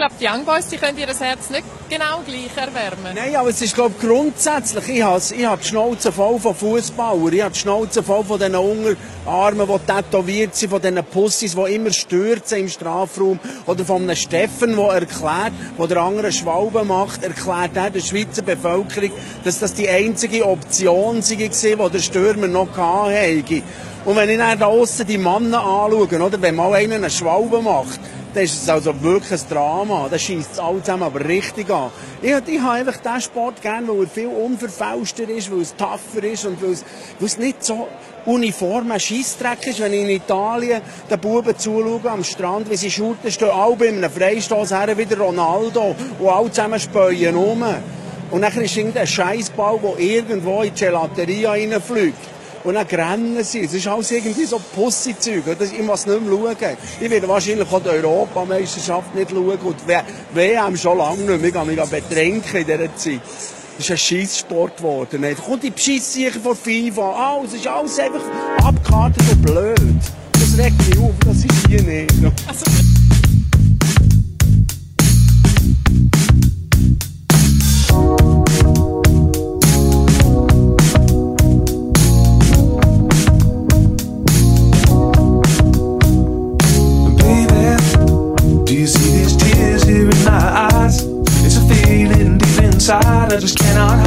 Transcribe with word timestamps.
Ich 0.00 0.06
glaube, 0.06 0.14
die 0.18 0.26
Young 0.26 0.46
Boys 0.46 0.66
die 0.68 0.78
können 0.78 0.96
ihr 0.96 1.08
Herz 1.08 1.50
nicht 1.50 1.64
genau 1.90 2.22
gleich 2.24 2.56
erwärmen. 2.56 3.14
Nein, 3.14 3.36
aber 3.36 3.50
es 3.50 3.60
ist 3.60 3.74
glaube 3.74 3.94
ich, 3.98 4.08
grundsätzlich, 4.08 4.88
ich 4.88 5.02
habe, 5.02 5.20
ich 5.36 5.44
habe 5.44 5.60
die 5.60 5.68
Schnauze 5.68 6.10
voll 6.10 6.40
von 6.40 6.54
Fußballern, 6.54 7.30
ich 7.34 7.42
habe 7.42 7.52
die 7.52 7.58
Schnauze 7.58 8.02
voll 8.02 8.24
von 8.24 8.38
diesen 8.38 8.56
Unterarmen, 8.56 9.68
die 9.68 9.92
tätowiert 9.92 10.56
sind, 10.56 10.70
von 10.70 10.80
diesen 10.80 11.04
Pussys, 11.04 11.54
die 11.54 11.74
immer 11.74 11.92
stürzen 11.92 12.60
im 12.60 12.68
Strafraum, 12.70 13.38
oder 13.66 13.84
von 13.84 14.04
einem 14.04 14.16
Steffen, 14.16 14.74
der 14.74 14.86
erklärt, 14.86 15.52
wo 15.76 15.86
der 15.86 15.98
andere 15.98 16.32
Schwalbe 16.32 16.82
macht, 16.82 17.22
erklärt 17.22 17.72
er 17.74 17.90
der 17.90 18.00
Schweizer 18.00 18.40
Bevölkerung, 18.40 19.10
dass 19.44 19.58
das 19.58 19.74
die 19.74 19.86
einzige 19.86 20.46
Option 20.46 21.16
war, 21.16 21.88
die 21.88 21.92
der 21.92 21.98
Stürmer 21.98 22.46
noch 22.46 22.74
hatte. 22.74 23.62
Und 24.06 24.16
wenn 24.16 24.30
ich 24.30 24.38
dann 24.38 24.58
da 24.58 24.72
die 25.06 25.18
Männer 25.18 25.62
anschaue, 25.62 26.22
oder, 26.22 26.40
wenn 26.40 26.56
mal 26.56 26.72
einer 26.72 26.94
eine 26.94 27.10
Schwalbe 27.10 27.60
macht, 27.60 28.00
dann 28.34 28.44
ist 28.44 28.62
es 28.62 28.68
also 28.68 29.00
wirklich 29.02 29.40
ein 29.40 29.48
Drama. 29.48 30.08
Das 30.10 30.22
schießt 30.22 30.52
es 30.52 30.58
alle 30.58 30.80
zusammen 30.80 31.02
aber 31.02 31.24
richtig 31.24 31.70
an. 31.70 31.90
Ich, 32.22 32.30
ich 32.30 32.60
habe 32.60 32.72
einfach 32.72 32.96
diesen 32.96 33.20
Sport 33.20 33.60
gerne, 33.62 33.88
weil 33.88 34.02
er 34.02 34.08
viel 34.08 34.28
unverfälschter 34.28 35.28
ist, 35.28 35.50
weil 35.50 35.60
es 35.60 35.74
tougher 35.74 36.24
ist 36.24 36.44
und 36.46 36.62
weil 36.62 36.70
es, 36.70 36.84
weil 37.18 37.26
es 37.26 37.38
nicht 37.38 37.64
so 37.64 37.88
uniform 38.26 38.92
ein 38.92 39.00
Scheissdreck 39.00 39.66
ist, 39.66 39.80
wenn 39.80 39.92
ich 39.92 40.02
in 40.02 40.10
Italien 40.10 40.82
den 41.10 41.20
Buben 41.20 41.56
zuschaue 41.56 42.10
am 42.10 42.22
Strand, 42.22 42.70
wie 42.70 42.76
sie 42.76 42.90
shooten, 42.90 43.30
stehen 43.30 43.50
alle 43.50 43.76
bei 43.76 43.88
einem 43.88 44.10
Freistoß 44.10 44.72
her, 44.72 44.96
wieder 44.96 45.18
Ronaldo 45.18 45.96
und 46.18 46.28
alle 46.28 46.50
zusammen 46.50 46.78
späuen 46.78 47.34
rum. 47.34 47.64
Und 48.30 48.42
dann 48.42 48.60
ist 48.60 48.76
irgendein 48.76 49.06
Scheißball, 49.06 49.80
der 49.82 49.98
irgendwo 49.98 50.62
in 50.62 50.72
die 50.72 50.84
Gelateria 50.84 51.50
reinfliegt. 51.50 52.39
Und 52.62 52.74
dann 52.74 52.86
rennen 52.86 53.42
sie. 53.42 53.60
Es 53.60 53.72
ist 53.72 53.86
alles 53.86 54.10
irgendwie 54.10 54.44
so 54.44 54.60
Pussy-Zeug. 54.74 55.44
Ich 55.60 55.82
muss 55.82 56.06
nicht 56.06 56.20
mehr 56.20 56.30
schauen. 56.30 56.76
Ich 57.00 57.10
werde 57.10 57.28
wahrscheinlich 57.28 57.72
auch 57.72 57.82
die 57.82 57.88
Europameisterschaft 57.88 59.14
nicht 59.14 59.30
schauen. 59.30 59.58
Und 59.58 59.76
die 59.88 60.36
WM 60.36 60.76
schon 60.76 60.98
lange 60.98 61.22
nicht. 61.22 61.44
Ich 61.44 61.54
habe 61.54 61.70
mich 61.72 61.80
betrinken 61.80 62.60
in 62.60 62.66
dieser 62.66 62.96
Zeit. 62.96 63.20
Das 63.78 63.86
ist 63.86 63.90
ein 63.92 63.98
Scheisssport 63.98 64.76
geworden. 64.76 65.22
Dann 65.22 65.36
kommt 65.36 65.62
die 65.62 65.70
Bescheisssicher 65.70 66.38
von 66.38 66.54
FIFA. 66.54 67.02
Ah, 67.02 67.40
es 67.44 67.54
ist 67.54 67.66
alles 67.66 67.98
einfach 67.98 68.20
abgekartet 68.62 69.24
und 69.32 69.42
blöd. 69.42 69.80
Das 70.32 70.58
regt 70.58 70.86
mich 70.86 70.98
auf. 70.98 71.14
Das 71.24 71.36
ist 71.36 71.66
hier 71.66 71.82
nicht. 71.82 72.12
I 93.30 93.36
just 93.36 93.56
cannot 93.56 93.99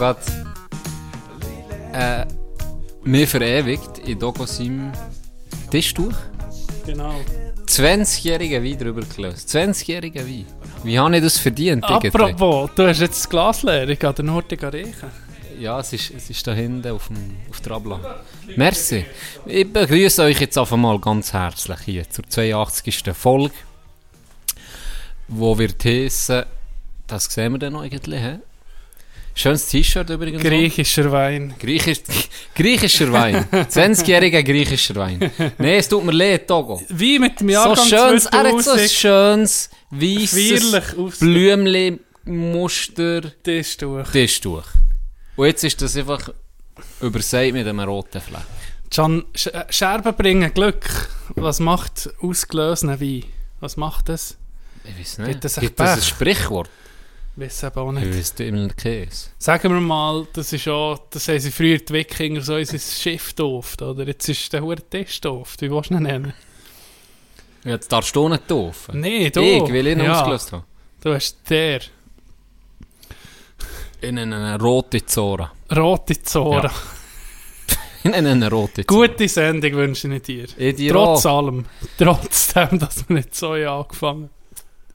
gerade 0.00 0.20
äh, 1.92 2.24
mir 3.04 3.28
verewigt 3.28 3.98
in 3.98 4.18
Dogo 4.18 4.46
seinem 4.46 4.92
Tischtuch. 5.70 6.14
Genau. 6.86 7.14
20-jährige 7.66 8.64
Wein 8.64 8.78
drüber 8.78 9.02
gelöst. 9.02 9.50
20-jährige 9.50 10.26
Wein. 10.26 10.46
Wie 10.84 10.98
habe 10.98 11.16
ich 11.16 11.22
das 11.22 11.36
verdient? 11.36 11.84
Apropos, 11.84 12.70
du 12.74 12.88
hast 12.88 13.00
jetzt 13.00 13.18
das 13.18 13.28
Glas 13.28 13.62
leer, 13.62 13.88
ich 13.90 13.98
gehe 13.98 14.12
den 14.14 14.32
Hortig 14.32 14.62
riechen. 14.64 15.10
Ja, 15.58 15.78
es 15.80 15.92
ist, 15.92 16.10
es 16.16 16.30
ist 16.30 16.46
da 16.46 16.54
hinten 16.54 16.90
auf, 16.90 17.08
dem, 17.08 17.36
auf 17.50 17.60
der 17.60 17.72
Abla. 17.72 18.00
Merci. 18.56 19.04
Ich 19.44 19.70
begrüße 19.70 20.22
euch 20.22 20.40
jetzt 20.40 20.56
auf 20.56 20.72
einmal 20.72 20.98
ganz 20.98 21.34
herzlich 21.34 21.80
hier 21.80 22.08
zur 22.08 22.26
82. 22.26 23.02
Folge, 23.12 23.52
wo 25.28 25.58
wir 25.58 25.68
heissen, 25.84 26.44
das 27.06 27.26
sehen 27.26 27.52
wir 27.52 27.58
dann. 27.58 27.82
He? 27.82 28.38
Schönes 29.40 29.66
T-Shirt 29.68 30.10
übrigens. 30.10 30.42
Griechischer 30.42 31.10
Wein. 31.10 31.54
Griechisch, 31.58 32.00
griechischer 32.54 33.10
Wein. 33.10 33.46
20-jähriger 33.50 34.42
griechischer 34.42 34.96
Wein. 34.96 35.30
Nein, 35.56 35.78
es 35.78 35.88
tut 35.88 36.04
mir 36.04 36.12
leid, 36.12 36.46
Togo. 36.46 36.82
Wie 36.90 37.18
mit 37.18 37.40
dem 37.40 37.48
Jahrgang 37.48 37.76
so 37.76 37.84
schönes, 37.84 38.26
Er 38.26 38.52
hat 38.52 38.62
so 38.62 38.72
ein 38.72 38.86
schönes, 38.86 39.70
weisses 39.90 40.82
Blümchen-Muster. 41.20 43.22
Tischtuch. 43.42 44.10
Tischtuch. 44.12 44.64
Und 45.36 45.46
jetzt 45.46 45.64
ist 45.64 45.80
das 45.80 45.96
einfach 45.96 46.28
übersät 47.00 47.54
mit 47.54 47.66
einem 47.66 47.80
roten 47.80 48.20
Fleck. 48.20 48.42
Can 48.90 49.24
Scherben 49.70 50.14
bringen 50.16 50.52
Glück. 50.52 51.08
Was 51.34 51.60
macht 51.60 52.10
ausgelösene 52.20 53.00
Wein? 53.00 53.24
Was 53.60 53.78
macht 53.78 54.10
das? 54.10 54.36
Ich 54.84 54.98
weiß 54.98 55.18
nicht. 55.18 55.28
Gibt 55.30 55.44
das, 55.44 55.60
Gibt 55.60 55.80
das 55.80 55.96
ein 55.96 56.02
Sprichwort? 56.02 56.68
Weiß 57.40 57.62
eben 57.62 57.78
auch 57.78 57.92
nicht. 57.92 58.06
Ich 58.06 58.18
weiß 58.18 58.34
immer 58.40 58.68
Käse. 58.68 59.30
Sagen 59.38 59.72
wir 59.72 59.80
mal, 59.80 60.26
das 60.34 60.52
ist 60.52 60.68
auch, 60.68 60.98
das 61.08 61.26
haben 61.26 61.38
sie 61.38 61.50
früher 61.50 61.78
die 61.78 61.90
Wikinger 61.90 62.42
so 62.42 62.54
unser 62.56 62.78
Schiff 62.78 63.32
dooft, 63.32 63.80
oder? 63.80 64.06
Jetzt 64.06 64.28
ist 64.28 64.52
der 64.52 64.60
hure 64.62 64.76
Tisch 64.76 65.22
dooft. 65.22 65.62
Wie 65.62 65.70
willst 65.70 65.88
du 65.88 65.94
ihn 65.94 66.02
nennen? 66.02 66.34
Jetzt 67.64 67.90
darfst 67.90 68.14
du 68.14 68.28
nicht 68.28 68.50
doof. 68.50 68.90
Nee, 68.92 69.30
du. 69.30 69.40
Ich 69.40 69.72
will 69.72 69.86
ihn 69.86 70.00
ja. 70.00 70.18
ausgelöst 70.18 70.52
haben. 70.52 70.64
Du 71.02 71.14
hast 71.14 71.38
der. 71.48 71.80
In 74.02 74.18
eine 74.18 74.60
rote 74.60 75.06
Zora. 75.06 75.50
Rote 75.74 76.22
Zora. 76.22 76.64
Ja. 76.64 78.10
In 78.12 78.26
eine 78.26 78.50
rote 78.50 78.84
Zora. 78.84 79.06
Gute 79.06 79.28
Sendung 79.28 79.72
wünsche 79.72 80.14
ich 80.14 80.22
dir. 80.22 80.46
Ich 80.58 80.76
dir 80.76 80.92
Trotz 80.92 81.24
auch. 81.24 81.38
allem. 81.38 81.64
Trotzdem, 81.96 82.78
dass 82.78 83.08
wir 83.08 83.16
nicht 83.16 83.34
so 83.34 83.52
angefangen 83.52 84.28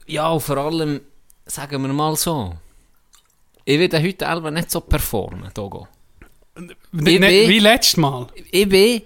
Ja, 0.06 0.30
und 0.30 0.40
vor 0.42 0.58
allem 0.58 1.00
sagen 1.46 1.82
wir 1.82 1.92
mal 1.92 2.16
so, 2.16 2.54
ich 3.64 3.78
werde 3.78 4.02
heute 4.02 4.24
selber 4.24 4.50
nicht 4.50 4.70
so 4.70 4.80
performen, 4.80 5.52
Togo. 5.54 5.88
Wie, 6.92 7.18
ne, 7.18 7.48
wie 7.48 7.58
letztes 7.58 7.96
Mal? 7.96 8.26
Ich 8.50 8.68
bin, 8.68 9.02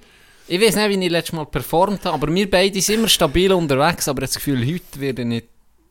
ich 0.48 0.60
weiß 0.60 0.76
nicht, 0.76 0.88
wie 0.90 1.04
ich 1.04 1.10
letztes 1.10 1.32
Mal 1.32 1.46
performt 1.46 2.04
habe, 2.04 2.14
aber 2.14 2.34
wir 2.34 2.50
beide 2.50 2.80
sind 2.80 2.96
immer 2.96 3.08
stabil 3.08 3.52
unterwegs, 3.52 4.08
aber 4.08 4.22
das 4.22 4.34
Gefühl, 4.34 4.60
heute 4.66 5.00
werde 5.00 5.22
ich, 5.22 5.28
nicht, 5.28 5.46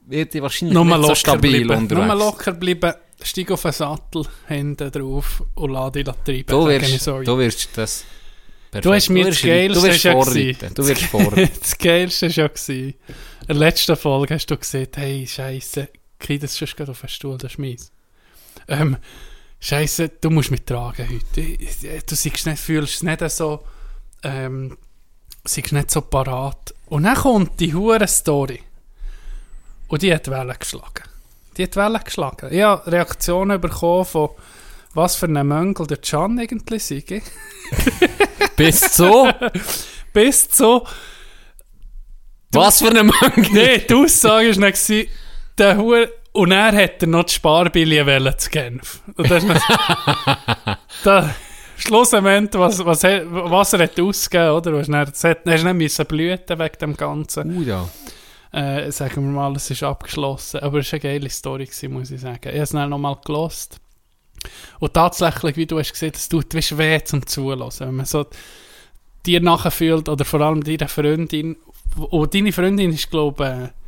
werde 0.05 0.38
ich 0.38 0.41
wahrscheinlich 0.41 0.73
Nur 0.73 0.85
nicht 0.85 1.07
so 1.07 1.15
stabil 1.15 1.65
bleiben. 1.65 1.83
unterwegs. 1.83 2.07
Nur 2.07 2.15
locker 2.15 2.53
bleiben, 2.53 2.93
steig 3.21 3.51
auf 3.51 3.61
den 3.61 3.71
Sattel, 3.71 4.25
Hände 4.47 4.91
drauf 4.91 5.43
und 5.55 5.71
lade 5.71 6.03
dich 6.03 6.13
treiben. 6.23 6.45
Du 6.47 6.67
wirst, 6.67 7.07
du 7.07 7.38
wirst 7.38 7.69
das... 7.75 8.05
Perfekt. 8.71 8.85
Du 8.85 8.93
hast 8.93 9.09
mir 9.09 9.25
das 9.25 9.41
Geilste 9.41 9.81
du 9.81 9.88
wirst 9.88 10.07
vorreiten. 10.07 10.73
Du 10.75 10.88
wirst 10.88 11.01
vorreiten. 11.01 11.51
das 11.59 11.75
Geilste 11.75 12.38
war 12.38 12.51
ja. 12.67 12.73
In 12.75 12.93
der 13.47 13.55
letzten 13.55 13.95
Folge 13.95 14.35
hast 14.35 14.45
du 14.45 14.57
gesagt, 14.57 14.97
hey, 14.97 15.25
Scheiße, 15.25 15.88
krieg 16.19 16.41
das 16.41 16.57
schon 16.57 16.68
gerade 16.75 16.91
auf 16.91 17.02
den 17.02 17.09
Stuhl, 17.09 17.38
das 17.38 17.53
ist 17.53 17.59
mies. 17.59 17.91
Ähm, 18.68 18.97
Scheiße, 19.59 20.09
du 20.22 20.30
musst 20.30 20.52
mich 20.52 20.63
tragen 20.63 21.09
heute. 21.09 21.57
Du 22.06 22.16
siehst 22.16 22.46
nicht, 22.46 22.59
fühlst 22.59 22.96
es 22.96 23.03
nicht 23.03 23.30
so, 23.31 23.66
ähm, 24.24 24.78
siehst 25.44 25.74
nicht 25.74 25.91
so 25.91 26.02
parat. 26.02 26.74
Und 26.88 27.03
dann 27.03 27.16
kommt 27.16 27.59
die 27.59 27.74
hure 27.74 28.07
Story. 28.07 28.62
Und 29.88 30.01
die 30.01 30.13
hat 30.13 30.30
Wellen 30.30 30.56
geschlagen. 30.57 31.04
Die 31.57 31.63
hat 31.63 31.75
Wellen 31.75 32.01
geschlagen. 32.04 32.54
Ich 32.54 32.62
habe 32.62 32.89
Reaktionen 32.89 33.60
bekommen 33.60 34.06
von, 34.06 34.30
was 34.94 35.15
für 35.15 35.25
ein 35.25 35.48
Möngel 35.48 35.88
der 35.88 35.98
Can 35.98 36.39
eigentlich 36.39 36.86
sei. 36.86 37.04
Bist 38.56 38.94
so? 38.94 39.30
Bist 40.13 40.56
so? 40.56 40.88
Was 42.51 42.80
für 42.80 42.89
ein 42.89 43.07
Möngel? 43.07 43.50
Nein, 43.51 43.83
die 43.89 43.94
Aussage 43.94 44.56
war 44.56 44.65
nicht, 44.68 45.10
der 45.59 45.77
Hure 45.77 46.09
und 46.31 46.51
er 46.51 46.71
hat 46.71 47.01
er 47.01 47.07
noch 47.07 47.23
die 47.23 47.33
Sparbillie 47.33 48.38
zu 48.38 48.50
Genf. 48.50 49.01
Und 49.15 49.29
das 49.29 49.44
ist 49.44 49.63
da, 51.03 51.29
Schlussendlich, 51.79 52.59
was, 52.59 52.83
was, 52.83 53.03
was 53.03 53.73
er 53.73 53.83
hat 53.83 54.00
ausgegeben, 54.00 54.51
oder? 54.51 54.71
Du 54.71 54.79
hast, 54.79 54.89
nicht, 54.89 55.73
müssen 55.73 56.06
blüten 56.06 56.59
wegen 56.59 56.77
dem 56.81 56.97
Ganzen. 56.97 57.57
Uh, 57.57 57.61
ja. 57.61 57.89
Äh, 58.51 58.91
sagen 58.91 59.23
wir 59.23 59.31
mal, 59.31 59.56
es 59.56 59.71
ist 59.71 59.83
abgeschlossen. 59.83 60.59
Aber 60.59 60.79
es 60.79 60.91
war 60.91 61.00
eine 61.00 61.13
geile 61.13 61.29
Story, 61.29 61.65
gewesen, 61.65 61.94
muss 61.94 62.12
ich 62.12 62.19
sagen. 62.19 62.41
Ich 62.44 62.47
habe 62.50 62.59
es 62.59 62.69
dann 62.71 62.89
nochmal 62.89 63.17
gelost. 63.25 63.79
Und 64.79 64.94
tatsächlich, 64.94 65.55
wie 65.55 65.65
du 65.65 65.79
hast 65.79 65.94
gesehen, 65.94 66.12
es 66.13 66.27
tut 66.27 66.53
wie 66.53 66.77
weh 66.77 67.03
zum 67.03 67.25
Zuhören. 67.25 67.71
Wenn 67.79 67.95
man 67.95 68.05
so 68.05 68.25
dir 69.25 69.39
nachfühlt 69.39 70.09
oder 70.09 70.25
vor 70.25 70.41
allem 70.41 70.63
deine 70.63 70.89
Freundin. 70.89 71.55
Und 71.95 72.33
deine 72.33 72.51
Freundin 72.51 72.91
ist, 72.91 73.09
glaube 73.09 73.44
ich, 73.45 73.69
äh, 73.69 73.78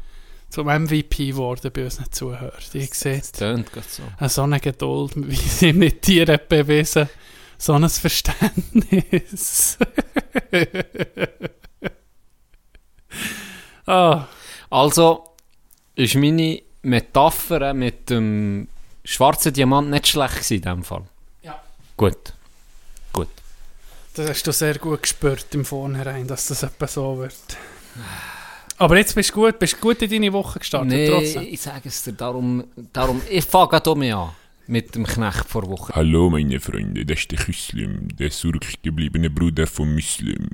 zum 0.52 0.68
MVP 0.68 1.28
geworden 1.28 1.72
bei 1.74 1.86
unseren 1.86 2.12
Zuhörern. 2.12 2.52
Die 2.74 2.86
sieht 2.86 3.22
Das 3.22 3.32
tönt 3.32 3.70
so. 3.90 4.04
eine 4.18 4.30
so 4.30 4.44
eine 4.44 4.60
Geduld, 4.60 5.14
wie 5.16 5.36
sie 5.36 5.74
mit 5.74 6.06
dir 6.06 6.28
hat 6.28 6.50
bewiesen 6.50 7.10
so 7.58 7.74
ein 7.74 7.88
Verständnis. 7.90 9.78
ah, 13.86 14.28
Also 14.70 15.36
ist 15.96 16.16
meine 16.16 16.62
Metapher 16.82 17.74
mit 17.74 18.10
dem 18.10 18.68
schwarzen 19.04 19.54
Diamant 19.54 19.90
nicht 19.90 20.08
schlecht 20.08 20.50
in 20.50 20.62
dem 20.62 20.84
Fall. 20.84 21.04
Ja. 21.44 21.62
Gut. 21.98 22.34
Gut. 23.14 23.28
das 24.16 24.30
hast 24.30 24.48
du 24.48 24.52
sehr 24.52 24.80
gut 24.80 25.04
gespürt 25.04 25.54
im 25.54 25.66
Vornherein, 25.66 26.28
dass 26.28 26.48
das 26.48 26.64
etwa 26.64 26.88
so 26.88 27.20
wird. 27.20 27.36
Aber 28.82 28.98
jetzt 28.98 29.14
bist 29.14 29.30
du 29.30 29.34
gut, 29.36 29.60
bist 29.60 29.74
du 29.74 29.78
gut 29.78 30.02
in 30.02 30.10
deine 30.10 30.34
Woche 30.34 30.58
gestartet, 30.58 30.90
Nee, 30.90 31.08
trotzdem. 31.08 31.44
ich 31.48 31.62
sage 31.62 31.88
es 31.88 32.04
dir, 32.04 32.14
darum, 32.14 32.64
darum 32.92 33.22
ich 33.30 33.46
fange 33.46 33.68
gerade 33.70 33.96
mich 33.96 34.12
an 34.12 34.32
mit 34.66 34.96
dem 34.96 35.06
Knecht 35.06 35.46
vor 35.48 35.70
Woche. 35.70 35.94
Hallo 35.94 36.32
meine 36.32 36.60
Freunde, 36.60 37.06
das 37.06 37.20
ist 37.20 37.32
der 37.32 37.38
Küslim, 37.38 38.08
der 38.18 38.32
zurückgebliebene 38.32 39.30
Bruder 39.30 39.68
von 39.68 39.94
Muslim. 39.94 40.50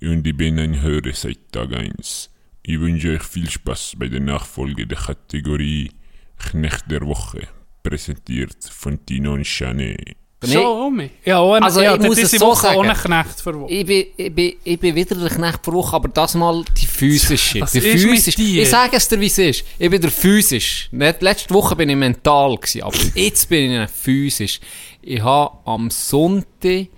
Und 0.00 0.26
ich 0.26 0.34
bin 0.34 0.58
ein 0.58 0.80
Hörer 0.80 1.12
seit 1.12 1.52
Tag 1.52 1.74
1. 1.74 2.30
Ich 2.62 2.80
wünsche 2.80 3.10
euch 3.10 3.22
viel 3.22 3.50
Spaß 3.50 3.96
bei 3.98 4.08
der 4.08 4.20
Nachfolge 4.20 4.86
der 4.86 4.96
Kategorie 4.96 5.90
Knecht 6.38 6.90
der 6.90 7.02
Woche, 7.02 7.46
präsentiert 7.82 8.64
von 8.70 9.04
Tino 9.04 9.34
und 9.34 9.44
Chanet. 9.44 10.16
Schon 10.44 10.64
um 10.64 10.96
mich. 10.96 11.10
Ja, 11.24 11.42
ein, 11.42 11.62
Also, 11.62 11.80
ja, 11.80 11.94
ich 11.94 12.00
muss 12.02 12.16
diese 12.16 12.36
es 12.36 12.40
so 12.40 12.46
Woche 12.46 12.60
sagen. 12.62 12.78
ohne 12.78 12.94
Knecht 12.94 13.40
verwochen. 13.40 13.72
Ich 13.74 13.86
bin, 13.86 14.06
ich, 14.16 14.34
bin, 14.34 14.52
ich 14.62 14.78
bin 14.78 14.94
wieder 14.94 15.14
der 15.16 15.30
Knecht 15.30 15.60
vor 15.64 15.74
Woche, 15.74 15.96
aber 15.96 16.08
das 16.08 16.34
mal 16.34 16.62
die 16.78 16.86
physische. 16.86 17.60
Was 17.62 17.72
die 17.72 17.78
ist 17.78 17.84
mit 17.84 18.00
physisch. 18.00 18.34
dir? 18.36 18.62
Ich 18.62 18.68
sage 18.68 18.96
es 18.96 19.08
dir, 19.08 19.18
wie 19.18 19.26
es 19.26 19.38
ist. 19.38 19.64
Ich 19.78 19.90
bin 19.90 20.00
der 20.00 20.10
physisch. 20.10 20.88
Nicht, 20.92 21.22
letzte 21.22 21.54
Woche 21.54 21.74
bin 21.74 21.88
ich 21.88 21.96
mental 21.96 22.54
gewesen, 22.56 22.82
aber 22.82 22.96
jetzt 23.14 23.48
bin 23.48 23.82
ich 23.82 23.90
physisch. 23.90 24.60
Ich 25.00 25.22
habe 25.22 25.56
am 25.64 25.90
Sonntag 25.90 26.88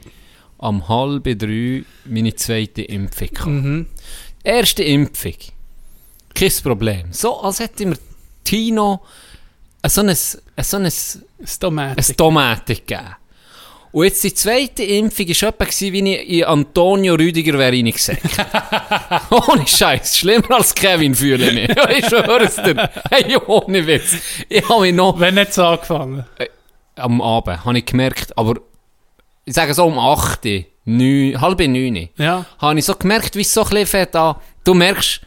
am 0.58 0.88
halb 0.88 1.22
drei 1.38 1.84
meine 2.06 2.34
zweite 2.34 2.82
Impfung 2.82 3.28
gehabt. 3.28 3.46
Mhm. 3.46 3.86
Erste 4.42 4.82
Impfung. 4.82 5.34
Kein 6.34 6.52
Problem. 6.64 7.06
So, 7.12 7.40
als 7.40 7.60
hätte 7.60 7.86
mir 7.86 7.98
Tino 8.42 9.00
so 9.86 10.00
ein, 10.00 10.14
so 10.14 10.76
ein, 10.76 10.92
Tomatik. 11.60 12.08
ein 12.10 12.16
Tomate 12.16 12.74
gegeben. 12.74 13.14
Und 13.90 14.04
jetzt 14.04 14.22
die 14.22 14.34
zweite 14.34 14.82
Impfung 14.84 15.26
war 15.28 15.48
etwa, 15.48 15.64
wie 15.80 16.12
ich 16.14 16.28
in 16.40 16.44
Antonio 16.44 17.14
Rüdiger 17.14 17.58
wäre 17.58 17.72
reingesagt. 17.72 18.20
ohne 19.30 19.66
Scheiß, 19.66 20.18
schlimmer 20.18 20.50
als 20.56 20.74
Kevin 20.74 21.14
fühle 21.14 21.48
ich 21.48 21.54
mich. 21.54 21.70
ich 21.98 22.06
schwöre 22.06 22.44
es 22.44 22.56
dir. 22.56 22.90
Hey, 23.10 23.36
ohne 23.46 23.86
Witz. 23.86 24.16
Ich 24.48 24.68
habe 24.68 24.82
mich 24.82 24.94
noch 24.94 25.18
Wenn 25.18 25.36
nicht 25.36 25.54
so 25.54 25.64
angefangen. 25.64 26.24
am 26.96 27.20
Abend, 27.22 27.64
habe 27.64 27.78
ich 27.78 27.86
gemerkt, 27.86 28.36
aber 28.36 28.56
ich 29.44 29.54
sage 29.54 29.72
so 29.72 29.84
um 29.86 29.98
8, 29.98 30.40
9, 30.84 31.40
halb 31.40 31.58
9, 31.60 32.08
Ja. 32.18 32.44
habe 32.58 32.78
ich 32.78 32.84
so 32.84 32.94
gemerkt, 32.94 33.36
wie 33.36 33.40
es 33.40 33.54
so 33.54 33.62
ein 33.62 33.68
bisschen 33.70 33.86
fett 33.86 34.14
an. 34.16 34.36
Du 34.64 34.74
merkst, 34.74 35.20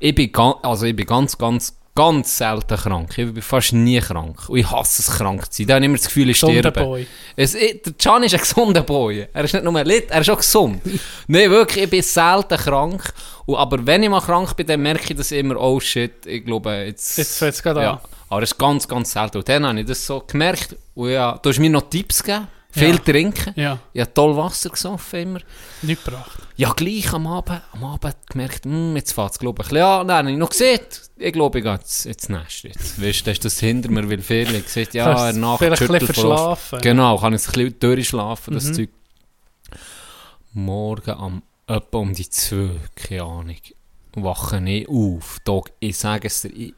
ich 0.00 0.14
bin, 0.14 0.30
also 0.34 0.86
ich 0.86 0.96
bin 0.96 1.06
ganz, 1.06 1.38
ganz, 1.38 1.76
ganz 1.94 2.38
selten 2.38 2.76
krank. 2.76 3.18
Ich 3.18 3.32
bin 3.32 3.42
fast 3.42 3.72
nie 3.72 4.00
krank. 4.00 4.48
Und 4.48 4.58
ich 4.58 4.70
hasse 4.70 5.02
es, 5.02 5.10
krank 5.18 5.50
zu 5.52 5.58
sein. 5.58 5.66
Da 5.66 5.74
habe 5.74 5.84
ich 5.84 5.86
immer 5.88 5.96
das 5.96 6.06
Gefühl, 6.06 6.30
ich 6.30 6.38
sterbe. 6.38 7.06
Es, 7.36 7.54
ich, 7.54 7.82
der 7.82 7.92
Can 7.94 8.22
ist 8.22 8.34
ein 8.34 8.40
gesunder 8.40 8.82
Boy. 8.82 9.26
Er 9.32 9.44
ist 9.44 9.52
nicht 9.54 9.64
nur 9.64 9.84
lit, 9.84 10.10
er 10.10 10.20
ist 10.20 10.30
auch 10.30 10.36
gesund. 10.38 10.80
Nein, 11.26 11.50
wirklich, 11.50 11.84
ich 11.84 11.90
bin 11.90 12.02
selten 12.02 12.56
krank. 12.56 13.12
Und, 13.46 13.56
aber 13.56 13.84
wenn 13.86 14.02
ich 14.02 14.08
mal 14.08 14.20
krank 14.20 14.56
bin, 14.56 14.66
dann 14.66 14.80
merke 14.80 15.12
ich 15.12 15.16
das 15.16 15.32
immer, 15.32 15.56
oh 15.60 15.80
shit, 15.80 16.26
ich 16.26 16.44
glaube, 16.44 16.84
jetzt... 16.86 17.18
Jetzt 17.18 17.38
fängt 17.38 17.54
es 17.54 17.62
gerade 17.62 17.82
ja. 17.82 17.92
an. 17.92 17.98
Aber 18.28 18.42
es 18.42 18.52
ist 18.52 18.58
ganz, 18.58 18.86
ganz 18.86 19.12
selten. 19.12 19.38
Und 19.38 19.48
dann 19.48 19.66
habe 19.66 19.80
ich 19.80 19.86
das 19.86 20.06
so 20.06 20.20
gemerkt. 20.20 20.76
Und 20.94 21.10
ja, 21.10 21.38
du 21.42 21.48
hast 21.48 21.58
mir 21.58 21.70
noch 21.70 21.88
Tipps 21.90 22.22
gegeben. 22.22 22.46
Viel 22.72 22.92
Ja. 22.94 22.98
trinken. 22.98 23.52
Ja, 23.56 23.78
Ich 23.92 24.00
habe 24.00 24.14
toll 24.14 24.36
Wasser 24.36 24.70
gesoffen 24.70 25.20
immer. 25.20 25.40
nicht 25.82 26.04
gebracht. 26.04 26.38
Ja, 26.60 26.74
gleich 26.74 27.10
am 27.14 27.26
Abend, 27.26 27.62
am 27.72 27.84
Abend 27.84 28.16
gemerkt, 28.28 28.66
hm, 28.66 28.94
jetzt 28.94 29.12
fährt 29.12 29.32
es, 29.32 29.38
glaube 29.38 29.62
ich, 29.62 29.68
ein 29.68 29.70
bisschen 29.70 29.82
an. 29.86 30.06
Nein, 30.08 30.16
habe 30.18 30.30
ich 30.32 30.36
noch 30.36 30.50
gesehen. 30.50 30.80
Ich 31.16 31.32
glaube, 31.32 31.58
ich 31.58 31.64
gehe 31.64 31.72
jetzt, 31.72 32.04
jetzt 32.04 32.28
nächst 32.28 32.64
jetzt. 32.64 33.02
Weißt 33.02 33.26
du, 33.26 33.32
das 33.32 33.60
hinter 33.60 33.90
mir, 33.90 34.10
weil 34.10 34.20
viele 34.20 34.60
gesagt 34.60 34.92
ja, 34.92 35.28
er 35.28 35.32
Nacht 35.32 35.60
vielleicht 35.60 35.80
ein 35.80 35.88
bisschen 35.88 36.06
verschlafen. 36.06 36.78
Genau, 36.82 37.16
kann 37.16 37.32
ich 37.32 37.46
ein 37.48 37.52
bisschen 37.52 37.80
durchschlafen, 37.80 38.52
das 38.52 38.64
Mhm. 38.64 38.74
Zeug. 38.74 38.90
Morgen 40.52 41.10
am, 41.12 41.42
etwa 41.66 41.96
um 41.98 42.12
die 42.12 42.28
zwei, 42.28 42.72
keine 42.94 43.22
Ahnung, 43.22 43.56
wache 44.16 44.62
ich 44.68 44.86
auf. 44.86 45.38
Dog, 45.46 45.70
ich 45.80 45.96
sage 45.96 46.26
es 46.26 46.42
dir, 46.42 46.50
ich, 46.50 46.74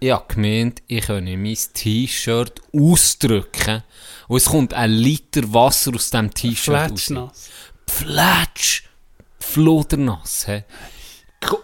ich 0.00 0.10
habe 0.10 0.24
gemeint, 0.34 0.82
ich 0.88 1.06
könne 1.06 1.36
mein 1.36 1.56
T-Shirt 1.72 2.60
ausdrücken 2.72 3.84
und 4.26 4.36
es 4.38 4.46
kommt 4.46 4.74
ein 4.74 4.90
Liter 4.90 5.52
Wasser 5.52 5.94
aus 5.94 6.10
diesem 6.10 6.34
T-Shirt 6.34 6.90
raus. 6.90 7.12
Fletsch, 7.86 8.82
fludernass. 9.44 10.46
He. 10.46 10.62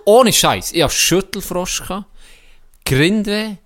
Ohne 0.05 0.33
Scheiß, 0.33 0.73
ich 0.73 0.83
hatte 0.83 0.95
Schüttelfrost, 0.95 1.87
gehabt, 1.87 2.05
Grindweh, 2.85 3.57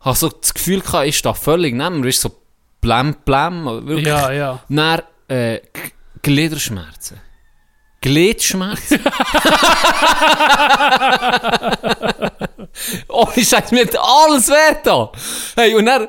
habe 0.00 0.16
so 0.16 0.28
das 0.28 0.54
Gefühl 0.54 0.80
gehabt, 0.80 1.06
ich 1.06 1.18
stehe 1.18 1.34
völlig 1.34 1.74
neben 1.74 2.00
mir, 2.00 2.08
ist 2.08 2.22
so 2.22 2.30
blem, 2.80 3.16
blem, 3.24 3.64
wirklich. 3.86 4.06
Ja, 4.06 4.30
ja. 4.32 4.62
Dann, 4.68 5.02
äh, 5.28 5.60
Gliederschmerzen. 6.22 7.20
Gliedschmerzen? 8.00 9.00
Ohne 13.08 13.44
Scheiß, 13.44 13.72
mir 13.72 13.86
hat 13.86 13.96
alles 13.98 14.48
weh 14.48 14.76
da. 14.84 15.10
Hey, 15.56 15.74
und 15.74 15.86
dann 15.86 16.06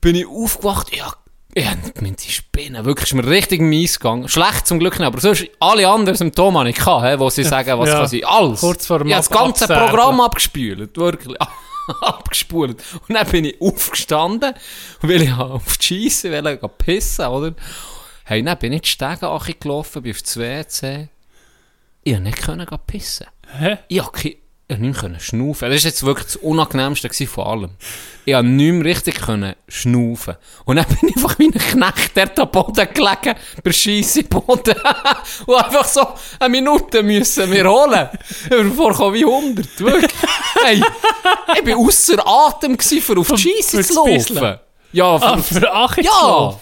bin 0.00 0.16
ich 0.16 0.26
aufgewacht, 0.26 0.96
ja, 0.96 1.12
ich 1.58 1.66
hab 1.66 1.94
gemeint, 1.94 2.22
die 2.26 2.30
Spinnen, 2.30 2.84
wirklich, 2.84 3.08
ist 3.10 3.14
mir 3.14 3.26
richtig 3.26 3.62
mies 3.62 3.98
gegangen. 3.98 4.28
Schlecht 4.28 4.66
zum 4.66 4.78
Glück 4.78 4.98
nicht, 4.98 5.06
aber 5.06 5.18
sonst 5.20 5.46
alle 5.58 5.88
anderen 5.88 6.16
Symptome 6.16 6.58
habe 6.58 6.68
ich 6.70 6.76
gehabt, 6.76 7.18
wo 7.18 7.30
sie 7.30 7.44
sagen, 7.44 7.78
was 7.78 7.88
Ja. 7.88 7.98
kann 8.00 8.08
sein. 8.08 8.24
Alles. 8.24 8.60
Kurz 8.60 8.86
vor 8.86 8.98
dem 8.98 9.08
Ich 9.08 9.14
habe 9.14 9.26
das 9.26 9.30
ganze 9.30 9.64
Absäbeln. 9.64 9.88
Programm 9.88 10.20
abgespült, 10.20 10.96
wirklich. 10.98 11.36
abgespult. 12.02 12.82
Und 13.08 13.14
dann 13.14 13.26
bin 13.28 13.46
ich 13.46 13.60
aufgestanden, 13.60 14.52
weil 15.00 15.22
ich 15.22 15.32
auf 15.32 15.78
die 15.78 16.10
Scheisse 16.10 16.30
wollte 16.30 16.68
pissen, 16.68 17.26
oder? 17.26 17.54
Hey, 18.24 18.42
dann 18.42 18.58
bin 18.58 18.72
ich 18.74 18.82
die 18.82 18.88
Stege 18.90 19.18
gelaufen, 19.60 20.02
bin 20.02 20.12
auf 20.12 20.20
das 20.22 20.36
WC. 20.36 21.08
Ich 22.02 22.14
konnte 22.14 22.56
nicht 22.56 22.86
pissen. 22.86 23.26
Hä? 23.58 23.78
Ich 23.88 24.02
konnte 24.02 24.36
ich 24.68 24.78
nicht 24.78 25.02
mehr 25.02 25.20
schnaufen. 25.20 25.70
Das 25.70 25.84
war 25.84 25.88
jetzt 25.90 26.04
wirklich 26.04 26.26
das 26.26 26.36
Unangenehmste 26.36 27.08
von 27.26 27.46
allem. 27.46 27.70
Ich 28.24 28.34
konnte 28.34 28.50
nicht 28.50 28.72
mehr 28.72 28.84
richtig 28.84 29.20
können 29.20 29.54
schnaufen. 29.68 30.34
Und 30.64 30.76
dann 30.76 30.86
bin 31.00 31.08
ich 31.08 31.16
einfach 31.16 31.38
wie 31.38 31.46
ein 31.46 31.52
Knecht 31.52 32.16
dort 32.16 32.38
am 32.40 32.50
Boden 32.50 32.88
gelegen, 32.92 33.34
bei 33.62 33.72
Scheisse 33.72 34.24
Boden. 34.24 34.74
Und 35.46 35.54
einfach 35.54 35.84
so 35.84 36.06
eine 36.40 36.48
Minute 36.48 37.02
müssen 37.04 37.50
wir 37.52 37.70
holen. 37.70 38.08
Vorgekommen 38.74 39.14
wie 39.14 39.24
100, 39.24 39.80
wirklich. 39.80 40.12
Hey, 40.64 40.82
ich 41.56 41.62
bin 41.64 41.76
ausser 41.76 42.26
Atem 42.26 42.76
gewesen, 42.76 43.02
für 43.02 43.20
auf 43.20 43.28
die 43.28 43.38
Scheisse 43.38 43.82
zu 43.82 43.94
laufen. 43.94 44.58
Ja, 44.92 45.14
Ah, 45.16 45.36
für, 45.38 45.60
für 45.60 45.72
Achi 45.72 46.02
ja. 46.04 46.58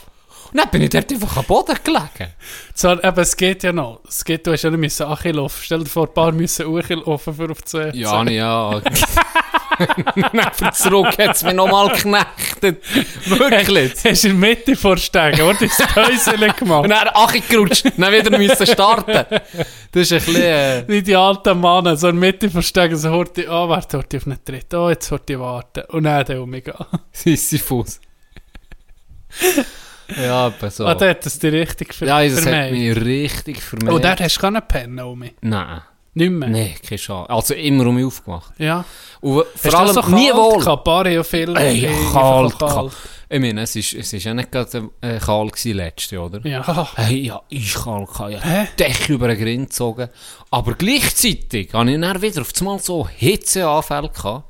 Und 0.55 0.61
dann 0.61 0.71
bin 0.71 0.83
ich 0.83 0.91
dort 0.91 1.11
einfach 1.11 1.37
am 1.39 1.45
Boden 1.47 1.77
gelegen. 1.83 2.33
Zwar, 2.75 3.03
eben, 3.03 3.19
es 3.19 3.37
geht 3.37 3.65
ja 3.65 3.73
noch. 3.73 4.03
Es 4.07 4.25
geht, 4.25 4.47
du 4.47 4.53
hast 4.53 4.63
ja 4.63 4.71
nicht 4.71 4.79
müssen 4.79 5.05
Achi 5.05 5.33
laufen. 5.33 5.61
Stell 5.61 5.83
dir 5.83 5.91
vor, 5.91 6.07
ein 6.07 6.15
paar 6.15 6.31
müssen 6.31 6.67
Uchi 6.67 6.95
laufen 6.95 7.35
für 7.35 7.51
auf 7.51 7.61
die. 7.63 7.99
Ja, 7.99 8.23
nee, 8.23 8.37
ja. 8.37 8.81
Neben 10.15 10.73
zurück 10.73 11.19
hat 11.19 11.35
es 11.35 11.43
mich 11.43 11.55
nochmal 11.55 11.89
geknechtet. 11.89 12.85
Wirklich. 13.27 13.95
Hast 14.05 14.23
du 14.23 14.29
in 14.29 14.41
der 14.41 14.49
Mitte 14.49 14.77
vorsteigen, 14.77 15.43
oder? 15.43 15.59
Das 15.59 16.37
Und 16.37 16.57
gemacht. 16.57 16.85
dann 16.89 17.09
Achi 17.09 17.41
gerutscht, 17.41 17.87
dann 17.97 18.13
wieder 18.13 18.39
müssen 18.39 18.65
starten. 18.65 19.27
Das 19.91 20.03
ist 20.03 20.13
ein 20.13 20.19
bisschen... 20.19 20.37
Äh, 20.41 20.85
Wie 20.87 21.03
die 21.03 21.17
alten 21.17 21.61
Männer, 21.61 21.97
so 21.97 22.07
in 22.11 22.21
der 22.21 22.31
Mitte 22.31 22.49
verstecken, 22.49 22.97
so 22.97 23.11
hurti, 23.11 23.49
oh, 23.49 23.69
warte, 23.69 23.97
hurti 23.97 24.19
auf 24.19 24.27
einen 24.29 24.39
Tritt, 24.45 24.73
oh, 24.73 24.89
jetzt 24.89 25.11
hurti 25.11 25.37
warten. 25.37 25.83
Und 25.89 26.05
dann 26.05 26.25
der 26.25 26.41
umgehen. 26.41 26.75
Sisyphus. 27.11 27.99
Ja, 30.21 30.47
aber 30.47 30.71
so. 30.71 30.87
Ah, 30.87 30.95
da 30.95 31.09
hat 31.09 31.25
es 31.27 31.39
dich 31.39 31.53
richtig 31.53 31.95
ver 31.95 32.07
ja, 32.09 32.23
das 32.23 32.37
hat 32.37 32.43
vermeiden. 32.45 32.79
mich 32.79 32.97
richtig 33.05 33.63
vermehrt. 33.63 33.95
Oh, 33.95 33.99
dort 33.99 34.21
hast 34.21 34.37
du 34.37 34.41
keine 34.41 34.61
Pennen 34.61 34.99
um 35.01 35.19
mich. 35.19 35.35
Nein. 35.41 35.81
Nicht 36.17 36.31
mehr. 36.31 36.49
Nein, 36.49 36.75
keine 36.87 36.99
Chance. 36.99 37.29
Also 37.31 37.55
immer 37.55 37.87
um 37.87 37.97
mich 37.97 38.05
aufgemacht. 38.05 38.53
Ja. 38.59 38.85
Und 39.21 39.39
Hast 39.39 39.61
vor 39.63 39.71
du 39.73 39.77
allem 39.79 39.95
das 39.95 40.07
so 40.07 40.15
nie 40.15 40.31
wohl. 40.33 40.65
paar 40.85 41.05
haben 41.05 41.13
ja 41.13 41.23
viel. 41.25 41.57
Ey, 41.57 41.89
kalt, 42.13 42.59
kalt. 42.59 42.93
Ich 43.29 43.41
meine, 43.41 43.63
es 43.63 43.75
ist, 43.75 43.95
es 43.95 44.13
ist 44.13 44.23
ja 44.25 44.33
nicht 44.33 44.53
gerade 44.53 44.91
äh, 45.01 45.19
kalt 45.19 45.53
gewesen 45.55 45.77
letzte, 45.77 46.21
oder? 46.21 46.47
Ja. 46.47 46.89
Hey, 46.95 47.23
ja, 47.27 47.41
ich 47.49 47.75
kalt, 47.75 48.09
ja, 48.31 48.41
Hä? 48.41 48.69
Dech 48.79 49.09
über 49.09 49.27
den 49.27 49.39
Grind 49.39 49.71
gezogen. 49.71 50.09
Aber 50.51 50.75
gleichzeitig 50.75 51.73
habe 51.73 51.91
ich 51.91 52.01
dann 52.01 52.23
wieder 52.23 52.43
auf 52.43 52.53
einmal 52.61 52.79
so 52.79 53.09
Hitzeanfälle 53.09 54.11
gehabt. 54.11 54.45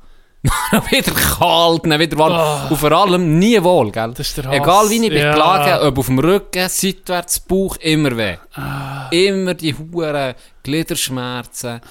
wieder 0.91 1.11
kalt, 1.11 1.85
dann 1.85 1.99
wieder 1.99 2.17
warm. 2.17 2.69
Und 2.69 2.77
vor 2.77 2.91
allem 2.91 3.39
nie 3.39 3.61
wohl, 3.63 3.91
gell? 3.91 4.13
Egal 4.51 4.89
wie 4.89 4.95
ich 5.03 5.09
bin 5.09 5.17
Ja. 5.17 5.33
gelegen, 5.63 5.87
ob 5.87 5.97
auf 5.97 6.05
dem 6.07 6.19
Rücken, 6.19 6.69
seitwärts, 6.69 7.39
Bauch, 7.39 7.77
immer 7.77 8.15
weh. 8.17 8.35
Ah. 8.53 9.07
Immer 9.11 9.53
die 9.53 9.73
huren 9.75 10.35
Gliederschmerzen. 10.63 11.81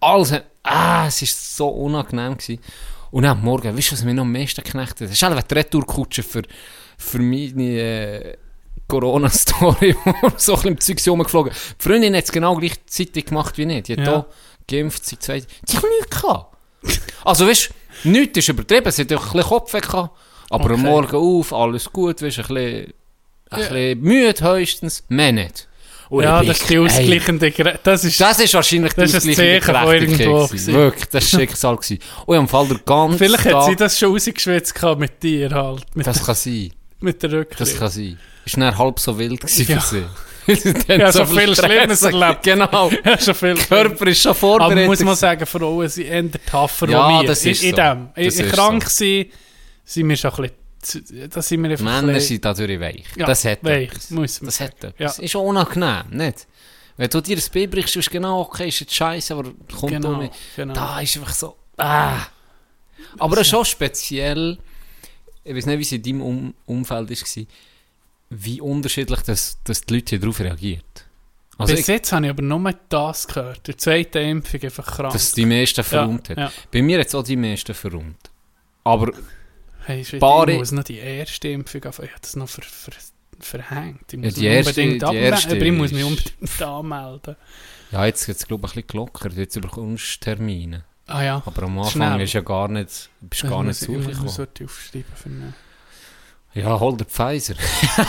Alles, 0.00 0.32
hat- 0.32 0.44
ah, 0.62 1.06
es 1.06 1.20
war 1.22 1.28
so 1.28 1.68
unangenehm. 1.68 2.36
Gewesen. 2.36 2.60
Und 3.10 3.22
dann 3.24 3.38
am 3.38 3.44
Morgen, 3.44 3.76
weißt 3.76 3.90
du, 3.90 3.92
was 3.94 4.04
mich 4.04 4.14
noch 4.14 4.22
am 4.22 4.32
meisten 4.32 4.62
geknechtet 4.62 5.00
hat? 5.00 5.08
Das 5.08 5.12
ist 5.12 5.24
einfach 5.24 5.42
die 5.42 5.54
Retourkutsche 5.54 6.22
für, 6.22 6.42
für 6.96 7.18
meine 7.18 7.64
äh, 7.64 8.36
Corona-Story, 8.88 9.96
wo 10.04 10.30
so 10.36 10.54
ein 10.56 10.74
bisschen 10.76 10.94
im 10.94 10.98
Zeug 10.98 11.08
rumgeflogen. 11.12 11.52
Die 11.52 11.82
Freundin 11.88 12.14
hat 12.16 12.24
es 12.24 12.32
genau 12.32 12.56
gleichzeitig 12.56 13.26
gemacht 13.26 13.56
wie 13.58 13.64
ich. 13.64 13.82
Die 13.84 13.92
hat 13.96 14.06
Ja. 14.06 14.24
hier 14.68 14.78
geimpft, 14.82 15.06
sie 15.06 15.18
zwei. 15.18 15.40
Die 15.40 15.76
hat 15.76 15.84
nichts 15.98 16.20
gehabt. 16.20 16.56
Also, 17.24 17.46
weißt 17.46 17.68
du, 17.70 17.74
nichts 18.04 18.38
ist 18.38 18.48
übertrieben. 18.48 18.90
Sie 18.92 19.02
hat 19.02 19.12
auch 19.12 19.20
ein 19.26 19.32
bisschen 19.32 19.42
Kopfweh 19.48 19.80
gehabt. 19.80 20.10
Aber 20.50 20.64
am 20.70 20.80
Okay. 20.80 20.82
Morgen 20.82 21.16
auf, 21.16 21.52
alles 21.52 21.92
gut, 21.92 22.22
weißt 22.22 22.38
ein 22.40 22.46
bisschen, 22.46 22.92
ein 23.50 23.58
bisschen 23.58 24.00
müde 24.00 24.44
höchstens, 24.44 25.04
mehr 25.08 25.32
nicht. 25.32 25.68
Und 26.08 26.24
Ja, 26.24 26.40
ich 26.42 26.48
das 26.48 26.60
ist 26.62 26.70
die 26.70 26.78
ausgleichende 26.78 27.46
Gre- 27.50 27.78
Das 27.84 28.02
ist, 28.04 28.20
das 28.20 28.40
ist 28.40 28.52
wahrscheinlich 28.54 28.92
Das 28.94 29.14
ist 29.14 29.24
die 29.24 29.28
ein 29.40 29.58
ausgleichende 29.62 30.16
Gerechtigkeit. 30.16 30.74
Wirklich, 30.74 31.04
das 31.08 31.32
war 31.32 31.40
Schicksal. 31.40 31.76
gewesen. 31.76 31.98
Und 32.26 32.36
am 32.36 32.48
Fall 32.48 32.66
der 32.66 32.78
ganze 32.78 33.18
vielleicht 33.18 33.44
hat 33.44 33.64
sie 33.66 33.76
das 33.76 33.96
schon 33.96 34.10
rausgeschwitzt 34.12 34.74
mit 34.98 35.22
dir 35.22 35.50
halt. 35.50 35.84
Mit, 35.94 36.06
das 36.08 36.24
kann 36.26 36.34
sein. 36.34 36.72
mit 36.98 37.22
der 37.22 37.30
Rückkehr. 37.30 37.58
Das 37.58 37.78
kann 37.78 37.90
sein. 37.90 38.18
Ist 38.44 38.56
dann 38.56 38.76
halb 38.76 38.98
so 38.98 39.16
wild 39.16 39.40
gewesen 39.40 39.66
Ja. 39.70 39.78
für 39.78 39.96
sie. 39.98 40.02
Haben 40.46 41.00
Ja, 41.00 41.12
so 41.12 41.24
viel 41.26 41.54
Schlimmes 41.54 42.02
erlebt. 42.02 42.42
Genau. 42.42 42.90
Ja, 43.04 43.18
schon 43.18 43.34
viel. 43.34 43.54
Der 43.54 43.64
Körper 43.66 44.06
ist 44.06 44.22
schon 44.22 44.30
Aber 44.30 44.38
vorbereitet. 44.38 44.86
muss 44.86 45.00
man 45.00 45.16
sagen, 45.16 45.46
Frauen 45.46 45.88
sind 45.88 46.06
eher 46.06 46.30
tougher 46.50 46.88
Ja, 46.88 47.22
das 47.22 47.44
ist 47.44 47.62
in, 47.62 47.70
in 47.70 47.76
so. 47.76 47.82
dem. 47.82 48.08
Das 48.14 48.36
in 48.38 48.48
krank 48.50 48.88
so. 48.88 49.04
sein, 49.04 49.26
sind 49.84 50.08
wir 50.08 50.16
schon 50.16 50.30
ein 50.32 50.50
bisschen... 50.82 51.06
zu- 51.06 51.28
Da 51.28 51.42
sind 51.42 51.62
wir 51.62 51.70
einfach 51.70 51.84
Männer 51.84 52.12
bisschen- 52.14 52.28
sind 52.28 52.44
dadurch 52.44 52.80
weich. 52.80 53.04
Ja, 53.16 53.26
das 53.26 53.44
hat 53.44 53.62
weich, 53.64 53.88
etwas. 53.88 54.10
muss 54.10 54.40
man 54.40 54.46
Das 54.46 54.60
hat 54.60 54.72
etwas. 54.84 54.94
Ja. 54.98 55.06
Das 55.06 55.18
ist 55.18 55.36
auch 55.36 55.42
unangenehm, 55.42 56.04
nicht? 56.10 56.46
Wenn 56.96 57.08
du 57.10 57.20
dir 57.20 57.36
ein 57.36 57.42
Bein 57.54 57.70
brichst, 57.70 57.96
ist 57.96 58.06
es 58.06 58.10
genau 58.10 58.40
okay, 58.40 58.68
ist 58.68 58.80
jetzt 58.80 58.94
scheiße, 58.94 59.32
aber 59.34 59.44
kommt 59.78 59.92
Genau, 59.92 60.20
um 60.20 60.30
genau. 60.56 60.74
Da 60.74 61.00
ist 61.00 61.16
einfach 61.16 61.32
so. 61.32 61.56
Ah. 61.78 62.18
Aber 63.18 63.36
das 63.36 63.46
ist 63.46 63.50
schon 63.50 63.64
speziell. 63.64 64.58
Ich 65.42 65.56
weiß 65.56 65.64
nicht, 65.66 65.78
wie 65.78 65.82
es 65.82 65.92
in 65.92 66.02
deinem 66.02 66.20
um 66.22 66.54
Umfeld 66.66 67.08
war, 67.08 67.44
wie 68.30 68.60
unterschiedlich 68.60 69.20
das, 69.20 69.58
das 69.64 69.82
die 69.82 69.94
Leute 69.94 70.18
darauf 70.18 70.40
reagiert. 70.40 70.84
Also, 71.58 71.74
Bis 71.74 71.80
ich, 71.82 71.86
jetzt 71.88 72.12
habe 72.12 72.24
ich 72.26 72.30
aber 72.30 72.42
nur 72.42 72.72
das 72.88 73.28
gehört. 73.28 73.66
Die 73.66 73.76
zweite 73.76 74.18
Impfung 74.20 74.62
einfach 74.62 74.86
krank. 74.86 75.12
dass 75.12 75.32
die 75.32 75.44
meisten 75.44 75.84
verrummt 75.84 76.28
ja, 76.30 76.36
hat. 76.36 76.38
ja. 76.38 76.52
Bei 76.72 76.80
mir 76.80 76.98
hat 77.00 77.08
es 77.08 77.14
auch 77.14 77.22
die 77.22 77.36
meisten 77.36 77.74
verrummt. 77.74 78.30
Aber 78.84 79.12
Hey, 79.84 80.02
Paare- 80.18 80.52
ich 80.52 80.58
muss 80.58 80.72
noch 80.72 80.84
die 80.84 80.98
erste 80.98 81.48
Impfung 81.48 81.82
anfangen. 81.84 82.06
Ich 82.08 82.12
habe 82.12 82.22
das 82.22 82.36
noch 82.36 82.48
ver, 82.48 82.62
ver, 82.62 82.92
verhängt. 83.40 84.12
Ich 84.12 84.18
Ja, 84.18 84.24
muss 84.24 84.34
die 84.34 84.40
mich 84.40 84.48
erste- 84.50 84.80
unbedingt 84.82 85.02
die 85.10 85.16
erste 85.16 85.50
Aber 85.56 85.60
ich 85.66 85.72
muss 85.72 85.92
mich 85.92 86.04
unbedingt 86.04 86.62
anmelden. 86.62 87.36
ja, 87.90 88.06
jetzt 88.06 88.26
geht 88.26 88.36
es 88.36 88.46
glaube 88.46 88.66
ich 88.66 88.72
ein 88.72 88.74
bisschen 88.76 88.86
gelockert. 88.86 89.32
Jetzt 89.34 89.60
bekommst 89.60 90.16
du 90.16 90.24
Termine. 90.24 90.84
Ah 91.08 91.22
ja. 91.24 91.42
Aber 91.44 91.62
am 91.64 91.78
Anfang 91.78 91.90
Schnell. 91.92 92.20
ist 92.22 92.32
ja 92.34 92.40
gar 92.42 92.68
nicht, 92.68 93.10
bist 93.20 93.42
Das 93.42 93.50
gar 93.50 93.64
nicht 93.64 93.88
muss 93.88 94.06
ich- 94.06 94.08
ich 94.12 94.20
muss 94.20 94.40
aufschreiben. 94.40 95.04
Für 95.14 95.28
einen- 95.28 95.54
Ja, 96.52 96.80
hol 96.80 96.96
dir 96.96 97.04
Pfizer. 97.04 97.54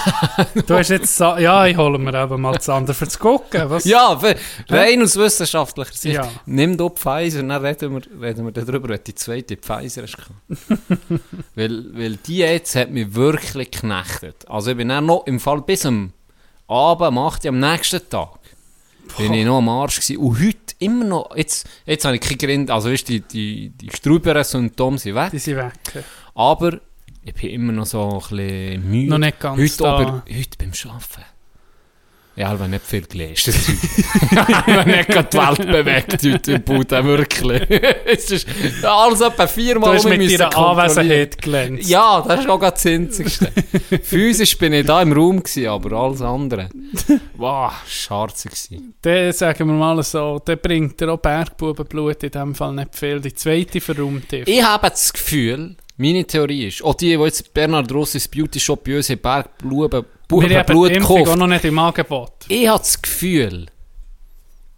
Du 0.66 0.74
hast 0.76 0.90
jetzt... 0.90 1.16
Sa- 1.16 1.38
Ja, 1.40 1.66
ich 1.68 1.78
hole 1.78 2.00
mir 2.00 2.14
eben 2.24 2.42
mal 2.42 2.54
das 2.54 2.68
andere 2.70 2.96
für 2.96 3.08
zu 3.08 3.20
gucken. 3.20 3.70
Was? 3.70 3.86
Ja, 3.86 4.20
rein 4.68 5.04
aus 5.04 5.16
wissenschaftlicher 5.16 5.94
Sicht. 5.94 6.16
Ja. 6.16 6.28
Nimm 6.48 6.76
doch 6.76 6.90
Pfizer, 6.96 7.44
dann 7.44 7.52
reden 7.64 7.94
wir, 7.94 8.22
reden 8.22 8.46
wir 8.46 8.52
darüber, 8.52 8.90
wenn 8.90 8.98
du 8.98 9.04
die 9.04 9.16
zweite 9.16 9.58
Pfizer 9.58 10.04
hast. 10.04 10.18
gehabt. 10.18 10.82
weil, 11.56 11.86
weil 11.96 12.16
die 12.18 12.38
jetzt 12.38 12.76
hat 12.76 12.90
mich 12.90 13.14
wirklich 13.14 13.70
geknechtet. 13.70 14.48
Also 14.50 14.72
ich 14.72 14.78
bin 14.78 14.90
dann 14.90 15.06
noch 15.06 15.28
im 15.28 15.40
Fall 15.40 15.62
bis 15.62 15.86
am 15.86 16.12
Abend, 16.68 17.04
am 17.10 17.18
8. 17.20 17.46
Uhr 17.46 17.50
am 17.50 17.60
nächsten 17.60 18.10
Tag, 18.10 18.40
bin 19.20 19.34
ich 19.36 19.46
noch 19.46 19.58
am 19.60 19.70
Arsch 19.70 19.98
gewesen. 20.00 20.18
Und 20.18 20.40
heute 20.40 20.58
immer 20.80 21.06
noch, 21.06 21.36
jetzt, 21.36 21.68
jetzt 21.86 22.06
habe 22.06 22.16
ich 22.16 22.22
keine 22.22 22.38
Gründe, 22.38 22.74
also 22.74 22.90
weißt, 22.90 23.08
die, 23.08 23.20
die, 23.20 23.70
die 23.70 23.92
Struberen-Symptome 23.96 24.98
sind 24.98 25.14
weg, 25.14 25.30
Die 25.32 25.38
sind 25.38 25.58
weg. 25.58 25.74
aber 26.34 26.80
ich 27.24 27.34
bin 27.34 27.50
immer 27.52 27.74
noch 27.74 27.86
so 27.86 28.14
ein 28.14 28.20
bisschen 28.20 28.90
müde. 28.90 29.10
Noch 29.10 29.18
nicht 29.18 29.40
ganz 29.40 29.60
Heute 29.60 29.78
da. 29.84 29.94
aber, 29.94 30.24
heute 30.28 30.58
beim 30.58 30.72
Arbeiten. 30.86 31.26
Ja, 32.34 32.48
aber 32.50 32.68
nicht 32.70 32.86
viel 32.86 33.02
gelesen. 33.02 33.54
ich 33.54 34.38
habe 34.38 34.90
nicht 34.90 35.10
die 35.10 35.38
Welt 35.38 35.58
bewegt 35.58 36.14
heute 36.24 36.52
im 36.54 36.64
Bude, 36.64 37.04
wirklich. 37.04 37.70
es 38.06 38.32
ist 38.32 38.48
alles 38.86 39.20
etwa 39.20 39.46
Du 39.46 39.52
viermal 39.52 39.96
hast 39.96 40.06
um 40.06 40.18
mit 40.18 40.40
deiner. 40.40 40.58
Anwesenheit 40.58 41.42
glänzt. 41.42 41.90
Ja, 41.90 42.24
das 42.26 42.40
ist 42.40 42.50
auch 42.50 42.60
das 42.60 42.86
Einzigste. 42.86 43.52
Physisch 44.04 44.58
bin 44.58 44.72
ich 44.72 44.86
da 44.86 45.02
im 45.02 45.12
Raum 45.12 45.44
gewesen, 45.44 45.68
aber 45.68 45.92
alles 45.92 46.22
andere. 46.22 46.70
Wow, 47.36 47.74
scharze 47.86 48.48
gewesen. 48.48 48.94
Dann 49.02 49.34
sagen 49.34 49.68
wir 49.68 49.76
mal 49.76 50.02
so, 50.02 50.40
der 50.40 50.56
bringt 50.56 51.02
dir 51.02 51.12
auch 51.12 51.20
Bergbubenblut 51.20 52.24
in 52.24 52.32
dem 52.32 52.56
Fall 52.56 52.74
nicht 52.74 52.96
viel. 52.96 53.20
Die 53.20 53.34
zweite 53.36 53.82
verräumt. 53.82 54.32
Ich 54.32 54.64
habe 54.64 54.90
das 54.90 55.12
Gefühl, 55.12 55.76
meine 56.02 56.26
Theorie 56.26 56.68
ist, 56.68 56.84
auch 56.84 56.96
die, 56.96 57.16
die 57.16 57.24
jetzt 57.24 57.54
Bernhard 57.54 57.92
Rossis 57.92 58.28
Beauty 58.28 58.60
Shop 58.60 58.84
bei 58.84 58.98
uns 58.98 59.10
haben 60.44 60.50
die 60.50 60.64
Blut 60.64 60.92
Impfung 60.92 61.18
auch 61.18 61.20
gekauft. 61.20 61.38
noch 61.40 61.48
nicht 61.48 61.66
im 61.66 61.80
Angebot. 61.80 62.34
Ich 62.48 62.68
habe 62.68 62.80
das 62.80 63.02
Gefühl, 63.02 63.68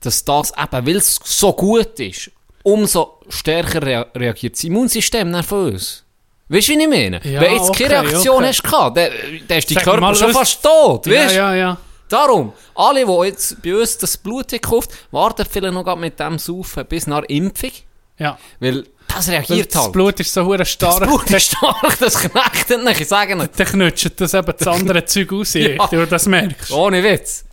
dass 0.02 0.26
das 0.26 0.52
eben, 0.52 0.88
weil 0.88 0.98
es 0.98 1.20
so 1.24 1.54
gut 1.54 2.00
ist, 2.00 2.32
umso 2.64 3.20
stärker 3.30 3.82
rea 3.86 4.06
reagiert 4.16 4.56
das 4.56 4.64
Immunsystem 4.64 5.30
uns. 5.52 6.04
Weißt 6.50 6.68
du, 6.68 6.74
wie 6.74 6.84
ich 6.84 6.90
meine? 6.90 7.22
Ja, 7.24 7.42
Wenn 7.42 7.54
jetzt 7.54 7.70
okay, 7.70 7.86
keine 7.86 8.02
Reaktion 8.10 8.36
okay. 8.38 8.48
hast 8.48 8.64
gehabt, 8.64 8.98
dann, 8.98 9.12
dann 9.48 9.58
ist 9.58 9.72
dein 9.76 9.84
Körper 9.84 10.02
mal, 10.02 10.16
schon 10.16 10.34
fast 10.34 10.62
tot, 10.62 11.06
Ja, 11.08 11.24
weißt 11.24 11.32
du? 11.34 11.38
ja, 11.38 11.56
ja. 11.56 11.78
Darum, 12.10 12.54
alle, 12.76 13.06
die 13.06 13.28
jetzt 13.28 13.62
bei 13.64 13.76
uns 13.76 13.98
das 13.98 14.18
Blut 14.18 14.52
haben 14.52 14.62
gekauft, 14.62 14.92
warten 15.12 15.46
vielleicht 15.50 15.74
noch 15.74 15.96
mit 15.96 16.20
dem 16.20 16.38
Saufen 16.38 16.86
bis 16.86 17.08
nach 17.08 17.24
Impfung, 17.24 17.72
ja. 18.20 18.38
weil 18.60 18.86
das 19.16 19.30
reagiert 19.30 19.74
Das 19.74 19.84
halt. 19.84 19.94
Blut 19.94 20.20
ist 20.20 20.34
so 20.34 20.44
hure 20.46 20.58
das 20.60 20.70
stark. 20.72 21.04
Blut 21.04 21.30
ist 21.32 21.48
stark, 21.52 22.00
das 22.00 22.20
knechtet 22.20 22.84
nicht, 22.84 23.02
ich 23.02 23.08
sage 23.08 23.36
nicht. 23.36 23.60
Dann 23.60 23.68
knutscht 23.68 24.12
das 24.20 24.34
eben 24.34 24.54
das 24.58 24.68
andere 24.68 25.06
Zeug 25.06 25.32
aus, 25.34 25.54
Ja. 25.54 25.70
ja. 25.70 25.88
du 25.88 26.06
das 26.08 26.26
merkst. 26.28 26.72
Ohne 26.72 27.04
Witz. 27.04 27.46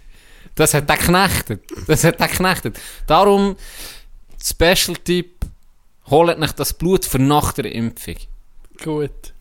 Das 0.55 0.75
hat 0.75 0.88
er 0.90 0.97
geknechtet. 0.97 1.62
Das 1.87 2.05
hat 2.05 2.21
er 2.21 2.29
geknechtet. 2.29 2.79
Darum, 3.07 3.57
Special-Tipp, 4.43 5.45
holt 6.11 6.38
nicht 6.38 6.59
das 6.59 6.73
Blut 6.75 7.05
für 7.05 7.19
nach 7.19 7.52
der 7.52 7.67
Impfung. 7.73 8.17
Gut. 8.83 9.33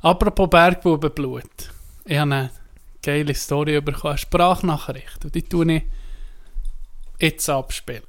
Apropos 0.00 0.48
Bergbubenblut. 0.48 1.44
Ich 2.04 2.16
habe 2.18 2.32
eine 2.34 2.50
geile 3.02 3.34
Story 3.34 3.80
bekommen, 3.80 4.12
eine 4.12 4.18
Sprachnachricht. 4.18 5.24
Und 5.24 5.34
die 5.34 5.42
tue 5.42 5.72
ich 5.72 5.82
jetzt 7.18 7.48
abspielen. 7.50 8.02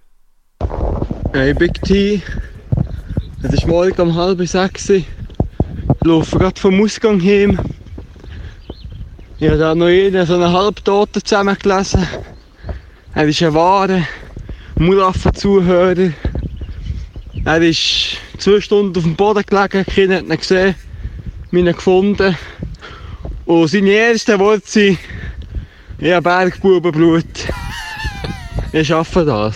Hey 1.33 1.53
Big 1.53 1.81
T, 1.83 2.21
es 3.47 3.53
ist 3.53 3.67
morgen 3.67 4.01
um 4.01 4.15
halb 4.15 4.45
sechs. 4.45 4.89
Ich 4.89 5.05
laufe 6.03 6.37
gerade 6.37 6.59
vom 6.59 6.81
Ausgang 6.81 7.21
heim. 7.21 7.57
Ich 9.39 9.47
habe 9.47 9.57
da 9.57 9.73
noch 9.73 9.85
einen, 9.85 10.25
so 10.25 10.35
einen 10.35 10.51
Halbtoten 10.51 11.23
zusammengelesen. 11.23 12.05
Er 13.13 13.25
ist 13.25 13.41
ein 13.41 13.53
wahrer 13.53 14.01
Mulaffen-Zuhörer. 14.75 16.11
Er 17.45 17.61
ist 17.61 18.17
zwei 18.37 18.59
Stunden 18.59 18.97
auf 18.97 19.03
dem 19.03 19.15
Boden 19.15 19.43
gelegen, 19.45 19.85
keiner 19.85 20.17
hat 20.17 20.23
ihn 20.23 20.37
gesehen, 20.37 20.75
mich 21.51 21.65
gefunden. 21.75 22.35
Und 23.45 23.67
seine 23.69 23.93
ersten 23.93 24.39
Worte 24.39 24.69
sind, 24.69 24.99
ich 25.99 26.11
habe 26.11 26.23
Bergbubenblut. 26.23 27.47
Ich 28.73 28.87
schaffe 28.87 29.23
das. 29.23 29.55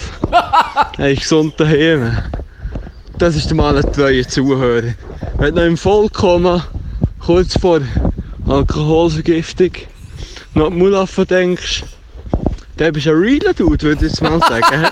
Er 0.97 1.11
ist 1.11 1.23
gesund 1.23 1.59
daheim. 1.59 2.40
Das 3.21 3.35
ist 3.35 3.53
mal 3.53 3.77
ein 3.77 3.93
treuer 3.93 4.27
Zuhörer. 4.27 4.95
Wenn 5.37 5.53
du 5.53 5.61
noch 5.61 5.67
im 5.67 5.77
Vollkommen 5.77 6.63
kurz 7.19 7.55
vor 7.55 7.79
Alkoholvergiftung 8.47 9.73
noch 10.55 10.71
die 10.71 10.75
Mulaffen 10.77 11.27
denkst, 11.27 11.83
dann 12.77 12.93
bist 12.93 13.05
du 13.05 13.11
ein 13.11 13.17
realer 13.17 13.53
Dude, 13.53 13.79
würde 13.83 14.07
ich 14.07 14.11
jetzt 14.11 14.23
mal 14.23 14.39
sagen. 14.39 14.87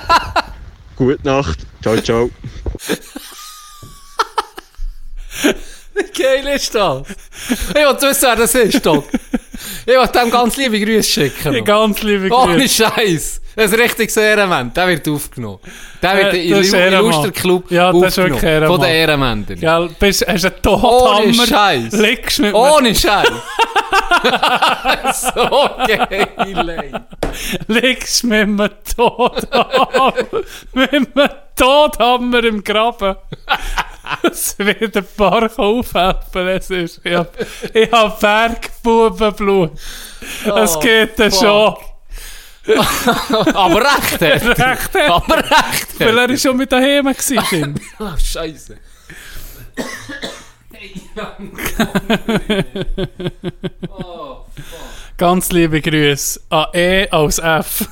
Gute 0.95 1.25
Nacht. 1.25 1.65
Ciao, 1.81 1.99
ciao. 2.01 2.29
Wie 5.95 6.21
geil 6.21 6.55
ist 6.55 6.75
das? 6.75 7.07
Ich 7.49 7.73
will 7.73 7.83
wissen, 7.99 8.21
wer 8.21 8.35
das 8.35 8.53
ist, 8.53 8.85
Doc. 8.85 9.05
Ich 9.91 9.95
will 9.95 10.07
dem 10.07 10.29
ganz 10.29 10.55
liebe 10.55 10.79
Grüße 10.79 11.09
schicken. 11.09 11.63
Ganz 11.65 12.03
liebe 12.03 12.29
Ohne 12.31 12.57
Grüße. 12.57 12.83
Scheiß. 12.83 13.41
Ein 13.55 13.69
richtiges 13.73 14.15
Ehrenmann. 14.17 14.71
Der 14.71 14.87
wird 14.87 15.07
aufgenommen. 15.09 15.57
Der 16.01 16.15
wird 16.17 16.33
Äh, 16.35 16.43
in 16.43 16.51
das 16.51 16.59
ist 16.61 16.73
den 16.73 16.79
Ehrenmann. 16.79 17.05
Illuster-Club 17.11 17.71
Ja, 17.71 17.91
das 17.91 18.01
ist 18.01 18.07
aufgenommen. 18.19 18.29
wirklich 18.33 18.51
Ehrenmann. 18.51 18.77
Von 18.77 18.81
den 18.87 18.95
Ehrenmännern. 18.95 19.45
Gell, 19.59 19.89
bist, 19.99 20.27
hast 20.27 20.45
einen 20.45 20.53
Ohne 20.53 20.61
Todhammer. 20.61 21.47
Scheiß. 21.47 21.93
Liegst 21.93 22.39
mit, 22.39 22.53
Ohne 22.53 22.93
Scheiß. 22.95 23.27
so 25.33 25.69
geil, 25.87 26.69
ey. 26.69 26.91
liegst 27.67 28.23
mit 28.25 28.33
einem 28.41 28.69
Todhammer. 28.95 30.13
mit 30.73 30.91
einem 30.93 31.07
Todhammer 31.55 32.43
im 32.43 32.63
Graben. 32.63 33.15
dass 34.23 34.57
wieder 34.59 34.99
ein 35.01 35.07
paar 35.17 35.49
aufhelfen 35.59 36.47
es 36.47 36.69
ist. 36.69 37.01
Ich 37.03 37.13
hab, 37.15 37.33
ich 37.73 37.91
hab 37.91 38.19
Bergbubenblut. 38.19 39.71
Es 40.55 40.75
Oh, 40.75 40.79
geht 40.79 41.17
ja 41.19 41.29
fuck. 41.29 41.39
schon. 41.39 41.75
Aber 43.55 43.81
recht, 43.81 44.21
ey. 44.21 44.37
Recht. 44.47 44.95
Aber 45.09 45.37
recht, 45.37 45.99
Weil 45.99 46.17
ey. 46.19 46.25
er 46.25 46.29
ist 46.29 46.43
schon 46.43 46.57
mit 46.57 46.71
daheim 46.71 47.05
gewesen. 47.07 47.79
Ah, 47.97 48.15
Scheiße. 48.17 48.77
oh, 53.89 54.45
Ganz 55.17 55.51
liebe 55.51 55.81
Grüße 55.81 56.39
an 56.49 56.67
E 56.73 57.07
als 57.09 57.39
F. 57.39 57.87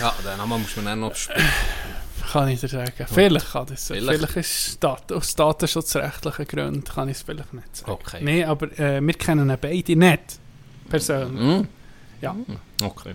ja, 0.00 0.14
den 0.24 0.36
Namen 0.38 0.62
muss 0.62 0.76
man 0.76 0.84
dann 0.86 1.00
noch 1.00 1.14
spielen. 1.14 1.48
Kann 2.32 2.48
ich 2.48 2.60
dir 2.60 2.68
sagen. 2.68 3.06
Vielleicht 3.06 3.52
kann 3.52 3.66
das. 3.66 3.86
Vielleicht. 3.86 4.18
Vielleicht, 4.20 4.36
ist 4.36 4.82
Dat 4.82 5.12
aus 5.12 5.34
datenschutzrechtlichen 5.34 6.46
Gründen 6.46 6.84
kann 6.84 7.08
ich 7.08 7.16
es 7.16 7.22
vielleicht 7.22 7.52
nicht 7.54 7.76
sagen. 7.76 7.92
Okay. 7.92 8.18
Nein, 8.20 8.44
aber 8.44 8.78
äh, 8.78 9.00
wir 9.00 9.14
kennen 9.14 9.56
beide 9.60 9.96
nicht. 9.96 10.38
Persönlich. 10.88 11.40
Hm? 11.40 11.68
Ja. 12.20 12.36
Okay. 12.82 13.14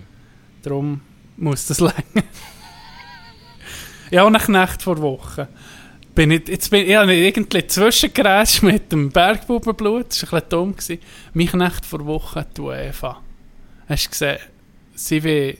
Darum 0.62 1.00
muss 1.36 1.66
das 1.66 1.80
länger. 1.80 2.26
ja, 4.10 4.24
und 4.24 4.36
eine 4.36 4.52
Nacht 4.52 4.82
vor 4.82 5.00
Woche. 5.00 5.48
Bin 6.14 6.30
ich, 6.30 6.48
jetzt 6.48 6.70
bin 6.70 6.82
ich 6.82 6.90
ja, 6.90 7.02
irgendwie 7.04 7.66
zwischengerätscht 7.66 8.62
mit 8.62 8.92
dem 8.92 9.10
Bergbubenblut. 9.10 10.10
Das 10.10 10.22
war 10.30 10.38
ein 10.38 10.42
bisschen 10.42 10.48
dumm. 10.50 10.76
Gewesen. 10.76 10.98
Mich 11.32 11.52
Nacht 11.52 11.84
vor 11.84 12.06
Woche, 12.06 12.46
die 12.56 12.60
UEFA. 12.60 13.20
Hast 13.88 14.06
du 14.06 14.10
gesehen, 14.10 14.38
sie 14.94 15.24
wie 15.24 15.58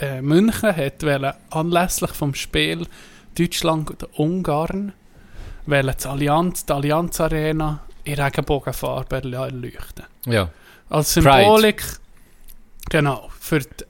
äh, 0.00 0.20
München 0.22 0.74
hat 0.76 1.02
wollen, 1.02 1.32
anlässlich 1.50 2.10
vom 2.12 2.34
Spiel 2.34 2.86
Deutschland 3.38 3.90
und 3.90 4.18
Ungarn 4.18 4.92
wollen 5.66 5.86
das 5.86 6.06
Allianz, 6.06 6.66
die 6.66 6.72
Allianz 6.72 7.20
Arena 7.20 7.80
in 8.04 8.14
Regenbogenfarbe 8.20 9.16
erleuchten. 9.16 10.04
Ja. 10.26 10.50
Als 10.90 11.14
Symbolik, 11.14 11.82
genau, 12.90 13.30
für 13.40 13.60
die 13.60 13.84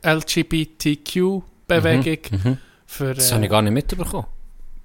LGBTQ-Bewegung, 1.05 2.19
Mhm. 2.31 2.59
für, 2.87 3.15
Das 3.15 3.33
habe 3.33 3.43
ich 3.43 3.47
äh, 3.49 3.51
gar 3.51 3.63
nicht 3.63 3.73
mitbekommen. 3.73 4.27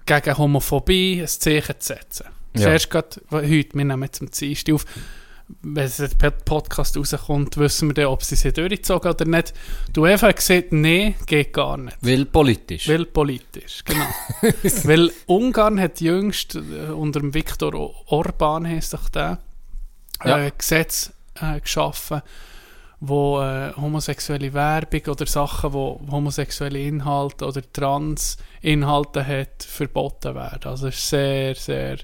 gegen 0.05 0.37
Homophobie 0.37 1.21
ein 1.21 1.27
Zeichen 1.27 1.75
zu 1.79 1.93
setzen. 1.93 2.25
Ja. 2.55 2.61
Zuerst 2.63 2.89
gerade 2.89 3.21
heute, 3.31 3.73
wir 3.77 3.85
nehmen 3.85 4.01
jetzt 4.03 4.21
am 4.21 4.31
Dienstag 4.31 4.73
auf, 4.73 4.85
wenn 5.61 5.91
der 6.21 6.29
Podcast 6.31 6.95
rauskommt, 6.97 7.57
wissen 7.57 7.89
wir 7.89 7.93
dann, 7.93 8.05
ob 8.05 8.23
sie 8.23 8.35
sie 8.35 8.53
durchgezogen 8.53 9.11
oder 9.11 9.25
nicht. 9.25 9.53
Du 9.93 10.03
einfach 10.05 10.33
gesagt, 10.33 10.71
nein, 10.71 11.15
geht 11.25 11.53
gar 11.53 11.77
nicht. 11.77 11.97
Weil 12.01 12.25
politisch. 12.25 12.87
Weil 12.87 13.05
politisch, 13.05 13.83
genau. 13.83 14.05
Weil 14.83 15.11
Ungarn 15.25 15.79
hat 15.79 16.01
jüngst 16.01 16.55
äh, 16.55 16.91
unter 16.91 17.19
dem 17.19 17.33
Viktor 17.33 17.73
Orban, 18.11 18.67
heisst 18.67 18.93
doch 18.93 19.09
der, 19.09 19.39
Ja. 20.23 20.37
äh, 20.39 20.51
Gesetz 20.57 21.11
äh, 21.41 21.59
geschaffen, 21.59 22.21
wo 22.99 23.41
äh, 23.41 23.73
homosexuelle 23.75 24.53
Werbung 24.53 25.01
oder 25.07 25.25
Sachen, 25.25 25.73
wo 25.73 25.99
homosexuelle 26.11 26.79
Inhalte 26.81 27.45
oder 27.45 27.61
Trans-Inhalte 27.73 29.25
hat, 29.25 29.63
verboten 29.63 30.35
werden. 30.35 30.65
Also 30.69 30.87
es 30.89 30.95
ist 30.95 31.09
sehr, 31.09 31.55
sehr 31.55 31.97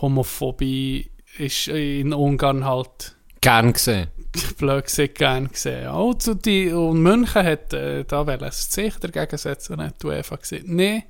Homophobie 0.00 1.11
ist 1.38 1.68
in 1.68 2.12
Ungarn 2.12 2.64
halt 2.64 3.16
Gern 3.40 3.72
gesehen. 3.72 4.06
blöd 4.58 4.84
gesagt 4.84 5.16
gern 5.16 5.48
gesehen. 5.48 5.88
Also 5.88 6.34
die, 6.34 6.70
und 6.72 7.02
München 7.02 7.44
hat 7.44 7.72
äh, 7.72 8.04
da 8.04 8.24
Zeichen 8.70 9.00
dagegen 9.00 9.36
setzen 9.36 9.74
und 9.74 9.82
hat 9.82 10.02
die 10.02 10.06
UEFA 10.06 10.36
gesagt, 10.36 10.68
nee, 10.68 11.04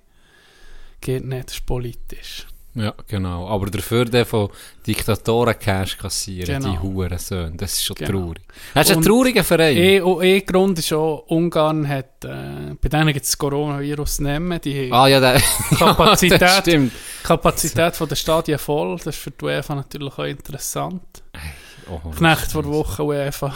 geht 1.01 1.25
nicht, 1.25 1.49
das 1.49 1.55
ist 1.57 1.67
politisch. 1.67 2.47
Ja, 2.75 2.95
genau. 3.07 3.49
Aber 3.49 3.67
dafür 3.71 4.07
der 4.07 4.25
von 4.25 4.49
Diktatoren 4.87 5.59
Cash 5.59 5.99
kassieren, 5.99 6.47
Genau. 6.63 6.73
die 6.73 6.79
Hurensöhne. 6.79 7.53
Das 7.57 7.73
ist 7.75 7.85
schon 7.85 7.97
Genau. 7.97 8.11
traurig. 8.11 8.43
Das 8.73 8.87
ist 8.87 8.93
ein 8.93 8.97
Und 8.99 9.05
trauriger 9.05 9.45
Verein. 9.45 9.77
Eh, 9.77 10.01
oh, 10.01 10.23
eh 10.23 10.41
Grund 10.41 10.79
ist 10.79 10.91
auch, 10.95 11.25
Ungarn 11.29 11.87
hat, 11.87 12.25
äh, 12.25 12.75
bei 12.81 12.89
denen 12.89 13.13
gibt 13.13 13.25
es 13.27 13.33
das 13.33 13.39
Coronavirus 13.39 14.21
nehmen, 14.21 14.59
die 14.63 14.85
haben 14.91 14.93
ah 14.95 15.07
ja, 15.07 15.21
der 15.21 15.41
Kapazität. 15.79 16.41
Ja, 16.41 16.61
stimmt. 16.61 16.93
die 16.93 17.27
Kapazität 17.27 17.95
von 17.95 18.09
der 18.09 18.17
Stadien 18.17 18.59
voll, 18.59 18.97
das 18.97 19.07
ist 19.09 19.19
für 19.19 19.31
die 19.33 19.45
UEFA 19.45 19.75
natürlich 19.75 20.13
auch 20.19 20.25
interessant. 20.25 21.03
Oh, 21.91 21.99
Knecht 22.11 22.53
vor 22.53 22.65
Woche 22.65 23.05
UEFA, 23.05 23.55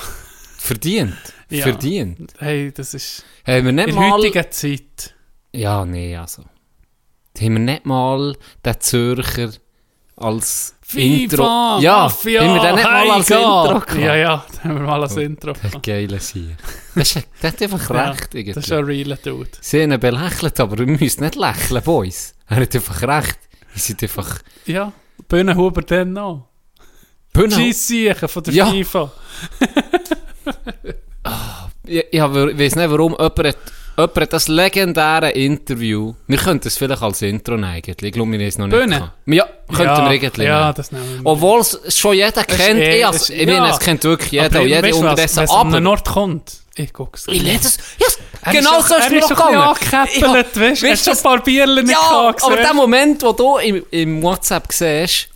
Verdient. 0.58 1.16
Ja. 1.48 1.62
Verdient. 1.62 2.34
hey, 2.38 2.72
das 2.72 2.92
ist 2.92 3.24
Haben 3.46 3.64
wir 3.66 3.72
nicht 3.72 3.88
in 3.88 3.94
mal... 3.94 4.10
heutiger 4.12 4.50
Zeit, 4.50 5.14
Ja, 5.52 5.84
nee, 5.86 6.14
also. 6.16 6.42
Haben 7.40 7.52
wir 7.54 7.58
nicht 7.60 7.86
mal 7.86 8.36
den 8.64 8.80
Zürcher 8.80 9.50
als 10.16 10.74
Intro... 10.94 11.42
Ja, 11.80 12.04
Mafia, 12.04 12.42
haben 12.42 12.54
wir 12.54 12.62
den 12.62 12.74
nicht 12.76 12.84
mal 12.84 13.10
als 13.10 13.30
Heigat. 13.30 13.42
Intro 13.42 13.80
gehabt? 13.80 13.94
Ja, 13.96 14.14
ja, 14.14 14.46
da 14.52 14.64
haben 14.64 14.74
wir 14.76 14.86
mal 14.86 15.02
als 15.02 15.16
Intro 15.16 15.52
Der 15.52 15.62
gehabt. 15.70 15.86
geile 15.86 16.20
Sie. 16.20 16.54
Das 16.94 17.16
ist, 17.16 17.26
der 17.42 17.52
hat 17.52 17.62
einfach 17.62 17.90
Ja, 17.94 18.10
recht, 18.10 18.34
irgendwie. 18.34 18.52
Das 18.54 18.64
ist 18.64 18.72
ein 18.72 18.84
realer 18.84 19.16
Dude. 19.16 19.50
Sie 19.60 19.82
haben 19.82 19.92
ihn 19.92 20.00
belächelt, 20.00 20.60
aber 20.60 20.78
wir 20.78 20.86
müssen 20.86 21.22
nicht 21.24 21.34
lächeln, 21.34 21.82
Boys. 21.82 22.34
Er 22.48 22.56
hat 22.58 22.74
einfach 22.74 23.02
recht. 23.02 23.38
Sie 23.74 23.80
sind 23.80 24.02
einfach... 24.02 24.38
Ja, 24.64 24.92
Bühnenhuber 25.28 25.82
dann 25.82 26.12
noch. 26.14 26.48
Bühne- 27.34 27.54
Scheissiechen 27.54 28.28
von 28.28 28.42
der 28.44 28.54
Ja. 28.54 28.66
FIFA. 28.70 29.12
Ich, 31.88 32.04
ich 32.10 32.20
weiß 32.20 32.74
nicht, 32.76 32.90
warum 32.90 33.12
jemand 33.12 33.38
hat, 33.38 33.56
jemand 33.96 34.16
hat 34.20 34.32
das 34.32 34.48
legendäre 34.48 35.30
Interview... 35.30 36.14
Wir 36.26 36.38
könnten 36.38 36.68
es 36.68 36.76
vielleicht 36.78 37.02
als 37.02 37.22
Intro 37.22 37.54
nehmen, 37.54 37.64
eigentlich. 37.64 37.96
Ich 38.02 38.12
glaube, 38.12 38.30
wir 38.32 38.38
haben 38.38 38.46
es 38.46 38.58
noch 38.58 38.66
nicht 38.66 38.78
Bühne? 38.78 39.12
Ja, 39.26 39.44
könnten 39.68 39.82
ja, 39.84 40.04
wir 40.04 40.10
irgendwie 40.12 40.42
Ja, 40.44 40.60
nehmen. 40.62 40.74
das 40.74 40.92
nehmen 40.92 41.14
wir. 41.22 41.26
Obwohl 41.30 41.60
es 41.60 41.78
schon 41.98 42.14
jeder 42.14 42.44
kennt. 42.44 42.78
eh- 42.80 42.96
ich, 42.98 43.02
es 43.02 43.06
als, 43.06 43.30
ich 43.30 43.46
meine, 43.46 43.52
ja. 43.58 43.70
es 43.70 43.78
kennt 43.78 44.04
wirklich 44.04 44.32
jeder. 44.32 44.60
Und 44.60 44.68
jeder 44.68 44.94
unterdessen. 44.96 45.36
wenn 45.38 45.44
es 45.44 45.50
an 45.50 45.72
den 45.72 45.86
Ort 45.86 46.08
kommt, 46.08 46.52
ich 46.74 46.92
guck's. 46.92 47.24
Ich 47.28 47.42
lese 47.42 47.68
es. 47.68 47.78
Yes, 47.98 48.18
Er 48.42 48.52
genau 48.52 48.80
so 48.80 48.94
ist 48.96 49.04
er 49.04 49.10
mir 49.10 49.20
noch 49.20 49.28
gegangen. 49.28 49.56
angekäppelt, 49.56 50.60
weißt 50.60 50.82
du? 50.82 50.88
Hast 50.90 51.04
schon 51.04 51.16
ein 51.16 51.22
paar 51.22 51.42
Bierchen 51.42 51.74
nicht 51.86 51.90
Ja, 51.90 52.08
gehabt, 52.08 52.42
aber 52.42 52.50
gesehen? 52.56 52.62
der 52.66 52.74
Moment, 52.74 53.22
wo 53.22 53.32
du 53.32 53.56
im, 53.58 53.82
im 53.90 54.22
WhatsApp 54.22 54.72
siehst, 54.72 55.28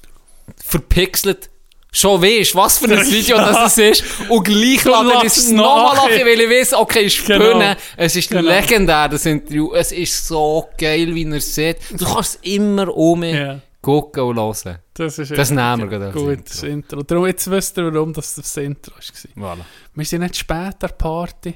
verpixelt, 0.64 1.49
schon 1.92 2.22
weisst, 2.22 2.54
was 2.54 2.78
für 2.78 2.86
ein 2.90 3.06
Video 3.06 3.36
das 3.36 3.76
ist, 3.78 4.04
und 4.28 4.44
gleich 4.44 4.84
lade 4.84 5.10
ich 5.18 5.24
es 5.24 5.50
nochmal 5.50 5.94
nach. 5.96 6.08
lachen, 6.08 6.20
weil 6.26 6.40
ich 6.40 6.50
weiss, 6.50 6.72
okay, 6.72 7.06
ist 7.06 7.24
Genau. 7.26 7.52
Bühne, 7.52 7.76
es 7.96 8.16
ist 8.16 8.28
Genau. 8.30 8.48
legendär, 8.48 9.08
das 9.08 9.26
Interview, 9.26 9.72
es 9.74 9.92
ist 9.92 10.26
so 10.26 10.68
geil, 10.78 11.14
wie 11.14 11.24
er 11.24 11.32
es 11.36 11.54
sieht. 11.54 11.78
Du 11.90 12.04
kannst 12.04 12.36
es 12.36 12.52
immer 12.52 12.88
um 12.96 13.20
mich 13.20 13.34
Ja, 13.34 13.60
gucken 13.82 14.22
und 14.22 14.36
hören. 14.36 14.78
das 14.94 15.18
ist 15.18 15.30
Das 15.36 15.50
nehmen 15.50 15.80
wir 15.90 15.98
gerade 15.98 16.12
Gut, 16.12 16.30
Intro. 16.32 16.44
das 16.48 16.62
Intro. 16.62 17.02
Darum, 17.02 17.26
jetzt 17.26 17.50
wisst 17.50 17.76
ihr, 17.78 17.92
warum 17.92 18.12
das 18.12 18.34
das 18.34 18.56
Intro 18.56 18.92
war. 19.36 19.54
Voilà. 19.56 19.60
Wir 19.94 20.04
sind 20.04 20.20
nicht 20.22 20.36
spät 20.36 20.56
an 20.56 20.74
der 20.80 20.88
Party. 20.88 21.54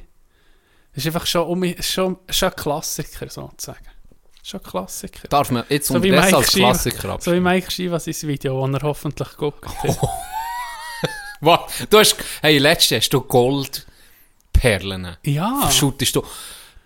Das 0.95 1.05
ist 1.05 1.07
einfach 1.15 1.27
schon, 1.27 1.43
um, 1.47 1.65
schon, 1.81 2.17
schon 2.31 2.49
ein 2.51 2.57
Klassiker, 2.57 3.29
sozusagen. 3.29 3.85
Schon 4.47 4.61
ein 4.61 4.71
Klassiker. 4.71 5.27
Darf 5.29 5.51
man 5.51 5.65
jetzt 5.71 5.89
So 5.89 5.95
unterdessen 5.95 6.35
als. 6.35 6.53
Klassiker 6.53 7.19
So 7.19 7.33
wie? 7.33 7.41
Mike 7.41 7.71
Shiva 7.71 7.99
sein 7.99 8.15
Video, 8.23 8.67
das 8.67 8.83
er 8.83 8.89
hoffentlich 8.89 9.37
guckt. 9.37 9.65
Wow. 11.41 11.67
Du 11.91 11.99
hast, 11.99 12.17
hey, 12.41 12.57
letztes 12.57 12.97
hast 12.97 13.11
du 13.11 13.21
Goldperlen. 13.21 15.17
Ja. 15.25 15.59
Verschuttest 15.61 16.17
du. 16.17 16.23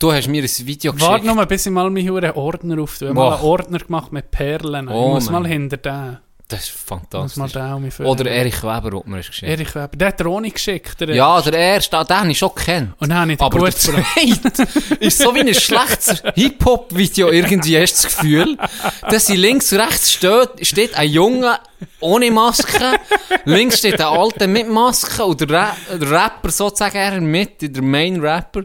Du 0.01 0.13
hast 0.13 0.27
mir 0.27 0.43
ein 0.43 0.49
Video 0.67 0.93
geschickt. 0.93 1.11
Warte 1.11 1.27
noch 1.27 1.37
mal, 1.37 1.47
bis 1.47 1.65
ich 1.67 1.71
mal 1.73 1.89
meinen 1.91 2.31
Ordner 2.33 2.83
auf. 2.83 2.97
Ich 3.01 3.03
habe 3.03 3.15
mal 3.15 3.35
einen 3.35 3.43
Ordner 3.45 3.79
gemacht 3.79 4.11
mit 4.11 4.33
Perlen. 4.33 4.89
Oh, 4.89 5.09
ich 5.09 5.15
muss 5.15 5.31
Mann. 5.31 5.43
mal 5.43 5.49
hinter 5.49 5.77
den. 5.77 6.19
Das 6.49 6.61
ist 6.61 6.71
fantastisch. 6.71 7.37
Oder 8.07 8.31
Erich 8.31 8.63
Weber, 8.63 8.97
hat 8.97 9.07
mir 9.07 9.19
das 9.19 9.27
geschickt. 9.27 9.53
Erich 9.53 9.75
Weber. 9.75 9.91
Der 9.95 10.09
hat 10.09 10.21
er 10.21 10.27
ohne 10.29 10.51
geschickt. 10.51 10.99
Der 10.99 11.15
Ja, 11.15 11.43
der 11.43 11.53
erste, 11.53 12.03
den 12.03 12.17
habe 12.17 12.31
ich 12.31 12.39
schon 12.39 12.55
gekannt. 12.55 12.95
Und 12.99 13.11
dann 13.11 13.19
habe 13.19 13.33
ich 13.35 13.41
Aber 13.41 13.59
der 13.59 13.77
zweite 13.77 14.67
ist 15.01 15.19
so 15.19 15.35
wie 15.35 15.41
ein 15.41 15.55
schlechtes 15.55 16.23
Hip-Hop-Video 16.35 17.29
irgendwie, 17.31 17.79
hast 17.79 18.03
du 18.03 18.09
das 18.09 18.17
Gefühl. 18.17 18.57
Dass 19.11 19.27
sie 19.27 19.37
links 19.37 19.75
rechts 19.75 20.11
steht, 20.11 20.67
steht 20.67 20.95
ein 20.95 21.11
Junge 21.11 21.59
ohne 22.01 22.31
Maske, 22.31 22.99
links 23.45 23.81
steht 23.81 24.01
ein 24.01 24.07
Alter 24.07 24.47
mit 24.47 24.71
Maske 24.71 25.25
und 25.27 25.43
der, 25.43 25.51
Ra 25.51 25.77
der 25.93 26.11
Rapper 26.11 26.51
sozusagen 26.51 26.97
er 26.97 27.21
mit, 27.21 27.61
der 27.61 27.83
Main-Rapper, 27.83 28.63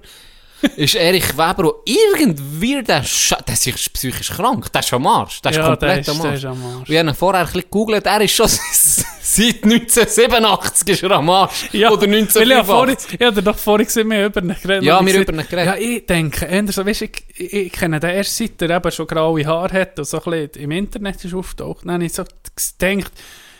ist 0.77 0.95
Erich 0.95 1.29
Weber 1.37 1.73
und 1.75 1.89
irgendwie 1.89 2.81
der 2.83 3.03
Sch 3.03 3.33
der 3.47 3.53
ist 3.53 3.93
psychisch 3.93 4.29
krank, 4.29 4.71
der 4.71 4.81
ist 4.81 4.93
am 4.93 5.05
Arsch, 5.07 5.41
der 5.41 5.51
ist 5.51 5.57
Ja, 5.57 5.63
der 5.63 5.69
komplett 5.77 5.99
ist, 6.07 6.09
am 6.09 6.21
der 6.21 6.31
Arsch. 6.31 6.39
ist 6.39 6.45
am 6.45 6.65
Arsch. 6.65 6.89
Wir 6.89 6.99
haben 6.99 7.15
vorher 7.15 7.41
ein 7.41 7.45
bisschen 7.47 7.61
gegoogelt, 7.61 8.05
er 8.05 8.21
ist 8.21 8.31
schon 8.33 8.47
seit 9.25 9.63
1987 9.63 10.89
ist 10.89 11.03
er 11.03 11.11
am 11.11 11.29
Arsch. 11.29 11.69
Ja, 11.73 11.89
Oder 11.91 12.01
Weil 12.01 12.13
ich 12.13 12.57
habe 12.57 12.65
vorhin, 12.65 12.95
1985. 12.95 13.13
ich 13.19 13.25
habe 13.25 13.35
dir 13.35 13.41
doch 13.41 13.57
vorhin 13.57 13.85
gesehen, 13.85 14.09
wir 14.09 14.25
über 14.25 14.41
ihn 14.41 14.55
geredet. 14.61 14.83
Ja, 14.83 15.05
wir 15.05 15.21
über 15.21 15.33
ihn 15.33 15.47
geredet. 15.49 15.65
Ja, 15.65 15.75
ich 15.75 16.05
denke, 16.05 16.45
eher 16.45 16.71
so, 16.71 16.85
weißt, 16.85 17.01
ich, 17.03 17.11
ich, 17.35 17.53
ich 17.53 17.71
kenne 17.71 17.99
den 17.99 18.09
erst 18.11 18.37
seit 18.37 18.61
er 18.61 18.69
eben 18.69 18.91
schon 18.91 19.07
graue 19.07 19.45
Haare 19.45 19.81
hat 19.81 19.97
und 19.99 20.05
so 20.05 20.21
ein 20.21 20.31
bisschen 20.49 20.63
im 20.63 20.71
Internet 20.71 21.23
ist 21.25 21.33
auftaucht. 21.33 21.85
Dann 21.85 21.93
habe 21.93 22.05
ich 22.05 22.13
so 22.13 22.23
gedacht, 22.23 23.11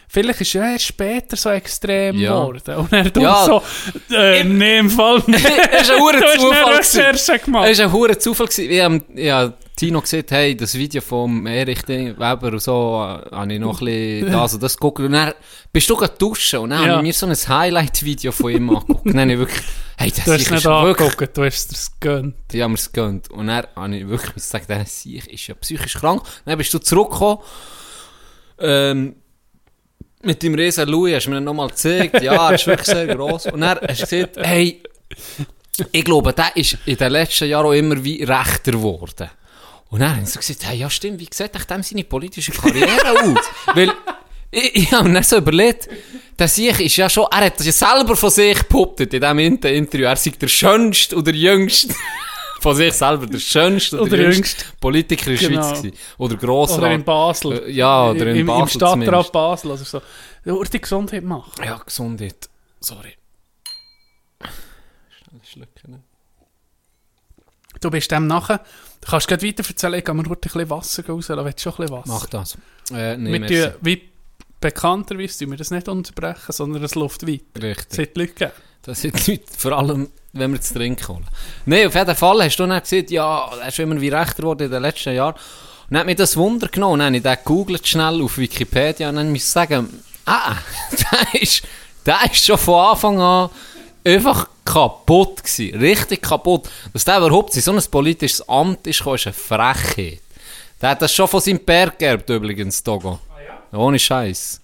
vielleicht 0.07 0.41
ist 0.41 0.55
er 0.55 0.71
erst 0.73 0.85
später 0.85 1.35
so 1.35 1.49
extrem 1.49 2.17
Ja. 2.17 2.33
geworden. 2.39 2.75
Und 2.77 2.93
er 2.93 3.11
tut 3.11 3.23
Ja. 3.23 3.45
so, 3.45 3.63
äh, 4.15 4.43
nee, 4.43 4.79
im 4.79 4.89
Fall 4.89 5.21
nicht. 5.27 5.45
Das 5.45 5.81
ist 5.83 5.91
ein 5.91 5.99
hoher 5.99 6.13
Zufall 6.83 7.39
gemacht. 7.39 7.69
Es 7.69 7.79
war 7.79 7.85
ein 7.85 7.91
hoher 7.91 8.19
Zufall. 8.19 8.47
Ich 8.57 8.81
habe, 8.81 9.01
ja, 9.15 9.53
Tino 9.75 10.01
gesagt, 10.01 10.29
hey, 10.31 10.55
das 10.55 10.75
Video 10.75 11.01
vom 11.01 11.47
Erich 11.47 11.87
Weber 11.87 12.47
und 12.53 12.61
so, 12.61 13.03
äh, 13.03 13.35
habe 13.35 13.53
ich 13.53 13.59
noch 13.59 13.81
ein 13.81 13.85
bisschen 13.85 14.31
das 14.31 14.53
und 14.53 14.61
das 14.63 14.77
geguckt. 14.77 14.99
Und 14.99 15.13
dann 15.13 15.33
bist 15.71 15.89
du 15.89 15.95
gerade 15.95 16.13
duschen 16.17 16.59
und 16.59 16.69
dann 16.69 16.83
Ja. 16.85 16.89
habe 16.89 16.97
ich 16.99 17.07
mir 17.07 17.13
so 17.13 17.25
ein 17.25 17.33
Highlight-Video 17.35 18.31
von 18.31 18.51
ihm 18.51 18.69
angeguckt. 18.69 19.05
Und 19.07 19.13
dann 19.15 19.21
habe 19.21 19.33
ich 19.33 19.39
wirklich, 19.39 19.61
hey, 19.97 20.11
das 20.15 20.25
Du 20.25 20.31
es 20.33 20.41
ist 20.43 20.51
nicht 20.51 20.65
wirklich, 20.65 20.99
angeguckt, 21.09 21.37
du 21.37 21.43
hast 21.43 21.71
es 21.71 21.91
die 22.51 22.61
haben 22.63 22.71
mir 22.71 22.77
es 22.77 22.91
gegönnt. 22.91 23.31
Und 23.31 23.47
dann 23.47 23.65
habe 23.75 23.97
ich 23.97 24.07
wirklich 24.07 24.33
gesagt, 24.35 24.69
der 24.69 24.85
Sieg 24.85 25.25
ist 25.33 25.47
ja 25.47 25.55
psychisch 25.55 25.95
krank. 25.95 26.21
Dann 26.45 26.57
bist 26.59 26.71
du 26.73 26.77
zurückgekommen, 26.77 27.39
ähm, 28.59 29.15
mit 30.23 30.41
dem 30.43 30.55
Riesen 30.55 30.87
Louis 30.89 31.15
hast 31.15 31.25
du 31.25 31.29
mir 31.29 31.35
dann 31.37 31.43
nochmal 31.45 31.67
gezeigt, 31.69 32.21
ja, 32.21 32.49
er 32.49 32.55
ist 32.55 32.67
wirklich 32.67 32.87
sehr 32.87 33.07
gross. 33.07 33.45
Und 33.47 33.61
dann 33.61 33.79
hast 33.87 34.01
du 34.01 34.05
gesagt, 34.07 34.37
hey, 34.41 34.81
ich 35.91 36.03
glaube, 36.03 36.33
der 36.33 36.55
ist 36.55 36.77
in 36.85 36.97
den 36.97 37.11
letzten 37.11 37.47
Jahren 37.49 37.65
auch 37.65 37.71
immer 37.73 38.03
wie 38.03 38.23
rechter 38.23 38.71
geworden. 38.73 39.29
Und 39.89 39.99
dann 39.99 40.15
haben 40.15 40.25
sie 40.25 40.37
gesagt, 40.39 40.65
hey, 40.67 40.77
ja 40.77 40.89
stimmt, 40.89 41.19
wie 41.19 41.27
sieht 41.31 41.55
echt 41.55 41.69
dem 41.69 41.83
seine 41.83 42.03
politische 42.03 42.51
Karriere 42.51 43.11
aus? 43.21 43.45
Weil, 43.75 43.91
ich, 44.49 44.75
ich 44.75 44.91
habe 44.91 45.09
mir 45.09 45.23
so 45.23 45.37
überlegt, 45.37 45.87
der 46.37 46.47
Sieg 46.47 46.79
ist 46.79 46.95
ja 46.97 47.09
schon, 47.09 47.27
er 47.31 47.45
hat 47.45 47.59
das 47.59 47.65
ja 47.65 47.71
selber 47.71 48.15
von 48.15 48.29
sich 48.29 48.61
behauptet 48.63 49.13
in 49.13 49.21
diesem 49.21 49.39
Inter- 49.39 49.71
Interview, 49.71 50.05
er 50.05 50.15
sei 50.15 50.31
der 50.31 50.47
schönste 50.47 51.15
oder 51.15 51.31
jüngste, 51.31 51.93
von 52.63 52.75
sich 52.75 52.93
selber 52.93 53.27
der 53.27 53.39
schönste 53.39 53.97
oder, 53.99 54.13
Oder 54.13 54.31
jüngste. 54.31 54.65
Politiker 54.79 55.31
in 55.31 55.37
der 55.37 55.49
Genau. 55.49 55.61
Schweiz 55.69 55.81
gewesen. 55.81 55.97
Oder 56.17 56.35
Grossrat. 56.37 56.77
Oder 56.79 56.91
in 56.93 57.03
Basel. 57.03 57.51
Äh, 57.67 57.71
ja, 57.71 58.09
oder 58.09 58.27
in 58.27 58.37
Im, 58.37 58.47
Basel 58.47 58.61
Im 58.63 58.67
Stadtrat 58.69 58.91
zumindest. 59.03 59.31
Basel 59.33 59.71
oder 59.71 59.83
so. 59.83 60.01
Nur 60.45 60.65
die 60.65 60.81
Gesundheit 60.81 61.23
machen. 61.23 61.63
Ja, 61.63 61.77
Gesundheit. 61.77 62.49
Sorry. 62.79 63.13
Schnell 64.39 65.41
schlucken. 65.43 65.91
ne? 65.91 65.99
Du 67.81 67.89
bist 67.91 68.09
dem 68.11 68.27
nachher. 68.27 68.59
Du 69.01 69.09
kannst 69.09 69.27
gleich 69.27 69.43
weiter 69.43 69.63
erzählen, 69.67 69.95
ich 69.95 70.05
kann 70.05 70.15
mir 70.15 70.23
heute 70.23 70.47
ein 70.47 70.53
bisschen 70.53 70.69
Wasser 70.69 71.05
rauslassen. 71.05 71.45
Willst 71.45 71.65
du 71.65 71.71
schon 71.71 71.73
ein 71.73 71.77
bisschen 71.87 71.97
Wasser? 71.97 72.13
Mach 72.13 72.25
das. 72.27 72.57
Äh, 72.93 73.17
nee, 73.17 73.39
merci. 73.39 73.71
wie 73.81 74.09
bekannterweise 74.63 75.39
tun 75.39 75.51
wir 75.51 75.57
das 75.57 75.71
nicht 75.71 75.89
unterbrechen, 75.89 76.51
sondern 76.51 76.83
es 76.83 76.95
läuft 76.95 77.27
weiter. 77.27 77.61
Richtig. 77.61 77.87
Es 77.89 77.99
hat 77.99 78.17
Leute 78.17 78.33
gegeben. 78.33 78.51
Das 78.83 79.01
sind 79.01 79.27
die 79.27 79.31
Leute, 79.31 79.43
vor 79.57 79.71
allem, 79.73 80.09
wenn 80.31 80.51
wir 80.53 80.61
zu 80.61 80.73
trinken 80.73 81.07
holen. 81.07 81.27
Nein, 81.65 81.87
auf 81.87 81.95
jeden 81.95 82.15
Fall 82.15 82.43
hast 82.43 82.57
du 82.57 82.65
dann 82.65 82.81
gesagt, 82.81 83.11
ja, 83.11 83.51
er 83.61 83.67
ist 83.67 83.79
immer 83.79 83.99
wie 83.99 84.09
rechter 84.09 84.41
geworden 84.41 84.63
in 84.63 84.71
den 84.71 84.81
letzten 84.81 85.13
Jahren. 85.13 85.35
Und 85.35 85.91
dann 85.91 85.99
hat 85.99 86.05
mich 86.05 86.15
das 86.15 86.37
Wunder 86.37 86.67
genommen. 86.69 86.99
Dann 86.99 87.07
habe 87.07 87.17
ich 87.17 87.23
den 87.23 87.35
gegoogelt 87.35 87.85
schnell 87.85 88.21
auf 88.21 88.37
Wikipedia 88.37 89.09
und 89.09 89.17
dann 89.17 89.29
muss 89.29 89.43
ich 89.43 89.49
sagen, 89.49 90.01
ah, 90.25 90.55
der 91.33 91.41
ist, 91.41 91.63
der 92.05 92.19
ist 92.31 92.45
schon 92.45 92.57
von 92.57 92.91
Anfang 92.91 93.19
an 93.19 93.49
einfach 94.05 94.47
kaputt 94.63 95.43
gewesen. 95.43 95.77
Richtig 95.77 96.21
kaputt. 96.21 96.69
Dass 96.93 97.03
der 97.03 97.17
überhaupt 97.17 97.55
in 97.55 97.61
so 97.61 97.71
ein 97.71 97.83
politisches 97.91 98.47
Amt 98.47 98.87
ist, 98.87 99.01
ist 99.01 99.27
eine 99.27 99.33
Frechheit. 99.33 100.21
Der 100.81 100.89
hat 100.89 101.01
das 101.01 101.13
schon 101.13 101.27
von 101.27 101.41
seinem 101.41 101.59
Pär 101.59 101.91
geerbt, 101.91 102.29
übrigens, 102.29 102.81
Togo. 102.81 103.19
Ohne 103.73 103.99
Scheiß. 103.99 104.61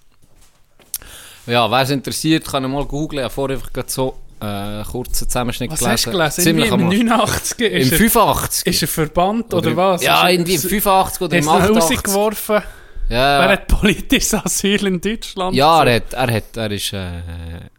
Ja, 1.46 1.70
wer 1.70 1.80
es 1.80 1.90
interessiert, 1.90 2.44
kann 2.46 2.62
mal 2.70 2.84
googlen. 2.84 3.20
Ich 3.20 3.24
habe 3.24 3.34
vorher 3.34 3.56
einfach 3.56 3.70
so 3.88 4.16
äh, 4.40 4.44
einen 4.44 4.84
kurzen 4.84 5.28
Zusammenschnitt 5.28 5.70
Was 5.70 5.78
gelesen. 5.80 5.92
hast 5.92 6.06
du 6.06 6.10
gelesen? 6.12 6.42
Ziemlich 6.44 6.66
im 6.70 6.84
Arsch. 6.84 6.94
89 6.94 7.58
Im 7.60 7.76
ist, 7.76 7.92
er, 7.92 7.98
85. 7.98 8.66
ist 8.66 8.82
er 8.82 8.88
verbannt 8.88 9.54
oder, 9.54 9.76
was? 9.76 10.02
Ja, 10.02 10.22
er- 10.24 10.32
irgendwie 10.32 10.54
im 10.54 10.60
85 10.60 11.20
oder 11.22 11.36
im 11.38 11.44
du 11.44 11.50
ihn 11.50 11.56
88. 11.56 11.96
rausgeworfen? 11.98 12.62
Ja, 13.08 13.40
Wer 13.40 13.48
hat 13.48 13.66
politisches 13.66 14.34
Asyl 14.34 14.86
in 14.86 15.00
Deutschland? 15.00 15.56
Ja, 15.56 15.82
er 15.82 15.96
hat, 15.96 16.12
er 16.12 16.30
hat, 16.32 16.56
er 16.56 16.70
ist, 16.70 16.92
äh, 16.92 16.98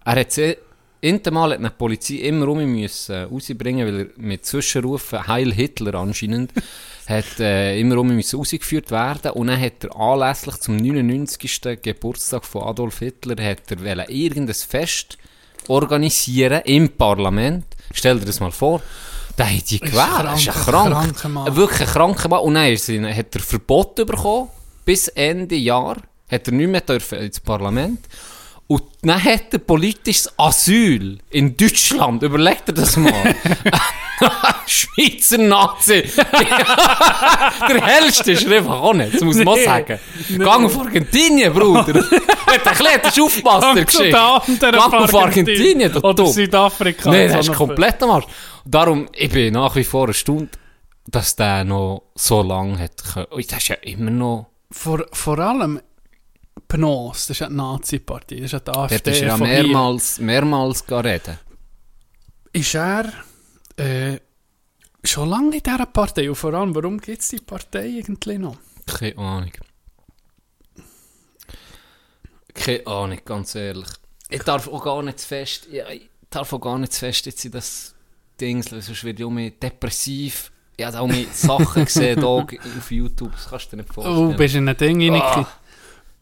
er 0.03 0.15
hat 0.19 0.31
Intermal 0.99 1.53
hat 1.53 1.73
die 1.73 1.77
Polizei 1.77 2.13
immer 2.15 2.47
um 2.49 2.59
müssen 2.65 3.13
äh, 3.13 3.21
rausbringen, 3.23 3.87
weil 3.87 3.99
er 4.01 4.07
mit 4.17 4.45
Zwischenrufen 4.45 5.25
Heil 5.27 5.53
Hitler 5.53 5.95
anscheinend 5.95 6.51
hat 7.11 7.39
äh, 7.39 7.79
immer 7.79 7.97
um 7.97 8.07
müssen 8.07 8.37
rausgeführt 8.39 8.89
werden 8.91 9.31
und 9.31 9.47
dann 9.47 9.59
hat 9.61 9.83
er 9.83 9.95
anlässlich 9.95 10.55
zum 10.57 10.77
99. 10.77 11.61
Geburtstag 11.81 12.45
von 12.45 12.63
Adolf 12.63 12.99
Hitler 12.99 13.43
hat 13.43 13.69
er 13.71 14.09
irgendein 14.09 14.55
Fest 14.55 15.17
organisieren 15.67 16.61
im 16.65 16.89
Parlament. 16.89 17.65
Stell 17.93 18.19
dir 18.19 18.25
das 18.25 18.39
mal 18.39 18.51
vor. 18.51 18.81
Da 19.37 19.45
hat 19.45 19.69
die 19.69 19.79
gewählt. 19.79 20.23
Das 20.23 20.39
ist 20.41 20.47
ein 20.49 20.53
krank- 20.53 20.91
krank. 20.91 21.05
kranker 21.05 21.29
Mann. 21.29 21.55
Wirklich 21.55 21.81
ein 21.81 21.87
kranker 21.93 22.29
Mann. 22.29 22.39
Und 22.41 22.53
dann 22.55 22.65
er- 23.05 23.15
hat 23.15 23.35
er 23.35 23.41
Verbot 23.41 23.95
bekommen. 23.95 24.49
Bis 24.85 25.07
Ende 25.09 25.55
Jahr 25.55 25.97
hat 26.29 26.47
er 26.47 26.53
nicht 26.53 26.69
mehr 26.69 26.81
dürfen 26.81 27.19
ins 27.19 27.39
Parlament. 27.39 27.99
Und 28.71 28.83
dann 29.01 29.21
hat 29.21 29.51
er 29.51 29.59
politisches 29.59 30.31
Asyl 30.37 31.17
in 31.29 31.57
Deutschland. 31.57 32.23
Überlegt 32.23 32.69
er 32.69 32.73
das 32.73 32.95
mal. 32.95 33.11
Schweizer 34.65 35.39
Nazi. 35.39 36.03
Der 37.67 37.85
hellste 37.85 38.31
ist 38.31 38.45
er 38.45 38.59
einfach 38.59 38.79
auch 38.79 38.93
nicht. 38.93 39.15
Das 39.15 39.21
muss 39.23 39.35
man 39.43 39.55
Nee. 39.55 39.65
sagen. 39.65 39.99
Gang 40.37 40.65
auf 40.65 40.79
Argentinien, 40.79 41.51
Bruder. 41.53 41.81
hat 42.47 42.65
ein 42.65 43.01
bisschen 43.01 43.23
aufgepasst, 43.25 43.67
der 43.75 43.83
Geschichte. 43.85 44.11
Gang 44.71 44.93
auf 44.93 45.15
Argentinien, 45.15 45.97
Oder 45.97 46.13
dumm. 46.13 46.27
Südafrika. 46.27 47.09
Nein, 47.11 47.29
das 47.33 47.49
ist 47.49 47.55
komplett 47.55 48.01
am 48.03 48.11
Arsch. 48.11 48.27
Darum, 48.63 49.09
ich 49.11 49.31
bin 49.31 49.53
nach 49.53 49.75
wie 49.75 49.83
vor 49.83 50.07
erstaunt, 50.07 50.57
dass 51.07 51.35
der 51.35 51.65
noch 51.65 52.03
so 52.15 52.41
lange 52.41 52.79
hat 52.79 53.03
können. 53.03 53.27
Das 53.49 53.57
ist 53.57 53.67
ja 53.67 53.75
immer 53.81 54.11
noch... 54.11 54.45
Vor, 54.71 55.05
vor 55.11 55.39
allem 55.39 55.81
PNOS, 56.67 57.27
das 57.27 57.41
ist 57.41 57.49
die 57.49 57.53
Nazi-Partei, 57.53 58.35
das 58.41 58.53
ist 58.53 58.67
die 58.67 58.71
AfD. 58.71 58.95
Dort 58.97 59.07
ist 59.07 59.21
er 59.21 59.27
ja 59.27 59.37
von 59.37 59.47
hier. 59.47 59.63
mehrmals, 59.63 60.19
mehrmals 60.19 60.83
reden. 60.91 61.39
Ist 62.53 62.75
er 62.75 63.11
äh, 63.77 64.19
schon 65.03 65.29
lange 65.29 65.55
in 65.57 65.63
dieser 65.63 65.85
Partei? 65.85 66.29
Und 66.29 66.35
vor 66.35 66.53
allem, 66.53 66.73
warum 66.75 66.99
gibt 66.99 67.21
es 67.21 67.29
die 67.29 67.37
Partei 67.39 67.97
eigentlich 67.99 68.39
noch? 68.39 68.57
Keine 68.85 69.17
Ahnung. 69.17 69.51
Keine 72.53 72.85
Ahnung, 72.87 73.19
ganz 73.23 73.55
ehrlich. 73.55 73.87
Ich 74.29 74.43
darf 74.43 74.67
auch 74.67 74.83
gar 74.83 75.01
nicht 75.03 75.19
zu 75.19 75.27
fest, 75.27 75.67
ja, 75.71 75.89
ich 75.89 76.09
darf 76.29 76.51
auch 76.53 76.59
gar 76.59 76.77
nicht 76.77 76.93
zu 76.93 76.99
fest 76.99 77.25
jetzt 77.25 77.43
in 77.45 77.51
das 77.51 77.93
Ding, 78.39 78.61
sonst 78.63 79.03
werde 79.03 79.23
ich 79.23 79.25
auch 79.25 79.59
depressiv. 79.59 80.51
Ich 80.77 80.85
habe 80.85 80.99
auch 80.99 81.07
mehr 81.07 81.25
Sachen 81.31 81.85
gesehen 81.85 82.19
da 82.21 82.27
auf 82.27 82.91
YouTube, 82.91 83.31
das 83.33 83.49
kannst 83.49 83.67
du 83.67 83.75
dir 83.77 83.83
nicht 83.83 83.93
vorstellen. 83.93 84.33
Oh, 84.33 84.35
bist 84.35 84.53
du 84.55 84.57
in 84.59 84.69
ein 84.69 84.77
Ding 84.77 85.13
Ah, 85.15 85.33
rein? 85.33 85.45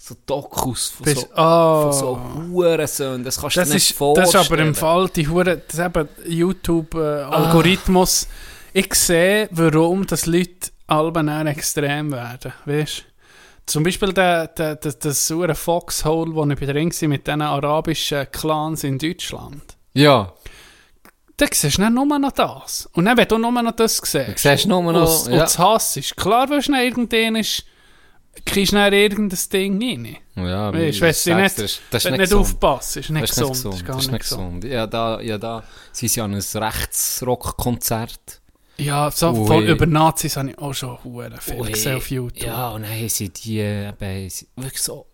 So 0.09 0.15
Dokus 0.25 0.89
von 0.89 1.05
Bist, 1.05 1.21
so, 1.21 1.27
oh. 1.37 1.81
von 1.83 1.93
so 1.93 2.19
Hurensöhnen, 2.51 3.23
das 3.23 3.39
kannst 3.39 3.55
du 3.55 3.59
Das 3.61 3.69
dir 3.69 3.75
nicht 3.75 3.91
ist, 3.91 3.97
vorstellen. 3.97 4.31
das 4.31 4.41
ist 4.41 4.51
aber 4.51 4.61
im 4.61 4.75
Fall 4.75 5.09
die 5.09 5.27
Hure, 5.27 5.61
das 5.67 5.79
eben 5.79 6.09
YouTube-Algorithmus. 6.27 8.27
Ich 8.73 8.93
sehe, 8.95 9.47
warum 9.51 10.05
das 10.07 10.25
Leute 10.25 10.71
alben 10.87 11.27
extrem 11.47 12.11
werden. 12.11 12.53
Weißt 12.65 13.05
Zum 13.65 13.83
Beispiel 13.83 14.13
der, 14.13 14.47
der, 14.47 14.75
der, 14.75 14.93
das 14.93 15.27
saure 15.27 15.55
Foxhole, 15.55 16.33
wo 16.33 16.45
ich 16.45 16.59
bei 16.59 16.65
drin 16.65 16.91
war 16.91 17.07
mit 17.07 17.27
diesen 17.27 17.41
arabischen 17.41 18.27
Clans 18.31 18.83
in 18.83 18.97
Deutschland. 18.97 19.61
Ja, 19.93 20.33
Da 21.37 21.45
siehst 21.51 21.77
du 21.77 21.81
dann 21.83 21.93
nur 21.93 22.17
noch 22.19 22.31
das. 22.31 22.89
Und 22.93 23.05
dann, 23.05 23.17
wenn 23.17 23.27
du 23.27 23.37
nur 23.37 23.51
noch 23.51 23.71
das 23.71 23.97
siehst. 23.97 24.15
Du 24.15 24.33
siehst 24.37 24.65
nur 24.65 24.81
noch- 24.81 25.25
Und, 25.25 25.27
ja. 25.27 25.33
und 25.33 25.39
das 25.39 25.59
Hass 25.59 25.97
ist. 25.97 26.17
Klar, 26.17 26.49
wenn 26.49 26.59
du 26.59 26.71
ist, 27.39 27.63
kriegst 28.45 28.71
du 28.71 28.77
dann 28.77 28.93
irgendein 28.93 29.39
Ding 29.51 29.81
rein. 29.81 30.17
ja 30.35 30.73
Weißt 30.73 31.01
wenn 31.01 31.09
ich 31.11 31.23
du 31.23 31.35
nicht, 31.35 31.57
das 31.57 31.59
ist- 31.59 31.81
das 31.91 32.05
wenn 32.05 32.11
nicht 32.13 32.19
nicht 32.21 32.29
gesund. 32.29 32.41
aufpasst, 32.45 32.97
ist 32.97 33.09
nicht 33.09 33.23
Das 33.23 33.31
ist 33.31 33.37
nicht 33.37 33.49
gesund. 33.49 33.73
gesund. 33.73 33.73
Das 33.73 33.81
ist 33.81 33.87
Das 33.89 34.05
ist 34.05 34.11
nicht 34.11 34.21
gesund. 34.21 34.61
gesund. 34.61 34.73
Ja, 34.73 34.87
da, 34.87 35.21
ja, 35.21 35.37
da, 35.37 35.63
sie 35.91 36.07
sind 36.07 36.15
ja 36.17 36.23
an 36.25 36.33
einem 36.33 36.63
Rechtsrock-Konzert. 36.63 38.41
Ja, 38.77 39.11
so 39.11 39.31
Ui. 39.31 39.45
voll 39.47 39.63
über 39.65 39.85
Nazis 39.85 40.37
habe 40.37 40.51
ich 40.51 40.57
auch 40.57 40.73
schon 40.73 41.03
hure 41.03 41.31
viel 41.41 41.63
gesehen 41.63 41.97
auf 41.97 42.09
YouTube. 42.09 42.41
Ja, 42.45 42.69
und 42.69 42.83
dann 42.83 42.91
haben 42.91 43.09
sie 43.09 43.27
die, 43.29 43.59
eben, 43.59 44.29
sie 44.29 44.47
wirklich 44.55 44.81
so, 44.81 45.05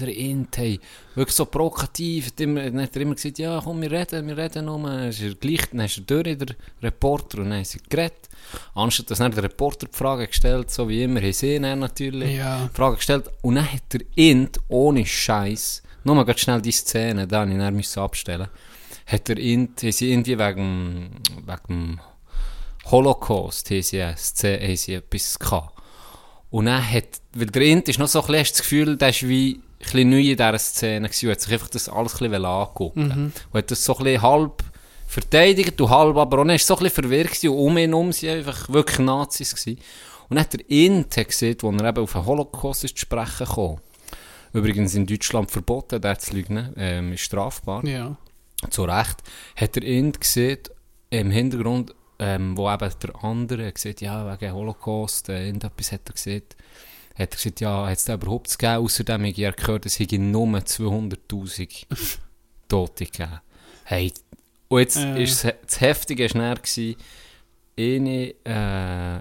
der 0.00 0.08
Int, 0.08 0.56
hey, 0.56 0.80
wirklich 1.14 1.34
so 1.36 1.44
provokativ, 1.46 2.30
dann 2.36 2.80
hat 2.80 2.96
er 2.96 3.02
immer 3.02 3.14
gesagt, 3.14 3.38
ja, 3.38 3.60
komm, 3.62 3.82
wir 3.82 3.90
reden, 3.90 4.26
wir 4.26 4.36
reden 4.38 4.64
nur, 4.66 4.78
dann 4.82 5.08
ist 5.08 5.20
er 5.20 5.34
gleich, 5.34 5.66
dann 5.70 5.80
ist 5.80 5.98
er 5.98 6.04
durch, 6.04 6.38
der 6.38 6.56
Reporter, 6.82 7.38
und 7.38 7.44
dann 7.50 7.58
haben 7.58 7.64
sie 7.64 7.78
geredet. 7.88 8.25
Anstatt 8.74 9.10
dass 9.10 9.18
dann 9.18 9.32
der 9.32 9.44
Reporter 9.44 9.86
die 9.86 9.96
Frage 9.96 10.26
gestellt, 10.26 10.70
so 10.70 10.88
wie 10.88 11.02
immer, 11.02 11.20
haben 11.20 11.32
sie 11.32 11.58
dann 11.58 11.78
natürlich 11.80 12.36
Ja. 12.36 12.68
die 12.70 12.74
Frage 12.76 12.96
gestellt, 12.96 13.30
und 13.42 13.56
dann 13.56 13.72
hat 13.72 13.82
der 13.92 14.00
Int, 14.14 14.58
ohne 14.68 15.04
Scheiß, 15.06 15.82
nur 16.04 16.14
mal 16.14 16.24
ganz 16.24 16.40
schnell 16.40 16.60
die 16.62 16.72
Szene, 16.72 17.26
da 17.26 17.44
musste 17.46 17.64
ich 17.66 17.72
müssen 17.72 18.00
abstellen, 18.00 18.48
hat 19.06 19.28
der 19.28 19.38
Int, 19.38 19.82
haben 19.82 19.92
sie 19.92 20.10
irgendwie 20.12 20.38
wegen, 20.38 21.10
wegen 21.44 21.58
dem 21.68 22.00
Holocaust, 22.90 23.70
haben 23.70 23.82
sie, 23.82 24.00
eine 24.02 24.16
Szene- 24.16 24.62
haben 24.66 24.76
sie 24.76 24.94
etwas 24.94 25.38
gehabt. 25.38 25.72
Und 26.50 26.66
dann 26.66 26.88
hat, 26.90 27.20
weil 27.34 27.46
der 27.46 27.62
Int 27.62 27.88
ist 27.88 27.98
noch 27.98 28.06
so 28.08 28.20
ein 28.20 28.26
bisschen, 28.28 28.46
das 28.52 28.62
Gefühl, 28.62 28.96
der 28.96 29.08
ist 29.10 29.26
wie 29.28 29.54
ein 29.54 29.62
bisschen 29.80 30.10
neu 30.10 30.20
in 30.20 30.36
dieser 30.36 30.58
Szene 30.58 31.08
gewesen 31.08 31.30
hat 31.30 31.40
sich 31.40 31.52
einfach 31.52 31.68
das 31.68 31.88
alles 31.88 32.14
ein 32.14 32.30
bisschen 32.30 32.44
angucken 32.44 33.32
Und 33.52 33.58
hat 33.58 33.70
das 33.70 33.84
so 33.84 33.96
ein 33.98 34.04
bisschen 34.04 34.22
halb 34.22 34.62
verteidigt 35.06 35.80
und 35.80 35.90
halb 35.90 36.16
aber 36.16 36.40
auch 36.40 36.44
nicht, 36.44 36.56
ist 36.56 36.66
so 36.66 36.76
ein 36.76 36.82
bisschen 36.84 37.04
verwirrt 37.04 37.42
und 37.44 37.50
um 37.50 37.78
ihn 37.78 37.90
herum 37.90 38.12
sind 38.12 38.30
einfach 38.30 38.68
wirklich 38.68 38.98
Nazis 38.98 39.54
gewesen. 39.54 39.78
Und 40.28 40.36
dann 40.36 40.44
hat 40.44 40.52
der 40.54 40.68
Int 40.70 41.16
hat 41.16 41.28
gesehen, 41.28 41.56
wo 41.60 41.70
er 41.70 41.88
eben 41.88 42.02
auf 42.02 42.12
den 42.12 42.26
Holocaust 42.26 42.84
ist 42.84 42.96
zu 42.96 43.02
sprechen 43.02 43.46
kam, 43.46 43.76
übrigens 44.52 44.94
in 44.94 45.06
Deutschland 45.06 45.50
verboten, 45.50 46.00
der 46.00 46.18
zu 46.18 46.34
lügen, 46.34 46.72
ähm, 46.76 47.12
ist 47.12 47.20
strafbar 47.20 47.84
Ja. 47.84 48.16
zu 48.70 48.84
Recht, 48.84 49.22
hat 49.54 49.76
er 49.76 49.82
ihn 49.84 50.12
gesehen, 50.12 50.58
im 51.10 51.30
Hintergrund 51.30 51.94
ähm, 52.18 52.56
wo 52.56 52.70
eben 52.70 52.90
der 53.02 53.24
andere 53.24 53.72
gesagt 53.72 54.00
ja, 54.00 54.40
wegen 54.40 54.54
Holocaust, 54.54 55.28
äh, 55.28 55.46
irgendetwas 55.46 55.92
hat 55.92 56.00
er 56.08 56.14
gesagt, 56.14 56.56
hat 57.14 57.30
er 57.32 57.36
gesagt, 57.36 57.60
ja, 57.60 57.86
hat 57.86 57.98
es 57.98 58.04
da 58.04 58.14
überhaupt 58.14 58.58
gegeben, 58.58 58.84
außerdem 58.84 59.14
habe 59.20 59.28
ich 59.28 59.56
gehört, 59.56 59.86
es 59.86 59.98
hätte 59.98 60.18
nur 60.18 60.46
200'000 60.46 61.86
Tote 62.68 63.04
gegeben. 63.04 63.40
Hey, 63.84 64.12
und 64.68 64.80
jetzt 64.80 64.96
Ja. 64.96 65.14
ist 65.16 65.44
das, 65.44 65.54
das 65.66 65.80
Heftige 65.80 66.26
gewesen, 66.56 66.96
eine, 67.78 68.34
äh, 68.44 69.16
äh, 69.16 69.20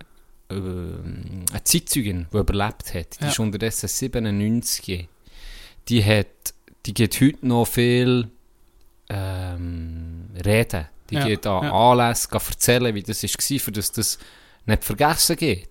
eine 0.49 1.63
Zeitzeugin, 1.63 2.27
die 2.31 2.37
überlebt 2.37 2.93
hat, 2.93 3.19
die 3.19 3.23
Ja. 3.25 3.29
ist 3.31 3.39
unterdessen 3.39 3.87
97, 3.87 5.07
die 5.89 6.03
hat, 6.03 6.27
die 6.85 6.93
geht 6.93 7.19
heute 7.21 7.45
noch 7.47 7.65
viel 7.65 8.29
ähm, 9.09 10.29
reden. 10.43 10.87
Die 11.09 11.15
Ja, 11.15 11.25
geht 11.27 11.45
an 11.45 11.63
ja. 11.65 11.71
Anlässe 11.91 12.27
erzählen, 12.31 12.95
wie 12.95 13.03
das 13.03 13.21
war, 13.21 13.59
für 13.59 13.71
das 13.71 13.91
das 13.91 14.17
nicht 14.65 14.83
vergessen 14.83 15.35
geht. 15.35 15.69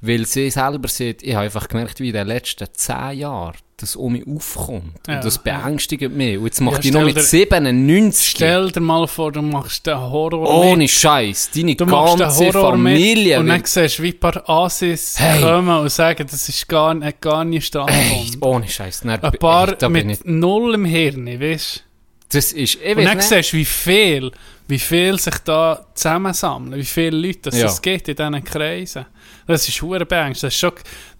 Weil 0.00 0.26
sie 0.26 0.48
selber 0.50 0.86
sieht, 0.88 1.22
ich 1.22 1.34
habe 1.34 1.46
einfach 1.46 1.66
gemerkt, 1.68 1.98
wie 2.00 2.08
in 2.08 2.14
den 2.14 2.26
letzten 2.28 2.66
zehn 2.72 3.18
Jahren 3.18 3.54
das 3.80 3.94
um 3.94 4.12
mich 4.12 4.26
aufkommt. 4.26 4.92
Ja, 5.06 5.16
und 5.16 5.24
das 5.24 5.40
ja. 5.44 5.58
beängstigt 5.60 6.10
mich. 6.12 6.36
Und 6.38 6.44
jetzt 6.46 6.60
macht 6.60 6.76
Ja, 6.76 6.80
die 6.80 6.90
noch 6.90 7.04
mit 7.04 7.16
dir- 7.16 7.22
97 7.22 8.28
Stell 8.28 8.70
dir 8.72 8.80
mal 8.80 9.06
vor, 9.06 9.30
du 9.32 9.40
machst 9.42 9.86
den 9.86 9.98
Horror 10.00 10.48
ohne 10.64 10.88
Scheiß, 10.88 11.50
deine 11.54 11.76
Du 11.76 11.86
ganze 11.86 12.26
Horror 12.28 12.72
Familie. 12.72 13.36
mit 13.36 13.38
und 13.38 13.46
dann 13.48 13.64
siehst 13.64 13.98
du, 13.98 14.02
wie 14.02 14.08
ein 14.12 14.18
paar 14.20 14.48
Asis 14.50 15.14
Hey. 15.18 15.40
kommen 15.42 15.78
und 15.78 15.90
sagen, 15.92 16.26
das 16.28 16.48
ist 16.48 16.66
gar, 16.68 16.94
nicht- 16.94 17.20
gar 17.20 17.44
nicht 17.44 17.66
standkommt. 17.66 18.38
ohne 18.40 18.68
Scheiß. 18.68 19.04
Ein 19.04 19.20
paar 19.38 19.80
ey, 19.80 19.88
mit 19.88 20.10
ich, 20.10 20.24
null 20.24 20.74
im 20.74 20.84
Hirn, 20.84 21.26
weißt 21.40 21.76
du? 21.76 22.36
das 22.36 22.52
ist, 22.52 22.74
ich 22.82 22.96
Und 22.96 23.04
dann 23.04 23.16
nicht. 23.16 23.28
siehst 23.28 23.52
du, 23.52 23.56
wie 23.58 23.64
viel, 23.64 24.32
wie 24.66 24.78
viel 24.78 25.18
sich 25.18 25.38
da 25.44 25.86
zusammensammeln, 25.94 26.78
wie 26.78 26.84
viele 26.84 27.16
Leute 27.16 27.38
das 27.50 27.58
Ja. 27.58 27.66
es 27.66 27.80
gibt 27.80 28.08
in 28.08 28.16
diesen 28.16 28.44
Kreisen. 28.44 29.06
Das 29.48 29.66
ist 29.66 29.82
hure 29.82 30.04
beängstigend. 30.04 30.42
Das 30.44 30.54
ist 30.54 30.60
schon, 30.60 30.72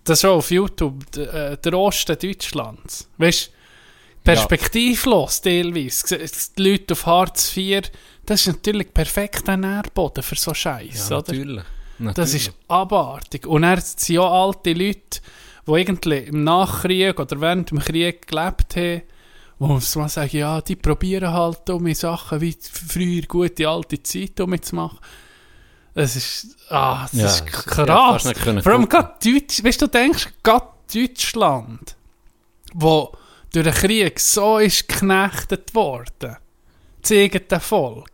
das 0.05 0.19
ist 0.19 0.21
schon 0.21 0.31
auf 0.31 0.51
YouTube 0.51 1.17
äh, 1.17 1.57
der 1.57 1.79
Osten 1.79 2.17
Deutschlands. 2.19 3.09
Weißt 3.17 3.51
perspektivlos 4.23 5.41
teilweise. 5.41 6.19
Die 6.57 6.63
Leute 6.63 6.93
auf 6.93 7.07
Hartz 7.07 7.57
IV, 7.57 7.91
das 8.27 8.43
ist 8.43 8.49
natürlich 8.49 8.93
perfekter 8.93 9.57
Nährboden 9.57 10.23
für 10.23 10.37
so 10.37 10.53
Scheiß, 10.53 11.09
ja, 11.09 11.17
oder? 11.17 11.33
natürlich. 11.33 11.65
Das 11.99 12.17
natürlich. 12.17 12.49
ist 12.49 12.55
abartig. 12.69 13.47
Und 13.47 13.65
er 13.65 13.81
sind 13.81 14.09
ja 14.11 14.31
alte 14.31 14.73
Leute, 14.73 15.21
die 15.67 15.73
irgendwie 15.73 16.19
im 16.19 16.45
Nachkrieg 16.45 17.19
oder 17.19 17.41
während 17.41 17.71
dem 17.71 17.79
Krieg 17.79 18.27
gelebt 18.27 18.77
haben, 18.77 19.03
wo 19.59 19.69
mal 19.69 20.09
sagen, 20.09 20.37
ja, 20.37 20.61
die 20.61 20.77
probieren 20.77 21.33
halt 21.33 21.61
dumme 21.65 21.95
Sachen 21.95 22.41
wie 22.41 22.57
früher 22.61 23.23
gute 23.23 23.69
alte 23.69 24.03
Zeit 24.03 24.39
umzumachen. 24.39 24.99
Das 25.99 26.15
ist, 26.17 26.57
ah, 26.71 27.09
das 27.11 27.13
Ja, 27.21 27.27
ist 27.27 27.47
krass. 27.47 28.23
Vor 28.63 28.73
allem 28.73 28.89
gerade 28.89 29.15
Deutsch, 29.23 29.65
weißt 29.65 29.83
du, 29.83 29.87
du 29.87 29.91
denkst, 29.93 30.29
gerade 30.43 30.67
Deutschland, 30.95 31.97
wo 32.73 33.13
durch 33.53 33.65
den 33.65 33.75
Krieg 33.75 34.21
so 34.21 34.59
ist 34.59 34.87
geknechtet 34.89 35.75
worden, 35.75 36.37
das 37.03 37.11
eigene 37.11 37.61
Volk, 37.61 38.13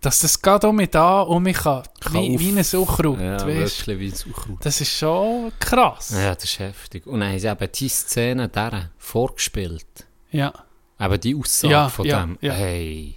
dass 0.00 0.20
das 0.20 0.40
gerade 0.40 0.68
um 0.68 0.76
mich 0.76 0.90
da 0.90 1.20
um 1.20 1.42
mich 1.42 1.56
kann, 1.58 1.82
wie, 2.12 2.38
wie 2.38 2.56
ein 2.56 2.64
Sauchkraut, 2.64 3.20
ja, 3.20 3.46
weißt 3.46 3.86
wie 3.88 4.06
ein 4.06 4.14
Sauerkraut. 4.14 4.58
Das 4.64 4.80
ist 4.80 4.92
schon 4.96 5.52
krass. 5.58 6.10
Ja, 6.10 6.34
das 6.34 6.44
ist 6.44 6.58
heftig. 6.58 7.06
Und 7.06 7.20
dann 7.20 7.30
haben 7.32 7.38
sie 7.38 7.48
eben 7.48 7.72
die 7.72 7.88
Szene 7.88 8.48
deren 8.48 8.90
vorgespielt. 8.96 10.06
Ja, 10.30 10.52
Eben 11.00 11.20
die 11.20 11.36
Aussage 11.36 11.72
Ja, 11.72 11.88
von 11.88 12.06
ja, 12.06 12.20
dem. 12.20 12.38
ja. 12.40 12.52
Hey, 12.52 13.14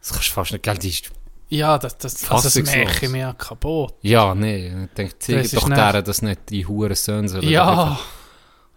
das 0.00 0.12
kannst 0.12 0.28
du 0.28 0.32
fast 0.32 0.52
nicht, 0.52 0.62
gell, 0.62 0.76
die 0.78 0.88
ist, 0.90 1.10
ja 1.48 1.78
das, 1.78 1.96
das, 1.98 2.30
also 2.30 2.48
das 2.60 2.66
mache 2.74 3.04
ich 3.04 3.10
mir 3.10 3.18
ja 3.18 3.32
kaputt. 3.32 3.94
ja, 4.02 4.34
nee, 4.34 4.66
ich 4.68 4.88
denke, 4.96 5.18
zeig 5.18 5.36
Das 5.36 5.46
ist 5.46 5.56
doch 5.56 5.68
nicht- 5.68 5.76
deren, 5.78 6.04
dass 6.04 6.22
nicht 6.22 6.40
die 6.50 6.66
Huren 6.66 6.94
Söhne 6.94 7.28
sollen 7.28 7.48
Ja, 7.48 7.98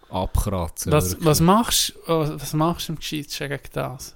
abkratzen. 0.10 0.92
was, 0.92 1.12
wirklich. 1.12 1.26
was 1.26 1.40
machst 1.42 1.94
du 2.08 2.40
was 2.40 2.54
machst 2.54 2.88
du 2.88 2.94
im 2.94 3.00
Geschichtschen 3.00 3.50
gegen 3.50 3.62
das? 3.74 4.14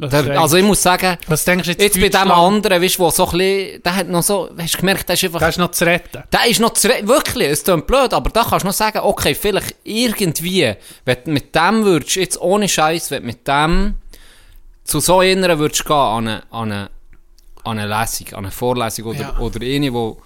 Der, 0.00 0.40
also 0.40 0.56
ich 0.56 0.62
muss 0.64 0.80
sagen, 0.80 1.16
was 1.26 1.44
denkst 1.44 1.64
du 1.64 1.70
jetzt, 1.72 1.82
jetzt 1.82 2.00
bei 2.00 2.08
dem 2.08 2.30
anderen, 2.30 2.80
weißt 2.80 2.98
du, 3.00 3.02
wo 3.02 3.10
so 3.10 3.24
ein 3.30 3.36
bisschen, 3.38 3.82
der 3.82 3.96
hat 3.96 4.06
noch 4.08 4.22
so, 4.22 4.48
hast 4.56 4.74
du 4.74 4.78
gemerkt, 4.78 5.08
der 5.08 5.14
ist 5.14 5.24
einfach 5.24 5.40
Der 5.40 5.48
ist 5.48 5.58
noch 5.58 5.72
zu 5.72 5.84
retten. 5.86 6.22
Der 6.32 6.46
ist 6.46 6.60
noch 6.60 6.72
zu 6.74 6.86
re- 6.88 7.02
wirklich, 7.08 7.48
es 7.48 7.64
klingt 7.64 7.88
blöd, 7.88 8.14
aber 8.14 8.30
da 8.30 8.44
kannst 8.44 8.62
du 8.62 8.68
noch 8.68 8.74
sagen, 8.74 9.00
okay, 9.02 9.34
vielleicht 9.34 9.74
irgendwie, 9.82 10.72
wenn 11.04 11.16
du 11.24 11.30
mit 11.32 11.52
dem 11.52 11.84
würdest, 11.84 12.14
jetzt 12.14 12.40
ohne 12.40 12.68
Scheiß, 12.68 13.10
wenn 13.10 13.22
du 13.22 13.26
mit 13.26 13.48
dem 13.48 13.94
zu 14.84 15.00
so 15.00 15.18
einer 15.18 15.58
würdest 15.58 15.84
gehen, 15.84 15.96
an 15.96 16.28
eine, 16.28 16.42
an 16.52 16.70
eine, 16.72 16.90
an 17.68 17.78
eine 17.78 17.88
Lesung, 18.00 18.28
an 18.34 18.44
eine 18.44 18.50
Vorlesung 18.50 19.04
oder, 19.06 19.20
Ja. 19.20 19.38
oder 19.38 19.60
eine, 19.64 19.92
wo, 19.92 20.18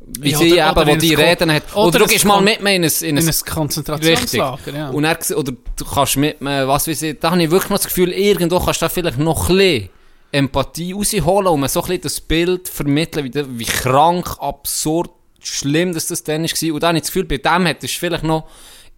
wie 0.00 0.30
Ja, 0.30 0.38
sie 0.38 0.52
oder- 0.52 0.70
eben, 0.70 0.78
oder 0.78 0.86
wo 0.86 0.96
die 0.96 1.14
reden 1.14 1.52
hat, 1.52 1.62
oder 1.74 1.86
oder, 1.86 1.98
du 2.00 2.06
gehst 2.06 2.24
mal 2.24 2.40
mit 2.40 2.62
mir 2.62 2.74
in 2.74 2.84
ein, 2.84 2.90
in 3.02 3.16
In 3.16 3.18
ein, 3.18 3.28
ein. 3.28 3.34
Konzentrationslager, 3.54 4.74
ja. 4.74 4.88
Und 4.90 5.04
er, 5.04 5.18
oder 5.36 5.52
du 5.76 5.84
kannst 5.84 6.16
mit 6.16 6.40
mir, 6.40 6.66
was 6.66 6.88
weiß 6.88 7.02
ich, 7.02 7.18
da 7.20 7.30
habe 7.30 7.42
ich 7.42 7.50
wirklich 7.50 7.70
noch 7.70 7.78
das 7.78 7.86
Gefühl, 7.86 8.12
irgendwo 8.12 8.58
kannst 8.60 8.80
du 8.82 8.86
da 8.86 8.88
vielleicht 8.88 9.18
noch 9.18 9.48
ein 9.50 9.56
bisschen 9.56 9.88
Empathie 10.32 10.92
rausholen 10.92 11.48
und 11.48 11.60
mir 11.60 11.68
so 11.68 11.80
ein 11.80 11.86
bisschen 11.86 12.02
das 12.02 12.20
Bild 12.20 12.68
vermitteln, 12.68 13.24
wie, 13.34 13.58
wie 13.58 13.64
krank, 13.64 14.36
absurd, 14.40 15.10
schlimm 15.40 15.92
dass 15.92 16.06
das 16.06 16.22
dann 16.22 16.42
war. 16.44 16.74
Und 16.74 16.82
dann 16.82 16.88
habe 16.88 16.98
ich 16.98 17.02
das 17.02 17.12
Gefühl, 17.12 17.24
bei 17.24 17.38
dem 17.38 17.66
hättest 17.66 17.94
du 17.96 17.98
vielleicht 17.98 18.24
noch 18.24 18.46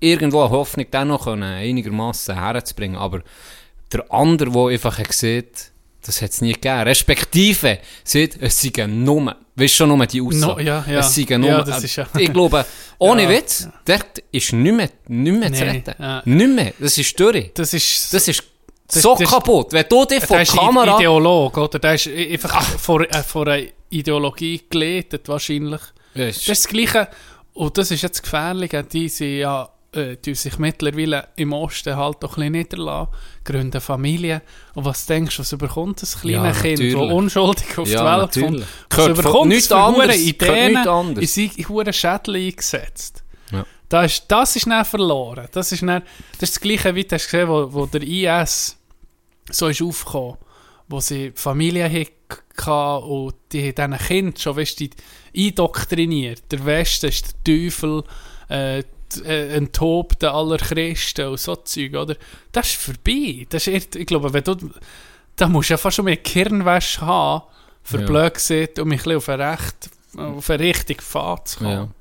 irgendwo 0.01 0.41
eine 0.43 0.51
Hoffnung 0.51 0.87
dann 0.91 1.09
noch 1.09 1.25
können, 1.25 1.43
einigermaßen 1.45 2.35
herzubringen. 2.35 2.97
Aber 2.97 3.23
der 3.93 4.13
andere, 4.13 4.51
der 4.51 4.63
einfach 4.67 5.03
gesehen 5.03 5.47
das 6.05 6.21
hat 6.23 6.31
es 6.31 6.41
nie 6.41 6.53
gegeben. 6.53 6.81
Respektive, 6.83 7.79
sieht, 8.05 8.37
es 8.41 8.61
sind 8.61 8.77
nur, 9.05 9.37
weißt 9.57 9.75
du 9.75 9.77
schon 9.77 9.89
nur 9.89 10.07
die 10.07 10.21
Aussage. 10.21 10.55
No, 10.55 10.59
ja, 10.59 10.85
ja. 10.89 10.99
Es 11.01 11.15
sind 11.15 11.31
nur, 11.31 11.49
Ja, 11.49 11.63
das 11.63 11.83
ist 11.85 11.97
ja- 11.97 12.07
ich 12.19 12.33
glaube, 12.33 12.65
ohne 12.99 13.23
Ja, 13.25 13.29
Witz, 13.31 13.69
dort 13.85 14.19
ist 14.31 14.53
nicht 14.53 14.75
mehr, 14.75 14.91
nicht 15.09 15.39
mehr 15.39 15.53
zu 15.53 15.65
Nee, 15.65 15.71
retten. 15.71 15.95
ja. 15.99 16.23
Nicht 16.25 16.49
mehr. 16.55 16.73
Das 16.79 16.99
ist 16.99 17.19
durch. 17.21 17.51
Das 17.55 17.73
ist... 17.75 18.13
Das 18.13 18.27
ist 18.29 18.43
Das- 18.89 19.03
so 19.03 19.17
das- 19.19 19.31
kaputt. 19.31 19.73
Wenn 19.73 19.87
du 19.89 20.05
dich 20.05 20.25
vor 20.25 20.37
der 20.37 20.43
ist 20.43 20.57
Kamera... 20.57 20.97
Ideolog, 20.99 21.57
oder? 21.57 21.79
Der 21.79 21.95
ist 21.95 22.09
einfach 22.09 22.63
vor, 22.63 23.01
äh, 23.03 23.23
vor 23.23 23.47
einer 23.49 23.67
Ideologie 23.91 24.61
geleitet, 24.69 25.29
wahrscheinlich. 25.29 25.81
Ja, 26.15 26.27
Das 26.27 26.37
ist 26.39 26.49
das 26.49 26.69
Gleiche, 26.69 27.09
und 27.55 27.77
das 27.79 27.91
ist 27.91 28.03
jetzt 28.03 28.23
gefährlich, 28.23 28.73
die 28.93 29.09
sind 29.09 29.39
ja, 29.39 29.69
äh, 29.93 30.17
die 30.17 30.35
sich 30.35 30.59
mittlerweile 30.59 31.29
im 31.37 31.53
Osten 31.53 31.97
halt 31.97 32.23
doch 32.23 32.37
ein 32.39 32.53
bisschen 32.53 32.53
niederlassen, 32.53 33.13
gründen 33.45 33.81
Familie. 33.81 34.43
Und 34.75 34.85
was 34.85 35.07
denkst 35.07 35.37
du, 35.37 35.41
was 35.41 35.53
überkommt 35.53 36.01
das 36.03 36.21
kleine 36.21 36.49
Ja, 36.49 36.53
Kind, 36.53 36.81
das 36.81 36.95
unschuldig 36.95 37.79
auf 37.79 37.89
Ja, 37.89 38.01
die 38.01 38.05
Welt 38.05 38.37
natürlich. 38.37 38.51
kommt? 38.51 38.91
Was 38.91 38.97
Gehört 38.97 39.19
überkommt 39.19 39.53
es 39.53 39.67
für 39.67 40.15
Ideen 40.15 40.77
in 41.19 41.27
seine 41.27 41.93
Schädel 41.93 42.37
eingesetzt? 42.37 43.23
Ja. 43.51 43.67
Das 43.89 44.13
ist, 44.13 44.25
das 44.29 44.57
ist 44.57 44.67
dann 44.67 44.85
verloren. 44.85 45.47
Das 45.53 45.73
ist, 45.73 45.83
dann, 45.83 46.03
das 46.39 46.51
ist 46.51 46.57
das 46.57 46.61
Gleiche, 46.61 46.95
wie 46.95 47.05
du 47.05 47.15
hast 47.15 47.27
gesehen, 47.27 47.49
wo, 47.49 47.73
wo 47.73 47.87
der 47.87 48.03
IS 48.03 48.79
so 49.51 49.69
ist 49.69 49.83
aufgekommen, 49.83 50.39
wo 50.89 51.01
sie 51.01 51.33
Familie 51.35 51.85
hatten 51.91 53.05
und 53.05 53.35
die 53.53 53.75
haben 53.77 53.93
diesen 53.93 54.07
Kind 54.07 54.39
schon, 54.39 54.57
weißt 54.57 54.81
die 54.81 54.91
indoktriniert. 55.33 56.51
Der 56.51 56.65
Westen 56.65 57.07
ist 57.07 57.27
der 57.27 57.45
Teufel, 57.45 58.05
äh, 58.49 58.83
äh, 59.19 59.55
enttobt 59.55 60.23
aller 60.25 60.59
Christen 60.59 61.27
und 61.29 61.41
so 61.41 61.57
Zeug, 61.57 61.95
oder? 61.95 62.17
Das 62.53 62.69
ist 62.69 62.77
vorbei. 62.81 63.47
Das 63.49 63.67
ist, 63.67 63.75
echt- 63.75 63.97
ich 63.97 64.07
glaube, 64.07 64.33
wenn 64.33 64.45
du, 64.45 64.57
da 65.37 65.49
musst 65.49 65.71
du 65.71 65.75
ja 65.75 65.79
fast 65.79 65.97
schon 65.97 66.05
mehr 66.07 66.17
Kirnwäsche 66.17 67.01
haben, 67.03 67.45
für 67.85 68.01
Ja. 68.01 68.07
blöd 68.07 68.35
gesehen, 68.35 68.69
um 68.79 68.91
ein 68.93 68.97
bisschen 68.97 69.17
auf 69.17 69.29
einen 69.29 69.41
recht, 69.43 69.91
auf 70.17 70.51
einen 70.51 70.61
richtigen 70.63 71.01
Pfad 71.01 71.49
zu 71.49 71.59
kommen. 71.59 71.95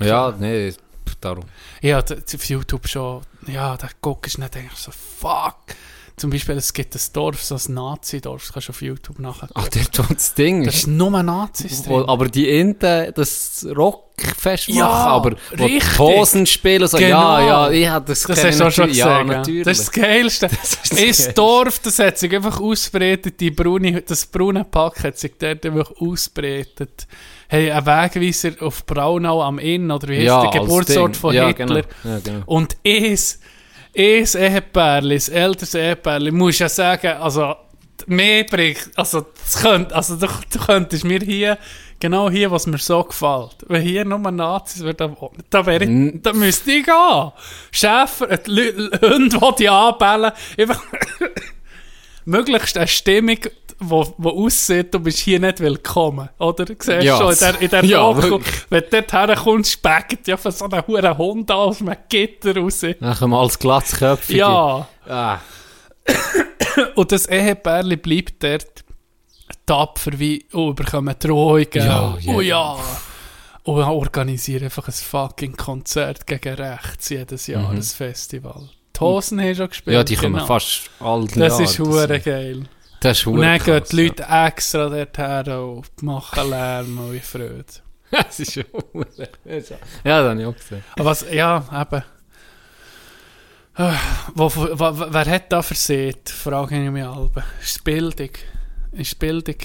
Ja. 0.00 0.06
Ja, 0.06 0.34
nee, 0.38 0.74
darum. 1.20 1.44
Ja, 1.80 2.02
auf 2.02 2.48
YouTube 2.48 2.88
schon, 2.88 3.22
ja, 3.46 3.76
da 3.76 3.88
guckst 4.02 4.36
du 4.36 4.40
nicht, 4.42 4.54
denkst 4.54 4.74
so, 4.76 4.90
fuck. 4.90 5.56
Zum 6.16 6.30
Beispiel, 6.30 6.56
es 6.56 6.72
gibt 6.72 6.94
ein 6.94 7.00
Dorf, 7.12 7.42
so 7.44 7.56
ein 7.56 7.74
Nazi-Dorf, 7.74 8.44
das 8.44 8.52
kannst 8.54 8.68
du 8.68 8.72
auf 8.72 8.80
YouTube 8.80 9.18
nachher 9.18 9.48
Ach, 9.52 9.68
der 9.68 9.84
tut 9.84 10.16
das 10.16 10.32
Ding. 10.32 10.64
Das 10.64 10.76
ist 10.76 10.86
nur 10.86 11.10
Nazis 11.22 11.86
Wo, 11.86 11.98
drin. 11.98 12.08
aber 12.08 12.28
die 12.28 12.48
Inten 12.48 13.12
das 13.14 13.66
Rockfest 13.76 14.68
Ja, 14.68 14.86
machen, 14.86 15.08
aber 15.10 15.30
wo 15.58 15.66
die 15.66 15.74
richtig. 15.74 15.98
Hosen 15.98 16.46
spielen, 16.46 16.88
so, 16.88 16.96
Genau. 16.96 17.38
ja, 17.38 17.68
ja, 17.68 17.70
ich 17.70 17.86
hab 17.88 18.06
das 18.06 18.22
Das 18.22 18.42
hast 18.42 18.58
du 18.60 18.64
auch 18.64 18.70
schon 18.70 18.86
gesagt. 18.88 18.96
Ja, 19.10 19.18
ja. 19.18 19.24
natürlich. 19.24 19.64
Das 19.64 19.78
ist 19.78 19.88
das 19.88 19.92
Geilste. 19.92 20.46
ist 20.62 20.90
das 20.90 21.16
Das. 21.26 21.34
Dorf, 21.34 21.78
das 21.80 21.98
hat 21.98 22.16
sich 22.16 22.34
einfach 22.34 22.60
ausbreitet, 22.62 23.38
die 23.38 23.50
braune, 23.50 24.00
das 24.00 24.24
braune 24.24 24.64
Pack 24.64 25.04
hat 25.04 25.18
sich 25.18 25.32
dort 25.38 25.66
einfach 25.66 25.92
ausbreitet. 26.00 27.06
Hey, 27.48 27.70
ein 27.70 27.84
Wegweiser 27.84 28.52
auf 28.60 28.86
Braunau 28.86 29.42
am 29.42 29.58
Inn, 29.58 29.90
oder 29.90 30.08
wie 30.08 30.16
heißt 30.16 30.26
ja, 30.26 30.50
der 30.50 30.60
Geburtsort 30.62 31.14
von 31.16 31.32
Hitler? 31.32 31.52
Genau. 31.52 31.74
Ja, 32.04 32.18
genau. 32.24 32.42
Und 32.46 32.76
es, 32.82 33.38
es 33.96 34.34
Ehepärli, 34.34 35.14
das 35.14 35.28
älteres 35.28 35.74
Ehepärli, 35.74 36.30
muss 36.30 36.58
ja 36.58 36.68
sagen, 36.68 37.14
also, 37.20 37.54
mehr 38.06 38.44
bringt, 38.44 38.90
also, 38.94 39.26
das 39.44 39.62
könnt, 39.62 39.92
also 39.92 40.16
du, 40.16 40.26
du 40.52 40.58
könntest 40.58 41.04
mir 41.04 41.20
hier, 41.20 41.58
genau 41.98 42.30
hier, 42.30 42.50
was 42.50 42.66
mir 42.66 42.78
so 42.78 43.02
gefällt, 43.04 43.56
wenn 43.68 43.82
hier 43.82 44.04
nur 44.04 44.18
Nazis 44.18 44.82
würden 44.82 45.16
wohnen, 45.18 45.42
da 45.50 45.64
wäre 45.64 45.84
ich, 45.84 46.22
da 46.22 46.32
müsste 46.32 46.72
ich 46.72 46.84
gehen. 46.84 47.32
Schäfer, 47.72 48.30
äh, 48.30 48.38
Hunde, 49.00 49.38
die 49.38 49.54
die 49.58 49.68
anbellen, 49.68 50.32
einfach, 50.58 50.82
möglichst 52.26 52.76
eine 52.76 52.88
Stimmung 52.88 53.38
wo, 53.78 54.14
wo 54.18 54.46
aussieht, 54.46 54.92
du 54.94 55.00
bist 55.00 55.18
hier 55.18 55.38
nicht 55.38 55.60
willkommen, 55.60 56.28
oder? 56.38 56.64
Du 56.64 56.74
siehst 56.78 57.02
Ja, 57.02 57.16
schon 57.18 57.32
in 57.32 57.38
der, 57.38 57.60
in 57.62 57.68
der 57.70 57.84
ja, 57.84 58.16
wenn 58.16 58.82
du 58.82 58.90
dort 58.90 59.12
herkommst, 59.12 59.72
speckt 59.72 60.28
ja 60.28 60.36
von 60.36 60.52
so 60.52 60.64
einem 60.64 60.86
huren 60.86 61.18
Hund 61.18 61.50
aus 61.50 61.80
einem 61.80 61.96
Gitter 62.08 62.56
raus. 62.56 62.82
Nachher 63.00 63.26
mal 63.26 63.40
als 63.42 63.58
Glatzköpfige. 63.58 64.38
Ja, 64.38 64.88
Ah. 65.08 65.38
und 66.94 67.12
das 67.12 67.26
Ehepärli 67.26 67.96
bleibt 67.96 68.42
dort 68.42 68.84
tapfer 69.66 70.18
wie, 70.18 70.44
oh, 70.52 70.72
bekommen 70.72 71.14
Drohungen. 71.18 71.66
Ja, 71.74 72.16
ja. 72.20 72.34
Oh 72.34 72.40
ja. 72.40 72.76
Und 73.64 73.82
organisieren 73.82 74.64
einfach 74.64 74.86
ein 74.86 74.92
fucking 74.92 75.56
Konzert 75.56 76.26
gegen 76.26 76.54
rechts 76.54 77.08
jedes 77.08 77.48
Jahr, 77.48 77.70
ein 77.70 77.82
Festival. 77.82 78.68
Die 78.94 79.00
Hosen 79.00 79.40
haben 79.40 79.54
schon 79.54 79.68
gespielt. 79.68 79.88
Mhm. 79.88 79.92
Ja, 79.94 80.04
die 80.04 80.16
kommen 80.16 80.34
genau. 80.34 80.46
fast 80.46 80.90
all 81.00 81.26
Das 81.26 81.58
ist 81.60 81.78
hure 81.78 82.20
geil. 82.20 82.62
Das 83.00 83.18
ist 83.18 83.26
Und 83.26 83.40
dann 83.40 83.58
gehen 83.58 83.82
die 83.90 83.96
Leute 83.96 84.26
extra 84.28 84.88
dorthin 84.88 85.52
und 85.52 86.02
machen 86.02 86.50
Lärm 86.50 86.98
und 86.98 87.12
wie 87.12 87.20
Freude. 87.20 87.64
Ja. 88.10 88.22
Das 88.26 88.38
ist 88.38 88.52
schon. 88.52 88.64
Ja, 90.04 90.22
das 90.22 90.30
habe 90.30 90.40
ich 90.40 90.46
auch 90.46 90.56
gesehen. 90.56 90.84
Aber 90.94 91.04
was, 91.06 91.26
ja, 91.30 91.64
eben. 91.72 92.04
Ah, 93.74 93.98
Wo, 94.34 94.50
wo, 94.54 94.78
wo, 94.78 95.06
wer 95.10 95.26
hat 95.26 95.52
da 95.52 95.60
versehen? 95.60 96.16
Frage 96.24 96.82
ich 96.82 96.90
mich 96.90 97.04
alle. 97.04 97.30
Ist 97.60 97.78
die 97.78 97.82
Bildung? 97.82 98.30
Ist 98.92 99.12
die 99.12 99.16
Bildung 99.16 99.56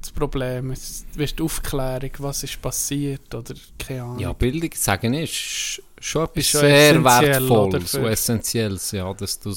das 0.00 0.12
Problem? 0.12 0.70
Ist, 0.70 1.04
ist 1.16 1.38
die 1.38 1.42
Aufklärung, 1.42 2.10
was 2.18 2.42
ist 2.42 2.62
passiert? 2.62 3.34
Oder 3.34 3.54
keine 3.78 4.02
Ahnung. 4.02 4.18
Ja, 4.18 4.32
Bildung, 4.32 4.70
sagen 4.74 5.12
ist 5.14 5.82
schon 6.00 6.24
etwas 6.24 6.36
Ist 6.36 6.50
schon 6.50 6.60
sehr 6.60 7.04
Wertvolles 7.04 7.94
und 7.94 8.04
Essentielles, 8.04 8.92
ja, 8.92 9.12
dass 9.12 9.38
du 9.40 9.54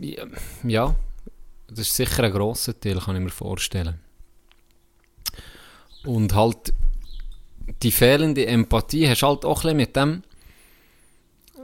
ja, 0.00 0.24
ja, 0.64 0.96
das 1.68 1.80
ist 1.80 1.96
sicher 1.96 2.24
ein 2.24 2.32
grosser 2.32 2.78
Teil, 2.78 2.98
kann 2.98 3.16
ich 3.16 3.22
mir 3.22 3.30
vorstellen. 3.30 4.00
Und 6.04 6.34
halt 6.34 6.72
die 7.82 7.92
fehlende 7.92 8.46
Empathie 8.46 9.08
hast 9.08 9.22
halt 9.22 9.44
auch 9.44 9.64
ein 9.64 9.76
mit 9.76 9.96
dem, 9.96 10.22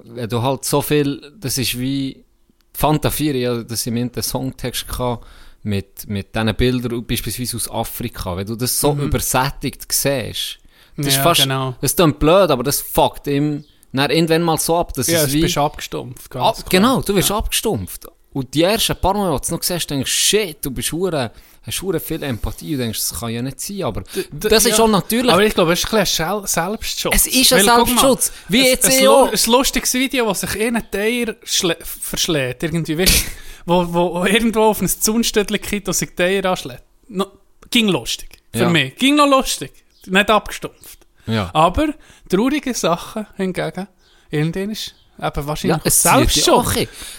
wenn 0.05 0.29
du 0.29 0.43
halt 0.43 0.65
so 0.65 0.81
viel, 0.81 1.33
das 1.39 1.59
ist 1.59 1.79
wie 1.79 2.25
Fanta 2.73 3.11
4, 3.11 3.37
ja, 3.37 3.63
das 3.63 3.87
im 3.87 4.11
den 4.11 4.23
Songtext 4.23 4.89
gehabt, 4.89 5.27
mit, 5.63 6.09
mit 6.09 6.35
diesen 6.35 6.55
Bildern, 6.55 7.05
beispielsweise 7.05 7.57
aus 7.57 7.71
Afrika, 7.71 8.35
wenn 8.37 8.47
du 8.47 8.57
das 8.57 8.81
so 8.81 8.95
übersättigt 8.95 9.93
siehst, 9.93 10.59
das 10.97 11.07
ist 11.07 11.17
Mhm. 11.17 11.19
Ja, 11.19 11.23
fast, 11.23 11.43
genau. 11.43 11.75
das 11.81 11.93
ist 11.93 12.01
dann 12.01 12.15
blöd, 12.15 12.51
aber 12.51 12.63
das 12.63 12.81
fuckt 12.81 13.27
ihm 13.27 13.65
irgendwann 13.93 14.43
mal 14.43 14.59
so 14.59 14.79
ab, 14.79 14.93
dass 14.95 15.09
ja, 15.09 15.23
es 15.23 15.33
wie... 15.33 15.43
bist 15.43 15.59
abgestumpft. 15.59 16.31
Ganz 16.31 16.59
klar. 16.59 16.69
genau, 16.69 17.03
du 17.03 17.15
wirst 17.15 17.31
abgestumpft. 17.31 18.07
Und 18.33 18.55
die 18.55 18.63
ersten 18.63 18.95
paar 18.97 19.15
Mal, 19.15 19.33
als 19.33 19.49
du 19.49 19.55
noch 19.55 19.63
siehst, 19.63 19.91
denkst 19.91 20.09
du, 20.11 20.15
shit, 20.17 20.65
du 20.65 20.71
bist 20.71 20.93
hure, 20.93 21.33
hast 21.63 21.83
hure 21.83 21.99
viel 21.99 22.23
Empathie 22.23 22.75
und 22.75 22.81
denkst, 22.81 22.99
das 23.11 23.19
kann 23.19 23.31
ja 23.31 23.43
nicht 23.43 23.59
sein, 23.61 23.83
aber 23.83 24.05
das 24.33 24.65
ist 24.65 24.71
ja. 24.71 24.77
schon 24.77 24.93
natürlich... 24.93 25.33
Aber 25.33 25.43
ich 25.45 25.53
glaube, 25.55 25.73
es 25.73 25.83
ist 25.83 25.93
ein 25.93 25.99
ein 26.01 26.47
Selbstschutz. 26.47 27.15
Es 27.15 27.27
ist 27.27 27.53
ein 27.53 27.67
guck 27.67 27.67
mal, 27.67 27.85
Selbstschutz. 27.87 28.33
Wie 28.49 28.61
ein- 28.61 28.67
jetzt 28.67 28.87
ein, 28.89 29.07
auch. 29.09 29.33
ein 29.33 29.53
lustiges 29.53 29.93
Video, 29.95 30.27
das 30.29 30.41
sich 30.43 30.55
in 30.61 30.75
Teier 30.93 31.35
schlä- 31.45 31.85
verschlägt. 31.85 32.63
Irgendwie, 32.63 32.97
weißt, 32.99 33.25
wo, 33.67 33.93
wo 33.93 34.25
irgendwo 34.25 34.61
auf 34.63 34.81
ein 34.81 34.89
Zunstüdel 34.89 35.59
geht 35.59 35.89
und 35.89 35.95
sich 35.95 36.15
Teier 36.15 36.45
anschlägt. 36.45 36.85
No, 37.09 37.27
ging 37.69 37.89
lustig. 37.89 38.29
Für 38.53 38.61
Ja. 38.61 38.69
mich. 38.69 38.95
Ging 38.97 39.17
noch 39.17 39.29
lustig. 39.29 39.73
Nicht 40.07 40.31
abgestumpft. 40.31 41.01
ja. 41.27 41.51
Aber 41.53 41.89
traurige 42.29 42.75
Sachen 42.75 43.27
hingegen, 43.37 43.89
irgendwann 44.31 44.71
ist 44.71 44.95
eben 45.23 45.33
Ja, 45.37 45.47
wahrscheinlich 45.47 45.79
es 45.85 46.03
zieht 46.03 46.13
dich 46.13 46.45
Selbstschutz. 46.45 46.49
auch. 46.49 46.75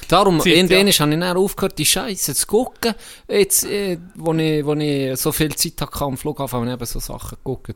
Darum, 0.08 0.40
Zieht, 0.40 0.56
irgendwann 0.56 0.88
ja. 0.88 0.94
habe 1.00 1.14
ich 1.14 1.20
dann 1.20 1.38
aufgehört, 1.38 1.78
die 1.78 1.86
Scheiße 1.86 2.36
zu 2.36 2.48
gucken. 2.48 2.94
Jetzt, 3.30 3.64
äh, 3.66 3.98
wo, 4.16 4.34
ich, 4.34 4.66
wo 4.66 4.74
ich 4.74 5.20
so 5.20 5.32
viel 5.32 5.54
Zeit 5.56 5.80
hatte 5.82 6.02
am 6.04 6.18
Flughafen, 6.18 6.58
habe 6.60 6.68
ich 6.68 6.74
eben 6.74 6.86
so 6.86 7.00
Sachen 7.00 7.38
geguckt. 7.38 7.76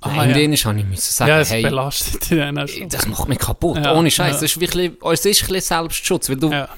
Ah, 0.00 0.08
irgendwann 0.26 0.56
habe 0.66 0.78
ich 0.80 0.84
müssen 0.86 1.12
sagen, 1.12 1.28
Ja, 1.30 1.40
es 1.40 1.50
hey, 1.50 1.62
belastet 1.62 2.30
dich 2.30 2.38
schon. 2.68 2.88
das 2.90 3.06
macht 3.06 3.28
mich 3.28 3.38
kaputt. 3.38 3.78
Ja, 3.84 3.94
Ohne 3.94 4.10
Scheiß. 4.10 4.26
ja. 4.28 4.32
Das 4.34 4.42
ist 4.42 4.60
wirklich, 4.60 4.92
es 5.12 5.24
ist 5.24 5.42
ein 5.42 5.48
bisschen 5.48 5.60
Selbstschutz, 5.60 6.28
weil 6.28 6.36
du, 6.36 6.50
Ja. 6.50 6.68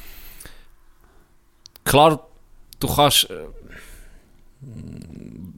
klar, 1.85 2.27
du 2.81 2.87
kannst, 2.89 3.29
äh, 3.31 3.35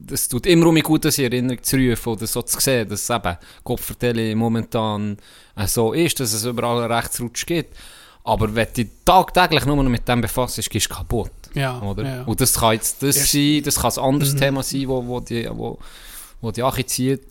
das 0.09 0.27
tut 0.27 0.45
immer 0.45 0.67
um 0.67 0.73
mich 0.73 0.83
gut, 0.83 1.05
das 1.05 1.17
in 1.17 1.25
Erinnerung 1.25 1.61
zu 1.63 1.77
rufen 1.77 2.09
oder 2.13 2.27
so 2.27 2.41
zu 2.41 2.59
sehen, 2.59 2.87
dass 2.89 3.09
eben 3.09 3.37
Kopfverteilung 3.63 4.37
momentan 4.37 5.17
äh, 5.55 5.67
so 5.67 5.93
ist, 5.93 6.19
dass 6.19 6.33
es 6.33 6.43
überall 6.45 6.83
einen 6.83 6.91
Rechtsrutsch 6.91 7.45
gibt. 7.45 7.75
Aber 8.23 8.53
wenn 8.53 8.67
du 8.75 8.85
tagtäglich 9.05 9.65
nur 9.65 9.75
noch 9.77 9.83
mit 9.89 10.07
dem 10.07 10.21
befasst, 10.21 10.57
gehst 10.69 10.89
du 10.91 10.95
kaputt. 10.95 11.31
Ja, 11.53 11.79
Oder? 11.81 12.03
ja. 12.03 12.23
Und 12.23 12.39
das 12.41 12.53
kann 12.53 12.73
jetzt 12.73 13.01
das 13.01 13.15
Erst- 13.17 13.31
sein, 13.31 13.61
das 13.63 13.75
kann 13.75 13.91
ein 13.91 13.99
anderes 14.13 14.33
Mhm. 14.33 14.37
Thema 14.39 14.63
sein, 14.63 14.87
wo, 14.87 15.05
wo 15.07 15.19
die, 15.19 15.49
wo, 15.51 15.79
wo 16.41 16.51
die 16.51 16.61
Achi 16.61 16.85
zieht. 16.85 17.21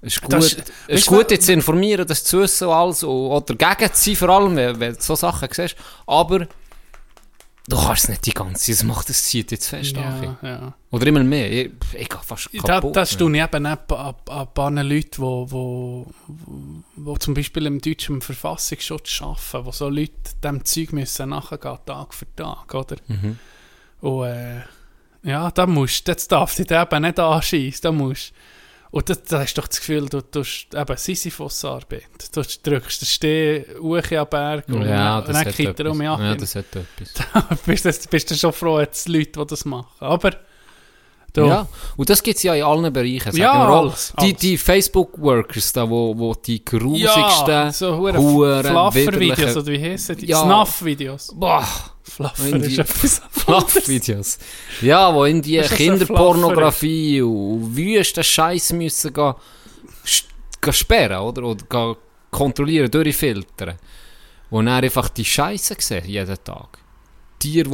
Es 0.00 0.14
ist 0.14 0.22
gut, 0.22 0.32
Das 0.32 0.44
es 0.46 0.52
ist- 0.54 0.72
ist 0.88 1.06
gut 1.06 1.30
jetzt 1.30 1.46
zu 1.46 1.52
informieren, 1.52 2.06
das 2.06 2.24
zu 2.24 2.40
wissen 2.40 2.68
und 2.68 2.74
alles, 2.74 3.04
oder 3.04 3.54
gegen 3.54 3.92
zu 3.92 4.04
sein, 4.04 4.16
vor 4.16 4.28
allem, 4.30 4.56
wenn, 4.56 4.80
wenn 4.80 4.94
du 4.94 5.00
so 5.00 5.14
Sachen 5.14 5.48
siehst. 5.52 5.76
Aber 6.06 6.46
du 7.68 7.76
kannst 7.76 8.04
es 8.04 8.08
nicht 8.08 8.26
die 8.26 8.32
ganze 8.32 8.64
Zeit, 8.64 8.74
das 8.76 8.82
macht 8.84 9.08
das 9.08 9.24
zieht 9.24 9.50
jetzt 9.50 9.68
fest. 9.68 9.94
Ja, 9.96 10.38
ja. 10.42 10.74
Oder 10.90 11.06
immer 11.06 11.22
mehr. 11.22 11.50
Ich, 11.50 11.70
ich 11.92 12.08
gehe 12.08 12.18
fast 12.22 12.50
kaputt. 12.64 12.96
das 12.96 13.12
ja. 13.12 13.18
tue 13.18 13.36
ich 13.36 13.42
eben 13.42 13.66
auch 13.66 13.78
an, 13.90 14.14
an 14.28 14.38
ein 14.38 14.54
paar 14.54 14.70
Leute, 14.70 15.18
wo, 15.18 15.50
wo, 15.50 16.06
wo, 16.96 17.16
zum 17.18 17.34
Beispiel 17.34 17.66
im 17.66 17.80
deutschen 17.80 18.22
Verfassungsschutz 18.22 19.20
arbeiten, 19.20 19.66
wo 19.66 19.72
so 19.72 19.88
Leute 19.88 20.12
dem 20.42 20.64
Zeug 20.64 20.92
müssen 20.92 21.28
nachgehen, 21.28 21.78
Tag 21.84 22.14
für 22.14 22.26
Tag, 22.34 22.74
oder? 22.74 22.96
Mhm. 23.06 23.38
Und 24.00 24.24
äh, 24.24 24.62
ja, 25.22 25.50
da 25.50 25.66
musst 25.66 26.08
du, 26.08 26.14
das 26.14 26.26
darf 26.26 26.54
dich 26.54 26.70
eben 26.70 27.02
nicht 27.02 27.18
anschießen, 27.18 27.82
da 27.82 27.92
musst 27.92 28.32
und 28.90 29.10
da, 29.10 29.14
da 29.14 29.40
hast 29.40 29.54
du 29.54 29.60
doch 29.60 29.68
das 29.68 29.80
Gefühl, 29.80 30.08
du 30.08 30.20
tust 30.20 30.74
eben 30.74 30.96
Sisyphus-Arbeit. 30.96 32.06
Du 32.32 32.42
drückst 32.42 33.02
den 33.02 33.06
Steh 33.06 33.64
hoch 33.80 34.12
an 34.12 34.26
Berg 34.30 34.68
und, 34.68 34.86
Ja, 34.86 35.18
und 35.18 35.28
dann 35.28 35.44
kippt 35.52 35.80
er 35.80 35.90
um 35.90 35.98
mich 35.98 36.08
ab. 36.08 36.20
Ja, 36.20 36.34
das 36.34 36.54
hat 36.54 36.66
etwas. 36.74 37.58
bist, 37.66 37.84
du, 37.84 38.08
bist 38.10 38.30
du 38.30 38.34
schon 38.34 38.52
froh, 38.52 38.80
jetzt 38.80 39.08
Leute, 39.08 39.40
die 39.40 39.46
das 39.46 39.64
machen. 39.64 39.88
Aber 40.00 40.30
du, 41.32 41.46
Ja, 41.46 41.66
und 41.96 42.08
das 42.10 42.22
gibt 42.22 42.36
es 42.36 42.42
ja 42.42 42.54
in 42.54 42.62
allen 42.62 42.92
Bereichen. 42.92 43.36
Ja, 43.36 43.52
alles, 43.68 44.12
Die, 44.20 44.26
alles. 44.26 44.36
die 44.38 44.56
Facebook-Workers, 44.58 45.72
da, 45.72 45.88
wo, 45.88 46.16
wo 46.16 46.34
die 46.34 46.64
grusigsten, 46.64 47.48
ja 47.48 47.72
so 47.72 47.96
hure 47.96 48.18
Huren, 48.18 48.64
Fluffer-Videos, 48.64 49.56
oder 49.56 49.66
wie 49.66 49.80
heissen 49.82 50.16
die? 50.16 50.26
Ja. 50.26 50.42
Snuff-Videos. 50.42 51.32
boah, 51.34 51.66
Fluffer 52.02 52.56
ist 52.56 52.78
etwas. 52.78 53.22
Fluff-Videos. 53.30 54.38
Ja, 54.82 55.14
wo 55.14 55.24
in 55.24 55.42
die 55.42 55.60
Kinderpornografie 55.60 57.22
und 57.22 57.76
wüsten 57.76 58.24
Scheiß 58.24 58.72
müssen 58.72 59.12
gehen, 59.12 59.34
gehen 60.60 60.72
sperren, 60.72 61.18
oder? 61.20 61.42
Oder 61.42 61.64
gehen 61.68 61.96
kontrollieren, 62.30 62.90
durchfiltern. 62.90 63.76
Wo 64.50 64.58
dann 64.62 64.68
einfach 64.68 65.08
die 65.10 65.24
Scheiße 65.24 65.76
sehen, 65.78 66.04
jeden 66.06 66.42
Tag. 66.42 66.78
Tiere, 67.38 67.68
die 67.68 67.72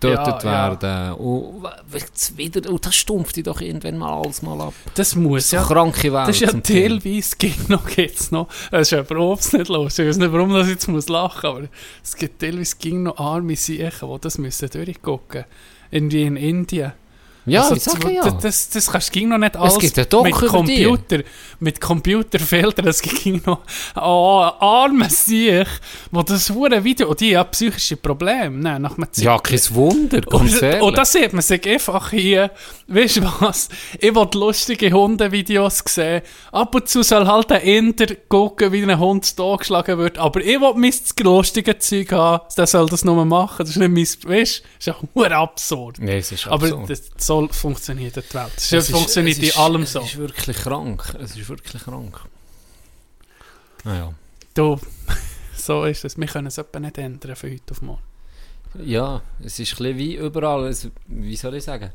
getötet 0.00 0.44
Ja, 0.44 0.70
ja. 0.72 0.80
werden. 0.80 1.12
Und, 1.14 1.62
w- 1.62 2.36
wieder, 2.36 2.70
und 2.70 2.84
das 2.86 2.94
stumpft 2.94 3.36
dich 3.36 3.44
doch 3.44 3.60
irgendwann 3.60 3.98
mal 3.98 4.12
alles 4.22 4.42
mal 4.42 4.60
ab. 4.60 4.74
Das 4.94 5.14
muss 5.14 5.50
So 5.50 5.56
ja. 5.56 5.62
kranke 5.62 6.12
Welt. 6.12 6.28
Das 6.28 6.40
ist 6.40 6.52
ja 6.52 6.60
teilweise 6.60 7.36
gibt 7.36 7.68
noch, 7.68 7.86
gibt's 7.86 8.30
noch. 8.30 8.48
Es 8.70 8.82
ist 8.82 8.90
ja 8.92 9.00
überhaupt 9.00 9.52
nicht 9.52 9.68
los. 9.68 9.98
Ich 9.98 10.08
weiß 10.08 10.16
nicht, 10.16 10.32
warum 10.32 10.56
ich 10.56 10.68
jetzt 10.68 10.88
muss 10.88 11.08
lachen 11.08 11.46
aber 11.50 11.62
es 12.02 12.16
gibt 12.16 12.40
teilweise 12.40 12.76
ging 12.76 13.02
noch 13.04 13.18
arme 13.18 13.56
Siechen, 13.56 14.08
die 14.10 14.20
das 14.20 14.38
müssen 14.38 14.70
durchgucken. 14.70 15.44
Irgendwie 15.90 16.22
in 16.22 16.36
Indien. 16.36 16.92
Ja, 17.44 17.62
Also, 17.68 17.74
das, 17.74 17.96
ja. 18.12 18.30
Das, 18.30 18.68
das 18.70 18.90
kannst 18.90 19.08
du 19.08 19.12
ging 19.12 19.28
noch 19.28 19.38
nicht 19.38 19.56
alles 19.56 19.78
gibt 19.78 19.98
einen 19.98 20.08
Doku 20.08 20.24
mit. 20.24 20.34
Computer, 20.34 21.18
mit 21.58 21.80
Computerfiltern, 21.80 22.86
es 22.86 23.02
ging 23.02 23.42
noch 23.44 23.60
oh, 23.96 24.48
arme 24.60 25.08
Siech, 25.10 25.66
wo 26.10 26.22
das 26.22 26.50
hure 26.50 26.82
Video, 26.84 27.08
und 27.08 27.20
die 27.20 27.36
haben 27.36 27.50
psychische 27.50 27.96
Probleme, 27.96 28.56
ne, 28.58 28.78
nach 28.78 28.96
einem 28.96 29.08
Ja, 29.16 29.38
kein 29.38 29.60
Wunder, 29.70 30.20
ganz 30.20 30.54
Und, 30.54 30.62
ehrlich. 30.62 30.82
und 30.82 30.96
da 30.98 31.04
sieht 31.04 31.32
man 31.32 31.42
sich 31.42 31.66
einfach 31.68 32.10
hier, 32.10 32.50
weißt 32.86 33.16
du 33.18 33.22
was, 33.40 33.68
ich 33.98 34.14
will 34.14 34.28
lustige 34.34 34.92
Hundevideos 34.92 35.82
sehen, 35.86 36.22
ab 36.52 36.74
und 36.74 36.88
zu 36.88 37.02
soll 37.02 37.26
halt 37.26 37.50
ein 37.52 37.62
Inder 37.62 38.06
gucken, 38.28 38.72
wie 38.72 38.82
ein 38.82 38.98
Hund 38.98 39.38
da 39.38 39.56
geschlagen 39.56 39.98
wird, 39.98 40.18
aber 40.18 40.40
ich 40.40 40.60
will 40.60 40.74
mein 40.76 40.92
lustige 41.22 41.78
Zeug 41.78 42.12
haben, 42.12 42.42
der 42.56 42.66
soll 42.66 42.86
das 42.88 43.04
nur 43.04 43.24
machen, 43.24 43.58
das 43.66 43.70
ist 43.70 43.76
nicht 43.78 43.90
mein, 43.90 44.30
weißt 44.36 44.58
du, 44.58 44.62
das 44.62 44.78
ist 44.78 44.86
ja 44.86 44.96
hure 45.14 45.34
absurd. 45.36 45.96
Nee, 46.00 46.18
es 46.18 46.30
ist 46.32 46.46
Aber 46.46 46.66
absurd. 46.66 46.90
das, 46.90 47.02
so 47.40 47.48
funktioniert 47.48 48.16
die 48.16 48.34
Welt. 48.34 48.52
Das, 48.56 48.72
Es 48.72 48.72
ist- 48.72 48.90
funktioniert 48.90 49.38
es 49.38 49.42
ist- 49.48 49.54
in 49.56 49.60
allem 49.62 49.86
so. 49.86 50.00
Es 50.00 50.06
ist 50.06 50.18
wirklich 50.18 50.56
krank. 50.56 51.14
Es 51.20 51.36
ist 51.36 51.48
wirklich 51.48 51.82
krank. 51.82 52.20
Naja. 53.84 54.12
Du, 54.54 54.78
so 55.56 55.84
ist 55.84 56.04
es. 56.04 56.16
Wir 56.18 56.26
können 56.26 56.46
es 56.48 56.58
etwa 56.58 56.80
nicht 56.80 56.98
ändern 56.98 57.36
von 57.36 57.50
heute 57.50 57.70
auf 57.72 57.82
morgen. 57.82 58.02
Ja, 58.84 59.22
es 59.44 59.58
ist 59.58 59.78
ein 59.80 59.96
wie 59.98 60.14
überall. 60.16 60.66
Es, 60.66 60.88
wie 61.06 61.36
soll 61.36 61.56
ich 61.56 61.64
sagen? 61.64 61.90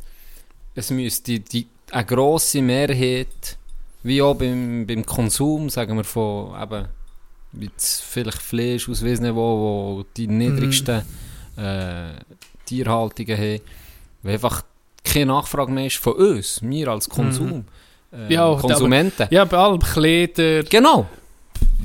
Es 0.75 0.91
müsste 0.91 1.39
die, 1.39 1.67
eine 1.91 2.05
grosse 2.05 2.61
Mehrheit, 2.61 3.57
wie 4.03 4.21
auch 4.21 4.35
beim, 4.35 4.85
beim 4.85 5.05
Konsum, 5.05 5.69
sagen 5.69 5.97
wir 5.97 6.03
von 6.03 6.61
eben, 6.61 6.87
jetzt 7.59 8.01
vielleicht 8.03 8.41
Fleisch 8.41 8.87
aus 8.89 9.03
weiss 9.03 9.19
nicht 9.19 9.33
wo, 9.33 9.97
wo 9.97 10.05
die 10.15 10.27
niedrigsten 10.27 11.01
äh, 11.57 12.11
Tierhaltungen 12.65 13.37
haben. 13.37 13.61
Einfach 14.23 14.63
keine 15.13 15.27
Nachfrage 15.27 15.71
mehr 15.71 15.87
ist 15.87 15.97
von 15.97 16.13
uns, 16.13 16.59
wir 16.61 16.87
als 16.89 17.07
Konsum. 17.09 17.65
äh, 18.11 18.33
Ja, 18.33 18.45
aber- 18.45 18.61
Konsumenten. 18.61 19.27
Ja, 19.31 19.45
bei 19.45 19.57
allem 19.57 19.79
Kleider. 19.79 20.63
Genau. 20.63 21.07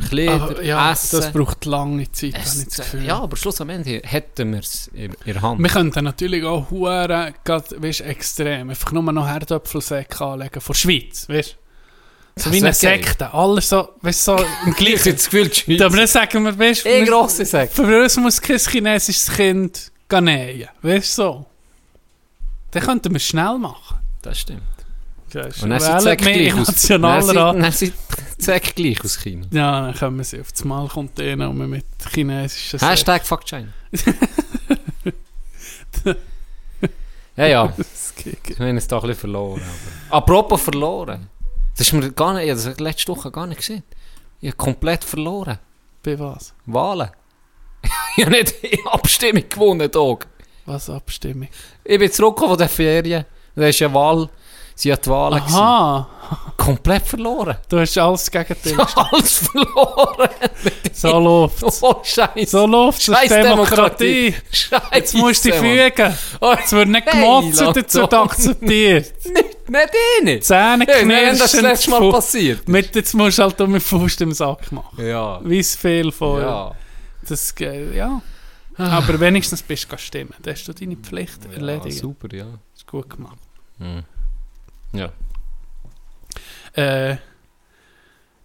Kleider, 0.08 0.32
Aber, 0.32 0.62
ja, 0.62 0.92
Essen. 0.92 1.20
das 1.20 1.32
braucht 1.32 1.64
lange 1.64 2.10
Zeit, 2.12 2.34
habe 2.34 2.42
ich 2.44 2.50
es, 2.50 2.64
das 2.68 2.76
Gefühl. 2.90 3.04
ja, 3.06 3.18
aber 3.20 3.36
schlussendlich 3.36 4.02
hätten 4.04 4.52
wir 4.52 4.60
es 4.60 4.88
in, 4.94 5.14
der 5.26 5.40
Hand. 5.42 5.60
Wir 5.60 5.68
könnten 5.68 6.04
natürlich 6.04 6.44
auch 6.44 6.70
Huren, 6.70 7.34
weißt, 7.44 8.00
extrem, 8.02 8.70
einfach 8.70 8.90
nur 8.92 9.02
noch 9.12 9.26
Herdöpfelsäcke 9.26 10.24
anlegen, 10.24 10.60
von 10.60 10.72
der 10.72 10.78
Schweiz, 10.78 11.28
weißt 11.28 11.56
So 12.36 12.44
Das 12.50 12.52
wie 12.52 12.62
eine 12.62 12.72
Sekte, 12.72 13.32
alles 13.34 13.68
so, 13.68 13.90
weißt 14.00 14.24
so 14.24 14.36
im 14.36 14.44
Ich 14.72 14.76
gleichen. 14.76 15.12
das 15.12 15.24
Gefühl, 15.26 15.48
die. 15.48 15.82
Aber 15.82 15.96
dann 15.96 16.06
sagen 16.06 16.42
wir, 16.44 16.58
weißt 16.58 16.86
Eh 16.86 17.04
grosse 17.04 17.44
Säcke. 17.44 17.72
Für 17.74 18.02
uns 18.02 18.16
muss 18.16 18.40
kein 18.40 18.58
chinesisches 18.58 19.30
Kind 19.30 19.92
nähen, 20.10 20.68
weißt 20.82 21.18
du 21.18 21.22
so. 21.22 21.46
Dann 22.72 22.82
könnten 22.82 23.10
wir 23.12 23.16
es 23.16 23.24
schnell 23.24 23.58
machen. 23.58 23.98
Das 24.22 24.38
stimmt. 24.40 24.62
Und 25.34 25.70
dann 25.70 25.80
sind 25.80 26.04
mehr 26.04 26.16
gleich 26.16 26.54
aus. 26.54 26.86
Dann 26.88 27.72
sind- 27.72 27.94
Säcke 28.38 28.72
gleich 28.74 29.02
aus 29.04 29.18
China. 29.18 29.46
Ja, 29.50 29.86
dann 29.86 29.94
kommen 29.94 30.22
sie 30.24 30.40
auf 30.40 30.52
das 30.52 30.64
Mal 30.64 30.88
kommt 30.88 31.16
der 31.18 31.36
noch 31.36 31.52
mit 31.52 31.84
chinesischen. 32.12 32.80
Hashtag 32.80 33.24
Fuck 33.24 33.44
China. 33.46 33.68
ja, 37.36 37.46
ja. 37.46 37.72
Wir 37.76 38.66
haben 38.66 38.76
es 38.76 38.88
doch 38.88 39.02
ein 39.02 39.08
bisschen 39.08 39.20
verloren. 39.20 39.62
Aber. 40.08 40.16
Apropos 40.18 40.60
verloren. 40.60 41.28
Das 41.76 41.86
ist 41.86 41.92
mir 41.92 42.10
gar 42.12 42.34
nicht, 42.34 42.44
ich 42.44 42.50
habe 42.50 42.62
das 42.62 42.80
letzte 42.80 43.08
Woche 43.12 43.30
gar 43.30 43.46
nicht 43.46 43.58
gesehen. 43.58 43.82
Ich 44.40 44.48
habe 44.48 44.56
komplett 44.56 45.04
verloren. 45.04 45.58
Bei 46.02 46.18
was? 46.18 46.52
Wahlen. 46.66 47.10
ich 48.16 48.24
habe 48.24 48.32
nicht 48.36 48.62
die 48.62 48.78
Abstimmung 48.90 49.48
gewonnen, 49.48 49.90
Dog. 49.90 50.26
Was 50.66 50.88
Abstimmung? 50.90 51.48
Ich 51.84 51.98
bin 51.98 52.10
zurückgekommen 52.12 52.50
von 52.50 52.58
den 52.58 52.68
Ferien. 52.68 53.24
Da 53.56 53.66
ist 53.66 53.80
ja 53.80 53.92
Wahl. 53.92 54.28
Sie 54.74 54.90
hat 54.90 55.04
die 55.04 55.10
gewesen. 55.10 55.54
Aha, 55.56 56.08
Komplett 56.56 57.06
verloren. 57.06 57.56
du 57.68 57.78
hast 57.80 57.98
alles 57.98 58.30
Gegenteil. 58.30 58.74
Alles 58.94 59.38
verloren. 59.48 60.30
so 60.92 61.18
läuft 61.18 61.62
Oh, 61.82 61.96
Scheiße. 62.02 62.46
So 62.50 62.66
läuft 62.66 62.98
es. 63.00 63.04
Scheiß 63.04 63.28
Demokratie. 63.28 64.34
Scheiße. 64.50 64.82
Jetzt 64.94 65.14
musst 65.14 65.44
du 65.44 65.50
dich 65.50 65.58
fügen. 65.60 66.14
Oh, 66.40 66.54
Es 66.64 66.72
wird 66.72 66.88
nicht 66.88 67.06
Hey, 67.06 67.20
gemotzt, 67.20 67.60
dazu 67.60 68.06
doch. 68.06 68.24
akzeptiert. 68.24 69.12
Nicht, 69.26 69.68
nicht 69.70 69.90
eh 70.20 70.24
nicht. 70.24 70.44
Zähne 70.44 70.86
Ja, 70.88 71.04
nein, 71.04 71.38
das 71.38 71.52
knirschen. 71.52 71.62
letzte 71.62 71.90
Mal 71.90 72.10
passiert. 72.10 72.68
Mit, 72.68 72.94
jetzt 72.96 73.14
musst 73.14 73.38
du 73.38 73.42
halt 73.42 73.60
um 73.60 73.70
mit 73.72 73.82
Fuß 73.82 74.20
im 74.22 74.32
Sack 74.32 74.72
machen. 74.72 75.06
Ja. 75.06 75.40
Wie 75.44 75.58
es 75.58 75.76
viel 75.76 76.10
von. 76.12 76.40
Ja. 76.40 76.72
Das, 77.28 77.54
ge- 77.54 77.96
ja. 78.86 78.98
Aber 78.98 79.20
wenigstens 79.20 79.62
bist 79.62 79.90
du 79.90 79.98
stimmen. 79.98 80.34
Da 80.42 80.52
hast 80.52 80.66
du 80.66 80.72
deine 80.72 80.96
Pflicht 80.96 81.44
ja. 81.44 81.52
erledigt. 81.52 81.98
Super, 81.98 82.34
ja. 82.34 82.46
ist 82.74 82.86
gut 82.86 83.10
gemacht. 83.10 83.38
Hm. 83.78 84.02
Ja. 84.92 85.10
Äh, 86.74 87.16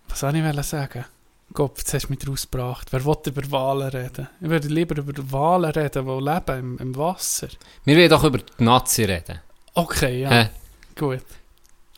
was 0.09 0.19
soll 0.19 0.35
ich 0.35 0.65
sagen? 0.65 1.05
Gott, 1.53 1.77
jetzt 1.77 1.93
hast 1.93 2.07
du 2.07 2.13
mich 2.13 2.27
rausgebracht. 2.27 2.91
Wer 2.91 3.05
will 3.05 3.17
über 3.25 3.51
Wahlen 3.51 3.89
reden? 3.89 4.27
Ich 4.41 4.49
würde 4.49 4.67
lieber 4.67 4.97
über 4.97 5.31
Wahlen 5.31 5.71
reden, 5.71 6.05
die 6.05 6.23
leben 6.23 6.59
im, 6.59 6.77
im 6.77 6.95
Wasser. 6.95 7.47
Wir 7.85 7.97
wollen 7.97 8.09
doch 8.09 8.23
über 8.23 8.37
die 8.37 8.63
Nazi 8.63 9.05
reden. 9.05 9.39
Okay, 9.73 10.21
ja. 10.21 10.29
Hä? 10.29 10.49
Gut. 10.95 11.23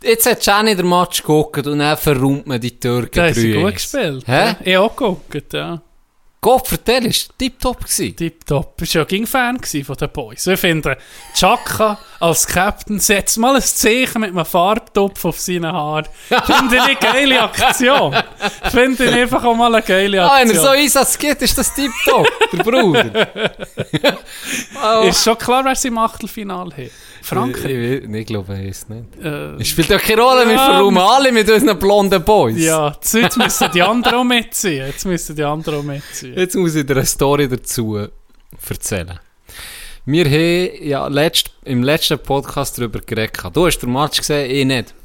Jetzt 0.01 0.29
hat 0.29 0.45
Jenny 0.45 0.75
den 0.75 0.87
Match 0.87 1.21
geguckt 1.21 1.67
und 1.67 1.79
dann 1.79 1.97
verräumt 1.97 2.47
man 2.47 2.61
die 2.61 2.79
Türken 2.79 3.15
Da 3.15 3.31
du 3.31 3.41
3-1. 3.41 3.61
gut 3.61 3.73
gespielt. 3.73 4.27
Hä? 4.27 4.31
Ja, 4.31 4.57
ich 4.63 4.77
auch 4.77 4.95
geguckt, 4.95 5.53
ja. 5.53 5.81
Gott, 6.41 6.69
vertell, 6.69 7.05
ist 7.07 7.31
tipptopp 7.37 7.81
gewesen. 7.83 8.15
Tipptopp. 8.15 8.77
Du 8.77 8.81
warst 8.83 8.93
ja 8.93 9.03
ging 9.03 9.27
Fan 9.27 9.59
von 9.61 9.95
den 9.97 10.09
Boys. 10.09 10.47
Ich 10.47 10.57
finde, 10.59 10.97
Chaka 11.35 11.99
als 12.21 12.47
Captain 12.47 12.97
setzt 12.99 13.37
mal 13.37 13.55
ein 13.57 13.61
Zeichen 13.61 14.21
mit 14.21 14.29
einem 14.29 14.45
Farbtopf 14.45 15.25
auf 15.25 15.37
seine 15.37 15.73
Haare. 15.73 16.05
Finde 16.29 16.75
ich 16.77 16.81
eine 16.81 16.95
geile 16.95 17.41
Aktion. 17.41 18.15
Finde 18.71 19.05
ich 19.05 19.13
einfach 19.15 19.43
auch 19.43 19.53
mal 19.55 19.73
eine 19.75 19.83
geile 19.85 20.23
Ah, 20.23 20.37
wenn 20.39 20.47
Aktion. 20.49 20.57
er 20.57 20.61
so 20.61 20.67
Einsatz 20.69 21.17
gibt, 21.17 21.41
ist 21.41 21.57
das 21.57 21.73
tipptopp. 21.73 22.27
der 22.53 22.63
Bruder. 22.63 23.27
oh. 24.81 25.03
Ist 25.09 25.23
schon 25.23 25.37
klar, 25.37 25.65
wer 25.65 25.75
sie 25.75 25.89
im 25.89 25.97
Achtelfinale 25.97 26.71
hat. 26.71 26.91
Frankreich. 27.29 27.71
Ich, 28.03 28.09
ich, 28.13 28.25
glaube, 28.25 28.53
er 28.53 28.65
ist 28.65 28.89
nicht. 28.89 29.05
Äh, 29.23 29.55
Es 29.61 29.67
spielt 29.67 29.89
ja 29.89 29.97
keine 29.97 30.21
Rolle, 30.21 30.45
wir 30.47 30.53
Ja. 30.55 30.65
verräumen 30.65 30.97
alle 30.97 31.31
mit 31.31 31.49
unseren 31.49 31.77
blonden 31.79 32.23
Boys. 32.23 32.57
ja, 32.57 32.95
jetzt 33.13 33.37
müssen 33.37 33.69
die 33.73 33.81
anderen 33.81 34.15
auch 34.19 34.23
mitziehen. 34.23 34.85
Jetzt 34.87 35.05
müssen 35.05 35.35
die 35.35 35.43
anderen 35.43 35.79
auch 35.79 35.83
mitziehen. 35.83 36.35
Jetzt 36.37 36.55
muss 36.55 36.75
ich 36.75 36.85
dir 36.85 36.95
eine 36.95 37.05
Story 37.05 37.47
dazu 37.47 38.07
erzählen. 38.69 39.19
Wir 40.05 40.25
haben 40.25 40.87
ja 40.87 41.07
letzt, 41.07 41.51
im 41.65 41.83
letzten 41.83 42.17
Podcast 42.19 42.77
darüber 42.77 42.99
geredet. 42.99 43.37
Du 43.53 43.65
hast 43.67 43.79
den 43.79 43.91
Match 43.93 44.17
gesehen, 44.19 44.49
ich 44.49 44.65
nicht. 44.65 44.95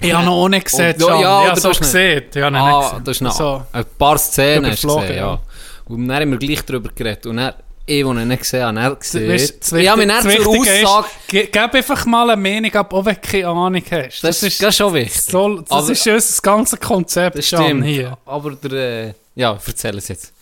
Ich 0.00 0.12
habe 0.12 0.26
noch 0.26 0.48
nicht 0.48 0.66
gesehen, 0.66 0.94
Und- 0.94 1.00
ja, 1.00 1.20
ja, 1.20 1.48
habe 1.50 1.60
so 1.60 1.70
gesehen. 1.70 2.24
Ich 2.32 2.42
habe 2.42 2.56
Ah, 2.56 2.78
nicht 2.78 2.88
gesehen. 2.90 3.04
das 3.04 3.16
ist 3.16 3.20
noch 3.22 3.32
So. 3.32 3.62
ein 3.72 3.84
paar 3.98 4.18
Szenen 4.18 4.70
gesehen, 4.70 5.08
ja. 5.08 5.14
ja. 5.14 5.40
Und 5.86 6.06
dann 6.06 6.20
haben 6.20 6.30
wir 6.32 6.38
gleich 6.38 6.62
darüber 6.64 6.90
geredet. 6.94 7.26
Und 7.26 7.38
dann, 7.38 7.54
ich, 7.88 8.04
den 8.04 8.18
ich 8.18 8.24
nicht 8.26 8.42
gesehen 8.42 8.62
habe, 8.62 8.80
er 8.80 8.96
gesehen. 8.96 9.28
Das 9.28 9.42
dann 9.70 10.08
das 10.08 10.22
zur 10.22 10.30
Wichtige 10.30 10.86
Aussage... 10.86 11.06
Ist, 11.40 11.52
gib 11.52 11.74
einfach 11.74 12.06
mal 12.06 12.30
eine 12.30 12.40
Meinung 12.40 12.74
ab, 12.74 12.92
auch 12.92 13.04
wenn 13.04 13.14
du 13.14 13.20
keine 13.20 13.46
Ahnung 13.48 13.82
hast. 13.90 14.22
Das, 14.22 14.42
ist, 14.42 14.62
das 14.62 14.68
ist 14.70 14.76
schon 14.76 14.94
wichtig. 14.94 15.20
so, 15.22 15.58
das 15.60 15.70
Aber- 15.70 15.90
ist 15.92 16.06
unser 16.06 16.42
ganzes 16.42 16.80
Konzept 16.80 17.38
Das 17.38 17.46
stimmt. 17.46 17.84
hier. 17.84 18.16
Aber 18.24 18.52
der, 18.52 19.08
äh, 19.08 19.14
ja, 19.34 19.58
erzähl 19.66 19.96
es 19.98 20.08
jetzt. 20.08 20.32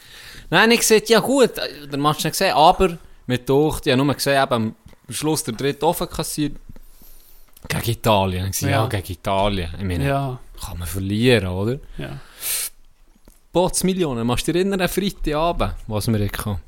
Nein, 0.51 0.71
ich 0.71 0.81
gesagt, 0.81 1.09
ja 1.09 1.21
gut, 1.21 1.57
äh, 1.59 1.87
der 1.89 1.99
Match 1.99 2.23
nicht 2.25 2.33
gesehen, 2.33 2.55
aber 2.55 2.99
mit 3.27 3.49
durch, 3.49 3.81
ich 3.85 3.93
habe 3.93 4.03
nur 4.05 4.15
gesehen, 4.15 4.43
eben, 4.43 4.53
am 4.53 4.75
Schluss 5.09 5.43
der 5.45 5.55
dritte 5.55 5.87
offen 5.87 6.09
kassiert. 6.09 6.57
Gegen 7.69 7.91
Italien. 7.91 8.49
Ich 8.51 8.61
ja. 8.61 8.69
Ja. 8.71 8.87
gegen 8.87 9.13
Italien. 9.13 9.71
Ich 9.79 9.85
meine, 9.85 10.07
Ja, 10.07 10.39
kann 10.65 10.79
man 10.79 10.87
verlieren, 10.87 11.49
oder? 11.49 11.79
ja. 11.99 12.19
Bootsmillionen, 13.53 14.27
machst 14.27 14.47
du 14.47 14.53
dich 14.53 14.61
erinnern, 14.67 14.87
Freitagabend, 14.89 15.73
was 15.87 16.07
wir 16.09 16.19
hatten? 16.27 16.59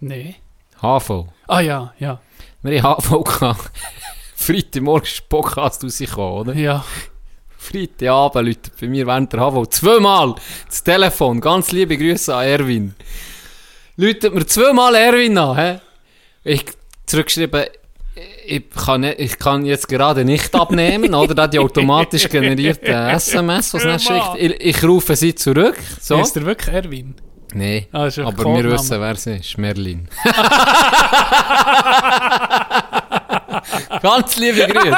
Nee. 0.00 0.36
HV. 0.80 1.26
Ah 1.46 1.60
ja, 1.60 1.94
ja. 1.98 2.20
Wir 2.62 2.82
hatten 2.82 3.02
HV 3.02 3.24
gehabt. 3.24 3.70
Freitagmorgen 4.36 5.06
ist 5.06 5.28
Podcast 5.28 5.84
rausgekommen, 5.84 6.40
oder? 6.40 6.54
Ja. 6.54 6.84
Freitagabend 7.56 8.46
Leute 8.46 8.70
bei 8.78 8.86
mir 8.88 9.06
während 9.06 9.32
der 9.32 9.40
HV 9.40 9.66
zweimal 9.70 10.34
das 10.66 10.82
Telefon. 10.82 11.40
Ganz 11.40 11.72
liebe 11.72 11.96
Grüße 11.96 12.34
an 12.34 12.44
Erwin. 12.46 12.94
Läutet 13.96 14.34
mir 14.34 14.46
zweimal 14.46 14.94
Erwin 14.94 15.38
an. 15.38 15.56
He? 15.56 15.78
Ich 16.44 16.64
zurückgeschrieben, 17.06 17.64
ich 18.46 18.70
kann, 18.70 19.00
nicht, 19.00 19.18
ich 19.18 19.38
kann 19.38 19.64
jetzt 19.64 19.88
gerade 19.88 20.24
nicht 20.24 20.54
abnehmen, 20.54 21.14
oder? 21.14 21.34
Da 21.34 21.46
die 21.46 21.58
automatisch 21.58 22.28
generierte 22.28 22.92
SMS, 22.92 23.74
was 23.74 23.82
dann 23.84 23.98
schickt. 23.98 24.36
Ich, 24.36 24.60
ich 24.60 24.84
rufe 24.84 25.16
sie 25.16 25.34
zurück. 25.34 25.76
So. 26.00 26.20
Ist 26.20 26.34
der 26.34 26.44
wirklich 26.44 26.74
Erwin? 26.74 27.14
Nee, 27.54 27.88
Ah, 27.92 28.04
ein 28.04 28.26
aber 28.26 28.44
wir 28.44 28.70
wissen, 28.72 29.00
wer 29.00 29.14
sie 29.16 29.36
ist. 29.36 29.56
Merlin. 29.58 30.08
Ganz 34.02 34.36
liebe 34.36 34.66
Grüße. 34.66 34.96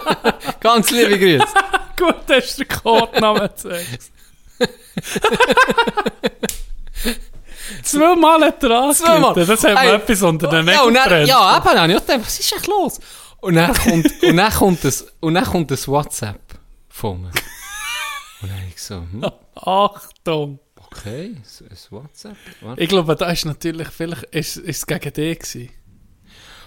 Ganz 0.60 0.90
liebe 0.90 1.18
Grüße. 1.18 1.44
Gut, 1.98 2.16
das 2.26 2.44
ist 2.44 2.58
der 2.60 2.66
Codename 2.66 3.50
zuerst. 3.54 4.12
Zweimal 7.82 8.44
hat 8.44 8.62
er 8.62 8.70
angerufen. 8.70 9.46
Das 9.46 9.64
hat 9.64 9.74
mir 9.74 9.94
etwas 9.94 10.22
unter 10.22 10.48
den 10.48 10.66
Ja, 10.68 10.84
Nägeln 10.86 10.94
dann, 10.94 11.04
gebrannt. 11.04 11.28
ja, 11.28 11.56
eben, 11.56 11.64
dann 11.66 11.78
habe 11.80 11.92
ich 11.92 11.98
gedacht, 12.06 12.20
was 12.20 12.40
ist 12.40 12.52
echt 12.52 12.66
los? 12.66 13.00
Und 13.40 13.54
dann 13.54 13.72
kommt, 13.74 14.22
und 14.22 14.36
dann 14.36 14.52
kommt 14.52 14.84
das, 14.84 15.06
und 15.20 15.34
dann 15.34 15.44
kommt 15.44 15.70
das 15.70 15.86
WhatsApp 15.88 16.40
von 16.88 17.20
mir. 17.22 17.28
Und 18.40 18.50
dann 18.50 18.52
habe 18.52 18.62
ich 18.74 18.82
so, 18.82 18.94
hm, 18.96 19.24
Achtung. 19.56 20.58
Okay, 20.90 21.36
ein 21.36 21.66
ein 21.70 21.78
WhatsApp. 21.90 22.36
warte. 22.60 22.82
Ich 22.82 22.88
glaube, 22.88 23.16
da 23.16 23.30
ist 23.30 23.44
natürlich, 23.44 23.88
vielleicht 23.88 24.24
ist, 24.24 24.56
ist 24.56 24.78
es 24.78 24.86
gegen 24.86 25.12
dich 25.12 25.38
gewesen. 25.38 25.70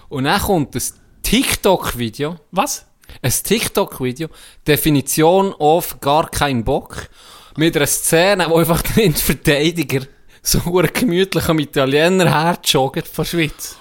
Und 0.08 0.24
dann 0.24 0.40
kommt 0.40 0.74
das 0.74 0.94
TikTok-Video, 1.22 2.36
Was? 2.50 2.86
ein 3.20 3.30
TikTok-Video, 3.30 4.28
Definition 4.66 5.52
of 5.54 6.00
gar 6.00 6.30
kein 6.30 6.64
Bock, 6.64 7.08
mit 7.56 7.76
einer 7.76 7.86
Szene, 7.86 8.46
wo 8.48 8.56
einfach 8.56 8.82
der 8.96 9.12
Verteidiger 9.12 10.06
so 10.42 10.60
gemütlich 10.60 11.48
am 11.48 11.58
Italiener 11.58 12.30
herjoggt. 12.30 13.06
Von 13.06 13.24
Schweiz. 13.24 13.76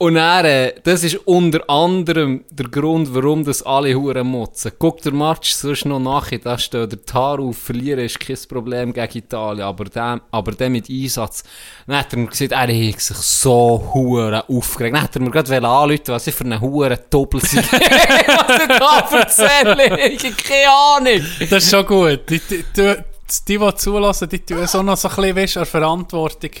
Und 0.00 0.14
dann, 0.14 0.44
äh, 0.44 0.74
das 0.84 1.02
ist 1.02 1.16
unter 1.26 1.68
anderem 1.68 2.44
der 2.50 2.68
Grund, 2.68 3.12
warum 3.12 3.44
das 3.44 3.64
alle 3.64 3.92
Huren 3.96 4.28
motzen. 4.28 4.70
Guck 4.78 5.02
der 5.02 5.12
Match 5.12 5.50
sonst 5.50 5.86
noch 5.86 5.98
nach, 5.98 6.30
da 6.30 6.56
steht 6.56 6.92
der 6.92 7.04
Tar 7.04 7.40
auf, 7.40 7.58
verlieren 7.58 8.04
ist 8.04 8.20
kein 8.20 8.38
Problem 8.48 8.92
gegen 8.92 9.18
Italien, 9.18 9.64
aber 9.64 9.86
der, 9.86 10.20
aber 10.30 10.52
der 10.52 10.70
mit 10.70 10.88
Einsatz. 10.88 11.42
Dann 11.88 11.96
hat 11.96 12.12
er 12.12 12.18
mir 12.20 12.28
gesagt, 12.28 12.52
er 12.52 12.60
hat 12.60 13.00
sich 13.00 13.16
so 13.16 13.90
Huren 13.92 14.40
aufgeregt. 14.46 14.94
Dann 14.94 15.02
hat 15.02 15.16
er 15.16 15.20
mir 15.20 15.30
gerade 15.32 15.66
anrufen 15.66 16.02
was 16.06 16.28
ich 16.28 16.34
für 16.34 16.44
eine 16.44 16.60
Huren 16.60 16.98
Doppel 17.10 17.40
sei. 17.40 17.58
was 17.62 18.62
ich 18.62 18.68
da 18.68 19.18
erzähle, 19.18 20.08
ich 20.10 20.36
keine 20.36 20.70
Ahnung. 20.70 21.26
Das 21.40 21.64
ist 21.64 21.70
schon 21.70 21.84
gut. 21.84 22.20
Die, 22.30 22.38
die, 22.38 22.64
die, 22.76 22.94
die, 23.48 23.58
die 23.58 23.74
zulassen, 23.74 24.28
die 24.28 24.38
tun 24.38 24.64
so 24.68 24.80
noch 24.80 24.96
so 24.96 25.08
ein 25.08 25.34
bisschen 25.34 25.62
an 25.62 25.66
Verantwortung 25.66 26.52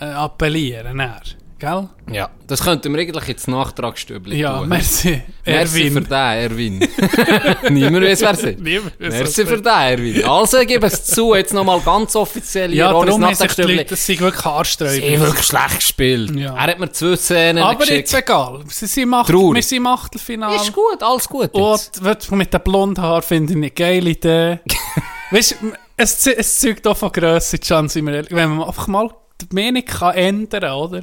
äh, 0.00 0.06
appellieren. 0.06 0.96
Dann. 0.96 1.20
Gell? 1.58 1.88
Ja, 2.12 2.28
das 2.46 2.62
könnten 2.62 2.92
wir 2.94 3.00
eigentlich 3.00 3.28
ins 3.30 3.46
Nachtragsstübli 3.46 4.36
Ja, 4.36 4.58
tun. 4.58 4.68
merci. 4.68 5.22
Merci 5.46 5.90
für 5.90 6.02
den, 6.02 6.12
Erwin. 6.12 6.78
Niemand 7.70 8.04
weiß, 8.04 8.20
wer 8.20 8.30
es 8.32 8.42
ist. 8.42 8.60
Merci 8.98 9.46
für 9.46 9.56
den, 9.56 9.66
Erwin. 9.66 10.24
Also, 10.24 10.58
gebe 10.66 10.86
es 10.86 11.04
zu, 11.06 11.34
jetzt 11.34 11.54
nochmal 11.54 11.80
ganz 11.80 12.14
offiziell 12.14 12.74
Ja, 12.74 12.92
ohne 12.92 13.06
das 13.10 13.18
Nachtragsstübli. 13.18 13.76
Leute, 13.76 13.88
das 13.90 14.04
sind 14.04 14.20
wirklich 14.20 14.42
Sie 14.42 14.48
haben 14.48 14.54
haarsträubend. 14.54 15.20
wirklich 15.20 15.46
schlecht 15.46 15.76
gespielt. 15.76 16.36
Ja. 16.36 16.54
Er 16.56 16.62
hat 16.62 16.78
mir 16.78 16.92
zwei 16.92 17.16
Szenen 17.16 17.62
Aber 17.62 17.78
geschickt. 17.78 17.98
jetzt 18.12 18.14
egal. 18.14 18.60
Sie 18.68 18.86
sind 18.86 19.08
Macht, 19.08 19.30
Traurig. 19.30 19.54
wir 19.54 19.62
sind 19.62 19.78
im 19.78 19.86
Achtelfinale. 19.86 20.56
Ist 20.56 20.72
gut, 20.74 21.02
alles 21.02 21.26
gut 21.26 21.50
jetzt. 21.56 22.02
Und 22.30 22.36
mit 22.38 22.52
den 22.52 22.60
blonden 22.60 23.02
Haaren 23.02 23.22
finde 23.22 23.52
ich 23.54 23.56
eine 23.56 23.70
geile 23.70 24.10
Idee. 24.10 24.60
weißt 25.30 25.56
du, 25.62 25.72
es, 25.96 26.26
es 26.26 26.60
zeugt 26.60 26.86
auch 26.86 26.98
von 26.98 27.10
Grösse, 27.10 27.58
ehrlich. 27.66 28.26
Wenn 28.30 28.56
man 28.56 28.68
einfach 28.68 28.88
mal 28.88 29.10
die 29.40 29.54
Meinung 29.54 29.84
kann 29.86 30.14
ändern 30.14 30.72
oder? 30.72 31.02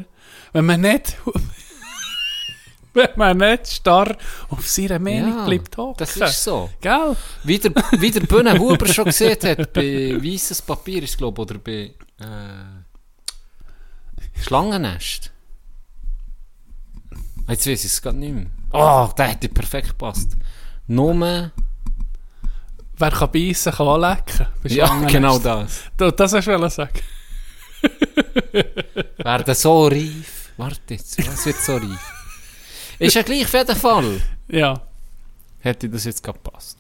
Wenn 0.54 0.66
man 0.66 0.82
nicht. 0.82 1.18
wenn 2.94 3.10
man 3.16 3.38
nicht 3.38 3.68
starr 3.68 4.16
auf 4.50 4.68
seiner 4.68 5.00
Meinung 5.00 5.38
Ja, 5.38 5.46
bleibt 5.46 5.76
hocken. 5.78 5.98
Das 5.98 6.16
ist 6.16 6.44
so. 6.44 6.70
Gell? 6.80 7.16
Wie 7.44 7.58
der, 7.58 7.72
wie 8.00 8.12
der 8.12 8.22
Bühne 8.22 8.58
Huber 8.58 8.88
schon 8.88 9.06
gesehen 9.06 9.38
hat, 9.44 9.74
bei 9.74 10.16
Weisses 10.22 10.62
Papier 10.62 11.04
ist 11.04 11.18
glaube 11.18 11.42
oder 11.42 11.58
bei 11.58 11.92
äh, 12.20 12.84
Schlangennest. 14.42 15.32
Jetzt 17.50 17.68
weiß 17.68 17.84
ich 17.86 17.92
es 17.92 18.02
gerade 18.02 18.18
nicht 18.18 18.34
mehr. 18.34 18.46
Oh, 18.72 19.10
der 19.18 19.28
hätte 19.28 19.50
perfekt 19.50 19.90
gepasst. 19.90 20.38
Nur, 20.88 21.52
Wer 22.96 23.12
kann 23.12 23.32
beißen, 23.32 23.74
kann 23.74 23.88
auch 23.88 23.98
lecken. 23.98 24.48
Ja, 24.66 25.06
genau 25.08 25.40
das. 25.40 25.82
Du, 25.98 26.12
das 26.12 26.34
hast 26.34 26.48
du 26.48 26.70
sagen. 26.70 27.00
Werden 29.18 29.56
so 29.56 29.88
reif. 29.88 30.43
Warte 30.58 30.94
jetzt, 30.94 31.18
was 31.28 31.46
wird 31.46 31.58
so 31.58 31.78
reif? 31.78 32.14
Ist 33.00 33.16
ja 33.16 33.22
gleich 33.24 33.46
auf 33.46 33.54
jeden 33.54 33.76
Fall. 33.76 34.22
Ja. 34.48 34.82
Hätte 35.60 35.90
das 35.90 36.06
jetzt 36.06 36.24
gepasst. 36.24 36.78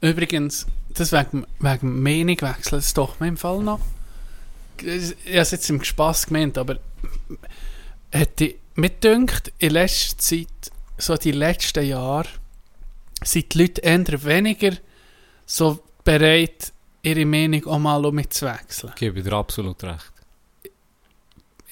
Übrigens, 0.00 0.66
das 0.90 1.12
wegen, 1.12 1.46
wegen 1.58 2.02
Meinungwechsel, 2.02 2.78
das 2.78 2.86
ist 2.86 2.98
doch 2.98 3.18
mir 3.20 3.28
im 3.28 3.36
Fall 3.36 3.60
noch. 3.62 3.80
Ich 4.78 4.86
habe 4.86 5.38
es 5.38 5.50
jetzt 5.50 5.70
im 5.70 5.82
Spass 5.82 6.26
gemeint, 6.26 6.58
aber 6.58 6.78
hätte 8.10 8.54
mir 8.74 8.90
gedacht, 8.90 9.52
in 9.58 9.70
letzter 9.70 10.18
Zeit, 10.18 10.72
so 10.98 11.16
die 11.16 11.32
letzten 11.32 11.84
Jahre, 11.86 12.28
sind 13.22 13.54
die 13.54 13.58
Leute 13.58 13.80
eher 13.82 14.24
weniger 14.24 14.76
so 15.46 15.82
bereit, 16.04 16.72
ihre 17.02 17.24
Meinung 17.24 17.66
auch 17.66 17.78
mal 17.78 18.04
um 18.04 18.30
zu 18.30 18.46
wechseln. 18.46 18.90
Ich 18.94 19.00
gebe 19.00 19.22
dir 19.22 19.32
absolut 19.32 19.82
recht. 19.84 20.12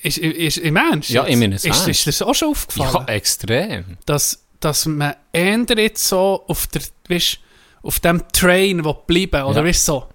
Ist, 0.03 0.18
ist, 0.18 0.57
im 0.59 0.76
Ernst? 0.76 1.11
Ja, 1.11 1.22
meine 1.22 1.55
es 1.55 1.64
ist, 1.64 1.86
ernst. 1.86 1.88
ist 1.88 2.07
das 2.09 2.22
auch 2.22 2.34
schon 2.34 2.48
aufgefallen? 2.50 3.07
Ja, 3.07 3.14
extrem. 3.14 3.96
dass, 4.05 4.44
dass 4.61 4.86
man 4.86 5.14
eher 5.32 5.64
jetzt 5.76 6.07
so 6.07 6.44
auf, 6.48 6.66
der, 6.66 6.82
weißt, 7.09 7.38
auf 7.82 8.00
dem 8.00 8.22
Train 8.32 8.84
will 8.84 8.96
bleiben 9.07 9.44
oder 9.44 9.61
Ja. 9.61 9.64
weißt, 9.66 9.84
so. 9.86 10.09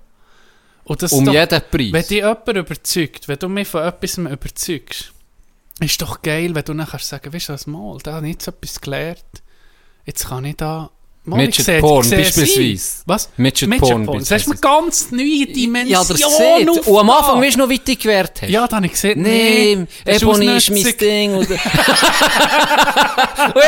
Und 0.83 1.01
das 1.01 1.11
Um 1.11 1.25
doch, 1.25 1.33
jeden 1.33 1.51
Wenn 1.51 1.91
Preis. 1.91 2.07
dich 2.07 2.17
jemand 2.17 2.47
überzeugt, 2.47 3.27
wenn 3.27 3.39
du 3.39 3.49
mich 3.49 3.67
von 3.67 3.83
etwas 3.83 4.17
überzeugst, 4.17 5.13
ist 5.79 6.01
doch 6.01 6.21
geil, 6.21 6.55
wenn 6.55 6.63
du 6.63 6.73
nachher 6.73 6.99
sagen, 6.99 7.31
weißt 7.33 7.49
du 7.49 7.53
was, 7.53 7.67
mal, 7.67 7.97
da 8.03 8.13
habe 8.15 8.27
ich 8.27 8.33
jetzt 8.33 8.47
etwas 8.47 8.79
gelernt, 8.81 9.43
jetzt 10.05 10.27
kann 10.27 10.45
ich 10.45 10.55
da... 10.57 10.91
Ich 11.29 11.33
Midget 11.35 11.81
Porn 11.81 12.09
beispielsweise. 12.09 13.03
Was? 13.05 13.29
Midget 13.35 13.67
Midget 13.67 13.89
Porn 13.89 14.05
Porn. 14.05 14.19
Das 14.19 14.29
mir 14.29 14.35
beispielsweise. 14.37 14.61
ganz 14.61 15.11
neue 15.11 15.45
Dimension 15.45 15.91
Ja, 15.91 16.03
das 16.05 16.17
sieht. 16.17 16.87
Und 16.87 16.97
am 16.99 17.09
Anfang 17.09 17.41
weißt 17.41 17.55
du 17.55 17.59
noch, 17.59 17.69
wie 17.69 17.77
du 17.79 17.83
dich 17.83 17.99
gewehrt 17.99 18.41
hast. 18.41 18.49
Ja, 18.49 18.65
da 18.65 18.77
habe 18.77 18.85
ich 18.85 18.93
gesehen, 18.93 19.21
Nee, 19.21 19.75
nee, 19.75 19.87
ist 20.13 20.21
Ebony 20.21 20.55
ist 20.55 20.69
mein. 20.69 20.97
Ding. 20.97 21.33
Und, 21.35 21.49
und 21.49 21.57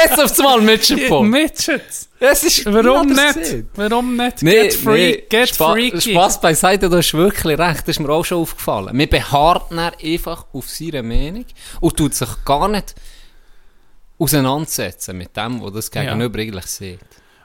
jetzt 0.03 0.19
aufs 0.23 0.37
Mal 0.37 0.61
Midget 0.61 1.09
Porn. 1.09 1.29
Midgets. 1.29 2.07
Es 2.21 2.43
ist 2.43 2.65
Warum 2.65 3.13
Ja, 3.15 3.25
nicht? 3.33 3.45
sieht. 3.45 3.65
Warum 3.75 4.15
nicht? 4.15 4.41
Nee, 4.41 4.51
get 4.63 4.73
free, 4.73 5.11
nee, 5.11 5.23
get 5.29 5.49
Spa 5.49 5.71
freaky. 5.73 6.11
Spaß 6.13 6.39
beiseite, 6.41 6.89
du 6.89 6.95
hast 6.97 7.13
wirklich 7.13 7.57
recht, 7.59 7.81
das 7.81 7.89
ist 7.89 7.99
mir 7.99 8.09
auch 8.09 8.23
schon 8.25 8.39
aufgefallen. 8.41 8.95
Man 8.95 9.07
beharrt 9.09 9.71
dann 9.71 9.79
einfach 10.03 10.45
auf 10.53 10.69
seine 10.69 11.03
Meinung 11.03 11.45
und 11.81 11.97
tut 11.97 12.15
sich 12.15 12.29
gar 12.45 12.67
nicht 12.67 12.95
auseinandersetzen 14.17 15.17
mit 15.17 15.35
dem, 15.35 15.61
was 15.61 15.73
das 15.73 15.91
Gegenüber 15.91 16.39
eigentlich 16.39 16.65
sieht. 16.65 16.99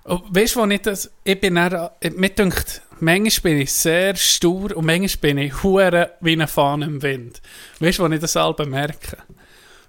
Oh, 0.06 0.20
weißt 0.28 0.56
du, 0.56 0.60
wo 0.60 0.66
ich 0.66 0.82
das. 0.82 1.10
Ich 1.24 1.40
bin 1.40 1.54
dann. 1.54 1.88
äh, 2.00 2.10
Mir 2.10 2.28
denkt, 2.30 2.82
manchmal 3.00 3.52
bin 3.54 3.62
ich 3.62 3.72
sehr 3.72 4.14
stur 4.16 4.76
und 4.76 4.84
manchmal 4.84 5.20
bin 5.20 5.38
ich 5.38 5.62
hure 5.62 6.12
wie 6.20 6.32
eine 6.32 6.46
Fahne 6.46 6.84
im 6.86 7.02
Wind. 7.02 7.40
Weißt 7.80 7.98
du, 7.98 8.02
wo 8.02 8.12
ich 8.12 8.20
das 8.20 8.32
selber 8.34 8.66
merke? 8.66 9.16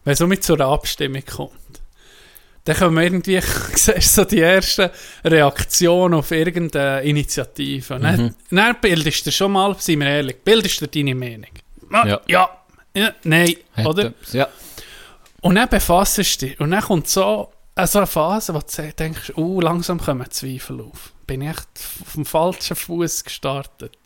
Wenn 0.03 0.13
es 0.13 0.21
um 0.21 0.29
mich 0.29 0.41
zur 0.41 0.61
Abstimmung 0.61 1.23
kommt. 1.25 1.51
Dann 2.63 2.77
kommen 2.77 3.03
irgendwie, 3.03 3.39
siehst 3.75 4.15
so 4.15 4.23
die 4.23 4.39
ersten 4.41 4.89
Reaktionen 5.23 6.13
auf 6.15 6.31
irgendeine 6.31 7.01
Initiative. 7.03 7.95
Und 7.95 8.03
Dann, 8.03 8.21
Mhm. 8.21 8.35
dann 8.51 8.75
bildest 8.81 9.25
du 9.27 9.31
schon 9.31 9.51
mal, 9.51 9.75
seien 9.79 9.99
wir 9.99 10.07
ehrlich, 10.07 10.37
bildest 10.43 10.81
du 10.81 10.87
deine 10.87 11.13
Meinung. 11.13 11.49
Ah, 11.91 12.07
Ja. 12.07 12.21
ja. 12.27 12.49
ja, 12.95 13.11
nein, 13.23 13.53
Hat 13.75 13.85
oder? 13.85 14.13
Ja. 14.31 14.47
Und 15.41 15.55
dann 15.55 15.69
befasst 15.69 16.17
du 16.17 16.23
dich. 16.23 16.59
Und 16.59 16.71
dann 16.71 16.81
kommt 16.81 17.07
so, 17.07 17.51
so 17.83 17.99
eine 17.99 18.07
Phase, 18.07 18.53
wo 18.53 18.59
du 18.59 18.93
denkst, 18.93 19.33
uh, 19.35 19.59
langsam 19.61 19.99
kommen 19.99 20.29
Zweifel 20.31 20.81
auf. 20.81 21.13
Bin 21.27 21.41
ich 21.41 21.49
echt 21.49 21.67
auf 22.01 22.13
dem 22.13 22.25
falschen 22.25 22.75
Fuß 22.75 23.23
gestartet. 23.23 23.97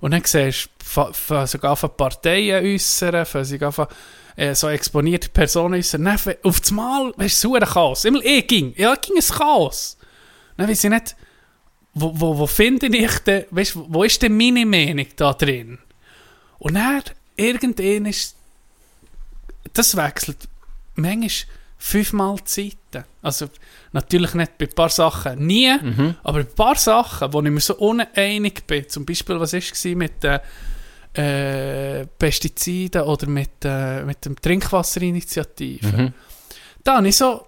Und 0.00 0.10
dann 0.10 0.24
siehst 0.24 0.68
du, 0.94 1.46
sogar 1.46 1.76
von 1.76 1.96
Parteien 1.96 2.64
äußern, 2.64 3.44
sogar 3.44 3.70
von 3.70 3.86
äh, 4.34 4.54
so 4.54 4.68
exponierte 4.68 5.28
Personen 5.28 5.74
äußern. 5.74 6.04
Dann 6.04 6.18
auf 6.42 6.60
das 6.60 6.70
Mal, 6.72 7.12
weißt 7.16 7.44
du, 7.44 7.48
so 7.50 7.54
ein 7.54 7.62
Chaos. 7.62 8.04
Immer 8.04 8.24
ich 8.24 8.46
ging, 8.48 8.74
ja, 8.76 8.96
ging 8.96 9.16
ein 9.16 9.22
Chaos. 9.22 9.96
Dann 10.56 10.68
weiß 10.68 10.82
ich 10.82 10.90
nicht, 10.90 11.16
wo, 11.94 12.12
wo, 12.18 12.38
wo 12.38 12.46
finde 12.48 12.86
ich 12.88 13.18
denn, 13.20 13.44
weißt 13.50 13.76
du, 13.76 13.86
wo 13.88 14.02
ist 14.02 14.20
denn 14.22 14.36
meine 14.36 14.66
Meinung 14.66 15.06
da 15.14 15.34
drin? 15.34 15.78
Und 16.58 16.74
dann, 16.74 17.02
irgendwann 17.36 18.06
ist 18.06 18.34
das 19.72 19.96
wechselt 19.96 20.48
manchmal 20.96 21.46
fünfmal 21.82 22.36
die 22.36 22.44
Zeiten. 22.44 23.04
Also 23.22 23.48
natürlich 23.90 24.34
nicht 24.34 24.56
bei 24.56 24.66
ein 24.66 24.74
paar 24.74 24.88
Sachen 24.88 25.44
nie, 25.44 25.68
aber 26.22 26.44
bei 26.44 26.48
ein 26.48 26.54
paar 26.54 26.76
Sachen, 26.76 27.32
wo 27.32 27.42
ich 27.42 27.50
mir 27.50 27.60
so 27.60 27.74
uneinig 27.74 28.64
bin, 28.66 28.88
zum 28.88 29.04
Beispiel, 29.04 29.40
was 29.40 29.52
war 29.52 29.96
mit 29.96 30.22
den 30.22 30.40
äh, 31.14 32.06
Pestiziden 32.06 33.02
oder 33.02 33.26
mit, 33.26 33.64
äh, 33.64 34.04
mit 34.04 34.24
dem 34.24 34.40
Trinkwasserinitiative. 34.40 35.96
Mhm. 35.96 36.12
Da 36.84 36.96
habe 36.98 37.08
ich 37.08 37.16
so 37.16 37.46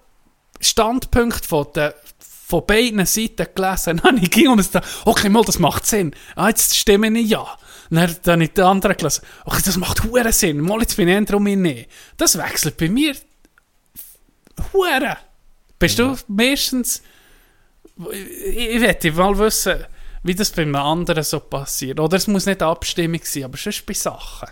Standpunkt 0.60 1.46
von, 1.46 1.68
der, 1.74 1.94
von 2.18 2.66
beiden 2.66 3.06
Seiten 3.06 3.46
gelesen. 3.54 4.00
Dann 4.02 4.18
ich 4.18 4.30
ging 4.30 4.48
und 4.48 4.58
es 4.58 4.70
da, 4.70 4.82
okay, 5.04 5.28
mal, 5.28 5.44
das 5.44 5.60
macht 5.60 5.86
Sinn. 5.86 6.12
Ah, 6.34 6.48
jetzt 6.48 6.76
stimme 6.76 7.08
ich 7.18 7.30
ja. 7.30 7.46
Dann, 7.88 8.16
dann 8.22 8.32
habe 8.34 8.44
ich 8.44 8.52
den 8.52 8.64
anderen 8.64 8.96
gelesen. 8.96 9.22
Okay, 9.44 9.62
das 9.64 9.76
macht 9.76 10.02
hure 10.02 10.32
Sinn. 10.32 10.60
Mal, 10.60 10.80
jetzt 10.80 10.96
bin 10.96 11.08
ich 11.08 11.32
um 11.32 11.46
ihn 11.46 11.62
nicht. 11.62 11.88
Das 12.16 12.36
wechselt 12.36 12.76
bei 12.76 12.88
mir 12.88 13.14
hure. 14.72 15.16
Bist 15.78 15.98
du 15.98 16.16
meistens... 16.28 17.02
Ich, 18.10 18.82
ich 18.82 19.14
mal 19.14 19.38
wissen, 19.38 19.84
wie 20.24 20.34
das 20.34 20.50
bei 20.50 20.62
einem 20.62 20.74
anderen 20.76 21.22
so 21.22 21.38
passiert. 21.38 22.00
Oder 22.00 22.16
es 22.16 22.26
muss 22.26 22.46
nicht 22.46 22.62
Abstimmung 22.62 23.20
sein, 23.22 23.44
aber 23.44 23.56
sonst 23.56 23.86
bei 23.86 23.94
Sachen. 23.94 24.48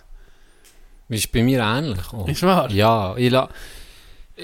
Ist 1.09 1.32
bei 1.32 1.42
mir 1.42 1.61
ähnlich. 1.61 2.12
auch. 2.12 2.28
Ist 2.28 2.42
wahr? 2.42 2.70
Ja, 2.70 3.16
ich 3.16 3.30
la 3.30 3.48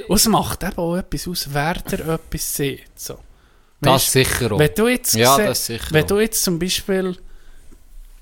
Und 0.09 0.16
es 0.16 0.26
macht 0.26 0.62
eben 0.62 0.76
auch 0.76 0.96
etwas 0.96 1.28
aus, 1.28 1.48
wer 1.50 1.74
der 1.74 2.00
etwas 2.09 2.54
sieht. 2.54 2.88
So. 2.96 3.18
das 3.80 3.92
Weisst, 3.94 4.12
sicher 4.12 4.52
auch. 4.52 4.59
wenn 4.59 4.74
du 4.74 4.88
jetzt 4.88 5.14
Ja, 5.14 5.36
Wenn 5.90 6.06
du 6.06 6.18
jetzt 6.18 6.42
zum 6.42 6.59
Beispiel 6.59 7.16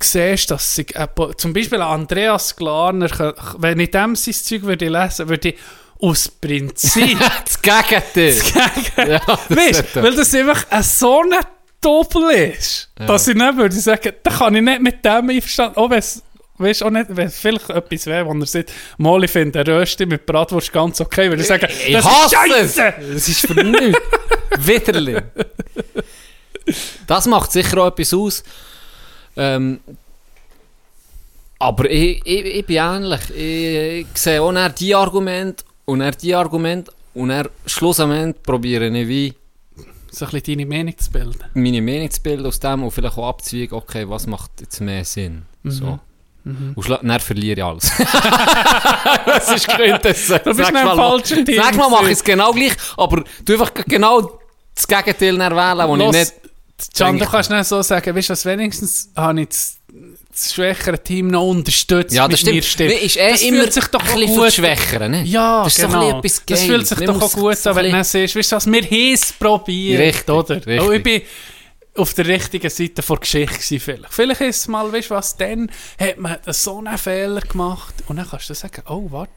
siehst, 0.00 0.50
dass 0.50 0.74
sich 0.74 0.90
jemand- 0.90 1.40
zum 1.40 1.52
Beispiel 1.52 1.80
Andreas 1.80 2.54
Glarner, 2.54 3.34
wenn 3.58 3.80
ich 3.80 3.90
dem 3.90 4.14
sein 4.14 4.34
Zeug 4.34 4.62
würde 4.62 4.88
lesen, 4.88 5.28
würde 5.28 5.48
ich 5.50 5.56
aus 6.00 6.28
Prinzip 6.28 7.18
das 7.44 7.60
Gegenteil. 7.62 8.34
ja, 9.08 9.20
das 9.26 9.50
Weißt 9.56 9.78
hat 9.78 9.94
du, 9.94 9.98
er. 9.98 10.02
weil 10.04 10.14
das 10.16 10.34
einfach 10.34 10.66
ein 10.70 10.82
so 10.82 11.20
ein 11.22 11.30
Doppel 11.80 12.30
ist, 12.30 12.90
Ja. 12.98 13.06
dass 13.06 13.28
ich 13.28 13.34
nicht 13.34 13.56
würde 13.56 13.74
sagen, 13.76 14.12
da 14.22 14.30
kann 14.30 14.54
ich 14.54 14.62
nicht 14.62 14.80
mit 14.82 15.04
dem 15.04 15.30
einverstanden, 15.30 15.76
auch 15.78 15.90
wenn 15.90 15.98
es 15.98 16.22
Weißt 16.58 16.84
auch 16.84 16.90
nicht, 16.90 17.08
wenn 17.10 17.28
vielleicht 17.28 17.68
etwas 17.68 18.06
wäre, 18.06 18.24
wo 18.26 18.32
er 18.32 18.46
sagt, 18.46 18.72
mal, 18.96 19.22
ich 19.22 19.30
finde 19.30 19.60
eine 19.60 19.78
Rösti 19.78 20.06
mit 20.06 20.24
Bratwurst 20.24 20.72
ganz 20.72 20.98
okay, 21.02 21.28
würde 21.28 21.42
ich 21.42 21.48
sagen, 21.48 21.68
Ich 21.86 21.92
das 21.92 22.04
hasse 22.06 22.36
ist 22.58 22.78
es! 22.78 22.94
Das 23.12 23.28
ist 23.28 23.40
für 23.46 23.62
nichts. 23.62 24.00
Widerlich. 24.60 25.18
Das 27.06 27.26
macht 27.26 27.52
sicher 27.52 27.76
auch 27.82 27.88
etwas 27.88 28.14
aus. 28.14 28.42
Ähm, 29.36 29.80
aber 31.58 31.90
ich, 31.90 32.22
ich, 32.24 32.44
ich 32.46 32.64
bin 32.64 32.76
ähnlich. 32.76 33.20
Ich, 33.36 34.00
ich 34.00 34.06
sehe 34.14 34.40
auch 34.40 34.68
die 34.70 34.94
Argumente 34.94 35.62
und 35.86 36.00
er 36.02 36.12
die 36.12 36.34
Argumente 36.34 36.92
und 37.14 37.30
er 37.30 37.48
schlussendlich 37.64 38.42
probiere 38.42 38.86
ich 38.88 39.08
wie 39.08 39.34
So 40.10 40.26
ein 40.26 40.30
bisschen 40.32 40.58
deine 40.58 40.66
Meinung 40.66 40.96
zu 40.98 41.10
bilden. 41.10 41.42
meine 41.54 41.80
Meinung 41.82 42.10
zu 42.10 42.20
bilden 42.22 42.46
aus 42.46 42.60
dem 42.60 42.82
und 42.84 42.90
vielleicht 42.90 43.16
auch 43.18 43.28
abzuwägen, 43.28 43.76
okay, 43.76 44.08
was 44.08 44.26
macht 44.26 44.50
jetzt 44.60 44.80
mehr 44.80 45.04
Sinn. 45.04 45.42
So. 45.64 45.98
Und 46.44 46.78
schla- 46.78 47.00
dann 47.04 47.20
verliere 47.20 47.58
ich 47.58 47.64
alles. 47.64 47.90
das 49.26 49.52
ist 49.56 49.68
Quintessenz. 49.68 50.44
Du 50.44 50.50
bist 50.54 50.64
Sag 50.64 50.72
noch 50.74 50.80
im 50.80 50.86
mal, 50.86 50.96
falschen 50.96 51.44
Team 51.44 51.56
Sag 51.62 51.76
mal, 51.76 51.90
mache 51.90 52.06
ich 52.06 52.12
es 52.12 52.24
genau 52.24 52.52
gleich, 52.52 52.72
aber 52.96 53.24
du 53.44 53.52
einfach 53.52 53.72
genau 53.86 54.38
das 54.74 54.86
Gegenteil 54.86 55.38
wählen, 55.56 55.88
wo 55.88 55.94
ich 55.96 56.02
Los, 56.02 56.14
nicht... 56.14 56.32
Can, 56.96 57.18
du 57.18 57.24
kannst 57.24 57.50
nicht 57.50 57.64
so 57.64 57.80
sagen, 57.82 58.14
weißt 58.14 58.28
du 58.30 58.44
wenigstens 58.44 59.10
habe 59.16 59.40
ich 59.40 59.48
das, 59.48 59.76
das 60.36 60.54
schwächere 60.54 61.02
Team 61.02 61.28
noch 61.28 61.46
unterstützt 61.46 62.14
Ja, 62.14 62.28
das 62.28 62.40
stimmt. 62.40 62.64
Stimme. 62.64 62.90
Nee, 62.90 63.06
ist 63.06 63.16
eh 63.16 63.30
das 63.30 63.42
immer 63.42 63.60
fühlt 63.62 63.72
sich 63.72 63.86
doch 63.86 64.00
ein 64.00 64.20
bisschen 64.20 64.36
gut 64.36 64.46
die 64.46 64.52
Schwächeren, 64.52 65.10
ne? 65.12 65.22
Ja, 65.24 65.64
Das 65.64 65.76
so 65.76 65.86
genau. 65.86 66.18
etwas 66.18 66.42
das 66.46 66.62
fühlt 66.62 66.86
sich 66.86 66.98
Man 66.98 67.06
doch 67.06 67.22
auch 67.22 67.32
gut 67.32 67.56
so 67.56 67.70
an, 67.70 67.76
wenn 67.76 67.90
du 67.92 68.04
siehst, 68.04 68.36
weißt 68.36 68.52
du 68.52 68.56
was, 68.56 68.66
wir 68.66 68.82
haben 68.82 69.12
es 69.14 69.32
probiert, 69.32 70.00
Richtig, 70.00 70.28
oder? 70.30 70.56
richtig. 70.56 70.80
Oh, 70.82 70.92
ich 70.92 71.02
bin 71.02 71.22
auf 71.96 72.12
der 72.14 72.26
richtigen 72.26 72.68
Seite 72.68 73.02
vor 73.02 73.18
Geschichte 73.20 73.54
gewesen, 73.56 73.80
vielleicht. 73.80 74.12
Vielleicht 74.12 74.40
ist 74.42 74.56
es 74.60 74.68
mal, 74.68 74.92
weißt 74.92 75.10
du 75.10 75.14
was, 75.14 75.36
dann 75.36 75.70
hat 75.98 76.18
man 76.18 76.36
so 76.48 76.78
einen 76.78 76.98
Fehler 76.98 77.40
gemacht 77.40 77.94
und 78.08 78.16
dann 78.16 78.28
kannst 78.28 78.50
du 78.50 78.54
sagen, 78.54 78.82
oh, 78.88 79.06
warte, 79.10 79.30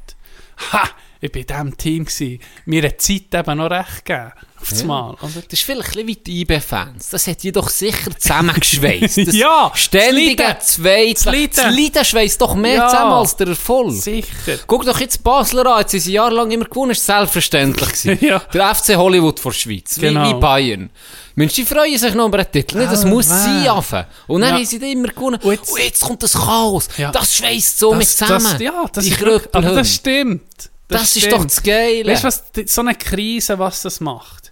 ha, 0.74 0.89
ich 1.22 1.34
war 1.34 1.41
in 1.41 1.47
diesem 1.47 1.78
Team 1.78 2.05
gewesen. 2.05 2.39
Mir 2.65 2.84
hat 2.84 3.07
die 3.07 3.28
Zeit 3.30 3.39
eben 3.47 3.57
noch 3.57 3.70
recht 3.72 4.05
gegeben. 4.05 4.32
Auf 4.61 4.70
das 4.70 4.84
Mal, 4.84 5.11
oder? 5.11 5.30
Das 5.49 5.53
ist 5.53 5.61
vielleicht 5.63 5.88
ein 5.97 6.05
bisschen 6.05 6.07
wie 6.07 6.15
die 6.17 6.41
IB-Fans. 6.41 7.09
Das 7.11 7.28
hat 7.28 7.41
die 7.43 7.51
doch 7.53 7.70
sicher 7.70 8.11
zusammengeschweißt. 8.17 9.17
Das 9.28 9.34
Ja, 9.36 9.72
ständige 9.74 10.36
das 10.43 10.78
Leiden. 10.80 11.15
Zweite. 11.15 11.47
Das 11.55 11.65
Leiden. 11.76 11.91
Das 11.93 12.07
schweißt 12.09 12.41
doch 12.41 12.55
mehr 12.55 12.76
Ja. 12.76 12.89
zusammen 12.89 13.13
als 13.13 13.36
der 13.38 13.47
Erfolg. 13.47 13.93
Sicher. 13.93 14.57
Guck 14.67 14.86
doch 14.86 14.99
jetzt 14.99 15.24
Basler 15.24 15.65
an, 15.65 15.80
jetzt 15.80 15.91
sind 15.91 16.01
sie 16.01 16.11
jahrelang 16.11 16.51
immer 16.51 16.65
gewonnen, 16.65 16.91
ist 16.91 17.05
selbstverständlich 17.05 17.89
gewesen. 17.89 18.17
Ja. 18.26 18.39
Der 18.53 18.76
FC 18.76 18.95
Hollywood 18.97 19.39
vor 19.39 19.51
der 19.53 19.59
Schweiz, 19.59 19.95
wie, 19.97 20.01
Genau. 20.01 20.30
wie 20.30 20.39
Bayern. 20.41 20.89
Mensch, 21.36 21.53
die 21.53 21.63
freuen 21.63 21.97
sich 21.97 22.13
noch 22.13 22.28
über 22.28 22.39
einen 22.39 22.51
Titel, 22.51 22.80
nicht? 22.80 22.91
Das 22.91 23.05
Ah, 23.05 23.07
muss 23.07 23.28
sein, 23.30 23.65
anfangen. 23.65 24.07
Und 24.28 24.41
dann 24.41 24.49
Ja. 24.49 24.55
haben 24.57 24.65
sie 24.65 24.78
dann 24.80 24.89
immer 24.89 25.07
gewonnen. 25.07 25.39
Und 25.41 25.51
jetzt- 25.51 25.78
jetzt, 25.80 26.01
kommt 26.01 26.22
das 26.22 26.34
Chaos. 26.34 26.89
Ja. 26.97 27.11
Das 27.11 27.34
schweißt 27.34 27.80
so 27.80 27.93
mit 27.95 28.07
zusammen. 28.09 28.43
Das, 28.43 28.59
ja, 28.59 28.86
das 28.91 29.05
die 29.05 29.11
ist 29.11 29.24
aber 29.24 29.61
das 29.74 29.95
stimmt. 29.95 30.68
Das, 30.90 31.16
ist 31.16 31.20
stimmt. 31.20 31.34
doch 31.34 31.44
das 31.46 31.64
Geile. 31.64 32.12
Weißt 32.12 32.24
du, 32.24 32.28
was, 32.28 32.44
so 32.66 32.82
eine 32.82 32.96
Krise, 32.96 33.58
was 33.60 33.84
das 33.84 34.00
macht? 34.00 34.52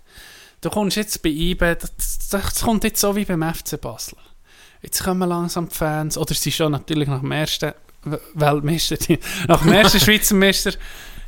Du 0.62 0.70
kommst 0.70 0.98
jetzt 0.98 1.22
bei 1.22 1.30
IBE, 1.30 1.76
das, 1.76 2.30
das 2.30 2.62
kommt 2.62 2.84
jetzt 2.84 3.02
so 3.02 3.16
wie 3.16 3.26
beim 3.26 3.44
FC 3.44 3.80
Basel. 3.80 4.18
Jetzt 4.82 5.04
kommen 5.04 5.28
langsam 5.28 5.68
die 5.68 5.76
Fans, 5.76 6.18
oder 6.18 6.34
sie 6.34 6.52
schon 6.52 6.72
natürlich 6.72 7.08
nach 7.08 7.22
dem 7.22 7.32
ersten 7.32 7.74
Weltmeister, 8.34 8.98
nach 9.48 9.62
dem 9.62 9.74
ersten 9.74 10.00
Schweizer 10.00 10.36
Meister, 10.36 10.74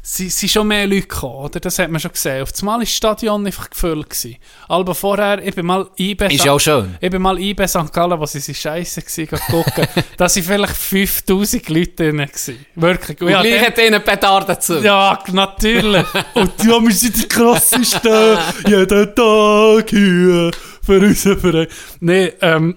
sie 0.01 0.29
sind 0.29 0.49
schon 0.49 0.67
mehr 0.67 0.87
Leute 0.87 1.01
gekommen, 1.01 1.35
oder? 1.45 1.59
Das 1.59 1.79
hat 1.79 1.89
man 1.89 1.99
schon 1.99 2.11
gesehen. 2.11 2.43
Auf 2.43 2.51
einmal 2.59 2.75
war 2.75 2.79
das 2.81 2.89
Stadion 2.91 3.45
einfach 3.45 3.69
gefüllt. 3.69 4.09
Gewesen. 4.09 4.37
Aber 4.67 4.95
vorher, 4.95 5.43
ich 5.45 5.53
bin 5.55 5.65
mal 5.65 5.87
IBE... 5.97 6.27
Ist 6.33 6.45
ja 6.45 6.51
auch 6.53 6.59
schön. 6.59 6.95
Ich 6.99 7.09
bin 7.09 7.21
mal 7.21 7.39
IB 7.39 7.67
St. 7.67 7.91
Gallen, 7.91 8.19
wo 8.19 8.25
sie 8.25 8.39
sind 8.39 8.57
scheisse 8.57 9.01
waren, 9.01 9.39
gucken. 9.47 9.87
da 10.17 10.25
waren 10.25 10.43
vielleicht 10.43 10.75
5000 10.75 11.69
Leute 11.69 11.91
drin. 11.91 12.17
Gewesen. 12.17 12.65
Wirklich. 12.75 13.21
Und 13.21 13.29
Ja, 13.29 13.41
gleich 13.41 13.65
hat 13.67 13.77
ihnen 13.77 14.03
Petarden 14.03 14.47
dazu. 14.47 14.79
ja, 14.79 15.19
natürlich. 15.31 16.05
Und 16.33 16.63
ja, 16.63 16.81
wir 16.81 16.91
sind 16.91 17.17
die 17.17 17.27
krassesten 17.27 18.37
jeden 18.67 19.15
Tag 19.15 19.89
hier 19.89 20.51
für 20.83 20.99
unseren 20.99 21.39
Verein. 21.39 21.67
Nee, 21.99 22.33
ähm, 22.41 22.75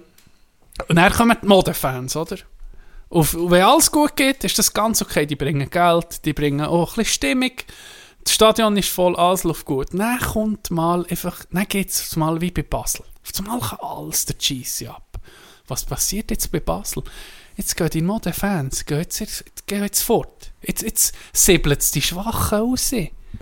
und 0.87 0.95
dann 0.95 1.13
kommen 1.13 1.37
die 1.41 1.45
Modefans, 1.45 2.15
oder? 2.15 2.37
Und 3.13 3.51
wenn 3.51 3.61
alles 3.61 3.91
gut 3.91 4.15
geht, 4.15 4.43
ist 4.43 4.57
das 4.57 4.73
ganz 4.73 4.99
okay. 4.99 5.27
Die 5.27 5.35
bringen 5.35 5.69
Geld, 5.69 6.25
die 6.25 6.33
bringen 6.33 6.61
auch 6.61 6.93
ein 6.93 6.95
bisschen 6.95 7.13
Stimmung. 7.13 7.51
Das 8.23 8.33
Stadion 8.33 8.75
ist 8.75 8.89
voll, 8.89 9.15
alles 9.15 9.43
läuft 9.43 9.65
gut. 9.65 9.89
Dann 9.93 10.19
kommt 10.19 10.71
mal 10.71 11.05
einfach, 11.07 11.45
dann 11.51 11.67
geht 11.67 11.89
es 11.91 12.15
mal 12.15 12.41
wie 12.41 12.49
bei 12.49 12.63
Basel. 12.63 13.05
Einmal 13.37 13.59
kann 13.59 13.77
alles 13.81 14.25
der 14.25 14.39
Cheese 14.39 14.89
ab. 14.89 15.19
Was 15.67 15.85
passiert 15.85 16.31
jetzt 16.31 16.51
bei 16.51 16.59
Basel? 16.59 17.03
Jetzt 17.55 17.77
gehen 17.77 17.89
die 17.91 18.01
Modefans, 18.01 18.83
gehen 18.83 18.97
jetzt, 18.97 19.19
jetzt, 19.19 19.67
gehen 19.67 19.83
jetzt 19.83 20.01
fort. 20.01 20.51
Jetzt, 20.63 20.81
jetzt 20.81 21.13
säbeln 21.33 21.79
sie 21.79 21.99
die 21.99 22.01
Schwachen 22.01 22.57
raus. 22.57 22.95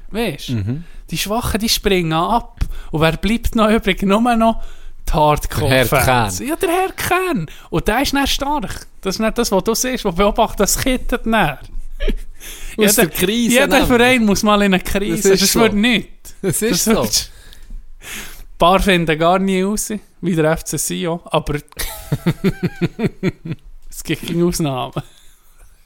Weißt 0.09 0.49
du? 0.49 0.84
Die 1.11 1.17
Schwachen, 1.17 1.61
die 1.61 1.69
springen 1.69 2.11
ab. 2.11 2.59
Und 2.91 2.99
wer 2.99 3.15
bleibt 3.15 3.55
noch 3.55 3.69
übrig? 3.69 4.03
Nur 4.03 4.36
noch 4.36 4.61
die 5.08 5.14
Hardcore-Fans. 5.14 6.39
Ja, 6.39 6.56
der 6.56 6.70
Herr 6.70 6.91
Kern. 6.93 7.47
Und 7.70 7.88
der 7.88 8.02
ist 8.02 8.14
dann 8.14 8.28
stark. 8.28 8.88
Das 9.02 9.16
ist 9.16 9.20
nicht 9.20 9.38
das, 9.38 9.52
was 9.52 9.64
du 9.64 9.74
siehst, 9.76 10.06
was 10.06 10.16
beobachtet, 10.16 10.60
das 10.62 10.78
kittet 10.78 11.26
dann. 11.26 11.58
Aus 12.78 12.95
der 12.95 13.10
Krise 13.10 13.54
Jeder 13.56 13.68
nehmen. 13.68 13.86
Verein 13.88 14.26
muss 14.26 14.41
mal 14.43 14.62
in 14.64 14.74
eine 14.74 14.84
Krise. 14.84 15.30
Das 15.32 15.39
Das, 15.39 15.41
ist 15.43 15.54
so. 15.54 15.60
wird 15.60 15.74
nicht. 15.74 16.10
Das 16.41 16.62
ist 16.62 16.72
Das 16.72 16.84
so. 16.86 16.91
wird- 17.04 17.32
Ein 18.02 18.58
paar 18.58 18.80
finden 18.80 19.20
gar 19.20 19.38
nie 19.39 19.62
raus, 19.64 19.91
wie 20.22 20.36
der 20.36 20.58
FC 20.58 20.80
Sion, 20.80 21.20
aber 21.26 21.56
es 23.89 24.04
gibt 24.04 24.28
keine 24.28 24.45
Ausnahmen. 24.45 24.93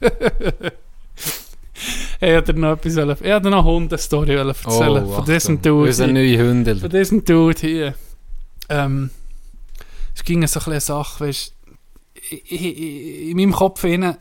ich 2.20 2.22
wollte 2.22 2.54
noch 2.54 2.72
etwas 2.72 2.92
ich 2.96 2.98
wollte 3.04 3.50
noch 3.50 3.58
eine 3.58 3.64
Hundestory 3.64 4.36
wollen 4.36 4.48
erzählen 4.48 5.06
von 5.08 5.24
diesem 5.24 5.62
Dude. 5.62 5.88
Unser 5.88 6.04
hier. 6.04 6.14
neue 6.14 6.38
Hündel. 6.38 6.76
Von 6.80 6.90
diesem 6.90 7.24
Dude 7.24 7.60
hier. 7.60 7.94
Ähm, 8.68 9.10
es 10.14 10.24
ging 10.24 10.46
so 10.46 10.60
eine 10.60 10.80
Sache, 10.80 11.26
weißt, 11.26 11.54
in 12.50 13.36
meinem 13.36 13.52
Kopf 13.52 13.84
innen, 13.84 14.16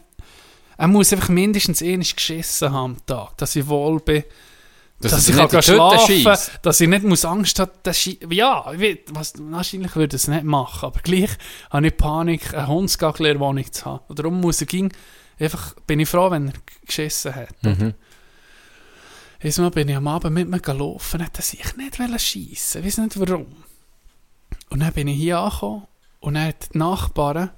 er 0.78 0.88
muss 0.88 1.14
einfach 1.14 1.30
mindestens 1.30 1.82
einmal 1.82 2.00
geschissen 2.00 2.72
haben 2.72 2.96
am 2.96 3.06
Tag, 3.06 3.38
dass 3.38 3.56
ich 3.56 3.68
wohl 3.68 4.00
bin, 4.02 4.24
dass, 5.00 5.30
er 5.30 5.44
ich 5.46 5.50
kann 5.50 5.62
schlafen 5.62 6.08
schiesst. 6.08 6.52
dass 6.62 6.82
ich 6.82 6.88
nicht 6.88 7.04
muss 7.04 7.26
Angst 7.26 7.60
habe, 7.60 7.72
dass 7.84 8.06
ich, 8.08 8.20
ja, 8.30 8.72
ich 8.74 9.00
was, 9.12 9.34
wahrscheinlich 9.38 9.96
würde 9.96 10.16
ich 10.16 10.24
es 10.24 10.28
nicht 10.28 10.44
machen, 10.44 10.86
aber 10.86 11.00
gleich 11.02 11.32
habe 11.70 11.88
ich 11.88 11.98
Panik, 11.98 12.54
einen 12.54 12.68
Hundsgagel 12.68 13.28
in 13.28 13.34
der 13.34 13.40
Wohnung 13.40 13.72
zu 13.72 13.86
haben. 13.86 14.04
Und 14.08 14.20
darum 14.20 14.42
muss 14.42 14.62
er 14.62 14.68
ging, 14.68 14.92
einfach, 15.40 15.76
bin 15.88 16.00
ich 16.00 16.10
froh, 16.10 16.32
wenn 16.32 16.48
er 16.48 16.54
geschissen 16.86 17.36
hat. 17.36 17.64
Mhm. 17.64 17.94
Einmal 19.42 19.72
bin 19.72 19.90
ich 19.90 19.96
am 19.96 20.08
Abend 20.08 20.34
mit 20.34 20.50
mir 20.50 20.60
gelaufen, 20.60 21.22
hätte 21.22 21.42
ich 21.42 21.76
nicht 21.76 22.22
schiessen 22.22 22.82
Ich 22.82 22.88
weiß 22.88 22.98
nicht 23.00 23.20
warum. 23.20 23.48
Und 24.76 24.82
dann 24.82 24.92
bin 24.92 25.08
ich 25.08 25.16
hier 25.16 25.40
angekommen 25.40 25.88
und 26.20 26.34
dann 26.34 26.50
hat 26.50 26.74
die 26.74 26.78
Nachbarn, 26.80 27.50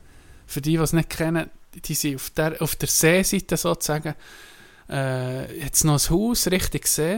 für 0.45 0.61
die, 0.61 0.78
die 0.78 0.84
es 0.84 0.93
nicht 0.93 1.09
kennen, 1.09 1.49
die 1.74 1.95
sind 1.95 2.18
auf 2.18 2.30
der, 2.30 2.61
auf 2.61 2.76
der 2.76 2.88
Seeseite 2.88 3.57
sozusagen, 3.57 4.13
äh, 4.88 5.59
jetzt 5.59 5.84
noch 5.84 5.93
ein 5.93 6.09
Haus, 6.11 6.45
richtig 6.45 6.86
See. 6.86 7.15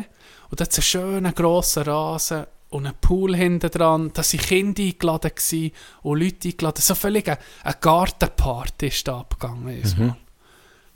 Und 0.50 0.58
da 0.58 0.64
hat 0.64 0.72
es 0.72 0.78
einen 0.78 0.84
schönen 0.84 1.36
grossen 1.36 1.84
Rasen 1.84 2.46
und 2.70 2.86
einen 2.86 2.96
Pool 3.02 3.36
hinten 3.36 3.70
dran. 3.70 4.12
Da 4.14 4.24
waren 4.24 4.40
Kinder 4.40 4.84
eingeladen 4.84 5.32
gewesen 5.36 5.72
und 6.02 6.20
Leute 6.22 6.48
eingeladen. 6.48 6.82
So 6.82 6.96
völlig 6.96 7.28
eine, 7.28 7.40
eine 7.66 7.76
Gartenparty 7.82 8.88
ist 8.88 9.06
da 9.06 9.20
abgegangen. 9.20 9.82
Mhm. 9.98 10.16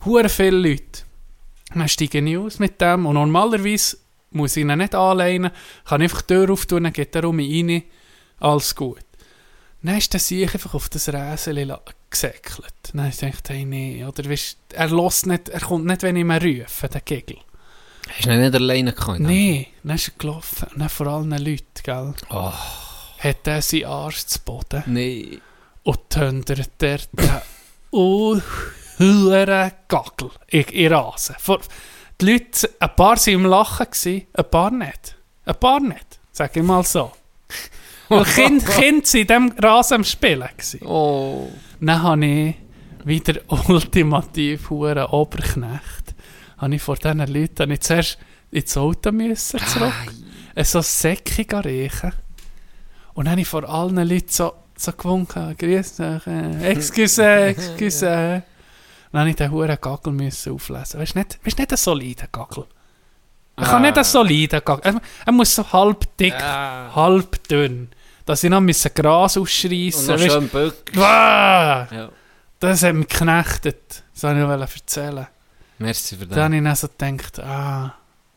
Hure 0.06 0.30
viele 0.30 0.70
Leute. 0.70 1.02
Dann 1.74 1.90
steige 1.90 2.20
ich 2.20 2.38
aus 2.38 2.58
mit 2.58 2.80
dem 2.80 3.06
und 3.06 3.16
normalerweise 3.16 3.98
muss 4.32 4.56
ich 4.56 4.62
ihn 4.62 4.78
nicht 4.78 4.96
anlehnen, 4.96 5.52
kann 5.84 6.02
einfach 6.02 6.22
die 6.22 6.36
Tür 6.36 6.52
auftun, 6.52 6.94
geht 6.94 7.14
er 7.18 7.26
um 7.26 7.36
mich 7.36 7.52
rein, 7.52 7.84
alles 8.44 8.76
gut. 8.76 9.00
Dann 9.82 9.98
ist 9.98 10.14
der 10.14 10.20
Sieg 10.20 10.54
einfach 10.54 10.74
auf 10.74 10.88
das 10.90 11.10
Räseli 11.10 11.64
la- 11.66 11.82
gesäckelt. 12.10 12.74
Dann 12.94 13.02
habe 13.02 13.10
ich 13.12 13.18
gedacht, 13.20 13.50
hey, 13.50 13.66
nee, 13.66 14.06
oder 14.06 14.30
weißt, 14.30 14.58
er, 14.74 14.90
lässt 14.90 15.26
nicht, 15.26 15.50
er 15.50 15.60
kommt 15.60 15.86
nicht, 15.86 16.04
wenn 16.04 16.16
ich 16.16 16.22
ihn 16.22 16.32
rufe, 16.62 16.88
der 16.88 17.02
Gegel. 17.02 17.38
Hast 18.10 18.26
du 18.26 18.32
ihn 18.34 18.42
nicht 18.42 18.56
alleine 18.56 18.94
gehabt? 18.94 19.20
Nee, 19.20 19.68
dann 19.84 19.96
ist 19.96 20.08
er 20.10 20.14
gelaufen, 20.18 20.68
dann 20.76 20.90
vor 20.90 21.08
allen 21.08 21.32
Leuten, 21.32 21.66
gell, 21.84 22.14
Oh, 22.30 22.52
hat 23.20 23.46
er 23.48 23.62
seinen 23.62 23.86
Arsch 23.86 24.26
zu 24.26 24.40
Boden 24.40 24.84
nee. 24.88 25.40
und 25.84 26.10
töndert 26.10 26.70
dort 26.78 27.10
den 27.14 27.42
unhuren 29.00 29.72
Gagel 29.88 30.30
in, 30.48 30.62
in 30.64 30.94
Rasen. 30.94 31.36
Vor, 31.40 31.60
die 32.22 32.26
Leute, 32.32 32.70
ein 32.80 32.96
paar 32.96 33.18
waren 33.18 33.34
im 33.34 33.46
Lachen, 33.46 33.88
ein 34.06 34.46
paar 34.50 34.72
nicht. 34.72 35.16
Ein 35.46 35.56
paar 35.60 35.80
nicht, 35.82 36.20
sag 36.32 36.56
ich 36.56 36.64
mal 36.64 36.84
so. 36.84 37.12
Weil 38.26 38.26
Kinder 38.26 38.66
kind 38.66 39.08
sind 39.08 39.22
in 39.22 39.28
diesem 39.28 39.52
Rasen 39.60 39.96
am 39.96 40.04
Spielen. 40.04 40.50
Gewesen. 40.56 40.86
Oh. 40.86 41.50
Dann 41.80 42.04
habe 42.04 42.26
ich 42.26 42.56
wieder 43.06 43.40
ultimativ 43.68 44.70
huren 44.70 45.06
Oberknecht. 45.06 46.16
Habe 46.58 46.76
ich 46.76 46.82
vor 46.82 46.96
diesen 46.96 47.20
Leuten 47.20 47.72
ich 47.72 47.82
zuerst 47.82 48.18
ins 48.52 48.78
Auto 48.78 49.12
müssen 49.12 49.60
zurück. 49.60 49.94
Äh, 50.56 50.64
so 50.64 50.82
Säcke 50.82 51.66
riechen. 51.66 52.14
Und 53.14 53.26
dann 53.26 53.34
habe 53.34 53.42
ich 53.42 53.48
vor 53.48 53.68
allen 53.68 53.96
Leuten 53.96 54.30
so, 54.30 54.54
so 54.76 54.92
gewunken, 54.92 55.56
grüß 55.58 55.96
dich, 55.98 56.28
äh, 56.28 56.72
excuse, 56.72 57.24
excuse. 57.48 58.44
Dann 59.12 59.20
habe 59.20 59.30
ich 59.30 59.36
den 59.36 59.52
huren 59.52 59.78
Gagel 59.80 60.14
müssen 60.14 60.54
auflesen. 60.54 61.00
Weißt 61.00 61.16
du, 61.16 61.20
nicht, 61.20 61.40
weißt, 61.46 61.58
nicht 61.60 61.72
einen 61.72 61.78
soliden 61.78 62.28
Gagel. 62.32 62.66
Er 63.56 63.66
kann 63.66 63.84
nicht 63.84 63.96
einen 63.96 64.04
soliden 64.04 64.62
Gagel. 64.66 64.94
Er, 64.96 65.02
er 65.26 65.32
muss 65.32 65.54
so 65.54 65.72
halb 65.72 66.18
dick, 66.18 66.34
halb 66.34 67.48
dünn. 67.48 67.90
Dass 68.26 68.44
ich 68.44 68.50
noch 68.50 68.62
müssen 68.62 68.92
Gras 68.94 69.36
Und 69.38 69.44
ausschreissen 69.44 70.08
noch 70.08 70.16
weißt- 70.22 70.32
schön 70.32 70.48
Böck. 70.50 70.92
Wah! 70.94 71.88
Ja. 71.92 72.10
Das 72.60 72.82
hat 72.84 72.94
mich 72.96 73.08
geknechtet. 73.10 74.04
Das 74.14 74.24
wollte 74.24 74.40
ich 74.40 74.46
noch 74.48 74.60
erzählen. 74.76 75.28
Merci 75.80 76.16
für 76.16 76.26
Dann 76.28 76.54
habe 76.54 76.64
das. 76.64 76.84
ich 76.84 76.90
dann 76.98 77.18
so 77.18 77.18
gedacht, 77.18 77.40
ah, 77.40 77.94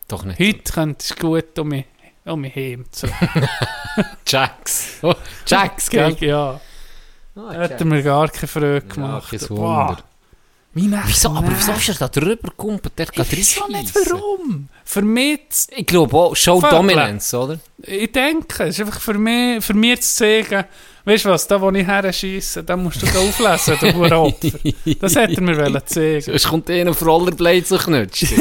Doch 0.09 0.24
nicht. 0.24 0.41
heute 0.41 0.72
könnte 0.72 1.05
es 1.05 1.14
gut 1.16 1.59
um 1.59 1.68
mich, 1.68 1.84
um 2.24 2.41
mich 2.41 2.57
heim 2.57 2.84
zu 2.91 3.07
Jacks. 4.26 4.99
Oh, 5.03 5.14
Jacks, 5.47 5.89
gell? 5.91 6.16
Ja, 6.20 6.61
Ah, 7.39 7.53
hat 7.55 7.72
er 7.78 7.84
mir 7.84 8.03
gar 8.03 8.28
keine 8.30 8.49
Freude 8.49 8.82
Ja, 8.89 8.95
gemacht. 8.95 9.30
Boah. 9.49 9.89
Wunder. 9.91 9.99
Meine 9.99 10.03
Wieso? 10.77 11.31
Aber 11.31 11.49
wieso 11.57 11.72
ist 11.72 11.89
er 11.89 11.95
da 11.95 12.09
drüber 12.09 12.51
gekumpelt? 12.51 12.99
Der 12.99 13.07
geht 13.07 13.33
Ich 13.33 13.68
nicht 13.68 13.95
warum. 13.95 14.68
Für 14.85 15.03
mich, 15.03 15.41
Ich 15.70 15.87
glaube 15.87 16.14
auch, 16.14 16.37
Show 16.37 16.61
Vögel. 16.61 16.77
Dominance, 16.77 17.37
oder? 17.37 17.59
ich 17.83 18.12
denke, 18.12 18.64
es 18.64 18.79
ist 18.79 18.81
einfach 18.81 19.01
für 19.01 19.14
mich, 19.14 19.64
für 19.64 19.74
mich 19.74 20.03
zu 20.03 20.16
zeigen, 20.16 20.64
weißt 21.07 21.24
du 21.24 21.31
was, 21.31 21.49
da 21.49 21.61
wo 21.61 21.70
ich 21.70 21.87
her 21.87 22.12
schiesse, 22.12 22.62
da 22.62 22.77
musst 22.77 23.01
du 23.01 23.07
da 23.07 23.18
auflesen, 23.18 23.77
du 23.81 23.95
Hurenopfer. 23.95 24.59
Das 25.01 25.16
hätte 25.16 25.35
er 25.35 25.41
mir 25.41 25.57
wollen 25.57 25.83
zeigen. 25.87 26.20
Sonst 26.20 26.49
kommt 26.49 26.70
einer 26.70 26.91
auf 26.91 27.05
Rollerblades 27.05 27.72
und 27.72 27.81
knutscht. 27.81 28.35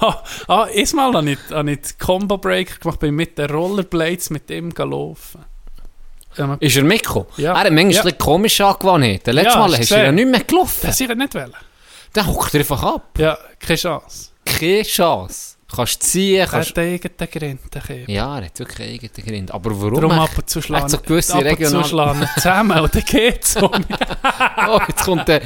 Ah, 0.00 0.22
ah, 0.46 0.62
einmal 0.74 1.12
habe 1.14 1.32
ich, 1.32 1.38
habe 1.50 1.72
ich 1.72 1.80
die 1.80 1.94
Combo 1.98 2.38
Breaker 2.38 2.78
gemacht, 2.78 3.00
bin 3.00 3.14
mit 3.16 3.36
den 3.38 3.50
Rollerblades 3.50 4.30
mit 4.30 4.48
ihm 4.50 4.72
gelaufen. 4.72 5.44
Ja, 6.36 6.56
Ist 6.60 6.76
er 6.76 6.84
mitgekommen? 6.84 7.26
Ja. 7.36 7.52
Er 7.52 7.60
hat 7.60 7.72
manchmal 7.72 7.92
Ja. 7.92 8.02
bisschen 8.02 8.18
komische 8.18 8.66
Angewohnheiten. 8.66 9.34
Letztes 9.34 9.54
Ja, 9.54 9.60
Mal 9.60 9.78
hast 9.78 9.90
du 9.90 9.94
ja 9.96 10.12
nicht 10.12 10.28
mehr 10.28 10.40
gelaufen. 10.44 10.80
das 10.86 11.00
ich 11.00 11.08
nicht 11.08 11.34
wollen. 11.34 11.52
Dann 12.12 12.26
hockt 12.26 12.54
er 12.54 12.60
einfach 12.60 12.82
ab. 12.82 13.18
Ja, 13.18 13.38
keine 13.58 13.76
Chance. 13.78 14.30
Keine 14.44 14.82
Chance. 14.82 15.56
Kannst 15.74 16.02
ziehen, 16.02 16.36
Er 16.40 16.46
kannst... 16.46 16.68
hat 16.70 16.76
den 16.76 16.94
eigenen 17.00 17.30
Grind. 17.30 17.60
der. 17.74 18.10
Ja, 18.10 18.38
er 18.38 18.44
hat 18.44 18.58
wirklich 18.58 19.02
eigenen 19.02 19.26
Grund. 19.26 19.50
Aber 19.54 19.70
warum? 19.80 19.94
Darum 19.94 20.10
ab 20.18 20.30
und 20.36 20.50
zu 20.50 20.58
Er 20.58 20.62
schlagen, 20.62 20.82
hat 20.84 20.90
so 20.90 20.98
gewisse 20.98 21.34
ab 21.34 21.44
regionale- 21.44 21.84
schlagen 21.88 22.28
zusammen 22.34 22.78
und 22.80 22.94
dann 22.94 23.04
geht's 23.04 23.56
um. 23.56 23.70
Oh, 24.68 24.80
jetzt 24.86 25.02
kommt 25.04 25.28
der... 25.28 25.40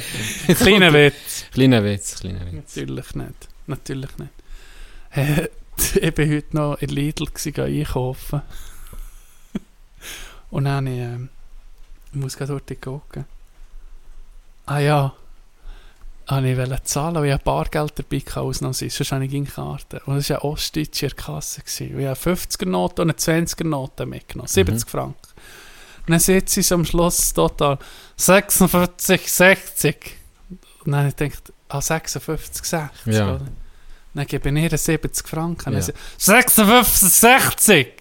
jetzt 0.47 0.61
Kleiner 0.61 0.91
Witz. 0.91 1.45
Kleiner 1.53 1.81
Witz, 1.83 2.19
kleiner 2.19 2.41
Witz. 2.51 2.75
Natürlich 2.75 3.15
nicht. 3.15 3.47
Natürlich 3.67 4.09
nicht. 4.17 4.31
Ich 5.95 6.17
war 6.17 6.25
heute 6.25 6.55
noch 6.57 6.75
in 6.81 6.89
Lidl 6.89 7.27
einkaufen. 7.63 8.41
Und 10.49 10.65
dann 10.65 10.75
habe 10.75 10.89
ich, 10.89 10.99
ähm, 10.99 11.29
ich 12.11 12.19
muss 12.19 12.37
gerade 12.37 12.53
dort 12.53 12.81
gucken. 12.81 13.25
Ah 14.65 14.79
ja, 14.79 15.13
habe 16.27 16.49
ich 16.49 16.57
wollte 16.57 16.83
zahlen, 16.83 17.15
weil 17.15 17.25
ich 17.27 17.33
ein 17.33 17.39
Bargeld 17.43 17.93
dabei 17.97 18.19
hatte, 18.19 18.41
ausnahmsweise. 18.41 18.97
Sonst 18.97 19.11
habe 19.13 19.25
ich 19.25 19.31
keine 19.31 19.45
Karte. 19.45 20.01
Und 20.05 20.17
das 20.17 20.29
war 20.29 20.43
eine 20.43 20.51
ostdeutsche 20.51 21.09
Kasse. 21.09 21.61
Gewesen. 21.61 21.99
Ich 21.99 22.05
habe 22.05 22.19
50er-Note 22.19 23.01
und 23.01 23.09
eine 23.09 23.17
20er-Note 23.17 24.05
mitgenommen. 24.05 24.47
70 24.47 24.89
Franken. 24.89 25.15
Und 26.05 26.11
dann 26.11 26.19
sitze 26.19 26.59
ich 26.59 26.73
am 26.73 26.85
Schluss 26.85 27.33
total 27.33 27.77
46, 28.17 29.31
60. 29.31 30.17
Und 30.85 30.91
dann 30.91 30.95
habe 30.99 31.09
ich 31.09 31.15
gedacht, 31.15 31.53
ah, 31.69 31.81
56, 31.81 32.65
60. 32.65 33.13
Ja. 33.13 33.35
Oder? 33.35 33.47
Dann 34.13 34.25
gebe 34.25 34.49
ich 34.49 34.71
ihr 34.71 34.77
70 34.77 35.27
Franken. 35.27 35.73
Ja. 35.73 35.79
Dann 35.79 35.93
sagt 36.17 36.49
sie, 36.49 36.65
56, 36.65 37.09
60. 37.09 37.96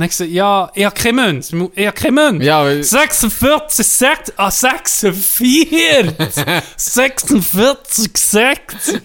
Dann 0.00 0.06
ich 0.06 0.12
gesagt, 0.12 0.30
ja, 0.30 0.72
ich 0.74 0.86
habe 0.86 0.94
keine 0.96 1.12
Münze. 1.12 1.70
Ich 1.74 1.86
habe 1.86 1.94
keine 1.94 2.12
Münze. 2.12 2.46
Ja, 2.46 2.64
weil... 2.64 2.82
46, 2.82 3.86
60, 3.86 4.34
ah, 4.38 4.50
46, 4.50 6.42
46, 6.74 8.10
60. 8.16 9.02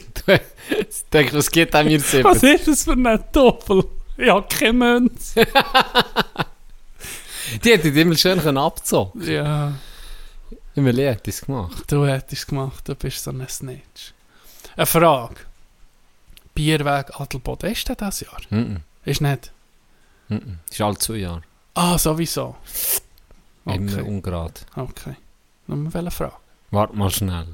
Ich 0.70 1.04
denke, 1.12 1.38
was 1.38 1.52
geht 1.52 1.76
an 1.76 1.88
mir 1.88 2.00
Was 2.00 2.12
sieben? 2.40 2.56
ist 2.56 2.68
das 2.70 2.84
für 2.86 2.94
ein 2.94 3.24
Doppel? 3.34 3.84
Ich 4.16 4.30
habe 4.30 4.48
keine 4.48 4.72
Münze. 4.72 5.46
Die 7.62 7.72
hätte 7.72 7.90
ich 7.90 7.96
immer 7.98 8.16
schön 8.16 8.58
abzogen 8.58 9.22
Ja, 9.22 9.74
Immer 10.76 10.94
leer 10.94 11.12
hat 11.12 11.28
es 11.28 11.42
gemacht. 11.42 11.84
du 11.92 12.06
hättest 12.08 12.32
es 12.32 12.48
gemacht, 12.48 12.88
du 12.88 12.96
bist 12.96 13.22
so 13.22 13.32
ein 13.32 13.46
Snitch. 13.50 14.14
Eine 14.78 14.86
Frage. 14.86 15.36
Bierweg 16.54 17.20
Adelboden, 17.20 17.70
ist 17.74 17.86
der 17.90 17.98
das 17.98 18.22
Jahr? 18.22 18.40
Mhm. 18.50 18.78
Ist 19.04 19.20
nicht? 19.20 19.52
Mhm. 20.30 20.60
Ist 20.70 20.82
alle 20.82 20.98
zwei 20.98 21.16
Jahre. 21.18 21.42
Ah, 21.74 21.98
sowieso. 21.98 22.56
Immer 23.66 23.92
Okay, 23.94 24.02
ungerade. 24.02 24.62
okay. 24.76 25.16
Nur 25.68 25.94
eine 25.96 26.12
Frage. 26.12 26.34
Warte 26.72 26.96
mal 26.96 27.10
schnell. 27.10 27.48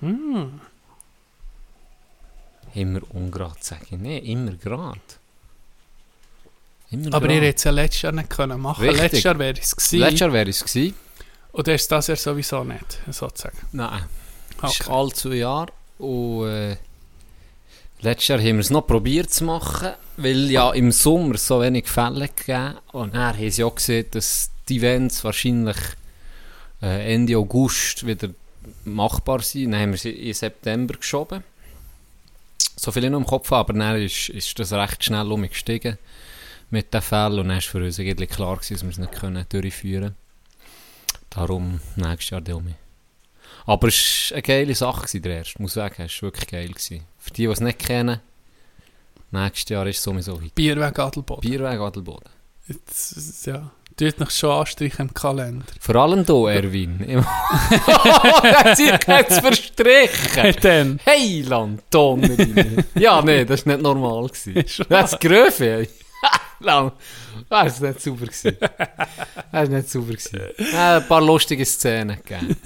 Hm. 0.00 0.60
Immer 2.74 3.00
ungerade, 3.10 3.56
sage 3.60 3.82
ich. 3.90 3.92
Nein, 3.92 4.22
immer 4.24 4.52
gerade. 4.52 5.00
Immer 6.90 7.08
Aber 7.14 7.20
gerade. 7.20 7.34
ihr 7.34 7.40
hättet 7.42 7.58
es 7.58 7.64
ja 7.64 7.70
letztes 7.70 8.02
Jahr 8.02 8.12
nicht 8.12 8.30
können 8.30 8.60
machen. 8.60 8.82
Richtig. 8.82 9.00
Letztes 9.02 9.22
Jahr 9.22 9.38
wäre 9.38 9.58
es 9.58 9.76
gewesen. 9.76 9.98
Letztes 10.00 10.20
Jahr 10.20 10.32
wäre 10.32 10.50
es 10.50 10.64
gewesen. 10.64 10.94
Und 11.52 11.68
das 11.68 11.82
ist 11.82 11.92
das 11.92 12.06
Jahr 12.06 12.16
sowieso 12.16 12.64
nicht, 12.64 13.00
sozusagen. 13.10 13.58
Nein. 13.72 14.04
Ist 14.62 14.80
Okay. 14.80 14.90
alle 14.92 15.12
zwei 15.12 15.34
Jahre. 15.34 15.72
Und 15.98 16.46
äh, 16.48 16.76
letztes 18.00 18.28
Jahr 18.28 18.38
haben 18.38 18.46
wir 18.54 18.60
es 18.60 18.70
noch 18.70 18.86
probiert 18.86 19.30
zu 19.30 19.44
machen, 19.44 19.92
weil 20.16 20.50
ja 20.50 20.72
im 20.72 20.92
Sommer 20.92 21.36
so 21.38 21.60
wenig 21.60 21.88
Fälle 21.88 22.28
gegeben 22.28 22.78
Und 22.92 23.14
dann 23.14 23.36
haben 23.36 23.50
sie 23.50 23.64
auch 23.64 23.74
gesehen, 23.74 24.06
dass 24.10 24.50
die 24.68 24.78
Events 24.78 25.24
wahrscheinlich 25.24 25.76
äh, 26.82 27.14
Ende 27.14 27.36
August 27.36 28.06
wieder 28.06 28.30
machbar 28.84 29.40
sind. 29.40 29.72
Dann 29.72 29.80
haben 29.80 29.90
wir 29.92 29.98
sie 29.98 30.10
in 30.10 30.34
September 30.34 30.94
geschoben. 30.94 31.42
So 32.76 32.90
viel 32.90 33.04
ich 33.04 33.10
noch 33.10 33.18
im 33.18 33.26
Kopf 33.26 33.50
habe, 33.50 33.70
aber 33.70 33.78
dann 33.78 34.02
ist, 34.02 34.28
ist 34.28 34.58
das 34.58 34.72
recht 34.72 35.04
schnell 35.04 35.30
umgestiegen 35.30 35.98
mit 36.70 36.92
den 36.92 37.02
Fällen 37.02 37.38
und 37.38 37.48
dann 37.48 37.56
war 37.56 37.60
für 37.60 37.84
uns 37.84 38.00
eigentlich 38.00 38.30
klar, 38.30 38.56
gewesen, 38.56 38.74
dass 38.74 38.82
wir 38.82 38.90
es 38.90 38.98
nicht 38.98 39.12
können 39.12 39.44
durchführen 39.48 40.02
können. 40.02 40.16
Darum 41.30 41.80
nächstes 41.96 42.30
Jahr 42.30 42.56
um. 42.56 42.74
Aber 43.66 43.88
es 43.88 44.30
war 44.30 44.36
eine 44.36 44.42
geile 44.42 44.74
Sache, 44.74 45.20
der 45.20 45.36
erste. 45.36 45.60
Muss 45.60 45.74
sagen, 45.74 46.02
es 46.02 46.14
war 46.16 46.28
wirklich 46.28 46.48
geil. 46.48 46.68
Gewesen. 46.68 47.04
Für 47.18 47.30
die, 47.30 47.42
die 47.42 47.52
es 47.52 47.60
nicht 47.60 47.78
kennen, 47.78 48.20
nächstes 49.32 49.68
Jahr 49.68 49.86
ist 49.86 49.98
es 49.98 50.02
sowieso 50.02 50.40
weit. 50.40 50.54
Bierweg 50.54 50.98
Adelboden. 50.98 51.40
Bierweg 51.40 51.80
Adelboden. 51.80 52.28
Jetzt, 52.68 53.46
ja. 53.46 53.70
Tut 53.96 54.20
noch 54.20 54.30
schon 54.30 54.50
anstreichen 54.50 55.08
im 55.08 55.14
Kalender. 55.14 55.66
Vor 55.78 55.96
allem 55.96 56.24
hier, 56.24 56.48
Erwin. 56.48 57.00
Er 59.06 59.18
hat 59.18 59.30
es 59.30 59.38
verstrichen. 59.40 60.56
Dann. 60.62 61.00
Hey, 61.04 61.42
Landtonner. 61.42 62.28
ja, 62.94 63.20
nee, 63.22 63.44
das 63.44 63.66
war 63.66 63.74
nicht 63.74 63.82
normal. 63.82 64.30
Ist. 64.30 64.82
Das 64.88 65.12
ist 65.12 65.20
Gröfe. 65.20 65.88
Lang. 66.60 66.92
Das 67.48 67.80
war 67.80 67.88
nicht 67.88 68.00
super. 68.00 68.26
gewesen. 68.26 68.56
Das 68.60 68.68
war 69.50 69.66
nicht 69.66 69.90
super. 69.90 70.12
gewesen. 70.12 70.74
Ein 70.74 71.06
paar 71.06 71.20
lustige 71.20 71.66
Szenen 71.66 72.18
gegeben. 72.24 72.56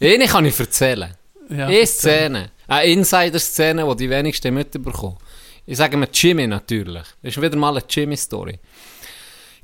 Eine 0.00 0.26
kann 0.26 0.44
ich 0.46 0.58
erzählen. 0.58 1.14
Ja, 1.48 1.66
Eine 1.66 1.86
Szene. 1.86 2.50
Eine 2.66 2.86
Insider-Szene, 2.92 3.86
die 3.86 3.96
die 3.96 4.10
wenigsten 4.10 4.54
mitbekommen. 4.54 5.18
Ich 5.66 5.76
sage 5.76 5.96
mir 5.96 6.08
Jimmy 6.12 6.46
natürlich. 6.46 7.04
Das 7.22 7.36
ist 7.36 7.40
wieder 7.42 7.56
mal 7.56 7.76
eine 7.76 7.84
Jimmy-Story. 7.88 8.58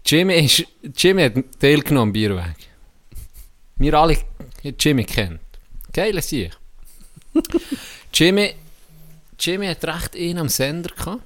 Jimmy, 0.07 0.35
ist, 0.45 0.65
Jimmy 0.97 1.23
hat 1.25 1.35
teilgenommen 1.61 2.09
am 2.09 2.13
Bierweg. 2.13 2.57
Wir 3.77 3.95
alle 3.95 4.17
Jimmy 4.79 5.05
kennt. 5.05 5.41
Geile 5.93 6.23
Sieg. 6.23 6.53
Jimmy, 8.13 8.55
Jimmy 9.39 9.67
hat 9.67 9.85
recht 9.85 10.17
einen 10.17 10.39
am 10.39 10.49
Sender 10.49 10.91
gehabt. 10.95 11.23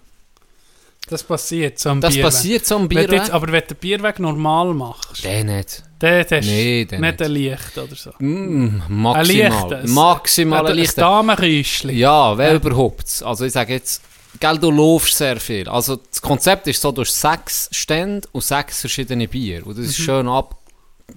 Das 1.09 1.23
passiert 1.25 1.79
so 1.79 1.91
am 1.91 2.01
Das 2.01 2.15
Bierweg. 2.15 2.25
passiert 2.33 2.67
so 2.67 2.77
am 2.77 2.83
Wenn 2.83 2.89
Bierweg. 2.89 3.13
jetzt, 3.13 3.31
aber 3.31 3.49
wenn 3.53 3.61
du 3.61 3.67
den 3.69 3.77
Bierweg 3.77 4.19
normal 4.21 4.73
machst, 4.73 5.25
Der 5.25 5.45
nicht. 5.45 5.83
dann 5.99 6.21
hast 6.25 6.31
Nee, 6.47 6.85
der 6.85 7.01
nicht 7.01 7.11
nicht. 7.19 7.23
ein 7.23 7.33
Licht 7.33 7.79
oder 7.79 7.95
so. 7.97 8.11
Mm, 8.19 8.81
Ein 8.81 8.83
maximal. 8.89 9.81
Licht. 9.83 9.95
Maximal 9.95 10.61
ein 10.67 10.73
ein 10.73 10.77
Licht. 10.79 10.99
Damenräuschchen. 10.99 11.91
Ja, 11.97 12.39
wer 12.39 12.51
Ja. 12.51 12.55
überhaupt? 12.55 13.23
Also 13.25 13.45
ich 13.45 13.53
sage 13.53 13.75
jetzt, 13.75 14.01
gell, 14.43 14.59
du 14.59 14.71
laufst 14.71 15.17
sehr 15.17 15.39
viel. 15.41 15.69
Also 15.69 15.97
das 15.97 16.21
Konzept 16.21 16.67
ist 16.67 16.81
so, 16.83 16.93
du 16.93 17.01
hast 17.03 17.19
sechs 17.21 17.69
Stände 17.73 18.29
und 18.33 18.43
sechs 18.45 18.81
verschiedene 18.81 19.27
Bier. 19.29 19.67
Und 19.67 19.79
das 19.79 19.87
ist 19.87 19.97
schön 19.97 20.29
ab, 20.29 20.59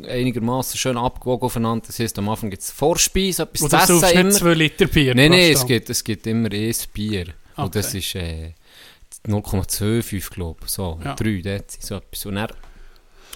einigermaßen 0.08 0.78
schön 0.78 0.98
abgewogen 0.98 1.46
aufeinander. 1.46 1.86
Das 1.88 2.00
heisst, 2.00 2.18
am 2.20 2.30
Anfang 2.30 2.50
gibt 2.50 2.64
es 2.64 2.72
Vorspeise, 2.72 3.44
etwas 3.44 3.62
Und 3.62 3.70
zu 3.72 3.76
du 3.78 3.82
essen 3.84 4.00
saufst 4.00 4.16
immer. 4.16 4.24
nicht 4.24 4.38
2 4.40 4.54
Liter 4.54 4.86
Bier. 4.88 5.16
Nein, 5.16 5.32
nein, 5.32 5.52
es 5.52 5.66
gibt, 5.66 5.90
es 5.90 6.04
gibt 6.04 6.28
immer 6.28 6.50
ein 6.52 6.76
Bier. 6.94 7.28
Und 7.58 7.76
das 7.76 7.88
Okay. 7.90 7.98
ist 8.00 8.16
äh, 8.16 8.54
0,25, 9.28 10.30
glaube 10.30 10.60
ich. 10.66 10.72
So, 10.72 11.00
Ja. 11.04 11.16
3 11.16 11.42
Dezi, 11.42 11.80
so 11.82 11.96
etwas. 11.96 12.26
Und 12.26 12.36
dann 12.36 12.50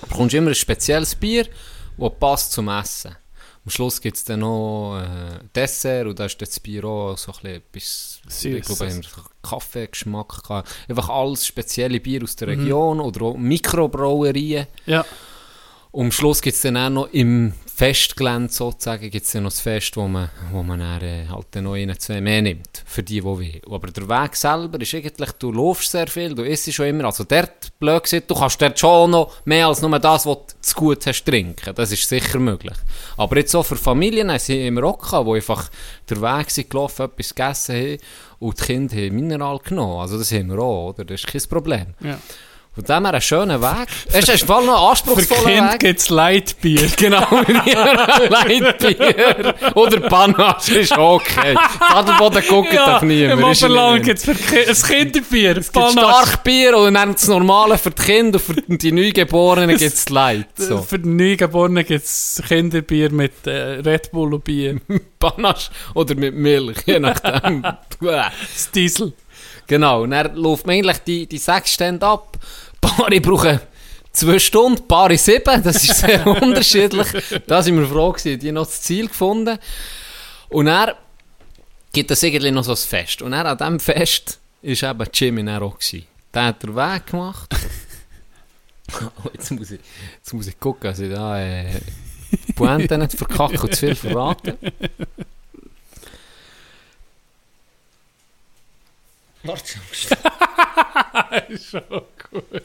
bekommst 0.07 0.33
du 0.33 0.37
immer 0.37 0.49
ein 0.51 0.55
spezielles 0.55 1.15
Bier, 1.15 1.47
das 1.97 2.11
passt 2.19 2.51
zum 2.51 2.67
Essen. 2.69 3.15
Am 3.65 3.71
Schluss 3.71 4.01
gibt 4.01 4.17
es 4.17 4.23
dann 4.23 4.39
noch 4.39 4.99
äh, 5.01 5.39
Dessert 5.55 6.07
und 6.07 6.17
da 6.19 6.25
ist 6.25 6.41
das 6.41 6.59
Bier 6.59 6.83
auch 6.85 7.17
so 7.17 7.31
ein 7.43 7.61
bisschen 7.71 8.21
etwas, 8.29 8.43
ich 8.45 8.61
glaube, 8.63 9.01
Kaffeegeschmack 9.43 10.43
gehabt. 10.43 10.69
Einfach 10.87 11.09
alles 11.09 11.45
spezielle 11.45 11.99
Bier 11.99 12.23
aus 12.23 12.35
der 12.35 12.47
Mhm. 12.49 12.59
Region 12.61 12.99
oder 12.99 13.21
auch 13.23 13.37
Mikrobrauerien. 13.37 14.67
Ja, 14.85 15.05
Und 15.91 16.05
am 16.05 16.11
Schluss 16.11 16.41
gibt 16.41 16.55
es 16.55 16.61
dann 16.61 16.77
auch 16.77 16.89
noch 16.89 17.07
im 17.13 17.53
Festgelände 17.79 18.51
sozusagen, 18.51 19.09
gibt 19.09 19.25
es 19.25 19.31
dann 19.31 19.43
noch 19.43 19.51
das 19.51 19.61
Fest, 19.61 19.95
wo 19.95 20.05
man, 20.05 20.29
wo 20.51 20.61
man 20.63 20.81
dann, 20.81 21.01
äh, 21.01 21.25
halt 21.29 21.47
dann 21.51 21.63
noch 21.63 21.97
zwei 21.97 22.19
mehr 22.19 22.41
nimmt, 22.41 22.83
für 22.85 23.01
die, 23.01 23.21
die 23.21 23.23
will. 23.23 23.61
Aber 23.71 23.87
der 23.87 24.09
Weg 24.09 24.35
selber 24.35 24.81
ist 24.81 24.93
eigentlich, 24.93 25.31
du 25.39 25.53
laufst 25.53 25.91
sehr 25.91 26.07
viel, 26.07 26.35
du 26.35 26.43
isst 26.43 26.73
schon 26.73 26.87
immer, 26.87 27.05
also 27.05 27.23
dort, 27.23 27.79
blöd 27.79 28.03
gesagt, 28.03 28.29
du 28.29 28.35
kannst 28.35 28.61
dort 28.61 28.77
schon 28.77 29.11
noch 29.11 29.31
mehr 29.45 29.67
als 29.67 29.81
nur 29.81 29.97
das, 29.97 30.25
was 30.25 30.35
du 30.35 30.43
zu 30.59 30.75
gut 30.75 31.07
hast, 31.07 31.23
trinken. 31.23 31.73
Das 31.73 31.93
ist 31.93 32.09
sicher 32.09 32.37
möglich. 32.39 32.75
Aber 33.15 33.37
jetzt 33.37 33.51
so 33.51 33.63
für 33.63 33.77
Familien, 33.77 34.37
sie 34.39 34.67
immer 34.67 34.83
auch 34.83 34.99
gehabt, 34.99 35.25
die 35.29 35.35
einfach 35.35 35.69
der 36.09 36.21
Weg 36.21 36.51
sind 36.51 36.69
gelaufen, 36.69 37.05
etwas 37.05 37.33
gegessen 37.33 37.75
haben 37.75 37.97
und 38.39 38.59
die 38.59 38.65
Kinder 38.65 38.95
haben 38.97 39.15
Mineral 39.15 39.59
genommen. 39.59 40.01
Also 40.01 40.17
das 40.17 40.33
haben 40.33 40.49
wir 40.49 40.59
auch, 40.59 40.89
oder? 40.89 41.05
Das 41.05 41.23
ist 41.23 41.27
kein 41.27 41.41
Problem. 41.43 41.93
ja. 42.01 42.19
Von 42.79 42.95
dem 42.95 43.05
her 43.05 43.13
ein 43.13 43.21
schöner 43.21 43.61
Weg. 43.61 43.87
Es 44.13 44.29
ist 44.29 44.45
voll 44.45 44.65
noch 44.65 44.73
ein 44.73 44.95
Für 44.95 45.11
anspruchsvoller 45.11 45.43
Kind 45.51 45.71
Weg. 45.73 45.79
gibt 45.79 45.99
es 45.99 46.09
Leitbier. 46.09 46.89
Genau, 46.97 47.25
Leitbier. 48.29 49.55
Oder 49.75 49.99
Panache 50.01 50.79
ist 50.79 50.97
okay. 50.97 51.55
Adelboden 51.79 52.43
guckt 52.47 52.73
doch 52.73 53.01
im 53.01 53.07
niemand. 53.09 53.51
Ist 53.51 53.63
Oberland 53.63 54.03
gibt 54.03 54.19
es 54.19 54.25
für 54.25 54.31
ein 54.31 54.75
Kinderbier. 54.75 55.57
Es 55.57 55.71
gibt 55.71 55.91
Starkbier 55.91 56.77
und 56.77 56.93
dann 56.93 57.13
das 57.13 57.27
Normale 57.27 57.77
für 57.77 57.91
die 57.91 58.01
Kinder 58.01 58.39
und 58.47 58.55
für 58.65 58.77
die 58.77 58.91
Neugeborenen 58.91 59.77
gibt 59.77 59.93
es 59.93 60.09
Light. 60.09 60.47
So. 60.57 60.81
Für 60.81 60.99
die 60.99 61.09
Neugeborenen 61.09 61.85
gibt 61.85 62.05
es 62.05 62.41
Kinderbier 62.47 63.11
mit 63.11 63.45
äh, 63.47 63.79
Red 63.79 64.11
Bull 64.11 64.33
und 64.33 64.43
Bier. 64.43 64.79
Panache 65.19 65.71
oder 65.95 66.15
mit 66.15 66.33
Milch, 66.35 66.77
je 66.85 66.99
nachdem. 66.99 67.61
Das 68.01 68.71
Diesel. 68.73 69.13
genau, 69.67 70.03
und 70.03 70.11
dann 70.11 70.35
läuft 70.35 70.65
man 70.67 70.75
eigentlich 70.75 70.99
die, 70.99 71.27
die 71.27 71.37
sechs 71.37 71.73
Stände 71.73 72.05
ab. 72.05 72.37
Paare 72.81 73.21
brauchen 73.21 73.59
zwei 74.11 74.39
Stunden, 74.39 74.87
Paare 74.87 75.17
sieben, 75.17 75.63
das 75.63 75.83
ist 75.83 75.99
sehr 75.99 76.25
unterschiedlich. 76.41 77.07
Da 77.47 77.61
sind 77.61 77.77
wir 77.77 77.87
froh 77.87 78.11
gewesen, 78.11 78.39
die 78.39 78.47
haben 78.47 78.55
noch 78.55 78.65
das 78.65 78.81
Ziel 78.81 79.07
gefunden. 79.07 79.57
Und 80.49 80.65
dann 80.65 80.93
gibt 81.91 82.11
es 82.11 82.23
irgendwie 82.23 82.51
noch 82.51 82.63
so 82.63 82.71
ein 82.71 82.77
Fest. 82.77 83.21
Und 83.21 83.31
dann 83.31 83.45
an 83.45 83.57
diesem 83.57 83.79
Fest 83.79 84.39
war 84.61 84.91
eben 84.91 85.09
Jimmy. 85.13 85.43
Gewesen. 85.43 86.05
Der 86.33 86.45
hat 86.45 86.63
den 86.63 86.75
Weg 86.75 87.07
gemacht. 87.07 87.55
Oh, 89.23 89.29
jetzt, 89.31 89.51
muss 89.51 89.69
ich, 89.69 89.79
jetzt 90.15 90.33
muss 90.33 90.47
ich 90.47 90.59
gucken, 90.59 90.89
dass 90.89 90.97
ich 90.97 91.11
da 91.11 91.39
äh, 91.39 91.79
Pointe 92.55 92.97
nicht 92.97 93.13
verkacke 93.13 93.61
und 93.61 93.75
zu 93.75 93.85
viel 93.85 93.93
verraten. 93.93 94.57
Warte, 99.43 99.79
Schon 101.71 101.81
gut. 102.31 102.63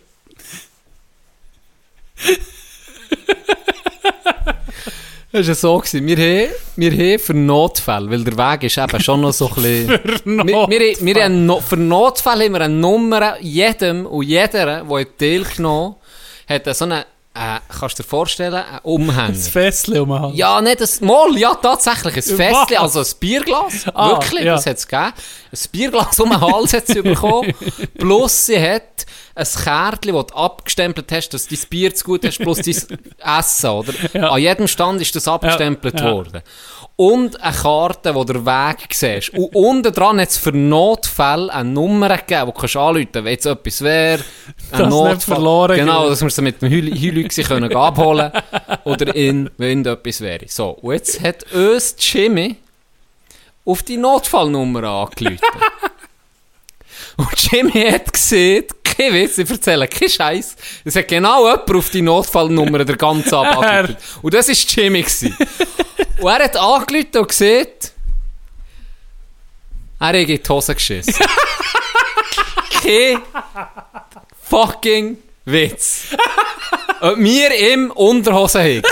Das 5.35 5.49
war 5.49 5.55
so. 5.57 5.79
Gewesen. 5.79 6.07
Wir 6.07 6.17
haben, 6.17 6.55
wir 6.77 6.93
haben 6.93 7.19
für 7.19 7.35
Notfälle, 7.35 8.09
weil 8.09 8.23
der 8.23 8.39
Weg 8.39 8.63
ist 8.63 8.79
eben 8.79 9.01
schon 9.01 9.21
noch 9.21 9.33
so 9.33 9.49
ein 9.49 9.55
bisschen... 9.55 9.89
wir, 10.47 10.69
wir, 10.69 10.97
wir 11.01 11.25
haben 11.25 11.45
no, 11.45 11.61
für 11.61 11.77
Notfälle 11.77 12.45
haben 12.45 12.53
wir 12.53 12.61
eine 12.61 12.75
Nummer 12.75 13.41
jedem 13.41 14.07
und 14.07 14.23
jeder, 14.23 14.85
der 14.85 15.19
teilgenommen 15.19 15.97
hat, 16.49 16.67
hat 16.69 16.77
so 16.77 16.85
eine, 16.85 17.07
äh, 17.35 17.59
kannst 17.69 17.99
du 17.99 18.03
dir 18.03 18.09
vorstellen, 18.09 18.55
einen 18.55 18.79
Umhänger. 18.85 19.29
Das 19.29 19.49
Fässchen 19.49 19.99
um 19.99 20.13
Hals. 20.19 20.37
Ja, 20.37 20.61
nicht 20.61 20.81
das 20.81 21.01
Moll, 21.01 21.37
ja, 21.37 21.55
tatsächlich. 21.55 22.17
Ein 22.17 22.23
Festchen, 22.23 22.77
Was? 22.79 22.97
also 22.97 23.01
ein 23.01 23.19
Bierglas. 23.19 23.87
Ah, 23.93 24.11
wirklich, 24.11 24.45
ja. 24.45 24.55
das 24.55 24.67
hat 24.67 24.77
es 24.77 24.87
gegeben. 24.87 25.13
Ein 25.53 25.59
Bierglas 25.73 26.21
um 26.21 26.31
den 26.31 26.41
Hals 26.41 26.73
hat 26.73 26.87
sie 26.87 27.03
bekommen. 27.03 27.53
Plus 27.99 28.47
sie 28.47 28.61
hat 28.61 29.07
ein 29.37 29.47
Kärtchen, 29.47 30.15
das 30.15 30.27
du 30.27 30.35
abgestempelt 30.35 31.11
hast, 31.11 31.31
dass 31.31 31.49
du 31.49 31.57
dein 31.57 31.65
Bier 31.69 31.95
zu 31.95 32.05
gut 32.05 32.25
hast, 32.25 32.39
plus 32.39 32.59
dein 32.59 32.99
Essen, 33.39 33.71
oder? 33.71 33.93
Ja. 34.15 34.31
An 34.31 34.41
jedem 34.41 34.69
Stand 34.69 35.01
ist 35.01 35.17
das 35.17 35.27
abgestempelt 35.27 35.99
Ja, 35.99 36.07
ja. 36.07 36.13
worden. 36.13 36.43
Und 36.97 37.43
eine 37.43 37.57
Karte, 37.57 38.15
wo 38.15 38.23
der 38.23 38.47
Weg 38.47 38.87
siehst. 38.93 39.31
Und 39.31 39.53
unten 39.57 39.93
dran 39.93 40.21
hat 40.21 40.29
es 40.29 40.39
für 40.39 40.53
Notfälle 40.53 41.53
eine 41.53 41.69
Nummer 41.69 42.17
gegeben, 42.17 42.47
die 42.47 42.53
du 42.53 42.61
kannst 42.61 42.77
anrufen 42.77 43.09
kannst, 43.13 43.25
wenn 43.25 43.33
jetzt 43.33 43.47
etwas 43.47 43.81
wäre. 43.83 44.25
Ein 44.71 44.89
es 44.89 44.95
nicht 44.95 45.23
verloren 45.25 45.77
Genau, 45.77 46.09
dass 46.09 46.23
wir 46.23 46.31
sie 46.31 46.43
mit 46.43 46.63
dem 46.63 46.71
Hülüchse 46.71 47.43
können 47.43 47.75
abholen 47.75 48.31
Oder 48.85 49.17
in, 49.17 49.51
wenn 49.59 49.85
etwas 49.85 50.21
wäre. 50.21 50.45
So, 50.47 50.71
und 50.71 50.93
jetzt 50.93 51.21
hat 51.21 51.53
uns 51.53 51.97
Jimmy 51.99 52.57
auf 53.65 53.83
die 53.83 53.97
Notfallnummer 53.97 54.85
angerufen. 54.85 55.41
und 57.17 57.53
Jimmy 57.53 57.91
hat 57.91 58.13
gesehen, 58.13 58.67
kein 58.97 59.13
Witz, 59.13 59.39
ich 59.39 59.51
erzähle 59.51 59.89
keinen 59.89 60.11
Scheiß. 60.11 60.57
Es 60.85 60.97
hat 60.97 61.09
genau 61.09 61.49
jemand 61.49 61.71
auf 61.75 61.91
die 61.91 62.03
Notfallnummer 62.03 62.85
der 62.85 62.97
ganzen 62.97 63.35
Abend. 63.35 63.97
Und 64.23 64.35
das 64.35 64.49
war 64.49 64.55
Jimmy. 64.55 65.03
Gewesen. 65.03 65.37
und 66.21 66.31
er 66.31 66.45
hat 66.45 66.57
angerufen 66.57 67.17
und 67.17 67.29
gesehen, 67.29 67.69
er 70.01 70.09
hat 70.09 70.15
in 70.15 70.27
die 70.27 70.41
Hose 70.49 70.75
geschissen. 70.75 71.15
kein 72.83 73.23
fucking 74.43 75.19
Witz. 75.45 76.09
Ob 77.01 77.19
wir 77.19 77.73
im 77.73 77.91
Unterhosen 77.91 78.63
haben. 78.63 78.83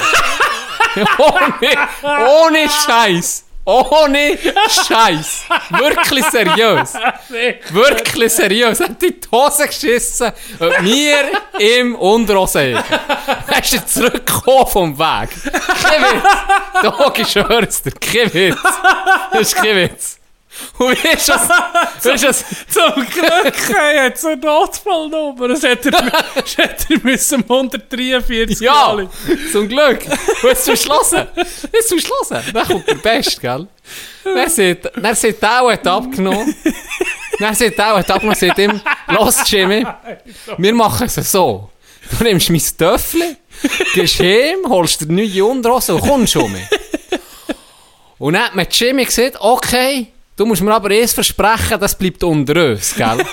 ohne, 1.19 1.89
ohne 2.29 2.69
Scheiß. 2.69 3.45
Ohne 3.65 4.39
Scheiß. 4.69 5.45
Wirklich 5.71 6.25
seriös. 6.27 6.95
Wirklich 7.71 8.33
seriös. 8.33 8.81
Er 8.81 8.89
hat 8.89 9.03
in 9.03 9.21
die 9.21 9.29
Hose 9.31 9.67
geschissen. 9.67 10.33
Ob 10.59 10.83
wir 10.83 11.31
im 11.59 11.95
Unterhosen 11.95 12.77
haben. 12.77 13.01
Er 13.47 13.59
ist 13.59 13.89
zurückgekommen 13.89 14.67
vom 14.67 14.99
Weg. 14.99 15.31
Kein 15.83 16.03
Witz. 16.03 16.25
Doch, 16.83 17.17
ich 17.17 17.37
dir. 17.83 17.93
Kein 17.93 18.35
Witz. 18.35 18.59
Das 19.33 19.41
ist 19.41 19.55
kein 19.55 19.77
Witz. 19.77 20.19
Und 20.79 20.93
ist 21.05 21.29
das? 21.29 21.49
Ist 22.05 22.25
das? 22.25 22.45
Zum 22.69 23.07
Glück 23.07 23.79
hat 23.79 24.15
es 24.17 24.25
eine 24.25 24.37
Notfallnummer. 24.37 25.49
Das 25.49 25.63
hätte 25.63 25.91
er, 25.93 26.03
das 26.35 26.57
hätte 26.57 26.95
er 26.95 27.01
müssen 27.03 27.43
um 27.43 27.57
143 27.57 28.61
Ja, 28.61 28.87
anrufen. 28.89 29.39
zum 29.51 29.69
Glück. 29.69 30.01
Und 30.43 30.49
jetzt 30.49 30.65
zum 30.65 30.77
Schlossen. 30.77 31.27
Jetzt 31.73 31.89
zum 31.89 31.99
Schlossen. 31.99 32.39
Dann 32.53 32.67
kommt 32.67 32.87
der 32.89 32.95
Best, 32.97 33.41
gell? 33.41 33.67
Dann 34.25 34.49
sieht, 34.51 34.91
dann 34.95 35.15
sieht 35.15 35.43
der 35.43 35.67
hat 35.73 35.87
abgenommen. 35.87 36.55
Dann 37.39 37.55
sieht 37.55 37.77
der 37.77 37.97
hat 37.97 38.11
abgenommen, 38.11 38.39
sieht 38.39 38.57
ihm, 38.59 38.81
los 39.09 39.39
Jimmy, 39.47 39.85
wir 40.59 40.75
machen 40.75 41.07
es 41.07 41.33
so. 41.33 41.71
Du 42.19 42.25
nimmst 42.25 42.51
mein 42.51 42.63
Töffel, 42.79 43.37
gehst 43.95 44.21
heim, 44.21 44.59
holst 44.69 45.01
dir 45.01 45.07
neue 45.13 45.45
Unterhose 45.45 45.95
und 45.95 46.03
kommst 46.03 46.33
schon 46.35 46.53
mit. 46.53 46.63
Und 48.19 48.35
dann 48.35 48.45
hat 48.45 48.55
mir 48.55 48.67
Jimmy 48.71 49.05
gesagt, 49.05 49.37
okay, 49.41 50.12
du 50.37 50.47
musst 50.47 50.63
mir 50.63 50.75
aber 50.75 50.91
erst 50.91 51.15
versprechen, 51.15 51.79
das 51.81 51.97
bleibt 51.97 52.23
unter 52.25 52.71
uns, 52.71 52.95
gell? 52.95 53.19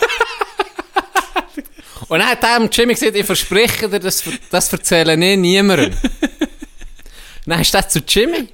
Und 2.07 2.19
dann 2.19 2.29
hat 2.29 2.41
dem 2.41 2.69
Jimmy 2.71 2.93
gesagt, 2.95 3.15
ich 3.15 3.25
verspreche 3.25 3.87
dir, 3.87 3.99
das, 3.99 4.23
das 4.49 4.73
erzähle 4.73 5.13
ich 5.13 5.37
niemandem. 5.37 5.93
dann 7.45 7.61
ist 7.61 7.73
das 7.73 7.89
zu 7.89 7.99
Jimmy, 7.99 8.49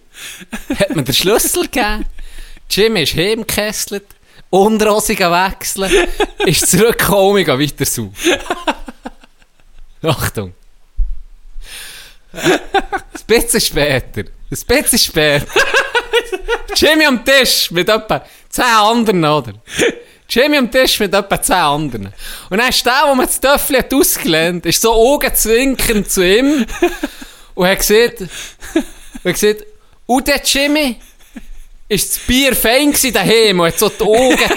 hat 0.78 0.94
mir 0.96 1.04
den 1.04 1.14
Schlüssel 1.14 1.64
gegeben, 1.64 2.06
Jimmy 2.70 3.04
ist 3.04 3.16
heimgekesselt, 3.16 4.08
Unterhosige 4.50 5.32
wechseln, 5.32 6.08
ist 6.46 6.70
zurückgekommen, 6.70 7.50
und 7.50 7.60
weiter 7.60 7.86
saufen. 7.86 8.14
Achtung. 10.02 10.54
Ein 12.34 12.60
bisschen 13.28 13.62
später, 13.62 14.22
ein 14.22 14.28
bisschen 14.68 15.00
später, 15.00 15.48
Jimmy 16.76 17.06
am 17.06 17.24
Tisch 17.24 17.72
mit 17.72 17.90
etwa 17.90 18.24
10 18.50 18.64
anderen, 18.64 19.26
oder? 19.26 19.54
Jimmy 20.30 20.58
am 20.58 20.72
Tisch 20.72 21.00
mit 21.00 21.14
etwa 21.14 21.42
10 21.42 21.56
anderen. 21.56 22.14
Und 22.50 22.58
dann 22.58 22.70
ist 22.70 22.86
der, 22.86 23.04
der 23.06 23.16
mir 23.16 23.26
das 23.26 23.40
Töffel 23.40 23.78
hat 23.78 23.94
ausgelehnt, 23.94 24.66
ist 24.66 24.82
so 24.82 24.92
augenzwinkernd 24.92 26.10
zu 26.10 26.26
ihm 26.26 26.66
und 27.54 27.68
hat 27.68 27.78
gesagt, 27.78 28.22
und 28.22 28.28
hat 29.26 29.34
gesagt, 29.34 29.64
und 30.06 30.28
der 30.28 30.42
Jimmy 30.44 31.00
ist 31.88 32.16
das 32.16 32.20
Bier 32.26 32.56
fein 32.56 32.92
gsi 32.92 33.12
daheim 33.12 33.60
und 33.60 33.68
hat 33.68 33.78
so 33.78 33.90
die 33.90 34.04
Augen. 34.04 34.50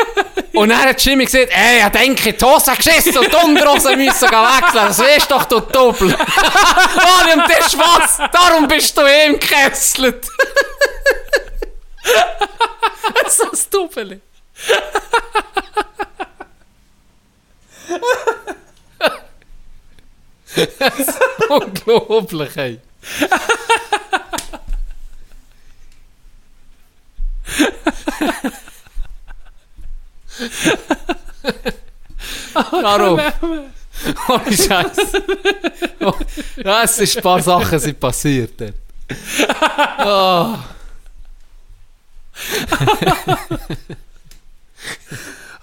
und 0.54 0.68
dann 0.68 0.78
hat 0.80 1.02
Jimmy 1.02 1.24
gesagt, 1.24 1.50
ey, 1.50 1.82
ich 1.84 1.88
denke, 1.88 2.32
die 2.32 2.44
Hose 2.44 2.72
geschissen 2.76 3.16
und 3.16 3.32
die 3.32 3.36
Unterhose 3.36 3.96
müssen 3.96 4.28
wechseln, 4.28 4.86
das 4.88 4.98
weisst 4.98 5.30
doch, 5.30 5.44
du 5.44 5.60
Doppel. 5.60 6.14
Alle 6.16 7.32
am 7.32 7.44
Tisch, 7.48 7.78
was? 7.78 8.18
Darum 8.30 8.68
bist 8.68 8.96
du 8.96 9.02
ihm 9.02 9.38
gekesselt. 9.38 10.26
Doppel. 13.96 14.20
Das 20.78 20.98
ist 20.98 21.20
unglaublich, 21.48 22.56
ey. 22.56 22.80
Caro. 32.54 33.20
Ohne 34.28 34.56
Scheiß. 34.56 35.12
Oh, 36.00 36.12
ja, 36.56 36.82
es 36.82 36.96
sind 36.96 37.16
ein 37.16 37.22
paar 37.22 37.42
Sachen 37.42 37.78
sind 37.78 38.00
passiert. 38.00 38.58
dort. 38.58 38.74
Oh. 39.98 40.75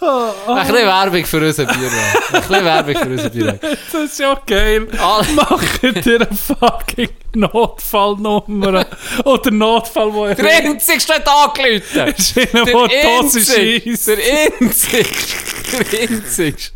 Ein 0.01 0.65
bisschen 0.67 0.85
Werbung 0.85 1.25
für 1.25 1.37
unser 1.45 1.65
Bier. 1.65 1.89
Ein 2.33 2.41
bisschen 2.41 2.65
Werbung 2.65 2.95
für 2.97 3.09
unser 3.09 3.29
Bier. 3.29 3.59
Das 3.61 4.01
ist 4.03 4.19
ja 4.19 4.41
geil. 4.45 4.87
Alle- 4.99 5.27
Macht 5.33 5.83
ihr 5.83 6.15
eine 6.21 6.27
fucking 6.35 7.09
Notfallnummer. 7.35 8.85
Oder 9.23 9.51
Notfall, 9.51 10.13
wo 10.13 10.27
Der 10.27 10.45
einzigste 10.45 11.13
hat 11.13 11.27
angerufen. 11.27 12.13
ist 12.17 12.35
in 12.37 12.47
Der 12.65 13.19
einzigste. 13.19 13.53
schießt. 13.61 14.07
Der 14.09 14.17
einzigste. 14.59 15.83
Der 15.91 16.01
einzigste. 16.09 16.73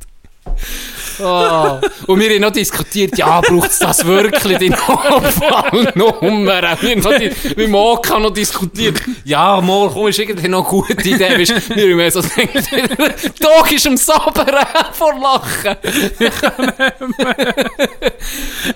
Oh. 1.20 1.80
Und 2.07 2.20
wir 2.20 2.30
haben 2.30 2.41
noch 2.41 2.51
diskutiert, 2.51 3.18
ja, 3.18 3.41
braucht 3.41 3.72
es 3.72 3.80
das 3.80 4.05
wirklich, 4.05 4.57
die 4.57 4.70
Notfallnummer? 4.70 6.61
Wir 6.82 6.91
haben 6.93 6.99
noch 7.01 7.18
die, 7.18 7.32
mit 7.55 7.70
Moka 7.70 8.20
noch 8.20 8.32
diskutiert. 8.32 9.01
Ja, 9.24 9.59
mal, 9.61 9.89
komm, 9.91 10.07
ist 10.07 10.20
irgendwie 10.20 10.47
noch 10.47 10.72
eine 10.72 10.82
gute 10.84 11.09
Idee. 11.09 11.39
Weißt, 11.39 11.70
wir 11.76 11.84
haben 11.84 11.95
mehr 11.95 12.11
so 12.11 12.22
gedacht, 12.22 12.72
der 12.72 13.36
Tag 13.36 13.72
ist 13.72 13.88
am 13.88 13.97
Sabern 13.97 14.65
vor 14.93 15.13
Lachen. 15.20 15.78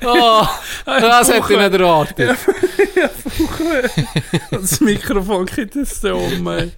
oh, 0.06 0.48
das 0.86 1.28
hätte 1.30 1.54
ich 1.54 1.58
nicht 1.58 1.74
erwartet. 1.74 2.38
Das 4.52 4.80
Mikrofon 4.82 5.46
geht 5.46 5.76
das 5.76 6.00
da 6.02 6.14
um. 6.14 6.48
ey. 6.48 6.72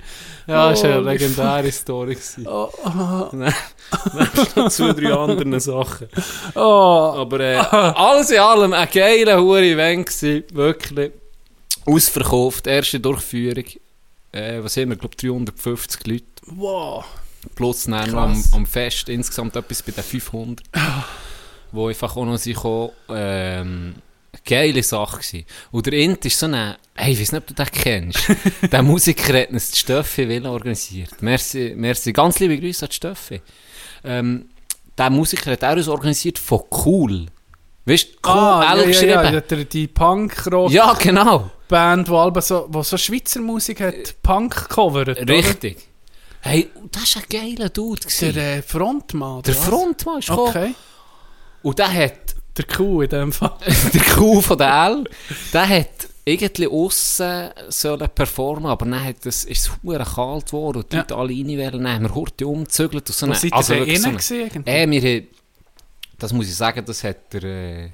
Ja, 0.47 0.69
das 0.69 0.83
war 0.83 0.89
Oh, 0.89 0.93
eine 0.93 1.11
legendäre 1.11 1.71
Story. 1.71 2.17
Oh, 2.45 2.69
oh, 2.85 3.29
Nein, 3.31 3.53
noch 4.55 4.69
zwei, 4.69 4.93
drei 4.93 5.13
andere 5.13 5.59
Sachen. 5.59 6.07
oh. 6.55 7.13
Aber 7.15 7.39
äh, 7.39 7.55
alles 7.95 8.31
in 8.31 8.39
allem 8.39 8.73
ein 8.73 8.87
geiler 8.91 9.39
hure 9.41 9.63
Event 9.63 10.07
gewesen, 10.07 10.43
wirklich. 10.53 11.11
Ausverkauft, 11.85 12.67
erste 12.67 12.99
Durchführung. 12.99 13.65
Äh, 14.31 14.63
was 14.63 14.77
haben 14.77 14.89
wir, 14.89 14.95
glaube 14.97 15.15
350 15.15 16.07
Leute. 16.07 16.25
Wow. 16.47 17.05
Plus 17.55 17.83
dann 17.85 18.11
noch 18.11 18.21
am, 18.23 18.43
am 18.53 18.65
Fest 18.65 19.09
insgesamt 19.09 19.55
etwas 19.55 19.81
bei 19.83 19.91
den 19.91 20.03
500. 20.03 20.61
wo 21.71 21.87
einfach 21.87 22.15
auch 22.15 22.25
noch 22.25 22.39
auch, 22.63 22.93
ähm, 23.09 23.95
geile 24.45 24.83
Sache 24.83 25.17
gewesen. 25.17 25.45
Und 25.71 25.85
der 25.85 25.93
Int 25.93 26.25
ist 26.25 26.39
so 26.39 26.47
ein, 26.47 26.75
hey, 26.95 27.13
ich 27.13 27.19
weiß 27.21 27.31
nicht, 27.33 27.41
ob 27.41 27.47
du 27.47 27.53
den 27.53 27.65
kennst. 27.71 28.19
der 28.71 28.81
Musiker 28.83 29.39
hat 29.41 29.49
uns 29.49 29.71
die 29.71 29.77
Stoffe 29.77 30.27
Villa 30.27 30.49
organisiert. 30.49 31.21
Merci, 31.21 31.73
merci. 31.75 32.11
Ganz 32.13 32.39
liebe 32.39 32.57
Grüße 32.59 32.85
an 32.85 32.89
die 32.89 32.95
Stoffe. 32.95 33.41
Ähm, 34.03 34.49
der 34.97 35.09
Musiker 35.09 35.51
hat 35.51 35.63
auch 35.63 35.75
uns 35.75 35.87
organisiert 35.87 36.37
von 36.39 36.61
Cool. 36.85 37.25
Weißt 37.85 38.07
du, 38.07 38.29
Cool, 38.29 38.37
Ah, 38.37 38.75
ja, 38.75 38.81
ja, 38.81 38.85
geschrieben. 38.87 39.11
ja, 39.11 39.31
Ja, 39.33 39.41
der, 39.41 39.65
die 39.65 39.87
Punk-Rock-Band, 39.87 40.99
genau. 40.99 41.51
die 41.69 42.11
Alben 42.11 42.41
so, 42.41 42.65
wo 42.69 42.83
so 42.83 42.97
Schweizer 42.97 43.41
Musik 43.41 43.81
hat, 43.81 44.21
Punk 44.21 44.69
covert, 44.69 45.09
oder? 45.21 45.27
Richtig. 45.33 45.77
Hey, 46.41 46.69
das 46.91 47.15
war 47.15 47.23
ein 47.23 47.29
geiler 47.55 47.69
Dude. 47.69 48.01
gewesen. 48.01 48.33
Der 48.33 48.57
äh, 48.57 48.61
Frontmann, 48.61 49.41
Der 49.43 49.53
oder 49.55 49.61
was? 49.61 49.69
Frontmann 49.69 50.19
ist 50.19 50.27
gekommen. 50.29 50.47
Okay. 50.49 50.75
Und 51.61 51.79
der 51.79 51.93
hat 51.93 52.35
Der 52.57 52.65
Kuh 52.65 53.01
in 53.01 53.09
dem 53.09 53.31
Fall. 53.31 53.57
der 53.93 54.01
Kuh 54.01 54.41
von 54.41 54.57
der 54.57 54.85
L, 54.87 55.03
der 55.53 55.67
hat 55.67 56.07
irgendwie 56.25 56.67
aussen 56.67 57.49
sollen 57.69 58.07
performen, 58.13 58.67
aber 58.67 58.85
dann 58.85 59.03
hat 59.03 59.25
es, 59.25 59.43
ist 59.43 59.67
es 59.67 59.71
hure 59.83 60.03
kalt 60.05 60.45
geworden 60.47 60.77
und 60.83 60.91
die 60.91 60.95
Ja. 60.95 61.01
Leute 61.01 61.15
alle 61.15 61.33
rein 61.33 61.47
wollen. 61.47 61.83
Dann 61.83 61.93
haben 61.93 62.03
wir 62.03 62.15
Horti 62.15 62.43
umgezügelt 62.45 63.09
und 63.09 63.15
so. 63.15 63.25
Eine- 63.25 63.35
seid 63.35 63.51
ihr 63.51 63.55
also 63.57 63.73
wirklich 63.75 64.01
so 64.01 64.35
innen 64.35 64.65
eine-? 64.65 64.67
Äh, 64.67 64.89
wir 64.89 65.01
haben, 65.01 65.27
das 66.19 66.31
muss 66.33 66.47
ich 66.47 66.55
sagen, 66.55 66.85
das 66.85 67.03
hat 67.03 67.33
der 67.33 67.43
äh, 67.43 67.89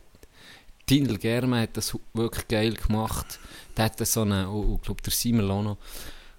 Tindel 0.86 1.18
Germe 1.18 1.62
hat 1.62 1.78
das 1.78 1.98
wirklich 2.14 2.48
geil 2.48 2.74
gemacht. 2.74 3.40
Der 3.78 3.86
hat 3.86 4.06
so 4.06 4.22
eine, 4.22 4.50
oh, 4.50 4.76
ich 4.76 4.82
glaube 4.86 5.02
der 5.02 5.12
Simon 5.14 5.48
Lono, 5.48 5.78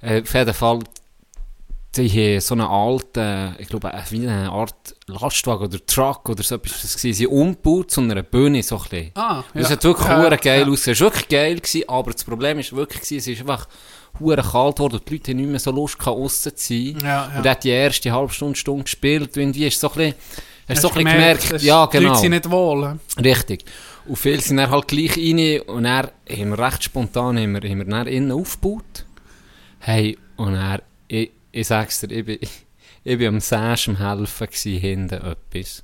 äh, 0.03 0.21
auf 0.23 0.35
jeden 0.35 0.55
Fall, 0.55 0.81
die 1.97 2.09
haben 2.09 2.41
so 2.41 2.55
einen 2.55 2.67
alten, 2.67 3.57
ich 3.59 3.69
glaube, 3.69 3.93
äh, 3.93 4.01
wie 4.11 4.27
eine 4.29 4.51
Art 4.51 4.95
Lastwagen 5.09 5.65
oder 5.65 5.85
Truck 5.85 6.29
oder 6.29 6.43
so 6.43 6.55
etwas 6.55 6.83
das 6.83 6.97
gewesen. 6.97 7.17
Sie 7.17 7.27
umgebaut 7.27 7.91
zu 7.91 8.01
einer 8.01 8.23
Bühne 8.23 8.63
so 8.63 8.77
ein 8.77 8.83
bisschen. 8.83 9.11
Ah, 9.17 9.43
Das 9.55 9.65
ja. 9.65 9.71
hat 9.71 9.85
wirklich 9.85 10.07
Ja, 10.09 10.29
geil 10.37 10.61
ja. 10.67 10.69
ausgesehen. 10.73 10.93
Es 10.95 11.01
war 11.01 11.07
wirklich 11.09 11.29
geil, 11.29 11.57
gewesen, 11.57 11.89
aber 11.89 12.13
das 12.13 12.23
Problem 12.25 12.59
ist 12.61 12.73
wirklich, 12.77 13.03
es 13.11 13.27
ist 13.27 13.41
einfach 13.41 13.67
hure 14.21 14.37
kalt 14.43 14.77
geworden 14.77 14.95
und 14.99 15.09
die 15.09 15.15
Leute 15.15 15.31
haben 15.33 15.37
nicht 15.39 15.51
mehr 15.51 15.59
so 15.61 15.71
Lust 15.73 15.99
gehabt, 15.99 16.31
zu 16.31 16.51
sein. 16.55 16.97
Ja, 17.03 17.07
ja. 17.33 17.39
Und 17.39 17.47
er 17.47 17.51
hat 17.51 17.65
die 17.65 17.69
erste 17.71 18.13
halbe 18.13 18.33
Stunde, 18.33 18.57
Stunde 18.57 18.85
gespielt. 18.85 19.37
und 19.37 19.43
Irgendwie 19.43 19.67
ist 19.67 19.81
so 19.81 19.89
ein 19.91 19.95
bisschen, 19.97 20.15
hast 20.69 20.83
so 20.83 20.89
ein 20.91 20.95
bisschen 20.95 21.11
gemerkt, 21.11 21.53
dass 21.53 21.63
ja 21.65 21.87
Die 21.89 21.97
genau, 21.99 22.09
Leute 22.11 22.21
sind 22.21 22.31
nicht 22.31 22.51
wohl. 22.51 22.99
richtig. 23.19 23.65
Und 24.07 24.17
viele 24.17 24.41
sind 24.41 24.59
dann 24.59 24.71
halt 24.71 24.87
gleich 24.87 25.17
rein 25.17 25.61
und 25.63 25.83
dann 25.85 26.07
haben 26.29 26.51
wir 26.51 26.59
recht 26.59 26.85
spontan 26.85 27.37
haben 27.37 27.61
wir, 27.61 27.69
haben 27.69 27.79
wir 27.79 27.85
dann 27.85 28.07
innen 28.07 28.31
aufgebaut. 28.33 29.05
Hey, 29.81 30.17
und 30.37 30.55
er, 30.55 30.83
ich, 31.53 31.67
sag's 31.67 32.01
dir, 32.01 32.11
ich 32.11 32.25
bin, 32.25 32.39
ich 33.05 33.19
bin 33.19 33.29
am 33.29 33.41
am 33.41 33.97
helfen 33.97 34.49
hinten 34.53 35.15
etwas. 35.15 35.83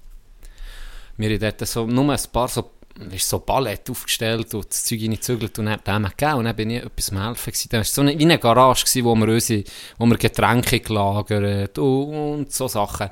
Wir 1.17 1.31
haben 1.31 1.41
dort 1.41 1.67
so, 1.67 1.87
nur 1.87 2.13
ein 2.13 2.21
paar 2.33 2.49
so, 2.49 2.73
so 3.19 3.39
Ballett 3.39 3.89
aufgestellt 3.91 4.53
und 4.55 4.69
das 4.69 4.85
Zeug 4.85 5.03
reingezügelt 5.03 5.59
und 5.59 5.67
dem 5.67 6.05
gegeben 6.05 6.35
und 6.35 6.45
dann 6.45 6.57
bin 6.57 6.71
ich 6.71 6.83
etwas 6.83 7.11
am 7.11 7.23
helfen 7.23 7.53
gewesen. 7.53 7.69
Da 7.71 7.79
war 7.79 7.85
so 7.85 8.01
eine, 8.03 8.19
wie 8.19 8.25
eine 8.25 8.39
Garage 8.39 8.85
gewesen, 8.85 9.05
wo 9.05 9.15
wir 9.15 9.29
unsere, 9.29 9.65
wo 9.99 10.07
wir 10.07 10.19
Getränke 10.19 10.81
gelagert 10.81 11.79
und, 11.79 12.15
und 12.15 12.53
so 12.53 12.69
Sachen. 12.69 13.11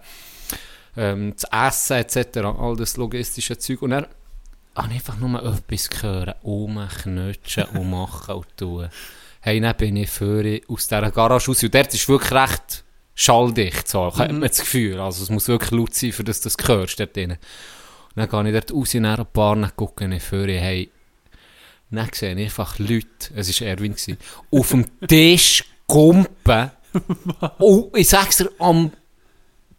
Ähm, 0.96 1.34
das 1.34 1.50
Essen 1.50 1.96
etc., 1.96 2.38
all 2.38 2.76
das 2.76 2.96
logistische 2.96 3.58
Zeug 3.58 3.82
und 3.82 3.90
dann 3.90 4.06
habe 4.76 4.88
ich 4.88 4.94
einfach 4.96 5.18
nur 5.18 5.42
etwas 5.42 5.88
gehört, 5.88 6.36
umknutschen 6.42 7.64
und 7.64 7.90
machen 7.90 8.34
und 8.34 8.56
tun. 8.56 8.88
Hey, 9.46 9.60
dann 9.60 9.76
bin 9.76 9.96
ich 9.96 10.08
vorher 10.08 10.58
aus 10.68 10.88
dieser 10.88 11.10
Garage 11.10 11.48
raus. 11.48 11.62
Und 11.62 11.74
dort 11.74 11.92
ist 11.92 12.08
wirklich 12.08 12.32
recht 12.32 12.82
schalldicht, 13.14 13.86
so, 13.86 14.06
hat 14.16 14.32
man 14.32 14.40
das 14.40 14.60
Gefühl. 14.60 14.98
Also 14.98 15.22
es 15.22 15.28
muss 15.28 15.48
wirklich 15.48 15.70
laut 15.70 15.94
sein, 15.94 16.12
für 16.12 16.24
das 16.24 16.40
du 16.40 16.48
das 16.48 16.66
hörst 16.66 16.98
dort 16.98 17.14
drin. 17.14 17.32
Und 17.32 17.38
dann 18.14 18.26
gehe 18.30 18.48
ich 18.48 18.54
dort 18.54 18.72
raus 18.72 18.94
und 18.94 19.02
dann 19.02 19.20
ein 19.20 19.26
paar 19.26 19.54
dann 19.54 19.76
gucke 19.76 20.14
ich 20.14 20.22
vorher, 20.22 20.62
hey, 20.62 20.90
dann 21.90 22.08
sehe 22.14 22.34
ich 22.34 22.44
einfach 22.44 22.78
Leute, 22.78 23.06
es 23.36 23.60
war 23.60 23.68
Erwin, 23.68 23.92
gewesen, 23.92 24.16
auf 24.50 24.70
dem 24.70 24.86
Tisch 25.06 25.62
kumpen. 25.86 26.70
und 27.58 27.94
ich 27.98 28.08
sag's 28.08 28.38
dir, 28.38 28.50
am 28.58 28.92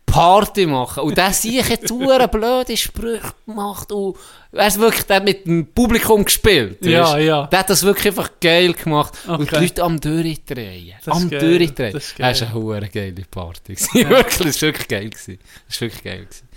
Party 0.05 0.65
machen. 0.65 1.03
Und 1.03 1.17
der 1.17 1.33
sich 1.33 1.67
jetzt 1.67 1.91
hure 1.91 2.27
blöde 2.27 2.77
Sprüche 2.77 3.33
gemacht. 3.45 3.91
Und 3.91 4.15
er 4.51 4.67
ist 4.67 4.79
wirklich 4.79 5.03
der 5.05 5.21
mit 5.21 5.45
dem 5.45 5.65
Publikum 5.73 6.23
gespielt. 6.23 6.85
Ja, 6.85 7.17
ja. 7.17 7.47
Der 7.47 7.59
hat 7.59 7.69
das 7.69 7.83
wirklich 7.83 8.07
einfach 8.07 8.29
geil 8.39 8.73
gemacht. 8.73 9.13
Und 9.27 9.39
die 9.41 9.43
Okay. 9.55 9.59
Leute 9.65 9.83
am 9.83 9.99
Durchdrehen. 9.99 10.93
Ist 10.99 11.09
Am 11.09 11.29
geil, 11.29 11.39
Durchdrehen. 11.59 11.93
das 11.93 12.03
ist 12.05 12.19
Das 12.19 12.41
war 12.41 12.47
eine 12.47 12.55
hure 12.55 12.87
geile 12.89 13.23
Party. 13.29 13.73
gewesen. 13.75 14.09
wirklich, 14.09 14.37
das 14.47 14.61
war 14.61 14.67
wirklich 14.69 14.87
geil. 14.87 15.09
gewesen. 15.09 15.39
Das 15.67 15.81
war 15.81 15.87
wirklich 15.87 16.03
geil. 16.03 16.19
gewesen. 16.25 16.47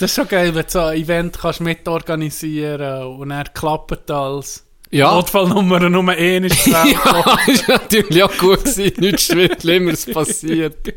Das 0.00 0.10
ist 0.10 0.14
schon 0.16 0.28
geil, 0.28 0.54
wenn 0.54 0.64
du 0.64 0.70
so 0.70 0.80
ein 0.80 0.96
Event 0.98 1.38
kannst 1.38 1.60
mitorganisieren 1.60 3.06
und 3.18 3.28
dann 3.28 3.44
klappt 3.54 4.10
alles. 4.10 4.65
Ja. 4.90 5.12
Notfallnummer 5.14 5.88
Nummer 5.90 6.12
1 6.12 6.46
ist 6.46 6.66
Ja, 6.68 6.84
war 6.84 7.38
natürlich 7.68 8.22
auch 8.22 8.36
gut 8.38 8.64
gewesen. 8.64 8.92
Nichts 8.98 9.28
wird 9.30 9.60
Schlimmeres 9.62 10.06
passiert. 10.06 10.76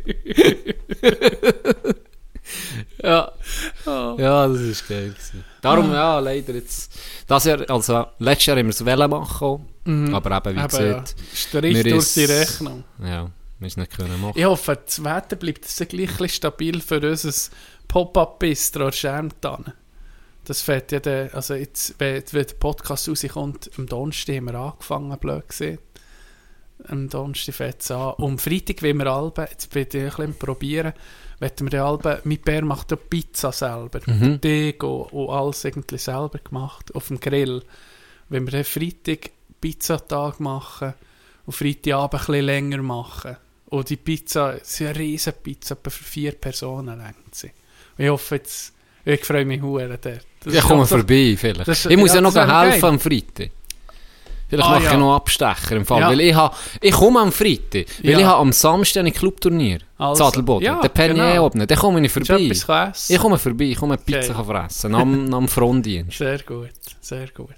ja. 3.03 3.31
Ja, 3.85 4.47
das 4.47 4.59
ist 4.61 4.87
geil 4.87 5.09
gewesen. 5.09 5.43
Darum, 5.61 5.91
ja, 5.91 6.19
leider 6.19 6.53
jetzt. 6.53 6.91
Das 7.27 7.43
Jahr, 7.45 7.69
also, 7.69 8.05
letztes 8.19 8.45
Jahr 8.47 8.57
haben 8.57 8.67
wir 8.67 8.71
es 8.71 8.85
wollen 8.85 9.09
machen, 9.09 9.65
aber 10.13 10.37
eben, 10.37 10.55
wie 10.55 10.59
Mhm. 10.59 10.59
Eben, 10.59 10.59
ja. 10.59 10.65
gesagt, 10.67 11.15
Strich 11.33 11.83
durch 11.83 11.95
ist- 11.97 12.15
die 12.15 12.25
Rechnung. 12.25 12.83
ja, 13.03 13.29
wir 13.59 13.67
es 13.67 13.75
nicht 13.77 13.95
können 13.97 14.19
machen. 14.21 14.33
Ich 14.37 14.45
hoffe, 14.45 14.79
das 14.85 15.03
Wetter 15.03 15.35
bleibt 15.35 15.65
so 15.65 15.85
gleich 15.85 16.33
stabil 16.33 16.79
für 16.81 17.01
unser 17.01 17.33
Pop-Up-Bistro 17.87 18.91
Schermtan. 18.91 19.73
Das 20.49 20.63
fährt 20.63 20.91
ja 20.91 20.99
dann, 20.99 21.29
also 21.29 21.53
jetzt, 21.53 21.93
wenn, 21.99 22.23
wenn 22.31 22.47
der 22.47 22.55
Podcast 22.55 23.07
rauskommt, 23.07 23.69
am 23.77 23.85
Donnerstag 23.85 24.37
haben 24.37 24.45
wir 24.45 24.55
angefangen, 24.55 25.19
blöd 25.19 25.47
gesehen. 25.47 25.77
Am 26.87 27.07
Donnerstag 27.07 27.53
fängt 27.53 27.81
es 27.81 27.91
an. 27.91 28.13
Und 28.13 28.31
am 28.31 28.39
Freitag 28.39 28.81
wollen 28.81 28.97
wir 28.97 29.05
Alben, 29.05 29.45
jetzt 29.47 29.75
will 29.75 29.87
ich 29.87 29.95
ein 29.95 30.09
bisschen 30.09 30.33
probieren, 30.39 30.93
wollen 31.39 31.71
wir 31.71 31.85
Alben, 31.85 32.17
mein 32.23 32.41
Bär 32.41 32.65
macht 32.65 32.89
ja 32.89 32.97
Pizza 32.97 33.51
selber, 33.51 33.99
Mhm. 34.07 34.41
Deg 34.41 34.83
und, 34.83 35.13
und 35.13 35.29
alles 35.29 35.65
irgendwie 35.65 35.99
selber 35.99 36.39
gemacht, 36.39 36.95
auf 36.95 37.09
dem 37.09 37.19
Grill. 37.19 37.61
Wenn 38.29 38.47
wir 38.47 38.51
dann 38.51 38.63
Freitag 38.63 39.29
Pizzatag 39.61 40.39
machen 40.39 40.95
und 41.45 41.53
Freitagabend 41.53 42.21
ein 42.21 42.25
bisschen 42.25 42.45
länger 42.45 42.81
machen. 42.81 43.37
Und 43.67 43.91
die 43.91 43.97
Pizza, 43.97 44.55
es 44.55 44.71
ist 44.71 44.81
eine 44.81 44.95
riesen 44.97 45.33
Pizza, 45.43 45.75
etwa 45.75 45.91
für 45.91 46.03
vier 46.03 46.31
Personen 46.31 46.97
längt 46.97 47.35
sie. 47.35 47.51
Und 47.99 48.03
ich 48.03 48.09
hoffe 48.09 48.37
jetzt, 48.37 48.73
ich 49.05 49.25
freue 49.25 49.45
mich 49.45 49.61
hure 49.61 49.87
dort. 49.87 50.25
Das 50.43 50.53
Ich 50.53 50.61
so- 50.61 50.85
vorbei, 50.85 51.35
vielleicht. 51.37 51.67
Das- 51.67 51.85
ich 51.85 51.97
muss 51.97 52.09
ja, 52.09 52.15
ja, 52.15 52.21
noch 52.21 52.35
helfen 52.35 52.85
am 52.85 52.99
Freitag. 52.99 53.51
Vielleicht 54.47 54.67
Ah, 54.67 54.71
mache 54.71 54.83
ich 54.85 54.91
ja. 54.91 54.97
noch 54.97 55.15
Abstecher 55.15 55.75
im 55.75 55.85
Fall. 55.85 56.01
Ja. 56.01 56.09
Weil 56.09 56.21
ich, 56.21 56.33
ha, 56.33 56.51
ich 56.81 56.91
komme 56.93 57.19
am 57.19 57.31
Freitag. 57.31 57.85
Weil 58.01 58.11
Ja. 58.11 58.19
ich 58.19 58.25
habe 58.25 58.39
am 58.39 58.51
Samstag 58.51 59.05
ein 59.05 59.13
Clubturnier. 59.13 59.77
Also, 59.99 60.23
Zadelboden. 60.23 60.65
ja, 60.65 60.81
der 60.81 60.89
penne 60.89 61.13
ich 61.13 61.19
genau. 61.33 61.45
oben. 61.45 61.67
Dann 61.67 61.77
komme 61.77 62.03
ich 62.03 62.11
vorbei. 62.11 62.37
Ich 63.09 63.17
komme 63.19 63.37
vorbei, 63.37 63.65
ich 63.65 63.77
komme 63.77 63.97
Pizza 63.97 64.33
Okay. 64.39 64.45
fressen. 64.51 64.95
Am, 64.95 65.31
am 65.33 65.47
Frontdienst. 65.47 66.17
Sehr 66.17 66.39
gut, 66.39 66.71
sehr 66.99 67.27
gut. 67.27 67.49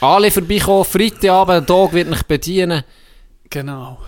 Alle 0.00 0.30
vorbeikommen, 0.30 0.84
Freitagabend, 0.84 1.68
der 1.68 1.76
Tag 1.76 1.92
wird 1.92 2.08
mich 2.10 2.22
bedienen. 2.24 2.84
Genau. 3.50 3.98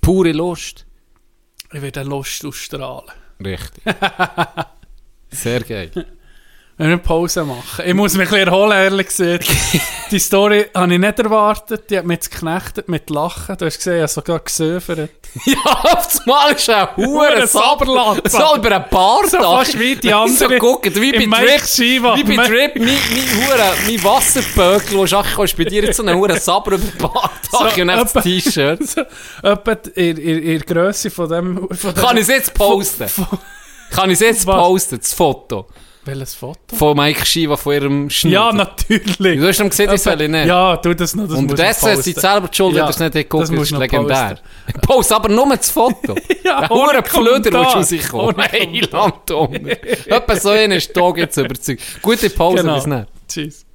Pure 0.00 0.32
Lust. 0.32 0.86
Ich 1.72 1.82
werde 1.82 2.02
Lust 2.02 2.44
ausstrahlen. 2.44 3.04
Richtig. 3.44 3.84
Sehr 5.34 5.60
geil. 5.60 5.90
Wenn 6.76 6.90
wir 6.90 6.98
Pause 6.98 7.44
machen. 7.44 7.84
Ich 7.86 7.94
muss 7.94 8.14
mich 8.14 8.26
ein 8.26 8.30
bisschen 8.32 8.48
erholen, 8.48 8.72
ehrlich 8.72 9.06
gesagt. 9.06 9.46
die 10.10 10.18
Story 10.18 10.66
habe 10.74 10.92
ich 10.92 10.98
nicht 10.98 11.18
erwartet. 11.20 11.88
Die 11.88 11.96
hat 11.96 12.04
mich 12.04 12.16
jetzt 12.16 12.32
geknechtet 12.32 12.88
mit 12.88 13.10
Lachen. 13.10 13.56
Du 13.56 13.64
hast 13.64 13.76
gesehen, 13.76 13.94
ich 13.94 14.00
habe 14.00 14.08
sogar 14.08 14.40
gesöfert. 14.40 15.10
Ja, 15.46 15.56
auf 15.64 16.06
das 16.06 16.24
Mal 16.26 16.52
ist 16.52 16.70
ein 16.70 16.96
Hure 16.96 17.34
Huren 17.34 17.46
Saberland. 17.48 18.30
So 18.30 18.56
über 18.56 18.76
ein 18.76 18.84
Bart. 18.88 19.30
So 19.30 19.38
fast 19.38 19.76
wie 19.76 19.96
die 19.96 20.10
So 20.10 20.14
anderen 20.14 20.58
gucken, 20.60 20.94
wie 20.94 21.26
bei 21.26 21.58
Shiva. 21.58 22.16
Wie 22.16 22.22
bei 22.22 22.36
Drip, 22.46 22.76
mein, 22.76 22.86
mein, 22.86 23.48
Hure, 23.48 23.72
mein 23.84 24.04
Wasserböckl, 24.04 24.96
wo 24.96 25.04
ich 25.04 25.10
kannst 25.10 25.56
bei 25.56 25.64
dir 25.64 25.84
jetzt 25.84 25.96
so 25.96 26.04
einen 26.04 26.16
Huren 26.16 26.38
Saber 26.38 26.72
über 26.72 26.84
den 26.84 26.98
Bart 26.98 27.32
machen 27.52 27.82
und 27.82 27.90
auf 27.90 28.12
das 28.12 28.22
T-Shirt. 28.22 28.86
So, 28.86 29.00
etwa 29.42 29.72
in, 29.96 30.16
in, 30.18 30.42
in 30.42 30.58
der 30.58 30.66
Grösse 30.66 31.10
von 31.10 31.28
dem... 31.28 31.68
Von 31.68 31.94
Kann 31.94 32.16
ich 32.16 32.22
es 32.22 32.28
jetzt 32.28 32.54
posten? 32.54 33.08
Von, 33.08 33.26
von, 33.26 33.38
Kann 33.90 34.10
ich 34.10 34.14
es 34.14 34.20
jetzt 34.20 34.46
Was? 34.46 34.56
posten, 34.56 34.98
das 34.98 35.12
Foto? 35.14 35.66
welches 36.06 36.34
Foto? 36.34 36.76
Von 36.76 36.98
Mike 36.98 37.24
Shiva, 37.24 37.56
von 37.56 37.72
ihrem 37.72 38.10
Schnurr. 38.10 38.32
Ja, 38.32 38.52
natürlich. 38.52 39.40
Du 39.40 39.48
hast 39.48 39.58
ihm 39.60 39.70
gesehen, 39.70 39.86
das 39.86 40.02
soll 40.02 40.20
ich 40.20 40.28
nicht. 40.28 40.44
Ja, 40.46 40.76
tu 40.76 40.92
das 40.94 41.14
noch. 41.14 41.24
Das 41.24 41.32
du 41.32 41.38
Unterdessen 41.38 41.80
posten. 41.80 42.02
sind 42.02 42.14
sie 42.16 42.20
selber 42.20 42.48
die 42.48 42.56
schuld, 42.58 42.74
Ja, 42.74 42.80
ja, 42.80 42.86
das 42.88 42.98
nicht 42.98 43.12
geguckt 43.14 43.42
das 43.44 43.50
das 43.50 43.58
ist 43.60 43.72
du 43.72 43.78
legendär. 43.78 44.38
Post 44.82 45.12
aber 45.12 45.28
nur 45.30 45.48
das 45.56 45.70
Foto. 45.70 46.14
Ja, 46.44 46.60
Der 46.60 46.68
hure 46.68 47.02
Pflöder 47.02 47.50
du 47.50 47.56
rauskommen. 47.56 48.34
Ohne 48.34 48.44
Heiland, 48.52 49.14
Donner. 49.24 49.70
Etwa 50.06 50.36
so 50.36 50.50
einen 50.50 50.72
ist 50.72 50.92
Tag 50.92 51.16
jetzt 51.16 51.38
überzeugt. 51.38 51.80
Gute 52.02 52.28
Pause, 52.28 52.56
Genau. 52.58 52.74
bis 52.74 52.86
nicht. 52.86 53.06
Tschüss. 53.26 53.66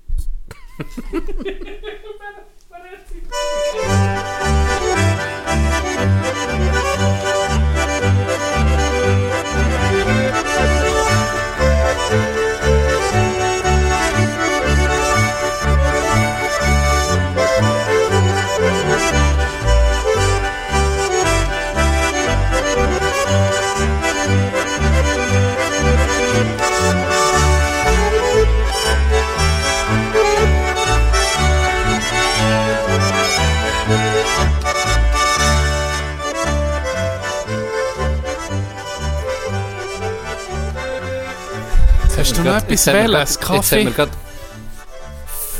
Noch 42.49 42.57
etwas 42.63 42.87
wählen? 42.87 43.15
Ein 43.15 43.21
Jetzt 43.21 43.41
haben 43.49 43.55
Kaffee? 43.57 43.85
wir 43.85 43.91
gerade 43.91 44.11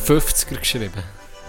50er 0.07 0.57
geschrieben. 0.59 1.03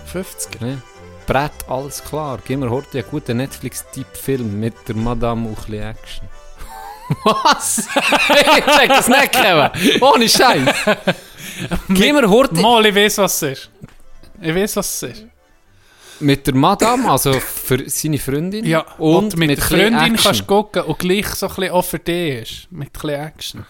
50. 0.06 0.60
Ne? 0.60 0.82
Brett, 1.26 1.52
alles 1.68 2.02
klar. 2.02 2.38
Gib 2.44 2.58
mir 2.58 2.70
heute 2.70 2.98
einen 2.98 3.08
guten 3.10 3.36
Netflix-Typ-Film 3.36 4.58
mit 4.58 4.74
der 4.88 4.96
Madame 4.96 5.48
und 5.48 5.58
ein 5.68 5.74
Action. 5.94 6.28
Was? 7.24 7.78
ich 7.88 8.64
check 8.76 8.88
das 8.88 9.08
nicht, 9.08 9.32
Kevin. 9.32 9.70
Ohne 10.00 10.28
Scheiß. 10.28 10.68
Gib 11.88 12.14
mir 12.14 12.28
heute 12.28 12.54
Mal, 12.54 12.86
ich 12.86 12.94
weiß, 12.94 13.18
was 13.18 13.42
es 13.42 13.58
ist. 13.58 13.70
Ich 14.40 14.54
weiß, 14.54 14.76
was 14.76 15.02
es 15.02 15.10
ist. 15.10 15.24
mit 16.20 16.46
der 16.46 16.54
Madame, 16.54 17.10
also 17.10 17.32
für 17.32 17.82
seine 17.88 18.18
Freundin. 18.18 18.64
Ja, 18.64 18.84
und, 18.98 19.36
mit, 19.36 19.48
mit 19.48 19.58
der 19.58 19.64
Freundin 19.64 20.16
kannst 20.16 20.40
du 20.40 20.44
gucken 20.44 20.82
und 20.82 20.98
gleich 21.00 21.26
so 21.34 21.46
ein 21.48 21.54
bisschen 21.54 21.72
auch 21.72 21.84
für 21.84 21.98
dich 21.98 22.42
ist. 22.42 22.72
Mit 22.72 22.88
ein 22.88 22.92
bisschen 22.92 23.10
Action. 23.10 23.66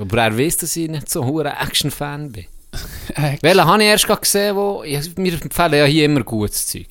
Aber 0.00 0.22
er 0.22 0.38
weiss, 0.38 0.56
dass 0.56 0.76
ich 0.76 0.88
nicht 0.88 1.08
so 1.10 1.22
ein 1.22 1.28
hoher 1.28 1.46
Action-Fan 1.46 2.32
bin. 2.32 2.46
Welchen 3.42 3.64
habe 3.64 3.82
ich 3.82 3.88
erst 3.88 4.06
gerade 4.06 4.20
gesehen, 4.20 4.56
wo... 4.56 4.82
Ich, 4.84 5.16
mir 5.16 5.32
empfehlen 5.32 5.74
ja 5.74 5.84
hier 5.84 6.04
immer 6.04 6.22
gutes 6.22 6.66
Zeug. 6.66 6.86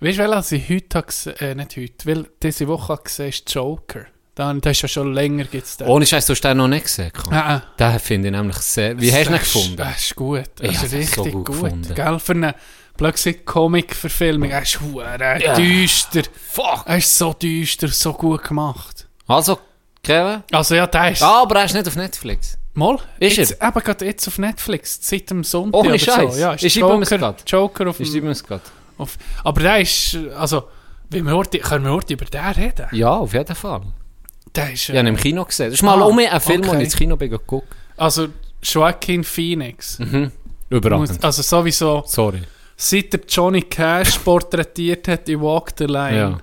Weißt 0.00 0.18
du, 0.18 0.28
was 0.28 0.52
ich 0.52 0.68
heute 0.68 1.02
gesehen, 1.02 1.36
äh, 1.38 1.54
nicht 1.54 1.76
heute, 1.76 2.06
weil 2.06 2.26
diese 2.42 2.68
Woche 2.68 2.98
gesehen 3.02 3.28
ist 3.28 3.52
Joker. 3.54 4.06
Dann, 4.34 4.60
das 4.60 4.72
ist 4.72 4.82
ja 4.82 4.88
schon 4.88 5.12
länger 5.12 5.44
gibt's 5.44 5.76
den. 5.76 5.86
Ohne 5.86 6.06
Scheiß, 6.06 6.26
du 6.26 6.32
hast 6.32 6.40
den 6.40 6.56
noch 6.56 6.68
nicht 6.68 6.84
gesehen. 6.84 7.12
Komm. 7.12 7.32
Ah, 7.34 7.56
ah. 7.56 7.62
Den 7.78 7.98
finde 8.00 8.28
ich 8.28 8.34
nämlich 8.34 8.56
sehr... 8.56 8.98
Wie 8.98 9.12
hast 9.12 9.26
du 9.26 9.32
ihn 9.32 9.38
gefunden? 9.38 9.76
Das 9.76 10.02
ist 10.02 10.16
gut. 10.16 10.44
Das 10.56 10.82
ist 10.82 10.92
richtig 10.92 11.14
so 11.14 11.22
gut. 11.24 11.32
gut 11.32 11.46
gefunden. 11.46 11.94
Gell, 11.94 12.18
für 12.18 12.32
eine 12.32 12.54
plötzlich 12.96 13.44
Comic-Verfilmung. 13.44 14.50
Er 14.50 14.62
ist 14.62 14.80
hure 14.80 15.18
Ja. 15.40 15.54
düster. 15.54 16.22
Fuck! 16.50 16.84
Er 16.86 16.96
ist 16.98 17.16
so 17.16 17.32
düster, 17.34 17.88
so 17.88 18.12
gut 18.14 18.42
gemacht. 18.44 19.06
Also, 19.26 19.58
Kevin? 20.06 20.42
Also 20.50 20.74
ja, 20.74 20.86
der 20.86 21.12
ist... 21.12 21.22
Ah, 21.22 21.42
aber 21.42 21.60
er 21.60 21.64
ist 21.66 21.74
nicht 21.74 21.86
auf 21.86 21.94
Netflix. 21.96 22.58
Mal, 22.74 22.98
Ist 23.20 23.36
jetzt, 23.36 23.52
eben 23.62 23.80
gerade 23.80 24.04
jetzt 24.06 24.26
auf 24.26 24.38
Netflix, 24.38 24.98
seit 25.02 25.28
dem 25.30 25.44
Sonntag 25.44 25.78
Ohne 25.78 25.98
Scheiß. 25.98 26.34
so. 26.34 26.40
Ja, 26.40 26.54
Ich 26.54 26.72
schreibe 26.72 26.96
mir's 26.96 27.10
Joker. 27.10 27.34
Joker 27.46 27.90
auf, 27.90 27.96
schreibe 27.98 28.30
es 28.30 28.42
gerade. 28.42 28.62
Aber 29.44 29.60
der 29.60 29.80
ist, 29.80 30.16
also, 30.36 30.64
wie 31.10 31.22
wir 31.22 31.32
heute, 31.36 31.58
können 31.58 31.84
wir 31.84 31.92
heute 31.92 32.14
über 32.14 32.24
den 32.24 32.40
reden? 32.44 32.86
Ja, 32.92 33.10
auf 33.16 33.32
jeden 33.34 33.54
Fall. 33.54 33.82
Der 34.54 34.72
ist, 34.72 34.82
Ich 34.84 34.88
habe 34.88 35.00
ihn 35.00 35.06
im 35.08 35.16
Kino 35.16 35.44
gesehen. 35.44 35.66
Das 35.66 35.74
ist 35.74 35.82
mal 35.82 36.00
Ah, 36.00 36.04
um 36.06 36.18
ein 36.18 36.40
Film, 36.40 36.62
den 36.62 36.70
okay. 36.70 36.78
ich 36.78 36.84
ins 36.84 36.96
Kino 36.96 37.16
bin 37.16 37.30
geguckt. 37.30 37.68
also 37.96 38.28
Joaquin 38.62 39.22
Phoenix. 39.22 39.98
Mhm. 39.98 40.32
Überragend. 40.70 41.22
Also 41.22 41.42
sowieso, 41.42 42.02
Sorry. 42.06 42.42
seit 42.76 43.12
der 43.12 43.20
Johnny 43.28 43.62
Cash 43.62 44.18
porträtiert 44.18 45.06
hat 45.08 45.28
in 45.28 45.40
Walk 45.42 45.72
the 45.78 45.84
Line, 45.84 46.16
Ja. 46.18 46.38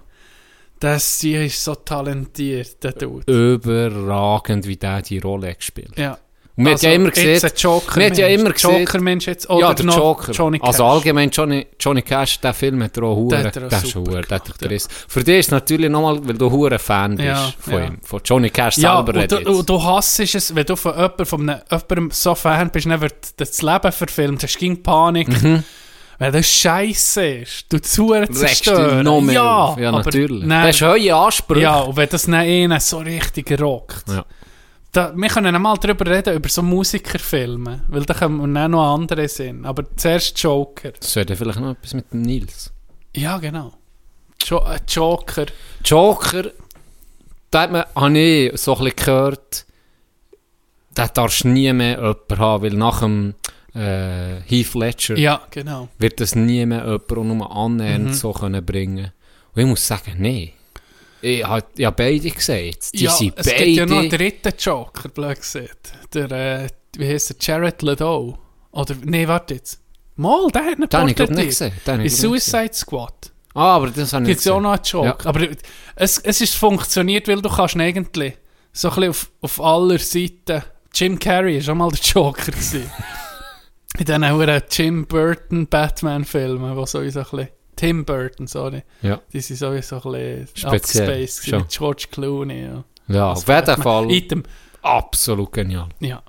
Das 0.79 1.19
die 1.19 1.35
ist 1.35 1.63
so 1.63 1.75
talentiert, 1.75 2.83
der 2.83 2.93
Dude. 2.93 3.31
Überragend, 3.31 4.67
wie 4.67 4.77
der 4.77 5.01
die 5.01 5.19
Rolle 5.19 5.53
gespielt 5.55 5.91
Ja. 5.97 6.17
Und 6.55 6.63
man 6.65 6.73
hat 6.73 6.81
ja 6.81 6.91
immer 6.91 7.05
jetzt 7.05 7.15
gesehen... 7.15 7.41
ein 7.45 7.51
Joker 7.55 7.99
man 8.01 8.09
hat 8.09 8.17
ja 8.17 8.27
immer 8.27 8.51
gesehen- 8.51 8.79
Joker 8.79 8.99
Mensch 8.99 9.27
jetzt, 9.27 9.49
oder 9.49 9.59
Ja, 9.69 9.73
der 9.73 9.85
Joker. 9.85 10.31
Johnny 10.33 10.59
Cash. 10.59 10.67
Also 10.67 10.83
allgemein 10.83 11.29
Johnny, 11.29 11.67
Johnny 11.79 12.01
Cash, 12.01 12.41
der 12.41 12.53
Film 12.53 12.83
hat 12.83 12.97
er 12.97 13.03
auch 13.03 13.15
Huren. 13.15 13.45
Er 13.45 13.49
Der 13.51 13.67
ist 13.81 13.95
Huren, 13.95 14.25
der 14.29 14.35
hat 14.35 14.45
dich 14.49 14.57
gerissen. 14.57 14.89
Für 15.07 15.23
dich 15.23 15.37
ist 15.39 15.51
natürlich 15.51 15.89
nochmal, 15.89 16.19
weil 16.27 16.37
du 16.37 16.51
Huren 16.51 16.77
Fan 16.77 17.15
bist 17.15 17.27
Ja, 17.29 17.53
von 17.59 17.73
ja. 17.73 17.85
ihm. 17.85 17.97
Von 18.03 18.19
Johnny 18.25 18.49
Cash 18.49 18.77
Ja, 18.79 18.97
selber 19.05 19.21
und 19.21 19.31
du, 19.31 19.37
jetzt. 19.37 19.69
du 19.69 19.83
hasst 19.83 20.19
es, 20.19 20.53
wenn 20.53 20.65
du 20.65 20.75
von 20.75 20.95
jemandem, 20.95 21.25
von 21.25 21.49
einem, 21.49 21.61
jemandem 21.71 22.11
so 22.11 22.35
Fan 22.35 22.69
bist, 22.71 22.85
dann 22.87 22.99
wird 22.99 23.15
das 23.39 23.61
Leben 23.61 23.91
verfilmt, 23.93 24.43
hast 24.43 24.57
ging 24.57 24.83
Panik. 24.83 25.29
Wenn 26.19 26.33
das 26.33 26.47
scheiße 26.47 27.25
ist, 27.25 27.71
du 27.71 27.81
zu 27.81 28.11
Regst 28.11 28.29
dich 28.41 28.63
zerstören. 28.63 29.05
noch 29.05 29.21
mehr 29.21 29.35
ja, 29.35 29.55
auf. 29.57 29.79
Ja, 29.79 29.91
natürlich. 29.91 30.45
Nein, 30.45 30.67
Das 30.67 30.75
ist 30.75 30.81
hohe 30.81 31.15
Ansprüche. 31.15 31.61
ja, 31.61 31.79
und 31.79 31.95
wenn 31.95 32.09
das 32.09 32.23
dann 32.23 32.33
einen 32.35 32.79
so 32.81 32.97
richtig 32.97 33.59
rockt. 33.59 34.03
Ja. 34.09 34.25
Da, 34.91 35.13
wir 35.15 35.29
können 35.29 35.55
einmal 35.55 35.77
darüber 35.77 36.05
reden, 36.05 36.35
über 36.35 36.49
so 36.49 36.61
Musikerfilme, 36.61 37.85
weil 37.87 38.03
da 38.05 38.13
kommen 38.13 38.41
wir 38.51 38.59
dann 38.61 38.71
noch 38.71 38.93
andere 38.95 39.27
sehen. 39.29 39.65
Aber 39.65 39.83
zuerst 39.95 40.37
Joker. 40.41 40.91
Das 40.91 41.15
wäre 41.15 41.35
vielleicht 41.35 41.59
noch 41.59 41.71
etwas 41.71 41.93
mit 41.93 42.11
dem 42.11 42.23
Nils. 42.23 42.73
Ja, 43.15 43.37
genau. 43.37 43.73
Jo 44.45 44.57
äh, 44.59 44.79
Joker. 44.87 45.45
Joker, 45.85 46.51
da 47.51 47.61
hat 47.61 47.71
man, 47.71 47.85
habe 47.95 48.17
ich 48.19 48.59
so 48.59 48.75
ein 48.75 48.83
bisschen 48.83 48.95
gehört, 49.05 49.65
da 50.95 51.07
darfst 51.07 51.43
du 51.43 51.47
nie 51.49 51.71
mehr 51.71 51.97
jemanden 51.97 52.37
haben, 52.39 52.63
weil 52.63 52.73
nach 52.73 52.99
dem 53.01 53.35
äh, 53.75 54.41
Heath 54.47 54.73
Ledger 54.75 55.17
Ja, 55.17 55.41
genau. 55.51 55.89
wird 55.97 56.19
das 56.19 56.35
nie 56.35 56.65
mehr 56.65 56.85
jemand 56.85 57.11
auch 57.11 57.23
nur 57.23 57.55
annähernd 57.55 58.05
Mhm. 58.05 58.13
so 58.13 58.31
können 58.33 58.65
bringen 58.65 59.11
Und 59.53 59.61
ich 59.61 59.67
muss 59.67 59.85
sagen, 59.85 60.15
nee. 60.17 60.53
Ich 61.21 61.43
habe 61.43 61.65
ja 61.77 61.91
beide 61.91 62.29
gesehen. 62.31 62.75
Die 62.93 63.03
ja, 63.03 63.11
sind 63.11 63.33
es 63.37 63.45
beide... 63.45 63.65
gibt 63.65 63.77
ja 63.77 63.85
noch 63.85 63.97
einen 63.99 64.09
dritten 64.09 64.53
Joker, 64.57 65.09
blöd 65.09 65.35
gesagt. 65.39 65.91
Der, 66.13 66.31
äh, 66.31 66.67
wie 66.97 67.07
heisst 67.07 67.29
der? 67.29 67.35
Jared 67.39 67.81
Leto. 67.81 68.37
Oder, 68.71 68.95
nee, 69.03 69.27
warte 69.27 69.55
jetzt. 69.55 69.81
Mal, 70.15 70.47
der 70.53 70.63
hat 70.65 70.77
porträtiert. 70.77 71.29
nicht 71.31 71.47
gesehen. 71.47 71.71
Den 71.85 71.91
habe 71.93 72.03
In 72.03 72.09
gesehen. 72.09 72.29
Suicide 72.29 72.73
Squad 72.73 73.31
Ah, 73.53 73.75
aber 73.75 73.87
das 73.89 74.13
habe 74.13 74.23
ich 74.23 74.27
gibt 74.29 74.37
nicht 74.37 74.39
es 74.39 74.45
ja 74.45 74.53
auch 74.53 74.57
gesehen. 74.59 74.63
noch 74.63 75.03
einen 75.03 75.07
Joker. 75.15 75.29
Aber 75.29 75.47
es, 75.95 76.17
es 76.19 76.41
ist 76.41 76.55
funktioniert, 76.55 77.27
weil 77.27 77.41
du 77.41 77.49
kannst 77.49 77.75
eigentlich 77.75 78.33
so 78.71 78.89
ein 78.89 78.95
bisschen 78.95 79.09
auf, 79.09 79.31
auf 79.41 79.61
aller 79.61 79.99
Seiten... 79.99 80.63
Jim 80.93 81.19
Carrey 81.19 81.55
war 81.55 81.61
schon 81.61 81.77
mal 81.77 81.89
der 81.91 81.99
Joker. 81.99 82.51
In 83.99 84.05
diesen 84.05 84.31
huren 84.31 84.63
Jim 84.71 85.05
Burton 85.05 85.67
Batman-Filmen, 85.67 86.73
wo 86.73 86.85
sowieso 86.85 87.19
ein 87.19 87.25
bisschen... 87.25 87.49
Tim 87.75 88.05
Burton, 88.05 88.47
sorry. 88.47 88.83
Ja, 89.01 89.21
Die 89.33 89.41
sind 89.41 89.57
sowieso 89.57 89.97
ein 89.97 90.01
bisschen 90.01 90.47
Speziell, 90.53 91.09
abgespaced 91.09 91.51
mit 91.51 91.69
George 91.69 92.07
Clooney. 92.09 92.63
Ja. 92.63 92.83
ja 93.09 93.29
Als 93.31 93.41
auf 93.41 93.47
jeden. 93.49 93.83
Fall 93.83 94.11
Item. 94.11 94.43
absolut 94.81 95.51
genial. 95.51 95.89
Ja. 95.99 96.23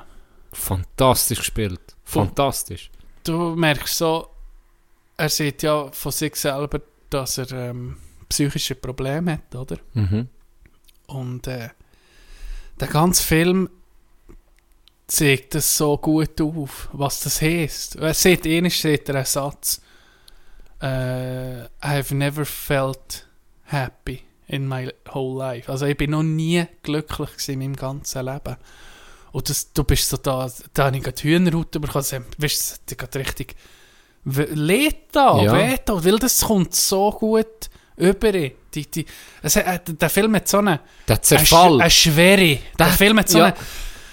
Fantastisch 0.52 1.38
gespielt. 1.38 1.80
Fantastisch. 2.02 2.90
Du 3.22 3.54
merkst 3.54 3.96
so, 3.98 4.28
er 5.16 5.28
sieht 5.28 5.62
ja 5.62 5.90
von 5.92 6.10
sich 6.10 6.34
selber, 6.34 6.80
dass 7.08 7.38
er 7.38 7.52
ähm, 7.52 7.98
psychische 8.28 8.74
Probleme 8.74 9.34
hat, 9.34 9.54
oder? 9.54 9.76
Mhm. 9.94 10.28
Und 11.06 11.46
äh, 11.46 11.68
der 12.80 12.88
ganze 12.88 13.22
Film 13.22 13.68
zeigt 15.10 15.54
das 15.56 15.76
so 15.76 15.96
gut 15.98 16.40
auf, 16.40 16.88
was 16.92 17.20
das 17.20 17.42
heisst. 17.42 17.96
Er 17.96 18.14
sieht 18.14 18.46
ähnlich 18.46 18.80
sieht 18.80 19.08
er 19.08 19.16
einen 19.16 19.24
Satz. 19.24 19.80
Äh, 20.80 21.64
I've 21.82 22.14
never 22.14 22.44
felt 22.46 23.26
happy 23.64 24.22
in 24.46 24.66
my 24.68 24.90
whole 25.12 25.38
life. 25.38 25.70
Also 25.70 25.86
ich 25.86 25.96
bin 25.96 26.10
noch 26.10 26.22
nie 26.22 26.64
glücklich 26.82 27.30
gewesen 27.32 27.52
in 27.52 27.58
meinem 27.58 27.76
ganzen 27.76 28.24
Leben. 28.24 28.56
Und 29.32 29.48
das, 29.48 29.72
du 29.72 29.84
bist 29.84 30.08
so 30.08 30.16
da, 30.16 30.50
da 30.74 30.86
habe 30.86 30.96
ich 30.96 31.02
gerade 31.02 31.22
Hühnerhaut 31.22 31.70
bekommen, 31.70 32.24
weißt 32.38 32.80
du, 32.86 32.96
hat 33.02 33.16
richtig 33.16 33.54
lädt 34.24 35.14
da, 35.14 35.40
Ja. 35.42 35.52
weht 35.56 35.82
da, 35.88 36.04
weil 36.04 36.18
das 36.18 36.40
kommt 36.42 36.74
so 36.74 37.10
gut 37.12 37.70
über. 37.96 38.32
Die, 38.32 38.88
die, 38.90 39.06
es, 39.42 39.56
äh, 39.56 39.80
der 39.86 40.10
Film 40.10 40.34
hat 40.36 40.46
so 40.48 40.58
eine, 40.58 40.80
Der 41.08 41.16
eine, 41.16 41.22
Zerfall. 41.22 41.72
Sch- 41.72 41.80
eine 41.80 41.90
Schwere. 41.90 42.46
Der, 42.78 42.86
Der- 42.86 42.88
Film 42.88 43.18
hat 43.18 43.28
so 43.28 43.38
ja. 43.38 43.44
eine, 43.46 43.54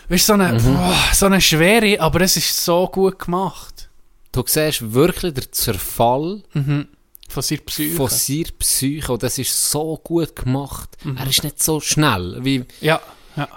weißt, 0.09 0.29
du, 0.29 0.33
so, 0.33 0.33
eine, 0.33 0.53
Mhm. 0.59 0.73
boah, 0.75 0.95
so 1.13 1.25
eine 1.25 1.41
Schwere, 1.41 1.99
aber 1.99 2.21
es 2.21 2.37
ist 2.37 2.63
so 2.63 2.87
gut 2.87 3.19
gemacht. 3.19 3.89
Du 4.31 4.43
siehst 4.45 4.93
wirklich 4.93 5.33
den 5.33 5.51
Zerfall 5.51 6.43
Mhm. 6.53 6.87
Von 7.29 7.43
seiner 7.43 7.61
Psyche. 7.61 7.95
von 7.95 8.07
seiner 8.09 8.43
Psyche 8.59 9.11
und 9.11 9.21
das 9.23 9.37
ist 9.37 9.71
so 9.71 9.99
gut 10.03 10.35
gemacht. 10.35 10.89
Mhm. 11.03 11.17
Er 11.17 11.27
ist 11.27 11.43
nicht 11.43 11.61
so 11.61 11.79
schnell, 11.81 12.37
wie, 12.41 12.63
ja, 12.79 13.01
ja. 13.35 13.47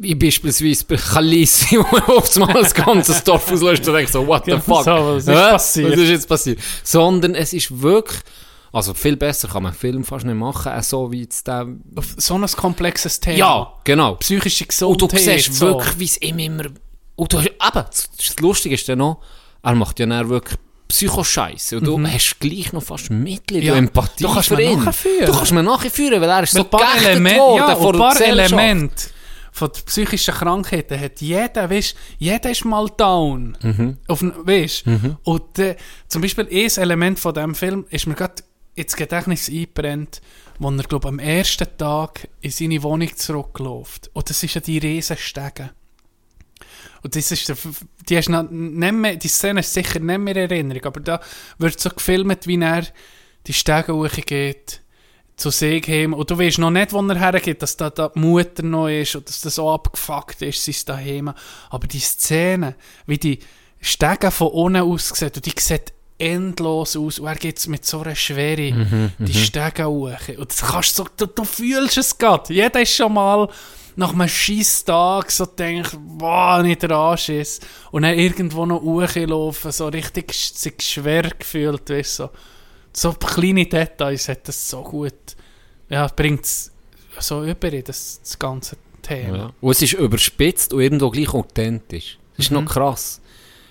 wie 0.00 0.14
beispielsweise 0.14 0.84
bei 0.86 0.96
Khaleesi, 0.96 1.76
wo 1.78 1.86
man 1.92 2.02
oftmals 2.04 2.72
das 2.72 2.74
ganze 2.74 3.22
Dorf 3.24 3.50
auslöst 3.52 3.86
und 3.88 3.94
denkt 3.94 4.10
so, 4.12 4.26
what 4.26 4.44
the 4.46 4.52
Genau 4.52 4.62
fuck? 4.62 4.84
so, 4.84 4.90
was 4.90 5.26
ist 5.26 5.34
passiert? 5.34 5.92
Was 5.92 5.98
ist 5.98 6.08
jetzt 6.08 6.28
passiert? 6.28 6.58
Sondern 6.82 7.34
es 7.34 7.52
ist 7.52 7.82
wirklich, 7.82 8.20
also 8.72 8.94
viel 8.94 9.16
besser 9.16 9.48
kann 9.48 9.62
man 9.62 9.72
einen 9.72 9.78
Film 9.78 10.04
fast 10.04 10.24
nicht 10.26 10.34
machen, 10.36 10.72
auch 10.72 10.82
so 10.82 11.10
wie 11.12 11.22
jetzt 11.22 11.46
der... 11.46 11.66
So 12.16 12.34
ein 12.34 12.46
komplexes 12.46 13.20
Thema. 13.20 13.38
Ja, 13.38 13.72
genau. 13.84 14.14
Psychische 14.16 14.64
Und 14.64 14.68
Gesundheit. 14.68 15.12
du 15.12 15.18
siehst 15.18 15.54
so. 15.54 15.66
wirklich, 15.66 15.98
wie 15.98 16.04
es 16.04 16.22
ihm 16.22 16.38
immer... 16.38 16.64
Und 17.16 17.32
du 17.32 17.38
hast, 17.38 17.48
eben, 17.48 17.84
das 18.16 18.36
Lustige 18.40 18.74
ist 18.76 18.88
dann 18.88 18.98
noch, 18.98 19.20
er 19.62 19.74
macht 19.74 19.98
ja 19.98 20.06
dann 20.06 20.28
wirklich 20.28 20.58
Psychoscheiße 20.88 21.76
und 21.78 21.84
du 21.86 22.00
hast 22.06 22.40
gleich 22.40 22.72
noch 22.72 22.82
fast 22.82 23.10
Mitleid 23.10 23.62
Mhm. 23.62 23.66
Ja, 23.66 23.72
und 23.74 23.78
Empathie 23.78 24.24
du 24.24 24.32
kannst 24.32 24.48
für 24.48 24.56
mir 24.56 24.70
ihn. 24.72 24.84
nachfühlen. 24.84 25.26
Du 25.26 25.32
kannst 25.32 25.52
mir 25.52 25.62
nachführen, 25.62 26.20
weil 26.20 26.30
er 26.30 26.42
ist 26.44 26.54
Weil 26.54 26.62
so 26.62 26.66
ein 26.66 26.70
paar, 26.70 26.80
geächtet 26.80 27.06
Elemente, 27.08 27.38
worden 27.40 27.56
ja, 27.68 27.76
von 27.76 27.86
und 27.86 27.98
paar. 27.98 28.20
Elemente 28.20 29.08
von 29.52 29.70
der 29.74 29.80
psychischen 29.82 30.34
Krankheiten 30.34 31.00
hat 31.00 31.20
jeder, 31.20 31.68
weißt, 31.68 31.94
jeder 32.18 32.50
ist 32.50 32.64
mal 32.64 32.86
down. 32.96 33.58
Mhm. 33.60 33.98
Auf, 34.06 34.22
weißt, 34.22 34.84
Und 35.24 35.58
äh, 35.58 35.76
zum 36.06 36.22
Beispiel 36.22 36.46
ein 36.50 36.82
Element 36.82 37.18
von 37.18 37.34
diesem 37.34 37.54
Film 37.54 37.84
ist 37.90 38.06
mir 38.06 38.14
gerade 38.14 38.34
ins 38.78 38.96
Gedächtnis 38.96 39.48
eingebrennt, 39.48 40.20
wo 40.58 40.70
er, 40.70 40.82
glaube 40.84 41.08
am 41.08 41.18
ersten 41.18 41.66
Tag 41.76 42.28
in 42.40 42.50
seine 42.50 42.82
Wohnung 42.82 43.14
zurückläuft. 43.16 44.10
Und 44.12 44.30
das 44.30 44.42
ist 44.42 44.54
ja 44.54 44.60
die 44.60 44.78
Riesenstege. 44.78 45.70
Und 47.02 47.14
das 47.14 47.30
ist 47.30 47.52
die, 48.08 48.16
hast 48.16 48.28
noch 48.28 48.50
mehr, 48.50 49.16
die 49.16 49.28
Szene 49.28 49.60
ist 49.60 49.72
sicher 49.72 50.00
nicht 50.00 50.18
mehr 50.18 50.36
in 50.36 50.50
Erinnerung, 50.50 50.84
aber 50.84 51.00
da 51.00 51.20
wird 51.58 51.78
so 51.78 51.90
gefilmt, 51.90 52.46
wie 52.46 52.60
er 52.60 52.86
die 53.46 53.52
Stege 53.52 53.94
hochgeht 53.94 54.82
zu 55.36 55.50
Segheim 55.50 56.12
und 56.14 56.28
du 56.28 56.36
weißt 56.36 56.58
noch 56.58 56.72
nicht, 56.72 56.92
wo 56.92 57.00
er 57.00 57.18
hergeht, 57.18 57.62
dass 57.62 57.76
da, 57.76 57.90
da 57.90 58.08
die 58.08 58.18
Mutter 58.18 58.64
noch 58.64 58.88
ist 58.88 59.14
und 59.14 59.28
dass 59.28 59.40
das 59.40 59.54
so 59.54 59.70
abgefuckt 59.70 60.42
ist, 60.42 60.64
sein 60.64 60.74
daheim. 60.86 61.32
Aber 61.70 61.86
die 61.86 62.00
Szene, 62.00 62.74
wie 63.06 63.18
die 63.18 63.38
Stege 63.80 64.32
von 64.32 64.48
unten 64.48 64.82
aussieht 64.82 65.36
und 65.36 65.46
die 65.46 65.54
sieht 65.56 65.92
endlos 66.18 66.96
aus 66.96 67.18
und 67.18 67.26
er 67.26 67.36
geht 67.36 67.64
mit 67.68 67.84
so 67.86 68.00
einer 68.00 68.14
Schwere 68.14 68.72
Mhm, 68.72 69.12
die 69.18 69.34
Stege 69.34 69.86
hoch. 69.86 70.28
Und 70.36 70.50
das 70.50 70.60
kannst 70.60 70.98
du, 70.98 71.04
so, 71.04 71.08
du, 71.16 71.26
du 71.26 71.44
fühlst 71.44 71.96
es 71.96 72.18
gerade. 72.18 72.52
Jeder 72.52 72.82
ist 72.82 72.94
schon 72.94 73.12
mal 73.14 73.48
nach 73.96 74.12
einem 74.12 74.28
scheiß 74.28 74.84
Tag 74.84 75.30
so 75.30 75.46
denkt, 75.46 75.96
wow, 76.18 76.62
nicht 76.62 76.82
der 76.82 76.92
Arsch 76.92 77.30
ist. 77.30 77.66
Und 77.90 78.02
dann 78.02 78.18
irgendwo 78.18 78.66
noch 78.66 78.80
hochlaufen, 78.80 79.72
so 79.72 79.88
richtig 79.88 80.32
sich 80.32 80.74
schwer 80.80 81.30
gefühlt, 81.36 81.88
weißt. 81.90 82.16
So. 82.16 82.30
so 82.92 83.12
kleine 83.12 83.66
Details 83.66 84.28
hat 84.28 84.46
das 84.46 84.68
so 84.68 84.82
gut, 84.82 85.36
ja, 85.88 86.06
bringt 86.08 86.44
es 86.44 86.70
so 87.18 87.44
über 87.44 87.70
das, 87.70 88.20
das 88.22 88.38
ganze 88.38 88.76
Thema. 89.02 89.36
Ja. 89.36 89.52
Und 89.60 89.70
es 89.72 89.82
ist 89.82 89.94
überspitzt 89.94 90.72
und 90.72 90.80
irgendwo 90.80 91.10
gleich 91.10 91.32
authentisch. 91.34 92.18
Das 92.36 92.46
ist 92.46 92.52
noch 92.52 92.64
krass. 92.66 93.20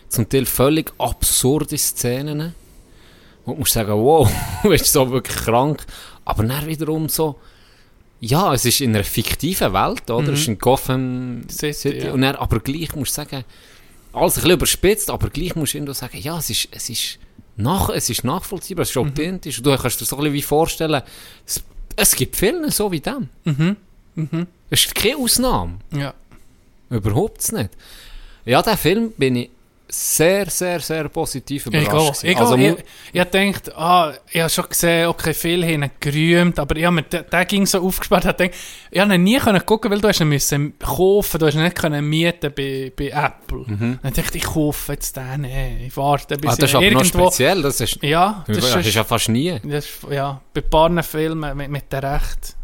Zum 0.09 0.29
Teil 0.29 0.45
völlig 0.45 0.93
absurde 0.97 1.77
Szenen. 1.77 2.53
Und 3.45 3.55
du 3.55 3.59
musst 3.59 3.73
sagen, 3.73 3.91
wow, 3.93 4.29
du 4.63 4.69
bist 4.69 4.91
so 4.91 5.09
wirklich 5.11 5.37
krank. 5.37 5.85
Aber 6.25 6.43
dann 6.43 6.65
wiederum 6.67 7.09
so, 7.09 7.39
ja, 8.19 8.53
es 8.53 8.65
ist 8.65 8.81
in 8.81 8.95
einer 8.95 9.03
fiktiven 9.03 9.73
Welt, 9.73 10.09
oder? 10.09 10.33
Es 10.33 10.41
ist 10.41 10.47
in 10.47 10.57
Gotham 10.57 11.43
City, 11.49 11.73
City. 11.73 12.05
ja. 12.07 12.13
Und 12.13 12.21
dann, 12.21 12.35
aber 12.35 12.59
gleich 12.59 12.95
musst 12.95 13.11
du 13.17 13.21
sagen, 13.21 13.43
alles 14.13 14.33
ein 14.33 14.41
bisschen 14.41 14.51
überspitzt, 14.51 15.09
aber 15.09 15.29
gleich 15.29 15.55
musst 15.55 15.73
du 15.73 15.77
irgendwo 15.77 15.93
sagen, 15.93 16.17
ja, 16.19 16.37
es 16.37 16.49
ist, 16.49 16.67
es 16.71 16.89
ist, 16.89 17.19
nach, 17.55 17.89
es 17.89 18.09
ist 18.09 18.23
nachvollziehbar, 18.23 18.83
es 18.83 18.89
ist 18.89 18.97
authentisch. 18.97 19.59
Und 19.59 19.67
du 19.67 19.77
kannst 19.77 20.01
dir 20.01 20.05
so 20.05 20.15
ein 20.15 20.23
bisschen 20.23 20.33
wie 20.33 20.41
vorstellen, 20.41 21.01
es, 21.45 21.63
es 21.95 22.15
gibt 22.15 22.35
Filme 22.35 22.71
so 22.71 22.91
wie 22.91 22.99
dem. 22.99 23.29
Mhm. 23.43 23.77
Es 24.69 24.85
ist 24.85 24.95
keine 24.95 25.17
Ausnahme. 25.17 25.77
Ja. 25.91 26.13
Überhaupt 26.89 27.51
nicht. 27.51 27.69
Ja, 28.45 28.61
der 28.61 28.77
Film 28.77 29.11
bin 29.11 29.35
ich 29.35 29.49
sehr, 29.89 30.49
sehr, 30.49 30.79
sehr 30.79 31.07
positiv 31.09 31.67
überrascht. 31.67 32.23
Ich, 32.23 32.37
also, 32.37 32.55
ich, 32.55 32.75
ich 33.13 33.31
gedacht, 33.31 33.75
ah, 33.75 34.13
ich 34.29 34.41
habe 34.41 34.49
schon 34.49 34.67
gesehen, 34.67 35.07
okay, 35.07 35.33
viel 35.33 35.65
haben 35.65 35.89
gerühmt, 35.99 36.59
aber 36.59 36.75
ich 36.75 36.85
hab 36.85 36.93
mir, 36.93 37.03
der, 37.03 37.23
der 37.23 37.45
ging 37.45 37.65
so 37.65 37.81
aufgesperrt, 37.81 38.25
ich 38.25 38.37
gedacht, 38.37 38.51
ich 38.91 38.99
habe 38.99 39.15
ihn 39.15 39.23
nie 39.23 39.37
können 39.37 39.65
gucken, 39.65 39.89
weil 39.91 40.01
du 40.01 40.09
hast 40.09 40.19
ihn 40.19 40.29
müssen 40.29 40.77
kaufen, 40.79 41.39
du 41.39 41.45
hast 41.45 41.55
ihn 41.55 41.63
nicht 41.63 41.77
können 41.77 42.07
mieten 42.07 42.51
bei, 42.55 42.91
bei 42.95 43.07
Apple. 43.09 43.65
Dann 43.67 44.13
dachte 44.13 44.37
ich, 44.37 44.43
ich 44.43 44.43
kaufe 44.43 44.93
jetzt 44.93 45.15
den, 45.15 45.45
ich 45.45 45.95
warte, 45.95 46.37
bis 46.37 46.51
ah, 46.51 46.55
das 46.57 46.69
ist 46.69 46.75
aber 46.75 46.91
noch 46.91 47.01
irgendwo... 47.03 47.27
speziell. 47.27 47.61
Das 47.61 47.79
ist, 47.79 48.03
Ja, 48.03 48.43
das 48.47 48.57
das 48.57 48.85
ist, 48.85 48.93
ja 48.93 49.03
fast 49.03 49.29
nie. 49.29 49.59
das 49.63 49.87
ja, 50.09 50.41
bei 50.53 50.61
ein 50.61 50.69
paar 50.69 51.03
Filmen 51.03 51.55
mit, 51.55 51.69
mit 51.69 51.91
der 51.91 52.03
Recht. 52.03 52.57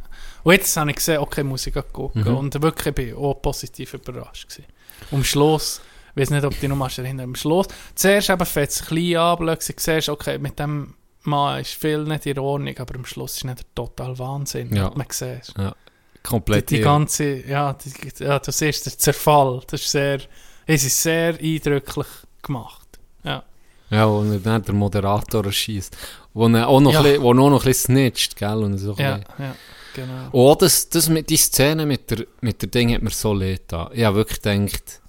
Und 0.43 0.53
jetzt 0.53 0.75
habe 0.75 0.89
ich 0.89 0.97
gesehen, 0.97 1.19
okay, 1.19 1.43
muss 1.43 1.65
ich 1.67 1.73
gucken. 1.73 2.23
Mhm. 2.23 2.35
Und 2.35 2.61
wirklich 2.61 2.93
bin 2.93 3.07
ich 3.09 3.15
auch 3.15 3.35
positiv 3.35 3.93
überrascht 3.93 4.49
gewesen. 4.49 4.65
Am 5.11 5.23
Schluss, 5.23 5.81
ich 6.15 6.21
weiß 6.21 6.29
nicht, 6.29 6.45
ob 6.45 6.59
du 6.59 6.67
noch 6.67 6.75
erinnern 6.97 7.29
am 7.29 7.35
Schluss, 7.35 7.67
zuerst 7.95 8.29
eben 8.29 8.45
fängt 8.45 8.69
es 8.69 8.85
klein 8.85 9.17
an, 9.17 9.37
du 9.37 9.55
siehst, 9.59 10.09
okay, 10.09 10.37
mit 10.37 10.59
dem 10.59 10.93
Mann 11.23 11.61
ist 11.61 11.71
viel 11.73 12.03
nicht 12.03 12.25
in 12.25 12.37
Ordnung, 12.39 12.77
aber 12.77 12.95
am 12.95 13.05
Schluss 13.05 13.37
ist 13.37 13.45
nicht 13.45 13.59
der 13.59 13.65
total 13.75 14.17
Wahnsinn, 14.19 14.75
Ja. 14.75 14.91
man 14.95 15.07
sieht. 15.09 15.53
Ja, 15.57 15.73
Die, 16.15 16.19
komplett. 16.21 16.69
die 16.69 16.75
irre. 16.75 16.83
ganze, 16.83 17.47
ja, 17.47 17.73
die, 17.73 18.23
ja, 18.23 18.39
du 18.39 18.51
siehst 18.51 18.85
den 18.85 18.97
Zerfall, 18.99 19.61
das 19.67 19.81
ist 19.81 19.91
sehr, 19.91 20.19
es 20.65 20.83
ist 20.83 21.01
sehr 21.01 21.39
eindrücklich 21.39 22.07
gemacht. 22.41 22.87
Ja. 23.23 23.43
Ja, 23.89 24.05
er 24.23 24.39
dann 24.39 24.63
der 24.63 24.73
Moderator 24.73 25.51
schießt. 25.51 25.95
Wo 26.33 26.47
er 26.47 26.67
auch 26.67 26.81
noch, 26.81 26.91
Ja. 26.93 26.99
ein 26.99 27.03
bisschen- 27.03 27.21
wo 27.21 27.33
noch 27.33 27.61
ein 27.61 27.65
bisschen 27.65 27.95
snitcht, 27.95 28.35
gell? 28.35 28.63
Und 28.63 28.77
so 28.77 28.93
Ja, 28.97 29.17
bisschen- 29.17 29.33
ja, 29.39 29.55
genau. 29.93 30.29
Oh, 30.31 30.55
das, 30.59 30.89
das 30.89 31.09
mit, 31.09 31.29
die 31.29 31.37
Szene 31.37 31.85
mit 31.85 32.09
der, 32.11 32.25
mit 32.41 32.61
der 32.61 32.69
Ding 32.69 32.93
hat 32.93 33.01
mir 33.03 33.11
so 33.11 33.33
leid 33.33 33.61
da. 33.67 33.89
Ich 33.93 34.03
habe 34.03 34.17
wirklich 34.17 34.41
gedacht, 34.41 35.01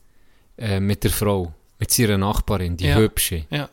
äh, 0.59 0.81
mit 0.81 1.05
der 1.05 1.11
Frau, 1.11 1.53
mit 1.79 1.91
seiner 1.91 2.19
Nachbarin, 2.19 2.77
die 2.77 2.87
Ja. 2.87 2.97
hübsche. 2.97 3.45
Ja. 3.51 3.69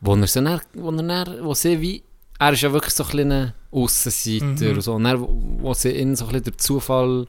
Wo 0.00 0.14
er, 0.14 0.26
sie 0.26 0.42
dann, 0.42 0.60
wo 0.74 0.90
er 0.90 1.02
dann, 1.02 1.44
wo 1.44 1.54
sie 1.54 1.80
wie, 1.80 2.02
er 2.38 2.52
ist 2.52 2.62
ja 2.62 2.72
wirklich 2.72 2.94
so 2.94 3.04
ein 3.04 3.10
kleiner 3.10 3.54
Aussenseiter 3.70 4.44
Mhm. 4.70 4.74
und 4.74 4.80
so, 4.80 4.94
und 4.94 5.04
dann, 5.04 5.20
wo, 5.60 5.74
sie 5.74 5.90
ihn 5.90 6.16
so 6.16 6.24
ein 6.26 6.28
bisschen 6.32 6.44
der 6.44 6.58
Zufall 6.58 7.26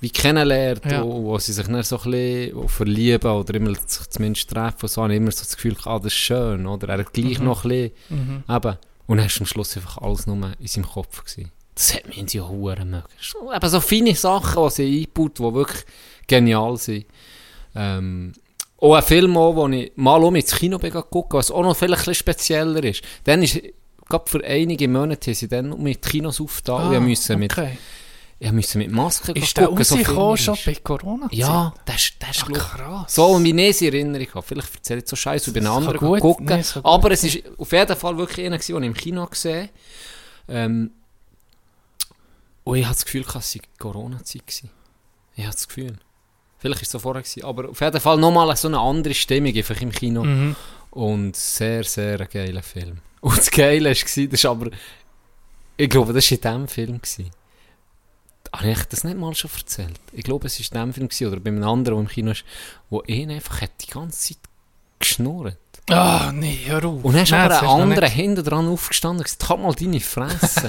wie 0.00 0.08
kennenlernt, 0.10 0.86
Ja. 0.86 1.04
wo, 1.04 1.24
wo 1.24 1.38
sie 1.38 1.52
sich 1.52 1.66
dann 1.66 1.82
so 1.82 1.98
ein 2.00 2.10
bisschen 2.10 2.68
verlieben 2.68 3.30
oder 3.30 3.54
immer 3.54 3.74
sich 3.74 4.08
zumindest 4.08 4.48
treffen, 4.48 4.88
so 4.88 5.02
habe 5.02 5.12
ich 5.12 5.18
immer 5.18 5.30
so 5.30 5.40
das 5.40 5.54
Gefühl, 5.56 5.76
ah, 5.84 5.98
das 5.98 6.06
ist 6.06 6.14
schön, 6.18 6.66
oder? 6.66 6.88
Er 6.88 6.98
hat 7.00 7.12
gleich 7.12 7.38
Mhm. 7.38 7.44
noch 7.44 7.64
ein 7.64 7.68
bisschen, 7.68 7.92
Mhm. 8.08 8.44
eben, 8.48 8.76
und 9.06 9.16
dann 9.18 9.26
ist 9.26 9.40
am 9.40 9.46
Schluss 9.46 9.76
einfach 9.76 9.98
alles 9.98 10.26
nur 10.26 10.52
in 10.58 10.66
seinem 10.66 10.86
Kopf 10.88 11.22
gewesen. 11.24 11.50
Das 11.74 11.94
hat 11.94 12.06
mich 12.08 12.16
in 12.18 12.26
die 12.26 12.40
Huren 12.40 12.90
mögen. 12.90 13.04
So, 13.20 13.52
eben 13.52 13.68
so 13.68 13.80
feine 13.80 14.14
Sachen, 14.14 14.62
die 14.64 14.70
sie 14.70 15.06
einbaut, 15.06 15.38
die 15.38 15.54
wirklich 15.54 15.84
genial 16.26 16.76
sind. 16.78 17.04
Ähm, 17.74 18.32
auch 18.78 18.94
ein 18.94 19.02
Film, 19.02 19.36
auch, 19.36 19.54
wo 19.56 19.68
ich 19.68 19.92
mal 19.96 20.22
um 20.24 20.34
ins 20.36 20.54
Kino 20.54 20.78
bin 20.78 20.92
gucken, 20.92 21.38
was 21.38 21.50
auch 21.50 21.62
noch 21.62 21.76
vielleicht 21.76 22.02
ein 22.02 22.04
bisschen 22.06 22.14
spezieller 22.14 22.82
ist. 22.82 23.02
Dann 23.24 23.42
ist, 23.42 23.60
gerade 24.08 24.28
für 24.30 24.42
einige 24.44 24.88
Monate, 24.88 25.34
sie 25.34 25.48
dann 25.48 25.80
mit 25.82 26.02
Kinos 26.02 26.40
aufgetan 26.40 26.88
und 26.88 26.94
ich 26.94 27.00
musste 27.08 27.36
mit, 27.36 27.56
Ah, 27.58 27.62
okay. 27.62 27.78
ich 28.38 28.52
musste 28.52 28.78
mit 28.78 28.90
Maske 28.90 29.32
Ist 29.32 29.56
der 29.56 29.66
gucken. 29.66 29.84
so 29.84 29.94
rausgekommen 29.96 30.36
Film 30.36 30.36
schon 30.44 30.54
ist. 30.54 30.64
bei 30.64 30.74
Corona? 30.76 31.28
Ja, 31.30 31.74
das 31.84 31.96
ist, 31.96 32.14
das 32.18 32.30
ist 32.38 32.42
Ah, 32.44 32.52
krass. 32.52 33.14
so, 33.14 33.44
wie 33.44 33.50
ich 33.50 33.68
es 33.68 33.82
in 33.82 33.92
Erinnerung 33.94 34.26
habe. 34.34 34.42
Vielleicht 34.46 34.74
erzähle 34.74 35.00
ich 35.02 35.08
so 35.08 35.14
Scheiße 35.16 35.50
über 35.50 35.60
kann 35.60 35.66
anderen 35.66 35.98
gut- 35.98 36.20
gucken. 36.20 36.46
nee, 36.46 36.62
gut 36.62 36.84
aber 36.84 37.10
es 37.10 37.22
ist 37.24 37.42
auf 37.58 37.70
jeden 37.72 37.96
Fall 37.96 38.16
wirklich 38.16 38.46
einer, 38.46 38.56
den 38.58 38.76
ich 38.82 38.86
im 38.86 38.94
Kino 38.94 39.26
gesehen 39.26 39.68
habe. 40.48 40.58
Ähm, 40.58 40.90
und 42.64 42.76
ich 42.76 42.84
hatte 42.84 42.94
das 42.96 43.04
Gefühl, 43.04 43.24
es 43.34 43.52
sei 43.52 43.60
Corona-Zeit 43.78 44.46
gewesen. 44.46 44.70
Ich 45.36 45.44
hatte 45.44 45.56
das 45.56 45.68
Gefühl. 45.68 45.96
Vielleicht 46.60 46.80
war 46.80 46.82
es 46.82 46.90
so 46.90 46.98
vorher 46.98 47.22
gewesen, 47.22 47.44
aber 47.44 47.70
auf 47.70 47.80
jeden 47.80 48.00
Fall 48.00 48.18
nochmal 48.18 48.54
so 48.54 48.68
eine 48.68 48.78
andere 48.78 49.14
Stimmung 49.14 49.56
einfach 49.56 49.80
im 49.80 49.90
Kino. 49.90 50.22
Mhm. 50.22 50.56
Und 50.90 51.34
sehr, 51.34 51.84
sehr 51.84 52.20
ein 52.20 52.28
geiler 52.30 52.62
Film. 52.62 52.98
Und 53.20 53.38
das 53.38 53.50
Geile 53.50 53.86
war, 53.86 53.94
das 53.94 54.16
ist 54.16 54.44
aber, 54.44 54.70
ich 55.76 55.88
glaube, 55.88 56.12
das 56.12 56.30
war 56.30 56.36
in 56.36 56.40
diesem 56.42 56.68
Film. 56.68 57.00
Gewesen. 57.00 57.30
Habe 58.52 58.70
ich 58.70 58.84
das 58.84 59.04
nicht 59.04 59.16
mal 59.16 59.34
schon 59.34 59.50
erzählt? 59.56 60.00
Ich 60.12 60.24
glaube, 60.24 60.46
es 60.48 60.58
war 60.58 60.82
in 60.82 60.92
diesem 60.92 60.92
Film 60.92 61.08
gewesen, 61.08 61.32
oder 61.32 61.40
bei 61.40 61.50
einem 61.50 61.64
anderen, 61.64 61.96
der 61.96 62.04
im 62.04 62.08
Kino 62.08 62.30
ist, 62.32 62.44
wo 62.90 63.02
ihn 63.06 63.30
einfach 63.30 63.62
hat 63.62 63.70
die 63.80 63.90
ganze 63.90 64.34
Zeit 64.34 64.42
geschnurrt. 64.98 65.56
Ah, 65.92 66.32
nee, 66.32 66.58
hör 66.66 66.84
auf. 66.84 67.04
Und 67.04 67.14
dann 67.14 67.22
ist 67.22 67.30
Nein, 67.30 67.50
aber 67.50 67.62
ein 67.62 67.68
anderer 67.82 68.08
hinten 68.08 68.44
dran 68.44 68.68
aufgestanden 68.68 69.18
und 69.18 69.24
gesagt, 69.24 69.48
halt 69.48 69.60
mal 69.60 69.74
deine 69.74 70.00
Fresse. 70.00 70.68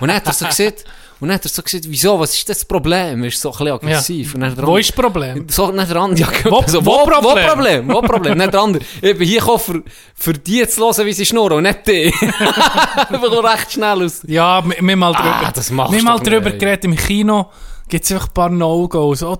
und 0.00 0.08
dann 0.08 0.16
hat 0.16 0.26
er 0.26 0.32
so 0.32 0.46
gesagt, 0.46 0.84
und 1.20 1.28
dann 1.28 1.36
hat 1.36 1.44
er 1.44 1.50
so 1.50 1.62
gesagt, 1.62 1.84
wieso, 1.88 2.18
was 2.18 2.34
ist 2.34 2.48
das 2.48 2.64
Problem? 2.64 3.22
Ist 3.24 3.40
so 3.40 3.50
ein 3.52 3.58
bisschen 3.58 3.72
aggressiv. 3.74 4.34
Und 4.34 4.40
dann 4.40 4.56
Wo 4.66 4.76
ist 4.76 4.88
das 4.90 4.96
Problem? 4.96 5.46
So, 5.48 5.70
nicht 5.70 5.88
der 5.88 5.96
andere, 5.96 6.20
ja, 6.20 6.28
Wo- 6.50 6.64
so, 6.66 6.84
wo 6.84 6.90
wo, 6.90 7.04
Problem? 7.04 7.22
Wo 7.22 7.48
Problem? 7.48 7.88
Wo 7.92 8.02
Problem? 8.02 8.38
nicht 8.38 8.52
der 8.52 8.60
andere. 8.60 8.84
Ich 9.00 9.16
bin 9.18 9.28
hier 9.28 9.38
gekommen, 9.40 9.60
für, 9.60 9.82
für 10.16 10.32
die 10.32 10.66
zu 10.66 10.80
hören, 10.80 11.06
wie 11.06 11.12
sie 11.12 11.24
schnurren, 11.26 11.58
und 11.58 11.62
nicht 11.62 11.86
die. 11.86 12.12
Einfach 12.12 13.44
recht 13.52 13.72
schnell 13.72 14.04
aus. 14.04 14.22
Ja, 14.26 14.64
wir, 14.68 14.76
wir 14.80 14.96
mal 14.96 15.12
drüber, 15.12 15.42
Ah, 15.46 15.52
das 15.54 15.70
wir 15.70 15.76
mal 16.02 16.18
drüber 16.18 16.50
nicht. 16.50 16.58
geredet. 16.58 16.84
Im 16.84 16.96
Kino 16.96 17.50
gibt 17.88 18.04
es 18.04 18.10
einfach 18.12 18.26
ein 18.28 18.34
paar 18.34 18.50
No-Gos. 18.50 19.22
Oh, 19.22 19.38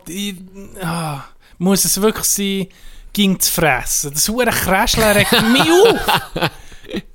ah, 0.82 1.24
muss 1.58 1.84
es 1.84 2.00
wirklich 2.00 2.26
sein, 2.26 2.66
ging 3.12 3.39
zu 3.39 3.52
fressen. 3.52 4.12
Das 4.14 4.28
hure 4.28 4.47
Kräschler 4.51 5.14
regt 5.14 5.32
mich 5.52 5.62
auf. 5.70 6.51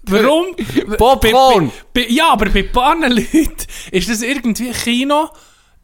Warum? 0.04 0.56
Popcorn! 0.98 1.72
Bei, 1.94 2.04
bei, 2.04 2.08
ja, 2.10 2.30
aber 2.32 2.50
bei 2.50 2.60
ein 2.60 2.72
paar 2.72 2.96
Leuten 2.98 3.56
ist 3.92 4.10
das 4.10 4.22
irgendwie 4.22 4.72
Kino. 4.72 5.30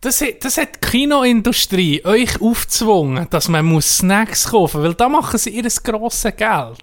Das, 0.02 0.22
hat- 0.22 0.44
das 0.44 0.58
hat 0.58 0.76
die 0.76 0.88
Kinoindustrie 0.90 2.04
euch 2.06 2.42
aufgezwungen, 2.42 3.28
dass 3.30 3.48
man 3.50 3.66
muss 3.66 3.98
Snacks 4.00 4.50
kaufen 4.50 4.78
muss, 4.82 4.88
weil 4.88 4.94
da 4.96 5.10
machen 5.10 5.38
sie 5.38 5.52
ihr 5.52 5.64
grosses 5.84 6.36
Geld. 6.36 6.80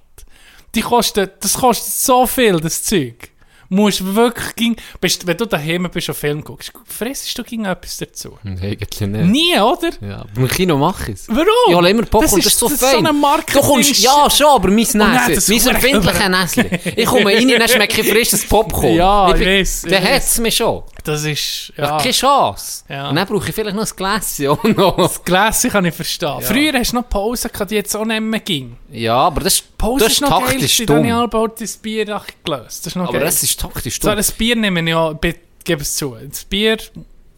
Die 0.75 0.81
kosten, 0.83 1.29
das 1.41 1.55
kostet 1.55 1.93
so 1.93 2.27
viel, 2.27 2.61
das 2.61 2.85
Zeug. 2.85 3.31
Musst 3.73 4.05
wirklich, 4.17 4.55
ging, 4.57 4.77
bist, 5.01 5.25
wenn 5.29 5.37
du 5.37 5.47
daheim 5.47 5.89
bist 5.93 6.09
und 6.09 6.15
Film 6.17 6.43
guckst, 6.43 6.73
fressest 6.85 7.39
du 7.39 7.45
gegen 7.45 7.65
etwas 7.67 7.97
dazu? 7.99 8.37
Eigentlich 8.45 9.01
nicht. 9.01 9.25
Nie, 9.31 9.59
oder? 9.61 9.91
Ja, 10.01 10.17
aber 10.23 10.31
im 10.37 10.49
Kino 10.49 10.77
mach 10.77 11.07
ich 11.07 11.15
es. 11.15 11.29
Warum? 11.29 11.47
Ich 11.69 11.75
hole 11.77 11.89
immer 11.91 12.03
Popcorn, 12.03 12.41
das 12.43 12.47
ist, 12.47 12.59
so 12.59 12.69
das 12.69 12.81
fein. 12.81 13.05
Ist 13.07 13.53
so 13.53 13.61
du 13.61 13.67
kommst, 13.67 13.99
ja 14.03 14.29
schon, 14.29 14.47
aber 14.49 14.69
mein 14.71 14.87
nein, 14.95 15.13
Näschen, 15.13 15.35
das 15.37 15.49
mein 15.49 15.57
ist 15.59 15.67
empfindliches 15.69 16.29
Näschen. 16.29 16.79
Ich 16.97 17.07
komme 17.07 17.27
rein, 17.27 17.49
dann 17.49 17.69
schmecke 17.69 18.01
ich 18.01 18.11
frisches 18.11 18.45
Popcorn. 18.47 18.95
Ja, 18.95 19.33
ich 19.35 19.41
ich 19.41 19.81
Dann 19.83 19.93
weiss. 20.03 20.05
hat 20.15 20.23
es 20.25 20.39
mich 20.39 20.57
schon. 20.57 20.83
Das 21.05 21.25
ist, 21.25 21.73
Ja. 21.77 21.85
ja. 21.85 21.99
Keine 21.99 22.11
Chance. 22.13 22.85
Ja. 22.89 23.09
Und 23.09 23.17
dann 23.17 23.27
brauche 23.27 23.49
ich 23.49 23.55
vielleicht 23.55 23.77
noch 23.77 23.87
ein 23.87 23.97
Gläschen 23.97 24.49
auch 24.49 24.65
noch. 24.65 25.25
Gläschen 25.25 25.71
kann 25.71 25.85
ich 25.85 25.95
verstehen. 25.95 26.41
Früher 26.43 26.73
hast 26.75 26.91
du 26.93 26.97
noch 26.97 27.09
Pause 27.09 27.49
gehabt, 27.49 27.71
die 27.71 27.77
jetzt 27.77 27.95
auch 27.97 28.05
nicht 28.05 28.21
mehr 28.21 28.41
ging. 28.41 28.77
Ja, 28.91 29.15
aber 29.17 29.41
das, 29.43 29.55
ist- 29.55 29.79
Pause 29.79 30.01
das 30.05 30.09
ist 30.09 30.15
ist 30.17 30.21
noch 30.23 30.31
geil, 30.41 30.49
taktisch 30.49 30.77
gewesen, 30.79 30.87
dann 30.87 31.13
habe 31.13 31.25
ich 31.25 31.31
dumm. 31.31 31.53
das 31.59 31.77
Bier 31.79 32.05
gelöst. 32.05 32.85
Das 32.85 32.87
ist 32.89 32.97
noch 32.97 33.05
Aber 33.05 33.13
geil. 33.15 33.23
das 33.25 33.43
ist 33.43 33.60
taktisch 33.61 34.01
so, 34.01 34.15
das 34.15 34.33
Bier 34.33 34.57
nehme 34.57 34.81
ich 34.81 34.89
ja, 34.89 35.13
be- 35.13 35.35
gebe 35.65 35.83
es 35.83 35.95
zu. 35.97 36.17
Das 36.29 36.45
Bier 36.45 36.79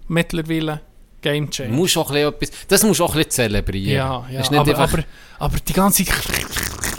mittlerweile 0.09 0.81
Game 1.21 1.51
Changer. 1.51 1.71
musst 1.73 1.97
auch 1.97 2.11
ein 2.11 2.33
bisschen 2.39 2.55
etwas, 2.55 2.67
das 2.69 2.83
musst 2.85 3.01
du 3.01 3.05
auch 3.05 3.13
ein 3.13 3.19
bisschen 3.19 3.31
zelebrieren. 3.31 3.97
Ja, 3.97 4.25
ja. 4.31 4.41
Ist 4.41 4.53
Aber, 4.53 4.61
einfach, 4.69 4.93
aber, 4.93 5.05
aber 5.39 5.57
die 5.67 5.73
ganze 5.73 6.05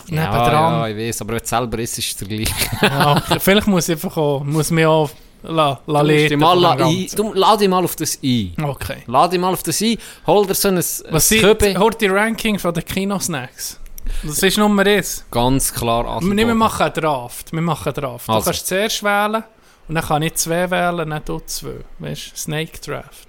ja, 0.10 0.52
ja, 0.52 0.88
ich 0.88 0.98
weiß, 0.98 1.22
aber 1.22 1.34
wenn 1.34 1.40
du 1.40 1.46
selber 1.48 1.80
isst, 1.80 1.98
ist 1.98 2.08
es 2.12 2.18
der 2.18 2.28
gleiche. 2.28 2.54
Ja. 2.82 3.20
Vielleicht 3.40 3.68
muss 3.68 3.90
ich 3.90 3.96
einfach 3.96 4.16
auch, 4.18 4.44
muss 4.44 4.70
mich 4.70 4.86
auch 4.86 5.10
la, 5.42 5.80
la 5.88 6.04
Du, 6.04 6.38
mal 6.38 6.60
la- 6.60 6.72
ein, 6.86 7.08
du 7.16 7.34
lad 7.34 7.60
dich 7.62 7.68
mal 7.70 7.84
auf 7.84 7.96
das 7.96 8.20
ein. 8.24 8.54
Okay. 8.62 8.98
Lad 9.08 9.34
dich 9.34 9.40
mal 9.40 9.54
auf 9.54 9.64
das 9.64 9.82
ein, 9.82 9.98
hol 10.28 10.46
dir 10.46 10.54
so 10.54 10.68
ein, 10.68 10.78
Was 10.78 11.04
ein 11.10 11.20
sind, 11.20 11.44
hört 11.78 12.02
die 12.02 12.08
Ranking 12.08 12.60
von 12.60 12.74
den 12.74 12.86
Kinosnacks? 12.86 13.80
Das 14.24 14.42
ist 14.44 14.58
Nummer 14.58 14.86
1. 14.86 15.26
Ganz 15.32 15.74
klar 15.74 16.04
Wir, 16.04 16.10
Adelboden. 16.12 16.38
wir 16.48 16.56
machen 16.56 16.82
einen 16.84 16.94
Draft. 16.94 17.52
Wir 17.54 17.62
machen 17.62 17.86
einen 17.88 17.94
Draft. 17.96 18.28
Du 18.28 18.32
Also. 18.34 18.46
kannst 18.46 18.68
zuerst 18.68 19.04
wählen 19.04 19.44
und 19.88 19.96
dann 19.96 20.04
kann 20.04 20.22
ich 20.22 20.34
zwei 20.36 20.70
wählen, 20.70 21.08
nicht 21.10 21.28
du 21.30 21.40
zwei. 21.46 21.76
Weißt 22.00 22.32
du? 22.32 22.38
Snake 22.38 22.80
Draft. 22.80 23.28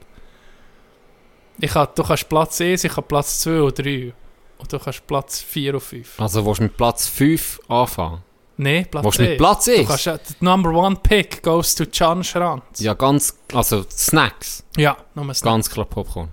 Ich 1.60 1.70
kann, 1.72 1.88
du 1.94 2.02
kannst 2.02 2.28
Platz 2.28 2.60
1, 2.60 2.84
ich 2.84 2.92
kann 2.92 3.04
Platz 3.04 3.40
2 3.40 3.62
und 3.62 3.78
3. 3.78 4.12
Und 4.58 4.72
du 4.72 4.78
kannst 4.78 5.06
Platz 5.06 5.40
4 5.40 5.74
und 5.74 5.80
5. 5.80 6.20
Also 6.20 6.44
willst 6.46 6.58
du 6.60 6.64
mit 6.64 6.76
Platz 6.76 7.06
5 7.08 7.60
anfangen? 7.68 8.22
Nein, 8.56 8.86
Platz 8.90 9.04
Willst 9.04 9.18
du 9.18 9.22
mit 9.22 9.30
1. 9.32 9.38
Platz 9.38 9.64
Du 9.66 9.70
1? 9.72 9.88
kannst, 9.88 10.04
ja- 10.06 10.16
der 10.18 10.36
Number 10.40 10.70
One 10.70 10.96
Pick 10.96 11.42
goes 11.42 11.74
to 11.74 11.84
Can 11.86 12.22
Schranz. 12.24 12.62
Ja, 12.78 12.94
ganz, 12.94 13.36
also 13.52 13.84
Snacks. 13.90 14.64
Ja, 14.76 14.96
nur 15.14 15.24
Snacks. 15.26 15.42
Ganz 15.42 15.70
klar 15.70 15.86
Popcorn. 15.86 16.28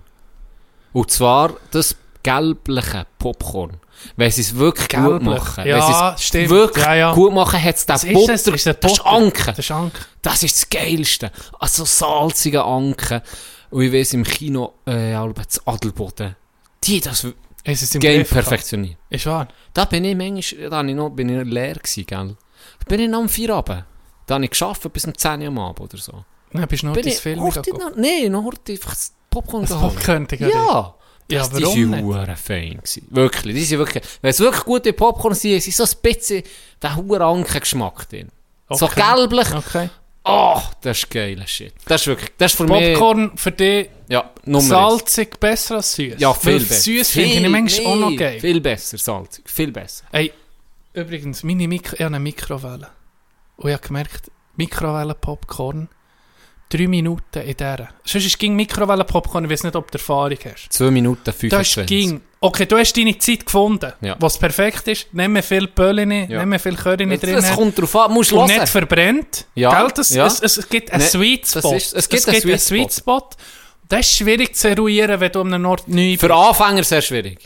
Und 0.92 1.10
zwar 1.10 1.52
das 1.70 1.96
gelbliche 2.22 3.06
Popcorn. 3.18 3.78
Wenn 4.16 4.30
sie 4.30 4.40
es 4.40 4.54
wirklich 4.56 4.88
gut 4.88 5.20
Gelblich. 5.20 5.28
machen. 5.28 5.66
Ja, 5.66 5.76
wenn 5.76 6.16
sie 6.18 6.42
es 6.42 6.50
wirklich 6.50 6.84
Ja, 6.84 6.94
ja. 6.94 7.14
gut 7.14 7.32
machen, 7.32 7.62
hat 7.62 7.76
es 7.76 7.86
den 7.86 8.12
Butter. 8.14 8.32
das? 8.32 8.46
Ist 8.46 8.66
das 8.66 8.80
das 8.80 8.92
ist? 8.92 9.06
Anke. 9.06 9.44
Das 9.46 9.58
ist 9.58 9.70
Anke. 9.70 10.00
Das 10.22 10.42
ist 10.42 10.56
das 10.56 10.68
Geilste. 10.70 11.30
Also 11.60 11.84
salzige 11.84 12.64
Anke. 12.64 13.22
Und 13.70 13.82
ich 13.84 13.92
weiss, 13.92 14.12
im 14.12 14.24
Kino, 14.24 14.74
äh, 14.86 15.12
das 15.34 15.66
Adelboden, 15.66 16.36
die 16.84 17.00
das 17.00 17.26
Es 17.64 17.82
ist 17.82 17.94
im 17.94 18.00
Game 18.00 18.24
perfektioniert. 18.26 18.98
Ist 19.08 19.26
wahr. 19.26 19.48
Da 19.72 19.84
bin 19.84 20.04
ich 20.04 20.16
manchmal, 20.16 20.68
da 20.68 20.82
ich 20.82 20.94
noch, 20.94 21.10
bin 21.10 21.28
ich 21.28 21.46
leer 21.46 21.74
gewesen, 21.74 22.04
gell. 22.06 22.36
Da 22.80 22.84
bin 22.88 23.00
ich 23.00 23.08
noch 23.08 23.20
am 23.20 23.28
Feierabend. 23.28 23.84
Da 24.26 24.34
habe 24.34 24.44
ich 24.44 24.50
geschafft 24.50 24.92
bis 24.92 25.04
um 25.04 25.16
10 25.16 25.42
Uhr 25.42 25.48
am 25.48 25.58
Abend 25.58 25.80
oder 25.80 25.96
so. 25.96 26.24
Dann 26.52 26.66
bist 26.66 26.82
du 26.82 26.88
noch 26.88 26.96
ich, 26.96 27.18
Film 27.18 27.38
gegangen. 27.50 28.32
noch, 28.32 28.44
heute 28.44 28.72
einfach 28.72 28.90
das 28.90 29.12
Popcorn 29.30 29.62
Das 29.62 29.70
geholt. 29.70 29.94
Popcorn, 29.94 30.26
Digga. 30.26 30.48
Ja. 30.48 30.94
Ja, 31.32 31.40
Das, 31.40 31.50
die 31.50 31.62
warum 31.62 31.74
sind 31.74 31.90
nicht? 31.90 32.02
hure 32.02 32.36
fein 32.36 32.70
gewesen. 32.76 33.06
Wirklich. 33.10 33.54
Die 33.54 33.64
sind 33.64 33.78
wirklich, 33.78 34.04
wenn 34.20 34.30
es 34.30 34.40
wirklich 34.40 34.64
gute 34.64 34.92
Popcorn 34.92 35.34
sind, 35.34 35.62
sind 35.62 35.74
so 35.74 35.84
ein 35.84 35.90
bisschen 36.02 36.42
der 36.80 36.96
hure 36.96 37.24
Anke-Geschmack 37.24 38.08
drin. 38.08 38.28
So 38.70 38.86
Okay. 38.86 39.02
gelblich. 39.16 39.54
Okay. 39.54 39.90
Oh, 40.24 40.60
das 40.82 40.98
ist 40.98 41.10
geiler 41.10 41.46
Shit. 41.48 41.74
Das 41.86 42.02
ist 42.02 42.06
wirklich, 42.06 42.30
das 42.38 42.52
ist 42.52 42.56
für 42.56 42.64
mich, 42.64 42.94
Popcorn 42.96 43.36
für 43.36 43.50
dich 43.50 43.88
ja, 44.08 44.30
Nummer 44.44 44.58
eins. 44.60 44.68
salzig 44.68 45.40
besser 45.40 45.76
als 45.76 45.94
süß. 45.96 46.14
Ja, 46.18 46.32
viel 46.32 46.60
besser. 46.60 46.74
Süß 46.80 47.10
finde 47.10 47.34
ich 47.34 47.48
manchmal 47.48 47.86
auch 47.86 47.96
noch 47.96 48.16
geil. 48.16 48.38
Viel 48.38 48.60
besser, 48.60 48.98
salzig. 48.98 49.44
Viel 49.50 49.72
besser. 49.72 50.04
Ey, 50.12 50.32
übrigens, 50.92 51.42
meine 51.42 51.66
Mikro, 51.66 51.94
ich 51.94 52.00
habe 52.02 52.14
eine 52.14 52.20
Mikrowelle. 52.20 52.88
Und 53.56 53.68
ich 53.70 53.74
habe 53.74 53.84
gemerkt, 53.86 54.30
Mikrowellen-Popcorn, 54.56 55.88
drei 56.72 56.88
Minuten 56.88 57.40
in 57.40 57.56
der. 57.56 57.88
Sonst 58.04 58.38
ging 58.38 58.54
Mikrowellen-Popcorn, 58.56 59.44
ich 59.44 59.50
weiß 59.50 59.64
nicht, 59.64 59.76
ob 59.76 59.90
du 59.90 59.98
Erfahrung 59.98 60.36
hast. 60.44 60.72
2 60.72 60.90
Minuten 60.90 61.20
Das 61.24 61.36
25. 61.36 61.86
ging. 61.86 62.20
Okay, 62.40 62.66
du 62.66 62.76
hast 62.76 62.96
deine 62.96 63.16
Zeit 63.18 63.44
gefunden, 63.46 63.92
Ja. 64.00 64.16
was 64.18 64.36
perfekt 64.38 64.88
ist. 64.88 65.06
Nimm 65.12 65.40
viel 65.42 65.68
Pöllini, 65.68 66.26
Ja. 66.28 66.44
nimm 66.44 66.58
viel 66.58 66.74
Curry 66.74 67.04
Es 67.14 67.20
drin. 67.20 67.34
es 67.36 67.52
kommt 67.52 67.78
drauf 67.78 67.94
an, 67.96 68.12
musst 68.12 68.32
du 68.32 68.40
und 68.40 68.48
nicht 68.48 68.68
verbrennt. 68.68 69.46
Ja, 69.54 69.80
Gell? 69.82 69.92
Das, 69.94 70.10
ja. 70.10 70.26
Es, 70.26 70.40
es, 70.40 70.68
gibt 70.68 70.90
einen 70.90 71.02
Ne, 71.02 71.08
Sweet 71.08 71.42
das 71.54 71.62
Spot. 71.62 71.74
ist- 71.76 71.94
es 71.94 72.08
gibt 72.08 72.28
einen 72.28 72.58
Sweet 72.58 72.92
Spot. 72.92 73.28
Das 73.88 74.00
ist 74.00 74.16
schwierig 74.16 74.56
zu 74.56 74.68
eruieren, 74.70 75.20
wenn 75.20 75.30
du 75.30 75.40
an 75.42 75.54
einem 75.54 75.66
Ort 75.66 75.86
neu 75.86 76.16
Für 76.18 76.34
Anfänger 76.34 76.82
sehr 76.82 77.02
schwierig. 77.02 77.38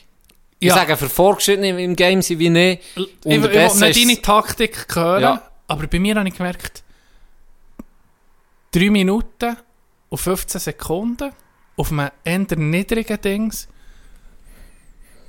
Ich 0.58 0.68
Ja. 0.68 0.74
sage, 0.76 0.96
für 0.96 1.10
Fortgeschrittene 1.10 1.82
im 1.82 1.94
Game 1.94 2.22
sind 2.22 2.38
wie 2.38 2.48
nicht. 2.48 2.82
Ich, 2.94 3.02
ich, 3.02 3.08
ich 3.24 3.42
will 3.42 3.50
nicht 3.50 3.82
ist- 3.96 4.00
deine 4.00 4.22
Taktik 4.22 4.86
hören, 4.94 5.20
Ja. 5.22 5.42
aber 5.68 5.86
bei 5.88 5.98
mir 5.98 6.14
habe 6.14 6.26
ich 6.28 6.34
gemerkt, 6.36 6.82
3 8.76 8.90
Minuten 8.90 9.56
und 10.10 10.18
15 10.18 10.60
Sekunden 10.60 11.32
auf 11.76 11.90
einem 11.90 12.10
eher 12.24 12.58
niedrigen 12.58 13.18
Dings, 13.22 13.68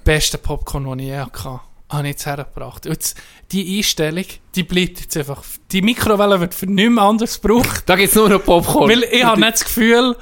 beste 0.03 0.38
Popcorn, 0.38 0.84
das 0.84 0.98
ich 0.98 1.06
je 1.06 1.18
hatte, 1.18 1.61
habe 1.90 2.03
ich 2.03 2.10
jetzt 2.10 2.26
hergebracht. 2.26 2.86
Und 2.86 2.91
jetzt, 2.91 3.18
die 3.53 3.78
Einstellung, 3.78 4.26
die 4.53 4.64
bleibt 4.64 4.99
jetzt 4.99 5.15
einfach, 5.15 5.44
die 5.72 5.82
Mikrowelle 5.82 6.41
wird 6.41 6.53
für 6.53 6.65
nichts 6.65 6.98
anderes 6.98 7.41
gebraucht, 7.41 7.84
Da 7.86 7.95
gibt 7.95 8.10
es 8.10 8.15
nur 8.15 8.28
noch 8.28 8.44
Popcorn. 8.44 8.90
weil 8.90 9.03
ich 9.03 9.24
habe 9.24 9.40
nicht 9.40 9.53
das 9.53 9.64
Gefühl, 9.64 10.18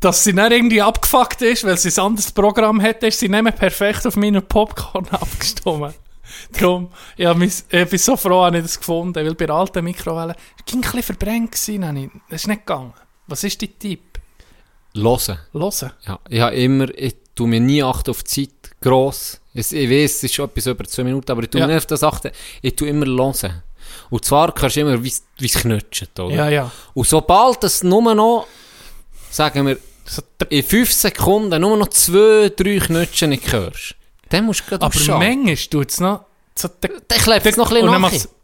dass 0.00 0.24
sie 0.24 0.32
nicht 0.32 0.50
irgendwie 0.50 0.80
abgefuckt 0.80 1.42
ist, 1.42 1.64
weil 1.64 1.76
sie 1.76 1.90
ein 1.90 2.06
anderes 2.06 2.32
Programm 2.32 2.80
hätte, 2.80 3.06
ist 3.06 3.20
sie 3.20 3.28
nicht 3.28 3.42
mehr 3.42 3.52
perfekt 3.52 4.06
auf 4.06 4.16
meinen 4.16 4.42
Popcorn 4.42 5.08
abgestimmt. 5.10 5.94
Darum, 6.58 6.90
ich 7.16 7.88
bin 7.88 7.98
so 7.98 8.16
froh, 8.16 8.44
habe 8.44 8.58
ich 8.58 8.62
das 8.64 8.78
gefunden, 8.78 9.14
weil 9.14 9.34
bei 9.34 9.46
der 9.46 9.54
alten 9.54 9.84
Mikrowelle, 9.84 10.34
es 10.58 10.64
ging 10.64 10.76
ein 10.78 10.80
bisschen 10.82 11.02
verbrennt 11.02 11.52
gewesen, 11.52 11.86
habe 11.86 12.10
das 12.28 12.42
ist 12.42 12.48
nicht 12.48 12.66
gegangen. 12.66 12.92
Was 13.26 13.44
ist 13.44 13.60
dein 13.62 13.78
Tipp? 13.78 14.18
Hören. 14.94 15.38
Hören. 15.52 15.92
Ja, 16.06 16.18
ich 16.28 16.40
habe 16.40 16.56
immer, 16.56 16.88
ich 16.98 17.14
tue 17.34 17.48
mir 17.48 17.60
nie 17.60 17.82
achten 17.82 18.10
auf 18.10 18.22
die 18.22 18.48
Zeit, 18.48 18.70
gross. 18.80 19.40
Ich, 19.54 19.72
ich 19.72 19.88
weiß, 19.88 20.16
es 20.16 20.24
ist 20.24 20.34
schon 20.34 20.46
etwas 20.48 20.66
über 20.66 20.84
zwei 20.84 21.04
Minuten, 21.04 21.30
aber 21.30 21.42
ich 21.42 21.50
tue 21.50 21.60
Ja. 21.60 21.66
nicht 21.66 21.76
auf 21.76 21.86
das 21.86 22.02
achten. 22.02 22.30
Ich 22.60 22.76
tue 22.76 22.88
immer 22.88 23.06
hören. 23.06 23.62
Und 24.10 24.24
zwar 24.24 24.52
kannst 24.54 24.76
du 24.76 24.80
immer, 24.80 25.02
wie 25.02 25.08
es 25.08 25.22
es 25.40 25.54
knutscht, 25.54 26.18
oder? 26.18 26.34
Ja, 26.34 26.48
ja. 26.48 26.70
Und 26.94 27.06
sobald 27.06 27.62
das 27.62 27.82
nur 27.82 28.14
noch, 28.14 28.46
sagen 29.30 29.66
wir, 29.66 29.78
in 30.48 30.62
fünf 30.64 30.92
Sekunden 30.92 31.60
nur 31.60 31.76
noch 31.76 31.88
zwei, 31.88 32.50
drei 32.54 32.78
Knutschen 32.78 33.30
nicht 33.30 33.50
hörst, 33.52 33.94
dann 34.30 34.46
musst 34.46 34.60
du 34.60 34.64
gerade 34.64 34.84
aber 34.84 35.18
manchmal 35.18 35.56
tut 35.56 35.90
es 35.90 36.00
noch... 36.00 36.24
So, 36.54 36.68
Dann 36.80 37.00
klebt 37.08 37.46
es 37.46 37.56
noch 37.56 37.70
ein 37.70 37.74
bisschen 37.74 37.86
nach. 37.86 37.98
Manchmal. 37.98 38.34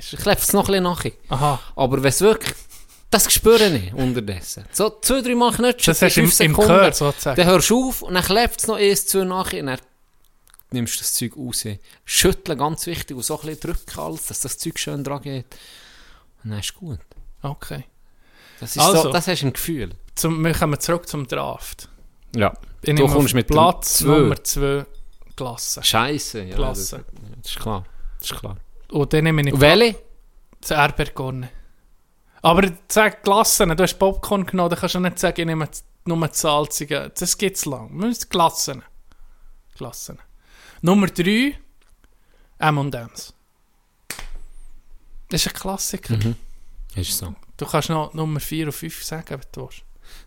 Klebt 0.00 0.40
es 0.42 0.52
noch 0.52 0.68
ein 0.68 0.82
bisschen 0.82 0.82
nach. 0.84 1.04
Aha. 1.28 1.60
Aber 1.76 2.02
wenn 2.02 2.08
es 2.08 2.20
wirklich, 2.20 2.54
das 3.10 3.32
spüre 3.32 3.66
ich 3.68 3.92
unterdessen. 3.94 4.64
So 4.72 4.90
zwei, 5.00 5.20
drei 5.20 5.34
Mal 5.34 5.52
knutschen, 5.52 5.92
Das 5.92 6.02
hast 6.02 6.16
du 6.16 6.22
im, 6.22 6.32
im. 6.50 6.54
Gehör 6.56 6.92
sozusagen. 6.92 7.36
Dann 7.36 7.46
hörst 7.46 7.70
du 7.70 7.88
auf 7.88 8.02
und 8.02 8.14
dann 8.14 8.24
klebt 8.24 8.60
es 8.60 8.66
noch 8.66 8.76
eins, 8.76 9.06
zwei 9.06 9.24
nachher 9.24 9.60
und 9.60 9.66
dann 9.66 9.78
nimmst 10.70 10.94
du 10.94 10.98
das 11.00 11.14
Zeug 11.14 11.36
raus. 11.36 11.64
Schütteln, 12.04 12.58
ganz 12.58 12.86
wichtig, 12.86 13.16
und 13.16 13.22
so 13.24 13.38
ein 13.40 13.46
bisschen 13.46 13.60
drücken 13.60 14.00
alles, 14.00 14.26
dass 14.26 14.40
das 14.40 14.58
Zeug 14.58 14.78
schön 14.78 15.04
dran 15.04 15.20
geht. 15.22 15.46
Und 16.44 16.50
dann 16.50 16.60
ist 16.60 16.74
gut. 16.74 16.98
Okay. 17.42 17.84
Das 18.58 18.74
ist 18.74 18.82
Also. 18.82 19.02
so, 19.02 19.12
das 19.12 19.26
hast 19.28 19.42
du 19.42 19.46
ein 19.48 19.52
Gefühl. 19.52 19.90
Zum, 20.14 20.42
wir 20.42 20.54
kommen 20.54 20.80
zurück 20.80 21.06
zum 21.08 21.26
Draft. 21.28 21.88
Ja. 22.34 22.54
Ich 22.82 22.94
Du 22.94 23.06
kommst 23.06 23.34
mit 23.34 23.46
Platz 23.48 23.98
zwei. 23.98 24.18
Nummer 24.18 24.42
2 24.42 24.86
Klasse. 25.36 25.82
Scheiße. 25.82 26.42
Ja, 26.44 26.54
Klasse. 26.56 27.04
das 27.42 27.52
ist 27.52 27.58
klar. 27.60 27.84
Das 28.18 28.30
ist 28.30 28.38
klar. 28.40 28.56
Und 28.90 29.12
dann 29.12 29.24
nehme 29.24 29.42
ich 29.42 29.52
Und 29.52 29.60
welche? 29.60 29.98
das 30.60 30.70
Erdbeerkorn. 30.70 31.48
Aber 32.42 32.70
sag 32.88 33.22
Glassen, 33.22 33.76
du 33.76 33.82
hast 33.82 33.98
Popcorn 33.98 34.46
genommen, 34.46 34.70
dann 34.70 34.78
kannst 34.78 34.94
du 34.94 35.00
nicht 35.00 35.18
sagen, 35.18 35.40
ich 35.40 35.46
nehme 35.46 35.68
nur 36.04 36.28
das 36.28 36.40
Salzige. 36.40 37.12
Das 37.18 37.36
gibt 37.36 37.56
es 37.56 37.64
lang. 37.64 37.90
Wir 37.90 38.06
müssen 38.06 38.28
Glassen. 38.28 38.82
Glassen. 39.76 40.18
Nummer 40.80 41.08
3, 41.08 41.58
M&M's. 42.58 43.34
Das 45.28 45.44
ist 45.44 45.48
ein 45.48 45.54
Klassiker. 45.60 46.16
Mhm. 46.16 46.36
Ist 46.94 47.18
so. 47.18 47.34
Du 47.56 47.66
kannst 47.66 47.88
noch 47.88 48.14
Nummer 48.14 48.40
4 48.40 48.66
und 48.66 48.72
5 48.72 49.04
sagen, 49.04 49.30
wenn 49.30 49.40
du 49.52 49.62
willst. 49.62 49.82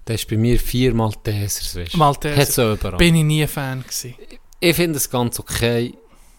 Das 0.05 0.15
ist 0.21 0.29
bei 0.29 0.35
mir 0.35 0.59
vier 0.59 0.93
Maltesers, 0.93 1.75
weißt 1.75 1.93
du. 1.93 1.97
Malteser. 1.97 2.41
Hat 2.41 2.51
so 2.51 2.73
überall. 2.73 2.97
Bin 2.97 3.15
ich 3.15 3.23
nie 3.23 3.47
Fan 3.47 3.81
gewesen. 3.81 4.15
Ich 4.59 4.75
finde 4.75 4.97
es 4.97 5.09
ganz 5.09 5.39
okay. 5.39 5.93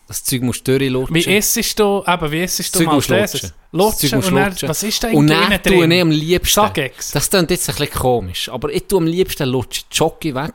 Das 0.09 0.25
Zeug 0.25 0.43
musst 0.43 0.67
du 0.67 0.77
durchlutschen. 0.77 1.15
Wie 1.15 1.37
essest 1.37 1.79
du, 1.79 2.03
eben, 2.07 2.33
wie 2.33 2.41
essest 2.41 2.75
du 2.75 2.83
Maltesers? 2.83 3.55
Lutschen. 3.73 4.11
Lutschen 4.11 4.19
und 4.19 4.35
dann, 4.37 4.49
lutschen. 4.51 4.69
was 4.69 4.83
ist 4.83 5.03
da 5.05 5.09
Und 5.09 5.31
eigentlich 5.31 5.49
dann 5.49 5.63
tue 5.63 5.75
ich 5.85 5.89
drin? 5.91 6.01
am 6.03 6.11
liebsten. 6.11 6.61
Sagex. 6.61 7.11
Das 7.13 7.31
klingt 7.31 7.51
jetzt 7.51 7.69
ein 7.69 7.75
bisschen 7.77 7.91
komisch, 8.01 8.49
aber 8.49 8.71
ich 8.71 8.85
tue 8.87 8.99
am 8.99 9.07
liebsten 9.07 9.49
lutsche 9.49 9.83
die 9.91 9.97
Jockey 9.97 10.35
weg 10.35 10.53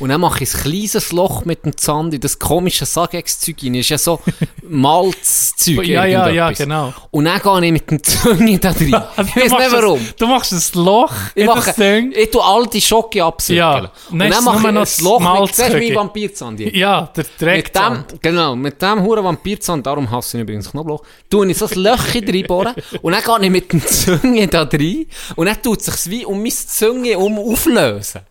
und 0.00 0.08
dann 0.10 0.20
mache 0.20 0.44
ich 0.44 0.54
ein 0.54 0.60
kleines 0.62 1.12
Loch 1.12 1.44
mit 1.44 1.64
dem 1.64 1.76
Zand 1.76 2.14
in 2.14 2.20
das 2.20 2.38
komische 2.38 2.86
Sagex-Zeug 2.86 3.56
rein. 3.62 3.72
Das 3.74 3.80
ist 3.80 3.88
ja 3.90 3.98
so 3.98 4.20
Malzzeug. 4.68 5.86
Ja, 5.86 6.04
ja, 6.04 6.28
ja, 6.28 6.50
genau. 6.52 6.92
Und 7.10 7.24
dann 7.24 7.40
gehe 7.40 7.66
ich 7.66 7.72
mit 7.72 7.90
dem 7.90 8.02
Zunge 8.02 8.58
da 8.58 8.72
drin. 8.72 8.88
Ich 8.88 8.92
Du 9.34 9.40
weiß 9.40 9.50
nicht 9.52 9.72
warum. 9.72 10.00
Du 10.18 10.26
machst 10.26 10.52
ein 10.52 10.82
Loch 10.84 11.12
Ich 11.34 11.42
in 11.42 11.46
mache, 11.46 11.66
das 11.66 11.76
Ding. 11.76 12.12
ich 12.14 12.30
tue 12.30 12.42
all 12.44 12.66
die 12.66 12.80
Schocke 12.80 13.22
absügeln. 13.24 13.58
Ja. 13.58 13.78
Und 13.78 13.90
Und 14.10 14.18
dann 14.20 14.30
dann 14.30 14.30
ist 14.30 14.38
es 14.38 14.44
mache 14.44 14.56
ich 14.56 14.62
noch 14.62 14.68
ein 14.68 14.74
das 14.76 15.00
Loch 15.00 15.20
mit, 15.20 15.28
das 15.28 15.50
ist 15.50 15.58
Malzzeug. 15.58 15.82
mein 15.82 15.94
Vampirzahn. 15.94 16.56
hier. 16.56 16.76
Ja, 16.76 17.10
der 17.16 17.56
Mit 17.56 17.74
dem, 17.74 18.04
genau, 18.20 18.56
mit 18.56 18.80
dem 18.82 19.02
huren 19.02 19.24
Vampirzahn, 19.24 19.82
darum 19.82 20.10
hasse 20.10 20.38
ich 20.38 20.42
übrigens 20.42 20.70
Knoblauch, 20.70 21.02
tue 21.30 21.50
ich 21.50 21.58
so 21.58 21.66
ein 21.66 21.74
Löchchen 21.78 22.24
reinbohren 22.58 22.74
und 23.02 23.12
dann 23.12 23.22
gehe 23.22 23.44
ich 23.46 23.50
mit 23.50 23.72
dem 23.72 23.86
Zunge 23.86 24.46
da 24.48 24.62
rein 24.62 25.06
und 25.36 25.46
dann 25.46 25.62
tut 25.62 25.80
es 25.80 25.86
sich 25.86 26.10
wie 26.10 26.24
um 26.24 26.42
mein 26.42 26.52
Zunge 26.52 27.18
um 27.18 27.38
auflösen. 27.38 28.22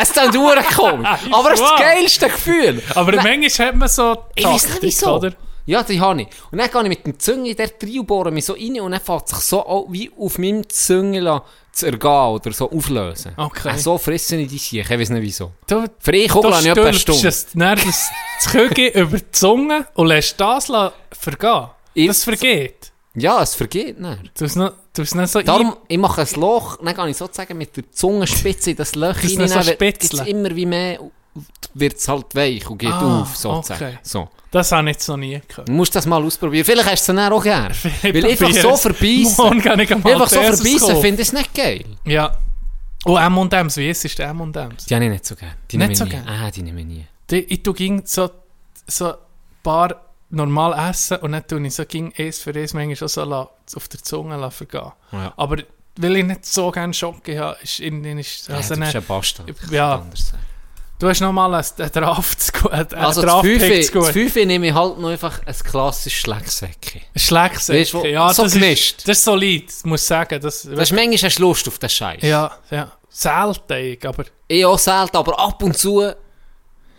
Es 0.00 0.08
ist 0.10 0.16
dann 0.16 0.30
komisch. 0.32 1.08
Aber 1.32 1.52
es 1.52 1.60
ist 1.60 1.68
das 1.70 1.80
geilste 1.80 2.26
Gefühl. 2.28 2.82
Aber 2.94 3.12
Dann- 3.12 3.24
manchmal 3.24 3.68
hat 3.68 3.76
man 3.76 3.88
so 3.88 4.16
ich 4.34 4.44
weiß 4.44 4.52
nicht 4.52 4.64
Taktik, 4.72 4.82
wieso. 4.82 5.16
oder? 5.16 5.32
Ja, 5.68 5.82
die 5.82 6.00
habe 6.00 6.22
ich. 6.22 6.28
Und 6.52 6.58
dann 6.58 6.70
gehe 6.70 6.82
ich 6.82 6.88
mit 6.88 7.06
dem 7.06 7.18
Zunge 7.18 7.52
der 7.54 7.68
rein 7.82 7.98
und 7.98 8.06
bohre 8.06 8.30
mich 8.30 8.44
so 8.44 8.52
rein 8.52 8.80
und 8.80 8.92
dann 8.92 9.00
fängt 9.00 9.28
sich 9.28 9.38
so 9.38 9.86
wie 9.90 10.10
auf 10.16 10.38
meinem 10.38 10.68
Zunge 10.68 11.42
zu 11.72 11.86
ergehen 11.86 12.08
oder 12.08 12.52
so 12.52 12.70
auflösen. 12.70 13.32
Okay. 13.36 13.70
Äh, 13.74 13.78
so 13.78 13.98
fressen 13.98 14.38
ich 14.38 14.48
die 14.48 14.58
Sicher, 14.58 14.82
ich 14.90 15.00
weiß 15.00 15.10
nicht 15.10 15.22
wieso. 15.22 15.52
Du, 15.66 15.84
ich 16.12 16.28
Kugel 16.30 16.52
habe 16.54 16.62
ich 16.62 16.68
etwa 16.70 16.82
eine 16.84 16.94
Stunde. 16.94 17.28
es 17.28 17.46
dann 17.52 17.78
das, 17.84 18.10
Kügel 18.52 18.88
über 18.94 19.18
die 19.18 19.30
Zunge 19.32 19.86
und 19.94 20.06
lässt 20.06 20.40
das 20.40 20.70
vergehen. 21.10 21.66
Ich- 21.94 22.06
Das 22.06 22.22
vergeht. 22.24 22.92
Ja, 23.16 23.42
es 23.42 23.54
vergeht 23.54 23.98
nicht. 24.00 24.30
Du 24.38 24.44
hast 24.44 24.56
noch, 24.56 24.72
du 24.94 25.02
hast 25.02 25.14
noch 25.14 25.26
so 25.26 25.40
Darum, 25.42 25.74
ich 25.88 25.98
mache 25.98 26.20
ein 26.20 26.28
Loch, 26.40 26.76
dann 26.82 26.94
gehe 26.94 27.08
ich 27.10 27.16
sozusagen 27.16 27.56
mit 27.56 27.76
der 27.76 27.90
Zungenspitze 27.90 28.70
in 28.72 28.76
das 28.76 28.94
Loch 28.94 29.14
noch 29.14 29.48
so 29.48 29.80
wird 29.80 30.02
es 30.04 30.12
immer 30.20 30.54
wie 30.54 30.66
mehr, 30.66 30.98
wird 31.74 31.96
es 31.96 32.06
halt 32.08 32.34
weich 32.34 32.68
und 32.68 32.78
geht 32.78 32.90
Ah, 32.92 33.22
auf, 33.22 33.36
sozusagen. 33.36 33.84
okay. 33.84 33.98
So. 34.02 34.28
Das 34.50 34.70
habe 34.72 34.88
ich 34.88 34.96
jetzt 34.96 35.08
noch 35.08 35.16
nie 35.16 35.40
gehört. 35.48 35.68
Du 35.68 35.72
musst 35.72 35.94
das 35.94 36.06
mal 36.06 36.22
ausprobieren. 36.22 36.64
Vielleicht 36.64 36.90
hast 36.90 37.08
du 37.08 37.12
es 37.12 37.16
dann 37.16 37.32
auch 37.32 37.42
gerne. 37.42 37.74
Weil 38.02 38.24
einfach 38.26 38.52
so 38.52 38.70
es. 38.70 38.80
verbeissen. 38.80 39.60
Kann 39.62 39.80
am 39.80 40.06
Einfach 40.06 40.28
so 40.28 40.40
verbeissen, 40.40 41.00
finde 41.00 41.22
ich 41.22 41.28
es 41.28 41.32
nicht 41.32 41.52
geil. 41.54 41.84
Ja. 42.04 42.36
Oh, 43.04 43.16
M&M's, 43.18 43.76
wie 43.76 43.90
ist 43.90 44.04
es 44.04 44.14
M&M's? 44.18 44.86
Die 44.86 44.94
habe 44.94 45.04
ich 45.04 45.10
nicht 45.10 45.26
so 45.26 45.36
gerne. 45.36 45.54
Die 45.70 45.76
Nicht 45.78 45.96
so 45.96 46.04
nie. 46.04 46.10
gern? 46.10 46.26
Ah, 46.28 46.50
die 46.50 46.62
nehme 46.62 46.80
ich 46.80 46.86
nie. 46.86 47.06
Die, 47.30 47.36
ich 47.38 47.62
tu 47.62 47.72
ging 47.72 48.02
so, 48.04 48.30
so 48.86 49.06
ein 49.08 49.14
paar 49.62 50.00
normal 50.30 50.90
essen 50.90 51.18
und 51.18 51.32
dann 51.32 51.46
tue 51.46 51.64
ich 51.66 51.74
so 51.74 51.84
ging 51.84 52.12
eins 52.18 52.38
für 52.40 52.54
eins 52.54 52.74
manchmal 52.74 52.96
schon 52.96 53.08
so 53.08 53.24
la, 53.24 53.48
auf 53.74 53.88
der 53.88 54.02
Zunge 54.02 54.50
vergehen. 54.50 54.92
Ja. 55.12 55.32
Aber 55.36 55.56
weil 55.98 56.16
ich 56.16 56.24
nicht 56.24 56.44
so 56.44 56.70
gerne 56.70 56.92
Schocke 56.92 57.38
habe, 57.38 57.56
ist 57.62 57.80
irgendwie 57.80 58.20
ist, 58.20 58.48
Ja, 58.48 58.56
also 58.56 58.74
du 58.74 58.80
bist 58.80 58.94
ne, 58.94 59.00
ein 59.00 59.06
Bastard. 59.06 59.54
Ja. 59.70 60.04
du 60.98 61.08
hast 61.08 61.20
noch 61.20 61.32
mal 61.32 61.54
einen, 61.54 61.92
Draft 61.92 62.40
zu 62.42 62.52
gut, 62.52 62.72
Also 62.94 63.22
das 63.22 63.40
Fünfe, 63.40 64.44
nehme 64.46 64.66
ich 64.68 64.74
halt 64.74 64.98
noch 64.98 65.08
einfach 65.10 65.40
ein 65.46 65.54
klassisches 65.54 66.18
Schlecksäckchen. 66.20 67.02
Schlecksäcke, 67.14 67.80
Weißt 67.80 67.92
du, 67.94 67.98
wo- 68.00 68.04
ja, 68.06 68.32
so 68.34 68.42
das 68.42 68.52
gemischt. 68.54 68.98
Ist, 68.98 69.08
das 69.08 69.18
ist 69.18 69.24
solid, 69.24 69.72
muss 69.84 70.02
ich 70.02 70.06
sagen. 70.06 70.40
Das, 70.40 70.62
Das 70.62 70.64
ist 70.64 70.92
manchmal 70.92 71.16
hast 71.22 71.38
du 71.38 71.42
Lust 71.42 71.68
auf 71.68 71.78
den 71.78 71.88
Scheiß. 71.88 72.22
ja, 72.22 72.50
ja, 72.70 72.92
selten, 73.08 74.06
aber 74.06 74.24
Ich 74.48 74.64
auch 74.66 74.78
selten, 74.78 75.16
aber 75.16 75.38
ab 75.38 75.62
und 75.62 75.78
zu 75.78 76.12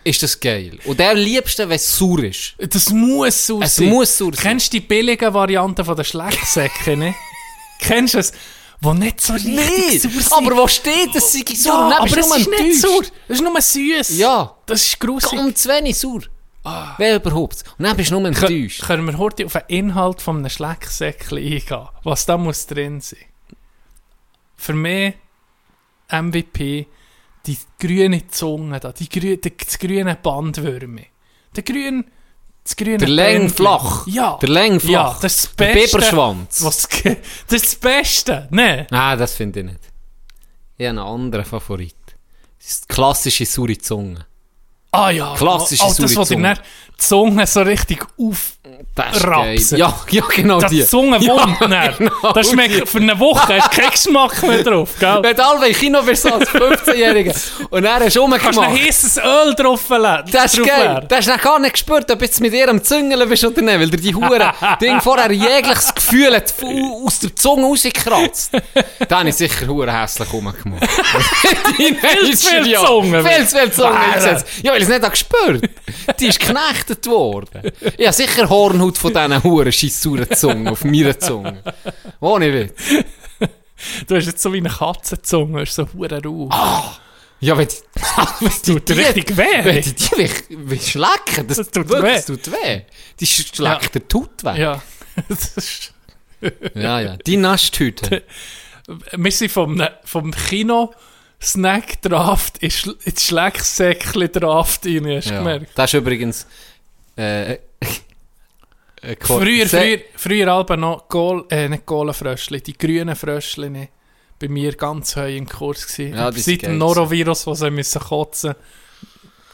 ist 0.08 0.24
das 0.24 0.40
geil. 0.40 0.78
Und 0.86 1.00
der 1.00 1.12
am 1.12 1.18
liebsten, 1.18 1.68
wenn 1.70 1.76
es 1.76 1.98
sauer 1.98 2.24
ist. 2.24 2.54
das 2.60 2.90
muss 2.92 3.48
so 3.48 3.62
Es 3.62 3.76
sein. 3.76 3.90
muss 3.90 4.18
sauer 4.18 4.34
sein. 4.34 4.42
Kennst 4.44 4.74
du 4.74 4.78
die 4.80 4.86
billigen 4.86 5.34
Varianten 5.34 5.84
von 5.86 5.96
den 5.96 6.06
Schlecksäcken, 6.06 7.00
ne? 7.00 7.16
Kennst 7.80 8.14
du 8.16 8.20
es? 8.20 8.32
Die 8.80 8.88
nicht 8.94 9.22
so 9.22 9.34
richtig 9.34 9.52
sauer 9.60 10.12
sind. 10.12 10.34
aber 10.34 10.56
wo 10.58 10.68
steht 10.68 11.10
das? 11.16 11.34
Sei 11.34 11.44
sauer? 11.56 11.74
ja, 11.74 11.90
Dann 11.90 11.94
aber 12.08 12.18
es 12.18 12.28
ist 12.28 12.36
nicht 12.38 12.48
enttäuscht. 12.60 12.82
sauer. 12.82 13.04
Das 13.28 13.38
ist 13.38 13.42
nur 13.44 13.62
süß. 13.62 14.18
Ja, 14.20 14.56
Das 14.68 14.84
ist 14.84 15.00
gruselig. 15.00 15.36
ganz 15.40 15.68
wenig 15.68 15.98
sauer. 15.98 16.22
Wer 16.98 17.16
überhaupt? 17.16 17.64
Und 17.78 17.86
dann 17.86 17.96
bist 17.96 18.12
du 18.12 18.20
nur 18.20 18.28
enttäuscht. 18.28 18.84
Können 18.84 19.06
wir 19.06 19.18
heute 19.18 19.46
auf 19.46 19.54
den 19.54 19.62
Inhalt 19.70 20.22
von 20.22 20.38
einem 20.38 20.50
Schlecksäckchen 20.50 21.38
eingehen? 21.38 21.88
Was 22.04 22.26
da 22.26 22.38
muss 22.38 22.68
drin 22.68 23.00
sein? 23.02 23.20
Für 24.58 24.74
mich 24.74 25.14
MVP 26.12 26.88
die 27.48 27.58
grüne 27.80 28.28
Zunge 28.28 28.80
da, 28.80 28.92
die 28.92 29.10
grü 29.10 29.38
das 29.38 29.80
grüne 29.80 30.16
Bandwürmer. 30.22 31.02
Der 31.56 31.64
grüne, 31.64 32.04
das 32.64 32.76
grüne 32.76 32.98
Der 32.98 33.08
Läng 33.08 33.40
Bändchen. 33.40 33.56
flach. 33.56 34.08
Ja. 34.08 34.38
Der 34.42 34.50
Läng 34.50 34.80
flach. 34.80 34.90
Ja, 34.92 35.18
das 35.22 35.42
das 35.44 35.56
Der 35.56 35.74
Beste. 35.74 35.98
Biberschwanz. 35.98 36.64
Was, 36.64 36.88
das 36.88 37.02
ist 37.06 37.66
das 37.74 37.76
Beste. 37.76 38.48
Ne? 38.52 38.88
Nein, 38.90 39.02
Ah, 39.02 39.16
das 39.16 39.36
finde 39.36 39.62
ich 39.62 39.66
nicht. 39.68 39.80
Ich 40.78 40.86
habe 40.86 41.00
einen 41.00 41.08
anderen 41.08 41.46
Favorit. 41.46 41.96
Das 42.60 42.68
ist 42.68 42.84
die 42.84 42.94
klassische 42.94 43.46
saure 43.46 43.78
Zunge. 43.78 44.26
Ah 44.92 45.10
ja. 45.10 45.34
Klassische 45.36 45.84
oh, 45.84 45.88
das, 45.88 45.98
saure 45.98 46.16
was 46.18 46.28
dir 46.30 46.36
Zunge. 46.36 46.44
dann 46.56 46.60
die 46.94 46.98
Zunge 46.98 47.48
so 47.48 47.62
richtig 47.62 48.06
auf... 48.20 48.57
Das. 48.98 49.72
Ja, 49.72 49.94
ja, 50.10 50.24
genau 50.36 50.60
Das 50.60 50.72
die. 50.72 50.86
Zunge 50.86 51.20
wund 51.22 51.58
Ja, 51.62 51.68
dann. 51.68 51.96
genau 51.98 52.32
Das 52.34 52.50
schmeckt 52.50 52.90
für 52.90 52.98
eine 52.98 53.18
Woche, 53.20 53.60
hast 53.60 53.72
keinen 53.72 53.92
Geschmack 53.92 54.42
mehr 54.44 54.64
drauf, 54.64 54.90
gell? 55.00 55.22
Du 55.38 55.66
im 55.66 55.74
Kino 55.74 56.00
als 56.00 56.26
15-Jähriger 56.26 57.36
und 57.70 57.84
dann 57.84 58.04
hast 58.04 58.16
du 58.16 58.28
Kannst 58.28 58.46
du 58.58 58.62
ein 58.62 58.68
rumgemacht. 58.70 58.88
heißes 58.88 59.18
Öl 59.18 59.56
drauf. 59.56 59.82
Das 60.32 60.54
ist 60.58 60.66
geil. 60.66 61.06
Du 61.08 61.16
hast 61.16 61.28
dann 61.28 61.40
gar 61.40 61.60
nicht 61.60 61.74
gespürt, 61.74 62.12
ob 62.12 62.20
du 62.20 62.26
jetzt 62.26 62.42
mit 62.42 62.54
ihr 62.54 62.68
am 62.70 62.84
Züngeln 62.84 63.28
bist 63.30 63.44
oder 63.46 63.62
nicht, 63.62 63.80
weil 63.80 63.90
dir 63.90 63.98
die 63.98 64.16
Hure 64.16 64.52
Ding 64.82 65.00
vorher 65.02 65.32
jegliches 65.32 65.94
Gefühl 65.94 66.36
hat 66.36 66.54
aus 67.06 67.20
der 67.20 67.36
Zunge 67.36 67.66
rausgekratzt. 67.68 68.52
Da 69.08 69.20
habe 69.20 69.30
ich 69.30 69.36
sicher 69.36 69.68
Hure 69.68 69.92
hässlich 69.92 70.32
rumgemacht. 70.34 70.88
viel 71.78 72.38
zu 72.38 72.48
viel 72.48 72.76
Zunge. 72.76 73.24
Viel 73.24 73.48
zu 73.48 73.58
viel 73.58 73.72
Zunge. 73.72 74.00
Ja, 74.64 74.72
weil 74.72 74.82
ich 74.82 74.90
es 74.90 74.90
nicht 74.90 75.12
gespürt 75.12 75.70
Die 76.20 76.28
ist 76.28 76.40
geknechtet 76.40 77.06
worden. 77.08 77.72
Habe 78.00 78.14
sicher 78.14 78.50
Hornhaut 78.50 78.87
von 78.96 79.14
diesen 79.14 79.44
Huren 79.44 79.72
scheissauren 79.72 80.30
Zungen 80.36 80.68
auf 80.68 80.84
meiner 80.84 81.18
Zunge. 81.20 81.64
Ohne 82.20 82.54
Witz. 82.54 82.84
Du 84.08 84.16
hast 84.16 84.26
jetzt 84.26 84.42
so 84.42 84.52
wie 84.54 84.58
eine 84.58 84.70
Katzenzunge, 84.70 85.62
hast 85.62 85.76
so 85.76 85.88
hure 85.94 86.22
Rauch. 86.24 87.00
Ja, 87.40 87.56
wenn 87.58 87.68
die, 87.68 87.76
die, 88.66 88.72
tut 88.80 88.90
richtig 88.92 89.38
weh. 89.38 89.44
Wenn 89.64 89.82
die 89.82 89.94
die 89.94 90.12
wie, 90.18 90.72
wie 90.72 90.80
schlecken, 90.80 91.48
das, 91.48 91.58
Das 91.58 91.70
tut 91.72 91.88
wirklich, 91.90 92.04
weh. 92.04 92.16
Das 92.16 92.26
tut 92.26 92.52
weh. 92.52 92.82
Die 93.20 93.28
schleckt 93.28 93.94
der 93.96 94.08
Tut 94.08 94.44
weg. 94.44 94.58
Ja. 94.58 94.82
Ja, 96.76 97.00
ja. 97.00 97.18
Die 97.18 97.38
Naschtüte. 97.38 98.24
wir 99.18 99.32
sind 99.32 99.52
vom, 99.52 99.82
vom 100.04 100.32
Kino 100.32 100.94
Snack 101.42 102.02
Draft 102.02 102.58
ins 102.60 102.76
Schl- 102.76 102.98
ins 103.06 103.26
Schlecksäckchen 103.26 104.32
Draft 104.32 104.86
rein, 104.86 105.08
hast 105.18 105.30
du 105.30 105.34
Ja. 105.34 105.40
gemerkt? 105.40 105.72
Das 105.76 105.94
ist 105.94 106.00
übrigens. 106.00 106.48
Äh, 107.16 107.58
äh, 109.08 109.16
Früher, 109.20 109.66
früher, 109.68 110.00
früher 110.16 110.48
Alben 110.54 110.80
noch 110.82 111.08
Kohl, 111.08 111.46
äh, 111.50 111.70
nicht 111.70 111.86
Kohlenfröschli, 111.86 112.62
die 112.62 112.78
grünen 112.78 113.16
Fröschli 113.16 113.90
bei 114.40 114.48
mir 114.48 114.74
ganz 114.76 115.16
heu 115.16 115.36
im 115.36 115.48
Kurs 115.48 115.88
gewesen. 115.88 116.16
Ja, 116.16 116.32
Seit 116.32 116.62
dem 116.64 116.78
Norovirus, 116.78 117.48
wo 117.48 117.54
sie 117.56 117.72
müssen 117.72 118.00
kotzen 118.02 118.54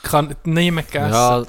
kann 0.03 0.35
niemand 0.43 0.91
gegessen. 0.91 1.13
Ja, 1.13 1.43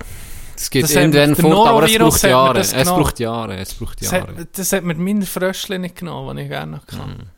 es 0.56 0.70
gibt 0.70 0.84
Das 0.84 0.92
irgendwann 0.94 1.34
fort, 1.34 1.68
aber 1.68 1.82
es 1.84 1.98
braucht 1.98 2.22
Jahre. 2.22 2.54
das 2.54 2.72
Es 2.72 2.78
genommen. 2.84 3.02
braucht 3.02 3.18
Jahre. 3.18 3.56
Es 3.56 3.74
braucht 3.74 4.00
das, 4.00 4.10
Jahre. 4.12 4.36
hat, 4.36 4.48
das 4.56 4.72
hat 4.72 4.84
mir 4.84 4.94
meine 4.94 5.26
Fröschli 5.26 5.78
nicht 5.80 5.96
genommen, 5.96 6.36
die 6.36 6.44
ich 6.44 6.48
gerne 6.48 6.72
noch 6.76 6.86
kann. 6.86 7.30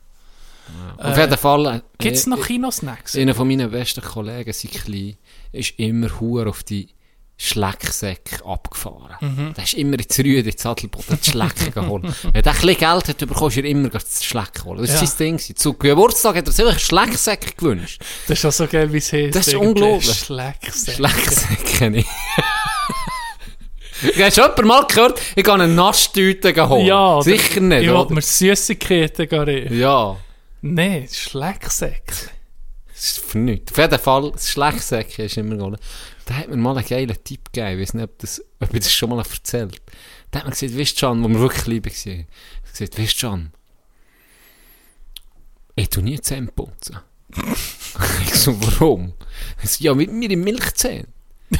Auf 0.97 1.17
jeden 1.17 1.37
Fall. 1.37 1.65
Äh, 1.77 1.81
Gibt 1.97 2.15
es 2.17 2.27
noch 2.27 2.37
äh, 2.37 2.41
Kinosnacks? 2.43 3.15
Einer 3.15 3.33
von 3.33 3.47
meinen 3.47 3.71
besten 3.71 4.01
Kollegen, 4.01 4.53
sein 4.53 4.69
Klein, 4.71 5.17
ist 5.51 5.73
immer 5.79 6.19
hure 6.19 6.49
auf 6.49 6.61
die 6.63 6.89
Schlecksäcke 7.39 8.43
abgefahren. 8.45 9.15
Mhm. 9.21 9.53
Der 9.53 9.63
ist 9.63 9.75
immer 9.75 9.99
ins 9.99 10.17
Rüde, 10.17 10.49
ins 10.49 10.61
Sadelboden, 10.61 11.19
die 11.23 11.29
Schlecken 11.31 11.71
geholt. 11.71 12.03
Wenn 12.23 12.33
er 12.33 12.35
ein 12.35 12.43
bisschen 12.43 12.77
Geld 12.77 13.07
hat, 13.07 13.17
bekommst 13.19 13.57
du 13.57 13.61
immer 13.61 13.89
das 13.89 14.23
Schlecken 14.25 14.63
holen. 14.65 14.79
Das 14.81 14.89
Ja. 14.95 15.01
ist 15.03 15.17
sein 15.17 15.17
Ding. 15.27 15.37
gewesen. 15.37 15.55
Zu 15.55 15.73
Geburtstag 15.73 16.35
hat 16.37 16.47
er 16.47 16.51
sich 16.51 16.65
einen 16.65 16.79
Schlecksäcke 16.79 17.53
gewünscht. 17.55 18.01
Das 18.27 18.39
ist 18.39 18.45
auch 18.45 18.51
so 18.51 18.65
geil, 18.67 18.91
wie 18.91 18.97
es 18.97 19.13
heißt. 19.13 19.35
Das 19.35 19.47
ist 19.47 19.53
unglaublich. 19.55 20.11
Schlecksäcke. 20.17 20.95
Schlecksäcke 20.97 21.89
nicht. 21.91 22.09
Hast 24.19 24.37
du 24.37 24.41
jemand 24.41 24.65
mal 24.65 24.85
gehört, 24.85 25.19
ich 25.35 25.43
gehe 25.43 25.53
eine 25.53 25.67
Nasstüte 25.67 26.69
holen? 26.69 26.85
Ja, 26.85 27.19
Sicher 27.21 27.61
nicht, 27.61 27.83
Ich 27.83 27.91
wollte 27.91 28.13
mir 28.13 28.21
Süßigkeiten 28.21 29.27
gehen. 29.27 29.77
Ja. 29.79 30.17
Nein, 30.61 31.07
Schlecksäckchen. 31.11 32.29
Das 32.93 33.03
ist 33.05 33.19
für 33.19 33.37
nichts. 33.39 33.71
Auf 33.71 33.77
jeden 33.77 33.99
Fall, 33.99 34.31
das 34.31 34.45
ist 34.49 35.37
immer 35.37 35.55
gegangen. 35.55 35.77
Da 36.27 36.33
hat 36.33 36.49
mir 36.49 36.57
mal 36.57 36.77
einen 36.77 36.85
geilen 36.85 37.23
Tipp 37.23 37.53
gegeben. 37.53 37.79
Ich 37.79 37.87
weiß 37.87 37.93
nicht, 37.93 38.03
ob, 38.03 38.19
das, 38.19 38.43
ob 38.59 38.73
ich 38.73 38.81
das 38.81 38.93
schon 38.93 39.09
mal 39.09 39.19
erzählt 39.19 39.81
Da 40.29 40.39
hat 40.39 40.45
mir 40.45 40.51
gesagt, 40.51 40.77
weißt 40.77 41.01
du, 41.01 41.05
Can, 41.07 41.23
wo 41.23 41.29
wir 41.29 41.39
wirklich 41.39 41.67
lieb 41.67 41.85
waren. 41.85 41.95
Er 42.05 42.67
hat 42.67 42.71
gesagt, 42.71 42.99
weißt 42.99 43.23
du, 43.23 43.27
Can, 43.27 43.53
ich 45.75 45.89
tu 45.89 46.01
nie 46.01 46.19
Zähne 46.19 46.47
putzen. 46.47 46.99
ich 48.25 48.35
so, 48.35 48.61
warum? 48.61 49.13
Er 49.61 49.67
so, 49.69 49.81
ja, 49.83 49.93
mit 49.93 50.11
mir 50.11 50.29
in 50.29 50.43
Milchzähne. 50.43 51.07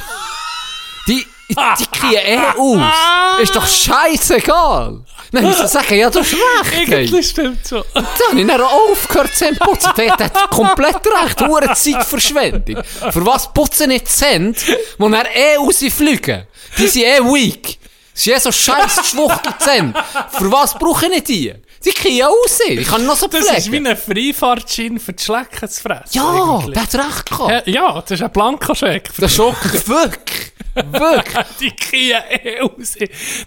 Die, 1.08 1.24
die 1.48 1.86
kriegen 1.92 2.14
eh 2.26 2.38
aus. 2.58 3.40
Ist 3.42 3.56
doch 3.56 3.66
scheißegal. 3.66 5.00
Dann 5.32 5.44
muss 5.44 5.60
ich 5.60 5.66
sagen, 5.66 5.94
ja, 5.94 6.08
du 6.10 6.20
hast 6.20 6.32
recht. 6.32 6.92
Eigentlich 6.92 7.28
stimmt 7.28 7.58
schon. 7.68 7.82
Dann 7.94 8.04
habe 8.30 8.40
ich 8.40 8.46
dann 8.46 8.60
auch 8.60 8.90
aufgehört 8.90 9.34
zu 9.34 9.46
putzen. 9.60 9.90
Der 9.96 10.12
hat 10.16 10.50
komplett 10.50 10.96
recht. 11.06 11.40
Hure 11.42 11.72
Zeitverschwendung. 11.74 12.82
Für 12.84 13.26
was 13.26 13.52
putzen 13.52 13.88
nicht 13.88 14.08
Cent, 14.08 14.58
wo 14.98 15.08
dann 15.08 15.26
eh 15.26 15.56
rausfliegen? 15.56 16.46
Die 16.78 16.88
sind 16.88 17.02
eh 17.04 17.20
weak. 17.20 17.78
Das 18.14 18.24
sind 18.24 18.34
eh 18.36 18.38
so 18.40 18.52
scheiß 18.52 19.08
schwuchtel 19.10 19.52
Cent. 19.58 19.96
Für 20.32 20.50
was 20.50 20.74
brauche 20.74 21.06
ich 21.06 21.24
die? 21.24 21.54
Die 21.84 21.90
können 21.92 22.16
ja 22.16 22.28
aussehen. 22.28 22.80
Ich 22.80 22.88
kann 22.88 23.06
noch 23.06 23.14
so 23.16 23.28
Das 23.28 23.40
ist 23.42 23.66
wie 23.70 23.78
pflegen. 23.80 23.86
ein 23.86 23.96
Freifahrtschein 23.96 24.98
für 24.98 25.12
die 25.12 25.22
Schlecken 25.22 25.68
zu 25.68 25.80
fressen. 25.82 26.10
Ja, 26.12 26.24
eigentlich. 26.58 26.74
der 26.74 26.82
hat 26.82 26.94
recht 26.94 27.30
gehabt. 27.30 27.66
Ja, 27.68 28.00
das 28.00 28.10
ist 28.10 28.22
ein 28.22 28.32
Blankoscheck. 28.32 29.10
Der 29.16 29.28
Schock. 29.28 29.56
Wirklich. 29.86 30.52
Wirklich. 30.90 31.46
Die 31.60 31.70
kriegen 31.76 32.22
eh 32.30 32.60
aus. 32.60 32.94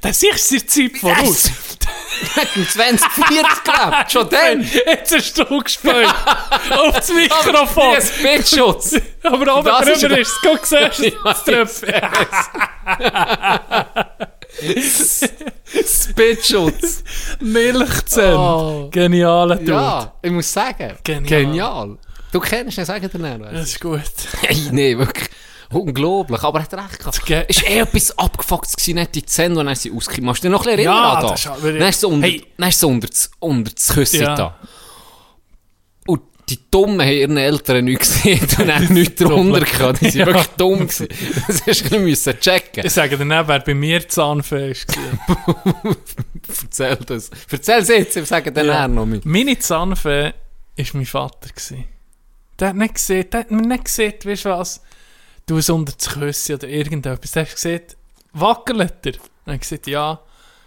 Das 0.01 0.23
ist 0.23 0.51
die 0.51 0.65
Zeit 0.65 0.97
voraus. 0.97 1.51
Im 2.55 2.67
2040 2.67 3.63
gelebt. 3.63 4.11
Schon 4.11 4.29
dann. 4.29 4.69
Jetzt 4.85 5.15
hast 5.15 5.37
du 5.37 5.59
gespielt. 5.63 6.07
Auf 6.69 6.95
das 6.95 7.09
Mikrofon. 7.13 7.95
Ein 7.95 8.01
Spitschutz. 8.01 8.95
Aber 9.23 9.57
oben 9.57 9.65
Das 9.65 9.99
drüber 9.99 10.17
ist 10.17 10.29
es. 10.29 10.39
Guck, 10.41 10.65
siehst 10.65 10.99
du 10.99 11.11
das 11.23 11.43
Tröpfchen. 11.43 12.01
Spitschutz. 15.85 17.03
Milchzähne. 17.39 18.37
Oh. 18.37 18.89
Genialer 18.91 19.55
Dude. 19.55 19.71
Ja, 19.71 20.13
ich 20.21 20.31
muss 20.31 20.51
sagen. 20.51 20.97
Genial. 21.03 21.25
Genial. 21.43 21.97
Du 22.31 22.39
kennst 22.39 22.77
ihn, 22.77 22.85
sag 22.85 23.01
dir 23.01 23.17
nicht. 23.19 23.53
Das 23.53 23.67
ist 23.69 23.79
gut. 23.81 24.01
Hey, 24.41 24.69
nee, 24.71 24.97
wirklich. 24.97 25.29
Unglaublich, 25.71 26.43
aber 26.43 26.59
er 26.59 26.63
hat 26.63 26.73
recht 26.73 26.99
gehabt. 26.99 27.25
ge- 27.25 27.45
Ist 27.47 27.63
eh 27.69 27.79
etwas 27.79 28.17
abgefuckt 28.17 28.75
gewesen, 28.75 28.95
nicht 28.95 29.15
die 29.15 29.25
Zähne, 29.25 29.59
und 29.59 29.65
dann 29.67 29.75
sie 29.75 29.91
ausgekippt. 29.91 30.25
Machst 30.25 30.43
du 30.43 30.47
dich 30.47 30.51
noch 30.51 30.65
ein 30.65 30.75
bisschen 30.75 30.83
Ja, 30.85 31.03
erinnern 31.13 31.25
an 31.25 31.31
das 31.31 31.47
aber- 31.47 31.71
Dann 31.73 31.89
ist 31.89 31.99
so 32.01 32.09
unter, 32.09 32.27
Hey. 32.27 32.45
dann 32.57 32.69
ist 32.69 32.79
so 32.79 32.87
unter 32.89 33.07
das, 33.07 33.31
unter 33.39 33.71
das 33.71 33.87
Küsschen 33.93 34.21
Ja. 34.21 34.35
da. 34.35 34.57
Und 36.07 36.21
die 36.49 36.59
Dummen 36.69 36.99
haben 37.01 37.09
ihren 37.11 37.37
Eltern 37.37 37.85
nichts 37.85 38.21
gesehen 38.23 38.41
und 38.59 38.59
dann 38.67 38.85
nichts 38.93 39.15
drunter 39.23 39.61
gehabt. 39.61 40.01
Die 40.01 40.09
sind 40.09 40.19
Ja. 40.21 40.25
wirklich 40.25 40.47
dumm 40.57 40.79
gewesen. 40.87 41.07
Das 41.47 41.65
hast 41.65 41.89
du 41.91 41.95
ein 41.95 42.05
bisschen 42.05 42.39
checken. 42.39 42.85
Ich 42.85 42.91
sage 42.93 43.17
dir 43.17 43.23
nicht, 43.25 43.47
wer 43.47 43.59
bei 43.59 43.73
mir 43.73 44.07
Zahnfee 44.09 44.73
war. 44.75 45.95
Erzähl 46.63 46.95
das. 46.97 47.29
Erzähl 47.49 47.79
es 47.79 47.87
jetzt, 47.87 48.17
ich 48.17 48.25
sage 48.27 48.51
dann 48.51 48.65
Ja. 48.67 48.73
ja. 48.73 48.87
noch 48.87 49.05
mit. 49.05 49.25
Meine 49.25 49.57
Zahnfee 49.57 50.33
war 50.77 50.85
mein 50.93 51.05
Vater. 51.05 51.49
gewesen. 51.49 51.85
Der 52.59 52.69
hat 52.69 52.75
nicht 52.75 52.93
gesehen, 52.95 53.25
der 53.31 53.39
hat 53.41 53.51
mir 53.51 53.61
nicht 53.61 53.85
gesehen, 53.85 54.13
weißt 54.23 54.45
du 54.45 54.49
was, 54.49 54.81
du 55.51 55.57
es 55.57 55.69
unter 55.69 55.93
das 55.93 56.09
Küsschen 56.09 56.55
oder 56.55 56.67
irgendetwas. 56.67 57.31
Der 57.31 57.43
hat 57.43 57.51
gesagt, 57.51 57.97
wackelt 58.31 59.05
er? 59.05 59.11
Dann 59.11 59.21
habe 59.45 59.55
ich 59.55 59.61
gesagt, 59.61 59.87
ja. 59.87 60.21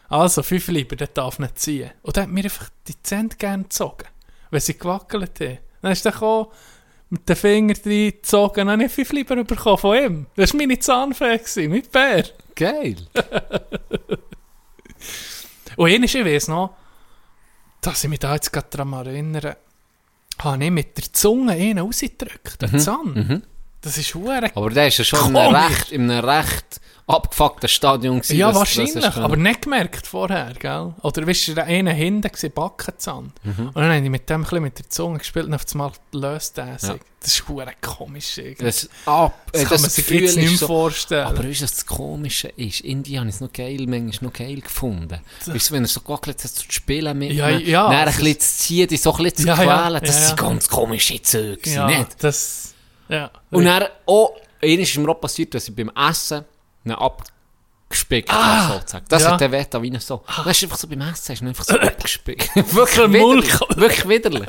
Also, 0.09 0.43
fünf 0.43 0.69
lieber, 0.69 0.95
der 0.97 1.07
darf 1.07 1.39
nicht 1.39 1.59
ziehen. 1.59 1.91
Und 2.03 2.17
der 2.17 2.25
hat 2.25 2.31
mir 2.31 2.45
einfach 2.45 2.69
die 2.87 3.03
Zähne 3.03 3.31
gerne 3.31 3.63
gezogen, 3.65 4.07
wenn 4.51 4.61
sie 4.61 4.79
gewackelt 4.79 5.41
haben. 5.41 5.59
Dann 5.81 5.93
ist 5.93 6.05
er 6.05 6.13
gekommen, 6.13 6.49
mit 7.09 7.29
den 7.29 7.37
Fingern 7.37 7.77
reingezogen, 7.85 8.67
dann 8.67 8.79
habe 8.79 8.85
ich 8.85 8.93
fünf 8.93 9.13
lieber 9.13 9.43
bekommen 9.43 9.79
von 9.79 9.97
ihm. 9.97 10.27
Das 10.37 10.53
war 10.53 10.59
meine 10.59 10.79
Zahnfee, 10.79 11.69
mit 11.69 11.91
Bär. 11.91 12.25
Geil. 12.55 12.97
Und 15.77 15.91
eines, 15.91 16.15
ich 16.15 16.25
weiss 16.25 16.47
noch, 16.49 16.77
dass 17.81 18.05
ich 18.05 18.11
mich 18.11 18.21
da 18.21 18.35
jetzt 18.35 18.53
gerade 18.53 18.69
daran 18.71 18.93
erinnere, 18.93 19.57
habe 20.39 20.65
ich 20.65 20.71
mit 20.71 20.97
der 20.97 21.13
Zunge 21.13 21.53
einen 21.53 21.79
rausgedrückt, 21.79 22.63
den 22.63 22.79
Zahn. 22.79 23.43
Das 23.85 23.99
ist 23.99 24.15
hure 24.15 24.51
Aber 24.55 24.71
der 24.71 24.89
ist 24.89 24.99
ja 24.99 25.05
schon 25.05 25.29
in 25.31 25.37
einem 25.37 25.55
recht, 25.55 25.93
in 25.93 26.11
einem 26.11 26.25
recht 26.25 26.81
abgefuckten 27.07 27.69
Stadion 27.69 28.17
gewesen. 28.21 28.39
Ja, 28.39 28.55
wahrscheinlich, 28.55 28.97
es 28.97 29.17
aber 29.19 29.37
nicht 29.37 29.61
gemerkt 29.63 30.07
vorher, 30.07 30.55
gell? 30.59 30.95
Oder 31.03 31.27
weißt 31.27 31.49
du, 31.49 31.55
der 31.55 31.65
eine 31.67 31.93
hinten 31.93 32.31
war 32.33 32.49
Backenzahn. 32.51 33.33
Und 33.45 33.77
dann 33.77 33.85
habe 33.93 33.97
ich 34.03 34.09
mit 34.09 34.31
dem 34.31 34.47
ein 34.51 34.63
mit 34.63 34.79
der 34.79 34.89
Zunge 34.89 35.19
gespielt 35.19 35.45
und 35.47 35.53
auf 35.55 35.65
einmal 35.73 35.93
löst 36.13 36.57
er 36.57 36.79
sich. 36.79 36.89
Ja. 36.89 36.97
Das 37.21 37.33
ist 37.33 37.47
hure 37.49 37.67
komisch 37.83 38.39
irgendwie. 38.39 38.65
Das, 38.65 38.89
ab, 39.05 39.35
Das 39.53 39.63
äh, 39.63 39.65
kann 39.67 39.81
man 39.83 39.91
sich 39.91 40.09
jetzt 40.11 40.37
nicht 40.37 40.49
mehr 40.49 40.59
so- 40.59 40.67
vorstellen. 40.67 41.27
Aber 41.27 41.45
weißt 41.45 41.61
du, 41.61 41.65
was 41.65 41.73
das 41.75 41.87
Komische 41.87 42.49
ist? 42.49 42.81
Irgendwie 42.81 43.19
habe 43.19 43.29
ich 43.29 43.35
es 43.35 43.41
noch 43.43 43.53
geil, 43.53 43.85
manchmal 43.87 44.31
noch 44.31 44.39
geil 44.39 44.61
gefunden. 44.63 45.21
Weißt 45.45 45.71
du, 45.71 45.75
wenn 45.75 45.85
er 45.85 45.89
so 45.89 46.01
gewackelt 46.01 46.43
hat, 46.43 46.51
zu 46.51 46.65
spielen 46.71 47.19
mit 47.19 47.33
Ja, 47.33 47.51
ihm, 47.51 47.67
ja, 47.67 47.83
dann 47.89 47.97
ein 47.97 48.05
das 48.07 48.17
bisschen 48.17 48.41
zu 48.41 48.57
ziehen, 48.59 48.89
die 48.89 48.97
so 48.97 49.13
ein 49.15 49.23
bisschen 49.25 49.37
zu 49.39 49.47
Ja, 49.49 49.63
ja, 49.63 49.83
quälen, 49.83 50.01
das 50.05 50.17
ja, 50.21 50.27
sind 50.29 50.41
ja. 50.41 50.47
ganz 50.49 50.69
komische 50.69 51.21
Züge, 51.23 51.71
ja, 51.71 51.87
nicht? 51.87 52.17
das... 52.23 52.74
Ja. 53.09 53.31
Und 53.51 53.65
dann 53.65 53.85
auch, 54.07 54.33
einmal 54.63 54.81
ist 54.81 54.97
mir 54.97 55.09
auch 55.11 55.21
passiert, 55.21 55.55
dass 55.55 55.69
ich 55.69 55.75
beim 55.77 55.91
Essen 55.91 56.45
einen 56.85 56.95
abgespickt 56.97 58.33
habe, 58.33 58.75
sozusagen. 58.75 59.05
Das 59.09 59.23
ja. 59.23 59.33
hat 59.33 59.41
der 59.41 59.53
Wett 59.53 59.69
wie 59.81 59.97
so. 59.99 60.23
Dann 60.37 60.49
ist 60.49 60.63
einfach 60.63 60.77
so 60.79 60.89
beim 60.89 61.01
Essen, 61.03 61.33
ist 61.33 61.43
einfach 61.43 61.65
so 61.65 61.79
abgespickt. 61.79 62.51
wirklich 62.75 63.13
widerlich. 63.13 63.61
Wirklich 63.77 64.09
widerlich. 64.09 64.49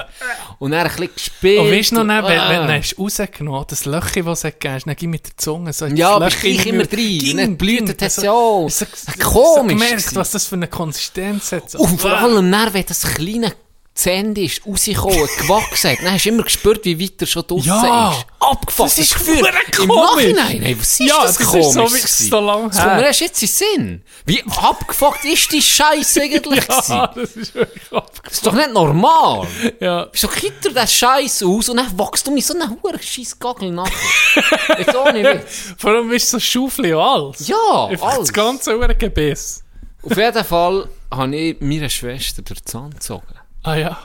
Und 0.60 0.72
dann 0.72 0.82
ein 0.88 0.88
bisschen 0.96 1.14
gespickt. 1.14 1.60
Und 1.60 1.72
weißt 1.72 1.92
du 1.92 1.96
noch, 1.96 2.02
und- 2.02 2.10
wenn, 2.10 2.24
wenn 2.24 2.62
Ah. 2.62 2.68
du 2.68 2.74
hast 2.78 2.98
rausgenommen 2.98 3.66
das 3.68 3.86
Löchchen, 3.86 4.26
das 4.26 4.44
es 4.44 4.52
gegeben 4.54 4.74
hast, 4.76 4.86
dann 4.88 4.96
gib 4.96 5.10
mit 5.10 5.28
der 5.28 5.38
Zunge 5.38 5.74
so 5.74 5.86
Ja, 5.88 6.18
das 6.20 6.34
aber 6.38 6.46
ich 6.48 6.66
immer 6.66 6.84
rein. 6.84 6.88
Ging, 6.90 7.38
dann 7.38 7.58
es 8.00 8.16
So- 8.16 8.22
ja 8.24 8.32
auch. 8.32 8.70
so- 8.70 8.86
Komisch 8.86 9.24
So 9.56 9.64
gemerkt, 9.64 9.92
gewesen. 9.98 10.16
was 10.16 10.32
das 10.32 10.46
für 10.48 10.56
eine 10.56 10.68
Konsistenz 10.68 11.52
hat. 11.52 11.70
So. 11.72 11.80
Und 11.80 12.00
vor 12.02 12.12
allem, 12.12 12.50
dann, 12.52 12.74
wenn 12.74 12.86
das 12.86 13.02
kleine 13.02 13.54
Zähne 13.96 14.38
ist, 14.42 14.62
rausgekommen, 14.68 15.28
gewachsen 15.40 15.92
hat, 15.92 16.00
dann 16.04 16.12
hast 16.12 16.26
du 16.26 16.30
immer 16.30 16.44
gespürt, 16.44 16.84
wie 16.84 17.00
weit 17.02 17.14
er 17.22 17.28
schon 17.28 17.48
draussen 17.48 17.68
Ja. 17.70 18.12
ist. 18.12 18.26
Abgefuckt, 18.42 18.90
Das 18.92 18.98
ist 19.00 19.14
Gefühl. 19.14 19.38
Im. 19.80 19.88
Nachhinein, 19.88 20.62
hey, 20.62 20.78
was 20.78 21.00
ist 21.00 21.08
Ja, 21.10 21.22
das, 21.24 21.38
das 21.38 21.40
ist 21.40 21.48
komisch 21.52 21.74
so, 21.74 21.80
wie- 21.82 21.98
gewesen? 22.02 22.30
so 22.30 22.40
lang 22.42 22.68
Das 22.68 22.78
kommt 22.78 22.88
mir 22.92 22.98
her. 22.98 23.08
erst 23.08 23.20
jetzt 23.22 23.42
in 23.42 23.48
Sinn. 23.48 24.04
Wie 24.26 24.44
abgefuckt 24.44 25.24
ist 25.24 25.52
die 25.54 25.62
Scheiße 25.62 26.22
eigentlich 26.24 26.66
Ja, 26.90 27.08
das 27.08 27.32
ist 27.38 27.56
wirklich 27.56 27.84
abgefuckt. 27.94 28.26
Das 28.28 28.34
ist 28.34 28.46
doch 28.46 28.52
nicht 28.54 28.74
normal. 28.74 29.48
Ja. 29.80 30.08
Wieso 30.12 30.28
kippt 30.28 30.66
er 30.66 30.72
den 30.74 30.88
Scheiß 30.88 31.44
aus 31.44 31.70
und 31.70 31.78
dann 31.78 31.98
wachst 31.98 32.28
du 32.28 32.32
mir 32.32 32.42
so 32.42 32.54
einen 32.54 32.70
huren 32.84 33.02
scheiß 33.02 33.40
Gagel 33.40 33.72
nachher? 33.72 33.94
Jetzt 34.78 34.94
auch 34.96 35.12
nicht 35.14 35.26
Witz. 35.26 35.74
Vor 35.78 35.92
allem 35.92 36.12
ist 36.12 36.30
so 36.30 36.38
Schaufel 36.40 36.94
und 36.94 37.02
alles. 37.02 37.48
Ja, 37.48 37.86
Einfach 37.88 38.08
alles. 38.08 38.20
das 38.28 38.34
ganze 38.34 38.78
Gebiss. 38.96 39.64
Auf 40.04 40.18
jeden 40.18 40.44
Fall 40.44 40.90
habe 41.12 41.36
ich 41.36 41.62
meiner 41.62 41.90
Schwester 41.90 42.42
den 42.42 42.58
Zahn 42.66 42.90
gezogen. 42.92 43.24
Ah 43.66 43.76
ja. 43.76 43.98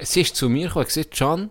Sie 0.00 0.22
ist 0.22 0.34
zu 0.34 0.48
mir 0.48 0.66
gekommen 0.66 0.84
und 0.84 0.94
gesagt, 0.94 1.16
Can, 1.16 1.50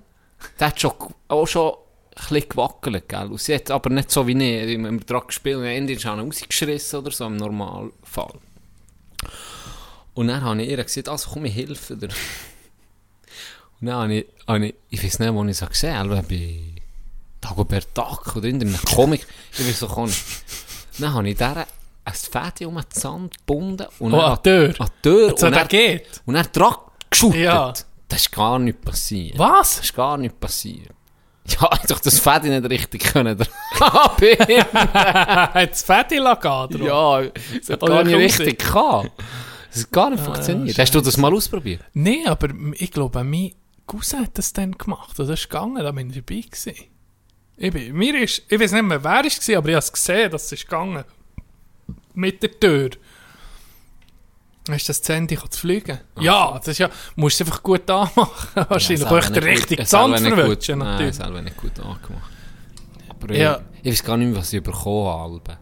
der 0.59 0.67
hat 0.67 0.81
schon, 0.81 0.91
auch 1.29 1.45
schon 1.47 1.71
ein 1.71 2.21
bisschen 2.27 2.49
gewackelt, 2.49 3.07
gell? 3.07 3.27
Und 3.27 3.39
sie 3.39 3.55
hat 3.55 3.71
aber 3.71 3.89
nicht 3.89 4.11
so 4.11 4.27
wie 4.27 4.33
ich, 4.33 4.67
wenn 4.83 4.99
wir 4.99 5.05
dran 5.05 5.23
gespielt 5.25 5.55
haben, 5.55 5.65
Ende 5.65 5.93
ist 5.93 6.03
er 6.03 6.19
rausgeschissen 6.19 6.99
oder 6.99 7.11
so, 7.11 7.25
im 7.27 7.37
Normalfall. 7.37 8.33
Und 10.15 10.27
dann 10.27 10.43
habe 10.43 10.61
ich 10.61 10.69
ihr 10.69 10.83
gesagt, 10.83 11.07
also 11.07 11.29
komm, 11.31 11.45
ich 11.45 11.55
helfe 11.55 11.95
dir. 11.95 12.09
Und 13.79 13.87
dann 13.87 13.95
habe 13.95 14.13
ich, 14.15 14.25
habe 14.45 14.67
ich, 14.67 14.75
ich 14.89 15.03
weiß 15.03 15.19
nicht, 15.19 15.33
wo 15.33 15.45
ich 15.45 15.61
es 15.61 15.69
gesehen 15.69 15.95
habe, 15.95 16.23
bei 16.23 16.59
Dagobert 17.39 17.87
Duck 17.93 18.35
oder 18.35 18.49
in 18.49 18.59
einem 18.59 18.77
Comic, 18.83 19.25
ich 19.53 19.65
weiß 19.65 19.83
auch 19.83 20.05
nicht. 20.05 20.23
Dann 20.99 21.13
habe 21.13 21.29
ich 21.29 21.37
der 21.37 21.67
ein 22.03 22.13
Fädchen 22.13 22.67
um 22.67 22.75
den 22.75 22.89
Zahn 22.89 23.29
gebunden 23.29 23.85
und 23.99 24.13
Oh, 24.13 24.19
an 24.19 24.37
die 24.37 24.49
Tür. 24.49 24.75
An 24.79 24.87
die 24.87 25.01
Tür. 25.01 25.29
So, 25.37 25.45
und 25.45 25.51
der 25.51 25.59
dann, 25.59 25.67
geht. 25.67 26.21
und 26.25 26.33
dann 26.33 26.47
dran 26.51 26.75
geschüttet. 27.21 27.41
Ja. 27.41 27.73
Das 28.07 28.21
ist 28.21 28.31
gar 28.31 28.59
nicht 28.59 28.81
passiert. 28.81 29.37
Was? 29.37 29.77
Das 29.77 29.85
ist 29.85 29.95
gar 29.95 30.17
nicht 30.17 30.39
passiert. 30.39 30.91
Ja, 31.49 31.69
ich 31.81 31.87
doch 31.87 32.01
das 32.01 32.19
Fett 32.19 32.43
nicht 32.43 32.69
richtig 32.69 33.05
können. 33.05 33.37
das 33.37 33.47
Fett 35.81 36.11
lassen 36.19 36.83
Ja, 36.83 37.21
das 37.21 37.69
hat 37.69 37.79
gar 37.79 38.03
nicht 38.03 38.17
richtig 38.17 38.59
gehabt. 38.59 39.11
Das 39.71 39.83
hat 39.83 39.91
gar 39.93 40.09
nicht 40.09 40.21
funktioniert. 40.21 40.77
Hast 40.77 40.93
du 40.93 40.99
das 40.99 41.15
mal 41.15 41.33
ausprobiert? 41.33 41.79
Nein, 41.93 42.27
aber 42.27 42.49
ich 42.73 42.91
glaube, 42.91 43.23
mein 43.23 43.53
Cousin 43.85 44.23
hat 44.23 44.37
das 44.37 44.51
dann 44.51 44.73
gemacht. 44.73 45.17
Das 45.17 45.29
ist 45.29 45.49
gegangen, 45.49 45.81
da 45.81 45.89
bin 45.91 46.09
ich 46.09 46.17
dabei 46.17 46.41
gewesen. 46.41 46.73
Ich, 47.55 47.71
bin, 47.71 47.95
mir 47.95 48.21
ist, 48.21 48.41
ich 48.49 48.59
weiß 48.59 48.73
nicht 48.73 48.83
mehr, 48.83 49.01
wer 49.01 49.25
es 49.25 49.47
war, 49.47 49.57
aber 49.57 49.69
ich 49.69 49.75
habe 49.75 49.85
es 49.85 49.93
gesehen, 49.93 50.29
dass 50.29 50.47
es 50.47 50.51
ist 50.51 50.65
gegangen. 50.65 51.05
Mit 52.13 52.43
der 52.43 52.59
Tür. 52.59 52.89
Hast 54.73 54.87
du 54.87 54.89
das 54.91 55.01
Zähnchen 55.01 55.39
zu 55.51 55.59
fliegen? 55.59 55.99
Ja, 56.19 56.53
das 56.57 56.67
ist 56.69 56.77
ja, 56.79 56.89
musst 57.15 57.39
du 57.39 57.45
einfach 57.45 57.63
gut 57.63 57.89
anmachen. 57.89 58.25
Wahrscheinlich. 58.69 59.01
Ja, 59.03 59.21
selber 59.21 59.29
den 59.39 59.43
richtigen 59.43 59.85
Zahn 59.85 60.17
verwünschen, 60.17 60.79
natürlich. 60.79 61.15
selber 61.15 61.41
nicht 61.41 61.57
gut 61.57 61.79
angemacht. 61.79 62.31
Aber 63.09 63.33
Ja. 63.33 63.59
ich, 63.81 63.85
ich 63.85 63.91
weiß 63.93 64.03
gar 64.03 64.17
nicht 64.17 64.29
mehr, 64.31 64.37
was 64.39 64.53
ich 64.53 64.61
bekommen 64.63 65.07
habe. 65.07 65.57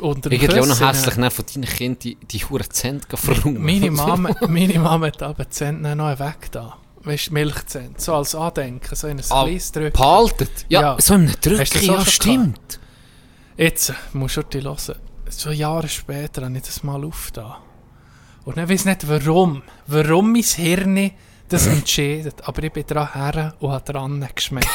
unter 0.00 0.30
dem 0.30 0.40
Irgendwie 0.40 0.60
auch 0.60 0.66
noch 0.66 0.80
hässlich, 0.80 1.14
von 1.14 1.44
deinen 1.54 1.64
Kindern 1.64 1.98
die, 2.00 2.16
die 2.16 2.38
Huren 2.38 2.70
Zent 2.70 3.06
verräumen. 3.12 3.62
Meine 3.64 3.90
Mama, 3.92 4.30
meine 4.48 4.78
Mama 4.78 5.06
hat 5.08 5.22
aber 5.22 5.48
Zentner 5.50 5.94
noch 5.94 6.18
weg 6.18 6.50
da. 6.52 6.76
Weißt 7.04 7.28
du, 7.28 7.34
Milchzent. 7.34 8.00
So 8.00 8.14
als 8.14 8.34
Andenken, 8.34 8.94
so 8.94 9.06
in 9.06 9.18
ein 9.18 9.24
Ah, 9.30 9.42
kleines 9.44 9.72
Drücken. 9.72 9.92
Behaltet? 9.92 10.50
Ja, 10.68 10.80
Ja. 10.80 10.96
so 11.00 11.14
in 11.14 11.20
einem 11.22 11.34
das 11.40 11.82
ja, 11.84 12.04
stimmt. 12.04 12.80
Jetzt 13.56 13.92
musst 14.12 14.36
du 14.36 14.42
die 14.42 14.62
hören. 14.62 14.76
So 15.30 15.50
Jahre 15.50 15.88
später 15.88 16.44
habe 16.44 16.56
ich 16.56 16.62
das 16.62 16.82
mal 16.82 17.04
aufgetan. 17.04 17.54
Und 18.48 18.56
ich 18.56 18.66
weiß 18.66 18.86
nicht 18.86 19.06
warum. 19.06 19.62
Warum 19.88 20.32
mein 20.32 20.42
Hirn 20.42 21.10
das 21.50 21.66
entscheidet. 21.66 22.36
Aber 22.48 22.62
ich 22.62 22.72
bin 22.72 22.86
dran 22.86 23.12
her 23.12 23.52
und 23.60 23.72
habe 23.72 23.92
dran 23.92 24.26
geschmeckt. 24.34 24.66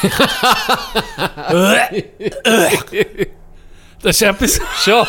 das 4.00 4.14
ist 4.14 4.22
etwas... 4.22 4.60
Schon. 4.80 5.04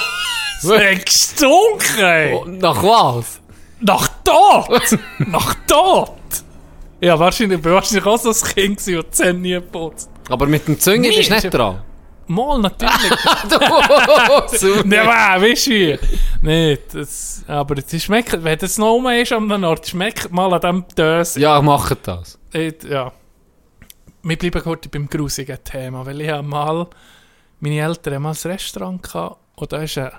Hat 0.63 1.05
gestunken. 1.05 2.33
Oh, 2.33 2.45
nach 2.45 2.81
was? 2.81 3.39
Nach 3.81 4.09
Tod! 4.23 4.97
Nach 5.27 5.53
Tod! 5.67 6.13
Ja, 7.01 7.19
wahrscheinlich, 7.19 7.57
ich 7.57 7.63
bin 7.63 7.71
wahrscheinlich 7.71 8.05
auch 8.07 8.17
so 8.17 8.29
ein 8.31 8.53
Kind, 8.55 8.79
das 8.79 8.85
die 8.85 9.09
Zähne 9.11 9.39
nie 9.39 9.59
putzt. 9.59 10.09
Aber 10.27 10.47
mit 10.47 10.67
dem 10.67 10.79
Zünge 10.79 11.09
Nee, 11.09 11.17
bist 11.17 11.29
du 11.29 11.35
nicht 11.35 11.53
dran. 11.53 11.83
Mal, 12.27 12.59
natürlich. 12.59 13.11
Super. 14.59 14.83
Ne, 14.85 14.97
weh, 14.97 15.51
weißt 15.51 15.67
du 15.67 15.71
wie? 15.71 15.99
Nee, 16.41 16.77
das, 16.91 17.43
aber 17.47 17.75
es 17.77 18.03
schmeckt, 18.03 18.43
wenn 18.43 18.57
das 18.57 18.77
noch 18.77 18.91
rum 18.93 19.07
ist 19.07 19.31
am 19.31 19.51
Ort, 19.63 19.87
schmeckt 19.87 20.31
mal 20.31 20.53
an 20.53 20.61
dem 20.61 20.85
Döse. 20.97 21.39
ja, 21.39 21.61
mach 21.61 21.93
das. 21.95 22.37
Ich- 22.53 22.83
ja. 22.83 23.11
Wir 24.23 24.37
bleiben 24.37 24.61
kurz 24.63 24.87
beim 24.87 25.07
grusigen 25.07 25.57
Thema, 25.63 26.05
weil 26.05 26.19
ich 26.21 26.29
habe 26.29 26.47
mal, 26.47 26.87
meine 27.59 27.79
Eltern 27.79 28.15
haben 28.15 28.23
mal 28.23 28.31
ein 28.43 28.51
Restaurant 28.51 29.03
gehabt 29.03 29.37
und 29.55 29.71
da 29.71 29.77
ist 29.83 29.97
ein, 29.99 30.09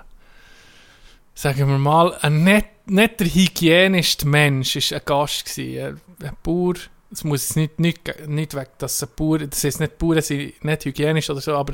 sagen 1.33 1.67
wir 1.67 1.77
mal, 1.77 2.15
ein 2.21 2.43
nicht, 2.43 2.67
nicht 2.85 3.19
der 3.19 3.27
hygienischste 3.27 4.25
Mensch, 4.27 4.77
ist 4.77 4.93
ein 4.93 5.01
Gast 5.03 5.45
gewesen, 5.45 5.99
ein, 6.21 6.27
ein 6.27 6.35
Bauer, 6.41 6.75
es 7.11 7.23
muss 7.23 7.55
nicht, 7.55 7.79
nicht, 7.79 8.27
nicht 8.27 8.53
weg, 8.53 8.71
dass 8.77 9.01
ein 9.01 9.09
Bauer, 9.15 9.39
das 9.39 9.63
heißt 9.63 9.79
nicht, 9.79 9.97
Bauern 9.97 10.21
sind 10.21 10.63
nicht 10.63 10.85
hygienisch 10.85 11.29
oder 11.29 11.41
so, 11.41 11.55
aber 11.55 11.73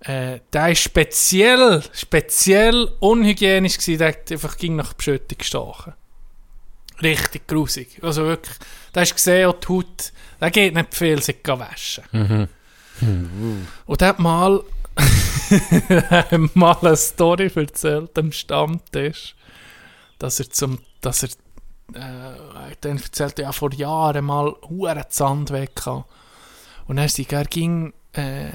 äh, 0.00 0.40
der 0.52 0.70
ist 0.70 0.82
speziell, 0.82 1.82
speziell 1.92 2.90
unhygienisch 3.00 3.78
gewesen, 3.78 3.98
der 3.98 4.08
hat 4.08 4.32
einfach 4.32 4.56
ging 4.56 4.76
nach 4.76 4.94
Beschüttung 4.94 5.38
gestochen. 5.38 5.94
Richtig 7.02 7.46
grusig. 7.46 7.98
Also 8.02 8.24
wirklich, 8.24 8.56
da 8.92 9.00
hast 9.00 9.10
du 9.10 9.14
gesehen, 9.14 9.48
auch 9.48 9.60
die 9.60 9.68
Haut, 9.68 10.12
der 10.40 10.50
geht 10.50 10.74
nicht 10.74 10.94
viel, 10.94 11.22
sich 11.22 11.42
gehen 11.42 11.58
waschen. 11.58 12.48
Und 13.86 14.00
der 14.00 14.08
hat 14.08 14.18
mal, 14.18 14.62
mal 16.54 16.76
eine 16.82 16.96
Story 16.96 17.50
erzählt 17.54 18.18
am 18.18 18.32
Stammtisch, 18.32 19.34
dass 20.18 20.40
er 20.40 20.50
zum, 20.50 20.78
dass 21.00 21.22
er, 21.22 21.30
äh, 21.94 22.49
dann 22.80 22.98
erzählt, 22.98 23.38
ja, 23.38 23.52
vor 23.52 23.72
Jahren 23.72 24.24
mal 24.24 24.54
hure 24.68 25.04
Sand 25.08 25.50
weg 25.50 25.76
gehabt. 25.76 26.10
Und 26.86 26.96
dann 26.96 27.08
sei 27.08 27.26
er 27.30 27.44
ging, 27.44 27.92
äh, 28.12 28.50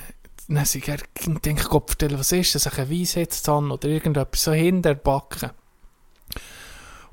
dann 0.48 0.66
sei 0.66 0.82
er 0.86 0.98
ging, 1.14 1.42
denke 1.42 1.62
ich, 1.64 1.70
Gott, 1.70 1.96
was 2.12 2.32
ist 2.32 2.56
das, 2.56 2.68
ein 2.68 2.90
Weisheitszahn 2.90 3.72
oder 3.72 3.88
irgendetwas, 3.88 4.44
so 4.44 4.52
hinter 4.52 4.96
der 4.96 5.02
Backe. 5.02 5.52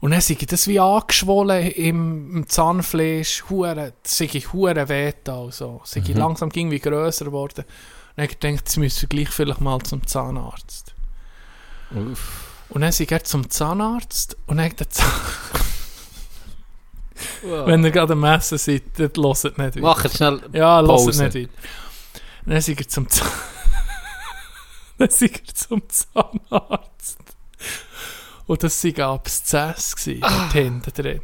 Und 0.01 0.11
dann 0.11 0.21
sei 0.21 0.35
das 0.35 0.67
wie 0.67 0.81
angeschwollen 0.81 1.71
im, 1.71 2.37
im 2.37 2.49
Zahnfleisch, 2.49 3.45
hure, 3.49 3.93
sei 4.03 4.29
ich 4.33 4.53
hure 4.53 4.89
weh 4.89 5.13
da, 5.23 5.49
so. 5.53 5.81
Sei 5.85 6.01
ich 6.01 6.17
langsam 6.17 6.49
ging 6.49 6.73
wie 6.73 6.81
grösser 6.81 7.27
geworden. 7.27 7.65
Und 7.65 8.17
dann 8.17 8.27
gedacht, 8.27 8.65
jetzt 8.65 8.77
müssen 8.79 9.03
wir 9.03 9.09
gleich 9.09 9.29
vielleicht 9.29 9.61
mal 9.61 9.81
zum 9.83 10.05
Zahnarzt. 10.05 10.97
Und 12.69 12.81
dann 12.81 12.91
sei 12.91 13.07
er 13.09 13.23
zum 13.23 13.49
Zahnarzt 13.49 14.37
und 14.47 14.57
dann 14.57 14.75
der 14.75 14.87
Zahn 17.43 17.67
Wenn 17.67 17.85
ihr 17.85 17.91
gerade 17.91 18.13
am 18.13 18.21
Messen 18.21 18.59
seid, 18.59 18.83
dann 18.97 19.11
hört 19.15 19.17
nicht 19.45 19.59
weiter. 19.59 19.81
Mach 19.81 20.05
jetzt 20.05 20.17
schnell. 20.17 20.41
Ja, 20.53 20.81
es 20.81 20.87
Pause. 20.87 21.25
nicht 21.25 21.35
weiter. 21.35 21.49
Dann 22.47 22.61
sei 22.61 22.73
er 22.79 22.89
zum 22.89 23.09
dann 24.99 25.09
er 25.09 25.55
zum 25.55 25.83
Zahnarzt. 25.89 27.19
Und 28.47 28.63
das 28.63 28.81
sei 28.81 28.95
Abszess 28.97 29.97
gewesen, 29.97 30.21
dort 30.21 30.53
hinten 30.53 30.93
drin. 30.93 31.21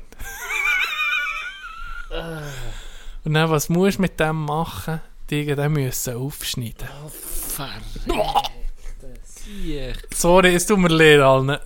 Und 3.24 3.34
dann, 3.34 3.50
was 3.50 3.68
musst 3.68 3.98
du 3.98 4.02
mit 4.02 4.18
dem 4.18 4.44
machen? 4.44 5.00
Die 5.30 5.44
müssen 5.44 6.16
aufschneiden. 6.16 6.88
Sorry, 10.14 10.54
es 10.54 10.66
tut 10.66 10.78
mir 10.78 10.88
leid, 10.88 11.20
allen. 11.20 11.58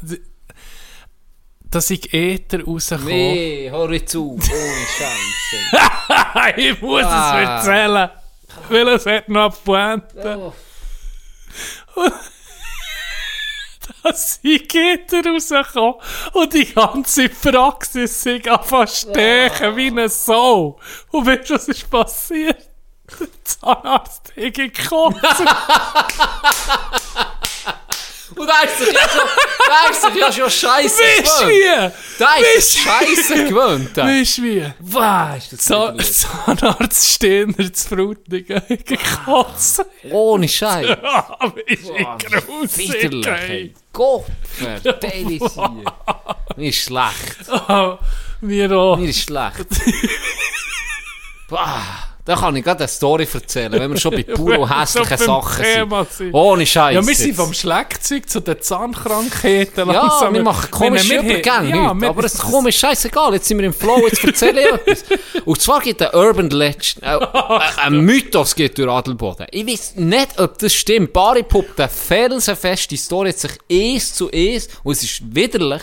Dass 1.72 1.90
ich 1.90 2.12
Äther 2.12 2.62
rausgekommen 2.64 3.08
Nee, 3.14 3.68
hör 3.70 3.90
jetzt 3.92 4.14
auf. 4.14 4.22
Ohne 4.24 4.40
Scheiße. 4.98 6.56
ich 6.60 6.80
muss 6.80 7.02
Ah. 7.04 7.40
es 7.40 7.66
erzählen. 7.66 8.10
Weil 8.68 8.88
es 8.88 9.06
hat 9.06 9.28
noch 9.28 9.44
eine 9.44 9.50
Pointe. 9.64 10.52
Dass 14.02 14.38
ich 14.42 14.68
Gitter 14.68 15.22
rausgekommen 15.24 15.94
und 16.32 16.52
die 16.54 16.66
ganze 16.72 17.28
Praxis 17.28 18.22
sich 18.22 18.50
anfangen 18.50 18.88
stechen 18.88 19.76
wie 19.76 19.86
eine 19.88 20.08
Sau. 20.08 20.78
Und 21.10 21.26
weißt 21.26 21.50
du, 21.50 21.54
was 21.54 21.68
ist 21.68 21.90
passiert? 21.90 22.58
Der 23.20 23.28
Zahnarzt 23.44 24.32
hat 24.36 24.54
gekotzt. 24.54 25.44
Und 28.36 28.46
da 28.46 28.62
ist 28.62 28.78
sich 28.78 28.92
ja 28.92 29.08
schon, 29.08 29.28
da 29.66 29.90
ist 29.90 30.02
sich 30.02 30.14
ja 30.14 30.32
schon 30.32 30.50
Scheiße 30.50 31.02
Weißt 31.02 31.40
du 31.40 31.46
gewöhnt. 31.46 31.92
wie? 31.92 32.18
Da 32.18 32.34
ist 32.56 32.72
sich 32.72 32.82
Scheiße 32.82 33.44
gewöhnt. 33.44 33.96
Weißt 33.96 34.38
du 34.38 34.42
wie? 34.42 34.72
Was? 34.80 35.36
ist 35.44 35.52
das 35.52 35.60
Zahn 35.60 35.94
widerlich? 35.94 36.16
Zahnarzt 36.18 37.08
Stener 37.12 37.72
zu 37.72 37.88
Frutigen 37.88 38.56
hat 38.68 38.86
gekotzt. 38.86 39.84
Ohne 40.10 40.48
Scheiß. 40.48 40.86
Aber 41.38 41.68
ist 41.68 41.90
ey. 41.90 42.06
Widerlich. 42.78 43.74
Gott, 43.92 44.24
verteile 44.82 45.28
sie. 45.48 45.84
Mir 46.56 46.68
ist 46.68 46.78
schlecht. 46.84 47.36
Ah, 47.50 47.98
Wir 48.40 48.72
auch. 48.72 48.96
Mir 48.96 49.08
ist 49.10 49.22
schlecht. 49.22 49.66
Bah, 51.48 52.11
da 52.24 52.36
kann 52.36 52.54
ich 52.54 52.62
gerade 52.62 52.80
eine 52.80 52.88
Story 52.88 53.26
erzählen, 53.32 53.72
wenn 53.72 53.90
wir 53.90 53.98
schon 53.98 54.12
bei 54.12 54.22
pur 54.22 54.46
und 54.46 54.52
Wenn 54.52 54.68
wir 54.68 54.80
hässlichen 54.80 55.18
Sachen 55.18 55.64
Thema 55.64 56.06
sind. 56.08 56.32
Ohne 56.32 56.64
Scheiß. 56.64 56.94
Ja, 56.94 57.06
wir 57.06 57.14
sind 57.16 57.34
vom 57.34 57.52
Schlagzeug 57.52 58.28
zu 58.28 58.40
den 58.40 58.60
Zahnkrankheiten 58.60 59.88
Ja, 59.88 59.92
langsam. 59.92 60.34
wir 60.34 60.42
machen 60.42 60.70
komische 60.70 61.16
Übergänge 61.16 61.70
ja, 61.70 61.90
heute, 61.92 62.08
aber 62.08 62.24
es 62.24 62.34
ist 62.34 62.42
komisch, 62.42 62.78
scheißegal, 62.78 63.34
jetzt 63.34 63.48
sind 63.48 63.58
wir 63.58 63.66
im 63.66 63.74
Flow, 63.74 64.06
jetzt 64.06 64.24
erzähle 64.24 64.60
ich 64.60 64.72
etwas. 64.72 65.04
Und 65.44 65.60
zwar 65.60 65.80
gibt 65.80 66.00
es 66.00 66.10
einen 66.12 66.24
Urban 66.24 66.50
Legend, 66.50 67.02
äh, 67.02 67.16
äh, 67.16 67.60
ein 67.78 68.00
Mythos 68.00 68.54
geht 68.54 68.78
durch 68.78 68.88
Adelboden. 68.88 69.46
Ich 69.50 69.66
weiß 69.66 69.96
nicht, 69.96 70.38
ob 70.38 70.58
das 70.58 70.74
stimmt. 70.74 71.12
Bari 71.12 71.42
Pupp, 71.42 71.74
der 71.76 71.88
felsenfeste 71.88 72.96
Story 72.96 73.30
hat 73.30 73.38
sich 73.40 73.52
eins 73.70 74.14
zu 74.14 74.30
eins, 74.30 74.68
und 74.84 74.92
es 74.92 75.02
ist 75.02 75.34
widerlich, 75.34 75.82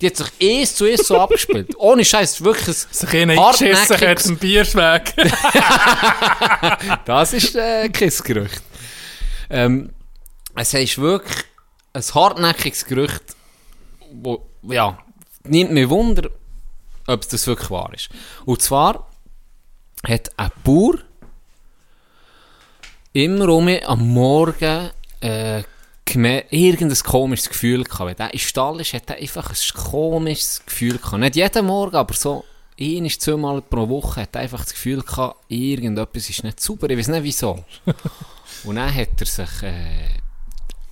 die 0.00 0.06
hat 0.06 0.16
sich 0.16 0.28
eins 0.40 0.74
zu 0.74 0.84
eins 0.84 1.06
so 1.06 1.18
abgespielt. 1.18 1.74
Ohne 1.78 2.04
Scheiß, 2.04 2.42
wirklich 2.44 2.76
Sich 2.76 3.12
ihnen 3.14 3.30
ein 3.32 3.38
eingeschissen 3.38 4.00
hat 4.00 4.26
im 4.26 4.36
Bierschweg. 4.38 5.14
Das 7.04 7.32
ist 7.32 7.54
äh, 7.56 7.88
kein 7.88 8.12
Gerücht. 8.24 8.62
Ähm, 9.50 9.90
es 10.54 10.74
ist 10.74 10.98
wirklich 10.98 11.44
ein 11.92 12.02
hartnäckiges 12.02 12.84
Gerücht, 12.84 13.22
wo, 14.12 14.46
ja, 14.62 14.98
nimmt 15.44 15.72
mich 15.72 15.88
Wunder, 15.88 16.30
ob 17.06 17.28
das 17.28 17.46
wirklich 17.46 17.70
wahr 17.70 17.92
ist. 17.94 18.08
Und 18.44 18.62
zwar 18.62 19.08
hat 20.06 20.30
ein 20.36 20.50
Bauer 20.64 20.98
immer 23.12 23.48
um 23.48 23.68
am 23.68 24.08
Morgen 24.08 24.90
äh, 25.20 25.62
irgendein 26.14 26.98
komisches 26.98 27.48
Gefühl 27.48 27.84
gehabt. 27.84 28.06
Wenn 28.06 28.16
der 28.16 28.32
im 28.32 28.38
Stall 28.38 28.80
ist, 28.80 28.94
hat 28.94 29.10
er 29.10 29.16
einfach 29.16 29.50
ein 29.50 29.90
komisches 29.90 30.62
Gefühl 30.64 30.98
gehabt. 30.98 31.18
Nicht 31.18 31.36
jeden 31.36 31.66
Morgen, 31.66 31.96
aber 31.96 32.14
so 32.14 32.44
ein 32.80 33.02
bis 33.02 33.18
zweimal 33.18 33.60
pro 33.62 33.88
Woche 33.88 34.22
hat 34.22 34.34
er 34.34 34.42
einfach 34.42 34.62
das 34.62 34.72
Gefühl 34.72 35.02
gehabt, 35.02 35.36
irgendetwas 35.48 36.30
ist 36.30 36.44
nicht 36.44 36.60
super. 36.60 36.88
Ich 36.90 36.98
weiß 36.98 37.08
nicht 37.08 37.24
wieso. 37.24 37.64
Und 38.64 38.76
dann 38.76 38.94
hat 38.94 39.20
er 39.20 39.26
sich, 39.26 39.62
äh, 39.62 40.08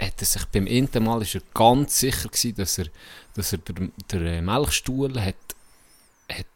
hat 0.00 0.14
er 0.18 0.26
sich 0.26 0.44
beim 0.46 0.66
ersten 0.66 1.04
Mal 1.04 1.22
ist 1.22 1.34
er 1.34 1.42
ganz 1.54 1.98
sicher 1.98 2.28
gewesen, 2.28 2.54
dass 2.56 2.78
er, 2.78 2.86
dass 3.34 3.52
er 3.52 3.58
der, 3.58 3.88
der 4.10 4.20
äh, 4.20 4.42
Melkstuhl 4.42 5.20
hat, 5.20 5.34
hat 6.30 6.46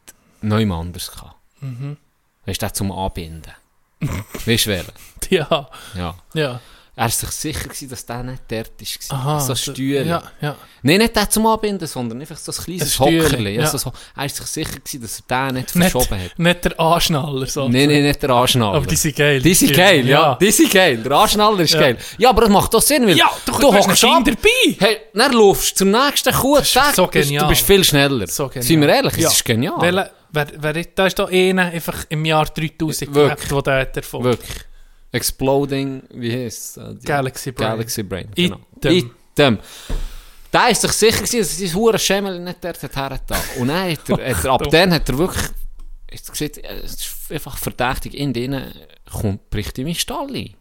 neu 0.42 0.70
anders 0.72 1.10
gehabt. 1.10 1.36
Mhm. 1.60 1.96
Weißt 2.46 2.62
du, 2.62 2.72
zum 2.72 2.92
Anbinden. 2.92 3.52
weißt 4.00 4.66
du, 4.66 4.70
welchen? 4.70 4.92
ja, 5.30 5.68
Ja. 5.94 6.14
ja. 6.34 6.60
Er 6.96 7.04
war 7.04 7.10
sich 7.10 7.30
sicher, 7.30 7.64
gewesen, 7.64 7.88
dass 7.88 8.04
der 8.04 8.22
nicht 8.24 8.42
dort 8.48 8.70
war. 8.78 9.18
Aha. 9.18 9.40
so 9.40 9.54
Stühle. 9.54 10.04
Ja, 10.04 10.22
ja. 10.42 10.56
Nein, 10.82 10.98
nicht 10.98 11.16
der 11.16 11.30
zum 11.30 11.46
Anbinden, 11.46 11.86
sondern 11.86 12.20
einfach 12.20 12.36
so 12.36 12.52
ein 12.52 12.64
kleines 12.64 13.00
Ein 13.00 13.06
Hockerli. 13.06 13.54
Ja. 13.54 13.62
ja. 13.62 13.66
So. 13.68 13.88
Er 13.88 14.22
war 14.22 14.28
sich 14.28 14.46
sicher, 14.46 14.72
gewesen, 14.80 15.00
dass 15.02 15.22
er 15.28 15.46
den 15.46 15.54
nicht 15.54 15.74
Nicht, 15.76 15.90
verschoben 15.92 16.20
hat. 16.24 16.38
nicht 16.38 16.64
der 16.64 16.78
Anschnaller. 16.80 17.46
So. 17.46 17.68
Nein, 17.68 17.88
nein, 17.88 18.02
nicht 18.02 18.22
der 18.22 18.30
Anschnaller. 18.30 18.76
Aber 18.76 18.86
die 18.86 18.96
sind 18.96 19.16
geil. 19.16 19.40
Die 19.40 19.54
sind 19.54 19.72
geil, 19.74 20.06
ja. 20.06 20.34
Die 20.34 20.50
sind 20.50 20.70
geil. 20.72 20.96
Der 20.98 21.12
Anschnaller 21.12 21.60
ist 21.60 21.72
Ja. 21.74 21.80
geil. 21.80 21.96
Ja, 22.18 22.28
aber 22.30 22.42
das 22.42 22.50
macht 22.50 22.74
doch 22.74 22.82
Sinn, 22.82 23.06
weil 23.06 23.16
Ja, 23.16 23.30
du, 23.46 23.52
du 23.52 23.72
hockst 23.72 24.04
ab. 24.04 24.22
Dabei. 24.24 24.76
Hey, 24.78 24.96
dann 25.14 25.32
laufst 25.32 25.72
du 25.72 25.76
zum 25.84 25.90
nächsten 25.92 26.34
Kuh. 26.34 26.56
ist 26.56 26.76
so 26.94 27.06
genial. 27.06 27.44
Du 27.44 27.48
bist 27.48 27.64
viel 27.66 27.82
schneller. 27.84 28.26
So 28.26 28.48
genial. 28.48 28.62
Seien 28.68 28.80
wir 28.80 28.88
ehrlich, 28.88 29.16
Ja. 29.16 29.28
es 29.28 29.34
ist 29.34 29.44
genial. 29.44 29.80
Welcher- 29.80 30.10
Wer, 30.32 30.46
wer, 30.58 30.84
da 30.94 31.06
ist 31.06 31.18
da 31.18 31.24
einer 31.24 31.62
einfach 31.64 32.04
im 32.08 32.24
Jahr 32.24 32.44
3000 32.46 33.12
Wirklich. 33.12 33.34
gelebt, 33.48 33.50
wo 33.52 33.60
der 33.62 33.80
hat 33.80 33.96
erfolgt. 33.96 34.24
Wirklich. 34.26 34.58
Exploding, 35.12 36.02
wie 36.10 36.32
heisst 36.32 36.76
es? 36.76 37.04
Galaxy 37.04 37.52
Brain. 37.52 37.70
Galaxy 37.70 38.02
Brain. 38.02 38.28
Genau. 38.34 38.60
Item. 38.76 39.10
Item. 39.32 39.58
Da 40.50 40.68
ist 40.68 40.80
sich 40.80 40.92
sicher 40.92 41.18
gewesen, 41.18 41.38
dass 41.38 41.58
sein 41.58 41.74
hure 41.74 41.98
Schemmel 41.98 42.40
nicht 42.40 42.62
dort 42.62 42.82
hat 42.82 42.96
hergetan. 42.96 43.40
Und 43.58 43.68
dann 43.68 43.92
hat 43.92 44.08
er, 44.08 44.36
hat 44.36 44.44
er, 44.44 44.50
ab 44.50 44.62
dann 44.70 44.92
hat 44.92 45.08
er 45.08 45.18
wirklich, 45.18 45.44
jetzt 46.10 46.34
sieht, 46.34 46.58
es 46.58 46.94
ist 46.94 47.32
einfach 47.32 47.56
verdächtig, 47.56 48.14
in 48.14 48.32
denen 48.32 48.72
kommt, 49.10 49.48
bricht 49.50 49.78
ihm 49.78 49.86
in 49.86 49.94
Stall 49.94 50.34
ein. 50.34 50.54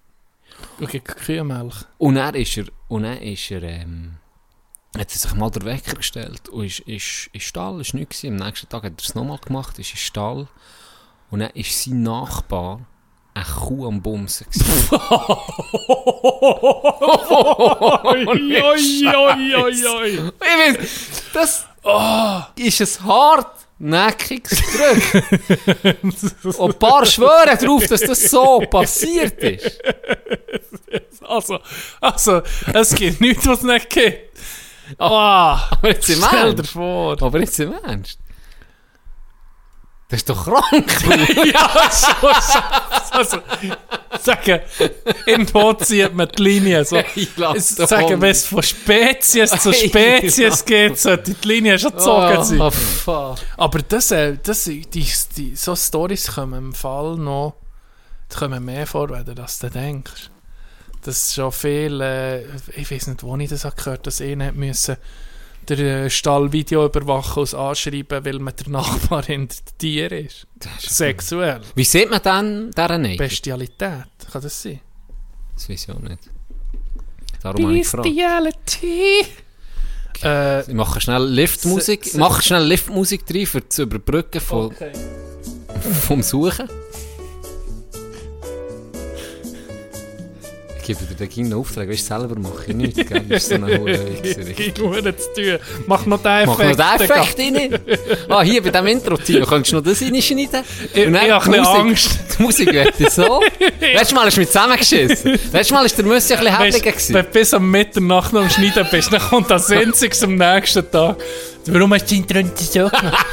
Okay, 0.82 1.00
Kühlmilch. 1.00 1.86
Und 1.98 2.16
dann 2.16 2.36
ist 2.36 2.58
er, 2.58 2.66
und 2.88 3.04
dann 3.04 3.18
ist 3.18 3.50
er, 3.50 3.64
ähm, 3.64 4.18
hat 4.96 5.12
er 5.12 5.18
sich 5.18 5.34
mal 5.34 5.50
den 5.50 5.66
Wecker 5.66 5.96
gestellt 5.96 6.50
und 6.50 6.66
ist, 6.66 6.80
ist, 6.82 7.30
ist 7.34 7.44
Stall, 7.44 7.82
ist 7.82 7.94
nichts 7.94 8.22
gewesen. 8.22 8.42
Am 8.42 8.48
nächsten 8.48 8.70
Tag 8.70 8.84
hat 8.84 8.94
er 8.94 9.04
es 9.04 9.16
nochmal 9.16 9.40
gemacht, 9.40 9.80
ist 9.80 9.92
in 9.92 9.98
Stall. 9.98 10.48
Und 11.32 11.40
dann 11.40 11.52
ist 11.52 11.84
sein 11.84 12.04
Nachbar 12.04 12.86
eine 13.34 13.46
Kuh 13.46 13.88
am 13.88 14.02
Bumsen. 14.02 14.48
Oi, 18.12 18.26
das 21.34 21.68
ist 22.58 23.00
ein 23.02 23.06
hartnäckiges 23.08 24.62
Drück. 24.62 26.60
Und 26.60 26.74
ein 26.76 26.80
paar 26.80 27.06
schwören 27.06 27.58
darauf, 27.60 27.86
dass 27.88 28.02
das 28.02 28.22
so 28.30 28.60
passiert 28.70 29.42
ist. 29.44 29.80
Also, 31.22 31.60
also, 32.02 32.42
es 32.74 32.96
gibt 32.96 33.22
nichts, 33.22 33.46
was 33.48 33.60
es 33.60 33.64
nicht 33.64 33.90
gibt. 33.90 34.30
Ah, 34.98 35.70
Aber 35.72 35.90
jetzt 35.90 36.10
im 36.10 36.16
stell 36.22 36.56
dir 36.56 36.58
Ernst. 36.58 36.72
vor. 36.72 37.22
Aber 37.22 37.40
jetzt 37.40 37.60
im 37.60 37.74
Ernst. 37.74 38.18
Das 40.10 40.22
ist 40.22 40.30
doch 40.30 40.44
krank. 40.44 40.92
ja, 41.54 41.92
so, 41.92 42.28
also, 43.12 43.38
sagen, 44.20 44.60
irgendwo 45.28 45.74
zieht 45.74 46.16
man 46.16 46.28
die 46.36 46.42
Linie. 46.42 46.84
So. 46.84 47.00
Sagen, 47.58 48.20
wenn 48.20 48.32
es 48.32 48.48
von 48.48 48.64
Spezies 48.64 49.52
zu 49.52 49.72
Spezies 49.74 50.66
geht, 50.66 50.98
sollte 50.98 51.36
die 51.36 51.48
Linie 51.48 51.78
schon 51.78 51.92
gezogen 51.92 52.44
sein. 52.44 52.72
Oh. 53.06 53.36
Aber 53.58 53.80
das, 53.88 54.10
äh, 54.10 54.38
das, 54.42 54.64
die, 54.64 54.82
die, 54.90 55.56
so 55.56 55.76
Storys 55.76 56.34
kommen 56.34 56.58
im 56.58 56.74
Fall 56.74 57.16
noch 57.16 57.54
kommen 58.36 58.66
mehr 58.66 58.88
vor, 58.88 59.12
wenn 59.12 59.26
du 59.26 59.36
das 59.36 59.60
dann 59.60 59.72
denkst. 59.72 60.32
Das 61.04 61.18
ist 61.18 61.36
schon 61.36 61.52
viel, 61.52 62.02
äh, 62.02 62.46
ich 62.76 62.90
weiß 62.90 63.08
nicht, 63.08 63.22
wo 63.22 63.38
ich 63.38 63.50
das 63.50 63.64
habe 63.64 63.76
gehört 63.76 64.08
dass 64.08 64.20
ich 64.20 64.36
nicht 64.36 64.56
müssen 64.56 64.98
der 65.70 66.06
äh, 66.06 66.10
Stall 66.10 66.52
Video 66.52 66.86
überwachen 66.86 67.42
und 67.42 67.54
anschreiben, 67.54 68.26
weil 68.26 68.40
man 68.40 68.54
der 68.56 68.70
Nachbarin 68.70 69.48
der 69.68 69.78
Tier 69.78 70.12
ist. 70.12 70.48
Sexuell. 70.80 71.62
Wie 71.76 71.84
sieht 71.84 72.10
man 72.10 72.22
dann 72.22 72.72
deren 72.72 73.02
nicht? 73.04 73.18
Bestialität, 73.18 74.08
kann 74.32 74.42
das 74.42 74.62
sein? 74.62 74.80
Das 75.54 75.70
weiß 75.70 75.84
ich 75.84 75.90
auch 75.96 76.00
nicht. 76.00 76.30
Darum. 77.42 77.74
Bestiality. 77.74 79.26
Äh, 80.24 80.62
Ich 80.62 80.74
mache 80.74 81.00
schnell 81.00 81.24
Liftmusik. 81.24 82.12
Mach 82.16 82.42
schnell 82.42 82.64
Liftmusik 82.64 83.24
rein, 83.34 83.46
für 83.46 83.68
zu 83.68 83.84
überbrücken 83.84 84.42
von, 84.42 84.68
okay. 84.68 84.92
vom 86.02 86.22
Suchen. 86.22 86.68
Gebe 90.98 91.06
dir 91.06 91.16
den 91.16 91.30
Gegner 91.30 91.58
Auftrag, 91.58 91.88
weißt 91.88 92.10
du, 92.10 92.20
selber 92.20 92.40
mache 92.40 92.64
ich 92.68 92.76
nichts, 92.76 92.98
gell? 93.08 93.22
Das 93.30 93.44
ist 93.44 93.50
so 93.50 93.56
eine 93.56 93.78
hohe 93.80 93.92
nur 94.80 95.18
zu 95.18 95.34
tun. 95.36 95.60
Mach 95.86 96.06
noch 96.06 96.22
den 96.24 96.46
Mach 96.48 96.60
Effekt. 96.60 96.80
noch 96.80 97.34
den. 97.34 97.56
Effekt 97.56 97.90
rein. 97.92 98.26
Ah, 98.28 98.42
hier 98.42 98.64
bei 98.64 98.70
diesem 98.72 98.88
Intro-Team, 98.88 99.46
könntest 99.46 99.72
du 99.72 99.76
noch 99.78 99.84
das 99.84 100.02
reinschneiden? 100.02 100.64
Ich, 100.94 101.06
Und 101.06 101.14
dann 101.14 101.26
ich 101.26 101.32
habe 101.32 101.62
Angst. 101.68 102.10
Die 102.38 102.42
Musik 102.44 102.74
wird 102.74 103.12
so. 103.12 103.42
Letztes 103.80 104.14
Mal 104.14 104.26
hast 104.26 104.38
du 104.38 104.40
mich 104.42 104.50
zusammengeschissen. 104.50 105.32
Letztes 105.54 105.72
Mal 105.72 105.84
war 105.84 105.88
der 105.88 106.06
Müssi 106.06 106.34
ein 106.34 106.40
bisschen 106.40 106.58
hässlicher. 106.58 107.14
wenn 107.14 107.26
du 107.26 107.32
bis 107.32 107.54
am 107.54 107.70
Mitternacht 107.70 108.34
noch 108.34 108.42
am 108.42 108.50
Schneiden 108.50 108.88
bist, 108.90 109.14
dann 109.14 109.22
kommt 109.22 109.52
das 109.52 109.70
Einzige 109.70 110.16
am 110.24 110.36
nächsten 110.36 110.90
Tag. 110.90 111.18
Warum 111.68 111.94
hast 111.94 112.06
du 112.10 112.16
die 112.16 112.22
Intro 112.22 112.40
nicht 112.42 112.58
so 112.58 112.80
gemacht? 112.90 113.26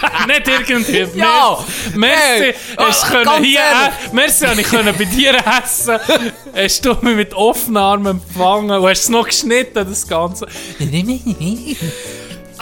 nicht 0.26 0.48
irgendwie. 0.68 1.06
Ja! 1.18 1.58
Merci, 1.94 2.20
Hey, 2.22 2.54
hast 2.76 3.04
ah, 3.04 3.08
können 3.08 3.44
hier, 3.44 3.60
merci, 4.12 4.46
habe 4.46 4.60
ich 4.60 4.66
können 4.66 4.94
bei 4.96 5.04
dir 5.04 5.34
essen. 5.62 5.98
Hast 6.54 6.84
du 6.84 6.94
mich 7.02 7.16
mit 7.16 7.34
offenen 7.34 7.76
Armen 7.78 8.06
empfangen 8.22 8.70
und 8.70 8.88
hast 8.88 9.02
es 9.02 9.08
noch 9.08 9.26
geschnitten, 9.26 9.86
das 9.88 10.06
Ganze. 10.06 10.46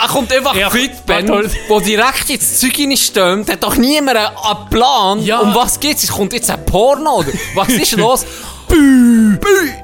Er 0.01 0.07
kommt 0.09 0.33
einfach 0.33 0.55
Ja, 0.55 0.71
Fitband, 0.71 1.29
warte. 1.29 1.51
wo 1.67 1.81
direkt 1.81 2.31
ins 2.31 2.61
Zeug 2.61 2.79
reinstömt, 2.79 3.51
hat 3.51 3.63
doch 3.65 3.75
niemand 3.77 4.17
einen 4.17 4.37
einen 4.37 4.69
Plan. 4.71 5.23
Ja. 5.25 5.41
Um 5.41 5.55
was 5.55 5.81
geht's? 5.81 6.05
Es 6.05 6.13
kommt 6.13 6.33
jetzt 6.33 6.51
ein 6.51 6.65
Porno, 6.65 7.17
oder? 7.19 7.33
Was 7.55 7.69
ist 7.69 7.93
los? 7.97 8.25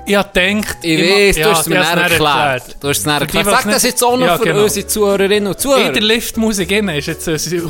Ich 0.07 0.15
habe 0.17 0.29
gedacht... 0.35 0.77
Ich 0.83 0.99
ma- 1.01 1.15
weiß, 1.17 1.35
du 1.37 1.41
ja, 1.41 1.51
hast 1.51 1.61
es 1.63 1.67
mir 1.69 1.75
ich 1.81 1.81
näher 1.95 2.03
erklärt. 2.03 2.77
Du 2.81 2.89
hast 2.89 2.99
es 2.99 3.07
näher 3.07 3.21
erklärt. 3.21 3.47
Sag 3.47 3.65
das 3.71 3.83
jetzt 3.83 4.05
auch 4.05 4.17
noch 4.19 4.27
Ja, 4.27 4.37
für 4.39 4.45
genau. 4.45 4.63
unsere 4.65 4.87
Zuhörerinnen 4.87 5.47
und 5.47 5.55
In 5.55 5.59
Zuhörer. 5.59 5.93
der 5.93 6.03
Liftmusik 6.03 6.71
innen 6.71 6.97
ist 6.97 7.07
jetzt 7.07 7.27
unsere 7.27 7.51
die 7.51 7.63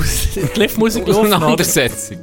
Liftmusik? 0.59 1.05
Auseinandersetzung. 1.09 2.19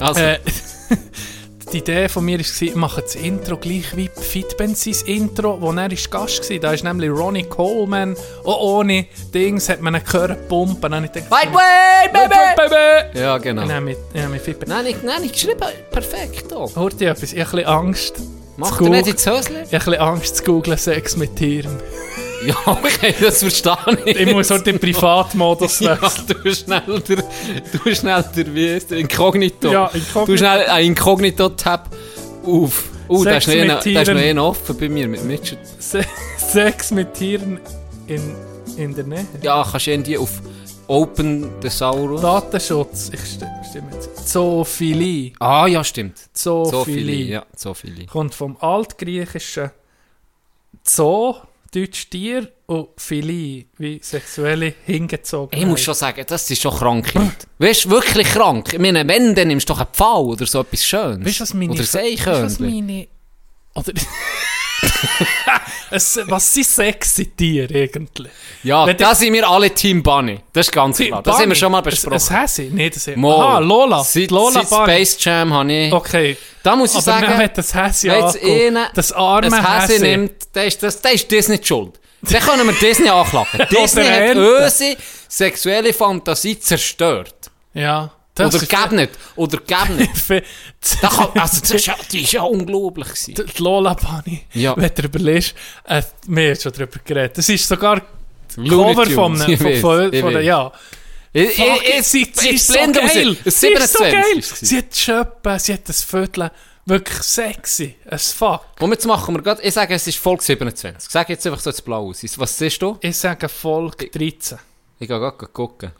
Also, 0.00 0.20
Äh, 0.20 0.38
die 1.72 1.78
Idee 1.78 2.08
von 2.08 2.24
mir 2.24 2.38
war, 2.38 2.62
ich 2.62 2.74
mache 2.74 3.02
das 3.02 3.14
Intro 3.14 3.56
gleich 3.56 3.96
wie 3.96 4.10
sein 4.14 5.06
Intro, 5.06 5.60
wo 5.60 5.72
er 5.72 5.90
ist 5.90 6.10
Gast 6.10 6.48
war. 6.50 6.58
Da 6.58 6.72
ist 6.72 6.84
nämlich 6.84 7.10
Ronnie 7.10 7.44
Coleman. 7.44 8.14
Auch 8.44 8.60
ohne 8.60 9.06
Dings 9.32 9.68
hat 9.68 9.80
man 9.80 9.94
ihn 9.94 10.04
gehört 10.04 10.48
pumpen. 10.48 10.82
Dann 10.82 10.96
habe 10.96 11.06
ich 11.06 11.12
gedacht, 11.12 11.30
Wait, 11.30 11.52
wait, 11.52 12.12
baby! 12.12 12.34
baby! 12.56 13.18
Ja, 13.18 13.38
genau. 13.38 13.66
Dann 13.66 13.86
dann 14.12 14.24
habe 14.24 14.36
ich 14.36 14.42
Fitband. 14.42 14.68
Nein, 14.68 14.86
ich, 14.86 15.02
nein, 15.02 15.24
ich 15.24 15.32
geschrieben. 15.32 15.60
Perfekt. 15.90 16.52
Oh. 16.52 16.70
Hört 16.74 17.00
ihr 17.00 17.10
etwas? 17.10 17.32
Ich 17.32 17.40
habe 17.40 17.56
ein 17.56 17.56
bisschen 17.56 17.66
Angst. 17.66 18.14
Mach 18.56 18.76
zu 18.76 18.84
dir 18.84 18.90
nicht 18.90 19.08
ins 19.08 19.26
Hösli. 19.26 19.62
Ich 19.62 19.72
habe 19.72 19.72
ein 19.72 19.78
bisschen 19.78 19.94
Angst 19.96 20.36
zu 20.36 20.44
googlen 20.44 20.78
Sex 20.78 21.16
mit 21.16 21.36
Tieren. 21.36 21.78
Ja, 22.46 22.56
okay, 22.66 23.14
das 23.20 23.38
verstehe 23.38 23.76
ich. 24.06 24.16
Ich 24.20 24.32
muss 24.32 24.50
halt 24.50 24.66
den 24.66 24.78
Privatmodus 24.78 25.80
Ja, 25.80 26.00
wechseln. 26.00 26.26
du 26.42 26.54
schnell 26.54 27.00
der, 27.08 27.24
du 27.84 27.94
schnell 27.94 28.24
der, 28.36 28.54
wie 28.54 28.78
der, 28.80 28.98
Inkognito. 28.98 29.70
Ja, 29.70 29.86
Inkognito. 29.86 30.26
Du 30.26 30.36
schnell 30.38 30.66
ein 30.66 30.86
Inkognito-Tab 30.86 31.88
auf. 32.46 32.84
Oh, 33.08 33.24
da 33.24 33.36
ist, 33.36 33.46
noch 33.48 33.84
ist 33.84 34.08
einer 34.08 34.44
offen 34.44 34.76
bei 34.78 34.88
mir 34.88 35.06
mit 35.08 35.24
Mitchell. 35.24 35.58
Se 35.78 36.02
Sex 36.38 36.90
mit 36.92 37.14
Tieren 37.14 37.60
in, 38.06 38.34
in 38.76 38.94
der 38.94 39.04
Nähe. 39.04 39.26
Ja, 39.42 39.66
kannst 39.70 39.86
du 39.86 39.90
irgendwie 39.90 40.16
auf 40.18 40.30
Open 40.86 41.48
Thesaurus. 41.60 42.20
Datenschutz. 42.22 43.10
Ich 43.12 43.20
sti- 43.20 43.46
stimme 43.68 43.88
jetzt. 43.94 44.28
Zoophilie. 44.28 45.32
Ah, 45.40 45.66
ja, 45.66 45.82
stimmt. 45.84 46.18
Zoophilie. 46.32 46.84
Viele, 46.84 47.12
ja, 47.32 47.74
viele. 47.74 48.06
kommt 48.06 48.34
vom 48.34 48.56
altgriechischen 48.60 49.70
Zoo, 50.84 51.34
Deutsch 51.74 52.10
Tier, 52.10 52.48
und 52.72 52.88
Philie, 52.96 53.66
wie 53.76 54.00
sexuelle 54.02 54.74
Hingezogenheit. 54.86 55.60
Ich 55.60 55.66
muss 55.66 55.80
schon 55.82 55.94
sagen, 55.94 56.24
das 56.26 56.50
ist 56.50 56.62
schon 56.62 56.74
Krankheit. 56.74 57.46
weißt 57.58 57.84
du, 57.84 57.90
wirklich 57.90 58.26
krank. 58.28 58.72
Ich 58.72 58.78
meine, 58.78 59.06
wenn, 59.06 59.34
dann 59.34 59.48
nimmst 59.48 59.68
du 59.68 59.74
doch 59.74 59.80
einen 59.80 59.90
Pfau 59.92 60.24
oder 60.26 60.46
so 60.46 60.60
etwas 60.60 60.84
Schönes. 60.84 61.26
Weißt 61.26 61.40
du, 61.40 61.42
was 61.42 61.54
meine... 61.54 61.72
Oder 61.72 61.80
Weißt 61.80 61.94
du, 61.94 61.98
was 61.98 62.04
Seichhörnchen. 62.08 62.86
meine... 62.86 63.08
Oder... 63.74 63.92
es, 65.92 66.20
was 66.24 66.52
sind 66.52 66.66
sexy 66.66 67.26
Tiere 67.26 67.74
eigentlich? 67.74 68.30
Ja, 68.62 68.86
Wenn 68.86 68.96
da 68.96 69.14
sind 69.14 69.32
wir 69.32 69.48
alle 69.48 69.70
Team 69.70 70.02
Bunny. 70.02 70.38
Das 70.52 70.66
ist 70.66 70.72
ganz 70.72 70.98
klar. 70.98 71.22
Das 71.22 71.38
haben 71.38 71.48
wir 71.48 71.54
schon 71.56 71.72
mal 71.72 71.80
besprochen. 71.80 72.14
Es, 72.16 72.24
es 72.24 72.30
Häsi? 72.30 72.70
Nee, 72.72 72.90
das 72.90 73.06
ist... 73.06 73.16
Mal. 73.16 73.34
Aha, 73.34 73.58
Lola. 73.58 74.02
Seit, 74.04 74.30
Lola 74.30 74.52
seit 74.62 74.70
Bunny. 74.70 74.84
Space 74.84 75.16
Jam 75.24 75.52
habe 75.52 75.72
ich... 75.72 75.92
Okay. 75.92 76.36
Da 76.62 76.76
muss 76.76 76.90
ich 76.90 76.96
Aber 76.96 77.02
sagen... 77.04 77.26
dann 77.26 77.38
hat 77.38 77.58
das 77.58 77.74
angeguckt. 77.74 78.44
einer 78.44 78.90
Das 78.94 79.12
arme 79.12 79.46
Häsi 79.56 79.92
Häsi. 79.94 80.02
nimmt, 80.02 80.54
der 80.54 80.64
ist, 80.66 80.82
das, 80.82 81.00
der 81.00 81.12
ist 81.12 81.30
Disney 81.30 81.58
die 81.58 81.66
schuld. 81.66 81.98
Dann 82.22 82.40
können 82.40 82.66
wir 82.66 82.74
Disney 82.74 83.08
anklagen. 83.10 83.66
Disney 83.70 84.04
hat 84.04 84.36
unsere 84.36 84.96
sexuelle 85.28 85.92
Fantasie 85.92 86.58
zerstört. 86.58 87.50
Ja. 87.74 88.12
Das 88.34 88.54
Oder 88.54 88.66
gab 88.66 88.92
nicht. 88.92 89.10
Oder 89.36 89.58
gab 89.58 89.88
nicht. 89.96 90.10
Da 91.02 91.08
kann, 91.08 91.28
also, 91.38 91.60
das 91.60 91.70
ist 91.70 91.86
ja, 91.86 91.96
die 92.10 92.22
ist 92.22 92.32
ja 92.32 92.42
unglaublich 92.42 93.08
gewesen. 93.08 93.34
Die 93.34 93.44
die 93.44 93.62
Lola 93.62 93.94
Bunny, 93.94 94.46
Ja. 94.54 94.74
wenn 94.76 94.90
du 94.94 95.02
überlegst, 95.02 95.54
äh, 95.84 96.02
wir 96.26 96.48
haben 96.50 96.60
schon 96.60 96.72
darüber 96.72 96.98
geredet. 97.04 97.36
Das 97.38 97.48
ist 97.48 97.68
sogar 97.68 98.00
Looney 98.56 98.94
Cover 98.94 99.06
von, 99.10 99.34
ich 99.50 99.58
von, 99.60 99.76
von, 99.76 100.12
ich 100.12 100.20
von 100.20 100.34
weiß. 100.34 100.44
ja. 100.44 100.72
Ich, 101.34 101.58
ich, 101.58 101.94
ich, 101.98 102.02
sie 102.06 102.22
ich 102.22 102.50
ist 102.52 102.66
so 102.66 102.74
geil. 102.74 103.36
Sie 103.44 103.48
ist 103.48 103.60
so 103.60 103.66
27 103.68 104.12
geil. 104.12 104.42
Sie 104.42 104.76
hat 104.78 104.96
Schöppen, 104.96 105.58
sie 105.58 105.72
hat 105.74 105.88
das 105.88 106.02
Viertel 106.02 106.50
Wirklich 106.84 107.22
sexy 107.22 107.94
as 108.10 108.32
fuck. 108.32 108.62
Und 108.80 108.90
jetzt 108.90 109.06
machen 109.06 109.34
wir 109.36 109.42
gerade, 109.42 109.62
ich 109.62 109.72
sage, 109.72 109.94
es 109.94 110.06
ist 110.06 110.18
Folge 110.18 110.42
27. 110.42 111.08
Sag 111.10 111.28
jetzt 111.28 111.46
einfach 111.46 111.60
so 111.60 111.70
das 111.70 111.80
Blau 111.80 112.08
aus. 112.08 112.22
Was 112.38 112.58
siehst 112.58 112.82
du? 112.82 112.98
Ich 113.00 113.16
sage 113.16 113.48
Folge 113.48 114.08
13. 114.10 114.58
Ich 114.98 115.06
gehe 115.06 115.18
gerade 115.18 115.46
gucken. 115.46 115.92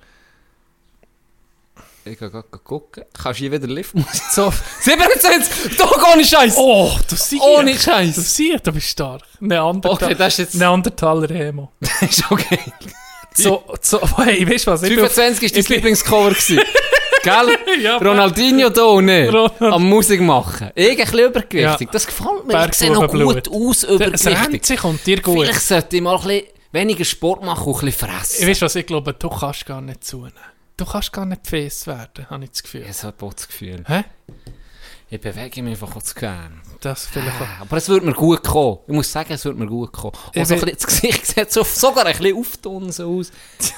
Ich 2.05 2.19
gehe 2.19 2.31
gerade 2.31 2.49
gucken. 2.65 3.05
Kannst 3.15 3.39
du 3.39 3.43
hier 3.45 3.53
wieder 3.53 3.67
Liftmusik? 3.69 4.23
So. 4.31 4.53
27! 4.81 5.77
Doch, 5.79 6.13
ohne 6.13 6.25
Scheiß! 6.25 6.55
Oh, 6.57 6.91
du 7.09 7.15
siehst. 7.17 7.43
Ohne 7.43 7.73
Du 7.75 7.79
Scheiß! 7.79 8.17
siehst, 8.35 8.67
du 8.67 8.73
bist 8.73 8.89
stark. 8.89 9.23
Neandertal 9.41 9.93
Okay, 10.09 10.15
das 10.17 10.33
ist 10.35 10.39
jetzt- 10.39 10.55
Neandertaler 10.57 11.31
Emo. 11.31 11.71
Das 11.81 12.03
ist 12.03 12.31
okay. 12.31 12.59
So, 13.35 13.63
so, 13.81 14.01
hey, 14.19 14.49
weißt 14.51 14.67
du 14.67 14.71
was? 14.73 14.83
Ich 14.83 14.91
bin 14.95 15.05
auf- 15.05 15.13
25 15.13 15.55
war 15.55 15.63
dein 15.63 15.73
Lieblingscover. 15.77 16.31
gewesen. 16.31 16.61
Gell? 17.23 17.81
Ja, 17.83 17.97
Ronaldinho 17.99 18.69
da 18.71 18.83
unten 18.83 19.29
Ronald- 19.29 19.63
am 19.63 19.89
Musik 19.89 20.21
machen. 20.21 20.71
Bisschen 20.75 21.19
übergewichtig. 21.21 21.87
Ja. 21.87 21.93
Das 21.93 22.07
gefällt 22.07 22.47
mir. 22.47 22.67
Ich 22.67 22.75
sehe 22.75 22.91
noch 22.91 23.09
gut 23.11 23.49
aus, 23.49 23.81
Das 23.83 23.91
übergewichtig. 23.91 24.67
sich 24.67 24.83
und 24.85 25.07
dir 25.07 25.23
gut. 25.23 25.39
Vielleicht 25.47 25.61
sollte 25.63 25.97
ich 25.97 26.03
mal 26.03 26.17
ein 26.17 26.23
bisschen 26.27 26.43
weniger 26.73 27.05
Sport 27.05 27.45
machen 27.45 27.65
und 27.73 27.75
ein 27.81 27.87
bisschen 27.87 27.89
Ich 28.09 28.13
fressen. 28.17 28.49
weißt 28.49 28.63
was, 28.63 28.75
ich 28.75 28.87
glaube, 28.87 29.15
du 29.15 29.31
kannst 29.31 29.65
gar 29.67 29.81
nicht 29.81 30.03
zunehmen. 30.05 30.33
Du 30.85 30.91
kannst 30.91 31.13
gar 31.13 31.27
nicht 31.27 31.47
fest 31.47 31.87
werden, 31.87 32.29
habe 32.29 32.43
ich 32.43 32.51
das 32.51 32.63
Gefühl. 32.65 32.81
Ich 32.81 33.03
habe 33.05 33.15
so 33.17 33.27
ein 33.27 33.33
das 33.37 33.47
Gefühl. 33.47 33.85
Hä? 33.87 34.03
Ich 35.11 35.21
bewege 35.21 35.63
mich 35.63 35.75
einfach 35.75 35.95
auch 35.95 36.03
zu 36.03 36.13
gern. 36.17 36.61
Das 36.81 37.07
vielleicht 37.07 37.41
auch. 37.41 37.61
Aber 37.61 37.77
es 37.77 37.89
würde 37.89 38.05
mir 38.05 38.15
gut 38.15 38.43
kommen. 38.43 38.79
Ich 38.89 38.93
muss 38.95 39.13
sagen, 39.13 39.33
es 39.33 39.45
würde 39.45 39.61
mir 39.61 39.67
gut 39.67 39.93
kommen. 39.93 40.17
Ich 40.33 40.41
Und 40.41 40.47
so 40.47 40.55
will- 40.57 40.63
bisschen, 40.63 40.77
das 40.79 40.87
Gesicht 40.89 41.27
sieht 41.37 41.53
so, 41.53 41.63
sogar 41.63 42.05
ein 42.07 42.17
bisschen 42.17 42.37
auftunsen 42.37 43.07
aus. 43.07 43.31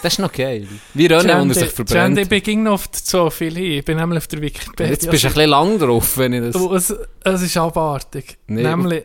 Das 0.02 0.14
ist 0.14 0.18
noch 0.18 0.32
geil. 0.32 0.66
Wie 0.94 1.04
Rennen, 1.04 1.40
und 1.42 1.50
er 1.50 1.54
sich 1.54 1.68
verbrennt. 1.72 2.16
ich 2.18 2.26
bin 2.28 2.42
ging 2.42 2.66
oft 2.68 2.96
so 2.96 3.28
viel 3.28 3.54
hin. 3.54 3.72
Ich 3.72 3.84
bin 3.84 3.98
nämlich 3.98 4.16
auf 4.16 4.26
der 4.28 4.40
Wikipedia. 4.40 4.86
Jetzt 4.86 5.10
bist 5.10 5.24
du 5.24 5.28
ein 5.28 5.34
bisschen 5.34 5.50
lang 5.50 5.78
drauf, 5.78 6.16
wenn 6.16 6.32
ich 6.32 6.52
das... 6.54 6.90
Es, 6.90 6.94
es 7.22 7.42
ist 7.42 7.56
abartig. 7.58 8.38
Nee. 8.46 8.62
Nämlich, 8.62 9.04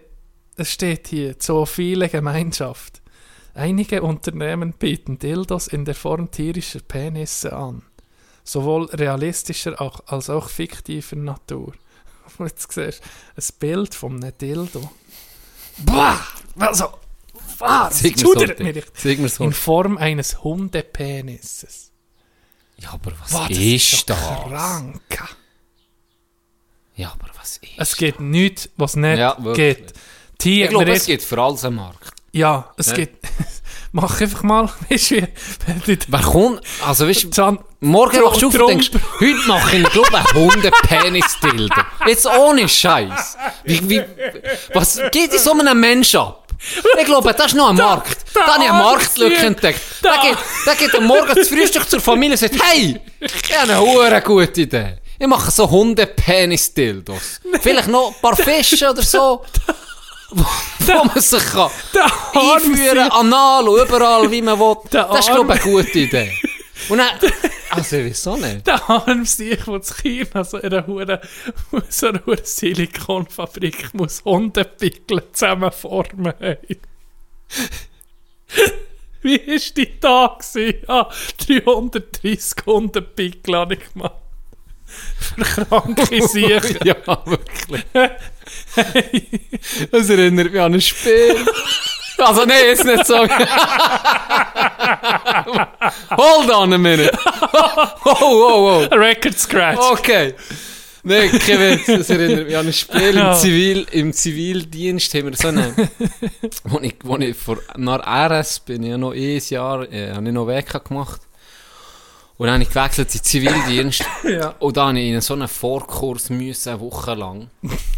es 0.55 0.71
steht 0.71 1.09
hier, 1.09 1.38
zoophile 1.38 2.07
Gemeinschaft. 2.07 3.01
Einige 3.55 4.03
Unternehmen 4.03 4.71
bieten 4.71 5.19
Dildos 5.19 5.67
in 5.67 5.84
der 5.84 5.95
Form 5.95 6.31
tierischer 6.31 6.80
Penisse 6.80 7.51
an. 7.51 7.81
Sowohl 8.49 8.85
realistischer 8.85 9.80
auch, 9.80 10.01
als 10.07 10.27
auch 10.31 10.49
fiktiver 10.49 11.15
Natur. 11.15 11.73
Jetzt 12.39 12.71
siehst 12.71 12.77
du 12.77 12.81
ein 13.38 13.59
Bild 13.59 13.93
von 13.93 14.23
einem 14.23 14.35
Dildo. 14.35 14.89
Bah! 15.85 16.17
Also, 16.57 16.85
was? 17.59 17.99
Schudert 18.01 18.59
heute. 18.59 18.63
mich 18.63 18.76
nicht. 19.19 19.39
In. 19.39 19.53
Form 19.53 19.97
eines 19.99 20.43
Hundepenisses. 20.43 21.91
Ja, 22.77 22.93
aber 22.93 23.11
was 23.19 23.34
Wow, 23.34 23.47
das 23.49 23.57
ist 23.59 24.09
doch 24.09 24.49
das? 24.49 24.49
Krank. 24.49 25.35
Ja, 26.95 27.11
aber 27.11 27.27
was 27.39 27.57
ist 27.57 27.71
Es 27.77 27.95
gibt 27.95 28.19
nichts, 28.19 28.67
was 28.77 28.95
nicht 28.95 29.19
Ja, 29.19 29.38
geht. 29.53 29.93
Die, 30.41 30.63
Ich 30.63 30.69
glaube, 30.69 30.91
es 30.91 31.05
gibt 31.05 31.21
für 31.21 31.39
alles 31.39 31.63
einen 31.65 31.76
Markt. 31.76 32.13
Ja, 32.31 32.73
es 32.77 32.88
Ja. 32.88 32.95
gibt. 32.95 33.27
Mach 33.91 34.21
einfach 34.21 34.43
mal, 34.43 34.69
weißt 34.89 35.11
du, 35.11 35.27
Wer 36.07 36.21
kommt... 36.21 36.61
Also, 36.85 37.07
weißt 37.07 37.35
du... 37.35 37.57
Morgen 37.81 38.23
wachst 38.23 38.41
du 38.41 38.47
auf 38.47 38.55
und 38.55 38.67
denkst, 38.67 38.91
heute 39.19 39.47
mache 39.47 39.77
ich, 39.77 39.89
glaube 39.89 40.09
ich, 40.11 40.35
einen 40.35 40.51
Hundepenis-Dildo. 40.51 41.81
Jetzt 42.05 42.27
ohne 42.27 42.67
Scheiß. 42.67 43.37
Wie, 43.63 43.89
wie, 43.89 44.03
was 44.73 44.99
geht 45.11 45.33
in 45.33 45.39
so 45.39 45.51
einem 45.53 45.79
Mensch 45.79 46.13
ab? 46.13 46.45
Ich 46.99 47.05
glaube, 47.05 47.33
das 47.33 47.47
ist 47.47 47.55
noch 47.55 47.69
ein 47.69 47.77
Markt. 47.77 48.17
Da, 48.33 48.41
habe 48.47 48.63
ich 48.63 48.69
eine 48.69 48.79
Marktlücke 48.79 49.45
entdeckt. 49.45 49.79
Da, 50.01 50.21
geht, 50.21 50.37
da 50.65 50.73
geht 50.73 50.93
am 50.93 51.05
Morgen 51.05 51.33
das 51.33 51.47
Frühstück 51.47 51.89
zur 51.89 52.01
Familie 52.01 52.33
und 52.33 52.37
sagt, 52.37 52.61
hey, 52.61 52.99
ich 53.21 53.57
habe 53.57 53.71
eine 53.71 53.79
hure 53.79 54.21
gute 54.21 54.61
Idee. 54.61 54.97
Ich 55.17 55.27
mache 55.27 55.51
so 55.51 55.69
Hundepenis-Dildos. 55.69 57.41
Vielleicht 57.61 57.87
noch 57.87 58.09
ein 58.09 58.21
paar 58.21 58.35
Fische 58.35 58.89
oder 58.89 59.01
so. 59.03 59.43
Wo, 60.80 61.03
man 61.06 61.19
sich 61.22 61.43
kann 61.43 61.72
einführen, 62.34 63.11
anal 63.11 63.68
und 63.68 63.81
überall, 63.88 64.30
wie 64.31 64.41
man 64.41 64.60
will. 64.60 64.76
Das 64.91 65.19
ist, 65.27 65.34
glaube 65.34 65.56
ich, 65.56 65.61
Arm- 65.61 65.68
eine 65.76 65.84
gute 65.84 65.99
Idee. 65.99 66.31
Und 66.89 66.97
dann, 66.99 67.10
also, 67.72 67.97
wieso 67.97 68.38
nicht? 68.38 68.65
Der 68.65 68.89
arme 68.89 69.26
Sieg, 69.26 69.65
der 69.65 69.81
zu 69.81 69.93
China 69.95 70.43
so 70.43 70.57
in 70.57 70.73
einer 70.73 70.88
Hure, 70.88 71.22
so 71.89 72.07
einer 72.07 72.26
Hure 72.26 72.39
Silikonfabrik 72.43 73.93
muss 73.93 74.23
Hundepickel 74.23 75.22
zusammenformen. 75.34 76.34
Wie 79.22 79.38
war 79.47 79.60
die 79.76 79.99
da? 79.99 80.38
gewesen? 80.39 80.84
Ja, 80.88 81.10
330 81.45 82.65
Hundepickel 82.65 83.56
habe 83.56 83.73
ich 83.76 83.93
gemacht. 83.93 84.14
Für 85.19 85.65
kranke 85.65 86.27
Siechen. 86.27 86.79
Ja, 86.83 86.95
wirklich. 87.25 87.85
Das 89.91 90.09
erinnert 90.09 90.51
mich 90.51 90.61
an 90.61 90.73
ein 90.73 90.81
Spiel. 90.81 91.35
Also, 92.17 92.43
nein, 92.45 92.65
jetzt 92.65 92.83
nicht 92.85 93.05
so. 93.05 93.17
Hold 96.17 96.51
on 96.51 96.73
a 96.73 96.77
minute. 96.77 97.17
Oh, 98.05 98.17
oh, 98.21 98.87
oh. 98.91 98.95
Record 98.95 99.39
Scratch. 99.39 99.79
Okay. 99.91 100.33
Nein, 101.03 101.31
Witz. 101.31 101.85
Das 101.85 102.09
erinnert 102.09 102.47
mich 102.47 102.57
an 102.57 102.67
ein 102.67 102.73
Spiel 102.73 103.17
im. 103.17 103.33
Zivil, 103.35 103.87
im 103.91 104.13
Zivildienst. 104.13 105.13
Haben 105.13 105.29
wir 105.29 105.35
so 105.37 105.47
eine, 105.47 105.73
wo 106.65 106.79
ich, 106.79 106.95
wo 107.03 107.17
ich 107.17 107.37
vor, 107.37 107.59
nach 107.77 108.05
RS 108.05 108.59
bin, 108.61 108.83
ich 108.83 108.89
ja 108.89 108.97
noch 108.97 109.13
ein 109.13 109.41
Jahr, 109.49 109.91
äh, 109.91 110.11
habe 110.11 110.27
ich 110.27 110.33
noch 110.33 110.47
WK 110.47 110.83
gemacht. 110.83 111.21
Und 112.39 112.45
dann 112.45 112.53
habe 112.53 112.63
ich 112.63 112.69
gewechselt 112.69 113.13
in 113.13 113.21
Zivildienst. 113.21 114.03
Ja. 114.23 114.55
Und 114.59 114.77
dann 114.77 114.93
musste 114.95 115.01
ich 115.01 115.13
in 115.13 115.21
so 115.21 115.33
einen 115.33 115.47
Vorkurs, 115.49 116.29
müssen, 116.29 116.69
eine 116.69 116.79
Woche 116.79 117.13
lang. 117.13 117.49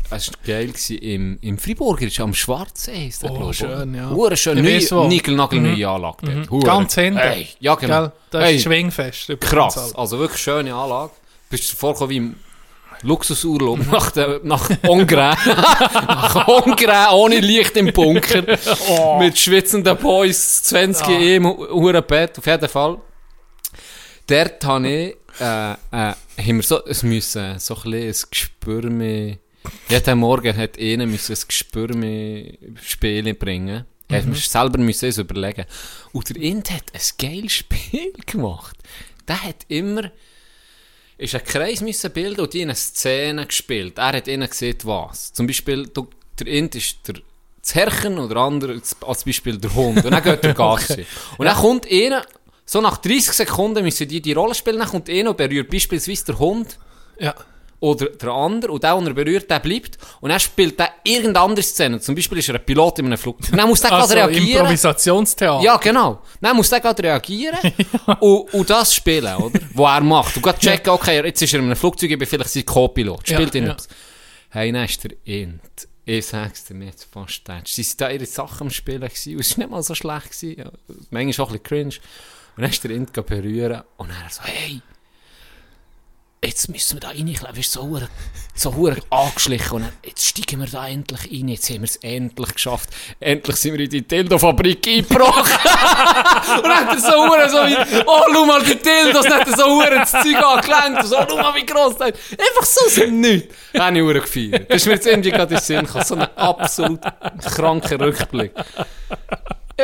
Das 0.09 0.30
war 0.30 0.35
geil. 0.45 0.68
Gewesen. 0.68 0.97
Im, 0.97 1.38
Im 1.41 1.57
Friburger 1.59 2.07
ist 2.07 2.19
am 2.19 2.34
Schwarzsee. 2.34 3.07
Ist 3.07 3.22
der, 3.22 3.31
Oh, 3.31 3.53
schön, 3.53 3.93
ja. 3.93 4.09
Hure 4.09 4.35
schön. 4.35 4.65
Ich 4.65 4.89
Neu. 4.91 5.07
Nigelnagelneue 5.07 5.88
Anlage 5.88 6.18
dort. 6.23 6.49
Hure. 6.49 6.65
Ganz 6.65 6.95
hinten. 6.95 7.19
Hey, 7.19 7.47
ja, 7.59 7.76
genau. 7.76 8.01
Gell? 8.01 8.11
Das 8.31 8.43
Hey, 8.43 8.55
ist 8.55 8.63
Schwingfest. 8.63 9.39
krass. 9.39 9.77
halt. 9.77 9.95
Also 9.95 10.18
wirklich 10.19 10.41
schöne 10.41 10.73
Anlage. 10.73 11.11
Bist 11.49 11.72
du 11.72 11.77
vorgekommen 11.77 12.09
wie 12.09 12.18
im 12.18 12.35
Luxusurlaub 13.03 13.80
nach, 13.91 14.11
der, 14.11 14.39
nach 14.43 14.69
Hongren. 14.88 15.35
nach 15.45 16.47
Hongren, 16.47 17.13
ohne 17.13 17.39
Licht 17.39 17.77
im 17.77 17.93
Bunker. 17.93 18.43
Mit 19.19 19.38
schwitzenden 19.38 19.97
Boys, 19.97 20.63
20 20.63 21.07
Ah. 21.07 21.11
im 21.11 21.45
Hure 21.47 22.01
Bett, 22.01 22.38
auf 22.39 22.45
jeden 22.47 22.69
Fall. 22.69 22.97
Dort 24.27 24.64
habe 24.65 24.88
ich, 24.89 25.15
äh, 25.39 25.72
äh, 25.73 25.76
haben 25.91 26.15
wir 26.57 26.64
so, 26.64 26.85
es 26.85 27.03
müssen, 27.03 27.60
so 27.60 27.76
ein 27.76 27.91
bisschen 27.91 28.26
ein 28.26 28.30
Gespür 28.31 28.89
mehr, 28.89 29.38
jeden 29.89 30.18
Morgen 30.19 30.56
hat 30.57 30.80
einer 30.80 31.06
müssen 31.06 31.35
ein 31.35 31.41
Gespür 31.48 31.95
mehr 31.95 32.53
Spiele 32.81 33.34
bringen. 33.34 33.85
Er 34.07 34.23
Mhm. 34.23 34.30
musste 34.30 34.49
selber 34.49 34.77
müssen 34.77 35.07
es 35.10 35.18
überlegen. 35.18 35.65
Und 36.11 36.30
der 36.30 36.38
Int 36.41 36.72
hat 36.72 36.84
ein 36.93 37.02
geiles 37.18 37.53
Spiel 37.53 38.14
gemacht. 38.26 38.77
Der 39.27 39.41
hat 39.43 39.65
immer, 39.69 40.11
ist 41.18 41.35
einen 41.35 41.45
Kreis 41.45 41.81
müssen 41.81 42.11
bilden 42.11 42.41
und 42.41 42.53
die 42.53 42.61
in 42.61 42.69
eine 42.69 42.76
Szene 42.76 43.45
gespielt. 43.45 43.98
Er 43.98 44.14
hat 44.14 44.27
ihnen 44.27 44.49
gesehen, 44.49 44.77
was. 44.84 45.31
Zum 45.34 45.48
Beispiel, 45.48 45.88
du, 45.88 46.07
der 46.39 46.48
Int 46.48 46.76
ist 46.76 47.07
der, 47.07 47.15
das 47.61 47.76
Herrchen 47.76 48.18
und 48.18 48.30
der 48.30 48.38
andere 48.38 48.81
als 49.02 49.23
Beispiel 49.23 49.57
der 49.57 49.73
Hund. 49.76 50.03
Und 50.03 50.11
dann 50.11 50.23
geht 50.23 50.43
der 50.43 50.56
Gassi. 50.56 51.06
Und 51.38 51.45
dann 51.45 51.56
kommt 51.56 51.85
einer, 51.89 52.26
so 52.72 52.80
nach 52.81 52.98
30 52.98 53.34
Sekunden 53.34 53.84
müssen 53.84 54.07
die 54.07 54.22
die 54.22 54.34
Rolle 54.34 54.56
spielen, 54.56 54.80
dann 54.80 54.88
kommt 54.88 55.10
einer 55.10 55.31
und 55.31 55.38
berührt 55.38 55.69
beispielsweise 55.69 56.26
der 56.27 56.39
Hund 56.39 56.77
Ja. 57.19 57.35
oder 57.81 58.06
der 58.06 58.30
andere 58.30 58.72
und 58.72 58.81
der, 58.84 58.95
den 58.95 59.07
er 59.07 59.14
berührt, 59.14 59.49
der 59.49 59.60
bleibt 59.60 59.98
und 60.22 60.30
dann 60.30 60.39
spielt 60.39 60.80
der 60.80 60.89
irgendeine 61.03 61.41
andere 61.45 61.64
Szene. 61.64 61.99
Zum 61.99 62.15
Beispiel 62.15 62.38
ist 62.38 62.48
er 62.49 62.56
ein 62.56 62.65
Pilot 62.65 62.99
in 62.99 63.07
einem 63.07 63.18
Flugzeug. 63.18 63.57
Dann 63.57 63.68
muss 63.68 63.81
der 63.81 63.91
Also, 63.98 64.14
gerade 64.15 64.31
reagieren. 64.31 64.61
Improvisationstheater. 64.61 65.64
Ja, 65.65 65.77
genau. 65.77 66.22
Dann 66.39 66.56
muss 66.56 66.69
der 66.69 66.80
gerade 66.80 67.03
reagieren 67.03 67.57
und, 68.22 68.53
und 68.53 68.69
das 68.69 68.95
spielen, 68.95 69.35
oder? 69.35 69.60
Was 69.73 69.95
er 69.98 70.02
macht. 70.02 70.35
Und 70.38 70.41
gerade 70.43 70.60
checken, 70.60 70.93
okay, 70.93 71.26
jetzt 71.26 71.41
ist 71.41 71.53
er 71.53 71.60
in 71.60 71.65
einem 71.65 71.76
Flugzeug, 71.76 72.11
ich 72.11 72.18
bin 72.19 72.27
vielleicht 72.27 72.52
sein 72.52 72.65
Co-Pilot. 72.65 73.27
Spielt 73.27 73.53
Ja, 73.53 73.60
ihn 73.61 73.65
ja. 73.68 73.72
etwas. 73.73 73.88
Hey, 74.49 74.72
dann 74.72 74.85
ist 74.85 75.03
der 75.03 75.11
Int. 75.26 75.61
Ich 76.06 76.26
sag's 76.26 76.65
dir 76.65 76.73
mir 76.73 76.85
jetzt 76.85 77.07
fast 77.11 77.45
tätsch. 77.45 77.73
Sie 77.73 77.84
waren 77.84 77.95
da 77.98 78.10
ihre 78.10 78.26
Sachen 78.26 78.68
am 78.68 78.69
Spielen 78.72 79.02
gewesen, 79.02 79.35
und 79.35 79.41
es 79.41 79.52
war 79.52 79.57
nicht 79.60 79.72
mal 79.72 79.84
so 79.84 79.93
schlecht. 79.95 80.31
Gewesen. 80.31 80.56
Ja, 80.60 80.72
manchmal 81.10 81.45
auch 81.48 81.52
ein 81.52 81.60
bisschen 81.60 81.64
cringe. 81.64 81.95
Und 82.62 82.66
dann 82.66 82.72
ist 82.74 82.84
der 82.84 82.92
Int 82.92 83.14
berühren 83.26 83.82
und 83.98 84.10
dann 84.10 84.30
so, 84.30 84.44
hey, 84.44 84.82
jetzt 86.46 86.70
müssen 86.70 86.98
wir 86.98 87.00
da 87.00 87.08
reinkleppen. 87.08 87.58
Weißt 87.58 87.76
du, 87.76 87.80
so 87.82 87.88
hure- 87.88 88.08
so 88.54 89.06
angeschlichen. 89.10 89.78
Und 89.78 89.82
dann, 89.82 89.94
jetzt 90.06 90.24
steigen 90.28 90.60
wir 90.60 90.68
da 90.68 90.88
endlich 90.88 91.22
rein. 91.32 91.48
Jetzt 91.48 91.68
haben 91.72 91.78
wir 91.80 91.86
es 91.86 91.96
endlich 91.96 92.54
geschafft. 92.54 92.90
Endlich 93.20 93.56
sind 93.56 93.74
wir 93.74 93.80
in 93.80 93.90
die 93.90 94.08
Dildo-Fabrik 94.08 94.88
eingebrochen. 94.88 95.42
und 96.58 96.64
dann 96.64 96.86
hat 96.88 96.94
er 96.94 97.00
so 97.00 97.28
hure 97.28 97.50
so 97.50 97.58
wie, 97.66 98.04
oh, 98.06 98.22
schau 98.32 98.46
mal 98.46 98.62
die 98.62 98.76
Dildos. 98.76 99.24
Dann 99.24 99.40
hat 99.40 99.48
er 99.48 99.58
so 99.58 99.66
hure 99.66 99.90
das 99.96 100.12
Zeug 100.12 100.36
angelenkt. 100.36 101.08
So, 101.08 101.16
schau 101.28 101.38
mal 101.38 101.56
wie 101.56 101.66
gross 101.66 101.98
das 101.98 102.10
ist. 102.12 102.32
Einfach 102.34 102.64
so 102.66 102.90
so 102.90 103.06
nichts. 103.08 103.56
Das 103.74 103.82
habe 103.82 103.98
ich 103.98 104.04
hure 104.04 104.22
gefeiert. 104.22 104.70
Das 104.70 104.78
ist 104.84 104.86
mir 104.86 104.94
jetzt 104.94 105.08
irgendwie 105.08 105.32
gerade 105.32 105.56
in 105.56 105.60
den 105.60 105.64
Sinn 105.64 105.84
gekommen. 105.88 106.06
So 106.06 106.14
ein 106.14 106.38
absolut 106.38 107.00
kranker 107.56 108.00
Rückblick. 108.00 108.52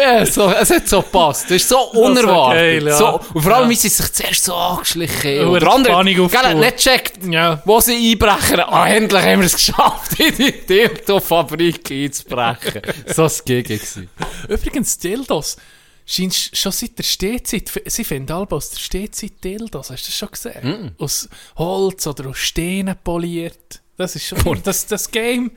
Ja, 0.02 0.26
so, 0.26 0.50
es 0.52 0.70
hat 0.70 0.88
so 0.88 1.02
gepasst. 1.02 1.46
Das 1.46 1.52
ist 1.58 1.70
so 1.70 1.80
unerwartet. 1.92 2.60
geil, 2.60 2.88
ja. 2.88 2.96
so, 2.98 3.20
und 3.34 3.42
vor 3.42 3.54
allem, 3.54 3.64
Ja. 3.66 3.70
wie 3.70 3.76
sie 3.76 3.90
sich 3.90 4.14
zuerst 4.14 4.44
so 4.44 4.56
angeschlichen 4.56 5.40
haben. 5.40 5.40
Und 5.40 5.48
Und 5.48 5.54
der 5.54 5.60
die 5.60 5.90
andere, 5.90 6.30
Spannung 6.30 6.30
gell, 6.30 6.56
nicht 6.72 6.78
gecheckt, 6.78 7.20
Ja. 7.26 7.62
wo 7.66 7.80
sie 7.80 8.12
einbrechen. 8.12 8.60
Ah, 8.62 8.88
endlich 8.90 9.22
haben 9.24 9.40
wir 9.40 9.46
es 9.48 9.56
geschafft, 9.56 10.20
in 10.20 10.36
die 10.38 10.52
Dildo-Fabrik 10.66 11.92
einzubrechen. 11.92 12.82
so 13.14 13.24
ein 13.24 13.32
Gig 13.46 13.66
gewesen. 13.68 14.10
Übrigens, 14.48 14.98
Dildos 14.98 15.58
scheint 16.06 16.36
schon 16.54 16.72
seit 16.72 16.98
der 16.98 17.04
Stehzeit, 17.04 17.70
sie 17.86 18.04
finden 18.04 18.32
alle 18.32 18.48
aus 18.52 18.70
der 18.70 18.80
Stehzeit 18.80 19.44
Dildos, 19.44 19.90
hast 19.90 20.04
du 20.04 20.08
das 20.10 20.16
schon 20.18 20.32
gesehen? 20.32 20.96
Aus 20.98 21.28
Holz 21.58 22.08
oder 22.08 22.30
aus 22.30 22.38
Steinen 22.38 22.96
poliert. 23.04 23.82
Das 23.98 24.16
ist 24.16 24.28
schon, 24.28 24.62
das, 24.64 24.86
das 24.86 25.10
Game, 25.10 25.52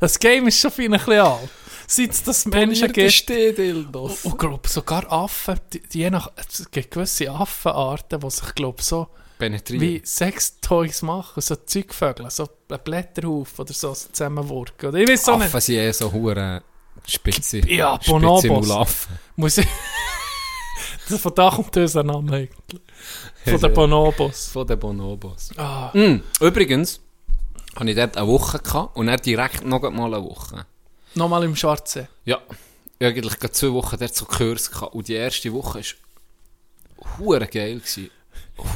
das 0.00 0.18
Game 0.18 0.48
ist 0.48 0.58
schon 0.60 0.70
viel 0.70 0.86
ein 0.86 0.92
bisschen 0.92 1.20
alt. 1.20 1.48
Seit 1.88 2.10
es 2.10 2.22
das 2.24 2.46
Menschen 2.46 2.92
gibt. 2.92 3.12
Stehdildos. 3.12 4.24
Und 4.24 4.38
glaube 4.38 4.68
sogar 4.68 5.10
Affen, 5.12 5.60
die, 5.72 5.82
je 5.92 6.10
nach, 6.10 6.32
es 6.36 6.68
gibt 6.70 6.90
gewisse 6.90 7.30
Affenarten, 7.30 8.18
die 8.20 8.30
sich 8.30 8.54
glaube 8.56 8.82
so 8.82 9.06
Penetrieren. 9.38 9.80
wie 9.82 10.02
Sextoys 10.04 11.02
machen, 11.02 11.40
so 11.40 11.54
Zeugvögel, 11.54 12.28
so 12.30 12.48
ein 12.70 12.78
Blätterhaufen 12.82 13.60
oder 13.60 13.72
so 13.72 13.92
zusammenwurken. 13.94 14.88
Oder 14.88 14.98
ich 14.98 15.08
weiß 15.08 15.28
auch 15.28 15.38
nicht. 15.38 15.46
Affen 15.46 15.60
sind 15.60 15.76
eh 15.76 15.92
so 15.92 16.10
hure 16.10 16.62
spitze. 17.06 17.58
Ja, 17.70 17.98
Bonobos. 18.04 19.06
Muss 19.36 19.58
ich. 19.58 19.66
Das- 21.08 21.20
Von 21.20 21.32
da 21.36 21.50
kommt 21.50 21.76
unser 21.76 22.02
Name 22.02 22.32
eigentlich. 22.32 22.80
Von 23.44 23.60
den 23.60 23.72
Bonobos. 23.74 24.48
Von 24.48 24.66
den 24.66 24.78
Bonobos. 24.78 25.50
Ah, 25.56 25.90
Mm, 25.94 26.20
übrigens, 26.40 27.00
hatte 27.76 27.90
ich 27.90 27.96
dort 27.96 28.16
eine 28.16 28.26
Woche 28.26 28.58
gehabt 28.58 28.96
und 28.96 29.06
dann 29.06 29.20
direkt 29.20 29.64
noch 29.64 29.82
mal 29.90 30.14
eine 30.14 30.24
Woche. 30.24 30.66
nochmal 31.14 31.44
im 31.44 31.56
Schwarzen. 31.56 32.08
Ja, 32.24 32.38
eigentlich 33.00 33.38
gerade 33.38 33.52
zwei 33.52 33.72
Wochen 33.72 33.96
dort 33.98 34.14
so 34.14 34.24
Kurs 34.24 34.70
gehabt. 34.70 34.94
Und 34.94 35.08
die 35.08 35.14
erste 35.14 35.52
Woche 35.52 35.80
war 35.80 37.18
hure 37.18 37.46
geil. 37.46 37.78
Gewesen. 37.78 38.10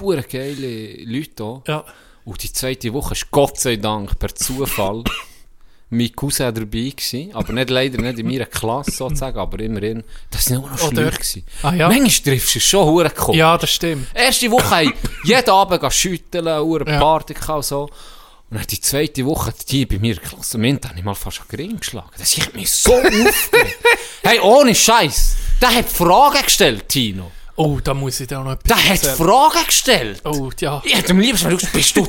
Hure 0.00 0.22
geile 0.22 1.04
Leute 1.04 1.30
da. 1.36 1.62
Ja. 1.66 1.84
Und 2.24 2.42
die 2.42 2.52
zweite 2.52 2.92
Woche 2.92 3.10
war 3.12 3.28
Gott 3.30 3.58
sei 3.58 3.76
Dank 3.76 4.18
per 4.18 4.34
Zufall 4.34 5.02
mein 5.90 6.14
Cousin 6.14 6.54
dabei 6.54 6.92
gewesen. 6.94 7.34
Aber 7.34 7.52
nicht, 7.52 7.70
leider 7.70 8.00
nicht 8.00 8.18
in 8.18 8.26
meiner 8.28 8.46
Klasse 8.46 8.90
sozusagen, 8.92 9.38
aber 9.38 9.58
immerhin. 9.60 10.04
Das 10.30 10.50
waren 10.50 10.60
nur 10.60 10.70
noch 10.70 10.82
Oh, 10.86 10.90
gewesen. 10.90 11.44
Ah, 11.62 11.74
ja. 11.74 11.88
Manchmal 11.88 12.34
triffst 12.34 12.54
du 12.54 12.60
schon 12.60 12.86
hure. 12.86 13.10
Ja, 13.32 13.56
das 13.58 13.70
stimmt. 13.70 14.06
Erste 14.14 14.50
Woche 14.50 14.70
haben 14.70 14.92
jeden 15.24 15.50
Abend 15.50 15.92
schütteln, 15.92 16.46
hure 16.62 16.88
Ja. 16.88 16.98
Party 17.00 17.34
und 17.48 17.64
so. 17.64 17.88
Und 18.50 18.58
dann 18.58 18.66
die 18.66 18.80
zweite 18.80 19.24
Woche, 19.26 19.54
die 19.68 19.86
bei 19.86 19.98
mir 19.98 20.16
Klassement, 20.16 20.84
habe 20.88 20.98
ich 20.98 21.04
mal 21.04 21.14
fast 21.14 21.40
an 21.40 21.56
den 21.56 21.78
geschlagen. 21.78 22.10
Das 22.18 22.36
hat 22.36 22.54
mich 22.54 22.70
so 22.70 22.94
aufgeregt. 22.96 23.78
Hey, 24.22 24.40
ohne 24.40 24.74
Scheiß. 24.74 25.36
Der 25.60 25.74
hat 25.74 25.88
Fragen 25.88 26.42
gestellt, 26.42 26.88
Tino. 26.88 27.30
Oh, 27.54 27.78
da 27.82 27.94
muss 27.94 28.18
ich 28.20 28.26
dir 28.26 28.40
auch 28.40 28.44
noch 28.44 28.52
etwas 28.52 28.68
Der 28.68 28.76
hat 28.84 28.90
erzählen. 29.04 29.16
Fragen 29.16 29.66
gestellt. 29.66 30.22
Oh, 30.24 30.50
ja. 30.58 30.82
Ich 30.84 30.96
hätte 30.96 31.10
am 31.12 31.20
liebsten, 31.20 31.48
wenn 31.50 31.58
du 31.58 31.66
bist 31.72 31.96
du, 31.96 32.08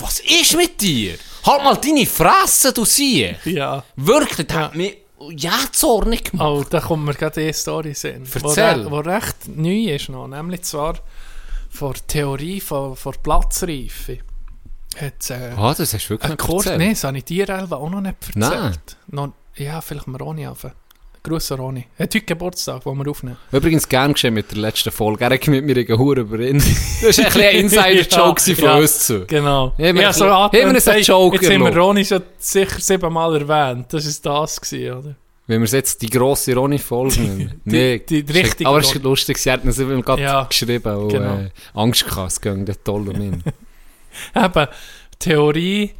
was 0.00 0.20
ist 0.20 0.56
mit 0.56 0.80
dir? 0.80 1.16
Halt 1.44 1.62
mal 1.62 1.76
deine 1.76 2.06
Fresse, 2.06 2.72
du 2.72 2.84
siehst. 2.84 3.46
Ja. 3.46 3.84
Wirklich, 3.94 4.46
der 4.48 4.56
hat 4.56 4.74
mich 4.74 4.96
ja 5.36 5.52
zornig 5.70 6.30
gemacht. 6.32 6.48
Oh, 6.48 6.64
da 6.68 6.80
kommt 6.80 7.04
mir 7.04 7.14
gerade 7.14 7.46
die 7.46 7.52
Story 7.52 7.94
sehen. 7.94 8.26
Erzähl. 8.34 8.90
wo 8.90 8.98
recht 8.98 9.36
neu 9.46 9.94
ist 9.94 10.08
noch. 10.08 10.26
Nämlich 10.26 10.62
zwar 10.62 10.98
vor 11.70 11.94
Theorie 12.08 12.60
von, 12.60 12.96
von 12.96 13.14
Platzreife. 13.22 14.18
Hat 14.98 15.30
äh, 15.30 15.52
Ah, 15.56 15.74
das 15.76 15.92
hast 15.92 16.06
du 16.06 16.10
wirklich 16.10 16.30
nicht 16.30 16.40
Kurs, 16.40 16.64
erzählt. 16.66 16.78
nein, 16.80 16.90
das 16.90 17.04
habe 17.04 17.18
ich 17.18 17.24
dir 17.24 17.48
auch 17.72 17.90
noch 17.90 18.00
nicht 18.00 18.14
erzählt. 18.20 18.36
Nein. 18.36 18.72
Noch, 19.08 19.32
ja, 19.56 19.80
vielleicht 19.80 20.06
mal 20.06 20.16
Roni 20.18 20.46
auf. 20.46 20.66
Grüße 21.22 21.54
Roni. 21.56 21.84
Er 21.98 22.04
hat 22.04 22.14
heute 22.14 22.24
Geburtstag, 22.24 22.84
den 22.84 22.96
wir 22.98 23.10
aufnehmen. 23.10 23.36
Übrigens 23.50 23.88
gern 23.88 24.12
geschehen 24.12 24.32
mit 24.34 24.48
der 24.52 24.58
letzten 24.58 24.92
Folge. 24.92 25.24
Er 25.24 25.30
hat 25.34 25.46
mit 25.48 25.64
mir 25.64 25.76
eine 25.76 25.98
Hure 25.98 26.20
über 26.20 26.38
ihn. 26.38 26.62
Das 27.02 27.18
war 27.18 27.26
ein 27.26 27.42
ein 27.42 27.56
Insider-Joke 27.64 28.40
Ja, 28.46 28.54
von 28.54 28.64
ja. 28.64 28.76
uns 28.76 28.98
zu. 29.06 29.26
Genau. 29.26 29.72
Ja, 29.76 29.92
wir 29.92 30.02
Ja, 30.02 30.06
haben 30.08 30.14
so 30.14 30.30
haben 30.30 30.52
wir 30.52 30.66
einen 30.66 31.02
Joke 31.02 31.36
Jetzt 31.36 31.50
haben 31.52 31.64
wir. 31.64 31.76
Roni 31.76 32.04
schon 32.04 32.22
sicher 32.38 32.78
siebenmal 32.80 33.34
erwähnt. 33.40 33.92
Das 33.92 34.24
war 34.24 34.40
das, 34.42 34.60
gewesen, 34.60 34.92
oder? 34.98 35.14
Wenn 35.48 35.60
wir 35.62 35.68
jetzt 35.68 36.00
die 36.02 36.10
grosse 36.10 36.54
Ronny-Folge 36.54 37.20
nennen. 37.20 37.60
Nee, 37.64 37.98
die- 38.08 38.22
die 38.22 38.32
richtige 38.32 38.68
Aber 38.70 38.78
es 38.78 38.94
ist 38.94 39.02
lustig, 39.02 39.38
sie 39.38 39.50
hat 39.50 39.64
uns 39.64 39.78
eben 39.80 40.00
gerade 40.02 40.22
Ja, 40.22 40.44
geschrieben 40.44 40.94
und 40.96 41.08
genau. 41.08 41.34
äh, 41.38 41.50
Angst 41.74 42.04
gehabt, 42.06 42.32
es 42.32 42.40
ging 42.40 42.64
toll 42.84 43.08
um 43.08 43.20
ihn. 43.20 43.42
Eben, 44.34 44.66
Theorie, 45.18 45.92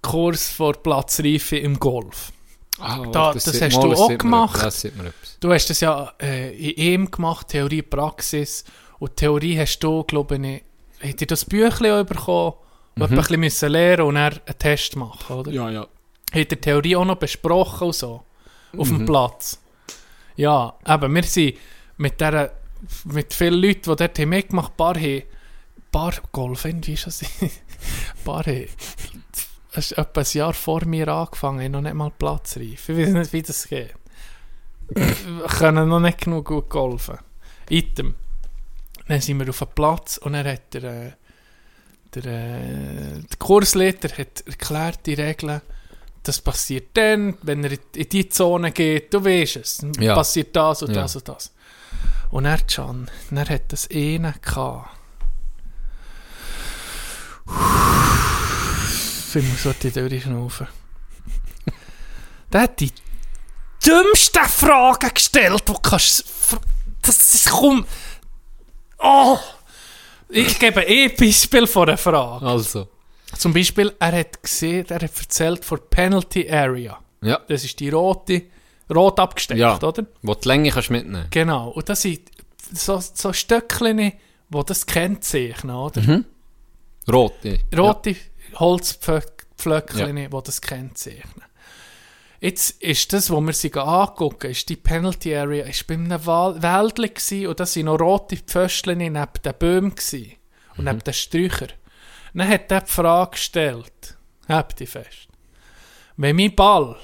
Kurs 0.00 0.50
vor 0.52 0.74
Platzreife 0.74 1.56
im 1.56 1.78
Golf. 1.78 2.32
Ah, 2.80 3.04
Da- 3.12 3.32
das 3.32 3.44
sieht- 3.44 3.62
hast 3.62 3.76
mal, 3.76 3.82
du 3.82 3.88
das 3.90 4.00
auch 4.00 4.18
gemacht. 4.18 4.62
Das 4.62 4.84
man. 4.96 5.12
Du 5.40 5.52
hast 5.52 5.70
das 5.70 5.80
ja 5.80 6.12
äh, 6.20 6.50
in 6.70 6.76
ihm 7.04 7.10
gemacht, 7.10 7.48
Theorie, 7.48 7.82
Praxis. 7.82 8.64
Und 8.98 9.16
Theorie 9.16 9.58
hast 9.58 9.78
du, 9.80 10.02
glaube 10.04 10.36
ich, 10.36 10.62
hat 11.08 11.20
dir 11.20 11.26
das 11.26 11.44
Büchlein 11.44 11.92
auch 11.92 12.04
bekommen, 12.06 12.54
wo 12.96 13.06
du 13.06 13.12
ein 13.12 13.16
bisschen 13.16 13.40
müssen 13.40 13.68
lernen 13.70 14.02
und 14.06 14.14
dann 14.16 14.32
einen 14.46 14.58
Test 14.58 14.96
machen, 14.96 15.36
oder? 15.36 15.50
Ja, 15.52 15.70
ja. 15.70 15.86
Hat 16.32 16.50
der 16.50 16.60
Theorie 16.60 16.96
auch 16.96 17.04
noch 17.04 17.16
besprochen 17.16 17.88
und 17.88 17.94
so. 17.94 18.22
Auf 18.76 18.88
dem 18.88 19.04
Platz. 19.04 19.60
Ja, 20.36 20.74
eben, 20.88 21.14
wir 21.14 21.22
sind 21.24 21.56
mit 21.98 22.20
der, 22.20 22.52
mit 23.04 23.34
vielen 23.34 23.54
Leuten, 23.60 23.82
die 23.82 23.96
dort 23.96 24.18
mitgemacht 24.18 24.70
haben, 24.70 24.76
paar 24.76 24.94
haben, 24.96 25.22
paar 25.92 26.14
Golf, 26.32 26.64
irgendwie 26.64 26.94
ist 26.94 27.06
das, 27.06 27.22
es 29.74 29.90
ist 29.90 29.98
etwa 29.98 30.20
ein 30.20 30.26
Jahr 30.32 30.52
vor 30.54 30.84
mir 30.84 31.08
angefangen, 31.08 31.62
haben 31.62 31.72
noch 31.72 31.80
nicht 31.80 31.94
mal 31.94 32.10
Platzreif. 32.10 32.88
Ich 32.88 32.96
weiß 32.96 33.08
nicht, 33.10 33.32
wie 33.32 33.42
das 33.42 33.68
geht. 33.68 33.94
Wir 34.88 35.46
können 35.46 35.88
noch 35.88 36.00
nicht 36.00 36.20
genug 36.22 36.46
gut 36.46 36.68
golfen. 36.68 37.18
Item. 37.70 38.14
Dann 39.08 39.20
sind 39.20 39.40
wir 39.40 39.48
auf 39.48 39.58
dem 39.60 39.68
Platz 39.74 40.18
und 40.18 40.34
dann 40.34 40.46
hat 40.46 40.74
der, 40.74 40.84
äh, 40.84 41.12
der, 42.14 42.24
äh, 42.26 43.20
der 43.20 43.38
Kursleiter 43.38 44.08
hat 44.16 44.42
erklärt, 44.46 45.06
die 45.06 45.14
Regeln, 45.14 45.60
das 46.22 46.40
passiert 46.40 46.90
dann, 46.96 47.36
wenn 47.42 47.64
er 47.64 47.72
in 47.96 48.08
die 48.08 48.28
Zone 48.28 48.70
geht, 48.72 49.12
du 49.14 49.24
weißt 49.24 49.56
es, 49.56 49.78
dann 49.78 49.92
Ja. 49.94 50.14
passiert 50.14 50.54
das 50.54 50.82
und 50.82 50.94
Ja. 50.94 51.02
das 51.02 51.16
und 51.16 51.28
das. 51.28 51.52
Und 52.30 52.44
er 52.44 52.58
Can, 52.58 53.10
er 53.30 53.48
hat 53.48 53.72
das 53.72 53.88
eine 53.90 54.34
gehabt. 54.40 54.90
Ich 59.34 59.42
muss 59.48 59.64
heute 59.64 59.90
durchschnaufen. 59.90 60.66
Der 62.52 62.60
hat 62.62 62.80
die 62.80 62.92
dümmsten 63.84 64.44
Fragen 64.44 65.10
gestellt, 65.14 65.62
die 65.68 65.74
kannst... 65.82 66.24
Das 67.00 67.34
ist 67.34 67.48
kaum... 67.50 67.86
Oh! 68.98 69.38
Ich 70.28 70.58
gebe 70.58 70.80
ein 70.86 71.16
Beispiel 71.16 71.66
von 71.66 71.88
einer 71.88 71.98
Frage. 71.98 72.46
Also. 72.46 72.88
Zum 73.36 73.52
Beispiel, 73.54 73.92
er 73.98 74.18
hat 74.18 74.42
gesehen, 74.42 74.86
er 74.88 74.96
hat 74.96 75.18
erzählt 75.18 75.64
von 75.64 75.80
Penalty 75.90 76.48
Area. 76.50 76.98
Ja. 77.22 77.40
Das 77.48 77.64
ist 77.64 77.80
die 77.80 77.88
rote, 77.88 78.42
rot 78.94 79.18
abgesteckt, 79.18 79.58
Ja. 79.60 79.76
oder? 79.80 80.04
Wo 80.22 80.34
die 80.34 80.48
Länge 80.48 80.70
kannst 80.70 80.90
du 80.90 80.92
mitnehmen. 80.92 81.26
Genau. 81.30 81.70
Und 81.70 81.88
das 81.88 82.02
sind 82.02 82.20
so, 82.72 83.00
so 83.00 83.32
Stöckchen, 83.32 83.96
die 83.98 84.12
das 84.66 84.84
kennzeichnen, 84.86 85.74
oder? 85.74 86.00
Mhm. 86.02 86.24
Rote. 87.10 87.58
Rote 87.76 88.16
Holzpflöckchen, 88.54 90.16
die 90.16 90.28
das 90.28 90.60
kennzeichnen. 90.60 91.44
Jetzt 92.40 92.82
ist 92.82 93.12
das, 93.12 93.30
was 93.30 93.40
wir 93.40 93.52
sie 93.52 93.72
angucken, 93.72 94.50
ist 94.50 94.68
die 94.68 94.74
Penalty 94.74 95.34
Area, 95.34 95.64
ist 95.64 95.86
bei 95.86 95.94
einem 95.94 96.20
gsi 97.14 97.46
und 97.46 97.60
das 97.60 97.72
sind 97.72 97.86
noch 97.86 98.00
rote 98.00 98.36
Pföstchen 98.36 98.98
neben 98.98 99.14
den 99.14 99.54
Bäumen 99.58 99.94
gsi 99.94 100.38
und 100.76 100.86
neben 100.86 100.98
den 100.98 101.14
Sträuchern. 101.14 101.72
Dann 102.34 102.48
hat 102.48 102.72
er 102.72 102.80
die 102.80 102.90
Frage 102.90 103.32
gestellt, 103.32 104.16
habt 104.48 104.80
ihr 104.80 104.88
fest, 104.88 105.28
wenn 106.16 106.34
mein 106.34 106.54
Ball, 106.56 106.96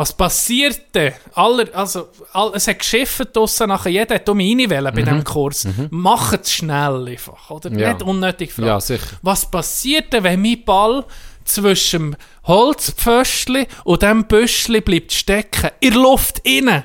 was 0.00 0.14
passiert 0.14 0.94
denn? 0.94 1.12
Aller, 1.34 1.66
also, 1.74 2.08
all, 2.32 2.52
es 2.54 2.66
hat 2.66 2.78
geschifft 2.78 3.36
draussen, 3.36 3.68
nachher 3.68 3.90
jeder 3.90 4.14
hat 4.14 4.26
um 4.30 4.38
mich 4.38 4.66
bei 4.66 4.90
diesem 4.90 5.22
Kurs. 5.24 5.68
Macht 5.90 6.40
es 6.40 6.54
schnell 6.54 7.06
einfach, 7.06 7.50
oder? 7.50 7.70
Ja. 7.72 7.92
Nicht 7.92 8.02
unnötig 8.02 8.50
fragen. 8.50 8.68
Ja, 8.68 8.80
sicher. 8.80 9.06
Was 9.20 9.50
passiert 9.50 10.10
denn, 10.14 10.24
wenn 10.24 10.40
mein 10.40 10.64
Ball 10.64 11.04
zwischen 11.44 12.12
dem 12.12 12.16
Holzpföstchen 12.44 13.66
und 13.84 14.00
dem 14.00 14.24
Büschli 14.24 14.80
bleibt 14.80 15.12
stecken? 15.12 15.68
In 15.80 15.90
der 15.92 16.00
Luft 16.00 16.38
innen. 16.44 16.84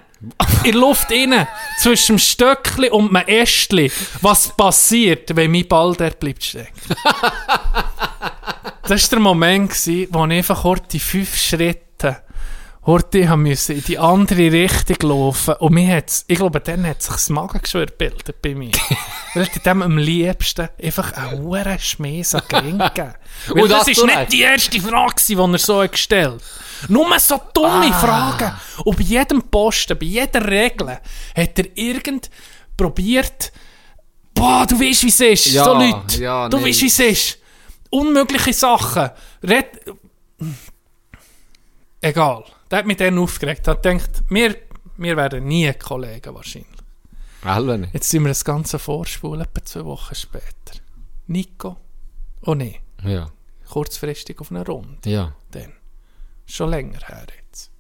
In 0.65 0.73
der 0.73 0.81
Luft 0.81 1.09
innen. 1.09 1.47
Zwischen 1.79 2.17
dem 2.17 2.19
Stöckli 2.19 2.89
und 2.89 3.13
dem 3.13 3.15
Ästli. 3.15 3.93
Was 4.21 4.49
passiert, 4.57 5.33
wenn 5.37 5.51
mein 5.51 5.69
Ball 5.69 5.95
dort 5.95 6.19
bleibt 6.19 6.43
stecken? 6.43 6.73
das 8.83 9.03
war 9.03 9.09
der 9.09 9.19
Moment, 9.19 9.71
wo 9.71 10.25
ich 10.25 10.31
einfach 10.31 10.63
kurz 10.63 10.89
die 10.89 10.99
fünf 10.99 11.37
Schritte 11.37 12.24
Horti 12.85 13.23
haben 13.23 13.41
müssen 13.41 13.77
in 13.77 13.83
die 13.83 13.97
andere 13.97 14.51
Richtung 14.51 15.09
laufen 15.09 15.55
und 15.55 15.73
mir 15.73 15.95
hat's, 15.95 16.23
ich 16.27 16.37
glaube, 16.37 16.59
dann 16.59 16.85
hat 16.85 17.01
sich 17.01 17.13
das 17.13 17.29
Magengeschwür 17.29 17.87
gebildet 17.87 18.41
bei 18.43 18.53
mir. 18.53 18.71
Weil 19.33 19.43
ich 19.43 19.61
dem 19.63 19.81
am 19.81 19.97
liebsten 19.97 20.69
einfach 20.81 21.13
einen 21.13 21.41
hohen 21.41 21.79
Schmäß 21.79 22.35
an 22.35 22.43
Gring 22.47 22.77
gegeben. 22.95 23.15
Weil 23.47 23.63
Und 23.63 23.69
das 23.71 23.79
das 23.79 23.87
ist 23.87 24.01
du 24.01 24.05
nicht 24.05 24.31
die 24.31 24.41
erste 24.41 24.79
Frage, 24.81 25.15
die 25.27 25.33
er 25.33 25.57
so 25.57 25.81
hat 25.81 25.91
gestellt 25.93 26.43
Nur 26.87 27.19
so 27.19 27.41
dumme 27.53 27.91
Fragen. 27.91 28.53
Und 28.83 28.97
bei 28.97 29.03
jedem 29.03 29.41
Posten, 29.41 29.97
bei 29.97 30.05
jeder 30.05 30.47
Regel 30.47 30.89
hat 31.35 31.59
er 31.59 31.65
irgend 31.75 32.29
probiert, 32.77 33.51
boah, 34.33 34.65
du 34.67 34.79
weißt, 34.79 35.03
wie 35.03 35.07
es 35.07 35.19
ist, 35.21 35.45
Ja, 35.47 35.63
so 35.63 35.73
Leute. 35.73 36.21
ja, 36.21 36.47
du 36.49 36.57
nee. 36.57 36.67
weißt, 36.67 36.81
wie 36.83 36.87
es 36.87 36.99
ist. 36.99 37.39
Unmögliche 37.89 38.53
Sachen. 38.53 39.09
Red 39.41 39.81
Egal. 42.01 42.43
Der 42.71 42.79
hat 42.79 42.85
mich 42.85 42.97
dann 42.97 43.17
aufgeregt. 43.17 43.67
Er 43.67 43.71
hat 43.75 43.83
gedacht, 43.83 44.23
wir, 44.29 44.55
wir 44.97 45.17
werden 45.17 45.45
nie 45.47 45.71
Kollegen 45.73 46.33
wahrscheinlich. 46.33 46.69
Alle 47.43 47.77
nicht. 47.77 47.93
Jetzt 47.93 48.09
sind 48.09 48.23
wir 48.23 48.29
das 48.29 48.43
Ganze 48.43 48.79
vorspulen, 48.79 49.41
etwa 49.41 49.63
zwei 49.63 49.85
Wochen 49.85 50.15
später. 50.15 50.79
Nico. 51.27 51.77
Oh 52.41 52.55
nee, 52.55 52.79
Ja, 53.03 53.29
kurzfristig 53.69 54.39
auf 54.39 54.51
eine 54.51 54.65
Runde. 54.65 55.09
ja. 55.09 55.35
Dann. 55.51 55.73
Schon 56.47 56.69
länger 56.69 56.99
her 57.07 57.25
jetzt. 57.47 57.71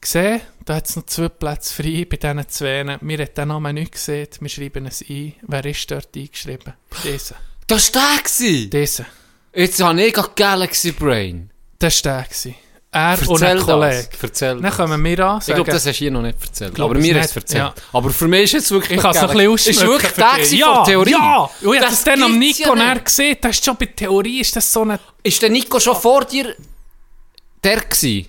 Gesehen, 0.00 0.40
da 0.64 0.76
hat 0.76 0.88
es 0.88 0.96
noch 0.96 1.04
zwei 1.04 1.28
Plätze 1.28 1.74
frei 1.74 2.06
bei 2.08 2.16
diesen 2.16 2.48
zwei. 2.48 2.84
Wir 3.02 3.18
haben 3.18 3.34
den 3.34 3.48
Namen 3.48 3.74
nicht 3.74 3.92
gesehen, 3.92 4.28
wir 4.40 4.48
schreiben 4.48 4.86
es 4.86 5.02
ein. 5.06 5.34
Wer 5.42 5.64
ist 5.66 5.90
dort 5.90 6.16
eingeschrieben? 6.16 6.72
Dieser. 7.04 7.36
Das 7.66 7.94
war 7.94 8.02
der! 8.16 8.22
gewesen. 8.22 8.70
Dieser. 8.70 9.06
Jetzt 9.54 9.82
habe 9.82 10.02
ich 10.02 10.14
gerade 10.14 10.30
Galaxy 10.34 10.92
Brain. 10.92 11.50
Das 11.78 12.02
war 12.04 12.12
der. 12.14 12.24
gewesen. 12.24 12.54
Er 12.92 13.18
und 13.28 13.40
Erzähl 13.40 13.58
ein 13.58 13.64
Kollege. 13.64 14.08
Erzähl 14.20 14.60
Dann 14.60 14.72
kommen 14.72 15.04
wir 15.04 15.18
an, 15.24 15.38
Ich 15.38 15.44
sagen, 15.44 15.56
glaube, 15.58 15.70
das 15.70 15.86
hast 15.86 15.94
du 15.94 15.98
hier 15.98 16.10
noch 16.10 16.22
nicht 16.22 16.36
erzählt. 16.42 16.74
Glaub 16.74 16.90
Aber 16.90 16.98
es 16.98 17.06
mir 17.06 17.20
hast 17.20 17.36
du 17.36 17.40
erzählt. 17.40 17.58
ja. 17.62 17.74
Aber 17.92 18.10
für 18.10 18.26
mich 18.26 18.42
ist 18.42 18.52
jetzt 18.54 18.70
wirklich 18.72 18.96
Ich 18.96 19.02
kann 19.02 19.14
es 19.14 19.22
noch 19.22 19.30
ein 19.30 19.36
bisschen 19.52 19.70
Ist 19.70 19.86
wirklich 19.86 20.12
der 20.12 20.34
dich. 20.44 20.60
von 20.64 20.84
Theorie? 20.84 21.10
Ja, 21.12 21.50
und 21.62 21.74
ich 21.74 21.80
Das 21.80 21.90
das 21.90 22.04
dann 22.04 22.22
am 22.24 22.32
ja 22.32 22.38
Nico 22.38 22.74
näher 22.74 22.98
gesehen. 22.98 23.36
Das 23.40 23.50
ist 23.52 23.64
schon 23.64 23.76
bei 23.76 23.86
Theorie, 23.86 24.40
ist 24.40 24.56
das 24.56 24.72
so 24.72 24.82
eine... 24.82 24.98
Ist 25.22 25.40
der 25.40 25.50
Nico 25.50 25.78
schon 25.78 25.94
vor 25.94 26.24
dir 26.24 26.54
der 27.62 27.76
gewesen? 27.80 28.28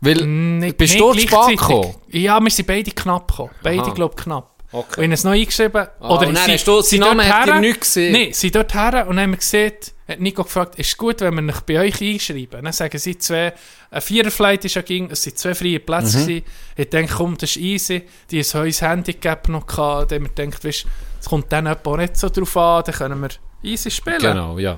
Weil, 0.00 0.16
Nicht, 0.26 0.76
bist 0.76 0.92
nicht 0.94 1.02
du 1.02 1.12
gleichzeitig. 1.12 1.60
gekommen? 1.60 1.94
Ja, 2.10 2.38
wir 2.40 2.50
sind 2.50 2.66
beide 2.66 2.90
knapp 2.90 3.26
gekommen. 3.28 3.50
Beide, 3.62 3.90
glaube 3.92 4.14
ich, 4.18 4.22
knapp. 4.24 4.50
Okay. 4.70 4.82
Und 4.82 4.90
ich 4.98 5.02
habe 5.04 5.14
es 5.14 5.24
noch 5.24 5.32
eingeschrieben. 5.32 5.86
Ah, 6.00 6.08
oder 6.14 6.26
und 6.28 6.34
dann 6.34 6.44
sie- 6.44 6.52
hast 6.52 6.64
du- 6.68 6.82
sie 6.82 6.98
sein 6.98 7.00
Name 7.08 7.22
dort 7.22 7.32
hat 7.34 7.46
her- 7.46 7.60
nicht 7.60 7.80
gesehen? 7.80 8.12
Nein, 8.12 8.28
sie 8.34 8.50
dort 8.50 8.74
her 8.74 9.06
und 9.08 9.18
haben 9.18 9.34
gesehen, 9.38 9.72
hat 10.06 10.20
Nico 10.20 10.44
gefragt, 10.44 10.78
ist 10.78 10.88
es 10.88 10.96
gut, 10.96 11.20
wenn 11.20 11.34
wir 11.34 11.42
mich 11.42 11.60
bei 11.60 11.80
euch 11.80 12.00
einschreiben? 12.00 12.62
Dann 12.62 12.72
sagen 12.72 12.98
sie 12.98 13.16
zwei, 13.16 13.54
ein 13.90 14.00
Viererflight 14.02 14.64
ist 14.64 14.74
ja 14.74 14.82
ging, 14.82 15.10
es 15.10 15.22
sind 15.22 15.38
zwei 15.38 15.54
freie 15.54 15.80
Plätze 15.80 16.18
Mhm. 16.18 16.22
gewesen. 16.22 16.44
Ich 16.76 16.90
denke, 16.90 17.14
komm, 17.14 17.36
das 17.38 17.50
ist 17.50 17.56
easy. 17.56 18.02
Die 18.30 18.42
haben 18.42 18.62
ein 18.62 18.72
Handicap 18.72 19.48
noch 19.48 19.66
gehabt. 19.66 20.12
Haben 20.12 20.24
wir 20.24 20.44
gedacht, 20.44 20.64
weißt, 20.64 20.86
es 21.20 21.26
kommt 21.26 21.50
dann 21.52 21.66
jemand 21.66 21.98
nicht 21.98 22.16
so 22.18 22.28
drauf 22.28 22.56
an, 22.56 22.82
dann 22.84 22.94
können 22.94 23.20
wir 23.22 23.30
easy 23.62 23.90
spielen. 23.90 24.18
Genau, 24.18 24.58
ja. 24.58 24.76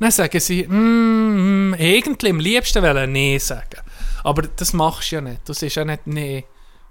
Dann 0.00 0.10
sagen 0.10 0.40
sie, 0.40 0.66
mm, 0.66 1.70
mm, 1.70 1.74
irgendwie 1.78 2.30
am 2.30 2.40
liebsten 2.40 2.82
wollen 2.82 3.12
nee 3.12 3.38
sagen. 3.38 3.80
Aber 4.24 4.42
das 4.42 4.72
machst 4.72 5.12
du 5.12 5.16
ja 5.16 5.20
nicht. 5.20 5.48
Du 5.48 5.52
sagst 5.52 5.76
ja 5.76 5.84
nicht 5.84 6.06
nee, 6.06 6.44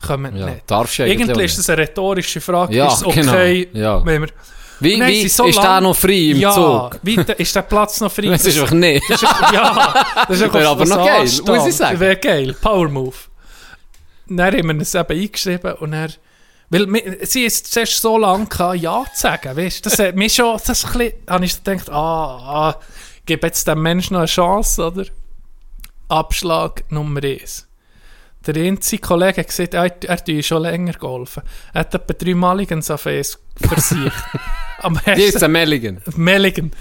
kommen 0.05 0.35
ja. 0.37 0.45
nicht. 0.45 0.71
Darfst 0.71 0.99
du 0.99 1.03
eigentlich 1.03 1.19
Irgendwie 1.19 1.43
ist 1.43 1.57
das 1.57 1.69
eine 1.69 1.81
rhetorische 1.81 2.39
Frage. 2.39 2.75
Ja, 2.75 2.87
ist 2.87 2.97
es 2.97 3.05
okay, 3.05 3.65
genau, 3.65 3.79
ja. 3.79 4.05
wenn 4.05 4.21
wir... 4.21 4.29
Wie, 4.81 4.99
dann 4.99 5.07
wie 5.09 5.27
so 5.27 5.45
ist 5.45 5.55
der 5.57 5.63
lang- 5.63 5.83
noch 5.83 5.95
frei 5.95 6.31
im 6.31 6.37
ja, 6.37 6.51
Zug? 6.51 6.99
Wie, 7.03 7.15
ist 7.15 7.55
der 7.55 7.61
Platz 7.61 8.01
noch 8.01 8.11
frei? 8.11 8.27
Das 8.29 8.45
ist 8.45 8.59
einfach 8.59 8.73
nicht. 8.73 9.03
Das 9.09 9.21
ist- 9.21 9.29
ja, 9.53 10.05
das 10.27 10.39
ist 10.41 10.53
Wäre 10.53 10.67
aber 10.69 10.85
noch 10.85 11.05
geil, 11.05 11.21
Anstand. 11.21 11.47
muss 11.57 11.67
ich 11.67 11.75
sagen. 11.75 11.99
Wäre 11.99 12.17
geil, 12.17 12.55
Power 12.59 12.89
Move. 12.89 13.15
Dann 14.27 14.53
haben 14.57 14.67
wir 14.67 14.81
es 14.81 14.95
eben 14.95 15.19
eingeschrieben 15.21 15.73
und 15.73 15.93
er... 15.93 16.09
Weil 16.69 16.87
wir- 16.91 17.17
sie 17.25 17.43
ist 17.43 17.71
zuerst 17.71 18.01
so 18.01 18.17
lange 18.17 18.45
gehabt, 18.47 18.77
Ja 18.77 19.03
zu 19.13 19.21
sagen, 19.21 19.55
weißt 19.57 19.85
das 19.85 19.99
hat 19.99 20.15
mich 20.15 20.33
schon, 20.35 20.57
das 20.65 20.85
ein 20.85 20.91
bisschen, 20.93 21.13
habe 21.29 21.45
ich 21.45 21.63
gedacht, 21.63 21.89
ah, 21.89 22.69
ah, 22.69 22.75
gib 23.25 23.43
jetzt 23.43 23.67
dem 23.67 23.81
Menschen 23.81 24.13
noch 24.13 24.21
eine 24.21 24.27
Chance, 24.27 24.85
oder? 24.87 25.05
Abschlag 26.07 26.83
Nummer 26.89 27.21
1. 27.23 27.67
Der 28.47 28.55
einzige 28.55 29.01
Kollege 29.01 29.41
hat 29.41 29.47
gesagt, 29.47 29.73
er, 29.75 29.91
er 30.09 30.25
tue 30.25 30.41
schon 30.41 30.63
länger 30.63 30.93
golfen. 30.93 31.43
Er 31.73 31.81
hat 31.81 31.93
etwa 31.93 32.13
dreimalig 32.13 32.71
auf 32.71 33.01
Face 33.01 33.37
versiegt. 33.55 34.11
Am 34.79 34.99
Die 35.15 35.21
ist 35.21 35.33
ersten, 35.35 35.45
ein 35.45 35.51
Melligan. 35.51 36.01
Melligen. 36.15 36.71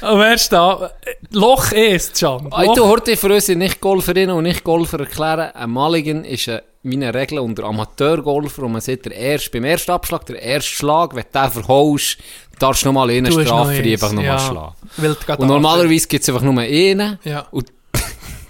Am 0.00 0.20
ersten, 0.20 0.54
Ab- 0.54 0.94
Loch 1.32 1.72
1, 1.72 2.12
Can. 2.18 2.48
Hey, 2.54 2.66
Loch 2.66 2.74
du 2.74 2.86
heute 2.86 3.16
für 3.18 3.32
uns 3.34 3.48
Nicht-Golferinnen 3.48 4.34
und 4.34 4.44
Nicht-Golfer 4.44 5.00
erklären, 5.00 5.50
ein 5.54 5.70
Mulligan 5.70 6.24
ist 6.24 6.48
eine, 6.48 6.62
meine 6.82 7.12
Regel 7.12 7.38
unter 7.40 7.64
Amateurgolfer 7.64 8.62
und 8.62 8.72
man 8.72 8.80
sieht, 8.80 9.04
der 9.04 9.12
erst, 9.14 9.52
beim 9.52 9.64
ersten 9.64 9.90
Abschlag, 9.90 10.24
der 10.24 10.40
erste 10.40 10.70
Schlag, 10.70 11.14
wenn 11.14 11.24
du 11.30 11.38
den 11.38 11.50
verhaust, 11.50 12.16
darfst 12.58 12.82
du 12.82 12.86
nochmal 12.88 13.10
einen 13.10 13.30
Strafe 13.30 13.82
noch 13.82 13.84
einfach 13.84 14.08
nochmal 14.12 14.24
ja. 14.24 14.38
schlagen. 14.38 15.16
Und 15.42 15.48
normalerweise 15.48 16.08
gibt 16.08 16.22
es 16.22 16.28
einfach 16.30 16.40
nur 16.42 16.58
einen 16.58 17.18
Ja. 17.24 17.46
und 17.50 17.70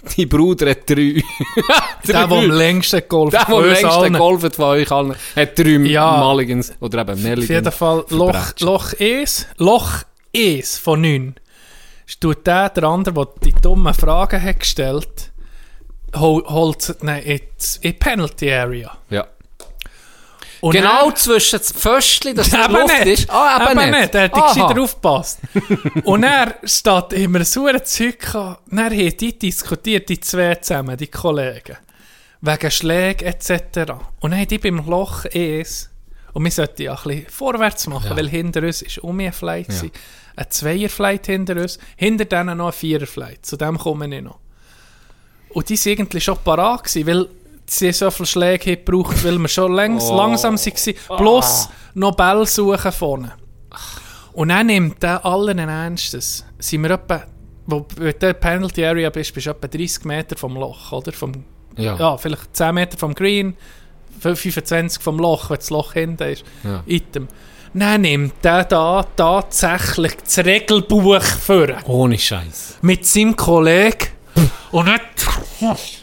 die 0.17 0.25
Bruder 0.25 0.69
hat 0.71 0.89
drei. 0.89 1.21
Der, 2.07 2.27
der 2.27 2.37
am 2.37 2.49
längsten 2.49 3.01
golft. 3.07 3.33
Der, 3.33 3.45
der 3.45 3.55
am 3.55 3.63
längsten 3.65 3.85
allen. 3.85 4.13
golft 4.13 4.55
von 4.55 4.65
euch 4.65 4.91
allen, 4.91 5.15
hat 5.35 5.59
drei 5.59 5.69
Ja. 5.69 6.17
Mulligans 6.17 6.73
oder 6.79 7.01
eben 7.01 7.11
Auf 7.39 7.49
jeden. 7.49 7.71
Fall 7.71 8.05
Loch. 8.09 8.53
Loch 8.59 8.93
1. 8.99 9.47
Loch 9.57 9.89
1 10.35 10.77
von 10.79 11.01
9. 11.01 11.35
Tut 12.19 12.45
der, 12.45 12.69
der 12.69 12.83
andere, 12.83 13.13
der 13.13 13.27
die 13.45 13.53
dummen 13.61 13.93
Fragen 13.93 14.41
hat 14.41 14.59
gestellt, 14.59 15.31
hol- 16.15 16.43
holt 16.45 16.95
nein, 17.01 17.23
in 17.23 17.39
die 17.83 17.93
Penalty 17.93 18.51
Area. 18.51 18.97
Ja. 19.09 19.27
Und 20.61 20.73
genau 20.73 21.07
dann- 21.07 21.15
zwischen 21.15 21.59
das 21.59 21.71
Pföstchen, 21.71 22.35
das 22.35 22.53
Eben 22.53 22.71
Luft 22.71 22.99
nicht. 23.05 23.19
ist. 23.21 23.29
Ah, 23.29 23.67
eben, 23.71 23.79
eben 23.81 23.91
nicht. 23.99 24.13
Der 24.13 24.23
hat 24.25 24.33
Aha. 24.35 24.53
gescheiter 24.53 24.81
aufgepasst. 24.81 25.39
und 26.03 26.23
er 26.23 26.55
steht 26.63 27.13
immer 27.13 27.43
so 27.43 27.65
ein 27.65 27.83
Zeug 27.83 28.19
gehabt. 28.19 28.61
Dann 28.71 28.85
haben 28.85 29.17
die 29.17 29.37
diskutiert, 29.39 30.07
die 30.09 30.19
zwei 30.19 30.55
zusammen, 30.55 30.95
die 30.97 31.07
Kollegen. 31.07 31.77
Wegen 32.41 32.71
Schlägen 32.71 33.27
etc. 33.27 33.91
Und 34.19 34.31
dann 34.31 34.39
haben 34.39 34.47
die 34.47 34.57
beim 34.59 34.85
Loch 34.87 35.25
ES. 35.25 35.89
Und 36.33 36.43
wir 36.45 36.51
sollten 36.51 36.81
ja 36.83 36.93
ein 36.93 37.03
bisschen 37.03 37.25
vorwärts 37.29 37.87
machen, 37.87 38.09
Ja. 38.11 38.15
weil 38.17 38.29
hinter 38.29 38.61
uns 38.61 38.81
ist 38.81 38.99
um 38.99 39.19
ein 39.19 39.33
Flight. 39.33 39.67
Ja. 39.69 39.89
Ein 40.37 40.45
Zweierflight 40.49 41.25
hinter 41.25 41.55
uns. 41.57 41.77
Hinter 41.97 42.25
denen 42.25 42.57
noch 42.57 42.67
ein 42.67 42.73
Viererflight. 42.73 43.45
Zu 43.45 43.57
dem 43.57 43.77
komme 43.77 44.15
ich 44.15 44.21
noch. 44.23 44.37
Und 45.49 45.67
die 45.69 45.77
waren 45.77 45.99
eigentlich 45.99 46.23
schon 46.23 46.37
parat, 46.37 46.83
weil 47.05 47.27
sie 47.71 47.91
so 47.91 48.11
viele 48.11 48.27
Schläge 48.27 48.75
gebraucht, 48.77 49.23
weil 49.23 49.37
wir 49.37 49.47
schon 49.47 49.73
längs, 49.73 50.05
Oh. 50.09 50.15
langsam 50.17 50.55
waren. 50.57 51.17
Plus 51.17 51.69
noch 51.93 52.15
Bälle 52.15 52.45
suchen 52.45 52.91
vorne. 52.91 53.31
Und 54.33 54.49
dann 54.49 54.67
nimmt 54.67 55.01
der 55.03 55.25
allen 55.25 55.59
Ernstes. 55.59 56.45
Sind 56.59 56.83
wir 56.83 56.91
etwa, 56.91 57.23
wo 57.67 57.85
du 57.95 58.03
in 58.05 58.19
der 58.19 58.33
Penalty 58.33 58.85
Area 58.85 59.09
bist, 59.09 59.33
bist 59.33 59.47
du 59.47 59.51
etwa 59.51 59.67
30 59.67 60.05
Meter 60.05 60.37
vom 60.37 60.55
Loch, 60.55 60.91
oder? 60.91 61.11
Vom, 61.11 61.31
Ja. 61.77 61.95
ja, 61.97 62.17
vielleicht 62.17 62.55
10 62.55 62.73
Meter 62.75 62.97
vom 62.97 63.13
Green, 63.13 63.55
25 64.19 65.01
vom 65.01 65.17
Loch, 65.19 65.49
wenn 65.49 65.57
das 65.57 65.69
Loch 65.69 65.93
hinten 65.93 66.23
ist. 66.23 66.43
Ja. 66.63 66.83
Item. 66.85 67.27
Dann 67.73 68.01
nimmt 68.01 68.33
der 68.43 68.65
da 68.65 69.03
tatsächlich 69.15 70.15
das 70.17 70.39
Regelbuch 70.39 71.21
vor 71.23 71.67
Ohne 71.87 72.17
Scheiß. 72.17 72.77
mit 72.81 73.05
seinem 73.05 73.35
Kollegen 73.35 74.07
und 74.71 74.85
nicht, 74.85 76.00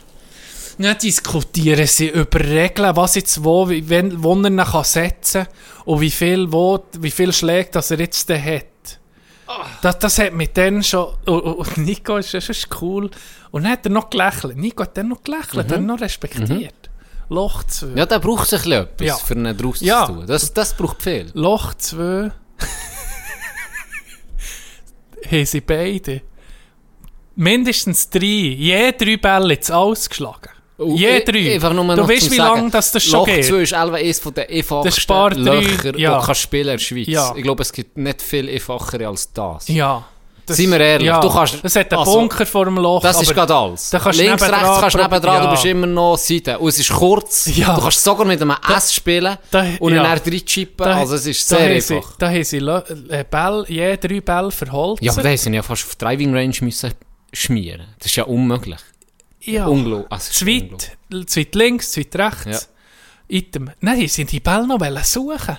nicht 0.78 1.02
diskutieren 1.02 1.86
sie 1.86 2.08
über 2.08 2.40
Regeln, 2.40 2.96
was 2.96 3.14
jetzt 3.16 3.42
wo, 3.44 3.68
wie, 3.68 3.88
wenn, 3.88 4.22
wo 4.22 4.34
er 4.34 4.50
ihn 4.50 4.56
kann 4.58 4.84
setzen 4.84 5.44
kann 5.44 5.54
und 5.84 6.00
wie 6.00 6.10
viel, 6.10 6.50
wo, 6.52 6.84
wie 6.98 7.10
viel 7.10 7.32
Schläge 7.32 7.70
das 7.72 7.90
er 7.90 7.98
jetzt 8.00 8.28
hat. 8.30 8.64
Das, 9.82 9.98
das 9.98 10.18
hat 10.18 10.34
mit 10.34 10.56
dann 10.56 10.82
schon, 10.82 11.14
und, 11.24 11.40
und- 11.40 11.54
und 11.56 11.76
Nico 11.78 12.16
ist, 12.18 12.34
das 12.34 12.48
ist 12.50 12.68
cool. 12.82 13.10
Und 13.50 13.62
dann 13.64 13.72
hat 13.72 13.86
er 13.86 13.90
noch 13.92 14.10
gelächelt. 14.10 14.56
Nico 14.58 14.82
hat 14.82 14.96
dann 14.96 15.08
noch 15.08 15.22
gelächelt, 15.22 15.70
dann 15.70 15.86
noch 15.86 16.00
respektiert. 16.00 16.74
Loch 17.30 17.62
2. 17.64 17.88
Ja, 17.94 18.06
da 18.06 18.18
braucht 18.18 18.48
sich 18.48 18.66
etwas, 18.66 19.06
Ja. 19.06 19.16
für 19.16 19.34
einen 19.34 19.56
draus 19.56 19.80
Ja. 19.80 20.06
zu 20.06 20.12
tun. 20.12 20.26
Das, 20.26 20.52
das 20.52 20.74
braucht 20.74 21.02
viel. 21.02 21.30
Loch 21.34 21.74
2 21.74 22.30
haben 25.30 25.46
sie 25.46 25.60
beide 25.60 26.22
mindestens 27.36 28.10
drei, 28.10 28.20
je 28.24 28.92
drei 28.92 29.16
Bälle 29.16 29.54
jetzt 29.54 29.70
ausgeschlagen. 29.70 30.50
Je 30.78 31.20
drei. 31.24 31.54
Einfach 31.54 31.72
nur 31.72 31.96
du 31.96 32.08
weißt, 32.08 32.30
wie 32.30 32.36
lange 32.36 32.70
das, 32.70 32.92
das 32.92 33.02
schon 33.02 33.20
Loch 33.20 33.26
geht. 33.26 33.44
2 33.44 33.62
ist 33.62 33.74
eines 33.74 34.20
von 34.20 34.34
der 34.34 34.48
einfachsten 34.48 35.42
Löcher, 35.42 35.92
die 35.92 36.02
du 36.04 36.34
spielen 36.34 36.68
in 36.68 36.72
der 36.72 36.78
Schweiz. 36.78 37.06
Ja. 37.08 37.34
Ich 37.36 37.42
glaube, 37.42 37.62
es 37.62 37.72
gibt 37.72 37.96
nicht 37.98 38.22
viel 38.22 38.48
einfachere 38.48 39.08
als 39.08 39.32
das. 39.32 39.68
Ja. 39.68 40.04
Das, 40.46 40.56
Seien 40.56 40.70
wir 40.70 40.80
ehrlich, 40.80 41.06
ja. 41.08 41.20
du 41.20 41.28
kannst- 41.28 41.58
Es 41.62 41.76
hat 41.76 41.92
einen 41.92 41.98
also, 41.98 42.12
Bunker 42.14 42.46
vor 42.46 42.64
dem 42.64 42.76
Loch. 42.76 43.02
Das 43.02 43.20
ist 43.20 43.34
gerade 43.34 43.54
alles. 43.54 43.90
da 43.90 43.98
du 43.98 44.10
Links, 44.10 44.42
rechts 44.42 44.80
kannst 44.80 44.94
du 44.96 45.02
nebendran, 45.02 45.40
du 45.40 45.44
ja. 45.44 45.50
bist 45.50 45.64
immer 45.66 45.86
noch 45.86 46.16
Seite. 46.16 46.58
Und 46.58 46.68
es 46.70 46.78
ist 46.78 46.90
kurz. 46.90 47.50
Ja. 47.54 47.74
Du 47.74 47.82
kannst 47.82 48.02
sogar 48.02 48.24
mit 48.24 48.40
einem 48.40 48.54
S 48.74 48.94
spielen 48.94 49.36
da- 49.50 49.66
und 49.80 49.94
ja. 49.94 50.02
dann 50.02 50.18
drin 50.24 50.46
chippen. 50.46 50.86
Da- 50.86 50.96
Also 50.96 51.16
es 51.16 51.26
ist 51.26 51.52
da 51.52 51.56
sehr 51.56 51.68
haben 51.74 51.80
sie, 51.82 51.96
einfach. 51.96 52.16
Da 52.16 52.28
haben 52.30 52.44
sie 52.44 52.56
äh, 52.56 53.24
je 53.68 53.96
drei 53.98 54.20
Bälle 54.22 54.50
verholzt. 54.50 55.02
Ja, 55.02 55.12
aber 55.12 55.22
da 55.22 55.36
sind 55.36 55.52
ja 55.52 55.62
fast 55.62 55.84
auf 55.84 55.96
Driving 55.96 56.34
Range 56.34 56.54
müssen 56.62 56.94
schmieren. 57.34 57.82
Das 57.98 58.06
ist 58.06 58.16
ja 58.16 58.24
unmöglich. 58.24 58.78
Ja. 59.48 59.66
Unglaublich. 59.66 60.10
Also, 60.12 60.32
Zu 60.32 60.46
weit, 60.46 60.96
zu 61.28 61.40
weit 61.40 61.54
links, 61.54 61.90
zu 61.92 62.00
weit 62.00 62.16
rechts. 62.16 62.68
Item. 63.30 63.70
Nein, 63.80 63.98
sie 64.00 64.08
sind 64.08 64.32
die 64.32 64.40
Bälle 64.40 64.66
noch 64.66 65.04
suchen. 65.04 65.58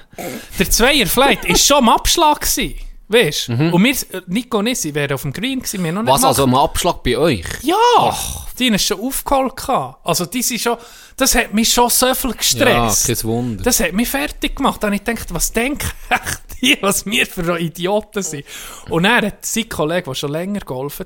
Der 0.58 0.70
Zweierflight 0.72 1.48
war 1.48 1.56
schon 1.56 1.78
am 1.78 1.90
Abschlag. 1.90 2.42
Gewesen, 2.42 2.76
weißt 3.10 3.48
du? 3.50 3.54
Und 3.72 3.84
wir, 3.84 3.92
äh, 3.92 4.22
Nico 4.28 4.58
und 4.58 4.68
ich, 4.68 4.84
wären 4.96 5.14
auf 5.14 5.22
dem 5.22 5.32
Green 5.34 5.60
gewesen, 5.60 5.84
wir 5.84 5.92
noch 5.92 6.02
nicht 6.02 6.10
Mhm. 6.10 6.14
Was, 6.16 6.24
also 6.24 6.44
am 6.44 6.56
Abschlag 6.56 7.04
bei 7.04 7.16
euch? 7.18 7.46
Ja! 7.62 8.18
Die 8.58 8.68
haben 8.70 8.80
schon 8.80 9.00
aufgeholt. 9.00 9.56
gehabt. 9.56 10.00
Also, 10.04 10.26
die 10.26 10.42
sind 10.42 10.62
schon, 10.62 10.78
das 11.16 11.36
hat 11.36 11.54
mich 11.54 11.72
schon 11.72 11.90
so 11.92 12.14
viel 12.16 12.32
Ja, 12.32 12.36
gestresst. 12.38 13.06
kein 13.08 13.24
Wunder. 13.24 13.64
Das 13.64 13.80
hat 13.80 13.94
mich 13.94 14.10
fertig 14.10 14.56
gemacht. 14.56 14.82
Dann 14.82 14.88
habe 14.88 14.96
ich 14.96 15.04
gedacht, 15.04 15.32
was 15.34 15.52
denken 15.52 15.90
die, 16.62 16.76
was 16.82 17.06
wir 17.06 17.28
für 17.28 17.60
Idioten 17.60 18.24
sind. 18.24 18.46
Und 18.90 19.06
er 19.06 19.28
hat 19.28 19.46
sein 19.46 19.70
Kollege, 19.70 20.04
der 20.06 20.16
schon 20.16 20.32
länger 20.32 20.62
golfen, 20.62 21.06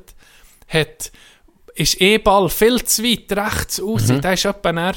hat, 0.69 1.11
ist 1.75 1.99
E-Ball 1.99 2.49
viel 2.49 2.83
zu 2.83 3.03
weit 3.03 3.31
rechts 3.31 3.81
aus. 3.81 4.07
Der 4.07 4.33
ist 4.33 4.45
etwa 4.45 4.71
näher. 4.71 4.95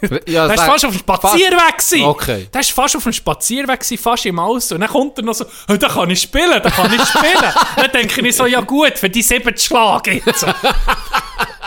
ja, 0.26 0.46
Der 0.46 0.56
sag- 0.56 0.66
fast 0.66 0.84
auf 0.84 0.92
dem 0.92 1.00
Spazierweg 1.00 1.78
gewesen. 1.78 2.04
Okay. 2.04 2.48
Der 2.52 2.60
ist 2.60 2.70
fast 2.70 2.96
auf 2.96 3.02
dem 3.02 3.12
Spazierweg 3.12 3.84
fast 4.00 4.26
im 4.26 4.38
Auto. 4.38 4.74
Und 4.74 4.80
dann 4.80 4.90
kommt 4.90 5.18
er 5.18 5.24
noch 5.24 5.34
so, 5.34 5.44
hey, 5.66 5.78
da 5.78 5.88
kann 5.88 6.10
ich 6.10 6.20
spielen, 6.22 6.60
da 6.62 6.70
kann 6.70 6.92
ich 6.92 7.02
spielen. 7.04 7.52
dann 7.76 7.90
denke 7.92 8.26
ich 8.26 8.36
so, 8.36 8.46
ja 8.46 8.60
gut, 8.60 8.98
für 8.98 9.10
die 9.10 9.22
sieben 9.22 9.56
Schläge 9.56 10.22
jetzt. 10.24 10.46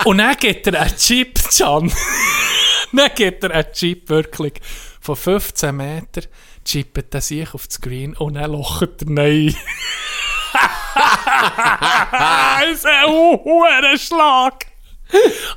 Und 0.05 0.17
dann 0.17 0.37
geht 0.37 0.65
er 0.67 0.81
einen 0.81 0.95
Chip, 0.95 1.39
Can. 1.57 1.91
dann 2.93 3.09
geht 3.15 3.43
er 3.43 3.51
einen 3.51 3.71
Chip 3.73 4.09
wirklich 4.09 4.53
von 5.01 5.15
15 5.15 5.75
Metern, 5.75 6.25
chippet 6.63 7.13
er 7.13 7.21
sich 7.21 7.53
auf 7.53 7.67
das 7.67 7.81
Green 7.81 8.15
und 8.15 8.35
dann 8.35 8.51
locht 8.51 9.01
er 9.01 9.09
nein. 9.09 9.55
ist 12.71 12.85
ein 12.85 13.07
hoher 13.07 13.97
Schlag. 13.97 14.65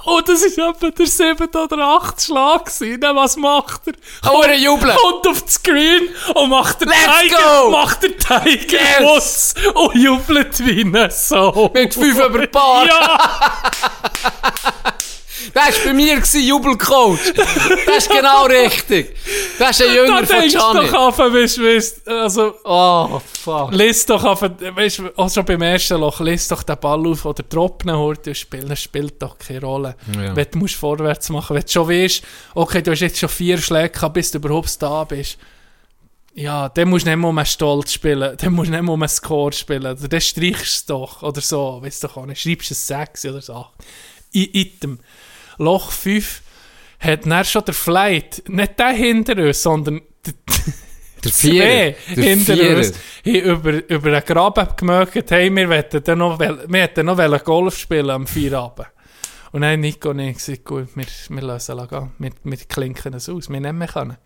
Und 0.05 0.28
das 0.28 0.43
ist 0.43 0.59
etwa 0.59 0.90
der 0.90 1.06
siebte 1.06 1.59
oder 1.59 1.78
achte 1.78 2.24
Schlag 2.24 2.65
gewesen. 2.65 3.01
Dann 3.01 3.16
was 3.16 3.36
macht 3.36 3.86
er? 3.86 3.94
Oh, 4.31 4.43
er 4.43 4.56
jubelt. 4.56 4.97
Kommt 4.97 5.28
auf 5.28 5.43
das 5.43 5.55
Screen 5.55 6.09
und 6.35 6.51
macht 6.51 6.81
den 6.81 6.90
Tiger, 6.90 7.70
macht 7.70 8.02
den 8.02 8.19
Tiger 8.19 9.15
Yes! 9.15 9.55
Und 9.74 9.94
jubelt 9.94 10.59
wie 10.65 10.82
ein 10.82 11.11
so. 11.11 11.70
Mit 11.73 11.94
fünf 11.94 12.19
über 12.19 12.47
Paar. 12.48 12.86
Ja, 12.86 13.19
Das 15.52 15.78
war 15.78 15.86
bei 15.86 15.93
mir, 15.93 16.23
Jubelcoach. 16.35 17.32
Das 17.86 17.98
ist 17.98 18.11
genau 18.11 18.47
richtig. 18.47 19.15
Das 19.59 19.78
ist 19.78 19.86
ein 19.86 19.89
da 19.89 19.94
Jünger 19.94 20.27
von 20.27 20.27
denkst 20.27 20.55
du 20.55 20.59
Gianni. 20.59 20.86
doch 20.86 20.93
auf, 20.94 21.19
weißt 21.19 21.62
weißt, 21.62 22.09
also, 22.09 22.55
Oh, 22.65 23.20
fuck. 23.43 23.73
Lies 23.73 24.06
doch 24.06 24.24
auf, 24.24 24.43
weißt 24.43 25.02
auch 25.16 25.31
schon 25.31 25.44
beim 25.44 25.62
ersten 25.62 26.01
Loch, 26.01 26.20
lies 26.20 26.48
doch 26.48 26.62
den 26.62 26.78
Ball 26.78 27.06
auf 27.06 27.24
oder 27.24 27.43
droppen 27.43 27.93
heute 27.93 28.31
und 28.31 28.36
spielen, 28.36 28.69
das 28.69 28.82
spielt 28.82 29.20
doch 29.23 29.39
keine 29.39 29.61
Rolle. 29.61 29.97
Ja. 30.15 30.35
Wenn 30.35 30.47
du 30.51 30.59
musst 30.59 30.74
vorwärts 30.74 31.28
machen, 31.31 31.56
wenn 31.56 31.62
du 31.62 31.70
schon 31.70 31.89
weißt, 31.89 32.23
okay, 32.55 32.82
du 32.82 32.93
hast 32.93 33.01
jetzt 33.01 33.19
schon 33.19 33.28
vier 33.28 33.59
Schläge 33.59 33.90
gehabt, 33.90 34.15
bis 34.15 34.31
du 34.31 34.39
überhaupt 34.39 34.81
da 34.82 35.05
bist. 35.05 35.39
Ja, 36.36 36.69
dann 36.69 36.89
musst 36.89 37.06
du 37.06 37.11
nicht 37.11 37.19
mehr 37.19 37.28
um 37.28 37.39
einen 37.39 37.47
Stolz 37.47 37.93
spielen, 37.93 38.36
dann 38.36 38.52
musst 38.52 38.69
du 38.69 38.73
nicht 38.73 38.82
mehr 38.82 38.93
um 38.93 39.02
einen 39.02 39.09
Score 39.09 39.52
spielen, 39.52 39.86
oder 39.86 40.09
dann 40.09 40.20
streichst 40.20 40.62
du 40.62 40.65
es 40.65 40.86
doch, 40.86 41.23
oder 41.23 41.40
so, 41.40 41.81
weißt 41.81 42.02
du 42.02 42.35
schreibst 42.35 42.70
es 42.73 42.86
6 42.86 43.27
oder 43.27 43.40
so. 43.40 43.66
I 44.35 44.51
Item. 44.52 44.98
Loch 45.59 45.90
5 45.90 46.43
hat 47.01 47.26
dann 47.26 47.44
schon 47.44 47.64
der 47.64 47.74
Flight, 47.74 48.43
nicht 48.48 48.78
der 48.78 48.90
hinter 48.90 49.36
uns, 49.36 49.62
sondern 49.62 50.01
der, 50.24 50.35
Der 51.24 51.32
zwei 51.32 51.48
Vierer. 51.48 52.14
Der 52.16 52.24
hinter 52.24 52.55
Vierer. 52.55 52.76
uns 52.76 52.93
über, 53.24 53.90
über 53.90 54.12
einen 54.12 54.24
Graben 54.24 54.68
gemerkt, 54.76 55.31
hey, 55.31 55.55
wir 55.55 55.82
dann 56.06 56.18
noch, 56.18 56.39
wir 56.39 56.81
hätten 56.81 57.06
noch 57.06 57.18
Golf 57.44 57.78
spielen 57.78 58.10
am 58.10 58.26
Feierabend. 58.26 58.89
Und 59.52 59.62
dann 59.62 59.81
Nico 59.81 60.10
und 60.10 60.18
ich 60.18 60.36
gesagt, 60.36 60.64
gut, 60.64 60.89
wir, 60.97 61.06
wir 61.28 61.43
lassen 61.43 61.78
es 61.78 61.89
gehen. 61.89 62.10
Wir, 62.18 62.31
wir 62.43 62.56
klinken 62.56 63.14
es 63.14 63.28
aus. 63.28 63.48
Wir 63.48 63.60
nehmen 63.60 63.86
können. 63.86 64.16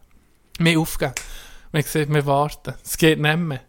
Wir 0.58 0.80
aufgeben. 0.80 1.12
Wir 1.70 1.80
haben 1.80 1.84
gesagt, 1.84 2.14
wir 2.14 2.26
warten. 2.26 2.74
Es 2.82 2.96
geht 2.96 3.20
nicht 3.20 3.36
mehr. 3.36 3.60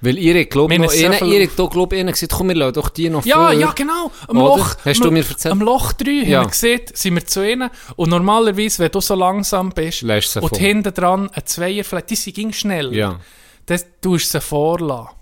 Weil 0.00 0.18
ihr, 0.18 0.44
glaub, 0.46 0.70
Wir 0.70 0.78
noch, 0.78 0.90
viel- 0.90 1.32
ihr, 1.32 1.48
da, 1.56 1.66
glaub, 1.66 1.92
gesagt, 2.12 2.32
komm, 2.32 2.48
wir 2.48 2.54
lassen 2.56 2.74
doch 2.74 2.88
die 2.88 3.08
noch 3.10 3.24
Ja, 3.26 3.48
vor. 3.48 3.52
ja, 3.52 3.72
genau. 3.72 4.10
Am 4.28 4.36
Oder? 4.36 4.56
Loch, 4.58 4.74
Hast 4.84 5.04
du 5.04 5.10
mir 5.10 5.24
erzählt? 5.28 5.52
Am 5.52 5.60
Loch 5.60 5.92
3 5.92 6.10
Ja. 6.10 6.38
haben 6.38 6.46
wir 6.46 6.50
gesehen, 6.50 6.80
sind 6.94 7.14
wir 7.14 7.26
zu 7.26 7.46
ihnen. 7.48 7.70
Und 7.96 8.10
normalerweise, 8.10 8.78
wenn 8.84 8.90
du 8.90 9.00
so 9.00 9.14
langsam 9.14 9.70
bist 9.70 10.02
Lässt 10.02 10.36
und 10.36 10.56
hinten 10.56 10.94
dran 10.94 11.30
ein 11.32 11.42
Zweier, 11.46 11.84
vielleicht, 11.84 12.10
die 12.10 12.16
sind 12.16 12.34
ging 12.36 12.52
schnell. 12.52 12.94
Ja. 12.94 13.18
Das 13.66 13.84
tust 14.00 14.32
du 14.34 14.38
sie 14.38 14.40
vorlassen. 14.40 15.15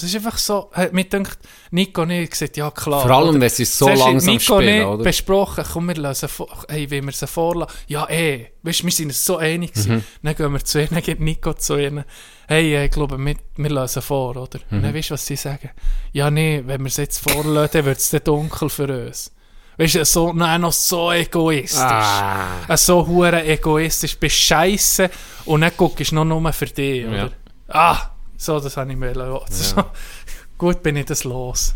Das 0.00 0.10
ist 0.10 0.14
einfach 0.14 0.38
so, 0.38 0.70
mir 0.92 1.04
gedacht, 1.04 1.40
Nico 1.72 2.02
und 2.02 2.10
ich 2.10 2.30
gesagt, 2.30 2.56
ja 2.56 2.70
klar. 2.70 3.02
Vor 3.02 3.10
allem, 3.10 3.40
wenn 3.40 3.48
sie 3.50 3.64
so 3.64 3.86
Zuerst 3.86 4.02
langsam 4.04 4.32
Nico 4.34 4.60
spielen, 4.60 4.86
oder? 4.86 5.02
besprochen, 5.02 5.64
komm, 5.72 5.88
wir 5.88 5.96
lassen 5.96 6.28
vor, 6.28 6.48
hey, 6.68 6.88
wie 6.88 7.02
wir 7.02 7.12
sie 7.12 7.26
vorlassen. 7.26 7.76
Ja, 7.88 8.08
eh, 8.08 8.52
weißt, 8.62 8.84
wir 8.84 8.92
sind 8.92 9.12
so 9.12 9.38
einig 9.38 9.72
gewesen. 9.72 9.96
Mhm. 9.96 10.04
Dann 10.22 10.36
gehen 10.36 10.52
wir 10.52 10.64
zu 10.64 10.80
ihnen, 10.80 11.02
geht 11.02 11.18
Nico 11.18 11.52
zu 11.52 11.76
ihnen, 11.76 12.04
hey, 12.46 12.76
äh, 12.76 12.84
ich 12.84 12.92
glaube, 12.92 13.18
wir, 13.18 13.34
wir 13.56 13.70
lassen 13.70 14.00
vor, 14.00 14.36
oder? 14.36 14.60
Mhm. 14.70 14.76
Und 14.76 14.82
dann 14.84 14.94
weißt 14.94 15.10
du, 15.10 15.14
was 15.14 15.26
sie 15.26 15.34
sagen? 15.34 15.70
Ja, 16.12 16.30
nee, 16.30 16.62
wenn 16.64 16.80
wir 16.82 16.86
es 16.88 16.96
jetzt 16.96 17.18
vorlassen, 17.28 17.70
dann 17.72 17.84
wird 17.86 17.98
es 17.98 18.10
dann 18.10 18.22
dunkel 18.22 18.68
für 18.68 19.06
uns. 19.06 19.32
Weißt 19.78 19.94
du, 19.96 20.04
so, 20.04 20.32
nein, 20.32 20.60
noch 20.60 20.72
so 20.72 21.10
egoistisch. 21.10 21.80
Ah. 21.80 22.64
Äh, 22.68 22.76
So 22.76 23.04
hure 23.04 23.44
egoistisch, 23.44 24.16
bist 24.16 24.36
scheiße 24.36 25.10
und 25.44 25.60
dann 25.60 25.72
guckst 25.76 26.12
du 26.12 26.14
noch 26.14 26.24
nur 26.24 26.52
für 26.52 26.66
dich, 26.66 27.04
oder? 27.04 27.16
Ja. 27.16 27.30
Ah, 27.68 28.10
so, 28.38 28.58
das 28.60 28.76
habe 28.76 28.90
ich 28.90 28.96
mir 28.96 29.14
so, 29.50 29.84
Gut 30.58 30.82
bin 30.82 30.96
ich 30.96 31.04
das 31.06 31.24
los. 31.24 31.74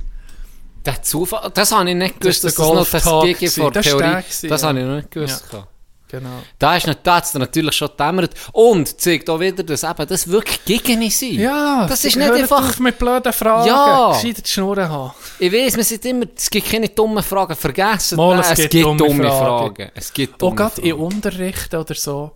Der 0.84 1.02
Zufall, 1.02 1.50
das 1.54 1.70
habe 1.72 1.88
ich 1.90 1.94
nicht 1.96 2.14
Das 2.16 2.20
gewusst, 2.20 2.44
ist 2.44 2.44
dass 2.44 2.54
das 2.54 2.66
noch 2.66 2.90
das 2.90 3.04
Golf-Talk 3.04 3.38
GG 3.38 3.48
vor. 3.48 3.70
Das 3.70 3.86
ist 3.86 3.92
Theorie. 3.92 4.08
gewesen, 4.22 4.48
das 4.48 4.62
ja. 4.62 4.68
habe 4.68 4.80
ich 4.80 4.86
noch 4.86 4.96
nicht 4.96 5.10
gewusst. 5.10 5.50
gehabt. 5.50 5.68
Genau. 6.08 6.42
Da 6.58 6.76
ist 6.76 6.86
nicht, 6.86 6.98
da 7.04 7.16
hat's 7.16 7.32
dir 7.32 7.38
natürlich 7.38 7.74
schon 7.74 7.88
gedämmert. 7.88 8.34
Und 8.52 9.00
zeigt 9.00 9.30
auch 9.30 9.40
wieder, 9.40 9.62
dass 9.62 9.82
eben 9.82 10.06
das 10.06 10.28
wirklich 10.28 10.62
gegen 10.66 11.10
sind. 11.10 11.36
Ja, 11.36 11.86
Das 11.88 12.04
ist 12.04 12.16
nicht 12.16 12.30
einfach- 12.30 12.68
auf 12.68 12.78
mit 12.80 12.98
blöden 12.98 13.32
Fragen. 13.32 13.66
Ja. 13.68 14.12
Gescheiter 14.12 14.42
die 14.42 14.50
Schnurren 14.50 14.88
haben. 14.90 15.12
Ich 15.38 15.50
weiß, 15.52 15.76
wir 15.76 15.84
sind 15.84 16.04
immer, 16.04 16.26
es 16.36 16.50
gibt 16.50 16.68
keine 16.70 16.88
dummen 16.90 17.22
Fragen. 17.22 17.56
Vergessen 17.56 18.16
Mal, 18.16 18.36
das. 18.36 18.58
es 18.58 18.68
gibt 18.68 18.84
dumme 19.00 19.26
Fragen. 19.28 19.90
Es 19.94 20.12
gibt 20.12 20.34
Auch 20.34 20.38
dumme 20.38 20.56
gerade 20.56 20.80
in 20.82 20.90
Fragen. 20.90 21.02
Unterrichten 21.02 21.76
oder 21.76 21.94
so. 21.94 22.32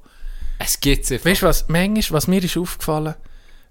Es 0.59 0.81
gibt 0.81 1.05
sie. 1.05 1.23
Weißt 1.23 1.43
du 1.43 1.47
was, 1.47 1.67
manchmal, 1.69 2.17
was 2.17 2.29
mir 2.29 2.43
ist 2.43 2.57
aufgefallen, 2.57 3.15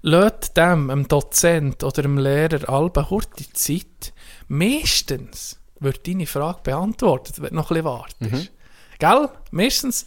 lädt 0.06 0.56
dem, 0.56 0.90
dem 0.90 1.08
Dozent 1.08 1.84
oder 1.84 2.04
dem 2.04 2.18
Lehrer 2.18 2.70
alba 2.70 3.08
die 3.40 3.52
Zeit, 3.54 4.14
meistens 4.48 5.60
wird 5.80 6.08
deine 6.08 6.28
Frage 6.28 6.60
beantwortet, 6.64 7.42
wenn 7.42 7.50
du 7.50 7.56
noch 7.56 7.72
ein 7.72 7.76
bisschen 7.76 7.86
wartest. 7.86 8.52
Gell? 9.00 9.30
Meistens 9.52 10.06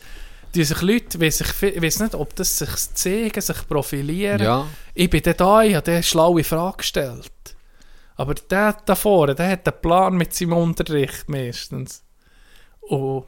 die 0.54 0.64
sich 0.64 0.80
Leute, 0.80 1.24
ich, 1.24 1.62
weiß 1.62 2.00
nicht, 2.00 2.14
ob 2.14 2.34
das 2.36 2.58
sich 2.58 2.94
zeigen, 2.94 3.40
sich 3.40 3.68
profilieren. 3.68 4.40
Ja. 4.40 4.66
Ich 4.94 5.10
bin 5.10 5.22
da, 5.22 5.62
ich 5.62 5.74
habe 5.74 5.90
eine 5.90 6.02
schlaue 6.02 6.42
Frage 6.42 6.78
gestellt. 6.78 7.30
Aber 8.16 8.34
der 8.34 8.76
da 8.84 8.94
vorne, 8.94 9.34
der 9.34 9.50
hat 9.50 9.68
einen 9.68 9.80
Plan 9.82 10.16
mit 10.16 10.32
seinem 10.32 10.54
Unterricht 10.54 11.28
meistens. 11.28 12.02
Und 12.80 13.24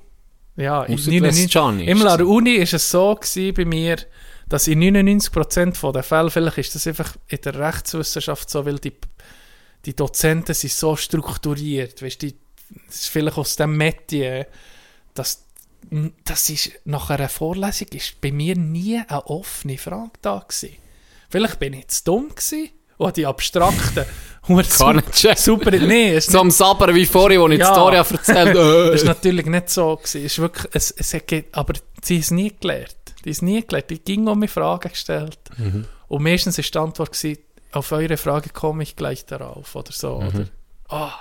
ja, 0.56 0.84
in 0.84 0.94
Ausser 0.94 1.10
du 1.10 1.20
wärst 1.20 1.38
99, 1.38 1.50
Gianni, 1.50 1.84
im 1.84 1.98
ist 1.98 2.04
La 2.04 2.16
das? 2.16 2.26
Uni 2.26 2.54
ist 2.54 2.74
es 2.74 2.90
so 2.90 3.14
gewesen 3.14 3.54
bei 3.54 3.64
mir, 3.64 3.96
dass 4.50 4.68
in 4.68 4.80
99% 4.82 5.92
der 5.92 6.02
Fälle, 6.02 6.30
vielleicht 6.30 6.58
ist 6.58 6.74
das 6.74 6.86
einfach 6.86 7.16
in 7.28 7.40
der 7.40 7.58
Rechtswissenschaft 7.58 8.50
so, 8.50 8.66
weil 8.66 8.78
die, 8.78 8.92
die 9.86 9.96
Dozenten 9.96 10.54
sind 10.54 10.72
so 10.72 10.96
strukturiert, 10.96 12.02
weißt, 12.02 12.20
die, 12.20 12.34
das 12.86 12.96
ist 12.96 13.08
vielleicht 13.08 13.38
aus 13.38 13.56
dem 13.56 13.76
Metier, 13.76 14.46
dass 15.14 15.44
das 16.24 16.50
ist, 16.50 16.72
nach 16.84 17.08
einer 17.10 17.28
Vorlesung 17.30 17.88
ist 17.92 18.20
bei 18.20 18.30
mir 18.32 18.54
nie 18.54 19.00
eine 19.08 19.26
offene 19.26 19.78
Frage 19.78 20.10
da 20.20 20.44
gewesen. 20.46 20.76
Vielleicht 21.30 21.58
bin 21.58 21.72
ich 21.72 21.88
zu 21.88 22.04
dumm 22.04 22.28
gewesen 22.28 22.68
und 22.98 23.16
die 23.16 23.24
abstrakten 23.24 24.04
Gar 24.46 24.64
super, 24.64 24.92
nicht 24.94 25.12
checken. 25.12 25.36
super, 25.38 25.70
nee, 25.70 26.14
es 26.16 26.26
ist 26.26 26.32
So 26.32 26.40
am 26.40 26.50
Sabbern 26.50 26.94
wie 26.94 27.06
vorhin, 27.06 27.40
wo 27.40 27.48
ich 27.48 27.58
Ja. 27.58 27.68
die 27.68 27.72
Story 27.74 27.96
habe 27.96 28.14
erzählt 28.14 28.56
das 28.56 28.94
ist 28.94 29.08
habe. 29.08 29.14
natürlich 29.16 29.46
nicht 29.46 29.70
so 29.70 29.96
gewesen. 29.96 30.18
Es 30.26 30.32
ist 30.32 30.38
wirklich, 30.38 30.66
es, 30.74 30.90
es 30.90 31.14
hat, 31.14 31.24
aber 31.52 31.74
sie 32.02 32.16
ist 32.16 32.30
nie 32.32 32.52
gelernt. 32.60 32.96
Die 33.24 33.30
ist 33.30 33.42
nie 33.42 33.64
gelernt. 33.66 33.90
Die 33.90 33.98
ging 34.00 34.26
um 34.28 34.38
mir 34.38 34.48
Fragen 34.48 34.88
gestellt. 34.90 35.38
Mhm. 35.58 35.86
Und 36.08 36.22
meistens 36.22 36.58
ist 36.58 36.74
die 36.74 36.78
Antwort 36.78 37.12
gewesen, 37.12 37.38
auf 37.72 37.92
eure 37.92 38.16
Frage 38.16 38.50
komme 38.50 38.82
ich 38.82 38.96
gleich 38.96 39.24
darauf 39.26 39.74
oder 39.76 39.92
so. 39.92 40.16
Oder, 40.16 40.46
ah, 40.88 41.12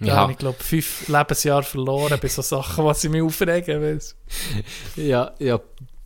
da 0.00 0.06
Ja. 0.06 0.14
habe 0.16 0.32
ich 0.32 0.38
glaube 0.38 0.62
fünf 0.62 1.08
Lebensjahre 1.08 1.62
verloren 1.62 2.18
bei 2.20 2.28
so 2.28 2.42
Sachen, 2.42 2.84
was 2.84 3.02
ich 3.04 3.10
mich 3.10 3.22
aufregen 3.22 3.80
will. 3.82 4.00
Ja, 4.96 5.32
ja, 5.38 5.60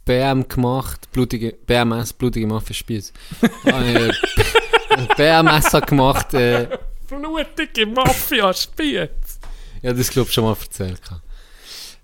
BM 0.05 0.49
gemacht, 0.49 1.11
blutige, 1.13 1.53
BMS, 1.53 2.13
blutige 2.13 2.47
Mafia-Spieß. 2.47 3.13
äh, 3.67 4.11
BMS 5.17 5.73
hat 5.75 5.87
gemacht, 5.87 6.35
äh, 6.35 6.69
Blutige 7.09 7.87
Mafia 7.87 8.53
spielt. 8.55 9.13
ja, 9.83 9.93
das 9.93 10.11
glaube 10.11 10.29
ich 10.29 10.35
schon 10.35 10.45
mal 10.45 10.57
erzählt. 10.61 11.01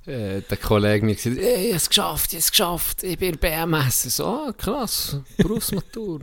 Äh, 0.07 0.41
der 0.49 0.57
Kollege 0.57 1.05
mir 1.05 1.15
gesagt, 1.17 1.37
hey, 1.39 1.65
ich 1.65 1.67
habe 1.69 1.77
es 1.77 1.89
geschafft, 1.89 2.27
ich 2.27 2.35
habe 2.35 2.39
es 2.39 2.51
geschafft, 2.51 3.03
ich 3.03 3.19
bin 3.19 3.37
BMS. 3.39 4.03
So, 4.17 4.25
ah, 4.27 4.53
krass, 4.57 5.19
Berufsmatur, 5.37 6.21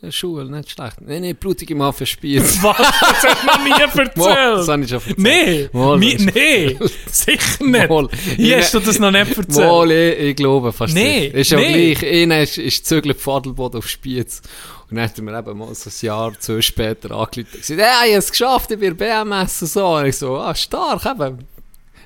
äh, 0.02 0.10
Schule, 0.10 0.44
nicht 0.50 0.70
schlecht. 0.70 1.00
Nein, 1.02 1.22
nein, 1.22 1.36
blutige 1.36 1.74
Mafia 1.74 2.06
spielt. 2.06 2.44
Was? 2.62 2.76
Das 2.78 3.24
hat 3.24 3.44
man 3.44 3.64
nie 3.64 3.70
Mal, 4.16 4.56
das 4.56 4.68
erzählt. 4.68 4.68
habe 4.68 4.82
ich 4.82 4.88
schon 4.88 4.98
erzählt. 4.98 5.18
Nee, 5.18 5.68
Mal, 5.72 5.98
mi- 5.98 6.30
nee, 6.34 6.78
sicher 7.10 7.64
nicht. 7.64 7.88
Mal. 7.90 8.08
Hier 8.36 8.58
hast 8.58 8.72
du 8.74 8.80
das 8.80 8.98
noch 8.98 9.10
nicht 9.10 9.36
erzählt. 9.36 9.48
Mal, 9.66 9.90
ich, 9.90 10.18
ich 10.20 10.36
glaube 10.36 10.72
fast 10.72 10.94
Nee, 10.94 11.26
sicher. 11.26 11.34
Ist 11.38 11.50
ja 11.50 11.58
nee. 11.58 11.94
gleich, 11.94 12.12
einer 12.22 12.42
ist, 12.42 12.58
ist 12.58 12.78
gezögert 12.78 13.16
auf 13.16 13.28
Adelboden 13.28 13.78
auf 13.78 13.88
Spiez. 13.88 14.40
Und 14.88 14.96
dann 14.96 15.04
hat 15.04 15.18
er 15.18 15.24
mir 15.24 15.38
eben 15.38 15.58
mal 15.58 15.74
so 15.74 15.90
ein 15.90 16.06
Jahr, 16.06 16.32
zwei 16.38 16.62
später 16.62 17.10
angerufen 17.10 17.46
und 17.52 17.60
gesagt, 17.60 17.80
hey, 17.80 18.08
ich 18.08 18.12
habe 18.14 18.18
es 18.18 18.30
geschafft, 18.30 18.70
ich 18.70 18.78
bin 18.78 18.96
BMS 18.96 19.60
und 19.62 19.68
so. 19.68 19.86
Und 19.96 20.06
ich 20.06 20.16
so, 20.16 20.36
ah, 20.38 20.54
stark, 20.54 21.04
eben. 21.04 21.38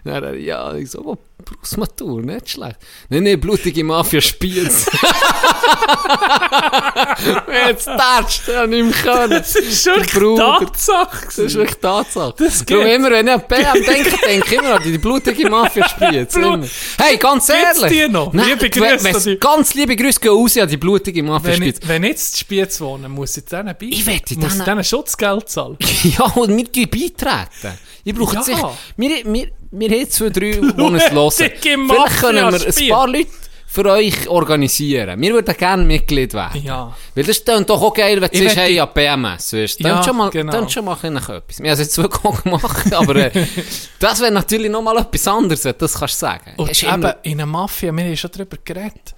Dann 0.04 0.40
ja, 0.40 0.74
ich 0.74 0.90
so, 0.90 1.00
oh, 1.04 1.18
Berufsmatur, 1.44 2.22
nicht 2.22 2.50
schlecht. 2.50 2.76
Nein, 3.08 3.22
nein, 3.24 3.40
blutige 3.40 3.82
Mafia 3.84 4.20
Spiez. 4.20 4.86
Jetzt 7.66 7.84
tätscht 7.86 8.48
er 8.48 8.66
nicht 8.66 8.84
mehr 8.84 8.92
können. 9.02 9.30
Das 9.30 9.54
ist 9.56 9.88
Bruder. 10.12 10.58
Tatsache. 10.60 11.24
Das 11.26 11.38
ist 11.38 11.54
wirklich 11.54 11.78
Tatsache. 11.78 12.34
Das 12.38 12.64
Darum 12.64 12.86
immer, 12.86 13.10
wenn 13.10 13.26
ich 13.26 13.32
an 13.32 13.42
BM 13.48 13.72
denke, 13.84 14.16
denke 14.26 14.46
ich 14.46 14.52
immer 14.52 14.74
an 14.76 14.82
die 14.82 14.98
blutige 14.98 15.48
Mafia. 15.50 15.86
Blut- 15.98 16.68
Hey, 16.98 17.16
ganz 17.16 17.46
Gibt's 17.46 17.80
ehrlich. 17.82 18.06
die 18.06 18.12
noch? 18.12 18.32
Nein, 18.32 18.48
Liebe 18.50 18.70
Grüße 18.70 19.30
die- 19.30 19.38
Ganz 19.38 19.74
liebe 19.74 19.96
Grüße 19.96 20.20
gehen 20.20 20.30
raus 20.32 20.56
an 20.58 20.68
die 20.68 20.76
blutige 20.76 21.22
Mafia 21.22 21.50
Wenn 21.52 21.56
spielt. 21.56 21.88
wenn 21.88 22.04
jetzt 22.04 22.34
in 22.34 22.38
Spiez 22.40 22.80
wohne, 22.80 23.08
muss 23.08 23.36
ich 23.36 23.44
denen 23.46 23.74
bei. 23.78 23.86
Ich 23.86 24.06
wette, 24.06 24.38
muss 24.38 24.58
denen- 24.58 24.84
Schutzgeld 24.84 25.48
zahlen. 25.48 25.76
Ja, 26.02 26.24
und 26.24 26.50
wir 26.56 26.86
beitreten. 26.90 27.78
Ich 28.04 28.14
brauche 28.14 28.34
Ja. 28.36 28.42
sich. 28.42 28.56
Wir, 28.96 29.24
wir, 29.24 29.50
wir 29.70 29.88
haben 29.90 30.10
zwei, 30.10 30.28
drei, 30.30 30.50
die 30.52 30.56
es 30.96 31.10
hören. 31.10 31.30
Vielleicht 31.30 31.62
können 32.20 32.52
wir 32.52 32.66
ein 32.66 32.88
paar 32.88 33.08
Leute 33.08 33.28
für 33.66 33.84
euch 33.86 34.28
organisieren. 34.28 35.20
Wir 35.20 35.32
würden 35.32 35.56
gerne 35.56 35.84
Mitglied 35.84 36.34
werden. 36.34 36.60
Ja. 36.64 36.96
Weil 37.14 37.22
das 37.24 37.44
klingt 37.44 37.70
doch 37.70 37.80
auch 37.80 37.94
geil, 37.94 38.20
wenn 38.20 38.28
du 38.28 38.40
wette- 38.40 38.56
hey, 38.60 38.74
ja, 38.74 38.84
BMS, 38.86 39.52
weißt 39.52 39.78
du. 39.80 39.84
Ja, 39.88 40.02
schon 40.02 40.16
mal, 40.16 40.30
genau. 40.30 40.50
dann 40.52 40.68
schon 40.68 40.84
mal 40.84 40.94
etwas. 41.04 41.60
Wir 41.60 41.70
haben 41.70 41.74
es 41.74 41.78
jetzt 41.78 41.96
wirklich 41.98 42.42
gemacht, 42.42 42.92
aber 42.92 43.14
äh, 43.16 43.46
das 44.00 44.20
wäre 44.20 44.32
natürlich 44.32 44.70
noch 44.72 44.82
mal 44.82 44.98
etwas 44.98 45.28
anderes, 45.28 45.62
das 45.62 45.94
kannst 45.94 46.14
du 46.16 46.26
sagen. 46.26 46.52
Und 46.56 46.68
Hast 46.68 46.82
eben 46.82 47.12
in 47.22 47.32
einer 47.34 47.46
Mafia, 47.46 47.92
wir 47.96 48.04
haben 48.04 48.16
schon 48.16 48.30
darüber 48.32 48.56
geredet, 48.64 49.14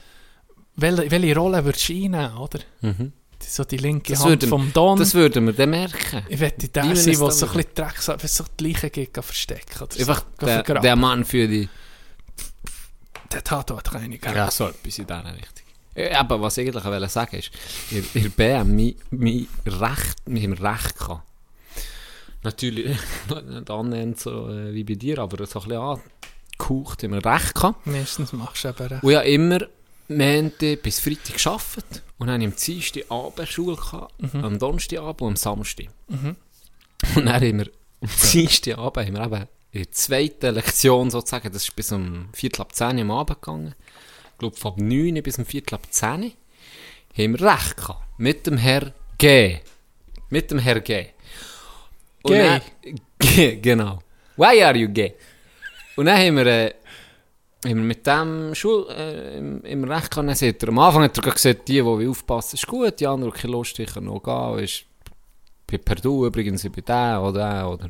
welche, 0.76 1.10
welche 1.10 1.34
Rolle 1.34 1.64
würdest 1.64 1.88
du 1.88 1.92
einnehmen, 1.94 2.36
oder? 2.36 2.58
Die- 2.82 3.12
So 3.44 3.64
die 3.64 3.76
linke 3.76 4.12
das, 4.12 4.20
Hand 4.20 4.30
würden, 4.30 4.48
vom 4.48 4.72
Don. 4.72 4.98
das 4.98 5.14
würden 5.14 5.46
wir 5.46 5.52
dann 5.52 5.70
merken. 5.70 6.24
ich 6.28 6.40
wette 6.40 6.68
der 6.68 6.96
sein, 6.96 7.18
der 7.18 7.30
so 7.30 7.46
ein 7.46 7.52
bisschen 7.52 7.74
Dreck 7.74 7.96
sagt, 7.98 8.22
wenn 8.22 8.26
es 8.26 8.36
so 8.36 8.44
die 8.58 8.72
Leichen 8.72 8.92
geht, 8.92 9.18
verstecken 9.20 9.82
oder 9.82 9.98
Einfach 9.98 10.24
so. 10.40 10.46
der, 10.46 10.62
der 10.62 10.96
Mann 10.96 11.24
für 11.24 11.46
die... 11.46 11.68
Der 13.32 13.42
Tatortreiniger. 13.42 14.34
Ja, 14.34 14.50
so 14.50 14.68
etwas 14.68 14.98
in 14.98 15.06
dieser 15.06 15.34
Richtung. 15.34 15.62
Aber 16.14 16.40
was 16.40 16.56
ich 16.56 16.68
eigentlich 16.68 16.84
wollte 16.84 17.08
sagen 17.08 17.36
ist, 17.36 17.50
in 17.90 18.22
der 18.22 18.28
BM, 18.30 18.74
mein, 18.76 18.94
mein 19.10 19.46
Recht, 19.66 20.16
wir 20.24 20.42
haben 20.42 20.52
Recht 20.54 20.98
gehabt. 20.98 21.22
Natürlich 22.42 22.96
nicht 23.48 23.70
annähernd 23.70 24.18
so 24.18 24.48
wie 24.48 24.84
bei 24.84 24.94
dir, 24.94 25.18
aber 25.18 25.46
so 25.46 25.60
ein 25.60 25.68
bisschen 25.68 25.82
angehaucht 25.82 27.02
haben 27.02 27.12
wir 27.12 27.24
Recht 27.24 27.54
gehabt. 27.54 27.86
Meistens 27.86 28.32
machst 28.32 28.64
du 28.64 28.68
eben 28.68 28.86
recht. 28.86 29.02
Und 29.02 29.14
habe 29.14 29.28
immer 29.28 29.58
Montag 30.16 30.82
bis 30.82 31.00
Freitag 31.00 31.36
gearbeitet 31.42 32.02
und 32.18 32.26
dann 32.28 32.42
am 32.42 32.54
Dienstag 32.54 33.04
Abend 33.10 33.48
Schule, 33.48 33.76
gehabt, 33.76 34.12
am 34.34 34.58
Donnerstagabend 34.58 35.20
und 35.22 35.28
am 35.30 35.36
Samstag. 35.36 35.86
Und 36.08 36.36
dann 37.26 37.32
haben 37.34 37.58
wir 37.58 37.66
am 38.00 38.08
Dienstagabend 38.32 39.06
haben 39.06 39.16
wir 39.16 39.24
eben 39.24 39.48
in 39.72 39.82
der 39.84 39.92
zweiten 39.92 40.54
Lektion 40.54 41.10
sozusagen, 41.10 41.50
das 41.52 41.62
ist 41.64 41.74
bis 41.76 41.92
um 41.92 42.28
Viertel 42.34 42.60
ab 42.62 42.74
10 42.74 42.96
Uhr 42.96 43.00
am 43.02 43.10
Abend 43.10 43.40
gegangen, 43.40 43.74
ich 44.32 44.38
glaube 44.38 44.56
von 44.56 44.74
9 44.76 45.16
Uhr 45.16 45.22
bis 45.22 45.38
um 45.38 45.46
Viertel 45.46 45.74
ab 45.76 45.86
10 45.90 46.22
Uhr, 46.24 46.30
haben 47.16 47.38
wir 47.38 47.42
recht 47.52 47.76
gehabt. 47.76 48.04
Mit 48.18 48.46
dem 48.46 48.58
Herr 48.58 48.92
G. 49.18 49.58
Mit 50.30 50.50
dem 50.50 50.58
Herr 50.58 50.80
G. 50.80 51.06
Und 52.22 52.32
Gay? 52.32 52.60
dann- 53.22 53.60
genau. 53.62 54.02
Why 54.36 54.62
are 54.62 54.76
you 54.76 54.88
gay? 54.88 55.14
Und 55.96 56.06
dann 56.06 56.18
haben 56.18 56.36
wir, 56.36 56.46
äh, 56.46 56.74
haben 57.64 57.76
wir 57.76 57.84
mit 57.84 58.06
dem 58.06 58.54
Schul 58.54 58.86
äh, 58.90 59.38
im, 59.38 59.62
im 59.64 59.84
Recht 59.84 60.12
sagt 60.14 60.62
er, 60.62 60.68
am 60.68 60.78
Anfang 60.78 61.04
hat 61.04 61.16
er 61.16 61.32
gesagt, 61.32 61.68
die, 61.68 61.74
die 61.74 61.84
will 61.84 62.08
aufpassen, 62.08 62.56
ist 62.56 62.66
gut, 62.66 62.98
die 62.98 63.06
anderen, 63.06 63.32
die 63.32 63.40
keine 63.40 63.52
Lust 63.52 63.78
haben, 63.78 63.86
können 63.86 64.06
noch 64.06 64.22
gehen, 64.22 64.64
ist 64.64 64.84
bei 65.66 65.78
Perdu 65.78 66.26
übrigens, 66.26 66.64
ich 66.64 66.72
bin 66.72 66.84
der 66.84 67.22
oder 67.22 67.32
der, 67.32 67.68
oder... 67.68 67.84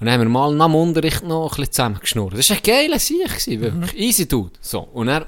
Und 0.00 0.06
dann 0.06 0.14
haben 0.14 0.20
wir 0.20 0.28
mal 0.28 0.54
nach 0.54 0.66
dem 0.66 0.76
Unterricht 0.76 1.24
noch 1.24 1.46
ein 1.46 1.48
bisschen 1.48 1.72
zusammengeschnurrt. 1.72 2.38
Das 2.38 2.50
war 2.50 2.56
ein 2.56 2.62
geiler 2.62 3.00
Sieg, 3.00 3.26
gewesen, 3.26 3.60
wirklich. 3.60 3.94
Easy 3.96 4.28
Dude. 4.28 4.52
So, 4.60 4.80
und 4.80 5.08
dann 5.08 5.26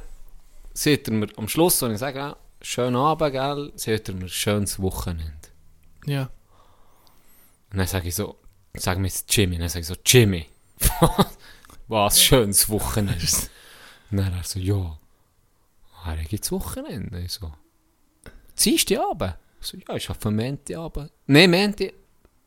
sagt 0.73 1.09
er 1.09 1.15
mir 1.15 1.27
am 1.37 1.49
Schluss, 1.49 1.83
wenn 1.83 1.91
ich 1.91 1.99
sage, 1.99 2.19
ja, 2.19 2.37
schönen 2.63 2.95
Abend, 2.95 3.33
gell, 3.33 3.73
sagt 3.75 4.09
er 4.09 4.15
mir, 4.15 4.29
schönes 4.29 4.81
Wochenende. 4.81 5.33
Ja. 6.07 6.31
Und 7.73 7.79
dann 7.79 7.87
sage 7.89 8.09
ich 8.09 8.15
so, 8.15 8.37
sag 8.75 8.99
mir 8.99 9.09
jetzt 9.09 9.35
Jimmy. 9.35 9.57
Und 9.57 9.63
dann 9.63 9.69
sage 9.69 9.81
ich 9.81 9.89
so, 9.89 9.97
Jimmy, 10.07 10.47
was 11.91 12.23
schönes 12.23 12.69
Wochenende. 12.69 13.15
Und 14.11 14.19
dann 14.19 14.33
er 14.33 14.45
so, 14.45 14.59
ja, 14.59 14.99
ah, 16.05 16.17
da 16.17 16.23
gibt's 16.23 16.51
Wochenende. 16.53 17.21
Ich 17.21 17.33
so, 17.33 17.53
ziehst 18.55 18.91
du 18.91 19.11
Abend? 19.11 19.35
Ich 19.61 19.67
so, 19.67 19.77
ja, 19.77 19.97
ich 19.97 20.09
arbeite 20.09 20.31
Menti 20.31 20.75
Abend. 20.75 21.11
Nein, 21.27 21.51
Menti, 21.51 21.93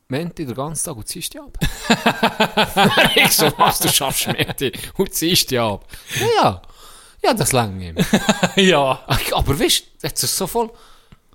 Menti 0.08 0.46
den 0.46 0.54
ganzen 0.54 0.86
Tag 0.86 0.96
und 0.96 1.06
ziehst 1.06 1.34
du 1.34 1.42
Abend. 1.42 1.58
ich 3.16 3.32
so, 3.32 3.52
was, 3.58 3.78
du 3.80 3.88
schaffst 3.88 4.26
Menti 4.28 4.72
und 4.96 5.12
ziehst 5.12 5.50
du 5.50 5.60
Abend? 5.62 5.86
Ja, 6.18 6.26
ja, 6.42 6.62
ja, 7.22 7.34
das 7.34 7.52
lange 7.52 7.88
ihm. 7.88 7.96
ja. 8.56 9.06
Aber 9.32 9.58
weißt 9.60 9.80
du, 9.80 10.06
jetzt 10.06 10.22
ist 10.22 10.32
es 10.32 10.36
so 10.36 10.46
voll. 10.46 10.70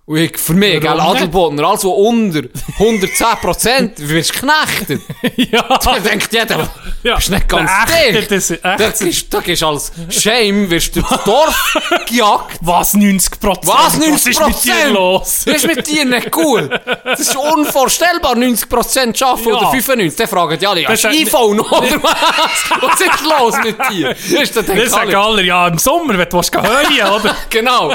Und 0.10 0.18
ich, 0.18 0.36
für 0.40 0.56
mich, 0.56 0.82
gell? 0.82 1.00
Adelbodner, 1.00 1.62
was 1.72 1.84
unter 1.86 2.40
110% 2.80 3.92
wirst 3.98 4.34
geknechtet. 4.34 5.02
ja. 5.52 5.62
Da 5.78 6.00
denkt 6.00 6.34
jeder, 6.34 6.68
ja. 7.04 7.16
bist 7.16 7.30
nicht 7.30 7.48
ganz 7.48 7.70
Echt, 7.94 8.16
dicht. 8.18 8.32
das 8.32 8.50
ist 8.50 8.64
Da 8.64 8.76
gehst, 8.76 9.32
gehst 9.44 9.64
als 9.64 9.92
Shame, 10.10 10.68
wirst 10.72 10.96
du 10.96 11.02
durchs 11.02 11.24
Dorf 11.26 11.74
gejagt. 12.10 12.58
Was, 12.62 12.96
90 12.96 13.40
Prozent? 13.40 13.68
Was, 13.68 14.00
90%? 14.00 14.10
Was 14.10 14.26
ist 14.26 14.40
mit 14.48 14.64
dir 14.66 14.90
los? 14.90 15.42
Das 15.46 15.56
ist 15.58 15.68
mit 15.68 15.86
dir 15.88 16.06
nicht 16.06 16.36
cool. 16.36 16.70
Das 17.06 17.20
ist 17.20 17.36
unvorstellbar, 17.36 18.34
90% 18.36 19.24
arbeiten 19.24 19.50
Ja. 19.50 19.56
oder 19.58 19.72
95%. 19.72 20.18
Dann 20.18 20.28
fragen 20.28 20.58
die 20.60 20.66
alle, 20.66 20.82
Das 20.86 20.92
hast 20.92 21.04
du 21.04 21.10
ist- 21.10 21.28
iPhone 21.28 21.60
oder 21.60 22.02
was? 22.04 22.82
Was 22.82 23.00
ist 23.00 23.24
los 23.24 23.56
mit 23.64 23.78
dir? 23.92 24.16
Du, 24.16 24.36
Das 24.40 24.66
denken 24.66 24.90
sagen 24.90 25.14
alle, 25.16 25.44
ja, 25.44 25.68
im 25.68 25.78
Sommer, 25.78 26.18
wenn 26.18 26.28
du 26.30 26.38
heuen, 26.42 27.12
oder? 27.14 27.36
Genau. 27.52 27.94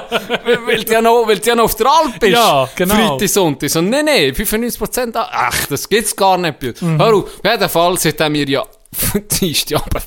weil, 0.65 0.85
du 0.85 0.93
ja 0.93 1.01
noch, 1.03 1.27
weil 1.27 1.39
du 1.41 1.49
ja 1.49 1.55
noch 1.57 1.65
auf 1.65 1.75
der 1.75 1.87
Alp 2.05 2.21
bist. 2.21 2.33
Ja, 2.33 2.69
genau. 2.77 2.95
Freitag, 2.95 3.29
Sonntag. 3.29 3.71
So, 3.71 3.81
nein, 3.81 4.05
nein, 4.05 4.35
95% 4.35 5.17
an- 5.17 5.27
Ach, 5.31 5.67
das 5.67 5.89
gibt's 5.89 6.15
gar 6.15 6.37
nicht. 6.39 6.63
Mhm. 6.83 6.99
Hör 6.99 7.15
auf, 7.15 7.25
auf 7.25 7.41
jeden 7.45 7.69
Fall 7.69 7.99
seitdem 7.99 8.35
wir 8.35 8.49
ja 8.49 8.65
Dienstag, 9.41 9.83
aber 9.87 10.03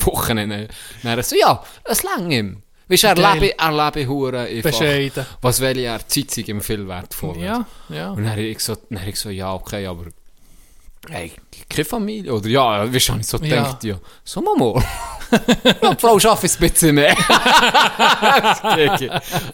Wochenende. 0.00 0.68
Dann 1.02 1.22
so, 1.22 1.36
ja, 1.36 1.62
es 1.84 2.02
lang 2.02 2.30
ihm. 2.30 2.62
Weißt 2.88 3.04
du, 3.04 3.06
er 3.08 3.14
lebe, 3.34 3.58
er 3.58 3.70
lebe 3.90 4.08
hure 4.08 4.40
einfach. 4.40 4.70
Bescheiden. 4.70 5.26
Was 5.40 5.60
will 5.60 5.78
er 5.78 6.06
Zeitung 6.08 6.44
im 6.46 6.60
viel 6.60 6.86
wertvoll. 6.88 7.38
Ja, 7.38 7.66
ja. 7.88 8.10
Und 8.10 8.24
dann 8.24 8.32
habe 8.32 8.42
ich 8.42 8.60
so, 8.60 8.74
dann 8.90 9.00
habe 9.00 9.10
ich 9.10 9.16
so, 9.18 9.30
ja, 9.30 9.52
okay, 9.54 9.86
aber... 9.86 10.06
Hey, 11.10 11.32
keine 11.68 11.84
Familie? 11.84 12.32
Oder 12.32 12.48
ja, 12.48 12.92
wie 12.92 12.98
habe 13.00 13.20
ich 13.20 13.26
so 13.26 13.36
Ja. 13.38 13.42
gedacht, 13.42 13.82
ja, 13.84 13.96
so 14.24 14.40
mal. 14.40 14.74
ja, 15.82 15.94
die 15.94 16.00
Frau 16.00 16.14
arbeitet 16.16 16.60
ein 16.60 16.70
bisschen 16.70 16.94
mehr. 16.94 17.16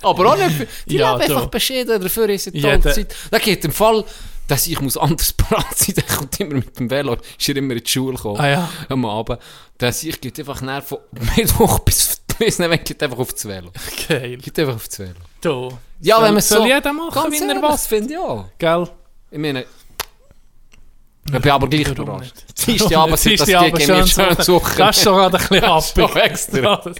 Aber 0.03 0.27
auch 0.33 0.37
nicht, 0.37 0.67
die 0.87 0.97
Ja, 0.97 1.13
leben 1.17 1.31
einfach 1.31 1.47
beschieden, 1.47 2.01
dafür 2.03 2.29
ist 2.29 2.49
es 2.49 2.61
tolle 2.63 2.81
Zeit. 2.81 3.15
Da 3.31 3.39
geht 3.39 3.65
im 3.65 3.73
Fall, 3.73 4.05
dass 4.47 4.67
ich 4.67 4.81
muss 4.81 4.97
anders 4.97 5.33
parat 5.37 5.77
sein, 5.77 5.95
der 5.95 6.05
kommt 6.05 6.39
immer 6.41 6.55
mit 6.55 6.79
dem 6.79 6.91
Velo, 6.91 7.17
ist 7.39 7.49
er 7.49 7.57
immer 7.57 7.75
in 7.75 7.83
die 7.85 7.91
Schule 7.91 8.17
gekommen, 8.17 8.41
Ah, 8.41 8.49
ja. 8.49 8.69
am 8.89 9.05
Abend. 9.05 9.39
Dass 9.79 10.03
ich 10.03 10.21
geht 10.21 10.39
einfach 10.39 10.61
näher 10.61 10.83
von 10.83 10.99
Mittwoch 11.37 11.79
bis, 11.81 12.21
bis 12.39 12.59
nicht, 12.59 12.85
geht 12.85 13.03
einfach 13.03 13.19
auf 13.19 13.33
das 13.33 13.47
Velo. 13.47 13.71
Geil. 14.09 14.37
Geht 14.39 14.59
einfach 14.59 14.75
auf 14.77 14.89
das 14.89 14.99
Velo. 14.99 15.15
Du. 15.41 15.79
Ja, 16.01 16.17
soll, 16.17 16.25
wenn 16.27 16.35
man 16.35 16.43
so... 16.43 16.57
Soll 16.57 16.67
jeder 16.67 16.93
machen, 16.93 17.15
Ganz 17.15 17.41
wie 17.41 17.49
er 17.49 17.63
was? 17.63 17.87
finde 17.87 18.13
ich 18.13 18.19
auch. 18.19 18.47
Gell? 18.59 18.89
Ich 19.31 19.39
meine, 19.39 19.67
ich 21.37 21.43
bin 21.43 21.51
aber 21.53 21.69
gleich 21.69 21.89
überrascht. 21.89 22.35
nicht? 22.35 22.67
Dienstag 22.67 22.97
Abend 22.99 23.19
sind 23.19 23.39
das 23.41 23.47
Dienstagabend 23.47 23.79
gegen 23.79 23.97
mir 23.99 24.07
schön 24.07 24.37
suchen. 24.45 24.79
Das 24.79 24.97
ist 24.97 25.03
schon 25.05 25.15
gerade 25.15 25.39
ein 25.39 25.49
bisschen 25.49 25.65
happig. 26.07 26.17
extra. 26.17 26.83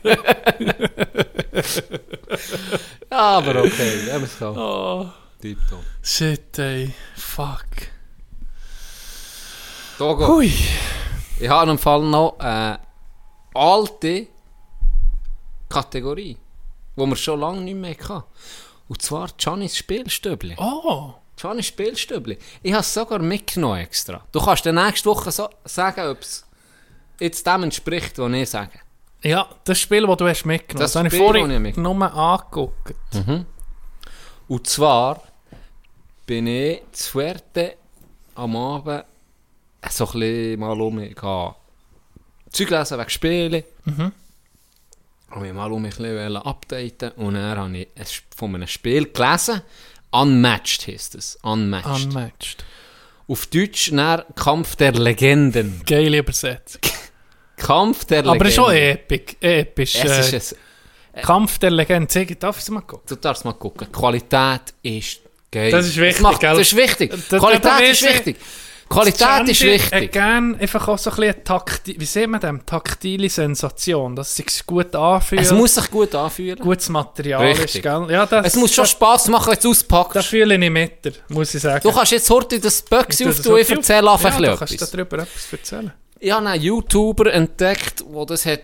Ja, 3.11 3.39
aber 3.39 3.61
okay, 3.65 3.97
nehmen 4.05 4.21
wir 4.21 4.23
es 4.25 4.39
kann. 4.39 4.57
oh, 4.57 5.09
Tipptopp. 5.41 5.81
shit, 6.03 6.59
ey. 6.59 6.93
Fuck. 7.17 7.65
Togo, 9.97 10.27
Hui. 10.29 10.53
ich 11.41 11.49
habe 11.49 11.71
im 11.71 11.79
Fall 11.79 12.03
noch 12.03 12.39
eine 12.39 12.79
alte 13.55 14.27
Kategorie, 15.69 16.37
die 16.97 17.07
wir 17.07 17.17
schon 17.17 17.41
lange 17.41 17.63
nicht 17.63 17.75
mehr 17.77 17.97
hatten. 18.09 18.25
Und 18.89 19.03
zwar 19.03 19.29
Giannis 19.39 19.77
Spielstöbli. 19.77 20.55
Oh. 20.59 21.15
Giannis 21.41 21.67
Spielstöbli. 21.67 22.39
Ich 22.63 22.73
habe 22.73 22.81
es 22.81 22.93
sogar 22.93 23.21
mitgenommen 23.21 23.81
extra. 23.81 24.25
Du 24.33 24.41
kannst 24.41 24.67
dann 24.67 24.75
nächste 24.75 25.09
Woche 25.09 25.31
so 25.31 25.49
sagen, 25.65 26.09
ob 26.09 26.21
es 26.21 26.45
jetzt 27.21 27.47
dem 27.47 27.65
entspricht, 27.65 28.19
was 28.19 28.33
ich 28.33 28.51
sage. 28.51 28.81
Ja, 29.23 29.49
das 29.65 29.81
Spiel, 29.81 30.07
das 30.07 30.17
du 30.17 30.29
hast 30.29 30.45
mitgenommen 30.45 30.83
Das 30.83 30.93
das 30.93 31.05
habe 31.05 31.09
ich 31.09 31.17
vorhin 31.17 31.65
ich 31.67 31.77
nur 31.77 32.15
angeguckt. 32.15 32.95
Und 34.49 34.67
zwar 34.67 35.23
bin 36.27 36.47
ich 36.47 36.83
zu 36.93 37.11
Fuerte 37.13 37.77
am 38.35 38.57
Abend 38.57 39.05
so 39.91 40.07
ein 40.07 40.13
bisschen 40.13 40.61
mal 40.61 40.81
um 40.81 40.95
mich 40.95 41.15
gegangen. 41.15 41.55
Zeug 42.51 42.71
lesen 42.71 42.99
wegen 42.99 43.11
Spielen. 43.11 43.65
Mhm. 43.85 44.13
Habe 45.31 45.41
mich 45.41 45.53
mal 45.53 45.71
um 45.73 45.83
mich 45.83 45.99
ein 45.99 46.03
bisschen 46.05 46.37
updaten 46.37 47.11
und 47.13 47.35
dann 47.35 47.59
habe 47.59 47.77
ich 47.77 48.23
von 48.35 48.55
einem 48.55 48.67
Spiel 48.67 49.11
gelesen. 49.13 49.63
Unmatched 50.11 50.87
heisst 50.87 51.15
es. 51.15 51.39
Unmatched. 51.43 52.07
Unmatched. 52.07 52.65
Auf 53.27 53.47
Deutsch 53.47 53.91
dann 53.93 54.23
Kampf 54.35 54.77
der 54.77 54.93
Legenden. 54.93 55.83
Geile 55.87 56.19
Übersetzung. 56.19 56.81
Kampf 57.57 58.05
der 58.07 58.23
Legenden. 58.23 58.37
Aber 58.37 58.45
es 58.47 58.51
ist 58.51 58.57
schon 58.57 58.73
epic, 58.73 59.37
episch. 59.41 59.95
Es 59.97 60.33
äh, 60.33 60.37
ist 60.37 60.57
ein, 61.13 61.23
Kampf 61.23 61.59
der 61.59 61.71
Legende. 61.71 62.09
Zeig, 62.09 62.41
darf 62.41 62.57
ich 62.57 62.63
es 62.63 62.71
mal 62.71 62.81
gucken? 62.81 63.05
du 63.09 63.17
darfst 63.17 63.45
mal 63.45 63.53
gucken. 63.53 63.91
Qualität 63.93 64.75
ist 64.83 65.21
geil. 65.51 65.71
Das 65.71 65.87
ist 65.87 65.97
wichtig, 65.99 66.23
macht, 66.23 66.41
gell? 66.41 66.51
Das 66.57 66.61
ist 66.61 66.77
wichtig. 66.77 67.11
Da- 67.11 67.17
da- 67.29 67.39
Qualität 67.39 67.65
da 67.65 67.79
ist 67.79 68.03
wichtig. 68.03 68.37
Qualität 68.89 69.49
ist 69.49 69.63
wichtig. 69.63 69.93
hat 70.05 70.13
gerne 70.13 70.59
einfach 70.59 70.89
auch 70.89 70.99
so 70.99 71.11
ein 71.11 71.17
bisschen 71.17 71.45
Takti 71.45 71.97
wie 72.01 72.05
sieht 72.05 72.29
man 72.29 72.41
dem? 72.41 72.65
Taktile 72.65 73.29
Sensation, 73.29 74.17
dass 74.17 74.31
es 74.31 74.37
sich 74.37 74.67
gut 74.67 74.95
anfühlt. 74.95 75.43
Es 75.43 75.53
muss 75.53 75.75
sich 75.75 75.91
gut 75.91 76.15
anfühlen. 76.15 76.59
gutes 76.59 76.89
Material 76.89 77.45
Richtig. 77.45 77.77
ist, 77.77 77.83
gell? 77.83 78.07
Ja, 78.11 78.27
das, 78.27 78.47
Es 78.47 78.57
muss 78.57 78.75
schon 78.75 78.83
das, 78.85 78.91
Spass 78.93 79.29
machen, 79.29 79.53
wenn 79.53 79.61
du 79.61 79.71
es 79.71 79.79
auspackst. 79.79 80.27
fühle 80.29 80.55
ich 80.63 80.71
mit 80.71 81.05
dir, 81.05 81.13
muss 81.29 81.55
ich 81.55 81.63
sagen. 81.63 81.81
Du 81.83 81.93
kannst 81.93 82.13
jetzt 82.13 82.31
heute 82.31 82.59
das 82.61 82.83
Ich 82.89 82.93
auf 82.93 83.07
tue 83.07 83.17
du, 83.17 83.33
das 83.33 83.47
ich 83.47 83.51
auf- 83.51 83.71
erzähle 83.71 84.11
einfach 84.11 84.41
ja, 84.41 84.51
du 84.53 84.57
kannst 84.57 84.75
etwas. 84.75 84.91
darüber 84.91 85.19
etwas 85.19 85.53
erzählen. 85.53 85.93
Ich 86.21 86.33
habe 86.33 86.47
einen 86.49 86.63
YouTuber 86.63 87.33
entdeckt, 87.33 88.05
der 88.13 88.27
das 88.27 88.47
hat 88.47 88.61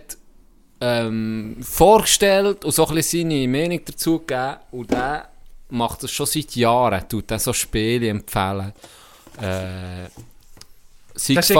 ähm, 0.80 1.56
vorgestellt 1.62 2.64
und 2.64 2.72
so 2.72 2.86
ein 2.86 2.94
bisschen 2.96 3.30
seine 3.30 3.46
Meinung 3.48 3.80
dazu 3.84 4.18
gegeben. 4.18 4.56
Und 4.72 4.90
der 4.90 5.28
macht 5.70 6.02
das 6.02 6.10
schon 6.10 6.26
seit 6.26 6.54
Jahren, 6.56 7.08
tut 7.08 7.30
er 7.30 7.38
so 7.38 7.52
Spiele 7.52 8.08
empfehlen. 8.08 8.72
Äh, 9.40 10.08
sei 11.14 11.34
Das 11.34 11.50
ist 11.50 11.54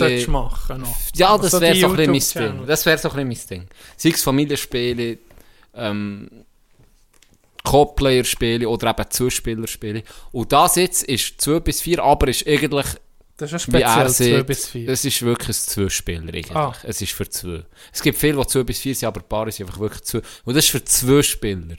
was 0.00 0.24
du 0.24 0.30
machen 0.30 0.80
noch. 0.80 0.96
Ja, 1.14 1.36
das 1.36 1.54
Also 1.54 1.60
wäre 1.60 1.76
so 1.76 1.86
ein 1.88 1.96
bisschen 2.12 2.42
mein. 2.42 2.56
Ding. 2.58 2.66
Das 2.66 2.86
wäre 2.86 2.98
so 2.98 3.10
ein 3.10 3.26
bisschen 3.26 3.28
mein 3.50 3.60
Ding. 3.60 3.68
Sei 3.96 4.08
es 4.10 4.22
Familienspiele, 4.22 5.18
ähm, 5.74 6.30
Co-Player-Spiele 7.64 8.68
oder 8.68 8.90
eben 8.90 9.10
Zuspielerspiele. 9.10 10.02
Und 10.32 10.52
das 10.52 10.76
jetzt 10.76 11.02
ist 11.04 11.40
2 11.40 11.60
bis 11.60 11.80
4, 11.80 12.02
aber 12.02 12.28
ist 12.28 12.46
eigentlich, 12.46 12.86
Das 13.36 13.52
ist 13.52 13.72
wie 13.72 13.80
er 13.80 14.08
speziell 14.08 14.32
2 14.32 14.36
sieht, 14.38 14.46
bis 14.46 14.68
4. 14.68 14.88
es 14.88 15.04
ist 15.04 15.22
wirklich 15.22 15.48
ein 15.48 15.54
Zwei-Spieler 15.54 16.28
eigentlich. 16.28 16.54
Ah. 16.54 16.74
Es 16.84 17.02
ist 17.02 17.12
für 17.12 17.28
zwei. 17.28 17.64
Es 17.92 18.02
gibt 18.02 18.18
viele, 18.18 18.36
die 18.38 18.46
2 18.46 18.62
bis 18.62 18.78
4 18.78 18.94
sind, 18.94 19.08
aber 19.08 19.20
ein 19.20 19.28
paar 19.28 19.50
sind 19.50 19.66
einfach 19.66 19.80
wirklich 19.80 20.02
zwei. 20.04 20.22
Und 20.44 20.54
das 20.56 20.64
ist 20.64 20.70
für 20.70 20.84
zwei 20.84 21.22
Spieler. 21.22 21.76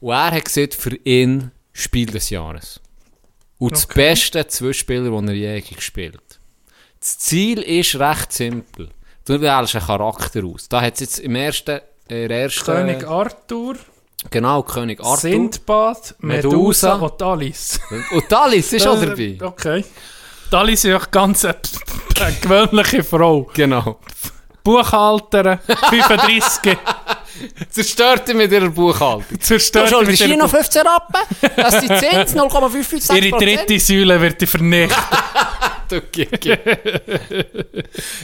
Und 0.00 0.12
er 0.12 0.30
hat 0.32 0.44
gesagt, 0.44 0.74
für 0.74 0.94
ihn 0.96 1.50
Spiel 1.72 2.06
des 2.06 2.30
Jahres. 2.30 2.78
Und 3.60 3.72
das 3.72 3.84
Okay. 3.84 3.94
beste 4.10 4.46
Zwei-Spieler, 4.48 5.10
den 5.10 5.28
er 5.28 5.34
je 5.34 5.60
gespielt. 5.60 6.40
Das 6.98 7.18
Ziel 7.18 7.60
ist 7.62 7.94
recht 8.00 8.32
simpel. 8.32 8.88
Du 9.24 9.40
wählst 9.40 9.76
einen 9.76 9.86
Charakter 9.86 10.42
aus. 10.44 10.68
Da 10.68 10.80
hat 10.80 10.94
es 10.94 11.00
jetzt 11.00 11.18
im 11.20 11.36
ersten, 11.36 11.80
äh, 12.10 12.26
ersten 12.26 12.64
König 12.64 13.06
Arthur, 13.06 13.76
genau, 14.30 14.62
König 14.64 14.98
Arthur. 15.00 15.16
Sindbad, 15.18 16.16
Medusa. 16.20 16.48
Medusa 16.48 16.94
und 16.94 17.22
Alice. 17.22 17.80
Und 18.12 18.32
Alice 18.32 18.72
ist 18.72 18.86
auch 18.88 19.00
dabei. 19.00 19.38
Okay. 19.40 19.84
Alice 20.50 20.84
ist 20.84 20.90
ja 20.90 20.98
ganz 20.98 21.44
eine, 21.44 21.56
eine 22.20 22.36
gewöhnliche 22.40 23.04
Frau. 23.04 23.42
Genau. 23.54 24.00
Buchhalterin, 24.64 25.58
35, 25.90 26.78
Zerstört 27.70 28.28
ihn 28.28 28.36
mit 28.36 28.52
ihrer 28.52 28.68
Buchhaltung. 28.70 29.40
zerstört 29.40 29.90
mit 30.06 30.18
wir 30.18 30.26
ihrer- 30.26 30.36
noch 30.38 30.50
15 30.50 30.82
Rappen. 30.82 31.20
Das 31.56 31.74
ist 31.74 31.82
die 31.82 31.88
Zins, 31.88 32.34
0,556 32.34 33.16
Ihre 33.24 33.38
dritte 33.38 33.78
Säule 33.80 34.20
wird 34.20 34.40
die 34.40 34.46
vernichtet. 34.46 34.96
Du 35.88 36.00
Gigi. 36.02 36.56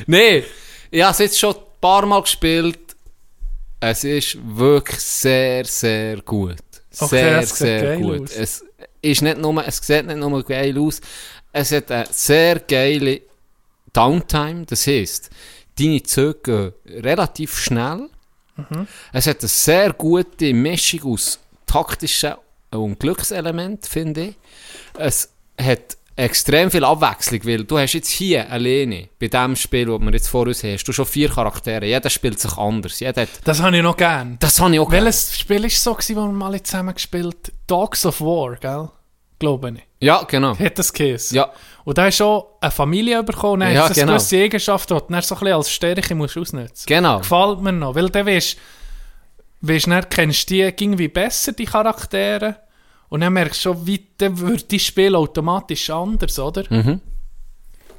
nee, 0.06 0.44
ich 0.90 1.02
habe 1.02 1.12
es 1.12 1.18
jetzt 1.18 1.38
schon 1.38 1.54
ein 1.54 1.60
paar 1.80 2.06
Mal 2.06 2.22
gespielt. 2.22 2.78
Es 3.80 4.04
ist 4.04 4.38
wirklich 4.56 5.00
sehr, 5.00 5.64
sehr 5.64 6.16
gut. 6.22 6.56
Okay, 6.98 7.08
Sehr, 7.08 7.38
es 7.40 7.48
sieht 7.50 7.56
sehr 7.58 7.82
geil 7.82 8.00
gut. 8.02 8.22
aus. 8.22 8.36
Es, 8.36 8.64
ist 9.02 9.22
nicht 9.22 9.38
nur, 9.38 9.66
es 9.66 9.76
sieht 9.78 10.06
nicht 10.06 10.16
nur 10.16 10.42
geil 10.44 10.78
aus, 10.78 11.00
es 11.52 11.72
hat 11.72 11.90
eine 11.90 12.06
sehr 12.10 12.60
geile 12.60 13.20
Downtime. 13.92 14.64
Das 14.66 14.86
heisst, 14.86 15.30
deine 15.78 16.02
Züge 16.04 16.72
gehen 16.84 17.00
relativ 17.02 17.58
schnell. 17.58 18.08
Mhm. 18.56 18.86
Es 19.12 19.26
hat 19.26 19.40
eine 19.40 19.48
sehr 19.48 19.92
gute 19.92 20.52
Mischung 20.52 21.12
aus 21.14 21.38
taktischen 21.66 22.34
und 22.70 22.98
Glückselementen, 22.98 23.88
finde 23.88 24.20
ich. 24.28 24.34
Es 24.98 25.30
hat 25.60 25.96
extrem 26.16 26.70
viel 26.70 26.84
Abwechslung, 26.84 27.40
weil 27.44 27.64
du 27.64 27.78
hast 27.78 27.92
jetzt 27.92 28.08
hier 28.08 28.50
alleine, 28.50 29.08
bei 29.20 29.28
dem 29.28 29.54
Spiel, 29.54 29.86
das 29.86 30.00
wir 30.00 30.12
jetzt 30.12 30.28
vor 30.28 30.46
uns 30.46 30.62
haben, 30.64 30.72
hast 30.72 30.84
du 30.84 30.92
schon 30.92 31.04
vier 31.06 31.28
Charaktere. 31.28 31.84
Jeder 31.86 32.08
spielt 32.08 32.40
sich 32.40 32.56
anders. 32.56 32.98
Jeder 33.00 33.22
hat, 33.22 33.28
Das 33.44 33.60
habe 33.60 33.76
ich 33.76 33.82
noch 33.82 33.96
gern. 33.96 34.36
das 34.40 34.58
habe 34.60 34.74
ich 34.74 34.80
auch. 34.80 34.90
Welches 34.90 35.38
Spiel 35.38 35.62
war 35.62 35.70
so, 35.70 35.92
gewesen, 35.94 36.16
das 36.16 36.24
wir 36.24 36.32
mal 36.32 36.62
zusammen 36.62 36.94
gespielt 36.94 37.52
Dogs 37.66 38.06
of 38.06 38.20
War, 38.20 38.56
gell? 38.56 38.88
Glaube 39.38 39.74
ich. 39.76 39.85
Ja, 40.00 40.22
genau. 40.24 40.58
Hat 40.58 40.78
das 40.78 40.92
geheißen? 40.92 41.36
Ja, 41.36 41.50
Und 41.84 41.96
da 41.98 42.04
hast 42.04 42.20
du 42.20 42.24
auch 42.24 42.46
eine 42.60 42.70
Familie 42.70 43.22
bekommen, 43.22 43.60
dann 43.60 43.72
Ja, 43.72 43.82
hast 43.84 43.96
du 43.96 44.00
genau. 44.00 44.12
gewisse 44.12 44.36
Eigenschaften, 44.42 44.94
die 44.94 45.00
du 45.00 45.06
dann 45.12 45.22
so 45.22 45.34
ein 45.34 45.38
bisschen 45.40 45.54
als 45.54 45.70
Stärke 45.70 46.14
musst 46.14 46.36
ausnutzen 46.36 46.84
genau. 46.86 47.18
Gefällt 47.18 47.60
mir 47.60 47.72
noch, 47.72 47.94
weil 47.94 48.10
dann 48.10 48.26
weißt 48.26 48.56
weißt, 49.62 49.86
dann 49.86 50.08
kennst 50.08 50.50
du 50.50 50.54
die 50.54 50.60
irgendwie 50.60 51.08
besser, 51.08 51.52
die 51.52 51.64
Charaktere, 51.64 52.56
und 53.08 53.20
dann 53.20 53.32
merkst 53.32 53.64
du 53.64 53.72
schon, 53.72 53.86
wie 53.86 54.06
dann 54.18 54.38
wird 54.38 54.70
die 54.70 54.80
Spiel 54.80 55.14
automatisch 55.14 55.90
anders, 55.90 56.38
oder? 56.38 56.64
Mhm. 56.68 57.00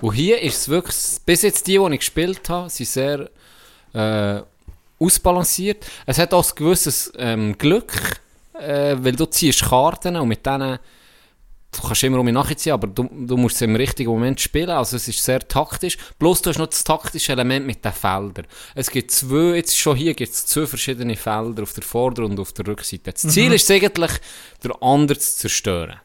Und 0.01 0.13
hier 0.13 0.41
ist 0.41 0.57
es 0.57 0.69
wirklich, 0.69 0.95
bis 1.25 1.41
jetzt 1.41 1.65
die, 1.67 1.77
die 1.77 1.93
ich 1.93 1.99
gespielt 1.99 2.47
habe, 2.49 2.69
sind 2.69 2.87
sehr 2.87 3.29
äh, 3.93 4.41
ausbalanciert. 4.99 5.85
Es 6.05 6.19
hat 6.19 6.33
auch 6.33 6.45
ein 6.45 6.55
gewisses 6.55 7.11
ähm, 7.17 7.57
Glück, 7.57 8.19
äh, 8.59 8.95
weil 8.99 9.15
du 9.15 9.25
ziehst 9.25 9.63
Karten 9.63 10.15
und 10.17 10.27
mit 10.27 10.45
denen, 10.45 10.77
du 11.71 11.81
kannst 11.81 12.03
immer 12.03 12.19
um 12.19 12.25
mich 12.25 12.33
nachziehen, 12.33 12.73
aber 12.73 12.87
du, 12.87 13.09
du 13.11 13.37
musst 13.37 13.57
sie 13.57 13.65
im 13.65 13.75
richtigen 13.75 14.09
Moment 14.09 14.39
spielen, 14.39 14.69
also 14.69 14.95
es 14.95 15.07
ist 15.07 15.23
sehr 15.23 15.45
taktisch. 15.47 15.97
Plus 16.17 16.41
du 16.41 16.49
hast 16.49 16.57
noch 16.59 16.67
das 16.67 16.83
taktische 16.83 17.33
Element 17.33 17.65
mit 17.65 17.83
den 17.83 17.93
Feldern. 17.93 18.47
Es 18.75 18.89
gibt 18.89 19.11
zwei, 19.11 19.55
jetzt 19.55 19.77
schon 19.77 19.95
hier 19.97 20.13
gibt 20.13 20.33
es 20.33 20.45
zwei 20.45 20.65
verschiedene 20.65 21.15
Felder 21.15 21.63
auf 21.63 21.73
der 21.73 21.83
Vorder- 21.83 22.25
und 22.25 22.39
auf 22.39 22.53
der 22.53 22.67
Rückseite. 22.67 23.11
Das 23.11 23.21
Ziel 23.21 23.53
ist 23.53 23.69
es 23.69 23.71
eigentlich, 23.71 24.11
der 24.63 24.81
andere 24.81 25.17
zu 25.19 25.35
zerstören. 25.37 25.99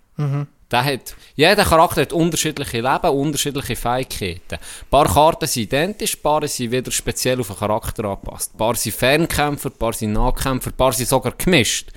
Der 0.71 0.85
hat, 0.85 1.15
jeder 1.37 1.65
Charakter 1.65 2.01
hat 2.01 2.15
unterschiedliche 2.15 2.81
Leben, 2.81 3.11
unterschiedliche 3.11 3.77
Fähigkeiten. 3.77 4.55
Ein 4.55 4.89
paar 4.91 5.07
Karten 5.07 5.47
sind 5.47 5.65
identisch, 5.65 6.17
ein 6.17 6.23
paar 6.23 6.49
sind 6.49 6.73
wieder 6.73 6.91
speziell 6.91 7.41
auf 7.41 7.49
den 7.49 7.57
Charakter 7.57 8.05
angepasst. 8.07 8.55
Ein 8.55 8.59
paar 8.59 8.75
sind 8.75 8.95
Fernkämpfer, 8.95 9.69
ein 9.69 9.77
paar 9.77 9.93
sind 9.93 10.15
Nahkämpfer, 10.15 10.71
ein 10.71 10.77
paar 10.77 10.95
sind 10.95 11.11
sogar 11.11 11.33
gemischt. 11.33 11.91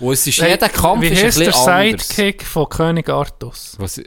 Und 0.00 0.12
es 0.12 0.26
ist, 0.26 0.38
jeder 0.38 0.68
Kampf 0.68 1.02
Wie 1.02 1.08
ist 1.08 1.20
ein 1.20 1.26
heißt 1.26 1.38
der 1.40 1.54
anders. 1.56 2.08
Sidekick 2.08 2.44
von 2.46 2.68
König 2.68 3.08
Artus? 3.08 3.76
Was, 3.78 4.00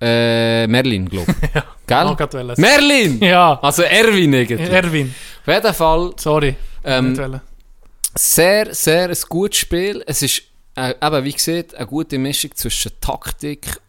äh, 0.00 0.66
Merlin, 0.66 1.08
glaube 1.08 1.34
ich. 1.40 1.50
Ja, 1.88 2.16
Gell? 2.26 2.54
Merlin! 2.56 3.20
Ja, 3.22 3.58
Also 3.60 3.82
Erwin 3.82 4.32
irgendwie. 4.32 4.70
Erwin, 4.70 5.14
Auf 5.46 5.54
jeden 5.54 5.74
Fall 5.74 6.12
sorry. 6.16 6.56
Ähm, 6.84 7.40
sehr, 8.14 8.74
sehr 8.74 9.08
ein 9.10 9.16
gutes 9.28 9.58
Spiel. 9.58 10.02
Es 10.06 10.22
ist, 10.22 10.42
äh, 10.76 10.94
eben, 11.00 11.24
wie 11.24 11.32
gesagt, 11.32 11.74
eine 11.74 11.86
gute 11.86 12.18
Mischung 12.18 12.54
zwischen 12.54 12.92
Taktik 13.00 13.80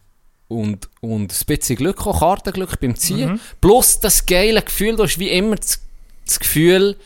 und, 0.48 0.88
und 1.00 1.32
ein 1.32 1.46
bisschen 1.46 1.76
Glück, 1.76 2.06
auch 2.06 2.20
Kartenglück 2.20 2.78
beim 2.80 2.94
Ziehen. 2.94 3.32
Mhm. 3.32 3.40
Plus 3.60 4.00
das 4.00 4.24
geile 4.26 4.62
Gefühl, 4.62 4.96
du 4.96 5.04
hast 5.04 5.18
wie 5.18 5.30
immer 5.30 5.56
das, 5.56 5.80
das 6.26 6.38
Gefühl, 6.38 6.96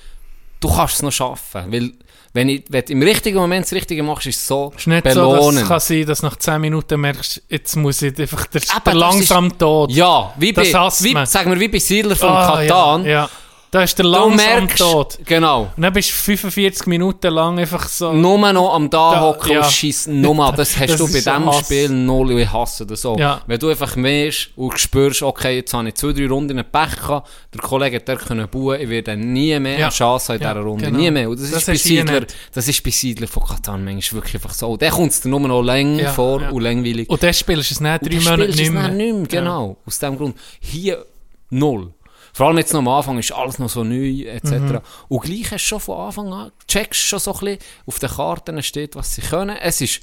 du 0.61 0.69
kannst 0.69 0.97
es 0.97 1.03
noch 1.03 1.13
schaffen. 1.13 1.73
Weil, 1.73 1.93
wenn, 2.39 2.49
ich, 2.49 2.63
wenn 2.69 2.85
du 2.85 2.93
im 2.93 3.03
richtigen 3.03 3.37
Moment 3.39 3.65
das 3.67 3.73
Richtige 3.73 4.03
machst, 4.05 4.27
ist 4.29 4.37
es 4.37 4.47
so 4.47 4.73
Es 4.77 4.83
ist 4.83 4.87
nicht 4.87 5.11
so, 5.11 5.35
dass 5.35 5.55
es 5.57 5.69
kann 5.69 5.81
sein, 5.81 6.07
dass 6.07 6.23
nach 6.23 6.37
10 6.37 6.61
Minuten 6.61 7.01
merkst, 7.01 7.43
jetzt 7.49 7.75
muss 7.77 8.01
ich 8.01 8.17
einfach 8.19 8.47
der, 8.47 8.63
Eben, 8.63 8.71
der 8.85 8.95
langsam 8.95 9.59
Tod. 9.59 9.91
ja, 9.91 10.33
wie 10.37 10.53
bei, 10.53 10.63
wie, 10.63 11.27
sagen 11.27 11.51
wir, 11.51 11.59
wie 11.59 11.69
bei 11.69 11.79
Siedler 11.81 12.15
von 12.15 12.29
Ah, 12.29 12.57
Katan. 12.63 13.05
Ja, 13.05 13.11
ja. 13.11 13.31
Da 13.71 13.83
ist 13.83 13.99
der 13.99 14.07
langsam 14.07 14.37
merkst, 14.37 14.79
Tod. 14.79 15.19
genau, 15.27 15.71
Und 15.77 15.83
dann 15.83 15.93
bist 15.93 16.09
du 16.09 16.15
45 16.15 16.87
Minuten 16.87 17.33
lang 17.35 17.59
einfach 17.59 17.87
so... 17.87 18.13
nur 18.15 18.39
noch 18.53 18.75
am 18.75 18.89
da 18.89 19.21
hocken 19.21 19.53
ja. 19.53 19.61
und 19.63 19.71
schießen. 19.71 20.21
Nur, 20.21 20.53
das 20.57 20.79
hast 20.79 20.89
Das 20.91 20.97
du 20.99 21.07
bei 21.07 21.13
diesem 21.19 21.45
Hass. 21.47 21.67
Spiel 21.67 21.91
null 21.91 22.39
ich 22.41 22.51
hasse 22.51 22.87
das 22.87 23.03
so. 23.03 23.17
Ja. 23.19 23.43
Wenn 23.47 23.59
du 23.59 23.69
einfach 23.69 23.95
merkst 23.95 24.51
und 24.57 24.79
spürst, 24.81 25.23
okay, 25.23 25.57
jetzt 25.57 25.75
habe 25.75 25.87
ich 25.89 25.95
zwei, 25.97 26.13
drei 26.13 26.27
Runden 26.29 26.57
in 26.57 26.65
Pech 26.65 26.97
gehabt, 26.97 27.29
der 27.53 27.61
Kollege 27.61 27.97
hat 27.97 28.09
dort 28.09 28.21
können 28.27 28.49
bauen, 28.49 28.81
ich 28.81 28.89
werde 28.89 29.17
nie 29.19 29.59
mehr 29.61 29.79
Ja. 29.79 29.87
eine 29.89 29.95
Chance 29.95 30.37
in 30.37 30.41
Ja, 30.41 30.55
dieser 30.55 30.65
Runde. 30.65 30.85
genau. 30.87 30.99
Nie 30.99 31.11
mehr. 31.11 31.29
Und 31.29 31.39
das, 31.39 31.51
Das 31.51 31.61
ist 31.61 31.67
bei 31.67 31.75
Siedler, 31.75 32.23
das 32.55 32.69
ist 32.69 32.83
bei 32.83 32.91
Siedler 32.91 33.27
von 33.29 33.43
Katan 33.45 33.85
manchmal 33.85 34.23
wirklich 34.23 34.35
einfach 34.37 34.55
so. 34.55 34.79
Der 34.79 34.91
kommt 34.91 35.13
es 35.13 35.21
dir 35.21 35.29
nur 35.29 35.41
noch 35.41 35.61
länger 35.63 36.09
vor 36.15 36.41
und 36.53 36.63
langweilig. 36.63 37.09
Und 37.11 37.23
dann 37.23 37.35
spielst 37.35 37.71
du 37.71 37.75
es 37.75 37.81
nicht 37.83 38.01
drei 38.03 38.31
Monate 38.31 38.51
nicht 38.51 38.73
mehr. 38.73 38.89
nicht 38.89 39.15
mehr. 39.15 39.27
Genau. 39.27 39.77
Aus 39.85 39.99
dem 39.99 40.17
Grund. 40.17 40.37
Hier 40.61 41.05
null. 41.51 41.93
Vor 42.39 42.47
allem 42.47 42.59
jetzt 42.59 42.73
noch 42.73 42.79
am 42.79 42.87
Anfang 42.87 43.19
ist 43.19 43.33
alles 43.33 43.59
noch 43.59 43.69
so 43.69 43.83
neu, 43.83 44.23
etc. 44.23 44.81
Und 45.09 45.23
gleich 45.23 45.51
hast 45.51 45.65
du 45.65 45.69
schon 45.71 45.81
von 45.81 45.99
Anfang 45.99 46.33
an, 46.33 46.53
checkst 46.69 47.01
schon 47.01 47.19
so 47.19 47.33
ein 47.35 47.41
bisschen, 47.41 47.59
auf 47.85 47.99
den 47.99 48.09
Karten 48.11 48.63
steht, 48.63 48.95
was 48.95 49.13
sie 49.13 49.23
können. 49.23 49.57
Es 49.57 49.81
ist, 49.81 49.99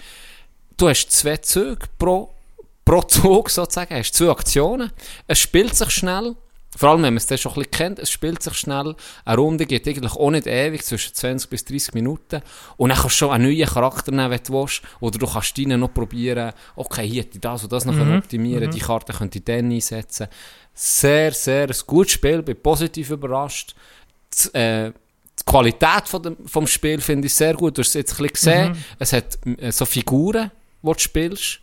du 0.75 0.89
hast 0.89 1.09
zwei 1.13 1.37
Züge 1.37 1.85
pro, 1.97 2.33
pro 2.83 3.01
Zug 3.03 3.49
sozusagen, 3.49 3.95
hast 3.95 4.15
zwei 4.15 4.31
Aktionen. 4.31 4.91
Es 5.27 5.39
spielt 5.39 5.77
sich 5.77 5.91
schnell. 5.91 6.35
Vor 6.77 6.89
allem, 6.89 7.03
wenn 7.03 7.13
man 7.13 7.17
es 7.19 7.25
dann 7.25 7.37
schon 7.37 7.53
ein 7.53 7.55
bisschen 7.59 7.71
kennt, 7.71 7.99
es 7.99 8.11
spielt 8.11 8.43
sich 8.43 8.55
schnell. 8.55 8.95
Eine 9.23 9.37
Runde 9.37 9.65
geht 9.65 9.87
eigentlich 9.87 10.11
auch 10.11 10.29
nicht 10.29 10.45
ewig, 10.45 10.83
zwischen 10.83 11.13
20 11.13 11.49
bis 11.49 11.63
30 11.63 11.93
Minuten. 11.93 12.41
Und 12.75 12.89
dann 12.89 12.97
kannst 12.97 13.15
du 13.15 13.19
schon 13.19 13.31
einen 13.31 13.45
neuen 13.45 13.65
Charakter 13.65 14.11
nehmen, 14.11 14.29
wenn 14.29 14.41
du 14.45 14.51
willst. 14.61 14.81
Oder 14.99 15.17
du 15.17 15.25
kannst 15.25 15.57
deinen 15.57 15.79
noch 15.79 15.93
probieren, 15.93 16.51
okay, 16.75 17.07
hier 17.07 17.21
hätte 17.21 17.35
ich 17.35 17.39
das 17.39 17.63
und 17.63 17.71
das 17.71 17.85
noch 17.85 17.93
Mhm. 17.93 18.17
optimieren, 18.17 18.69
die 18.71 18.81
Karte 18.81 19.13
könnte 19.13 19.37
ich 19.37 19.45
dann 19.45 19.71
einsetzen. 19.71 20.27
Sehr, 20.75 21.31
sehr 21.31 21.69
ein 21.69 21.75
gutes 21.87 22.11
Spiel, 22.13 22.41
bin 22.43 22.61
positiv 22.61 23.09
überrascht. 23.09 23.73
Z- 24.29 24.53
äh, 24.53 24.91
die 25.39 25.43
Qualität 25.45 26.07
von 26.07 26.21
dem, 26.21 26.37
vom 26.47 26.67
Spiel 26.67 26.99
finde 27.01 27.27
ich 27.27 27.33
sehr 27.33 27.53
gut. 27.53 27.77
Du 27.77 27.81
hast 27.81 27.89
es 27.89 27.93
jetzt 27.93 28.11
ein 28.19 28.27
bisschen 28.27 28.33
gesehen. 28.33 28.71
Mhm. 28.73 28.77
Es 28.99 29.13
hat 29.13 29.37
äh, 29.57 29.71
so 29.71 29.85
Figuren, 29.85 30.51
die 30.81 30.91
du 30.91 30.99
spielst, 30.99 31.59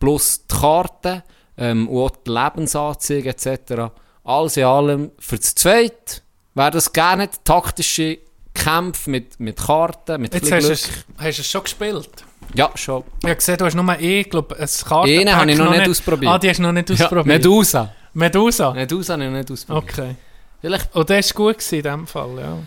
plus 0.00 0.44
die 0.50 0.54
Karten 0.56 1.22
ähm, 1.56 1.88
und 1.88 2.02
auch 2.02 2.10
die 2.10 2.30
Lebensanzeige 2.30 3.28
etc. 3.30 3.92
Alles 4.24 4.56
in 4.56 4.64
allem 4.64 5.10
für 5.18 5.36
das 5.38 5.54
Zweite 5.54 6.20
wäre 6.54 6.70
das 6.72 6.92
gerne 6.92 7.28
taktische 7.44 8.18
Kämpfe 8.54 9.10
mit, 9.10 9.38
mit 9.38 9.56
Karten, 9.56 10.20
mit 10.20 10.34
Jetzt 10.34 10.50
hast 10.50 10.66
du, 10.68 10.72
es, 10.72 10.88
hast 11.16 11.38
du 11.38 11.42
es 11.42 11.48
schon 11.50 11.62
gespielt. 11.62 12.10
Ja, 12.54 12.70
schon. 12.74 13.04
Ich 13.20 13.24
habe 13.26 13.36
gesehen, 13.36 13.56
du 13.58 13.64
hast 13.66 13.74
nur 13.74 14.00
eh, 14.00 14.22
glaube 14.24 14.54
ein 14.58 14.66
Kartenpack 14.66 15.04
Einen 15.20 15.36
habe 15.36 15.50
ich 15.52 15.58
noch 15.58 15.70
nicht 15.70 15.88
ausprobiert. 15.88 16.32
Ah, 16.32 16.38
die 16.38 16.48
hast 16.50 16.58
du 16.58 16.62
noch 16.62 16.72
nicht 16.72 16.90
Ja, 16.90 16.94
ausprobiert. 17.04 17.26
Medusa. 17.26 17.92
Medusa? 18.14 18.72
Medusa 18.72 19.14
habe 19.14 19.24
ich 19.24 19.30
noch 19.30 19.38
nicht 19.38 19.50
ausprobiert. 19.50 19.92
Okay. 19.92 20.16
Vielleicht 20.60 20.94
Und 20.94 21.10
das 21.10 21.34
war 21.34 21.36
gut 21.36 21.58
gewesen 21.58 21.74
in 21.76 21.82
dem 21.82 22.06
Fall, 22.06 22.38
ja. 22.38 22.58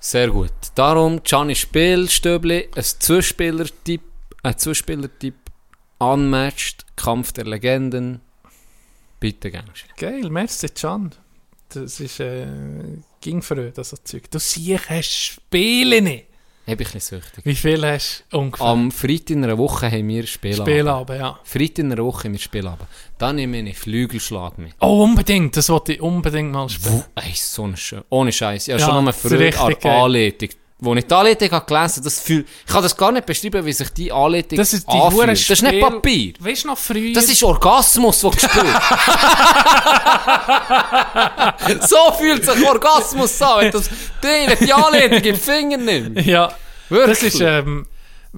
Sehr 0.00 0.28
gut. 0.28 0.52
Darum, 0.74 1.22
Gianni 1.22 1.54
Spielstöbli, 1.54 2.68
ein 2.74 2.82
Zuspieler-Tipp, 2.82 4.02
ein 4.42 4.58
Zuspieler-Tipp, 4.58 5.34
unmatched, 5.98 6.84
Kampf 6.96 7.32
der 7.32 7.44
Legenden. 7.44 8.20
Bitte 9.20 9.50
gern. 9.50 9.70
Geil, 9.96 10.28
merci, 10.28 10.68
Can. 10.68 11.12
Das 11.68 12.00
ist, 12.00 12.20
äh, 12.20 12.46
ging 13.20 13.42
für 13.42 13.70
das 13.70 13.90
so 13.90 13.96
Zeug. 13.96 14.30
Du 14.30 14.38
siehst, 14.38 14.88
hast 14.90 15.12
Spiele 15.12 16.02
nicht. 16.02 16.26
Habe 16.66 16.82
ich 16.82 16.88
ein 16.88 16.94
bisschen 16.94 17.20
süchtig. 17.20 17.44
Wie 17.44 17.54
viel 17.54 17.86
hast 17.86 18.24
du 18.30 18.38
ungefähr? 18.38 18.66
Am 18.66 18.90
Freitag 18.90 19.30
in 19.30 19.44
einer 19.44 19.56
Woche 19.56 19.86
haben 19.86 20.08
wir 20.08 20.26
Spielabend. 20.26 20.68
Spielabend, 20.68 21.20
ja. 21.20 21.38
Freitag 21.44 21.78
in 21.78 21.92
einer 21.92 22.04
Woche 22.04 22.24
haben 22.24 22.32
wir 22.32 22.40
Spielabend. 22.40 22.88
Dann 23.18 23.36
nehme 23.36 23.58
ich 23.60 23.78
Flügelschlag 23.78 24.58
mit. 24.58 24.74
Oh, 24.80 25.02
unbedingt, 25.04 25.56
das 25.56 25.70
wollte 25.70 25.94
ich 25.94 26.02
unbedingt 26.02 26.52
mal 26.52 26.68
spielen. 26.68 27.02
Ey, 27.14 27.32
so 27.34 27.64
ein 27.64 27.74
schön. 27.76 28.02
Ohne 28.10 28.30
Scheiß. 28.30 28.68
Ich 28.68 28.74
habe 28.74 28.80
Ja, 28.82 28.88
schon 28.88 29.06
ist 29.08 29.18
früher 29.20 29.60
an. 29.60 29.74
Anleitung. 29.90 30.50
Wo 30.78 30.94
ich 30.94 31.06
die 31.06 31.14
Anleitung 31.14 31.50
habe 31.52 31.64
gelesen 31.64 32.04
das 32.04 32.20
fühl, 32.20 32.44
ich 32.66 32.70
kann 32.70 32.82
das 32.82 32.94
gar 32.94 33.10
nicht 33.10 33.24
beschreiben, 33.24 33.64
wie 33.64 33.72
sich 33.72 33.88
die 33.94 34.12
Anleitung 34.12 34.58
Das 34.58 34.74
ist 34.74 34.86
die 34.86 34.92
anfühlt. 34.92 35.28
Das 35.30 35.48
ist 35.48 35.62
nicht 35.62 35.80
Papier. 35.80 36.34
Weißt 36.38 36.64
du 36.64 36.68
noch 36.68 36.76
früher? 36.76 37.14
Das 37.14 37.24
ist 37.30 37.42
Orgasmus, 37.42 38.20
der 38.20 38.30
gespielt 38.32 38.66
So 41.88 42.12
fühlt 42.18 42.44
sich 42.44 42.66
Orgasmus 42.66 43.40
an, 43.40 43.60
wenn, 43.60 43.72
das, 43.72 43.88
Ding, 44.22 44.48
wenn 44.48 44.58
die 44.66 44.72
Anleitung 44.74 45.22
im 45.22 45.36
Finger 45.36 45.78
nimmt. 45.78 46.20
Ja, 46.26 46.52
Wirklich. 46.90 47.20
das 47.20 47.34
ist, 47.34 47.40
ähm, 47.40 47.86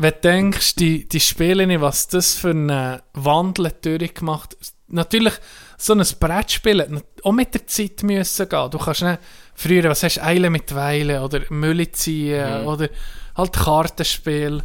wenn 0.00 0.12
du 0.14 0.20
denkst, 0.20 0.74
die, 0.76 1.08
die 1.08 1.20
Spiele, 1.20 1.80
was 1.80 2.08
das 2.08 2.34
für 2.34 2.50
einen 2.50 3.00
Wandel 3.14 3.66
hat 3.66 3.84
durchgemacht 3.84 4.56
Natürlich, 4.90 5.34
so 5.76 5.92
ein 5.92 6.02
Brettspiel 6.18 6.80
hat 6.80 6.92
auch 7.22 7.32
mit 7.32 7.52
der 7.52 7.66
Zeit 7.66 8.02
müssen 8.02 8.48
gehen. 8.48 8.70
Du 8.70 8.78
kannst 8.78 9.02
nicht, 9.02 9.18
früher, 9.54 9.84
was 9.90 10.02
hast 10.02 10.16
du, 10.16 10.24
Eile 10.24 10.48
mit 10.48 10.74
Weile 10.74 11.22
oder 11.22 11.42
Mülle 11.50 11.90
ziehen 11.92 12.64
oder 12.64 12.88
halt 13.36 13.52
Kartenspiel. 13.52 14.62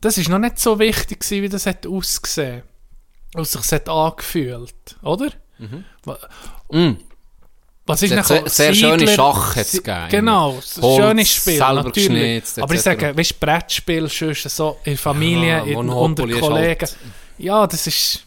Das 0.00 0.18
ist 0.18 0.28
noch 0.28 0.38
nicht 0.38 0.60
so 0.60 0.78
wichtig 0.78 1.18
gewesen, 1.20 1.42
wie 1.42 1.48
das 1.48 1.66
hat 1.66 1.84
ausgesehen. 1.84 2.62
Und 3.34 3.48
sich 3.48 3.72
hat 3.72 3.88
angefühlt, 3.88 4.96
oder? 5.02 5.30
Wa- 6.04 6.18
Mm. 6.70 6.96
Was 7.86 8.02
ist 8.02 8.10
Es 8.10 8.18
hat 8.18 8.26
sehr- 8.26 8.48
sehr 8.48 8.74
schöne 8.74 9.06
Schach 9.08 9.54
hat's 9.56 9.72
Si- 9.72 9.78
gegeben. 9.78 10.08
Genau, 10.10 10.54
Holz, 10.54 10.80
schönes 10.96 11.30
Spiel, 11.30 11.58
natürlich. 11.58 12.42
Aber 12.60 12.74
ich 12.74 12.82
sage, 12.82 13.16
weißt 13.16 13.30
du, 13.30 13.34
Brettspiel 13.38 14.08
so 14.08 14.76
in 14.84 14.96
Familie, 14.96 15.58
Ja, 15.58 15.62
in, 15.64 15.88
unter 15.88 16.26
Kollegen. 16.26 16.80
halt- 16.86 16.96
Ja, 17.38 17.66
das 17.66 17.86
ist 17.86 18.24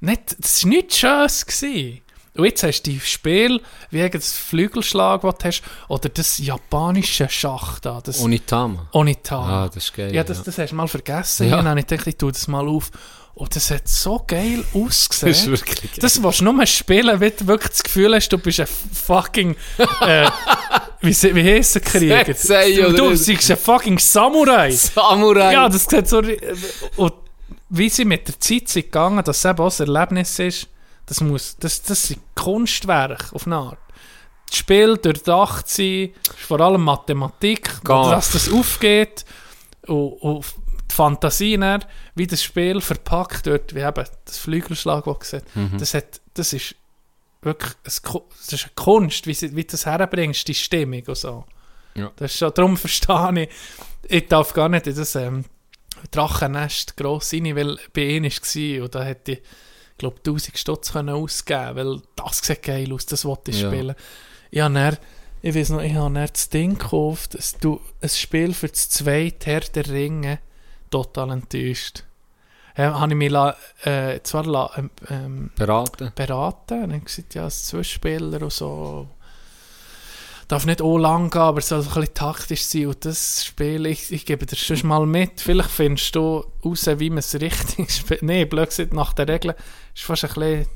nicht, 0.00 0.36
das 0.38 0.56
ist 0.58 0.66
nichts 0.66 0.98
Schönes 0.98 1.46
gewesen. 1.46 2.00
Und 2.36 2.44
jetzt 2.44 2.62
hast 2.62 2.82
du 2.82 2.90
die 2.92 3.00
Spiel, 3.00 3.60
wie 3.90 3.98
eben 3.98 4.12
das 4.12 4.32
Flügelschlag, 4.32 5.22
du 5.22 5.32
hast, 5.42 5.62
oder 5.88 6.08
das 6.08 6.38
japanische 6.38 7.28
Schach 7.28 7.80
da, 7.80 8.00
das 8.00 8.20
Onitama. 8.20 8.86
Onitama. 8.92 9.64
Ah, 9.64 9.66
das 9.66 9.84
ist 9.86 9.94
geil. 9.94 10.14
Ja, 10.14 10.22
das, 10.22 10.44
das 10.44 10.56
hast 10.56 10.70
du 10.70 10.76
mal 10.76 10.86
vergessen. 10.86 11.48
Ja. 11.48 11.56
Ja. 11.58 11.64
Habe 11.64 11.80
ich 11.80 11.86
gedacht, 11.88 12.06
ich 12.06 12.16
tue 12.16 12.30
das 12.30 12.46
mal 12.46 12.68
auf. 12.68 12.92
Und 13.38 13.54
das 13.54 13.70
hat 13.70 13.86
so 13.86 14.20
geil 14.26 14.64
ausgesehen. 14.74 15.30
Das 15.30 15.42
ist 15.42 15.46
wirklich 15.46 15.92
geil. 15.92 16.00
Das 16.00 16.20
willst 16.20 16.40
du 16.40 16.44
nur 16.44 16.66
spielen, 16.66 17.20
wenn 17.20 17.32
du 17.38 17.46
wirklich 17.46 17.70
das 17.70 17.84
Gefühl 17.84 18.12
hast, 18.16 18.30
du 18.30 18.38
bist 18.38 18.58
ein 18.58 18.66
fucking, 18.66 19.54
äh, 20.00 20.28
wie, 21.02 21.34
wie 21.34 21.44
heisst 21.44 21.76
der 21.76 21.82
Krieger? 21.82 22.24
Du, 22.24 22.92
du 22.92 23.10
bist 23.10 23.48
ein 23.48 23.56
fucking 23.56 23.96
Samurai. 24.00 24.72
Samurai. 24.72 25.52
Ja, 25.52 25.68
das 25.68 25.84
sieht 25.84 26.08
so... 26.08 26.20
Und 26.96 27.12
wie 27.68 27.88
sie 27.88 28.04
mit 28.04 28.26
der 28.26 28.40
Zeit 28.40 28.68
sind 28.68 28.86
gegangen, 28.86 29.22
dass 29.22 29.38
es 29.38 29.44
eben 29.44 29.60
auch 29.60 29.78
ein 29.78 29.86
Erlebnis 29.86 30.36
ist, 30.40 30.68
das 31.06 31.20
muss, 31.20 31.56
das, 31.60 31.80
das 31.82 32.08
sind 32.08 32.20
Kunstwerke 32.34 33.32
auf 33.36 33.46
eine 33.46 33.54
Art. 33.54 33.78
Das 34.48 34.58
Spiel 34.58 34.96
durchdacht 34.96 35.68
sein, 35.68 36.10
vor 36.36 36.60
allem 36.60 36.82
Mathematik, 36.82 37.84
Gar. 37.84 38.10
dass 38.10 38.32
das 38.32 38.50
aufgeht 38.52 39.24
und, 39.86 40.14
und 40.14 40.44
die 40.90 40.94
Fantasie 40.94 41.56
dann, 41.58 41.84
wie 42.14 42.26
das 42.26 42.42
Spiel 42.42 42.80
verpackt 42.80 43.46
wird, 43.46 43.74
wie 43.74 43.80
eben 43.80 44.04
das 44.24 44.38
Flügelschlag, 44.38 45.04
das 45.04 45.18
gesagt 45.20 45.56
Mhm. 45.56 45.78
das, 45.78 45.94
hat, 45.94 46.20
das 46.34 46.52
ist 46.52 46.74
wirklich 47.42 47.72
ein, 47.84 48.20
das 48.40 48.52
ist 48.52 48.64
eine 48.64 48.72
Kunst, 48.74 49.26
wie, 49.26 49.34
sie, 49.34 49.54
wie 49.54 49.64
du 49.64 49.70
das 49.72 49.86
herbringst, 49.86 50.46
die 50.48 50.54
Stimmung 50.54 51.02
und 51.06 51.16
so. 51.16 51.44
Ja. 51.94 52.10
Das 52.16 52.32
ist 52.32 52.38
schon, 52.38 52.52
darum 52.54 52.76
verstehe 52.76 53.42
ich, 53.44 53.48
ich 54.10 54.26
darf 54.28 54.52
gar 54.54 54.68
nicht 54.68 54.86
in 54.86 54.94
das 54.96 55.14
ähm, 55.14 55.44
Drachennest 56.10 56.96
gross 56.96 57.32
rein, 57.32 57.56
weil 57.56 57.76
bei 57.92 58.02
ihnen 58.02 58.30
war 58.30 58.84
und 58.84 58.94
da 58.94 59.02
hätte 59.02 59.32
ich, 59.32 59.42
glaube 59.98 60.18
1000 60.18 60.56
Stutz 60.56 60.92
können 60.92 61.08
ausgeben 61.08 61.74
weil 61.74 62.02
das 62.14 62.38
sieht 62.38 62.62
geil 62.62 62.92
aus, 62.92 63.04
das 63.06 63.24
wollte 63.24 63.50
ich 63.50 63.60
Ja. 63.60 63.68
spielen. 63.68 63.94
Ich 64.50 64.60
habe 64.60 64.74
dann, 64.74 64.96
ich 65.42 65.54
weiß 65.54 65.70
noch, 65.70 65.82
ich 65.82 65.94
habe 65.94 66.14
dann 66.14 66.28
das 66.32 66.48
Ding 66.50 66.78
gekauft, 66.78 67.34
ein, 67.34 67.60
du, 67.60 67.80
ein 68.00 68.08
Spiel 68.08 68.54
für 68.54 68.68
das 68.68 68.88
zweite 68.90 69.46
Herr 69.50 69.60
der 69.60 69.88
Ringe, 69.88 70.38
total 70.90 71.30
enttäuscht. 71.30 72.04
Ja, 72.76 73.00
habe 73.00 73.12
ich 73.12 73.18
mich 73.18 73.30
la, 73.30 73.56
äh, 73.82 74.20
zwar 74.22 74.46
la, 74.46 74.70
ähm, 74.76 74.90
ähm, 75.08 75.50
Beraten. 75.56 76.12
beraten 76.14 76.84
und 76.84 76.90
dann 76.90 77.04
gesagt, 77.04 77.34
ja, 77.34 77.44
als 77.44 77.66
Zwischenspieler 77.66 78.40
und 78.42 78.52
so. 78.52 79.08
Darf 80.46 80.64
nicht 80.64 80.80
auch 80.80 80.96
lang 80.96 81.28
gehen, 81.28 81.42
aber 81.42 81.58
es 81.58 81.68
soll 81.68 81.82
so 81.82 81.90
ein 81.90 81.94
bisschen 82.00 82.14
taktisch 82.14 82.62
sein. 82.62 82.86
Und 82.86 83.04
das 83.04 83.44
Spiel, 83.44 83.84
ich, 83.84 84.10
ich 84.12 84.24
gebe 84.24 84.46
dir 84.46 84.56
schon 84.56 84.86
mal 84.88 85.04
mit. 85.04 85.40
Vielleicht 85.42 85.70
findest 85.70 86.14
du 86.14 86.44
raus, 86.64 86.86
wie 86.86 87.10
man 87.10 87.18
es 87.18 87.34
richtig 87.34 87.90
spielt. 87.94 88.22
Nein, 88.22 88.48
blöd 88.48 88.68
gesagt, 88.70 88.94
nach 88.94 89.12
den 89.12 89.28
Regeln 89.28 89.54
ist 89.94 90.04
fast 90.04 90.24
ein 90.24 90.32
bisschen. 90.34 90.66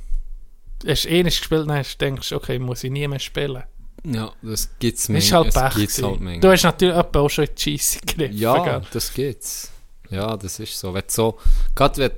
Hast 0.87 1.05
du 1.05 1.09
eh 1.09 1.23
nicht 1.23 1.39
gespielt, 1.39 1.69
dann 1.69 1.79
hast 1.79 1.95
du 1.95 2.05
denkst, 2.05 2.33
okay, 2.33 2.59
muss 2.59 2.85
ich 2.85 2.91
nie 2.91 3.07
mehr 3.09 3.19
spielen. 3.21 3.63
Ja, 4.05 4.33
das 4.43 4.69
gibt's 4.81 5.07
Das 5.07 5.17
ist 5.17 5.33
halt 5.33 5.55
das 5.57 5.63
Pech. 5.63 5.75
gibt's 5.77 6.03
halt 6.03 6.21
du 6.45 6.51
hast 6.51 6.65
natürlich 6.65 6.95
auch 6.97 7.31
schon 7.31 7.45
in 7.45 7.55
die 7.55 7.79
Scheisse 7.79 8.01
gegriffen. 8.01 8.37
Ja, 8.37 8.59
gell? 8.65 8.83
das 8.93 9.15
geht's. 9.15 9.72
Ja, 10.13 10.37
das 10.37 10.61
ist 10.61 10.79
so. 10.79 10.95
Wenn 10.95 11.03
so, 11.09 11.39
gerade 11.75 11.99
wenn, 11.99 12.13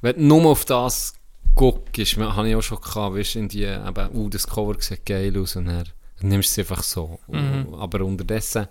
wenn 0.00 0.16
du 0.16 0.22
nur 0.22 0.52
auf 0.52 0.64
das 0.64 1.14
guckst, 1.54 2.16
habe 2.16 2.48
ich 2.48 2.56
auch 2.56 2.62
schon 2.62 2.80
gehabt, 2.80 3.16
weißt 3.16 3.36
in 3.36 3.48
die, 3.48 3.64
eben, 3.64 4.08
uh, 4.14 4.28
das 4.28 4.46
Cover 4.46 4.74
sieht 4.78 5.04
geil 5.04 5.36
aus 5.38 5.56
und 5.56 5.66
dann, 5.66 5.84
nimmst 6.22 6.56
du 6.56 6.60
es 6.62 6.70
einfach 6.70 6.82
so. 6.82 7.18
Mhm. 7.28 7.74
Aber 7.74 8.04
unterdessen 8.04 8.68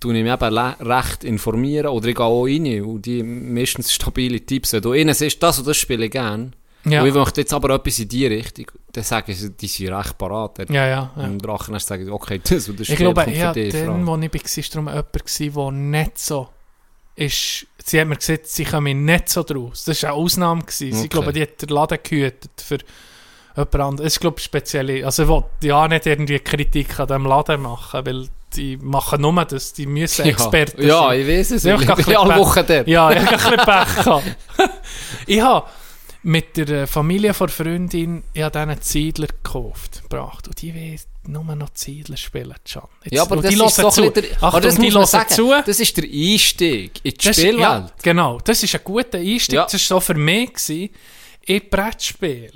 tue 0.00 0.16
ich 0.16 0.24
mich 0.24 0.32
eben 0.32 0.56
recht 0.56 1.24
informieren 1.24 1.88
oder 1.88 2.08
ich 2.08 2.14
gehe 2.16 2.24
auch 2.24 2.44
rein 2.44 2.82
und 2.82 3.04
die 3.04 3.22
meistens 3.22 3.92
stabile 3.92 4.40
Tipps. 4.40 4.72
Wenn 4.72 4.82
du 4.82 4.92
innen 4.92 5.14
siehst, 5.14 5.42
das 5.42 5.58
und 5.58 5.68
das 5.68 5.76
spiele 5.76 6.06
ich 6.06 6.10
gerne, 6.10 6.52
Ja, 6.84 7.02
und 7.02 7.08
ich 7.08 7.14
möchte 7.14 7.42
jetzt 7.42 7.52
aber 7.52 7.74
etwas 7.74 7.98
in 7.98 8.08
die 8.08 8.26
Richtung, 8.26 8.66
dann 8.92 9.04
sagen 9.04 9.32
sie, 9.34 9.50
die 9.50 9.66
sind 9.66 9.92
recht 9.92 10.16
parat. 10.16 10.58
ja, 10.70 10.86
ja. 10.86 11.12
ja. 11.14 11.28
Drachen 11.36 11.72
dann 11.72 11.80
sagen 11.80 12.04
sie, 12.04 12.10
okay, 12.10 12.40
das 12.42 12.68
und 12.68 12.80
das 12.80 12.88
Ich 12.88 12.94
Spiel 12.94 13.12
glaube, 13.12 13.30
ja, 13.30 13.52
für 13.52 13.60
dich 13.60 13.74
in 13.74 13.86
dann, 13.86 14.06
Frage. 14.06 14.06
wo 14.06 14.16
ich 14.16 14.32
war, 14.32 14.56
war 14.56 14.84
darum 14.84 15.04
jemand, 15.38 15.38
der 15.38 15.70
nicht 15.72 16.18
so 16.18 16.48
ist. 17.20 17.66
Sie 17.84 18.00
hat 18.00 18.08
mir 18.08 18.16
gesagt, 18.16 18.46
sie 18.46 18.64
kommen 18.64 19.04
nicht 19.04 19.28
so 19.28 19.42
draus. 19.42 19.84
Das 19.84 20.02
war 20.02 20.10
eine 20.10 20.18
Ausnahme. 20.18 20.62
Gewesen. 20.62 20.92
Sie 20.92 20.98
Okay. 21.00 21.08
glaube, 21.08 21.32
die 21.32 21.42
hat 21.42 21.60
den 21.62 21.68
Laden 21.70 21.98
gehütet 22.02 22.50
für 22.64 22.78
jemand 23.56 23.74
anderes. 23.74 24.06
Es 24.08 24.12
ist, 24.14 24.20
glaube 24.20 24.36
ich, 24.38 24.44
speziell. 24.44 25.04
Also, 25.04 25.22
ich 25.24 25.28
will 25.28 25.42
ja 25.62 25.88
nicht 25.88 26.06
irgendwie 26.06 26.38
Kritik 26.38 26.98
an 27.00 27.06
diesem 27.08 27.26
Laden 27.26 27.62
machen, 27.62 28.04
weil 28.06 28.28
die 28.54 28.76
machen 28.76 29.20
nur 29.22 29.44
das. 29.44 29.72
Die 29.72 29.86
müssen 29.86 30.24
Experten 30.26 30.86
Ja, 30.86 31.00
sein. 31.08 31.20
ich 31.20 31.28
weiß 31.28 31.50
es. 31.52 31.62
Ja, 31.64 31.74
Ich 31.76 31.88
ich 31.88 32.06
bin 32.06 32.16
alle 32.16 32.34
ein 32.34 32.40
Woche 32.40 32.64
dort. 32.64 32.86
Ja, 32.86 33.10
ich 33.10 33.18
habe 33.18 33.28
ein 33.30 33.36
bisschen 33.36 33.56
Pech 33.56 34.04
gehabt. 34.04 34.36
ich 35.26 35.40
habe, 35.40 35.66
mit 36.22 36.56
der 36.56 36.68
äh, 36.68 36.86
Familie 36.86 37.32
von 37.34 37.46
der 37.46 37.54
Freundin, 37.56 38.22
ich 38.34 38.42
habe 38.42 38.58
denen 38.58 38.80
Ziedler 38.82 39.26
gekauft, 39.28 40.02
gebracht. 40.02 40.48
Und 40.48 40.60
die 40.60 40.74
will 40.74 40.98
nur 41.26 41.42
noch 41.44 41.70
Ziedler 41.74 42.16
spielen, 42.16 42.54
Can. 42.64 42.82
Jetzt- 43.04 43.14
Ja, 43.14 43.22
aber 43.22 43.36
das 43.36 43.54
die 43.54 43.62
ist 43.64 43.78
doch 43.78 43.92
zu. 43.92 44.10
der, 44.10 44.24
Achtung, 44.24 44.36
aber 44.48 44.60
das 44.60 44.74
die 44.76 44.92
hören 44.92 45.06
sagen, 45.06 45.28
zu. 45.30 45.52
das 45.64 45.80
ist 45.80 45.96
der 45.96 46.04
Einstieg 46.04 47.00
in 47.04 47.10
die 47.12 47.16
Das 47.16 47.26
ist- 47.26 47.36
Spielwelt. 47.42 47.60
Ja, 47.60 47.90
genau, 48.02 48.38
das 48.44 48.62
ist 48.62 48.74
ein 48.74 48.80
guter 48.84 49.18
Einstieg. 49.18 49.54
Ja. 49.56 49.64
Das 49.64 49.72
war 49.74 49.78
so 49.80 50.00
für 50.00 50.14
mich 50.14 50.52
gewesen, 50.52 50.90
in 51.46 51.62
Brettspiel. 51.70 52.52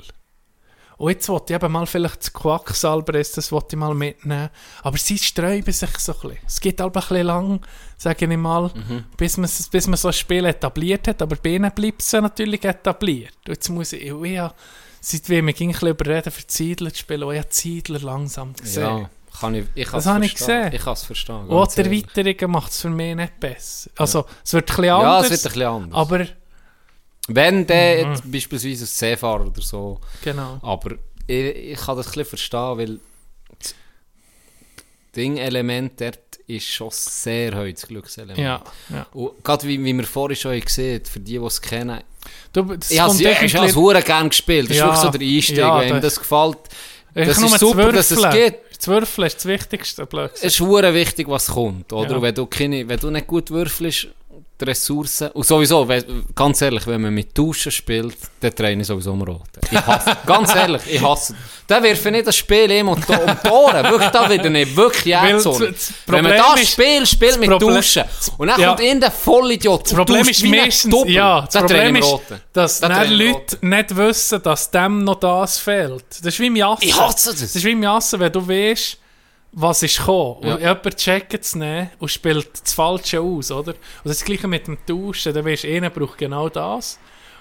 Und 0.96 1.10
jetzt 1.10 1.28
wollte 1.28 1.52
ich 1.52 1.60
eben 1.62 1.72
mal 1.72 1.86
vielleicht 1.86 2.20
das 2.20 2.32
Quacksalbres, 2.32 3.32
das 3.32 3.50
wollte 3.52 3.74
ich 3.74 3.78
mal 3.80 3.94
mitnehmen. 3.94 4.48
Aber 4.82 4.96
sie 4.96 5.18
sträuben 5.18 5.72
sich 5.72 5.98
so 5.98 6.12
ein 6.12 6.20
bisschen. 6.20 6.38
Es 6.46 6.60
geht 6.60 6.80
aber 6.80 7.00
ein 7.00 7.08
bisschen 7.08 7.26
lang, 7.26 7.60
sage 7.96 8.26
ich 8.30 8.36
mal, 8.36 8.70
Mhm. 8.74 9.04
bis, 9.16 9.36
man, 9.36 9.50
bis 9.72 9.86
man 9.88 9.96
so 9.96 10.08
ein 10.08 10.14
Spiel 10.14 10.44
etabliert 10.44 11.08
hat. 11.08 11.20
Aber 11.22 11.36
bei 11.36 11.50
ihnen 11.50 11.70
bleibt 11.72 12.00
es 12.02 12.12
ja 12.12 12.20
natürlich 12.20 12.64
etabliert. 12.64 13.34
Und 13.46 13.52
jetzt 13.54 13.68
muss 13.70 13.92
ich, 13.92 14.02
ich 14.04 14.38
habe- 14.38 14.54
seit 15.00 15.28
wir 15.28 15.42
mich 15.42 15.60
ein 15.60 15.68
bisschen 15.68 15.88
überreden, 15.88 16.30
für 16.30 16.46
Ziedler 16.46 16.90
zu 16.92 16.98
spielen, 17.00 17.24
und 17.24 17.32
ich 17.34 17.38
habe 17.40 17.48
Ziedler 17.50 17.98
langsam 18.00 18.54
gesehen. 18.54 18.82
Ja, 18.84 19.10
kann 19.40 19.54
ich, 19.56 19.64
ich 19.74 19.90
Das 19.90 20.06
habe 20.06 20.24
ich 20.24 20.34
gesehen. 20.34 20.72
Ich 20.72 20.82
kann 20.82 20.92
es 20.92 21.02
verstehen. 21.02 21.48
Und 21.48 21.58
ganz 21.58 21.74
die. 21.74 21.80
Erweiterungen 21.82 22.52
macht 22.52 22.70
es 22.70 22.80
für 22.80 22.90
mich 22.90 23.16
nicht 23.16 23.40
besser. 23.40 23.90
Also, 23.98 24.26
es 24.44 24.52
wird 24.52 24.64
ein 24.64 24.66
bisschen 24.66 24.84
Ja, 24.84 24.98
anders. 24.98 25.24
es 25.24 25.30
wird 25.30 25.40
ein 25.40 25.48
bisschen 25.58 25.68
anders. 25.68 25.98
Aber, 25.98 26.26
Wenn 27.28 27.66
der 27.66 28.04
Mhm. 28.06 28.12
jetzt 28.12 28.30
beispielsweise 28.32 28.84
ein 28.84 28.86
Seefahrer 28.86 29.46
oder 29.46 29.62
so, 29.62 29.98
genau. 30.22 30.58
aber 30.62 30.96
ich, 31.26 31.36
ich 31.72 31.78
kann 31.78 31.96
das 31.96 32.06
ein 32.06 32.10
bisschen 32.12 32.24
verstehen, 32.26 32.78
weil 32.78 32.98
das 33.58 33.74
Ding-Element 35.16 36.00
dort 36.00 36.18
ist 36.46 36.66
schon 36.66 36.88
sehr 36.90 37.54
heute 37.56 37.72
das 37.74 37.86
Glückselement. 37.88 38.38
Ja, 38.38 38.62
ja. 38.90 39.06
Und 39.14 39.42
gerade 39.42 39.66
wie, 39.66 39.82
wie 39.82 39.94
wir 39.96 40.04
vorhin 40.04 40.36
schon 40.36 40.60
gesehen 40.60 40.96
haben, 41.00 41.04
für 41.06 41.20
die, 41.20 41.38
die 41.38 41.44
es 41.44 41.60
kennen, 41.62 42.00
Du, 42.52 42.62
das 42.62 42.90
ich 42.90 43.00
habe 43.00 43.12
es 43.12 43.20
irgendwie- 43.20 43.72
hure 43.74 44.02
gerne 44.02 44.28
gespielt. 44.30 44.70
Das 44.70 44.76
Ja, 44.76 44.92
ist 44.92 45.02
wirklich 45.02 45.12
so 45.12 45.18
der 45.18 45.28
Einstieg. 45.28 45.56
ja, 45.58 45.80
wenn 45.80 45.96
ihm 45.96 46.00
das- 46.00 46.18
gefällt, 46.18 46.58
Ich 47.14 47.26
das 47.28 47.38
ist 47.38 47.58
super, 47.60 47.92
dass 47.92 48.10
es 48.10 48.30
gibt. 48.30 48.58
Das 48.76 48.88
Würfeln 48.88 49.26
ist 49.26 49.36
das 49.36 49.46
Wichtigste, 49.46 50.04
blöd 50.06 50.32
gesagt. 50.32 50.44
Es 50.44 50.54
ist 50.54 50.60
hure 50.60 50.92
wichtig, 50.92 51.28
was 51.28 51.46
kommt. 51.48 51.92
Oder? 51.92 52.16
Ja. 52.16 52.22
Wenn, 52.22 52.34
du 52.34 52.44
keine, 52.46 52.86
wenn 52.88 52.98
du 52.98 53.10
nicht 53.10 53.26
gut 53.26 53.50
würfelst, 53.50 54.08
die 54.64 54.70
Ressourcen. 54.70 55.28
Und 55.32 55.44
sowieso, 55.46 55.86
wenn, 55.88 56.24
ganz 56.34 56.60
ehrlich, 56.62 56.86
wenn 56.86 57.00
man 57.00 57.12
mit 57.14 57.34
Tauschen 57.34 57.72
spielt, 57.72 58.16
dann 58.40 58.54
traine 58.54 58.82
ich 58.82 58.86
sowieso 58.88 59.12
am 59.12 59.22
Roten. 59.22 59.60
Ich 59.70 59.78
hasse, 59.86 60.16
ganz 60.26 60.54
ehrlich, 60.54 60.82
ich 60.88 61.02
hasse. 61.02 61.34
Dann 61.66 61.82
werfe 61.82 62.08
ich 62.08 62.12
nicht 62.14 62.26
das 62.26 62.36
Spiel 62.36 62.70
ihm 62.70 62.86
die 62.86 62.90
um 62.90 62.94
die 63.42 63.48
Ohren. 63.48 63.84
Wirklich, 63.90 64.10
da 64.10 64.28
wird 64.28 64.44
er 64.44 64.50
nicht 64.50 64.76
wirklich 64.76 65.14
das 65.14 65.92
Wenn 66.06 66.22
man 66.24 66.36
das 66.36 66.68
Spiel 66.68 67.06
spielt 67.06 67.38
mit 67.40 67.50
Problem- 67.50 67.74
Tauschen 67.76 68.04
und 68.38 68.48
dann 68.48 68.60
Ja. 68.60 68.68
kommt 68.68 68.80
in 68.80 69.00
der 69.00 69.10
Vollidiot 69.10 69.84
Das 69.86 69.94
Problem 69.94 70.28
ist 70.28 70.44
meistens, 70.44 70.94
ja, 71.06 71.42
das 71.50 71.54
Problem 71.62 71.96
ist, 71.96 72.18
dass 72.52 72.80
Da 72.80 72.88
dann 72.88 73.10
Leute 73.12 73.58
nicht 73.62 73.96
wissen, 73.96 74.42
dass 74.42 74.70
dem 74.70 75.04
noch 75.04 75.16
das 75.20 75.58
fehlt. 75.58 76.04
Das 76.10 76.26
ist 76.34 76.40
wie 76.40 76.46
im 76.48 76.56
Jassen. 76.56 76.82
Ich 76.84 76.98
hasse 76.98 77.30
das. 77.30 77.40
Das 77.40 77.56
ist 77.56 77.64
wie 77.64 77.72
im 77.72 77.82
Jassen, 77.82 78.20
wenn 78.20 78.32
du 78.32 78.46
weißt, 78.46 78.98
was 79.54 79.82
ist 79.82 79.98
gekommen. 79.98 80.38
Ja. 80.42 80.54
Und 80.54 80.60
jemand 80.60 80.96
checkt 80.96 81.34
es 81.34 81.54
nicht 81.54 81.90
und 81.98 82.10
spielt 82.10 82.48
das 82.62 82.72
Falsche 82.72 83.20
aus, 83.20 83.50
oder? 83.50 83.72
Und 83.72 84.08
das 84.08 84.24
Gleiche 84.24 84.48
mit 84.48 84.66
dem 84.66 84.78
Tauschen. 84.84 85.32
Dann 85.32 85.44
weisst 85.44 85.64
du, 85.64 85.68
einer 85.68 85.90
braucht 85.90 86.18
genau 86.18 86.48
das. 86.48 86.98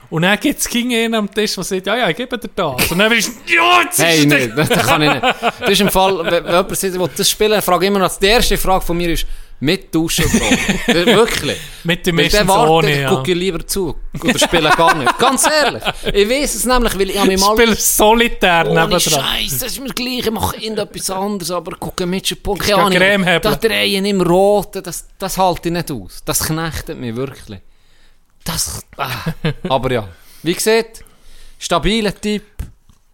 Und 0.10 0.22
dann 0.22 0.40
gibt 0.40 0.60
es 0.60 0.68
einen 0.76 1.16
am 1.16 1.34
Tisch, 1.34 1.56
der 1.56 1.64
sagt, 1.64 1.88
ja, 1.88 1.98
ja, 1.98 2.10
ich 2.10 2.16
gebe 2.16 2.38
dir 2.38 2.50
das. 2.54 2.92
Und 2.92 3.00
dann 3.00 3.12
weißt 3.12 3.32
du, 3.48 3.54
ja, 3.54 3.82
jetzt 3.82 4.00
Hey, 4.00 4.20
ist 4.20 4.28
nee, 4.28 4.48
das, 4.56 4.70
kann 4.70 5.02
ich 5.02 5.12
nicht. 5.12 5.24
Das 5.60 5.70
ist 5.70 5.82
im 5.82 5.90
Fall, 5.90 6.20
wenn, 6.26 6.46
jemand 6.46 6.78
sagt, 6.78 7.20
das 7.20 7.30
spielen, 7.30 7.62
frage 7.62 7.88
immer 7.88 8.00
noch, 8.00 8.16
die 8.18 8.28
erste 8.28 8.58
Frage 8.58 8.86
von 8.86 8.98
mir 8.98 9.10
ist, 9.10 9.26
mit 9.60 9.94
Duschen. 9.96 10.26
Das- 10.26 10.96
Wirklich. 11.06 11.58
Mit 11.84 12.06
dem 12.06 12.18
Weil 12.18 12.30
der 12.30 12.44
meistens 12.46 12.48
wartet, 12.50 12.70
ohne, 12.72 13.02
ja. 13.02 13.10
gucke 13.10 13.32
ich 13.32 13.38
lieber 13.38 13.66
zu. 13.66 13.96
Oder 14.24 14.40
spiele 14.40 14.70
gar 14.70 14.96
nicht. 14.96 15.18
Ganz 15.18 15.46
ehrlich. 15.48 15.84
Ich 16.14 16.30
weiß 16.30 16.56
es 16.56 16.66
nämlich, 16.66 17.00
weil 17.00 17.10
ich 17.10 17.18
habe 17.18 17.28
mich 17.30 17.40
mal... 17.40 17.58
Spiel 17.58 17.76
solitär 17.76 18.66
Ohne 18.70 18.82
nebendran. 18.88 19.00
Scheiß, 19.00 19.60
das 19.60 19.72
ist 19.72 19.80
mir 19.80 19.90
gleich, 19.90 20.20
ich 20.20 20.32
mache 20.32 20.58
irgendetwas 20.58 21.10
anderes, 21.10 21.52
aber 21.52 21.76
gucke 21.78 22.06
mit 22.06 22.44
kann 22.44 22.92
Creme 22.92 23.26
haben. 23.26 23.42
Das 23.42 23.60
Drehen 23.60 24.06
im 24.06 24.22
Roten, 24.22 24.84
das, 24.84 25.08
das 25.18 25.38
halte 25.38 25.70
ich 25.70 25.74
nicht 25.74 25.92
aus. 25.92 26.22
Das 26.26 26.44
knechtet 26.46 26.98
mich 26.98 27.16
wirklich. 27.16 27.60
Das... 28.44 28.82
Ah. 28.98 29.12
Aber 29.70 29.92
ja, 29.92 30.08
wie 30.42 30.54
gesagt, 30.54 31.04
stabiler 31.58 32.14
Typ. 32.20 32.44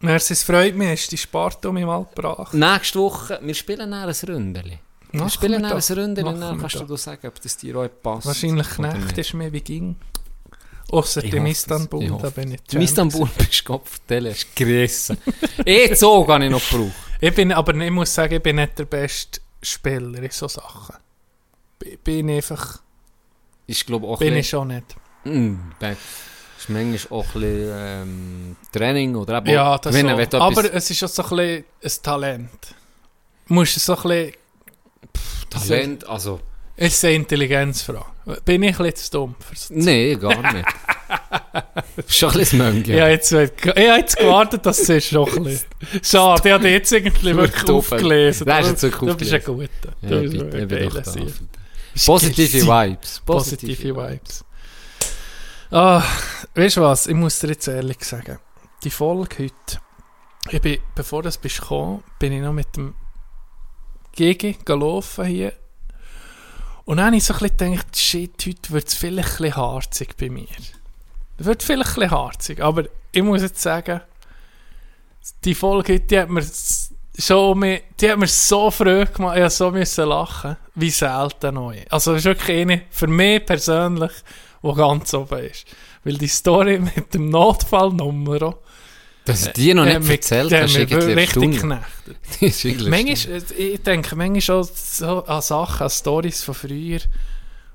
Merci, 0.02 0.34
es 0.34 0.44
freut 0.44 0.76
mich, 0.76 0.90
hast 0.90 1.08
du 1.08 1.10
die 1.12 1.18
Sparte 1.18 1.70
um 1.70 1.76
mich 1.76 1.86
mal 1.86 2.06
gebracht. 2.16 2.54
Nächste 2.54 3.00
Woche, 3.00 3.40
wir 3.42 3.54
spielen 3.54 3.80
dann 3.80 3.94
ein 3.94 4.10
Ründeli. 4.10 4.80
Machen 5.12 5.62
doch. 5.64 5.72
ein 5.72 5.98
Ründeli 5.98 6.28
und 6.28 6.40
dann 6.40 6.60
kannst 6.60 6.76
du 6.76 6.86
dir 6.86 6.98
sagen, 6.98 7.28
ob 7.28 7.42
das 7.42 7.58
dir 7.58 7.76
auch 7.78 7.90
passt. 8.02 8.28
Wahrscheinlich 8.28 8.70
Knecht 8.70 9.18
ist 9.18 9.34
mehr 9.34 9.52
wie 9.52 9.62
ging. 9.62 9.96
Ich 10.92 11.30
dem. 11.30 11.46
Istanbul, 11.46 12.04
Ich 12.04 12.12
da 12.12 12.30
bin 12.32 12.52
ich 12.54 12.74
Istanbul 12.74 13.30
bist 13.38 13.60
du 13.60 13.64
Kopf 13.74 14.00
hast 14.10 14.56
gerissen. 14.56 15.18
eh 15.66 15.94
so 15.94 16.24
kann 16.26 16.42
ich 16.42 16.50
noch 16.50 16.62
brauchen. 16.62 16.94
Ich 17.22 17.34
bin, 17.36 17.52
aber 17.52 17.76
ich 17.76 17.92
muss 17.92 18.14
sagen, 18.14 18.36
ich 18.36 18.42
bin 18.42 18.56
nicht 18.56 18.80
der 18.80 18.86
beste 18.86 19.40
Spieler 19.62 20.24
in 20.24 20.32
so 20.32 20.48
Sachen. 20.48 20.96
Bin 22.04 22.30
ich 22.30 22.38
einfach, 22.38 22.80
Ist 23.68 23.86
glaube 23.86 24.08
auch 24.08 24.20
bin 24.20 24.36
ich 24.36 24.50
schon 24.50 24.70
nicht. 24.70 24.96
Mm, 25.26 25.56
das 25.80 25.98
ist 26.58 26.70
manchmal 26.70 27.20
auch 27.20 27.26
ein 27.26 27.42
bisschen 27.42 27.72
ähm, 27.76 28.56
Training 28.72 29.16
oder 29.16 29.38
eben 29.38 29.50
Ja, 29.50 29.78
das 29.78 29.94
gewinnen, 29.94 30.28
so. 30.30 30.40
Aber 30.40 30.74
es 30.74 30.90
ist 30.90 31.04
auch 31.04 31.08
so 31.08 31.24
ein 31.24 31.30
bisschen 31.30 31.66
ein 31.84 32.04
Talent. 32.04 32.76
Du 33.48 33.54
musst 33.54 33.80
so 33.80 33.96
ein 33.96 34.02
bisschen, 34.02 34.34
Talent, 35.50 36.08
also... 36.08 36.40
es 36.76 36.94
ist 36.94 37.06
eine 37.06 37.16
Intelligenzfrage. 37.16 38.06
Bin 38.46 38.64
ich 38.64 38.80
ein 38.80 38.86
bisschen 38.86 38.96
zu 38.96 39.12
dumm 39.12 39.36
Nee, 39.70 40.16
gar 40.16 40.54
nicht. 40.54 40.66
Schon 42.08 42.32
ein 42.32 42.38
bisschen 42.38 42.60
Mönch. 42.60 42.88
Ja, 42.88 43.08
jetzt, 43.08 43.32
ich 43.32 43.52
habe 43.66 43.82
jetzt 43.82 44.18
gewartet, 44.18 44.66
dass 44.66 44.80
es 44.80 44.90
ist 44.90 45.12
noch 45.12 45.36
ein 45.36 45.44
bisschen. 45.44 45.68
Schade, 46.04 46.48
ich 46.48 46.54
habe 46.54 46.70
jetzt 46.70 46.92
irgendwie 46.92 47.36
wirklich 47.36 47.70
aufgelesen. 47.70 48.46
Das 48.46 48.66
ist 48.66 48.72
jetzt 48.72 48.84
wirklich 48.84 49.12
Du 49.12 49.18
bist 49.18 49.34
ein. 49.34 49.44
Guter. 49.44 49.70
Ja, 50.02 50.10
Du 50.10 50.24
ich 50.24 50.68
bist 50.68 51.18
ein. 51.18 51.28
Sieg. 51.28 52.06
Positive 52.06 52.68
Vibes. 52.68 53.22
Positive 53.26 53.96
Vibes. 53.96 54.46
Ah, 55.72 56.04
weißt 56.56 56.78
du 56.78 56.82
was? 56.82 57.08
Ich 57.08 57.16
muss 57.16 57.40
dir 57.40 57.50
jetzt 57.50 57.68
ehrlich 57.68 58.04
sagen. 58.04 58.40
Die 58.84 58.90
Folge 58.90 59.36
heute, 59.40 59.82
ich 60.50 60.62
bin, 60.62 60.78
bevor 60.96 61.22
du 61.24 61.30
bist 61.42 61.62
gekommen, 61.62 62.04
bin 62.18 62.34
ich 62.34 62.42
noch 62.42 62.54
mit 62.54 62.76
dem 62.76 62.96
Gigi 64.20 64.58
gelaufen 64.66 65.26
hier. 65.26 65.54
Und 66.84 66.98
dann 66.98 67.06
habe 67.06 67.16
ich 67.16 67.24
so 67.24 67.34
ein 67.34 67.40
gedacht, 67.40 67.96
shit, 67.96 68.46
heute 68.46 68.72
wird 68.72 68.90
es 68.90 68.96
vielleicht 68.96 69.40
ein 69.40 69.56
harzig 69.56 70.18
bei 70.18 70.30
mir. 70.30 70.48
Es 71.38 71.46
wird 71.46 71.64
vielleicht 71.64 71.92
ein 71.92 71.96
bisschen 71.96 72.12
harzig, 72.12 72.62
aber 72.62 72.84
ich 73.14 73.24
muss 73.24 73.42
jetzt 73.42 73.62
sagen, 73.62 74.02
die 75.46 75.56
Folge 75.56 76.02
die 76.02 76.20
hat 76.20 76.30
mir 76.30 76.44
schon 77.18 77.60
mehr, 77.60 77.80
die 77.98 78.12
hat 78.12 78.20
mir 78.20 78.28
so 78.28 78.70
früh 78.70 79.06
gemacht, 79.06 79.38
ich 79.38 79.50
so 79.52 79.72
müssen 79.72 80.10
lachen, 80.10 80.58
wie 80.76 80.90
selten 80.90 81.56
neu. 81.56 81.78
Also 81.90 82.12
das 82.12 82.20
ist 82.22 82.26
wirklich 82.26 82.62
eine, 82.62 82.82
für 82.90 83.08
mich 83.08 83.46
persönlich, 83.46 84.12
die 84.62 84.74
ganz 84.74 85.14
oben 85.14 85.46
ist. 85.46 85.66
Weil 86.04 86.18
die 86.18 86.28
Story 86.28 86.80
mit 86.80 87.14
dem 87.14 87.30
Notfallnummer, 87.30 88.56
Dass 89.26 89.46
ich 89.48 89.54
dir 89.54 89.76
noch 89.76 89.86
die 89.86 89.90
nicht 89.90 90.00
mich- 90.02 90.10
erzählt 90.12 90.52
mich 90.52 90.62
ist 90.76 90.76
irgendwie 90.78 91.14
richtig 91.14 91.52
geknechtet. 91.52 92.18
Manchmal, 92.90 93.38
äh, 93.38 93.64
ich 93.74 93.82
denke 93.84 94.16
manchmal 94.16 94.58
auch 94.58 94.70
so 94.74 95.26
an 95.26 95.42
Sachen, 95.42 95.84
an 95.84 95.90
Stories 95.90 96.44
von 96.44 96.56
früher, 96.56 97.00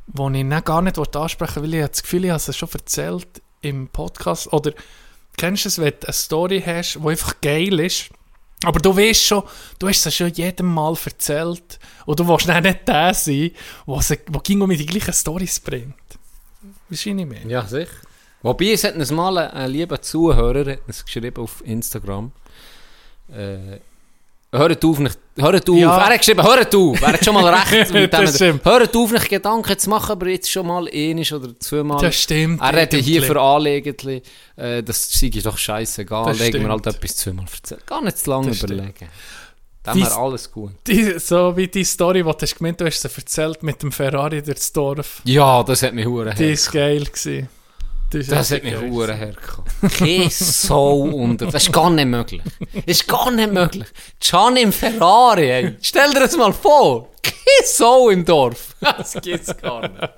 die 0.07 0.39
ich 0.39 0.45
nicht, 0.45 0.65
gar 0.65 0.83
nicht 0.83 0.99
ansprechen 0.99 1.63
will, 1.63 1.71
weil 1.73 1.75
ich 1.79 1.83
habe 1.83 1.91
das 1.93 2.03
Gefühl, 2.03 2.25
ich 2.25 2.31
habe 2.31 2.43
es 2.47 2.57
schon 2.57 2.69
erzählt 2.73 3.29
im 3.61 3.89
Podcast. 3.89 4.53
Oder 4.53 4.73
kennst 5.37 5.65
du 5.65 5.69
es, 5.69 5.79
wenn 5.79 5.93
du 6.01 6.07
eine 6.07 6.13
Story 6.13 6.63
hast, 6.65 6.95
die 7.01 7.09
einfach 7.09 7.41
geil 7.41 7.79
ist, 7.81 8.07
aber 8.65 8.81
du 8.81 8.97
weißt 8.97 9.23
schon, 9.23 9.43
du 9.79 9.89
hast 9.89 10.07
es 10.07 10.15
schon 10.17 10.33
jedem 10.33 10.73
Mal 10.73 10.97
erzählt 11.05 11.79
und 12.07 12.19
du 12.21 12.27
willst 12.27 12.47
nicht 12.49 12.89
der 12.89 13.15
sein, 13.15 13.51
der 13.87 14.17
ging 14.43 14.61
um 14.63 14.71
die 14.71 14.87
gleichen 14.87 15.13
Stories 15.13 15.61
bringt. 15.61 15.95
Weißt 16.89 17.07
du, 17.07 17.11
was 17.15 17.21
ich 17.21 17.27
meine? 17.27 17.47
Ja, 17.51 17.65
sicher. 17.67 17.91
Wobei, 18.45 18.73
es 18.73 18.85
hat 18.85 18.95
uns 18.95 19.11
mal 19.11 19.37
ein, 19.39 19.51
ein 19.53 19.71
lieber 19.71 20.01
Zuhörer 20.01 20.71
hat 20.73 20.81
uns 20.87 21.05
geschrieben 21.05 21.43
auf 21.43 21.63
Instagram. 21.67 22.31
Äh, 23.33 23.79
hört 24.53 24.85
auf, 24.85 24.99
nicht, 24.99 25.19
hört 25.37 25.69
auf. 25.71 25.77
Ja. 25.77 25.97
Er 25.97 26.05
hat 26.13 26.19
geschrieben, 26.19 26.43
hört 26.43 26.75
auf. 26.75 27.01
Er 27.03 27.13
hat 27.15 27.25
schon 27.25 27.35
mal 27.35 27.53
recht. 27.55 27.91
mit 27.95 28.13
Das 28.13 28.33
dem, 28.33 28.35
stimmt. 28.59 28.65
hört 28.67 28.95
auf, 28.95 29.11
nicht 29.13 29.29
Gedanken 29.31 29.79
zu 29.79 29.89
machen, 29.91 30.13
aber 30.13 30.29
jetzt 30.29 30.51
schon 30.51 30.67
mal 30.67 30.87
einisch 30.93 31.33
oder 31.33 31.59
zweimal. 31.59 32.01
Das 32.03 32.15
stimmt. 32.21 32.61
er 32.61 32.73
hätte 32.73 32.99
hier 32.99 33.23
für 33.23 33.41
anlegen, 33.41 33.97
äh, 34.57 34.83
das 34.83 35.11
sei 35.11 35.31
doch 35.43 35.57
scheißegal. 35.57 36.27
Das 36.27 36.39
Legen 36.39 36.61
wir 36.63 36.69
halt 36.69 36.81
stimmt. 36.81 36.97
etwas 36.97 37.17
zweimal 37.17 37.47
erzählen. 37.51 37.81
Gar 37.87 38.03
nicht 38.03 38.19
zu 38.19 38.31
lange 38.31 38.49
Das 38.49 38.57
stimmt. 38.59 38.73
überlegen. 38.73 39.09
Dann 39.83 39.97
Dies- 39.99 40.07
wäre 40.07 40.19
alles 40.19 40.51
gut. 40.53 40.73
Die, 40.87 41.19
so 41.19 41.57
wie 41.57 41.69
die 41.69 41.85
Story, 41.85 42.23
die 42.23 42.31
du 42.31 42.37
hast 42.41 42.57
gemeint, 42.57 42.81
du 42.81 42.85
hast 42.87 43.01
sie 43.01 43.09
erzählt 43.09 43.63
mit 43.63 43.83
dem 43.83 43.91
Ferrari 43.91 44.43
durchs 44.43 44.71
Dorf. 44.73 45.21
Ja, 45.25 45.63
das 45.63 45.83
hat 45.83 45.95
mich 45.95 46.07
hure 46.07 46.35
Die 46.35 46.53
ist 46.53 46.71
geil 46.71 47.05
gewesen. 47.05 47.49
Ist 48.15 48.31
Das 48.33 48.51
hat 48.51 48.63
mich 48.65 48.77
hure 48.79 49.15
hergekommen. 49.15 49.71
Kein 49.99 50.31
so 50.31 51.03
unter. 51.03 51.47
Das 51.47 51.65
ist 51.65 51.73
gar 51.73 51.91
nicht 51.91 52.07
möglich. 52.07 52.43
Das 52.73 52.83
ist 52.87 53.09
gar 53.09 53.31
nicht 53.31 53.53
möglich. 53.53 53.87
Gianni 54.21 54.63
im 54.63 54.73
Ferrari, 54.73 55.51
ey. 55.51 55.77
Stell 55.83 56.11
dir 56.13 56.21
das 56.21 56.37
mal 56.37 56.53
vor. 56.53 57.11
Kein 57.23 57.67
so 57.67 58.11
im 58.11 58.25
Dorf. 58.25 58.75
Das 58.81 59.15
gibt's 59.21 59.57
gar 59.57 59.83
nicht. 59.89 60.13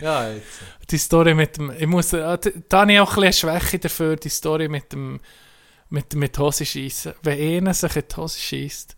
Ja, 0.00 0.28
jetzt. 0.30 0.46
Die 0.90 0.98
Story 0.98 1.34
mit 1.34 1.56
dem, 1.56 1.72
ich 1.78 1.86
muss, 1.86 2.12
äh, 2.12 2.38
d- 2.38 2.52
da 2.68 2.80
habe 2.80 2.92
ich 2.92 3.00
auch 3.00 3.16
ein 3.16 3.22
bisschen 3.22 3.48
eine 3.50 3.60
Schwäche 3.60 3.78
dafür, 3.78 4.16
die 4.16 4.28
Story 4.28 4.68
mit 4.68 4.92
dem, 4.92 5.20
mit, 5.88 6.14
mit 6.14 6.38
Hose 6.38 6.66
schiessen. 6.66 7.14
Wenn 7.22 7.38
einer 7.64 7.74
sich 7.74 7.96
in 7.96 8.02
die 8.10 8.16
Hose 8.16 8.38
schießt, 8.38 8.96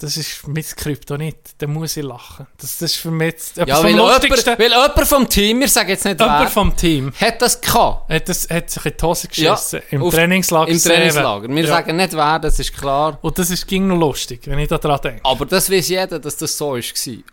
das 0.00 0.16
ist 0.16 0.46
mein 0.46 0.62
Kryptonit, 0.62 1.36
dann 1.58 1.72
muss 1.72 1.96
ich 1.96 2.04
lachen. 2.04 2.46
Das, 2.56 2.78
das 2.78 2.92
ist 2.92 2.96
für 2.98 3.10
mich 3.10 3.32
jetzt 3.32 3.58
etwas 3.58 3.68
Ja, 3.68 3.74
vom 3.76 3.84
weil 3.84 3.90
jemand, 3.94 4.12
Lustigsten. 4.22 4.58
weil 4.58 4.70
jemand 4.70 5.08
vom 5.08 5.28
Team, 5.28 5.60
wir 5.60 5.68
sagen 5.68 5.88
jetzt 5.88 6.04
nicht 6.04 6.20
Jemand 6.20 6.40
wer, 6.42 6.48
vom 6.50 6.76
Team 6.76 7.12
hat 7.20 7.42
das 7.42 7.60
gehabt. 7.60 8.08
hat, 8.12 8.28
das, 8.28 8.48
hat 8.48 8.70
sich 8.70 8.84
in 8.86 8.92
die 9.00 9.04
Hose 9.04 9.28
Ja, 9.32 9.54
geschissen. 9.54 9.82
Im 9.90 10.02
auf- 10.04 10.14
Trainingslager. 10.14 10.70
Im. 10.70 10.78
Trainingslager. 10.80 11.48
Wir 11.48 11.62
Ja. 11.62 11.68
sagen 11.68 11.96
nicht 11.96 12.12
wer, 12.12 12.38
das 12.38 12.58
ist 12.60 12.76
klar. 12.76 13.18
Und 13.22 13.38
das 13.38 13.50
ist, 13.50 13.66
ging 13.66 13.88
noch 13.88 13.96
lustig, 13.98 14.42
wenn 14.44 14.58
ich 14.60 14.68
da 14.68 14.78
dran 14.78 15.00
denke. 15.02 15.20
Aber 15.24 15.44
das 15.46 15.68
weiß 15.70 15.88
jeder, 15.88 16.18
dass 16.20 16.36
das 16.36 16.56
so 16.56 16.74
war. 16.74 16.80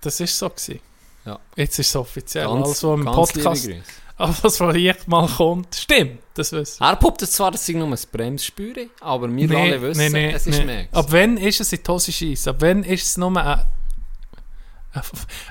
Das 0.02 0.20
ist 0.20 0.38
so 0.38 0.50
gewesen. 0.50 0.80
Ja. 1.26 1.40
Jetzt 1.56 1.78
ist 1.80 1.90
es 1.90 1.96
offiziell. 1.96 2.46
Ganz, 2.48 2.68
also 2.68 2.94
im 2.96 3.06
Podcast, 3.06 3.70
alles 4.18 4.60
was 4.60 4.76
hier 4.76 4.96
mal 5.08 5.28
kommt, 5.28 5.76
stimmt. 5.76 6.20
Das 6.36 6.52
wissen 6.52 6.80
wir. 6.80 6.88
Er 6.88 6.96
poppt 6.96 7.22
zwar, 7.22 7.52
das 7.52 7.66
sei 7.66 7.74
nur 7.74 7.88
ein 7.88 7.98
Bremsspüre, 8.12 8.88
aber 9.02 9.34
wir 9.34 9.48
Nee, 9.48 9.56
alle 9.56 9.82
wissen, 9.82 10.00
nee, 10.00 10.10
nee, 10.10 10.32
es 10.34 10.48
ist 10.48 10.60
nee. 10.60 10.66
mehr. 10.66 10.88
Ab 10.92 11.08
wann 11.10 11.38
ist 11.38 11.60
es 11.62 11.72
in 11.74 11.80
die 11.86 11.92
Hose 11.92 12.12
schiessen? 12.12 12.50
Ab 12.50 12.56
wann 12.60 12.84
ist 12.84 13.04
es 13.06 13.18
nur 13.18 13.30
ein... 13.36 13.38
ein- 13.38 13.66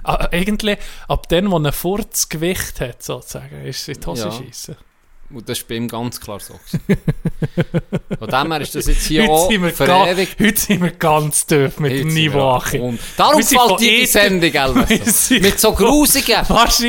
Eigentlich, 0.33 0.79
ab 1.09 1.29
dann, 1.29 1.51
wo 1.51 1.59
ein 1.59 1.71
Furz 1.73 2.29
Gewicht 2.31 2.81
hat, 2.81 3.03
sozusagen, 3.03 3.65
ist 3.67 3.83
es 3.83 3.89
in 3.97 4.01
die 4.01 4.07
Hose 4.07 4.29
Ja. 4.29 4.75
Und 5.35 5.49
das 5.49 5.61
war 5.61 5.69
bei 5.69 5.75
ihm 5.77 5.89
ganz 5.89 6.21
klar 6.21 6.39
so. 6.41 6.55
Von 8.19 8.29
dem 8.29 8.53
her 8.53 8.61
ist 8.61 8.75
das 8.75 8.87
jetzt 8.87 9.07
hier 9.07 9.23
Heute 9.27 9.33
auch 9.67 9.73
verewigt. 9.73 10.37
heute 10.41 10.61
sind 10.61 10.83
wir 10.83 10.91
ganz 10.93 11.45
tief 11.47 11.79
mit 11.79 11.91
dem 11.93 11.97
Jetzt 11.99 12.05
sind 12.07 12.15
Niveau. 12.15 12.51
Achim. 12.53 12.99
Darum 13.17 13.37
Wir 13.39 13.45
sind 13.45 13.59
fällt 13.59 13.71
von 13.71 13.79
dir 13.81 14.01
die 14.01 14.07
Sendung, 14.07 14.53
Elvis. 14.53 15.31
Mit 15.31 15.61
so 15.61 15.73
grusigen. 15.73 16.37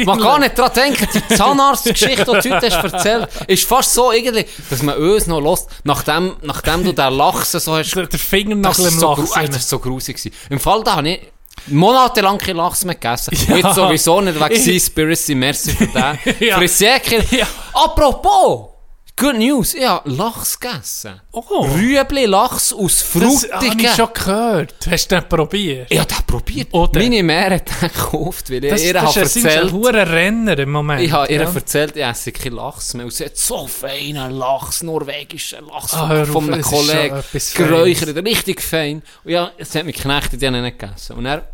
Man 0.06 0.20
kann 0.20 0.42
nicht 0.42 0.58
daran 0.58 0.74
denken, 0.74 1.08
die 1.14 1.36
Zahnarztgeschichte, 1.36 2.26
die 2.26 2.50
du 2.50 2.56
heute 2.56 2.70
hast 2.70 2.94
erzählt, 2.94 3.30
ist 3.48 3.66
fast 3.66 3.94
so 3.94 4.12
irgendwie, 4.12 4.46
dass 4.70 4.82
man 4.84 4.96
uns 4.98 5.28
noch 5.28 5.42
lässt, 5.42 5.68
nachdem, 5.84 6.36
nachdem 6.42 6.84
du 6.84 6.92
den 6.94 7.14
Lachsen 7.14 7.60
so 7.60 7.76
hast. 7.76 7.96
Der, 7.96 8.08
Finger 8.20 8.56
nach 8.56 8.78
ist 8.78 8.86
dem 8.92 9.00
so, 9.00 9.14
gru- 9.16 9.28
Ey, 9.36 9.48
das 9.48 9.58
ist 9.58 9.70
so 9.70 9.80
grusig 9.80 10.18
gewesen. 10.18 10.36
Im 10.50 10.60
Fall 10.60 10.84
da 10.84 10.98
habe 10.98 11.10
ich 11.10 11.20
monatelang 11.68 12.38
kein 12.38 12.56
Lachs 12.56 12.84
mehr 12.86 12.96
gegessen. 12.96 13.36
Ja. 13.48 13.58
Jetzt 13.58 13.76
sowieso 13.76 14.22
nicht 14.22 14.40
wegen 14.40 14.56
Seaspiracy, 14.62 15.36
merci 15.36 15.72
für 15.72 15.88
den. 15.88 16.20
Ja. 16.40 16.58
Ja. 17.32 17.48
Apropos, 17.74 18.70
good 19.18 19.38
news, 19.38 19.74
ich 19.74 19.86
habe 19.88 20.10
Lachs 20.10 20.60
gegessen. 20.60 21.22
Oh. 21.32 21.66
Rüebli 21.66 22.26
Lachs 22.26 22.74
aus 22.74 23.00
Das 23.14 23.16
habe 23.16 23.26
ich 23.66 23.72
Frutigen. 23.72 23.96
schon 23.96 24.10
gehört. 24.14 24.76
Hast 24.90 25.12
du 25.12 25.16
den 25.16 25.30
probiert? 25.30 25.88
Ich 25.92 26.00
habe 26.00 26.14
den 26.14 26.24
probiert. 26.28 26.74
Oder? 26.74 27.00
Meine 27.00 27.24
Mär 27.24 27.52
hat 27.56 27.70
den 27.82 27.90
gekauft, 27.90 28.50
weil 28.50 28.64
ich 28.66 28.72
Das, 28.72 28.82
ihr 28.84 28.94
das 28.94 29.04
habe 29.16 29.26
ist 29.26 29.38
ein 29.38 29.46
erzählt. 29.46 29.72
hoher 29.72 29.94
Renner 30.12 30.60
im 30.60 30.72
Moment. 30.72 31.02
Ich 31.02 31.12
habe 31.12 31.32
ihr 31.32 31.42
ja. 31.42 31.54
erzählt, 31.54 31.96
ich 31.96 32.04
esse 32.04 32.32
keinen 32.32 32.56
Lachs 32.56 32.94
mehr. 32.94 33.06
Und 33.06 33.12
sie 33.14 33.26
hat 33.26 33.38
so 33.38 33.68
feinen 33.68 34.32
Lachs, 34.32 34.84
norwegischen 34.84 35.66
Lachs 35.68 35.94
Ah, 35.94 36.26
von, 36.26 36.52
einem 36.52 36.60
ist 36.60 36.70
Kollegen. 36.70 37.24
Geräuchert, 37.56 38.18
richtig 38.26 38.62
fein. 38.62 39.02
Und 39.24 39.32
ja, 39.32 39.52
es 39.58 39.74
hat 39.76 39.86
mich 39.86 39.96
geknechtet, 39.96 40.42
die 40.42 40.48
habe 40.48 40.58
ich 40.58 40.64
nicht 40.64 40.80
gegessen. 40.80 41.16
Und 41.16 41.26
er 41.26 41.48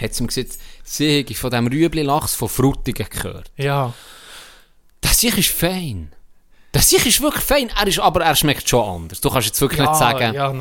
hat 0.00 0.14
sie 0.14 0.22
mir 0.22 0.28
gesagt, 0.28 0.58
sie 0.82 1.18
hätte 1.20 1.34
von 1.34 1.50
diesem 1.50 1.66
Rüebli-Lachs 1.68 2.34
von 2.34 2.48
Frutigen 2.48 3.06
gehört. 3.08 3.50
Ja. 3.56 3.92
Das 5.00 5.22
ist 5.22 5.48
fein. 5.50 6.10
Das 6.74 6.90
sich 6.90 7.06
ist 7.06 7.20
wirklich 7.20 7.44
fein. 7.44 7.70
Er 7.80 7.86
ist, 7.86 8.00
aber 8.00 8.24
er 8.24 8.34
schmeckt 8.34 8.68
schon 8.68 8.84
anders. 9.02 9.20
Du 9.20 9.30
kannst 9.30 9.46
jetzt 9.46 9.60
wirklich 9.60 9.78
ja, 9.80 9.88
nicht 9.90 9.98
sagen, 9.98 10.34
Ja, 10.34 10.52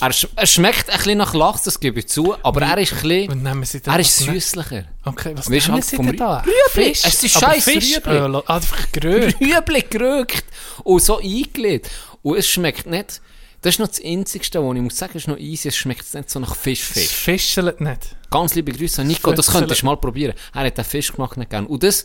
er, 0.00 0.12
sch 0.12 0.28
er 0.36 0.46
schmeckt 0.46 0.90
ein 0.90 0.96
bisschen 0.98 1.18
nach 1.18 1.32
Lachs, 1.34 1.62
das 1.62 1.80
gebe 1.80 2.00
ich 2.00 2.08
zu, 2.08 2.36
aber 2.42 2.60
er 2.62 2.78
ist 2.78 2.92
ein 3.02 3.08
bisschen, 3.08 3.82
er 3.86 3.98
ist 4.00 4.18
süßlicher. 4.18 4.84
Okay, 5.04 5.32
was 5.36 5.50
Weißt 5.50 5.66
nehmen 5.68 5.74
halt 5.74 5.84
sie 5.84 5.96
denn 5.96 6.16
da? 6.16 6.38
Rüebli. 6.40 6.52
Fisch? 6.94 7.00
Es 7.04 7.22
ist 7.24 7.36
Aber 7.42 7.54
scheiß 7.54 7.64
Fischöl. 7.64 8.02
Rüebli. 8.04 8.42
Ah, 8.46 8.54
Einfach 8.56 8.92
gerührt. 8.92 9.40
Rüebli 9.40 9.84
gerögt 9.88 10.44
und 10.82 11.02
so 11.02 11.18
eingelegt. 11.18 11.90
Und 12.22 12.36
es 12.36 12.46
schmeckt 12.48 12.86
nicht, 12.86 13.20
das 13.62 13.74
ist 13.74 13.78
noch 13.78 13.88
das 13.88 14.04
Einzigste, 14.04 14.62
was 14.62 14.76
ich 14.76 14.82
muss 14.82 14.98
sagen, 14.98 15.16
ist 15.16 15.28
noch 15.28 15.38
easy, 15.38 15.68
es 15.68 15.76
schmeckt 15.76 16.12
nicht 16.12 16.28
so 16.28 16.40
nach 16.40 16.50
Das 16.50 16.58
Fischfisch. 16.58 17.08
fischelt 17.08 17.80
nicht. 17.80 18.16
Ganz 18.30 18.54
liebe 18.54 18.70
Grüße 18.72 19.00
an 19.00 19.06
Nico, 19.06 19.32
das 19.32 19.46
könntest 19.50 19.80
du 19.80 19.86
mal 19.86 19.96
probieren. 19.96 20.34
Er 20.52 20.66
hat 20.66 20.76
den 20.76 20.84
Fisch 20.84 21.10
gemacht 21.12 21.38
nicht 21.38 21.48
gern. 21.50 21.64
Und 21.66 21.82
das 21.82 22.04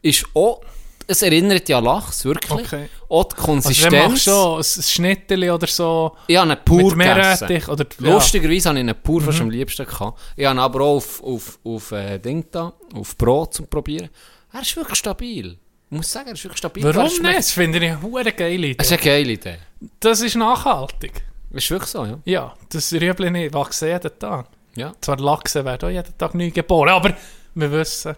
ist 0.00 0.24
auch, 0.34 0.62
es 1.06 1.22
erinnert 1.22 1.68
ja 1.68 1.78
an 1.78 1.84
Lachs, 1.84 2.24
wirklich. 2.24 2.50
Okay. 2.66 2.88
Auch 3.08 3.24
die 3.24 3.34
Also 3.36 3.46
Konsistenz. 3.46 4.24
du 4.24 4.30
schon 4.30 4.58
ein 4.58 4.82
Schnitteli 4.82 5.50
oder 5.50 5.66
so 5.66 6.16
ich 6.26 6.36
habe 6.36 6.50
einen 6.52 6.64
pur. 6.64 6.94
Meerrettich 6.96 7.68
oder... 7.68 7.84
Lustigerweise 7.98 8.68
habe 8.68 8.78
ich 8.78 8.84
einen 8.84 8.94
pur 9.02 9.20
Mhm. 9.20 9.24
fast 9.26 9.40
am 9.40 9.50
liebsten 9.50 9.86
gehabt. 9.86 10.20
Ich 10.36 10.46
habe 10.46 10.60
aber 10.60 10.80
auch 10.80 10.96
auf, 10.96 11.22
auf, 11.22 11.58
auf 11.64 11.92
äh, 11.92 12.18
Ding 12.18 12.44
da, 12.50 12.72
auf 12.94 13.16
Brot 13.16 13.54
zum 13.54 13.66
Probieren. 13.68 14.08
Er 14.52 14.62
ist 14.62 14.74
wirklich 14.76 14.98
stabil. 14.98 15.58
Ich 15.90 15.96
muss 15.96 16.10
sagen, 16.10 16.28
er 16.28 16.34
ist 16.34 16.44
wirklich 16.44 16.58
stabil. 16.58 16.84
Ja. 16.84 16.94
Warum 16.94 17.22
nicht? 17.22 17.38
Das 17.38 17.50
finde 17.52 17.78
ich 17.78 17.92
eine 17.92 18.32
geile 18.32 18.74
Das 18.74 18.86
ist 18.90 18.92
Idee. 19.00 19.10
eine 19.10 19.18
geile 19.22 19.32
Idee. 19.32 19.58
Das 20.00 20.20
ist 20.20 20.34
nachhaltig. 20.36 21.22
Ist 21.52 21.70
wirklich 21.70 21.90
so, 21.90 22.04
ja. 22.04 22.18
Ja, 22.24 22.54
das 22.70 22.92
Rüebli 22.92 23.30
nicht 23.30 23.54
wachsen 23.54 23.88
jeden 23.88 24.18
Tag. 24.18 24.46
Ja. 24.74 24.92
Zwar 25.00 25.18
Lachse 25.18 25.64
werden 25.64 25.88
auch 25.88 25.92
jeden 25.92 26.18
Tag 26.18 26.34
neu 26.34 26.50
geboren, 26.50 26.88
aber 26.88 27.14
wir 27.54 27.70
wissen, 27.70 28.16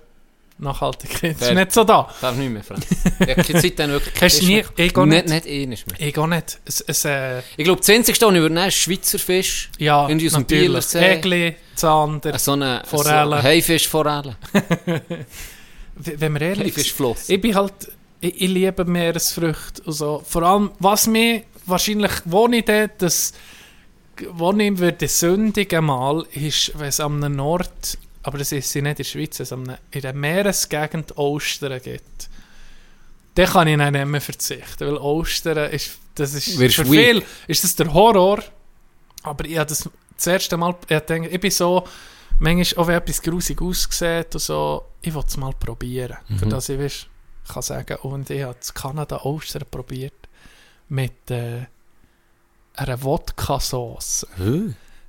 Nachhaltigkeit 0.58 1.32
ist 1.40 1.44
Fair. 1.44 1.54
nicht 1.54 1.72
so 1.72 1.84
da. 1.84 2.08
Darf 2.20 2.34
nicht 2.36 2.50
mehr 2.50 2.62
fressen. 2.64 2.84
Ich 3.20 3.28
habe 3.28 3.42
keine 3.44 3.60
Zeit, 3.60 3.78
dann 3.78 3.90
wirklich 3.90 4.14
Hast 4.22 4.40
du 4.42 4.46
nie- 4.46 4.62
Fisch 4.62 4.72
ich 4.76 4.94
mehr- 4.96 5.04
nicht. 5.06 5.28
Nicht, 5.28 5.44
nicht 5.46 5.46
einmal 5.86 5.98
mehr. 5.98 6.08
Ich 6.08 6.18
auch 6.18 6.26
nicht. 6.26 6.58
Es, 6.64 6.80
es, 6.80 7.04
äh, 7.04 7.38
Ich 7.56 7.64
glaube, 7.64 7.80
das 7.80 7.90
einzige, 7.90 8.18
was 8.20 8.28
ich 8.34 8.40
würde 8.40 8.54
nehmen, 8.54 8.68
ist 8.68 8.74
Schweizer 8.76 9.18
Fisch. 9.18 9.70
ja, 9.78 10.08
Irgendwie 10.08 10.26
aus 10.28 10.32
dem. 10.34 10.44
Bielersee. 10.46 10.98
Egli, 11.16 11.56
Zander. 11.74 12.34
Äh, 12.34 12.38
So 12.38 12.52
eine 12.52 12.82
Forelle. 12.86 13.36
So 13.36 13.42
Haifischforelle. 13.42 14.36
Wenn 15.96 16.32
wir 16.34 16.40
ehrlich 16.42 16.58
sind, 16.74 16.76
Haifischfloss. 16.76 17.28
ich 17.28 17.40
bin 17.40 17.54
halt, 17.54 17.72
ich, 18.20 18.42
ich 18.42 18.48
liebe 18.50 18.84
Meeresfrüchte 18.84 19.82
und 19.84 19.92
so. 19.92 20.22
Vor 20.26 20.42
allem, 20.42 20.70
was 20.78 21.06
mir 21.06 21.42
wahrscheinlich, 21.64 22.12
wo 22.26 22.46
ich 22.48 22.64
dort, 22.64 22.92
das, 23.02 23.32
wo 24.32 24.52
ich 24.52 24.78
würde 24.78 25.08
sündigen 25.08 25.84
mal, 25.86 26.24
ist, 26.32 26.72
wenn 26.78 26.88
es 26.88 27.00
am 27.00 27.20
Nord, 27.20 27.98
aber 28.26 28.38
das 28.38 28.50
ist 28.52 28.70
sie 28.70 28.82
nicht 28.82 28.90
in 28.92 28.96
der 28.96 29.04
Schweiz, 29.04 29.40
es 29.40 29.52
am- 29.52 29.76
in 29.90 30.00
der 30.00 30.12
Meeresgegend 30.12 31.16
Ostern 31.16 31.80
gibt. 31.80 32.28
Dann 33.34 33.46
kann 33.46 33.68
ich 33.68 33.76
dann 33.76 33.92
nicht 33.92 34.06
mehr 34.06 34.20
verzichten, 34.20 34.86
weil 34.86 34.96
Ostern 34.96 35.70
ist, 35.70 35.98
das 36.14 36.34
ist, 36.34 36.58
Wirst 36.58 36.76
für 36.76 36.84
viel 36.86 37.22
ist 37.46 37.62
das 37.64 37.76
der 37.76 37.92
Horror, 37.92 38.42
aber 39.22 39.44
ich 39.44 39.56
habe 39.58 39.68
das 39.68 39.88
das 40.16 40.26
erste 40.26 40.56
Mal, 40.56 40.74
ich, 40.88 40.98
denke, 41.00 41.28
ich 41.28 41.40
bin 41.40 41.50
so, 41.50 41.86
manchmal, 42.38 42.82
auch 42.82 42.86
wenn 42.88 42.96
etwas 42.96 43.20
grusig 43.20 43.60
aussieht 43.60 44.34
und 44.34 44.40
so, 44.40 44.84
ich 45.02 45.14
will 45.14 45.22
es 45.26 45.36
mal 45.36 45.52
probieren. 45.52 46.16
Für 46.38 46.46
das 46.46 46.68
ich 46.70 46.78
weiss, 46.78 47.06
kann 47.46 47.62
sagen, 47.62 47.96
und 48.02 48.30
ich 48.30 48.42
habe 48.42 48.54
in 48.56 48.74
Kanada 48.74 49.18
Ostern 49.18 49.64
probiert 49.70 50.14
mit 50.88 51.30
äh, 51.30 51.66
einer 52.74 53.02
Wodka-Sauce. 53.02 54.26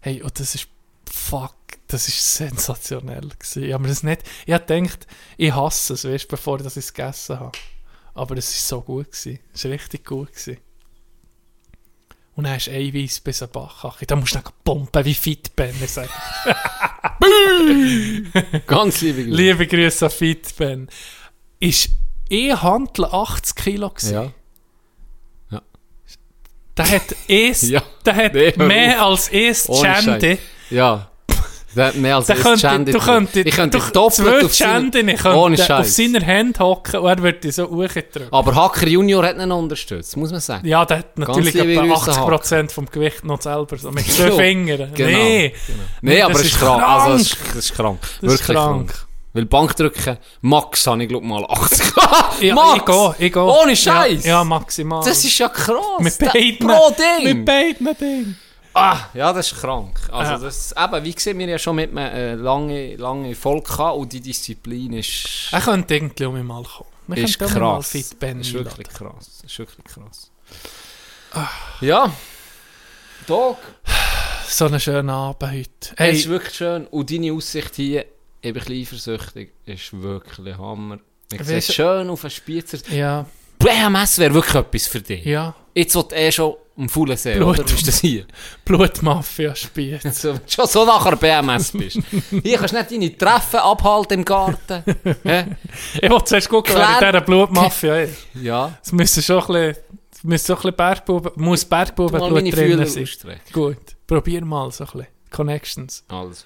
Hey, 0.02 0.22
und 0.22 0.38
das 0.40 0.54
ist, 0.56 0.68
fuck, 1.10 1.56
das 1.88 2.08
ist 2.08 2.36
sensationell 2.36 3.30
gewesen. 3.30 3.64
Ich 3.64 3.74
habe 3.74 3.84
mir 3.84 3.90
das 3.90 4.04
nicht, 4.04 4.24
ich 4.46 4.54
habe 4.54 4.66
gedacht, 4.66 5.08
ich 5.38 5.54
hasse 5.54 5.94
es, 5.94 6.04
weißt, 6.06 6.28
bevor 6.28 6.60
ich 6.60 6.66
es 6.66 6.94
gegessen 6.94 7.40
habe. 7.40 7.58
Aber 8.14 8.36
es 8.38 8.54
war 8.54 8.80
so 8.80 8.82
gut 8.84 9.12
gewesen. 9.12 9.40
Es 9.54 9.64
war 9.64 9.72
richtig 9.72 10.06
gut 10.06 10.30
gewesen. 10.34 10.58
Und 12.36 12.44
dann 12.44 12.54
hast 12.54 12.68
du 12.68 12.72
Eiweiß 12.72 13.22
bis 13.22 13.42
ein 13.42 13.50
Bach. 13.50 13.96
Da 14.06 14.16
musst 14.16 14.36
du 14.36 14.40
dann 14.40 14.54
pumpen 14.64 15.06
wie 15.06 15.14
Fitben. 15.16 15.74
Ich 15.84 15.92
sage. 15.92 16.10
Ganz 18.68 19.02
liebe 19.02 19.24
Grüße. 19.24 19.36
Liebe 19.36 19.68
Grüße 19.68 20.06
an 20.06 20.12
Fitben. 20.12 20.88
Ist 21.60 21.90
eh 22.30 22.54
Handel 22.54 23.06
80 23.06 23.56
Kilo 23.56 23.90
gewesen. 23.90 24.14
Ja. 24.14 25.62
Der 26.78 26.90
hat 26.92 27.16
es, 27.28 27.62
Ja. 27.70 27.82
der 28.06 28.16
hat 28.16 28.34
Nee, 28.36 28.54
mehr 28.56 29.02
als 29.04 29.30
es 29.30 29.66
Chandy. 29.66 30.38
Ja. 30.70 31.10
Mehr 31.76 32.16
als 32.16 32.30
ein 32.30 32.58
Chandy 32.58 32.92
du 32.92 33.00
könntest, 33.00 33.46
Ich 33.46 33.56
könnte 33.56 33.78
doppelt 33.94 34.14
zwei 34.14 34.40
ich 35.14 35.26
Ohne 35.26 35.56
auf 35.80 35.86
seiner 35.86 36.26
Hand 36.26 36.60
hocken 36.60 37.00
und 37.02 37.08
er 37.10 37.22
würde 37.22 37.52
so 37.52 37.70
hochgedrückt. 37.70 38.30
Aber 38.32 38.56
Hacker 38.56 38.88
Junior 38.88 39.24
hat 39.26 39.38
ihn 39.38 39.52
unterstützt, 39.52 40.18
muss 40.18 40.32
man 40.32 40.40
sagen. 40.40 40.68
Ja, 40.68 40.86
der 40.86 41.00
hat 41.00 41.18
natürlich 41.18 41.56
etwa 41.56 41.82
Grüße, 41.86 42.12
80% 42.12 42.72
vom 42.72 42.86
Gewicht 42.88 43.24
noch 43.26 43.42
selber, 43.42 43.78
so 43.78 43.92
mit 43.92 44.08
zwei 44.12 44.32
Fingern. 44.32 44.92
genau, 44.96 45.10
Nee, 45.10 45.54
Nee, 46.02 46.22
aber 46.22 46.34
das 46.34 46.42
es 46.42 46.48
ist 46.48 46.54
ist 46.54 46.60
krank. 46.62 46.84
Also, 46.84 47.06
krank. 47.06 47.16
es 47.20 47.22
ist, 47.28 47.38
das 47.50 47.56
ist 47.58 47.74
krank. 47.76 48.00
Das 48.02 48.12
ist 48.34 48.40
Wirklich 48.40 48.58
krank. 48.58 48.88
krank. 48.90 49.08
Weil 49.34 49.46
Bankdrücken, 49.46 50.18
Max 50.42 50.88
habe 50.88 51.04
ich 51.04 51.10
glaube 51.10 51.26
mal 51.28 51.46
80. 51.46 51.86
ja, 52.42 52.56
Max! 52.56 52.78
ich 52.78 52.86
gehe, 52.86 53.16
ich 53.28 53.34
gehe. 53.34 53.44
Ohne 53.44 53.76
Scheiß! 53.76 54.24
Ja, 54.26 54.30
ja, 54.32 54.44
maximal. 54.44 55.04
Das 55.06 55.24
ist 55.24 55.38
ja 55.38 55.50
krass. 55.50 55.76
mit 56.00 56.18
beiden, 56.18 56.58
Pro 56.68 56.92
Ding! 57.22 57.24
mit 57.38 57.46
beiden 57.46 57.98
Dingen. 57.98 58.38
Ah, 58.78 59.10
ja, 59.14 59.34
das 59.34 59.52
ist 59.52 59.60
krank. 59.60 60.00
Also 60.12 60.32
Ja. 60.34 60.38
das, 60.38 60.72
eben, 60.78 61.04
wie 61.04 61.14
gesehen, 61.14 61.38
wir 61.40 61.48
ja 61.48 61.58
schon 61.60 61.76
mit 61.76 61.90
einem 61.90 61.98
äh, 61.98 62.34
lange, 62.36 62.96
lange 62.96 63.34
Volk 63.36 63.66
gehabt 63.68 63.98
und 63.98 64.12
die 64.14 64.22
Disziplin 64.22 64.94
ist, 64.94 65.50
Er 65.52 65.62
könnte 65.62 65.96
irgendwie 65.96 66.26
um 66.26 66.34
mich 66.36 66.44
mal 66.44 66.64
kommen. 66.64 66.90
Wir 67.08 67.24
ist 67.24 67.42
auch 67.42 67.50
mal 67.50 67.76
krass. 67.76 67.90
Fit 67.92 68.20
Ben 68.20 68.42
ist 68.42 68.54
wirklich 68.54 68.90
krass. 68.90 69.42
Ist 69.46 69.58
wirklich 69.60 69.86
krass. 69.86 70.32
Ja. 71.82 72.12
Dog. 73.28 73.58
So 74.50 74.66
einen 74.66 74.80
schönen 74.80 75.10
Abend 75.10 75.52
heute. 75.52 75.70
Es 75.82 75.94
Hey, 75.98 76.12
ist 76.16 76.30
wirklich 76.30 76.54
schön. 76.56 76.88
Und 76.88 77.12
deine 77.12 77.34
Aussicht 77.34 77.76
hier, 77.76 78.06
bin 78.42 78.52
ein 78.52 78.54
bisschen 78.54 78.82
eifersüchtig, 78.82 79.54
ist 79.66 80.02
wirklich 80.02 80.58
Hammer. 80.58 81.00
Ich 81.32 81.44
sehe 81.44 81.62
schön 81.62 82.10
auf 82.10 82.22
den 82.22 82.30
Spitzer. 82.30 82.78
Ja, 82.90 83.26
BMS 83.60 84.20
wäre 84.20 84.34
wirklich 84.34 84.56
etwas 84.56 84.88
für 84.88 85.02
dich. 85.02 85.26
ja. 85.26 85.54
Jetzt 85.74 85.94
wird 85.94 86.12
eh 86.14 86.32
schon 86.32 86.56
am 86.76 86.90
faulen 86.90 87.16
See, 87.18 87.36
Blut. 87.36 87.60
oder? 87.60 87.66
Ist 87.72 87.88
das 87.88 88.00
hier? 88.00 88.26
Blutmafia 88.66 89.54
spielt. 89.56 90.02
So, 90.14 90.30
wenn 90.34 90.38
du 90.38 90.52
schon 90.52 90.66
so 90.68 90.86
nachher 90.86 91.16
BMS 91.16 91.72
bist. 91.72 92.00
Hier 92.44 92.58
kannst 92.58 92.74
du 92.74 92.98
nicht 92.98 93.22
deine 93.22 93.36
Treffen 93.40 93.60
abhalten 93.60 94.20
im 94.20 94.26
Garten. 94.26 94.84
Ich 96.02 96.10
wollte 96.10 96.26
zuerst 96.26 96.50
gucken, 96.50 96.74
wer 96.76 96.84
in 96.84 96.90
Klär- 96.96 97.12
dieser 97.12 97.22
Blutmafia 97.22 97.96
ist. 98.02 98.26
ja. 98.42 98.76
Es 98.84 98.92
müssen 98.92 99.22
schon 99.22 99.40
ein 99.42 99.48
bisschen, 99.76 99.84
müssen 100.24 100.46
so 100.48 100.54
ein 100.54 100.58
bisschen 100.62 100.76
Bergbuben, 100.76 101.32
muss 101.36 101.64
Bergbubenblut 101.66 102.56
drin 102.56 102.86
sein. 102.88 103.04
ausstrecken. 103.04 103.54
Gut, 103.54 103.78
probier 104.08 104.44
mal 104.44 104.72
so 104.72 104.84
ein 104.86 104.90
bisschen. 104.92 105.08
Connections. 105.30 106.04
Also. 106.08 106.46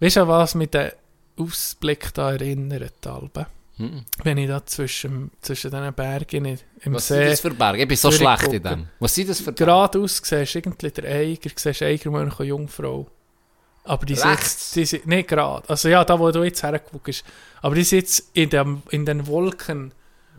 Weißt 0.00 0.16
du, 0.16 0.26
was 0.26 0.54
mit 0.54 0.72
dem 0.72 0.90
Ausblick 1.38 2.14
da 2.14 2.32
erinnert, 2.32 3.06
Alben? 3.06 3.44
Hm. 3.78 4.04
Wenn 4.24 4.38
ich 4.38 4.48
da 4.48 4.64
zwischen, 4.66 5.30
zwischen 5.40 5.70
diesen 5.70 5.92
Bergen 5.94 6.44
in- 6.44 6.58
im 6.80 6.94
Was 6.94 7.06
sind 7.08 7.18
See 7.18 7.30
das 7.30 7.40
für 7.40 7.50
Berge? 7.54 7.82
Ich 7.82 7.88
bin 7.88 7.96
so 7.96 8.10
schlecht 8.10 8.42
in 8.42 8.46
gucken. 8.46 8.62
dem. 8.62 8.88
Was 8.98 9.14
sind 9.14 9.30
das 9.30 9.38
für 9.38 9.52
Berge? 9.52 9.64
geradeaus 9.64 10.20
siehst, 10.22 10.56
irgendwie 10.56 10.90
der 10.90 11.04
Eiger, 11.04 11.50
siehst 11.54 11.82
Eiger, 11.82 12.10
Mönch 12.10 12.38
und 12.40 12.46
Jungfrau. 12.46 13.06
Aber 13.84 14.04
die 14.04 14.14
Rechts? 14.14 14.74
sitzt, 14.74 14.76
die 14.76 14.84
sind 14.84 15.06
nicht 15.06 15.28
gerade. 15.28 15.68
Also 15.70 15.88
ja, 15.88 16.04
da 16.04 16.18
wo 16.18 16.30
du 16.30 16.42
jetzt 16.42 16.62
herguckst. 16.62 17.24
Aber 17.62 17.74
die 17.74 17.84
sitzt 17.84 18.30
in, 18.34 18.50
dem, 18.50 18.82
in 18.90 19.06
den 19.06 19.26
Wolken. 19.26 19.94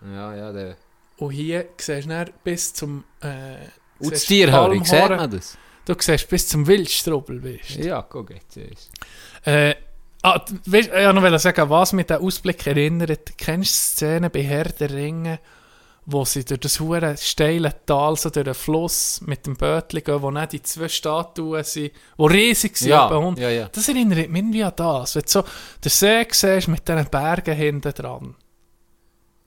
Ja, 0.06 0.36
ja, 0.36 0.52
der. 0.54 0.76
Und 1.18 1.32
hier 1.32 1.66
siehst 1.78 2.06
du 2.06 2.10
dann 2.10 2.30
bis 2.44 2.74
zum... 2.74 3.04
Äh, 3.22 3.56
Und 4.00 4.12
das 4.14 4.26
Tierhörig, 4.26 4.86
sieht 4.86 5.10
man 5.10 5.32
das? 5.32 5.58
Du 5.86 5.96
siehst 5.98 6.30
bis 6.30 6.48
zum 6.48 6.68
Wildstrubel, 6.68 7.42
du. 7.42 7.58
Ja, 7.82 8.02
guck 8.04 8.30
jetzt. 8.32 8.58
Äh, 9.46 9.76
ah, 10.24 10.44
weißt, 10.66 10.90
ich 10.90 10.94
wollte 10.94 11.32
noch 11.32 11.40
sagen, 11.40 11.70
was 11.70 11.94
mit 11.94 12.10
dem 12.10 12.22
Ausblick 12.22 12.66
erinnert. 12.68 13.38
Kennst 13.38 14.02
du 14.02 14.06
die 14.06 14.10
Szene 14.12 14.30
bei 14.30 14.44
Herr 14.44 14.66
der 14.66 14.92
Ringe, 14.92 15.40
wo 16.06 16.26
sie 16.26 16.44
durch 16.44 16.60
das 16.62 16.80
hure 16.80 17.16
steile 17.18 17.74
Tal, 17.86 18.16
so 18.16 18.30
durch 18.30 18.46
den 18.46 18.54
Fluss 18.54 19.22
mit 19.26 19.46
dem 19.46 19.56
Bötchen 19.56 20.04
gehen, 20.04 20.22
wo 20.22 20.32
nicht 20.32 20.54
die 20.54 20.62
zwei 20.62 20.88
Statuen 20.88 21.64
sind, 21.64 21.92
die 22.18 22.24
riesig 22.26 22.78
sind. 22.78 22.90
Ja, 22.90 23.06
etwa 23.06 23.18
100 23.18 23.44
ja, 23.44 23.50
ja. 23.50 23.70
Das 23.70 23.88
erinnert 23.88 24.30
mich 24.30 24.40
irgendwie 24.40 24.64
an 24.64 24.74
das. 24.76 25.16
Wenn 25.16 25.22
du 25.24 25.30
so 25.30 25.44
den 25.84 25.90
See 25.90 26.28
siehst 26.32 26.68
mit 26.68 26.88
diesen 26.88 27.10
Bergen 27.10 27.56
hinten 27.56 27.94
dran. 27.94 28.36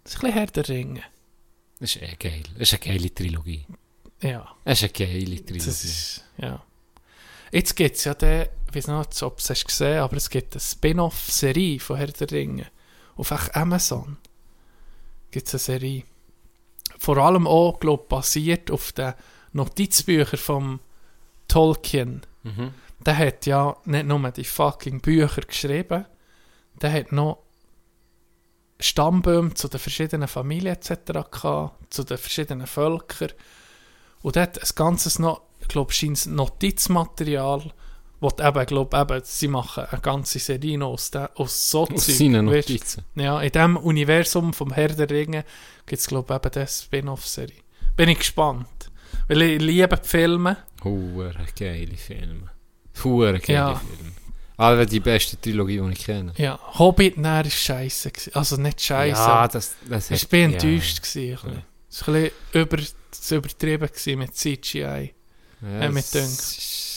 Das 0.05 0.15
ist 0.15 0.19
ein 0.19 0.21
bisschen 0.21 0.39
Herr 0.39 0.47
der 0.47 0.69
Ringe. 0.69 1.03
Das 1.81 1.97
ist 1.97 2.03
eh 2.03 2.17
geil. 2.19 2.43
Das 2.59 2.73
ist 2.73 2.83
eine 2.85 2.95
geile 2.95 3.15
Trilogie. 3.15 3.67
Ja, 4.21 4.47
Das 4.65 4.81
ist 4.83 4.85
eine 4.85 5.09
geile 5.09 5.45
Trilogie. 5.45 5.69
ist, 5.69 6.25
ja. 6.39 6.63
Jetzt 7.51 7.75
gibt 7.75 7.97
es 7.97 8.05
ja 8.05 8.15
den, 8.15 8.47
ich 8.73 8.89
weiß 8.89 8.89
nicht, 8.89 9.23
ob 9.23 9.37
du 9.37 9.41
es 9.43 9.51
hast 9.51 9.67
gesehen 9.67 9.99
aber 9.99 10.17
es 10.17 10.31
gibt 10.31 10.55
eine 10.55 10.61
Spin-off-Serie 10.61 11.79
von 11.79 11.97
Herr 11.97 12.07
der 12.07 12.31
Ringe. 12.31 12.67
Auf 13.17 13.55
Amazon 13.55 14.17
gibt 15.31 15.47
es 15.47 15.55
eine 15.55 15.59
Serie. 15.61 16.05
Vor 16.99 17.19
allem 17.19 17.47
auch, 17.47 17.81
glaube 17.81 18.05
ich, 18.05 18.09
basiert 18.09 18.71
auf 18.71 18.93
den 18.93 19.15
Notizbüchern 19.53 20.39
von 20.39 20.81
Tolkien. 21.49 22.23
Mhm. 22.43 22.73
Der 23.01 23.19
hat 23.19 23.47
ja 23.47 23.77
nicht 23.85 24.07
nur 24.07 24.31
die 24.31 24.45
fucking 24.45 25.01
Bücher 25.01 25.43
geschrieben, 25.43 26.07
der 26.81 26.93
hat 26.93 27.13
noch 27.13 27.39
Stammbäume 28.81 29.55
zu 29.55 29.69
den 29.69 29.81
verschiedenen 29.81 30.29
Familien 30.29 30.75
etc. 30.75 31.31
gehabt, 31.31 31.93
zu 31.93 32.05
den 32.05 32.19
verschiedenen 32.19 32.67
Völkern. 32.67 33.33
Und 34.23 34.37
der 34.37 34.45
hat 34.45 34.59
ein 34.59 34.69
ganzes 34.75 35.19
noch, 35.19 35.43
ich 35.61 35.69
glaube, 35.69 35.93
Notizmaterial, 36.27 37.73
wo 38.23 38.31
die 38.31 38.43
eben, 38.43 38.67
glaube 38.67 38.97
eben, 38.99 39.21
sie 39.25 39.49
machen 39.49 39.85
eine 39.91 40.01
ganze 40.01 40.39
Serie 40.39 40.83
aus, 40.85 41.11
der, 41.11 41.31
aus 41.35 41.71
so 41.71 41.89
Aus 41.89 42.07
seinen. 42.07 42.47
Notizen. 42.47 43.05
Ja, 43.17 43.41
in 43.43 43.51
diesem 43.51 43.77
Universum 43.77 44.55
vom 44.55 44.73
Herr 44.73 44.89
der 44.89 45.11
Ringe 45.11 45.45
gibt 45.87 46.01
es, 46.01 46.07
glaube 46.07 46.33
ich, 46.33 46.37
eben 46.37 46.51
diese 46.53 46.83
Spin-off-Serie. 46.85 47.57
Bin 47.97 48.09
ich 48.09 48.19
gespannt. 48.19 48.69
Weil 49.27 49.43
ich 49.43 49.61
liebe 49.61 49.97
die 49.97 50.09
Filme. 50.09 50.57
Hure 50.85 51.35
geile 51.59 51.97
Filme. 51.97 52.51
Hure 53.03 53.41
geile 53.41 53.53
Ja. 53.59 53.75
Filme. 53.75 54.13
Aber 54.57 54.87
die 54.87 55.01
beste 55.01 55.41
Trilogie, 55.41 55.81
die 55.81 55.93
ich 55.93 56.05
kenne. 56.05 56.33
Ja, 56.37 56.61
Hobbit 56.79 57.19
näher 57.19 57.45
ist 57.45 57.57
scheiße. 57.59 58.13
Also 58.35 58.57
nicht 58.57 58.81
scheiße. 58.81 59.21
Ja, 59.21 59.49
das, 59.49 59.75
das 59.89 60.11
ich 60.13 60.29
bin 60.29 60.53
ja. 60.53 60.59
enttäuscht. 60.59 61.03
gewesen. 61.03 61.65
Es 61.91 62.07
war 62.07 62.15
ein 62.15 62.31
bisschen 62.31 62.33
über, 62.53 62.79
übertrieben 63.31 63.91
mit 64.19 64.37
CGI. 64.37 65.13
Ja, 65.63 65.81
Ja, 65.81 65.91
mit 65.91 66.05
das 66.05 66.11
Dünk. 66.13 66.92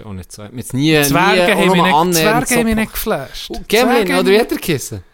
Ist, 0.00 0.06
auch 0.06 0.12
nicht 0.12 0.32
so. 0.32 0.42
Mit 0.50 0.72
nie, 0.72 1.02
Zwerge 1.02 1.54
nie 1.54 1.68
haben 1.68 1.70
mich 1.70 1.82
nicht, 1.82 2.22
Zwerge 2.22 2.54
haben 2.56 2.64
mich 2.64 2.74
nicht 2.74 2.92
geflasht. 2.92 3.50
Oh, 3.50 3.60
Gemlin, 3.68 4.14
oder 4.14 4.26
wie 4.26 4.40
hat 4.40 4.52
er 4.52 4.58
gegessen? 4.58 5.04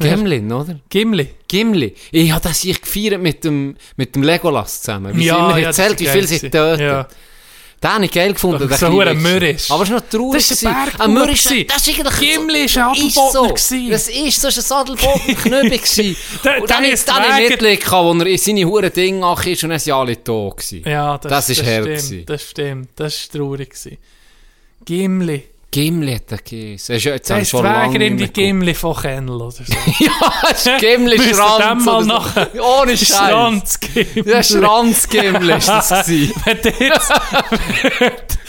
Gemlin, 0.00 0.52
oder? 0.52 0.80
Gimli. 0.88 1.34
Gimli. 1.48 1.94
Ich 2.10 2.30
habe 2.32 2.42
das 2.42 2.64
ich 2.64 2.80
gefeiert 2.80 3.20
mit 3.20 3.44
dem, 3.44 3.76
mit 3.96 4.14
dem 4.14 4.22
Legolas 4.22 4.82
zusammen. 4.82 5.16
Wie 5.16 5.26
Ja, 5.26 5.56
ja, 5.56 5.66
erzählt, 5.66 6.00
wie 6.00 6.06
viel 6.06 6.26
sie 6.26 6.40
töten. 6.40 6.80
Ja. 6.80 7.08
Den 7.84 7.90
habe 7.92 8.04
ich 8.06 8.10
geil 8.12 8.32
gefunden. 8.32 8.66
Der 8.66 8.78
so 8.78 8.86
ein. 8.98 9.20
Mürrisch. 9.22 9.70
Aber 9.70 9.82
es 9.82 9.90
war 9.90 9.98
noch 9.98 10.08
traurig. 10.08 10.32
Das 10.48 10.50
ist 10.52 10.66
ein 10.66 10.74
Ein 10.98 11.12
Mürrisch. 11.12 11.44
Das 11.44 11.86
ist 11.86 12.00
eigentlich 12.00 12.18
Gimli 12.18 12.66
so. 12.66 12.80
ein 12.80 12.94
Ist 12.94 13.18
Adelbodner 13.18 13.30
so. 13.58 13.90
Das 13.90 14.08
ist 14.08 14.40
so 14.40 14.48
ein 14.48 14.52
Sadelboden-Knöbel 14.52 15.70
gewesen. 15.78 16.16
Der- 16.42 16.62
Und 16.62 16.70
dann 16.70 16.84
ist 16.86 17.06
Zwerge- 17.10 17.40
nicht 17.40 17.58
gelegt, 17.58 17.92
wo 17.92 18.12
er 18.14 18.26
in 18.26 18.38
seine 18.38 18.64
Huren 18.64 18.90
Dinge 18.90 19.26
ach 19.26 19.44
ist 19.44 19.64
und 19.64 19.70
dann 19.70 19.78
sind 19.78 19.92
alle 19.92 20.16
gewesen. 20.16 20.82
Ja, 20.86 21.18
das, 21.18 21.30
Das 21.30 21.50
ist 21.50 21.60
das 21.60 21.66
stimmt. 22.06 22.30
Das 22.30 22.42
stimmt. 22.42 22.88
Das 22.96 23.28
war 23.34 23.40
traurig. 23.40 23.74
Gimli. 24.86 25.42
Gimli 25.74 26.14
hat 26.14 26.30
er 26.30 26.38
gegessen. 26.38 26.92
Das 26.94 26.98
ist 26.98 27.04
jetzt 27.04 27.30
Das 27.30 27.48
schon 27.48 27.64
lange 27.64 27.98
die 27.98 28.32
Gimli 28.32 28.74
von 28.74 28.94
Kennel 28.96 29.34
oder 29.34 29.50
so. 29.50 29.64
Ja, 29.98 30.32
das 30.48 30.64
ist 30.66 30.78
Gimli 30.78 31.18
Schranz. 31.34 31.84
mal 31.84 32.04
nach- 32.04 32.36
Ohne 32.80 32.96
Scheiß. 32.96 33.08
Schranzgimli. 33.08 34.22
Ja, 34.30 34.40
Schranzgimli 34.40 35.56
ist 35.56 35.68
das 35.68 35.88
gewesen. 36.06 36.32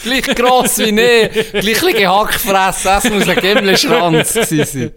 Gleich 0.04 0.22
gross 0.36 0.78
wie 0.78 0.92
ne, 0.92 1.28
gleich 1.52 1.82
ein 1.96 2.08
Hackfresse, 2.08 2.90
es 2.98 3.10
muss 3.10 3.28
ein 3.28 3.36
Gimmelschranz 3.40 4.32
gewesen 4.34 4.64
sein. 4.64 4.92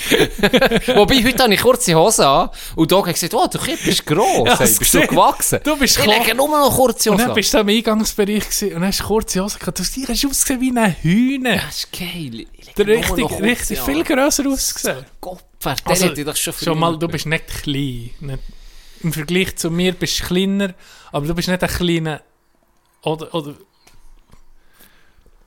Wobei, 0.94 1.22
heute 1.22 1.42
habe 1.42 1.52
ich 1.54 1.60
kurze 1.60 1.94
Hose 1.94 2.26
an 2.26 2.50
und 2.74 2.90
Doc 2.90 3.06
hat 3.06 3.14
gesagt, 3.14 3.34
oh, 3.34 3.46
du 3.46 3.58
Kind 3.58 3.82
bist 3.84 4.06
gross, 4.06 4.46
Ja, 4.46 4.58
hey, 4.58 4.74
bist 4.78 4.94
du 4.94 5.06
gewachsen? 5.06 5.60
Du 5.62 5.76
bist 5.76 5.98
Ich 5.98 6.06
lege 6.06 6.34
nur 6.34 6.48
noch 6.48 6.74
kurze 6.74 7.10
Und 7.10 7.16
Hose 7.16 7.22
dann 7.24 7.30
an. 7.30 7.34
bist 7.34 7.52
du 7.52 7.58
am 7.58 7.68
Eingangsbereich 7.68 8.40
gewesen, 8.44 8.68
und 8.68 8.74
dann 8.80 8.86
hast 8.86 9.02
kurze 9.02 9.42
Hose 9.42 9.58
gehabt. 9.58 9.78
Du 9.78 9.82
hast 9.82 10.26
ausgesehen 10.26 10.60
wie 10.60 10.78
ein 10.78 10.96
Hühner. 11.02 11.56
Das 11.56 11.78
ist 11.78 11.92
geil. 11.92 12.46
Der 12.78 12.86
richtig, 12.86 13.40
richtig 13.42 13.80
viel 13.80 14.02
grösser 14.04 14.46
ausgesehen. 14.46 15.04
Gott, 15.20 15.44
der 15.64 15.76
Also, 15.84 16.06
hätte 16.06 16.24
das 16.24 16.38
schon 16.38 16.54
Schon 16.54 16.78
mal, 16.78 16.98
du 16.98 17.06
bist 17.08 17.26
nicht 17.26 17.46
klein. 17.46 18.10
Nicht, 18.20 18.38
Im 19.02 19.12
Vergleich 19.12 19.56
zu 19.56 19.70
mir 19.70 19.92
bist 19.92 20.20
du 20.20 20.24
kleiner, 20.24 20.72
aber 21.12 21.26
du 21.26 21.34
bist 21.34 21.48
nicht 21.48 21.62
ein 21.62 21.68
kleiner. 21.68 22.22
Oder. 23.02 23.34
oder 23.34 23.54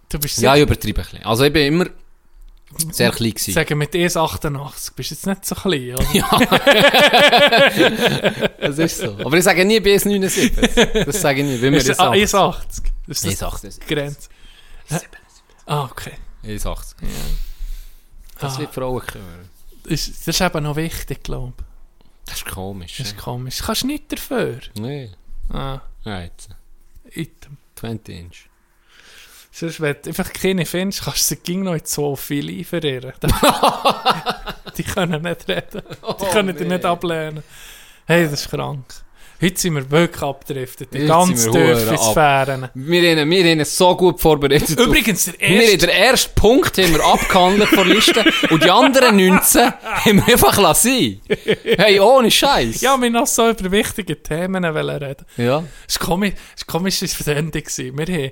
du 0.09 0.19
bist 0.19 0.37
Ja, 0.39 0.55
ich 0.55 0.61
übertreibe 0.63 1.01
ein 1.01 1.05
bisschen. 1.05 1.23
Also 1.25 1.43
ich 1.43 1.53
bin 1.53 1.65
immer 1.73 1.85
sehr 2.91 3.11
klein 3.11 3.31
gewesen. 3.31 3.53
sagen 3.53 3.77
mit 3.77 3.93
1,88 3.93 4.91
bist 4.95 5.11
du 5.11 5.15
jetzt 5.15 5.25
nicht 5.27 5.45
so 5.45 5.55
klein, 5.55 5.95
oder? 5.95 6.05
Das 8.59 8.77
ist 8.77 8.97
so. 8.99 9.17
Aber 9.19 9.37
ich 9.37 9.43
sage 9.43 9.65
nie 9.65 9.79
BS79. 9.79 11.03
Das 11.05 11.21
sage 11.21 11.41
ich 11.41 11.45
nie, 11.45 11.57
wie 11.57 11.71
wir 11.71 11.77
Ist 11.77 11.89
das 11.89 11.99
ah, 11.99 12.05
sagen. 12.05 12.21
1,80. 12.21 12.55
Das 13.07 13.17
ist 13.17 13.25
Ich 13.25 13.31
das 13.31 13.39
sage 13.39 13.57
das. 13.63 13.79
die 13.79 13.93
Grenze. 13.93 14.29
Ah, 15.65 15.83
okay. 15.85 16.13
1,80. 16.45 16.95
Das 18.39 18.55
Ah. 18.55 18.59
wird 18.59 18.73
Frauen 18.73 19.01
hören. 19.13 19.49
Das, 19.83 19.91
ist- 19.93 20.27
das 20.27 20.35
ist 20.35 20.41
eben 20.41 20.63
noch 20.63 20.75
wichtig, 20.75 21.23
glaube 21.23 21.53
ich. 21.57 21.63
Das 22.25 22.37
ist 22.37 22.45
komisch. 22.45 22.97
Das 22.97 23.07
ist 23.07 23.15
ja. 23.17 23.21
komisch. 23.21 23.57
Du 23.57 23.65
kannst 23.65 23.83
nicht 23.85 24.11
dafür. 24.11 24.59
Nee. 24.75 25.11
Ah, 25.49 25.81
Ja, 26.05 26.21
jetzt. 26.21 26.49
item. 27.11 27.57
20 27.75 28.15
Inch. 28.17 28.49
Sonst, 29.55 29.81
wenn 29.81 29.95
du 30.01 30.09
einfach 30.09 30.33
keine 30.33 30.65
findest, 30.65 31.03
kannst 31.03 31.29
du 31.29 31.35
sie 31.45 31.57
noch 31.57 31.75
in 31.75 31.81
so 31.85 32.15
viele 32.15 32.63
verirren. 32.63 33.13
die 34.77 34.83
können 34.83 35.21
nicht 35.21 35.47
reden. 35.47 35.83
Die 36.19 36.25
können 36.31 36.57
dich 36.57 36.67
nicht 36.67 36.83
ablehnen. 36.83 37.43
Hey, 38.07 38.23
das 38.23 38.41
ist 38.41 38.49
krank. 38.49 38.83
Heute 39.39 39.59
sind 39.59 39.75
wir 39.75 39.91
wirklich 39.91 40.23
abgedriftet. 40.23 40.91
Die 40.91 41.05
ganz 41.05 41.45
wir 41.45 41.91
ab. 41.91 41.99
Sphären. 41.99 42.69
Wir 42.73 43.19
haben, 43.19 43.29
wir 43.29 43.51
haben 43.51 43.65
so 43.65 43.95
gut 43.95 44.19
vorbereitet. 44.19 44.79
Übrigens, 44.79 45.25
der 45.25 45.39
wir 45.39 45.47
haben 45.47 45.61
erste... 45.61 45.77
den 45.77 45.89
ersten 45.89 46.35
Punkt 46.35 46.77
haben 46.77 46.93
wir 46.93 47.05
abgehandelt 47.05 47.69
von 47.69 47.87
Liste 47.87 48.25
und 48.49 48.63
die 48.63 48.71
anderen 48.71 49.17
19 49.17 49.71
haben 49.71 50.15
wir 50.15 50.33
einfach 50.33 50.57
lassen. 50.57 51.21
Hey, 51.77 51.99
ohne 51.99 52.31
Scheiß. 52.31 52.81
Ja, 52.81 52.99
wir 52.99 53.09
noch 53.11 53.27
so 53.27 53.49
über 53.49 53.71
wichtige 53.71 54.23
Themen 54.23 54.65
reden. 54.65 55.25
ja. 55.37 55.63
Es 55.87 55.99
war 55.99 56.07
komisch, 56.07 56.33
es 56.55 56.67
war 56.67 56.79
komisch, 56.79 57.01
es 57.03 57.27
war. 57.27 57.35
Wir 57.35 58.15
haben, 58.15 58.31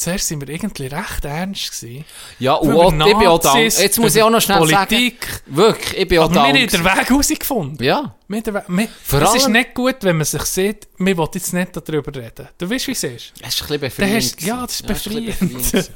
zuerst 0.00 0.28
sind 0.28 0.40
wir 0.40 0.48
irgendwie 0.48 0.86
recht 0.86 1.24
ernst 1.24 1.78
gewesen. 1.80 2.04
Ja, 2.38 2.54
und 2.54 2.72
auch, 2.72 2.92
ich 2.92 3.16
bin 3.18 3.26
auch 3.28 3.38
da. 3.38 3.54
Nazis, 3.54 3.80
Jetzt 3.80 3.98
muss 3.98 4.14
ich 4.16 4.22
auch 4.22 4.30
noch 4.30 4.40
schnell 4.40 4.58
Politik. 4.58 5.26
sagen. 5.26 5.42
Wirklich, 5.56 5.98
ich 6.00 6.08
bin 6.08 6.18
auch 6.20 6.24
Aber 6.24 6.34
da. 6.34 6.42
wir 6.54 6.60
haben 6.62 6.66
den 6.68 6.84
Weg 6.84 7.08
herausgefunden. 7.10 7.84
Ja. 7.86 8.14
Wir 8.26 8.42
wir, 8.46 8.88
Vor 9.04 9.22
es 9.22 9.34
ist 9.34 9.48
nicht 9.48 9.74
gut, 9.74 9.96
wenn 10.02 10.16
man 10.16 10.24
sich 10.24 10.42
sieht, 10.42 10.88
wir 10.98 11.16
wollen 11.16 11.28
jetzt 11.34 11.52
nicht 11.52 11.70
darüber 11.76 12.14
reden. 12.14 12.48
Du 12.58 12.70
weißt, 12.70 12.86
wie 12.86 12.92
es 12.92 13.04
ist. 13.04 13.32
Es 13.42 13.54
ist 13.54 13.62
ein 13.62 13.78
bisschen 13.78 13.80
befreiend. 13.80 14.16
hast- 14.16 14.42
ja, 14.42 14.60
das 14.62 14.80
ist. 14.80 14.82
Ja, 14.82 14.86
befreiend. 14.94 15.90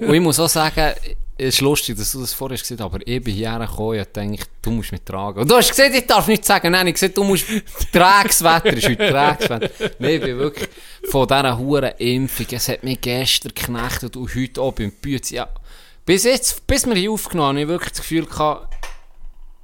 Und 0.00 0.14
ich 0.14 0.20
muss 0.20 0.40
auch 0.40 0.48
sagen, 0.48 0.94
es 1.38 1.54
ist 1.56 1.60
lustig, 1.60 1.96
dass 1.98 2.12
du 2.12 2.20
das 2.20 2.32
vorher 2.32 2.56
gesagt 2.56 2.80
hast, 2.80 2.84
aber 2.86 2.98
ich 3.06 3.22
bin 3.22 3.34
hierher 3.34 3.58
gekommen 3.58 3.98
und 3.98 4.16
denke, 4.16 4.44
du 4.62 4.70
musst 4.70 4.92
mich 4.92 5.02
tragen. 5.02 5.40
Und 5.40 5.50
du 5.50 5.56
hast 5.56 5.68
gesagt, 5.68 5.94
ich 5.94 6.06
darf 6.06 6.26
nicht 6.28 6.44
sagen, 6.44 6.72
nein, 6.72 6.86
ich 6.86 6.92
habe 6.92 6.92
gesagt, 6.94 7.18
du 7.18 7.24
musst, 7.24 7.44
träges 7.92 8.42
Wetter 8.42 8.72
ist 8.72 8.88
heute 8.88 8.96
träges 8.96 9.50
Wetter. 9.50 9.70
Nein, 9.98 10.10
ich 10.12 10.20
bin 10.20 10.38
wirklich 10.38 10.68
von 11.10 11.28
dieser 11.28 11.58
huren 11.58 11.92
Impfung, 11.98 12.46
es 12.50 12.68
hat 12.68 12.84
mich 12.84 13.00
gestern 13.00 13.52
geknechtet 13.54 14.16
und 14.16 14.34
heute 14.34 14.62
auch 14.62 14.72
beim 14.72 14.92
Bütz, 14.92 15.30
ja. 15.30 15.48
Bis 16.06 16.24
jetzt, 16.24 16.66
bis 16.66 16.86
wir 16.86 16.94
hier 16.94 17.10
aufgenommen 17.10 17.48
haben, 17.48 17.56
habe 17.56 17.62
ich 17.62 17.68
wirklich 17.68 17.92
das 17.92 18.00
Gefühl 18.00 18.24
gehabt, 18.24 18.74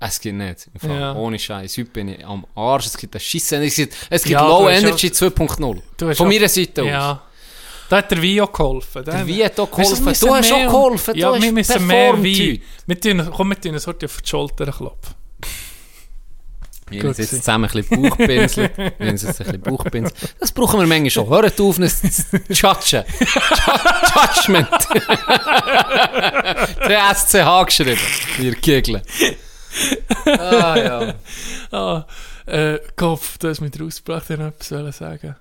es 0.05 0.21
geht 0.21 0.35
nicht. 0.35 0.69
Im 0.75 0.81
Fall. 0.81 1.01
Ja. 1.01 1.15
Ohne 1.15 1.39
Scheiß. 1.39 1.79
Heute 1.79 1.91
bin 1.91 2.09
ich 2.09 2.27
am 2.27 2.45
Arsch. 2.57 2.87
Es 2.87 2.97
gibt 2.97 3.15
eine 3.15 3.21
Scheisse. 3.21 3.65
Es 3.65 3.77
gibt, 3.77 3.95
es 4.11 4.25
gibt 4.25 4.33
Ja, 4.33 4.45
Low 4.45 4.69
Energy 4.69 5.07
2.0. 5.07 5.81
Du 5.97 6.09
hast 6.09 6.17
Von 6.19 6.27
meiner 6.27 6.49
Seite 6.49 6.83
aus. 6.83 6.89
Ja. 6.89 7.23
Da 7.93 7.99
hat 7.99 8.11
der 8.11 8.23
Wein 8.23 8.41
auch 8.41 8.51
geholfen. 8.51 9.05
Der 9.05 9.29
Wein 9.29 9.45
hat 9.45 9.61
auch 9.61 9.71
geholfen. 9.71 10.15
Du 10.19 10.35
hast 10.35 10.51
auch 10.51 10.63
geholfen. 10.63 11.15
Ja, 11.15 11.31
du 11.31 11.43
wir 11.43 11.53
müssen 11.53 11.87
mehr 11.87 12.15
Wein. 12.15 12.21
heute. 12.25 12.61
Wir 12.87 12.99
tun, 12.99 13.31
komm, 13.37 13.51
wir 13.51 13.61
tun 13.61 13.75
uns 13.75 13.87
heute 13.87 14.07
auf 14.07 14.23
die 14.23 14.29
Schulter 14.31 14.65
klopfen. 14.73 15.15
Wir 16.89 17.03
haben 17.03 17.13
jetzt 17.15 17.29
zusammen 17.29 17.69
ein 17.71 17.83
bisschen 17.83 18.03
Bauchpinsel. 18.03 18.71
Wir 18.77 18.85
haben 18.87 18.95
jetzt 19.17 19.27
ein 19.27 19.35
bisschen 19.35 19.61
Bauchpinsel. 19.61 20.17
Das 20.41 20.53
brauchen 20.53 20.81
wir 20.81 20.87
manchmal 20.87 21.11
schon. 21.11 21.29
Hört 21.29 21.61
auf, 21.61 21.79
uns 21.79 22.01
zu 22.01 22.37
judgen. 22.49 22.49
Ju- 22.49 23.05
Judgment. 24.15 24.69
Der 26.89 27.15
SCH 27.15 27.67
geschrieben. 27.67 27.99
Wir 28.39 28.55
giggeln. 28.55 29.03
Ah, 30.25 30.77
ja. 30.79 31.15
Ah, 31.71 32.07
äh, 32.47 32.79
Kopf, 32.97 33.37
du 33.37 33.51
hast 33.51 33.61
mich 33.61 33.79
rausgebracht, 33.79 34.31
ich 34.31 34.39
noch 34.39 34.47
etwas 34.47 34.97
sagen. 34.97 35.37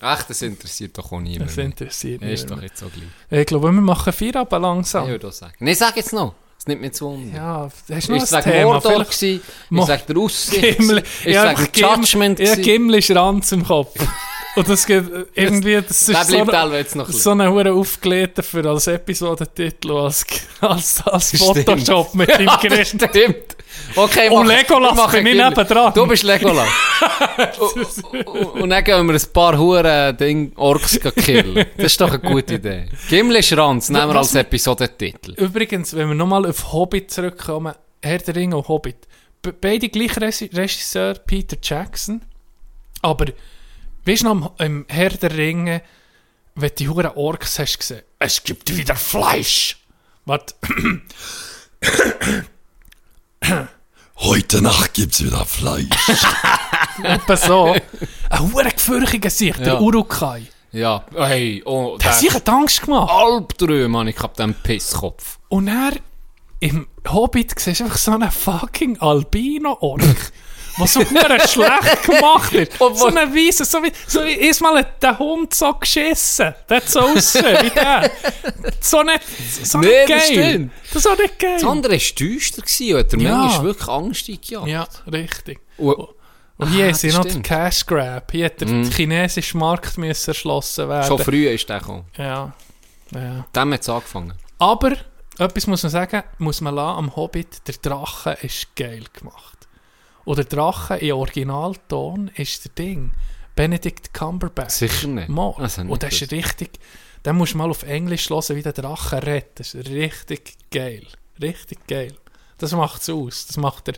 Ach, 0.00 0.22
das 0.22 0.42
interessiert 0.42 0.96
doch 0.96 1.10
auch 1.12 1.20
niemand. 1.20 1.50
Das 1.50 1.56
interessiert 1.58 2.20
mich. 2.20 2.32
Ist 2.34 2.50
doch 2.50 2.60
jetzt 2.62 2.78
so 2.78 2.86
gleich. 2.88 3.40
Ich 3.40 3.46
glaube, 3.46 3.72
wir 3.72 3.80
machen 3.80 4.12
Feierabend 4.12 4.62
langsam. 4.62 5.04
Ich 5.04 5.10
würde 5.10 5.28
auch 5.28 5.32
sagen. 5.32 5.54
Nein, 5.58 5.74
sag 5.74 5.96
jetzt 5.96 6.12
noch. 6.12 6.34
Es 6.58 6.66
nimmt 6.66 6.80
mich 6.80 6.92
zu 6.92 7.06
Wunder. 7.06 7.36
Ja, 7.36 7.70
hast 7.94 8.08
du 8.08 8.12
noch 8.12 8.18
Ist 8.18 8.24
es 8.24 8.32
ein 8.32 8.42
Thema? 8.42 8.72
Mordor 8.72 9.04
gewesen? 9.04 9.40
Mo- 9.70 9.82
Ist 9.84 9.88
es 9.88 9.94
wegen 9.94 10.06
der 10.08 10.22
Aussicht? 10.22 10.78
Gimli. 10.78 11.00
Ist 11.00 11.24
Ja, 11.26 11.58
wegen 11.58 11.70
Judgment? 11.74 12.38
Ja, 12.40 12.44
gewesen? 12.46 12.62
Gimli 12.62 12.98
ist 12.98 13.10
Ranz 13.12 13.52
im 13.52 13.64
Kopf. 13.64 13.94
Und 14.56 14.68
das 14.68 14.84
geht 14.86 15.04
irgendwie, 15.34 15.80
das 15.80 16.08
ist 16.08 16.26
so, 16.28 16.44
bleibt 16.44 16.72
jetzt 16.72 16.96
noch 16.96 17.08
so 17.08 17.30
eine 17.30 17.48
hure 17.48 17.72
aufgelegte 17.72 18.42
für 18.42 18.68
als 18.68 18.88
Episodentitel 18.88 19.92
als, 19.92 20.24
als, 20.60 21.00
als. 21.06 21.30
Photoshop 21.38 22.14
mit 22.14 22.28
dem 22.38 22.46
Ja, 22.46 22.56
Gerät. 22.56 23.00
das 23.00 23.08
stimmt. 23.10 23.56
Okay, 23.96 24.28
Und 24.28 24.46
mach- 24.46 24.56
Legolas 24.56 24.94
machen 24.96 25.12
bin 25.24 25.26
ich 25.26 25.32
Gimli. 25.32 25.48
nebendran. 25.48 25.92
Du 25.94 26.06
bist 26.06 26.22
Legolas. 26.22 26.68
und, 27.58 28.26
und, 28.26 28.46
und 28.62 28.70
dann 28.70 28.84
gehen 28.84 29.06
wir 29.06 29.14
ein 29.14 29.32
paar 29.32 29.56
Huren 29.58 30.16
Ding 30.16 30.52
Orks 30.56 31.00
killen. 31.16 31.66
Das 31.76 31.86
ist 31.92 32.00
doch 32.00 32.08
eine 32.10 32.18
gute 32.20 32.54
Idee. 32.54 32.86
Gimli 33.08 33.42
Schranz 33.42 33.88
nehmen 33.88 34.08
wir 34.08 34.16
als 34.16 34.34
Episodentitel. 34.34 35.32
Übrigens, 35.32 35.94
wenn 35.96 36.08
wir 36.08 36.14
nochmal 36.14 36.46
auf 36.46 36.72
Hobbit 36.72 37.10
zurückkommen, 37.10 37.74
Herr 38.02 38.18
der 38.18 38.36
Ringe 38.36 38.56
und 38.56 38.68
Hobbit. 38.68 38.96
Be 39.42 39.52
beide 39.52 39.88
gleich 39.88 40.16
Regisseur, 40.20 41.14
Peter 41.14 41.56
Jackson. 41.62 42.22
Aber, 43.02 43.26
weißt 44.04 44.22
du 44.22 44.34
noch, 44.34 44.58
im, 44.58 44.84
Herr 44.88 45.10
der 45.10 45.36
Ringe, 45.36 45.82
wenn 46.56 46.68
du 46.70 46.74
die 46.74 46.88
Huren 46.88 47.12
Orks 47.14 47.58
hast 47.58 47.78
gesehen, 47.78 48.02
es 48.18 48.42
gibt 48.42 48.76
wieder 48.76 48.96
Fleisch. 48.96 49.78
Was? 50.26 50.40
Heute 54.16 54.62
Nacht 54.62 54.94
gibt's 54.94 55.22
wieder 55.22 55.44
Fleisch. 55.44 55.86
Etwa 57.02 57.36
so. 57.36 57.76
Ein 58.30 58.52
hure 58.52 58.70
gefürchiger 58.70 59.30
Sicht, 59.30 59.60
der 59.60 59.74
Ja. 59.74 59.80
Urukai. 59.80 60.42
Ja, 60.72 61.04
hey, 61.16 61.62
oh, 61.64 61.96
Der 61.98 62.10
hat 62.10 62.18
sich 62.18 62.48
Angst 62.48 62.82
gemacht. 62.82 63.10
Albträume 63.10 63.98
habe 63.98 64.10
ich 64.10 64.16
gehabt, 64.16 64.38
den 64.38 64.54
Pisskopf. 64.54 65.38
Und 65.48 65.68
er 65.68 65.92
im 66.60 66.86
Hobbit 67.08 67.58
siehst 67.58 67.80
du 67.80 67.84
einfach 67.84 67.96
so 67.96 68.10
einen 68.12 68.30
fucking 68.30 68.98
Albino-Ork. 69.00 70.02
Was 70.78 70.92
so 70.94 71.00
schlecht 71.04 72.02
gemacht 72.04 72.52
ist. 72.52 72.72
So 72.78 73.06
eine 73.06 73.34
Weise, 73.34 73.64
so 73.64 73.82
wie, 73.82 73.92
so 74.06 74.24
wie, 74.24 74.38
erstmal 74.38 74.78
hat 74.78 75.02
der 75.02 75.18
Hund 75.18 75.52
so 75.54 75.72
geschissen. 75.74 76.54
Der 76.68 76.76
hat 76.78 76.88
so 76.88 77.00
ausgesehen 77.00 77.58
wie 77.64 77.70
der. 77.70 78.10
So 78.80 79.02
nicht, 79.02 79.20
so 79.64 79.78
Nee, 79.78 79.86
nicht 79.86 80.10
das 80.10 80.28
geil. 80.28 80.50
stimmt. 80.50 80.72
Das 80.92 80.96
ist 81.04 81.06
auch 81.10 81.18
nicht 81.18 81.38
geil. 81.38 81.54
Das 81.54 81.64
andere 81.64 81.92
war 81.92 81.98
düster 81.98 82.62
gewesen 82.62 82.92
und 82.94 82.98
hat 83.00 83.12
der 83.12 83.20
Ja. 83.20 83.36
manchmal 83.36 83.64
wirklich 83.64 83.88
Angst 83.88 84.28
eingejagt. 84.28 84.66
Ja, 84.68 84.88
richtig. 85.12 85.58
Und, 85.78 85.96
Und 86.58 86.68
hier 86.70 86.86
Ah, 86.86 86.88
ist 86.90 87.02
ja 87.02 87.10
das 87.10 87.18
noch 87.18 87.24
der. 87.32 87.42
Cash 87.42 87.86
Grab. 87.86 88.30
Hier 88.32 88.46
hat 88.46 88.60
der 88.60 88.68
chinesische 88.68 89.56
Markt 89.56 89.96
müssen 89.98 90.30
erschlossen 90.30 90.88
werden. 90.88 91.06
schon 91.06 91.18
früh 91.18 91.48
ist 91.48 91.68
der 91.68 91.78
gekommen. 91.80 92.04
Ja. 92.16 92.52
ja. 93.14 93.46
Dem 93.54 93.72
hat 93.74 93.80
es 93.82 93.88
angefangen. 93.88 94.34
Aber, 94.58 94.92
etwas 95.38 95.66
muss 95.68 95.82
man 95.84 95.90
sagen, 95.90 96.22
muss 96.38 96.60
man 96.60 96.74
lassen, 96.74 96.98
am 96.98 97.14
Hobbit, 97.16 97.66
der 97.68 97.74
Drache 97.80 98.38
ist 98.42 98.74
geil 98.74 99.04
gemacht. 99.12 99.57
Und 100.28 100.36
der 100.36 100.44
Drache 100.44 100.96
im 100.96 101.16
Originalton 101.16 102.30
ist 102.36 102.62
der 102.66 102.72
Ding. 102.72 103.12
Benedict 103.56 104.12
Cumberbatch. 104.12 104.74
Sicher 104.74 105.08
nicht. 105.08 105.30
Mal. 105.30 105.54
Das 105.58 105.78
hab 105.78 105.86
ich 105.86 105.90
Und 105.90 106.02
das 106.02 106.12
nicht 106.12 106.20
ist 106.20 106.32
richtig, 106.32 106.78
den 107.24 107.36
musst 107.36 107.54
du 107.54 107.56
mal 107.58 107.70
auf 107.70 107.82
Englisch 107.82 108.28
hören, 108.28 108.54
wie 108.54 108.62
der 108.62 108.74
Drache 108.74 109.22
redet. 109.26 109.58
Das 109.58 109.72
ist 109.72 109.88
richtig 109.88 110.56
geil. 110.70 111.06
Richtig 111.40 111.86
geil. 111.86 112.12
Das 112.58 112.72
macht 112.72 113.00
es 113.00 113.08
aus. 113.08 113.46
Das 113.46 113.56
macht 113.56 113.86
der, 113.86 113.94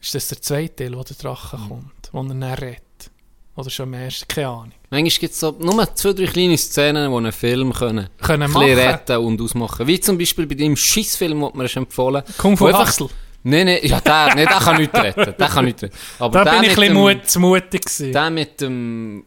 ist 0.00 0.14
das 0.14 0.28
der 0.28 0.40
zweite 0.40 0.76
Teil, 0.76 0.96
wo 0.96 1.02
der 1.02 1.16
Drache 1.16 1.58
Mhm. 1.58 1.68
kommt, 1.68 2.08
wo 2.12 2.22
er 2.22 2.28
dann 2.28 2.42
redet. 2.42 2.80
Oder 3.56 3.68
schon 3.68 3.88
im 3.92 4.00
ersten, 4.00 4.28
keine 4.28 4.48
Ahnung. 4.48 4.72
Manchmal 4.88 5.10
gibt 5.20 5.34
es 5.34 5.40
so 5.40 5.54
nur 5.58 5.94
zwei, 5.96 6.14
drei 6.14 6.26
kleine 6.26 6.56
Szenen, 6.56 7.10
die 7.10 7.16
einen 7.16 7.32
Film 7.32 7.74
können, 7.74 8.08
Können 8.22 8.56
ein 8.56 8.78
retten 8.78 9.18
und 9.18 9.38
ausmachen. 9.42 9.86
Wie 9.86 10.00
zum 10.00 10.16
Beispiel 10.16 10.46
bei 10.46 10.54
deinem 10.54 10.76
Schissfilm, 10.76 11.40
den 11.52 11.62
hast 11.62 11.76
empfohlen 11.76 12.22
Kung 12.38 12.56
Fu 12.56 12.72
Hustle. 12.72 13.10
Nein, 13.48 13.66
nein, 13.66 13.78
ja, 13.82 14.00
der, 14.00 14.34
nee, 14.34 14.44
der 14.44 14.56
kann 14.58 14.76
nicht 14.76 14.94
retten. 14.94 15.34
Der 15.38 15.48
kann 15.48 15.64
nicht 15.64 15.82
retten. 15.82 15.96
Aber 16.18 16.38
Da 16.38 16.44
der 16.44 16.50
bin 16.60 16.70
ich 16.70 16.78
ein 16.78 17.20
bisschen 17.20 17.42
mutig 17.42 17.82
gewesen. 17.84 18.12
Der 18.12 18.30
mit 18.30 18.60
dem, 18.60 19.24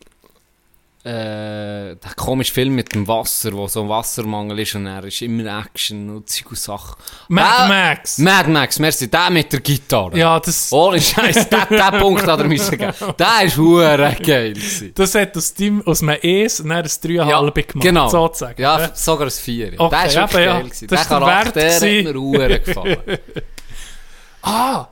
äh, 1.05 1.95
der 1.95 2.13
komische 2.17 2.53
Film 2.53 2.75
mit 2.75 2.93
dem 2.93 3.07
Wasser, 3.07 3.53
wo 3.53 3.67
so 3.69 3.83
ein 3.83 3.87
Wassermangel 3.89 4.59
ist 4.59 4.75
und 4.75 4.85
er 4.85 5.05
ist 5.05 5.21
immer 5.21 5.61
Action 5.61 6.09
und 6.09 6.29
und 6.49 6.57
Sachen. 6.57 6.95
Mad 7.29 7.47
Der- 7.59 7.67
Max. 7.69 8.17
Mad 8.17 8.49
Max, 8.49 8.79
merci. 8.79 9.09
Der 9.09 9.29
mit 9.29 9.53
der 9.53 9.61
Gitarre. 9.61 10.17
Ja, 10.17 10.37
das, 10.41 10.69
Ohne 10.73 10.99
Scheiß, 10.99 11.47
der, 11.47 11.91
Punkt 11.99 12.27
hat 12.27 12.39
er 12.39 12.45
müssen 12.45 12.77
geben. 12.77 12.93
Der 13.17 13.45
ist 13.45 13.55
hure 13.57 14.15
geil 14.21 14.53
gewesen. 14.53 14.91
das 14.93 15.15
hat 15.15 15.37
aus, 15.37 15.53
dem, 15.53 15.81
aus 15.87 16.03
einem 16.03 16.17
E's 16.21 16.59
und 16.59 16.67
dann 16.69 16.79
ein 16.79 16.85
3,5 16.85 17.53
gemacht. 17.53 17.73
genau. 17.81 18.09
Sozusagen. 18.09 18.61
Ja, 18.61 18.91
sogar 18.93 19.27
ein 19.27 19.31
Vier. 19.31 19.73
Okay, 19.77 19.95
der 19.95 20.05
ist 20.07 20.15
wirklich 20.17 20.45
ja. 20.45 20.53
geil 20.53 20.63
gewesen. 20.63 20.87
Das 20.89 21.07
Der 21.07 21.17
Charakter 21.19 21.73
hat 21.75 21.81
mir 21.81 22.13
hure 22.13 22.59
gefallen. 22.59 22.97
Ah, 24.41 24.87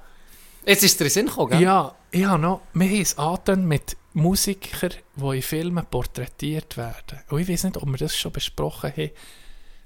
Jetzt 0.66 0.84
ist 0.84 1.00
den 1.00 1.10
Sinn 1.10 1.28
gekommen, 1.28 1.52
gell? 1.52 1.62
ja, 1.62 1.96
ich 2.12 2.26
habe 2.26 2.42
noch, 2.42 2.62
wir 2.74 2.88
haben 2.88 3.02
es 3.02 3.18
angetan 3.18 3.66
mit 3.66 3.96
Musikern, 4.14 4.92
die 5.16 5.36
in 5.38 5.42
Filmen 5.42 5.86
porträtiert 5.86 6.76
werden. 6.76 7.20
Und 7.30 7.40
ich 7.40 7.48
weiß 7.48 7.64
nicht, 7.66 7.78
ob 7.78 7.88
wir 7.88 7.98
das 7.98 8.18
schon 8.18 8.34
besprochen 8.34 8.92
haben. 8.92 9.12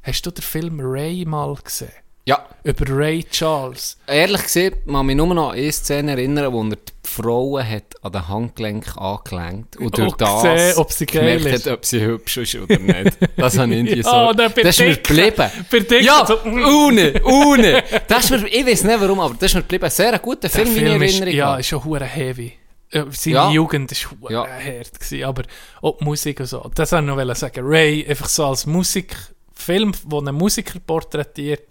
Hast 0.01 0.25
du 0.25 0.31
den 0.31 0.41
Film 0.41 0.79
Ray 0.81 1.23
mal 1.25 1.53
gesehen? 1.55 1.91
Ja. 2.25 2.45
Über 2.63 2.85
Ray 2.95 3.23
Charles. 3.23 3.97
Ehrlich 4.05 4.43
gesagt, 4.43 4.85
man 4.85 5.05
mich 5.07 5.15
nur 5.15 5.33
noch 5.33 5.49
an 5.49 5.57
eine 5.57 5.71
Szene 5.71 6.11
erinnern, 6.11 6.53
wo 6.53 6.61
er 6.63 6.69
die 6.75 6.77
Frauen 7.03 7.67
hat 7.67 7.95
an 8.03 8.11
den 8.11 8.27
Handgelenk 8.27 8.95
angelenkt 8.95 9.77
und 9.77 9.97
durch 9.97 10.13
das 10.17 10.43
gesehen, 10.43 10.77
ob 10.77 10.91
sie 10.91 11.05
gemerkt 11.07 11.45
ist. 11.45 11.65
hat, 11.65 11.73
ob 11.73 11.85
sie 11.85 11.99
hübsch 12.01 12.37
ist 12.37 12.55
oder 12.55 12.77
nicht. 12.77 13.17
Das 13.35 13.57
habe 13.57 13.73
ich 13.73 13.79
irgendwie 13.79 14.03
so... 14.03 14.11
Oh, 14.11 14.33
der 14.33 14.49
das 14.49 14.79
ist 14.79 14.85
mir 14.85 14.97
geblieben. 14.97 15.49
Bedecke, 15.69 16.03
Ja, 16.05 16.23
so- 16.25 16.39
ohne, 16.43 17.21
ohne. 17.23 17.83
Das 18.07 18.25
ist 18.25 18.29
mir, 18.31 18.47
ich 18.47 18.65
weiß 18.67 18.83
nicht 18.83 19.01
warum, 19.01 19.19
aber 19.19 19.33
das 19.33 19.49
ist 19.51 19.55
mir 19.55 19.61
geblieben. 19.61 19.89
Sehr 19.89 20.13
ein 20.13 20.21
guter 20.21 20.47
Film, 20.49 20.67
Film, 20.67 20.95
in 20.97 21.01
ist, 21.01 21.13
Erinnerung 21.19 21.35
ja, 21.35 21.55
ist 21.57 21.67
schon 21.67 21.83
hure 21.83 22.05
heavy. 22.05 22.53
Äh, 22.91 23.05
Seine 23.09 23.35
Ja. 23.35 23.49
Jugend 23.51 23.91
ist 23.91 24.07
hure 24.11 24.31
Ja. 24.31 24.45
hart 24.45 24.99
gewesen, 24.99 25.23
aber 25.23 25.41
auch 25.81 25.97
die 25.97 26.03
Musik 26.03 26.39
und 26.39 26.45
so. 26.45 26.69
Das 26.75 26.91
wollte 26.91 27.09
ich 27.19 27.25
noch 27.25 27.35
sagen. 27.35 27.61
Ray, 27.65 28.05
einfach 28.07 28.29
so 28.29 28.45
als 28.45 28.67
Musik, 28.67 29.15
Film, 29.55 29.91
wo 30.05 30.19
einen 30.19 30.35
Musiker 30.35 30.79
porträtiert, 30.79 31.63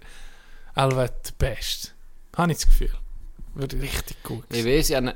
allweg 0.80 1.12
der 1.24 1.32
Beste. 1.46 1.88
Habe 2.36 2.52
ich 2.52 2.58
das 2.58 2.66
Gefühl. 2.68 2.90
Wird 3.54 3.74
richtig 3.74 4.22
gut. 4.22 4.44
Ich 4.52 4.64
weiß, 4.64 4.90
ich 4.90 4.96
habe 4.96 5.06
ihn, 5.08 5.12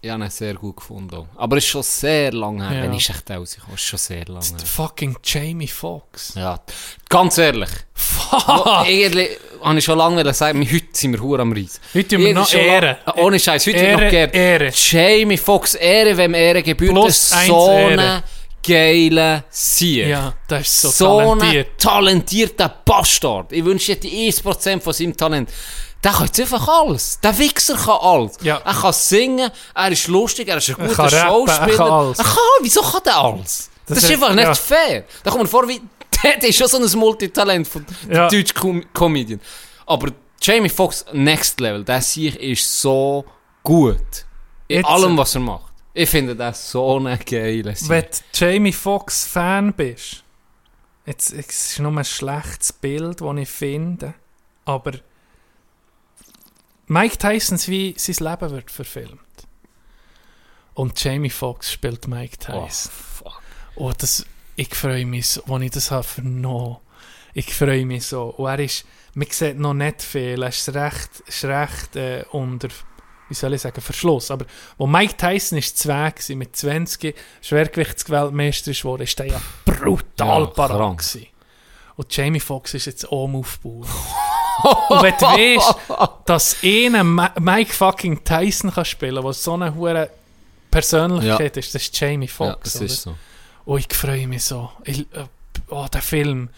ich 0.00 0.10
habe 0.10 0.24
ihn 0.24 0.30
sehr 0.30 0.54
gut 0.54 0.76
gefunden. 0.76 1.14
auch. 1.14 1.26
Aber 1.36 1.56
es 1.58 1.64
ist 1.64 1.70
schon 1.70 1.82
sehr 1.82 2.32
lange 2.32 2.66
her. 2.68 2.76
Ja. 2.78 2.82
Wenn 2.84 2.94
ich 2.94 3.08
echt 3.10 3.30
rausgekommen 3.30 3.74
ist 3.76 3.82
schon 3.84 3.98
sehr 3.98 4.24
lange 4.26 4.44
her. 4.46 4.58
fucking 4.64 5.16
Jamie 5.22 5.68
Foxx. 5.68 6.34
Ja, 6.34 6.58
ganz 7.08 7.36
ehrlich. 7.38 7.68
Wo- 7.94 8.36
Eigentlich 8.70 9.28
habe 9.62 9.78
ich 9.78 9.84
schon 9.84 9.98
lange 9.98 10.32
sagen, 10.34 10.60
heute 10.70 10.86
sind 10.92 11.12
wir 11.12 11.20
hure 11.20 11.42
am 11.42 11.52
Reis. 11.52 11.80
Heute 11.94 12.08
tun 12.08 12.20
wir 12.24 12.34
noch 12.34 12.52
Ehre. 12.52 12.98
Ohne 13.16 13.38
Scheiß, 13.38 13.66
heute 13.66 13.80
wird 13.80 13.92
noch 13.92 14.00
Ehre. 14.00 14.30
Ehre. 14.32 14.72
Jamie 14.74 15.36
Foxx, 15.36 15.74
Ehre, 15.74 16.16
wem 16.16 16.34
Ehre 16.34 16.62
gebührt. 16.62 16.92
Plus 16.92 17.08
ist 17.08 17.32
eins 17.34 17.46
so 17.48 17.70
Ehre. 17.70 18.22
Eine 18.66 18.74
geile 18.74 19.44
Sieg. 19.50 20.06
Ja, 20.08 20.34
das 20.46 20.62
ist 20.62 20.80
so, 20.82 20.88
so 20.90 21.18
ein 21.32 21.38
talentiert. 21.38 21.78
talentierter 21.80 22.68
Bastard. 22.84 23.52
Ich 23.52 23.64
wünsche 23.64 23.96
dir 23.96 24.00
die 24.10 24.32
1% 24.32 24.80
von 24.80 24.92
seinem 24.92 25.16
Talent. 25.16 25.50
Der 26.02 26.12
kann 26.12 26.26
jetzt 26.26 26.38
einfach 26.40 26.68
alles. 26.68 27.18
Der 27.20 27.36
Wichser 27.38 27.74
kann 27.74 27.98
alles. 28.00 28.36
Ja. 28.42 28.58
Er 28.64 28.74
kann 28.74 28.92
singen, 28.92 29.50
er 29.74 29.90
ist 29.92 30.06
lustig, 30.06 30.48
er 30.48 30.58
ist 30.58 30.68
ein 30.68 30.76
Er 30.78 30.86
guter 30.88 30.94
kann 30.94 31.06
rappen, 31.06 31.18
er 31.18 31.28
Schauspieler. 31.56 31.76
kann 31.76 31.90
alles. 31.90 32.18
Er 32.18 32.24
kann, 32.24 32.34
wieso 32.62 32.80
kann 32.82 33.00
der 33.04 33.16
alles? 33.18 33.70
Das, 33.86 33.94
Das 33.96 34.04
ist 34.04 34.10
einfach 34.12 34.34
nicht 34.34 34.44
ja. 34.44 34.54
fair. 34.54 35.04
Da 35.24 35.30
kommt 35.30 35.42
mir 35.44 35.48
vor 35.48 35.66
wie 35.68 35.80
der 36.22 36.48
ist 36.48 36.56
schon 36.58 36.68
so 36.68 36.78
ein 36.78 36.98
Multitalent 36.98 37.66
von 37.66 37.84
Ja. 38.10 38.28
deutschen 38.28 38.54
Com 38.54 38.84
Comedian. 38.92 39.40
Aber 39.86 40.10
Jamie 40.40 40.68
Foxx, 40.68 41.04
next 41.12 41.58
level, 41.60 41.82
der 41.84 42.00
sich 42.00 42.36
ist 42.38 42.80
so 42.80 43.24
gut. 43.64 43.96
In 44.68 44.76
Jetzt- 44.76 44.86
allem, 44.88 45.16
was 45.16 45.34
er 45.34 45.40
macht. 45.40 45.67
Ich 46.00 46.10
finde 46.10 46.36
das 46.36 46.70
so 46.70 46.96
eine 46.96 47.18
geile 47.18 47.74
Sieg. 47.74 47.88
Wenn 47.88 48.04
du 48.04 48.18
Jamie 48.32 48.72
Foxx 48.72 49.24
Fan 49.26 49.72
bist, 49.72 50.22
jetzt, 51.06 51.32
es 51.32 51.72
ist 51.72 51.78
nur 51.80 51.96
ein 51.96 52.04
schlechtes 52.04 52.72
Bild, 52.72 53.20
das 53.20 53.36
ich 53.36 53.48
finde, 53.48 54.14
aber 54.64 54.92
Mike 56.86 57.18
Tysons 57.18 57.66
wie 57.66 57.94
sein 57.98 58.24
Leben 58.28 58.50
wird 58.50 58.70
verfilmt. 58.70 59.18
Und 60.74 61.02
Jamie 61.02 61.30
Foxx 61.30 61.72
spielt 61.72 62.06
Mike 62.06 62.36
Oh, 62.48 62.66
Tyson. 62.66 62.92
fuck. 62.92 63.42
Oh, 63.74 63.92
das, 63.98 64.24
ich 64.54 64.72
freue 64.76 65.04
mich 65.04 65.26
so, 65.26 65.42
als 65.52 65.64
ich 65.64 65.70
das 65.72 65.90
habe 65.90 66.04
vernommen. 66.04 66.76
Ich 67.34 67.52
freue 67.52 67.84
mich 67.84 68.06
so. 68.06 68.26
Und 68.36 68.46
er 68.48 68.60
ist, 68.60 68.84
man 69.14 69.26
sieht 69.30 69.58
noch 69.58 69.74
nicht 69.74 70.02
viel, 70.02 70.42
er 70.42 70.48
ist 70.48 70.68
recht, 70.72 71.20
ist 71.26 71.44
recht 71.44 71.96
äh, 71.96 72.24
unter, 72.30 72.68
wie 73.28 73.34
soll 73.34 73.54
ich 73.54 73.60
sagen, 73.62 73.80
Verschluss. 73.80 74.30
Aber 74.30 74.46
wo 74.76 74.86
Mike 74.86 75.16
Tyson 75.16 75.58
ist 75.58 75.78
zwei 75.78 76.10
gewesen, 76.10 76.38
mit 76.38 76.56
20 76.56 77.14
Schwergewichtsweltmeister 77.42 78.70
ist 78.70 78.82
geworden, 78.82 79.02
ist 79.02 79.18
der 79.18 79.26
ja 79.26 79.40
brutal 79.64 80.42
Ja, 80.42 80.46
parat 80.46 80.98
gewesen. 80.98 81.26
Und 81.96 82.16
Jamie 82.16 82.40
Foxx 82.40 82.74
ist 82.74 82.86
jetzt 82.86 83.10
oben 83.10 83.36
aufgebaut. 83.36 83.86
Und 84.88 85.02
wenn 85.02 85.14
du 85.18 85.24
weißt, 85.24 85.74
dass 86.26 86.56
einer 86.62 87.04
Mike 87.04 87.72
fucking 87.72 88.24
Tyson 88.24 88.72
kann 88.72 88.84
spielen, 88.84 89.22
der 89.22 89.32
so 89.32 89.54
eine 89.54 89.74
hohe 89.74 90.10
Persönlichkeit 90.70 91.56
ist, 91.56 91.74
das 91.74 91.82
ist 91.82 91.98
Jamie 92.00 92.26
Ja, 92.26 92.32
Foxx. 92.32 92.60
das 92.72 92.76
oder? 92.76 92.84
ist 92.86 93.02
so. 93.02 93.14
Oh, 93.66 93.76
ich 93.76 93.88
freue 93.92 94.26
mich 94.26 94.44
so. 94.44 94.70
Ich, 94.84 95.00
äh, 95.00 95.24
oh, 95.68 95.86
der 95.92 96.02
Film. 96.02 96.50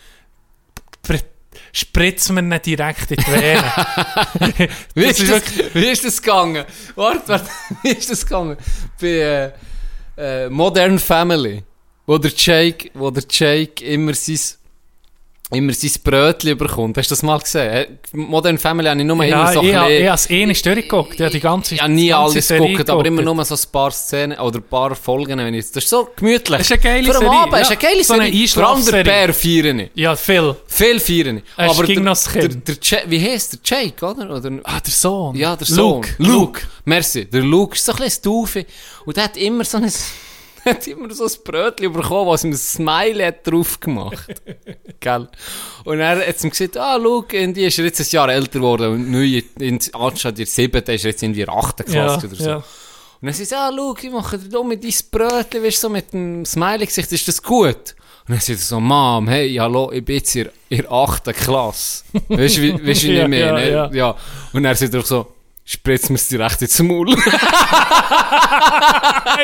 Spr- 1.51 1.57
Spritzt 1.73 2.31
mir 2.33 2.43
nicht 2.43 2.67
direkt 2.67 3.11
in 3.11 3.17
die 3.17 3.27
Venen. 3.27 3.65
Wie 4.95 5.05
ist 5.05 5.29
das, 5.29 5.43
wie 5.75 5.87
ist 5.91 6.05
das 6.05 6.20
gegangen? 6.23 6.65
Warte, 6.95 7.29
warte, 7.29 7.51
wie 7.83 7.91
ist 7.91 8.11
das 8.11 8.25
gegangen? 8.25 8.57
Bei 9.01 9.53
äh, 10.17 10.45
äh, 10.45 10.49
Modern 10.49 10.99
Family, 10.99 11.62
wo 12.07 12.19
der 12.19 12.33
Jake, 12.37 12.91
wo 12.95 13.11
der 13.11 13.25
Jake 13.29 13.85
immer 13.85 14.15
sein, 14.15 14.39
immer 15.53 15.73
sein 15.73 15.91
Brötchen 16.05 16.57
bekommt. 16.57 16.97
Hast 16.97 17.11
du 17.11 17.12
das 17.15 17.23
mal 17.23 17.39
gesehen? 17.39 17.99
Modern 18.12 18.57
Family 18.59 18.89
habe 18.89 19.01
ich 19.01 19.07
nur 19.07 19.25
ja, 19.25 19.35
immer 19.43 19.53
so 19.53 19.62
ich, 19.62 19.75
ein 19.77 19.85
bisschen- 19.85 20.03
ich 20.03 20.07
habe 20.07 20.15
es 20.15 20.31
eh 20.31 20.47
nicht 20.47 20.67
durchgeguckt. 20.67 21.15
Ich 21.15 21.20
habe 21.20 21.31
die 21.31 21.41
ganze, 21.41 21.75
ich 21.75 21.83
habe 21.83 21.93
nie 21.93 22.12
alles 22.12 22.49
geguckt, 22.49 22.89
aber 22.91 23.05
immer 23.07 23.23
nur 23.23 23.45
so 23.45 23.55
ein 23.55 23.61
paar 23.73 23.91
Szenen 23.91 24.39
oder 24.39 24.59
ein 24.59 24.62
paar 24.62 24.95
Folgen. 24.95 25.39
Wenn 25.39 25.55
ich, 25.55 25.67
das 25.73 25.85
ist 25.85 25.91
so 25.91 26.09
gemütlich. 26.15 26.59
Das 26.59 26.70
ist 26.70 26.73
eine 26.73 26.81
geile 26.81 27.07
Für 27.12 27.19
Serie, 27.19 27.31
Abend, 27.31 27.53
ja. 27.55 27.59
ist 27.61 27.69
eine 27.70 27.77
geile 27.79 28.05
So 28.05 28.15
eine 28.15 28.25
Serie. 28.27 28.49
Vor 28.49 28.69
allem 28.69 28.85
der. 28.87 29.05
Bär 29.05 29.35
feiern 29.35 29.79
ich. 29.81 29.91
Ja, 29.95 30.17
Phil. 30.17 30.57
Viel 30.67 31.01
feiern 31.01 31.37
ich. 31.39 31.43
Er 31.57 31.70
Aber 31.70 31.85
gegen 31.85 32.05
der, 32.05 32.15
der, 32.35 32.49
der, 32.49 32.77
Ja- 32.83 32.99
wie 33.07 33.20
heisst 33.20 33.53
der? 33.53 33.61
Jake, 33.65 34.05
oder? 34.07 34.31
oder 34.37 34.51
Ah, 34.65 34.81
der 34.81 34.93
Sohn. 34.93 35.35
Ja, 35.37 35.57
der 35.57 35.67
Sohn. 35.67 36.03
Luke. 36.03 36.15
Luke. 36.19 36.61
Merci. 36.85 37.25
Der 37.27 37.43
Luke 37.43 37.75
ist 37.75 37.85
so 37.85 37.93
ein 37.93 37.99
bisschen 37.99 38.20
Stufe. 38.20 38.67
Und 39.05 39.17
der 39.17 39.25
hat 39.25 39.37
immer 39.37 39.65
so 39.65 39.79
ein, 39.79 39.83
der 39.85 39.93
hat 40.65 40.87
immer 40.87 41.13
so 41.15 41.25
ein 41.25 41.31
Brötchen 41.45 41.93
bekommen, 41.93 42.31
was 42.31 42.45
ihm 42.45 42.51
ein 42.51 42.57
Smiley 42.57 43.25
hat 43.25 43.47
drauf 43.47 43.81
gemacht. 43.81 44.43
Gell? 45.01 45.29
Und 45.85 46.01
er 46.01 46.27
hat 46.27 46.45
ihm 46.45 46.51
gesagt, 46.51 46.77
ah, 46.77 46.97
Luke, 46.97 47.43
und 47.43 47.55
die 47.55 47.65
ist 47.65 47.79
er 47.79 47.85
jetzt 47.87 48.01
ein 48.01 48.07
Jahr 48.11 48.29
älter 48.29 48.59
geworden. 48.59 48.93
Und 48.93 49.11
neu, 49.11 49.43
in, 49.59 49.79
anstatt 49.93 50.39
ihr 50.39 50.47
siebten, 50.47 50.91
ist 50.91 51.05
er 51.05 51.11
jetzt 51.11 51.23
in 51.23 51.33
die 51.33 51.49
achte 51.49 51.85
Ja, 51.87 51.93
Klasse 52.05 52.27
oder 52.27 52.37
so. 52.37 52.45
ja. 52.45 52.57
Und 52.57 53.27
dann 53.27 53.35
sagt 53.35 53.53
er, 53.53 53.59
ah, 53.59 53.69
Luke, 53.71 54.07
ich 54.07 54.13
mache 54.13 54.39
dir 54.39 54.65
mit 54.65 54.83
dein 54.83 54.95
Brötchen, 55.11 55.63
weißt 55.63 55.77
du, 55.77 55.81
so 55.81 55.89
mit 55.91 56.13
dem 56.13 56.45
Smiley-Gesicht, 56.47 57.13
ist 57.13 57.29
das 57.29 57.43
gut? 57.43 57.95
Und 58.27 58.35
dann 58.35 58.39
sagt 58.41 58.49
er 58.51 58.57
so, 58.57 58.81
Mom, 58.81 59.29
hey, 59.29 59.55
hallo, 59.57 59.91
ich 59.93 60.05
bin 60.05 60.17
jetzt 60.17 60.35
in 60.37 60.49
der 60.71 60.91
achten 60.91 61.35
Klasse. 61.35 62.05
Weißt 62.29 62.57
du, 62.59 62.63
wie, 62.63 62.87
weißt, 62.87 63.03
wie 63.05 63.13
Ja, 63.17 63.23
ich 63.25 63.29
meine? 63.29 63.41
ja, 63.41 63.69
ja. 63.69 63.91
ja. 63.93 64.17
Und 64.53 64.65
er 64.65 64.75
sagt 64.75 64.95
doch 64.95 65.05
so, 65.05 65.27
spritzt 65.65 66.11
mir 66.11 66.17
es 66.17 66.29
direkt 66.29 66.63
ins 66.63 66.79
Maul. 66.81 67.11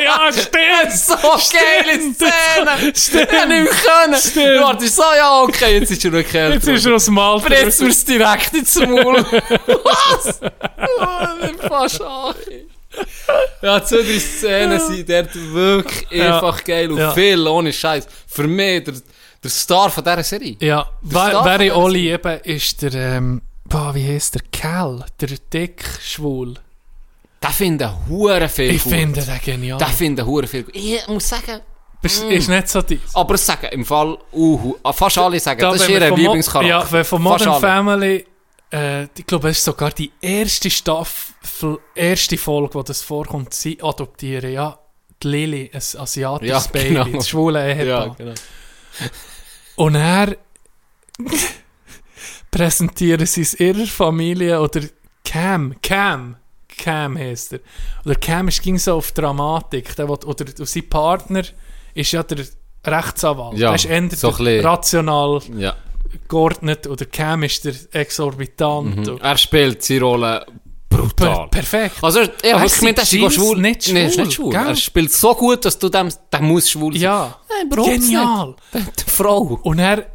ja, 0.03 0.29
stimmt. 0.31 0.91
so 0.93 1.15
geile 1.15 2.13
Szene! 2.13 2.93
Stimmt. 2.95 3.27
Ich 3.33 3.45
nicht 3.47 3.71
können. 3.83 4.15
Stimmt. 4.19 4.45
Du 4.47 4.61
wartest 4.61 4.95
so, 4.95 5.03
ja, 5.17 5.41
okay, 5.41 5.79
jetzt 5.79 5.91
ist 5.91 6.03
er 6.05 6.11
wirklich 6.11 6.35
älter. 6.35 6.53
Jetzt 6.55 6.67
ist 6.67 6.85
er 6.85 6.95
aus 6.95 7.05
dem 7.05 7.17
Alter. 7.17 7.55
Spritzt 7.55 7.81
mir 7.81 7.89
es 7.89 8.05
direkt 8.05 8.53
ins 8.53 8.75
Maul. 8.75 9.23
Was? 9.25 10.39
Oh, 10.99 11.27
ich 11.41 11.47
bin 11.57 11.59
fast. 11.69 12.01
Ja, 13.61 13.83
zwei, 13.83 13.97
drei 13.97 14.19
Szenen 14.19 14.79
sind 14.79 15.09
dort 15.09 15.29
wirklich 15.53 16.07
Ja. 16.11 16.35
einfach 16.35 16.63
geil 16.63 16.91
und 16.91 16.97
Ja. 16.97 17.11
viel 17.13 17.45
ohne 17.47 17.71
Scheiß. 17.71 18.07
Für 18.27 18.47
mich 18.47 18.83
der, 18.85 18.95
der 19.43 19.49
Star 19.51 19.89
von 19.91 20.03
dieser 20.03 20.23
Serie. 20.23 20.55
Ja, 20.59 20.85
wer, 21.01 21.41
wer 21.43 21.59
ich 21.59 21.71
von 21.71 21.83
alle 21.85 21.97
eben 21.99 22.39
ist 22.41 22.81
der, 22.81 22.93
ähm, 22.93 23.41
boah, 23.69 23.93
wie 23.95 24.07
heißt 24.07 24.35
der? 24.35 24.41
Cal, 24.51 25.05
der 25.19 25.29
dick 25.53 25.83
schwul. 26.01 26.55
Der 27.41 27.49
finde 27.51 27.85
ich 27.85 28.09
hure 28.09 28.49
viel 28.49 28.71
Ich 28.75 28.83
gut. 28.83 28.93
finde 28.93 29.21
den 29.21 29.39
genial. 29.43 29.77
Der 29.77 29.87
finde 29.87 30.21
ich 30.23 30.27
hure 30.27 30.47
viel 30.47 30.63
gut. 30.63 30.75
Ich 30.75 31.07
muss 31.07 31.29
sagen, 31.29 31.61
Bist, 32.01 32.23
Ist 32.23 32.47
nicht 32.49 32.67
so 32.69 32.81
dies. 32.81 32.99
aber 33.13 33.35
es 33.35 33.45
sagen 33.45 33.67
im 33.71 33.83
Fall, 33.85 34.17
uh, 34.33 34.75
fast 34.93 35.17
alle 35.17 35.39
sagen, 35.39 35.59
das 35.61 35.81
ist 35.81 35.89
ihr 35.89 35.99
Lieblingscharakter. 36.15 36.67
Ja, 36.69 36.91
wenn 36.91 37.03
von 37.03 37.21
Modern. 37.23 37.59
Family, 37.59 38.25
äh, 38.71 39.05
ich 39.05 39.25
glaube, 39.25 39.49
es 39.49 39.57
ist 39.57 39.63
sogar 39.65 39.89
die 39.91 40.11
erste 40.21 40.69
Staffel, 40.69 41.79
erste 41.95 42.37
Folge, 42.37 42.75
wo 42.75 42.83
das 42.83 43.01
vorkommt, 43.01 43.53
sie 43.53 43.81
adoptieren, 43.81 44.51
ja, 44.51 44.77
die 45.23 45.27
Lily, 45.27 45.71
ein 45.73 45.77
asiatisches 45.77 46.65
Ja, 46.65 46.71
Baby, 46.71 46.89
genau. 46.89 47.05
das 47.17 47.29
schwule 47.29 47.67
Ehepaar. 47.67 48.07
Ja, 48.07 48.13
genau. 48.15 48.33
Und 49.77 49.95
er 49.95 50.37
präsentieren 52.57 53.25
sie 53.25 53.41
es 53.41 53.53
ihrer 53.59 53.85
Familie 53.85 54.59
oder 54.59 54.81
Cam, 55.23 55.75
Cam, 55.81 56.35
Cam 56.67 57.17
heisst 57.17 57.53
er. 57.53 57.59
Oder 58.05 58.15
Cam 58.15 58.47
ist, 58.47 58.61
ging 58.61 58.77
so 58.77 58.95
auf 58.95 59.11
Dramatik. 59.11 59.95
Der, 59.95 60.07
will- 60.07 60.25
oder 60.25 60.45
sein 60.65 60.89
Partner 60.89 61.43
ist 61.93 62.11
ja 62.11 62.23
der 62.23 62.45
Rechtsanwalt. 62.85 63.57
Ja, 63.57 63.69
der 63.69 63.75
ist 63.75 63.85
eher 63.85 64.09
so 64.15 64.29
rational 64.29 65.41
Ja. 65.57 65.75
geordnet. 66.27 66.87
Oder 66.87 67.05
Cam 67.05 67.43
ist 67.43 67.65
der 67.65 67.73
exorbitant. 67.91 68.95
Mhm. 69.07 69.19
Er 69.21 69.37
spielt 69.37 69.83
seine 69.83 70.01
Rolle 70.01 70.45
brutal. 70.89 71.35
Per 71.35 71.47
perfekt. 71.49 71.95
Also, 72.01 72.21
ich 72.21 72.29
Er 72.43 72.55
habe 72.55 72.65
ist 72.65 72.81
er 72.81 72.95
Jeans 73.03 73.33
schwul. 73.35 73.57
nicht 73.59 73.91
Nee, 73.91 74.05
ist 74.07 74.15
schwul, 74.15 74.23
nicht 74.25 74.33
schwul. 74.35 74.51
gell? 74.51 74.67
Er 74.67 74.75
spielt 74.75 75.11
so 75.11 75.35
gut, 75.35 75.65
dass 75.65 75.77
du 75.77 75.89
dem, 75.89 76.09
der 76.31 76.41
muss 76.41 76.69
schwul 76.71 76.93
sein. 76.93 77.01
ja, 77.01 77.35
Nein, 77.49 77.69
genial. 77.69 78.55
nicht. 78.73 79.05
Die 79.05 79.09
Frau. 79.11 79.59
Und 79.63 79.79
er 79.79 80.05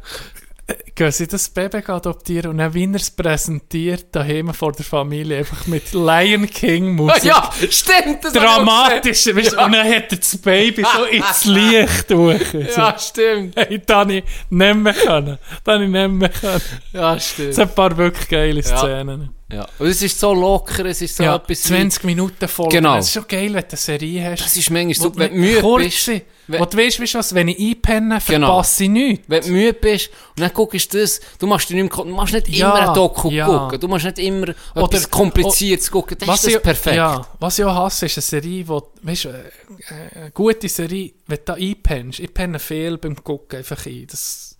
gehen 0.95 1.11
sie 1.11 1.27
das 1.27 1.49
Baby 1.49 1.83
adoptieren 1.87 2.51
und 2.51 2.57
dann, 2.59 2.73
wie 2.73 2.85
er 2.85 2.95
es 2.95 3.09
präsentiert, 3.11 4.07
daheim 4.11 4.53
vor 4.53 4.71
der 4.73 4.85
Familie, 4.85 5.39
einfach 5.39 5.65
mit 5.67 5.91
Lion 5.93 6.47
King 6.49 6.91
Musik. 6.95 7.23
Ja, 7.25 7.49
stimmt. 7.69 8.23
das 8.23 8.33
Dramatisch, 8.33 9.25
weißt, 9.27 9.53
du, 9.53 9.63
und 9.65 9.71
dann 9.71 9.87
hat 9.87 10.11
er 10.11 10.17
das 10.17 10.37
Baby 10.37 10.83
so 10.95 11.03
ins 11.11 11.45
Licht 11.45 12.09
durch. 12.11 12.53
Ja, 12.75 12.97
stimmt. 12.99 13.55
hey, 13.57 13.81
da 13.85 13.99
habe 14.01 14.13
ich 14.15 14.23
nicht 14.49 14.75
mehr 14.75 14.93
können. 14.93 15.37
Da 15.63 15.73
habe 15.73 15.83
ich 15.85 15.89
nicht 15.89 16.11
mehr 16.11 16.29
können. 16.29 16.61
Ja, 16.93 17.15
Es 17.15 17.29
stimmt. 17.31 17.53
sind 17.55 17.69
ein 17.69 17.75
paar 17.75 17.97
wirklich 17.97 18.27
geile 18.29 18.61
Szenen. 18.63 19.21
Ja. 19.21 19.29
Und 19.79 19.87
es 19.87 20.01
ist 20.01 20.19
so 20.19 20.33
locker, 20.33 20.85
es 20.85 21.01
ist 21.01 21.15
so 21.17 21.23
Ja, 21.23 21.35
etwas... 21.35 21.61
20 21.63 22.03
Minuten 22.03 22.47
voll. 22.47 22.69
Genau. 22.69 22.97
Es 22.97 23.07
ist 23.07 23.13
schon 23.13 23.27
geil, 23.27 23.53
wenn 23.53 23.61
du 23.61 23.67
eine 23.69 23.77
Serie 23.77 24.31
hast. 24.31 24.43
Das 24.45 24.55
ist 24.57 24.69
manchmal 24.69 24.93
so, 24.95 25.15
wenn 25.17 25.31
du 25.31 25.37
müde 25.37 25.61
kurz 25.61 25.83
bist... 25.83 26.05
sind. 26.05 26.21
wenn- 26.47 26.59
Wo 26.59 26.65
du 26.65 26.77
weißt, 26.77 26.99
weißt 27.01 27.15
was, 27.15 27.33
wenn 27.33 27.47
ich 27.47 27.59
einpenne, 27.59 28.19
Genau. 28.27 28.47
verpasse 28.47 28.83
ich 28.83 28.89
nichts. 28.89 29.25
Wenn 29.27 29.43
du 29.43 29.49
müde 29.51 29.73
bist 29.73 30.09
und 30.35 30.41
dann 30.41 30.51
guckst 30.53 30.93
du 30.93 30.99
das, 31.01 31.19
du 31.39 31.47
machst 31.47 31.69
dir 31.69 31.75
nicht 31.81 31.95
mehr, 31.95 32.05
du 32.05 32.11
machst 32.11 32.33
nicht 32.33 32.49
Ja, 32.49 32.75
immer 32.77 32.89
ein 32.89 32.93
Doku 32.95 33.29
ja. 33.31 33.45
gucken, 33.45 33.79
du 33.79 33.87
musst 33.87 34.05
nicht 34.05 34.19
immer 34.19 34.47
Oder- 34.75 34.85
etwas 34.85 35.09
Kompliziertes 35.09 35.89
gucken, 35.91 36.17
das 36.19 36.29
ist 36.35 36.45
das 36.45 36.53
ich, 36.53 36.61
perfekt. 36.61 36.95
Ja, 36.97 37.25
was 37.39 37.59
ich 37.59 37.65
auch 37.65 37.75
hasse, 37.75 38.05
ist 38.07 38.17
eine 38.17 38.21
Serie, 38.23 38.67
wo, 38.67 38.89
weißt 39.01 39.25
du, 39.25 39.29
äh, 39.29 39.33
eine 40.19 40.31
gute 40.31 40.67
Serie, 40.69 41.13
wenn 41.27 41.37
du 41.37 41.43
da 41.45 41.53
einpennst, 41.53 42.19
ich 42.19 42.33
penne 42.33 42.59
viel 42.59 42.97
beim 42.97 43.15
Gucken 43.23 43.59
einfach 43.59 43.85
ein. 43.85 44.07
Das, 44.09 44.52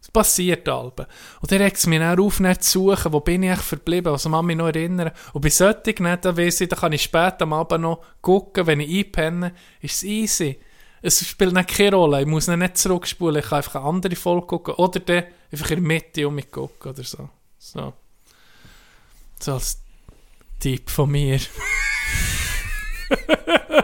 das 0.00 0.10
passiert 0.10 0.68
alben. 0.68 1.06
Und 1.40 1.52
dann 1.52 1.60
regt 1.60 1.76
es 1.76 1.86
mich 1.86 1.98
dann 1.98 2.18
auf, 2.18 2.40
nicht 2.40 2.64
zu 2.64 2.90
suchen, 2.90 3.12
wo 3.12 3.20
bin 3.20 3.42
ich 3.42 3.50
eigentlich 3.50 3.66
verblieben, 3.66 4.12
was 4.12 4.26
man 4.26 4.46
mich 4.46 4.56
noch 4.56 4.66
erinnern. 4.66 5.10
Und 5.32 5.42
bei 5.42 5.50
solchen 5.50 6.04
nicht, 6.04 6.24
da 6.24 6.36
weiss 6.36 6.60
ich, 6.60 6.68
da 6.68 6.76
kann 6.76 6.92
ich 6.92 7.02
später 7.02 7.42
am 7.42 7.52
Abend 7.52 7.82
noch 7.82 8.02
gucken, 8.22 8.66
wenn 8.66 8.80
ich 8.80 9.06
einpenne, 9.06 9.52
ist 9.80 9.96
es 9.96 10.04
easy. 10.04 10.60
Es 11.02 11.26
spielt 11.26 11.52
nicht 11.54 11.68
keine 11.68 11.96
Rolle, 11.96 12.20
ich 12.20 12.26
muss 12.26 12.48
ihn 12.48 12.58
nicht 12.58 12.76
zurückspulen, 12.76 13.42
ich 13.42 13.48
kann 13.48 13.58
einfach 13.58 13.76
eine 13.76 13.84
andere 13.84 14.16
Folge 14.16 14.46
gucken 14.46 14.74
oder 14.74 15.00
dann 15.00 15.24
einfach 15.50 15.70
in 15.70 15.76
der 15.76 15.86
Mitte 15.86 16.28
um 16.28 16.34
mich 16.34 16.50
gucken 16.50 16.92
oder 16.92 17.02
so. 17.02 17.28
So, 17.58 17.94
so 19.38 19.52
als 19.54 19.82
Tipp 20.58 20.90
von 20.90 21.10
mir. 21.10 21.40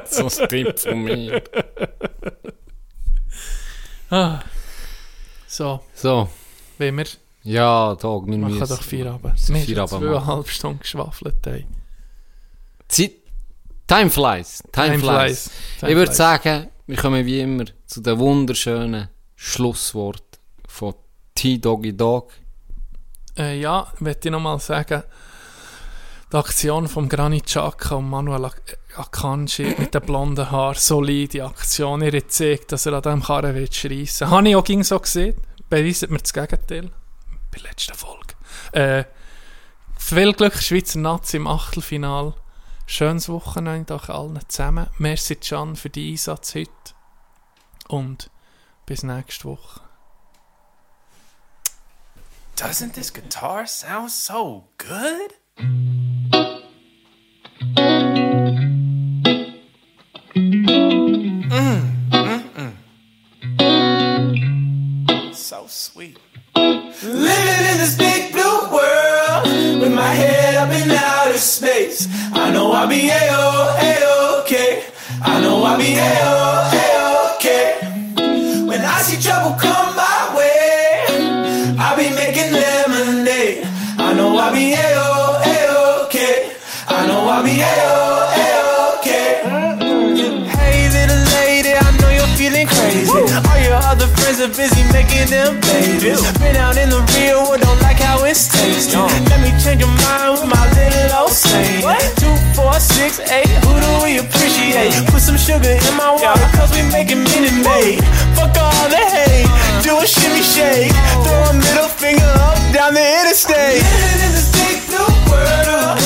So 0.08 0.26
ein 0.26 0.48
Tipp 0.48 0.78
von 0.78 1.02
mir. 1.02 1.42
Ah. 4.08 4.40
So, 5.56 5.80
So, 5.94 6.28
wenn 6.76 6.98
wir 6.98 7.06
ja, 7.44 7.94
Tag, 7.94 8.26
wir 8.26 8.36
machen 8.36 8.58
müssen... 8.58 8.68
doch 8.68 8.82
vier 8.82 9.10
Abend. 9.10 9.48
Wir 9.48 9.56
vier 9.56 9.78
haben 9.78 9.88
zweieinhalb 9.88 10.48
Stunden 10.50 10.80
geschwafelt. 10.80 11.46
Ey. 11.46 11.64
Zeit... 12.88 13.12
Time 13.86 14.10
flies. 14.10 14.62
Time, 14.70 14.98
flies. 14.98 15.50
Time 15.80 15.92
ich 15.92 15.96
würde 15.96 16.08
flies. 16.08 16.16
sagen, 16.18 16.68
wir 16.86 16.96
kommen 16.98 17.24
wie 17.24 17.40
immer 17.40 17.64
zu 17.86 18.02
den 18.02 18.18
wunderschönen 18.18 19.08
Schlusswort 19.34 20.24
von 20.68 20.94
T 21.34 21.56
Doggy 21.56 21.96
Dog. 21.96 22.32
Äh, 23.38 23.58
ja, 23.58 23.90
möchte 24.00 24.28
ich 24.28 24.32
nochmal 24.32 24.58
sagen, 24.60 25.04
die 26.32 26.36
Aktion 26.36 26.86
von 26.86 27.08
Granit 27.08 27.46
Xhaka 27.46 27.94
und 27.94 28.10
Manuel 28.10 28.44
Ak- 28.44 28.76
Akanji 28.96 29.74
mit 29.78 29.94
den 29.94 30.02
blonden 30.02 30.50
Haaren, 30.50 30.74
solide 30.74 31.44
Aktion. 31.44 32.02
Er 32.02 32.08
hat 32.08 32.24
gezeigt, 32.24 32.72
dass 32.72 32.84
er 32.86 32.94
an 32.94 33.02
diesem 33.02 33.22
Karren 33.22 33.54
wird 33.54 33.74
schreissen. 33.74 34.28
Habe 34.28 34.48
ich 34.48 34.56
auch 34.56 34.66
so 34.82 34.98
gesehen. 34.98 35.36
Beweist 35.68 36.08
mir 36.10 36.18
das 36.18 36.32
Gegenteil. 36.32 36.90
Bei 37.50 37.58
der 37.58 37.70
letzten 37.70 37.94
Folge. 37.94 38.34
Äh, 38.72 39.04
viel 39.98 40.32
Glück, 40.32 40.54
Schweizer 40.62 40.98
Nazi 40.98 41.36
im 41.36 41.46
Achtelfinal. 41.46 42.34
Schönes 42.86 43.28
Wochenende 43.28 43.94
auch 43.94 44.08
allen 44.08 44.38
zusammen. 44.48 44.88
Merci 44.98 45.36
Can 45.36 45.74
für 45.74 45.90
den 45.90 46.12
Einsatz 46.12 46.54
heute. 46.54 46.70
Und 47.88 48.30
bis 48.86 49.02
nächste 49.02 49.44
Woche. 49.44 49.80
Doesn't 52.56 52.94
this 52.94 53.12
guitar 53.12 53.66
sound 53.66 54.10
so 54.10 54.68
good? 54.78 55.34
Mm, 61.48 61.95
So 65.56 65.66
sweet. 65.68 66.18
Living 66.54 67.64
in 67.70 67.76
this 67.80 67.96
big 67.96 68.30
blue 68.30 68.60
world 68.70 69.44
with 69.80 69.94
my 69.94 70.12
head 70.12 70.54
up 70.54 70.68
in 70.68 70.90
outer 70.90 71.38
space. 71.38 72.06
I 72.34 72.50
know 72.50 72.72
I'll 72.72 72.86
be 72.86 73.08
a-oh, 73.08 73.78
a-okay. 73.80 74.84
I 75.22 75.40
know 75.40 75.64
I'll 75.64 75.78
be 75.78 75.94
a-oh, 75.94 77.36
a-okay. 77.40 78.66
When 78.66 78.82
I 78.82 79.00
see 79.00 79.18
trouble 79.18 79.56
come 79.58 79.96
my 79.96 80.36
way, 80.36 81.06
I'll 81.78 81.96
be 81.96 82.10
making 82.10 82.52
lemonade. 82.52 83.64
I 83.96 84.12
know 84.12 84.36
I'll 84.36 84.52
be 84.52 84.74
a-oh, 84.74 84.95
making 94.96 95.28
them 95.28 95.60
babies. 95.60 96.24
Been 96.40 96.56
out 96.56 96.76
in 96.80 96.88
the 96.88 97.02
real 97.12 97.44
world, 97.44 97.60
don't 97.60 97.80
like 97.84 98.00
how 98.00 98.24
it's 98.24 98.48
tasting. 98.48 99.04
Let 99.28 99.40
me 99.44 99.52
change 99.60 99.80
your 99.84 99.92
mind 100.08 100.40
with 100.40 100.48
my 100.48 100.64
little 100.72 101.20
old 101.20 101.36
saying. 101.36 101.84
Two, 102.16 102.32
four, 102.56 102.72
six, 102.80 103.20
eight, 103.28 103.50
who 103.64 103.72
do 103.76 103.90
we 104.00 104.16
appreciate? 104.24 104.96
Put 105.12 105.20
some 105.20 105.36
sugar 105.36 105.68
in 105.68 105.94
my 106.00 106.16
water, 106.16 106.48
cause 106.56 106.72
we 106.72 106.80
making 106.88 107.20
Minute 107.28 107.58
Maid. 107.60 108.00
Fuck 108.36 108.56
all 108.56 108.88
the 108.88 109.04
hate, 109.16 109.48
do 109.84 109.92
a 110.00 110.06
shimmy 110.08 110.40
shake. 110.40 110.92
Throw 111.24 111.52
a 111.52 111.52
middle 111.52 111.92
finger 112.00 112.32
up 112.48 112.56
down 112.72 112.94
the 112.96 113.04
interstate. 113.20 113.84
Living 113.84 114.20
in 114.24 114.32
this 114.32 114.48
big 114.56 114.80
blue 114.88 115.12
world, 115.28 115.96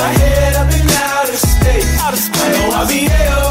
my 0.00 0.10
head 0.16 0.56
up 0.56 0.70
in 0.72 0.88
outer 1.12 1.36
space. 1.36 1.88
I 2.00 2.08
know 2.56 2.72
I'll 2.72 2.88
be 2.88 3.04
A-O, 3.04 3.49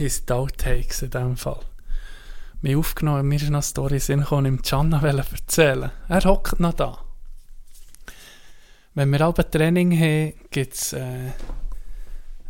Die 0.00 0.32
Outtakes 0.32 1.02
in 1.02 1.10
diesem 1.10 1.36
Fall. 1.36 1.60
Mir 2.62 2.78
aufgenommen, 2.78 3.28
mir 3.28 3.36
ist 3.36 3.50
noch 3.50 3.56
eine 3.56 3.62
Story 3.62 4.00
in 4.08 4.24
den 4.26 4.46
ihm 4.46 4.62
Gianna 4.62 4.98
erzählen. 5.06 5.90
Er 6.08 6.24
hockt 6.24 6.58
noch 6.58 6.72
da. 6.72 7.00
Wenn 8.94 9.12
wir 9.12 9.20
alle 9.20 9.50
Training 9.50 9.92
haben, 9.92 10.32
gibt 10.50 10.72
es 10.72 10.94
äh, 10.94 11.32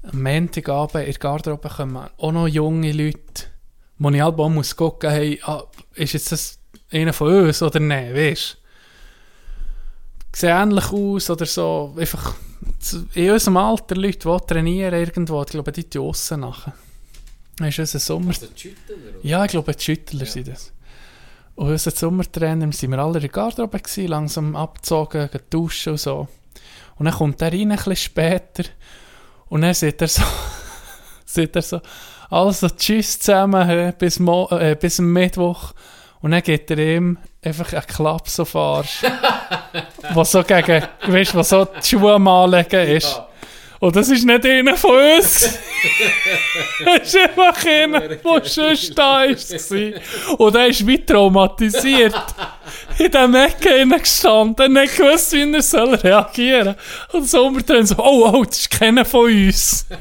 am 0.05 0.23
Montagabend 0.23 1.07
in 1.07 1.11
der 1.11 1.19
Garderobe 1.19 1.69
kommen 1.69 2.09
auch 2.19 2.33
noch 2.33 2.47
junge 2.47 2.93
Leute, 2.93 3.47
wo 3.99 4.11
ich 4.11 4.23
alle 4.23 4.49
muss 4.49 4.77
gucken, 4.77 5.11
hey, 5.11 5.41
ah, 5.43 5.65
ist 5.95 6.13
jetzt 6.13 6.31
das 6.31 6.61
einer 6.93 7.13
von 7.13 7.47
uns 7.47 7.63
oder 7.65 7.81
nicht, 7.81 8.15
weißt? 8.15 8.59
Sieht 10.37 10.51
ähnlich 10.51 10.93
aus 10.93 11.29
oder 11.31 11.47
so, 11.47 11.97
einfach 11.99 12.37
in 13.15 13.33
unserem 13.33 13.57
Alter 13.57 13.97
Leute, 13.97 14.19
die 14.19 14.47
trainieren 14.47 14.95
irgendwo, 14.95 15.43
ich 15.43 15.49
glaube, 15.49 15.73
die 15.73 15.91
draussen 15.91 16.43
nachher. 16.43 16.75
Das 17.61 17.69
ist 17.69 17.79
unser 17.79 17.99
Sommer... 17.99 18.35
Ja, 19.23 19.45
ich 19.45 19.51
glaube, 19.51 19.75
die 19.75 19.83
Schüttler 19.83 20.27
sind 20.27 20.49
das. 20.49 20.73
Und 21.55 21.69
unser 21.69 21.91
Sommertrainer, 21.91 22.73
sind 22.73 22.91
wir 22.91 22.99
alle 22.99 23.15
in 23.15 23.21
der 23.21 23.29
Garderobe 23.29 23.81
gewesen, 23.81 24.09
langsam 24.09 24.57
abgezogen, 24.57 25.29
gehen 25.31 25.41
duschen 25.51 25.93
und 25.93 26.01
so. 26.01 26.29
Und 26.97 27.05
dann 27.05 27.15
kommt 27.15 27.43
er 27.43 27.53
rein, 27.53 27.71
ein 27.71 27.77
bisschen 27.77 27.97
später, 27.97 28.65
und 29.51 29.63
dann 29.63 29.75
sieht 29.75 30.01
er 30.01 30.09
so, 30.09 30.23
sieht 31.25 31.55
er 31.57 31.63
so, 31.63 31.81
also 32.31 32.69
tschüss 32.69 33.19
zusammen, 33.19 33.93
bis, 33.99 34.19
Mo 34.21 34.49
äh, 34.53 34.77
bis 34.81 35.01
Mittwoch. 35.01 35.73
Und 36.21 36.31
dann 36.31 36.43
geht 36.43 36.71
er 36.71 36.79
ihm 36.79 37.19
einfach 37.43 37.73
einen 37.73 37.87
Klapp 37.87 38.29
so 38.29 38.43
auf 38.43 38.53
den 38.53 38.61
Arsch. 38.61 39.03
wo 40.15 40.25
so 40.25 40.43
gegen, 40.45 40.85
weißt 41.07 41.35
du, 41.35 41.43
so 41.43 41.65
die 41.65 41.87
Schuhe 41.87 42.15
Anlegen 42.15 42.89
ist. 42.89 43.21
Und 43.81 43.97
das 43.97 44.11
ist 44.11 44.27
nicht 44.27 44.45
einer 44.45 44.77
von 44.77 44.91
uns. 44.91 45.41
das 46.85 47.15
ist 47.15 47.17
einfach 47.17 47.65
einer, 47.65 48.09
der 48.09 48.45
schon 48.45 48.95
da 48.95 49.25
ist. 49.25 49.49
gewesen. 49.49 49.95
Und 50.37 50.55
er 50.55 50.67
ist 50.67 50.87
wie 50.87 51.05
traumatisiert. 51.05 52.15
In 52.99 53.11
diesem 53.11 53.35
Ecke 53.35 53.89
gestanden, 53.89 54.75
nicht 54.75 54.97
gewusst, 54.99 55.33
wie 55.33 55.51
er 55.51 55.63
soll 55.63 55.95
reagieren 55.95 56.77
Und 57.13 57.27
so 57.27 57.47
umdrehen 57.47 57.87
so, 57.87 57.97
oh, 57.97 58.31
oh, 58.31 58.45
das 58.45 58.59
ist 58.59 58.71
keiner 58.71 59.07
von 59.07 59.33
uns. 59.33 59.87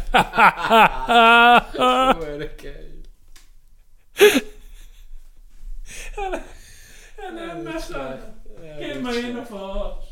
Gib 8.77 9.01
mir 9.01 9.09
einen 9.09 9.37
Arsch. 9.37 10.05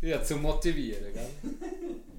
Ja, 0.00 0.22
zum 0.22 0.40
Motivieren, 0.40 1.12
gell? 1.12 1.30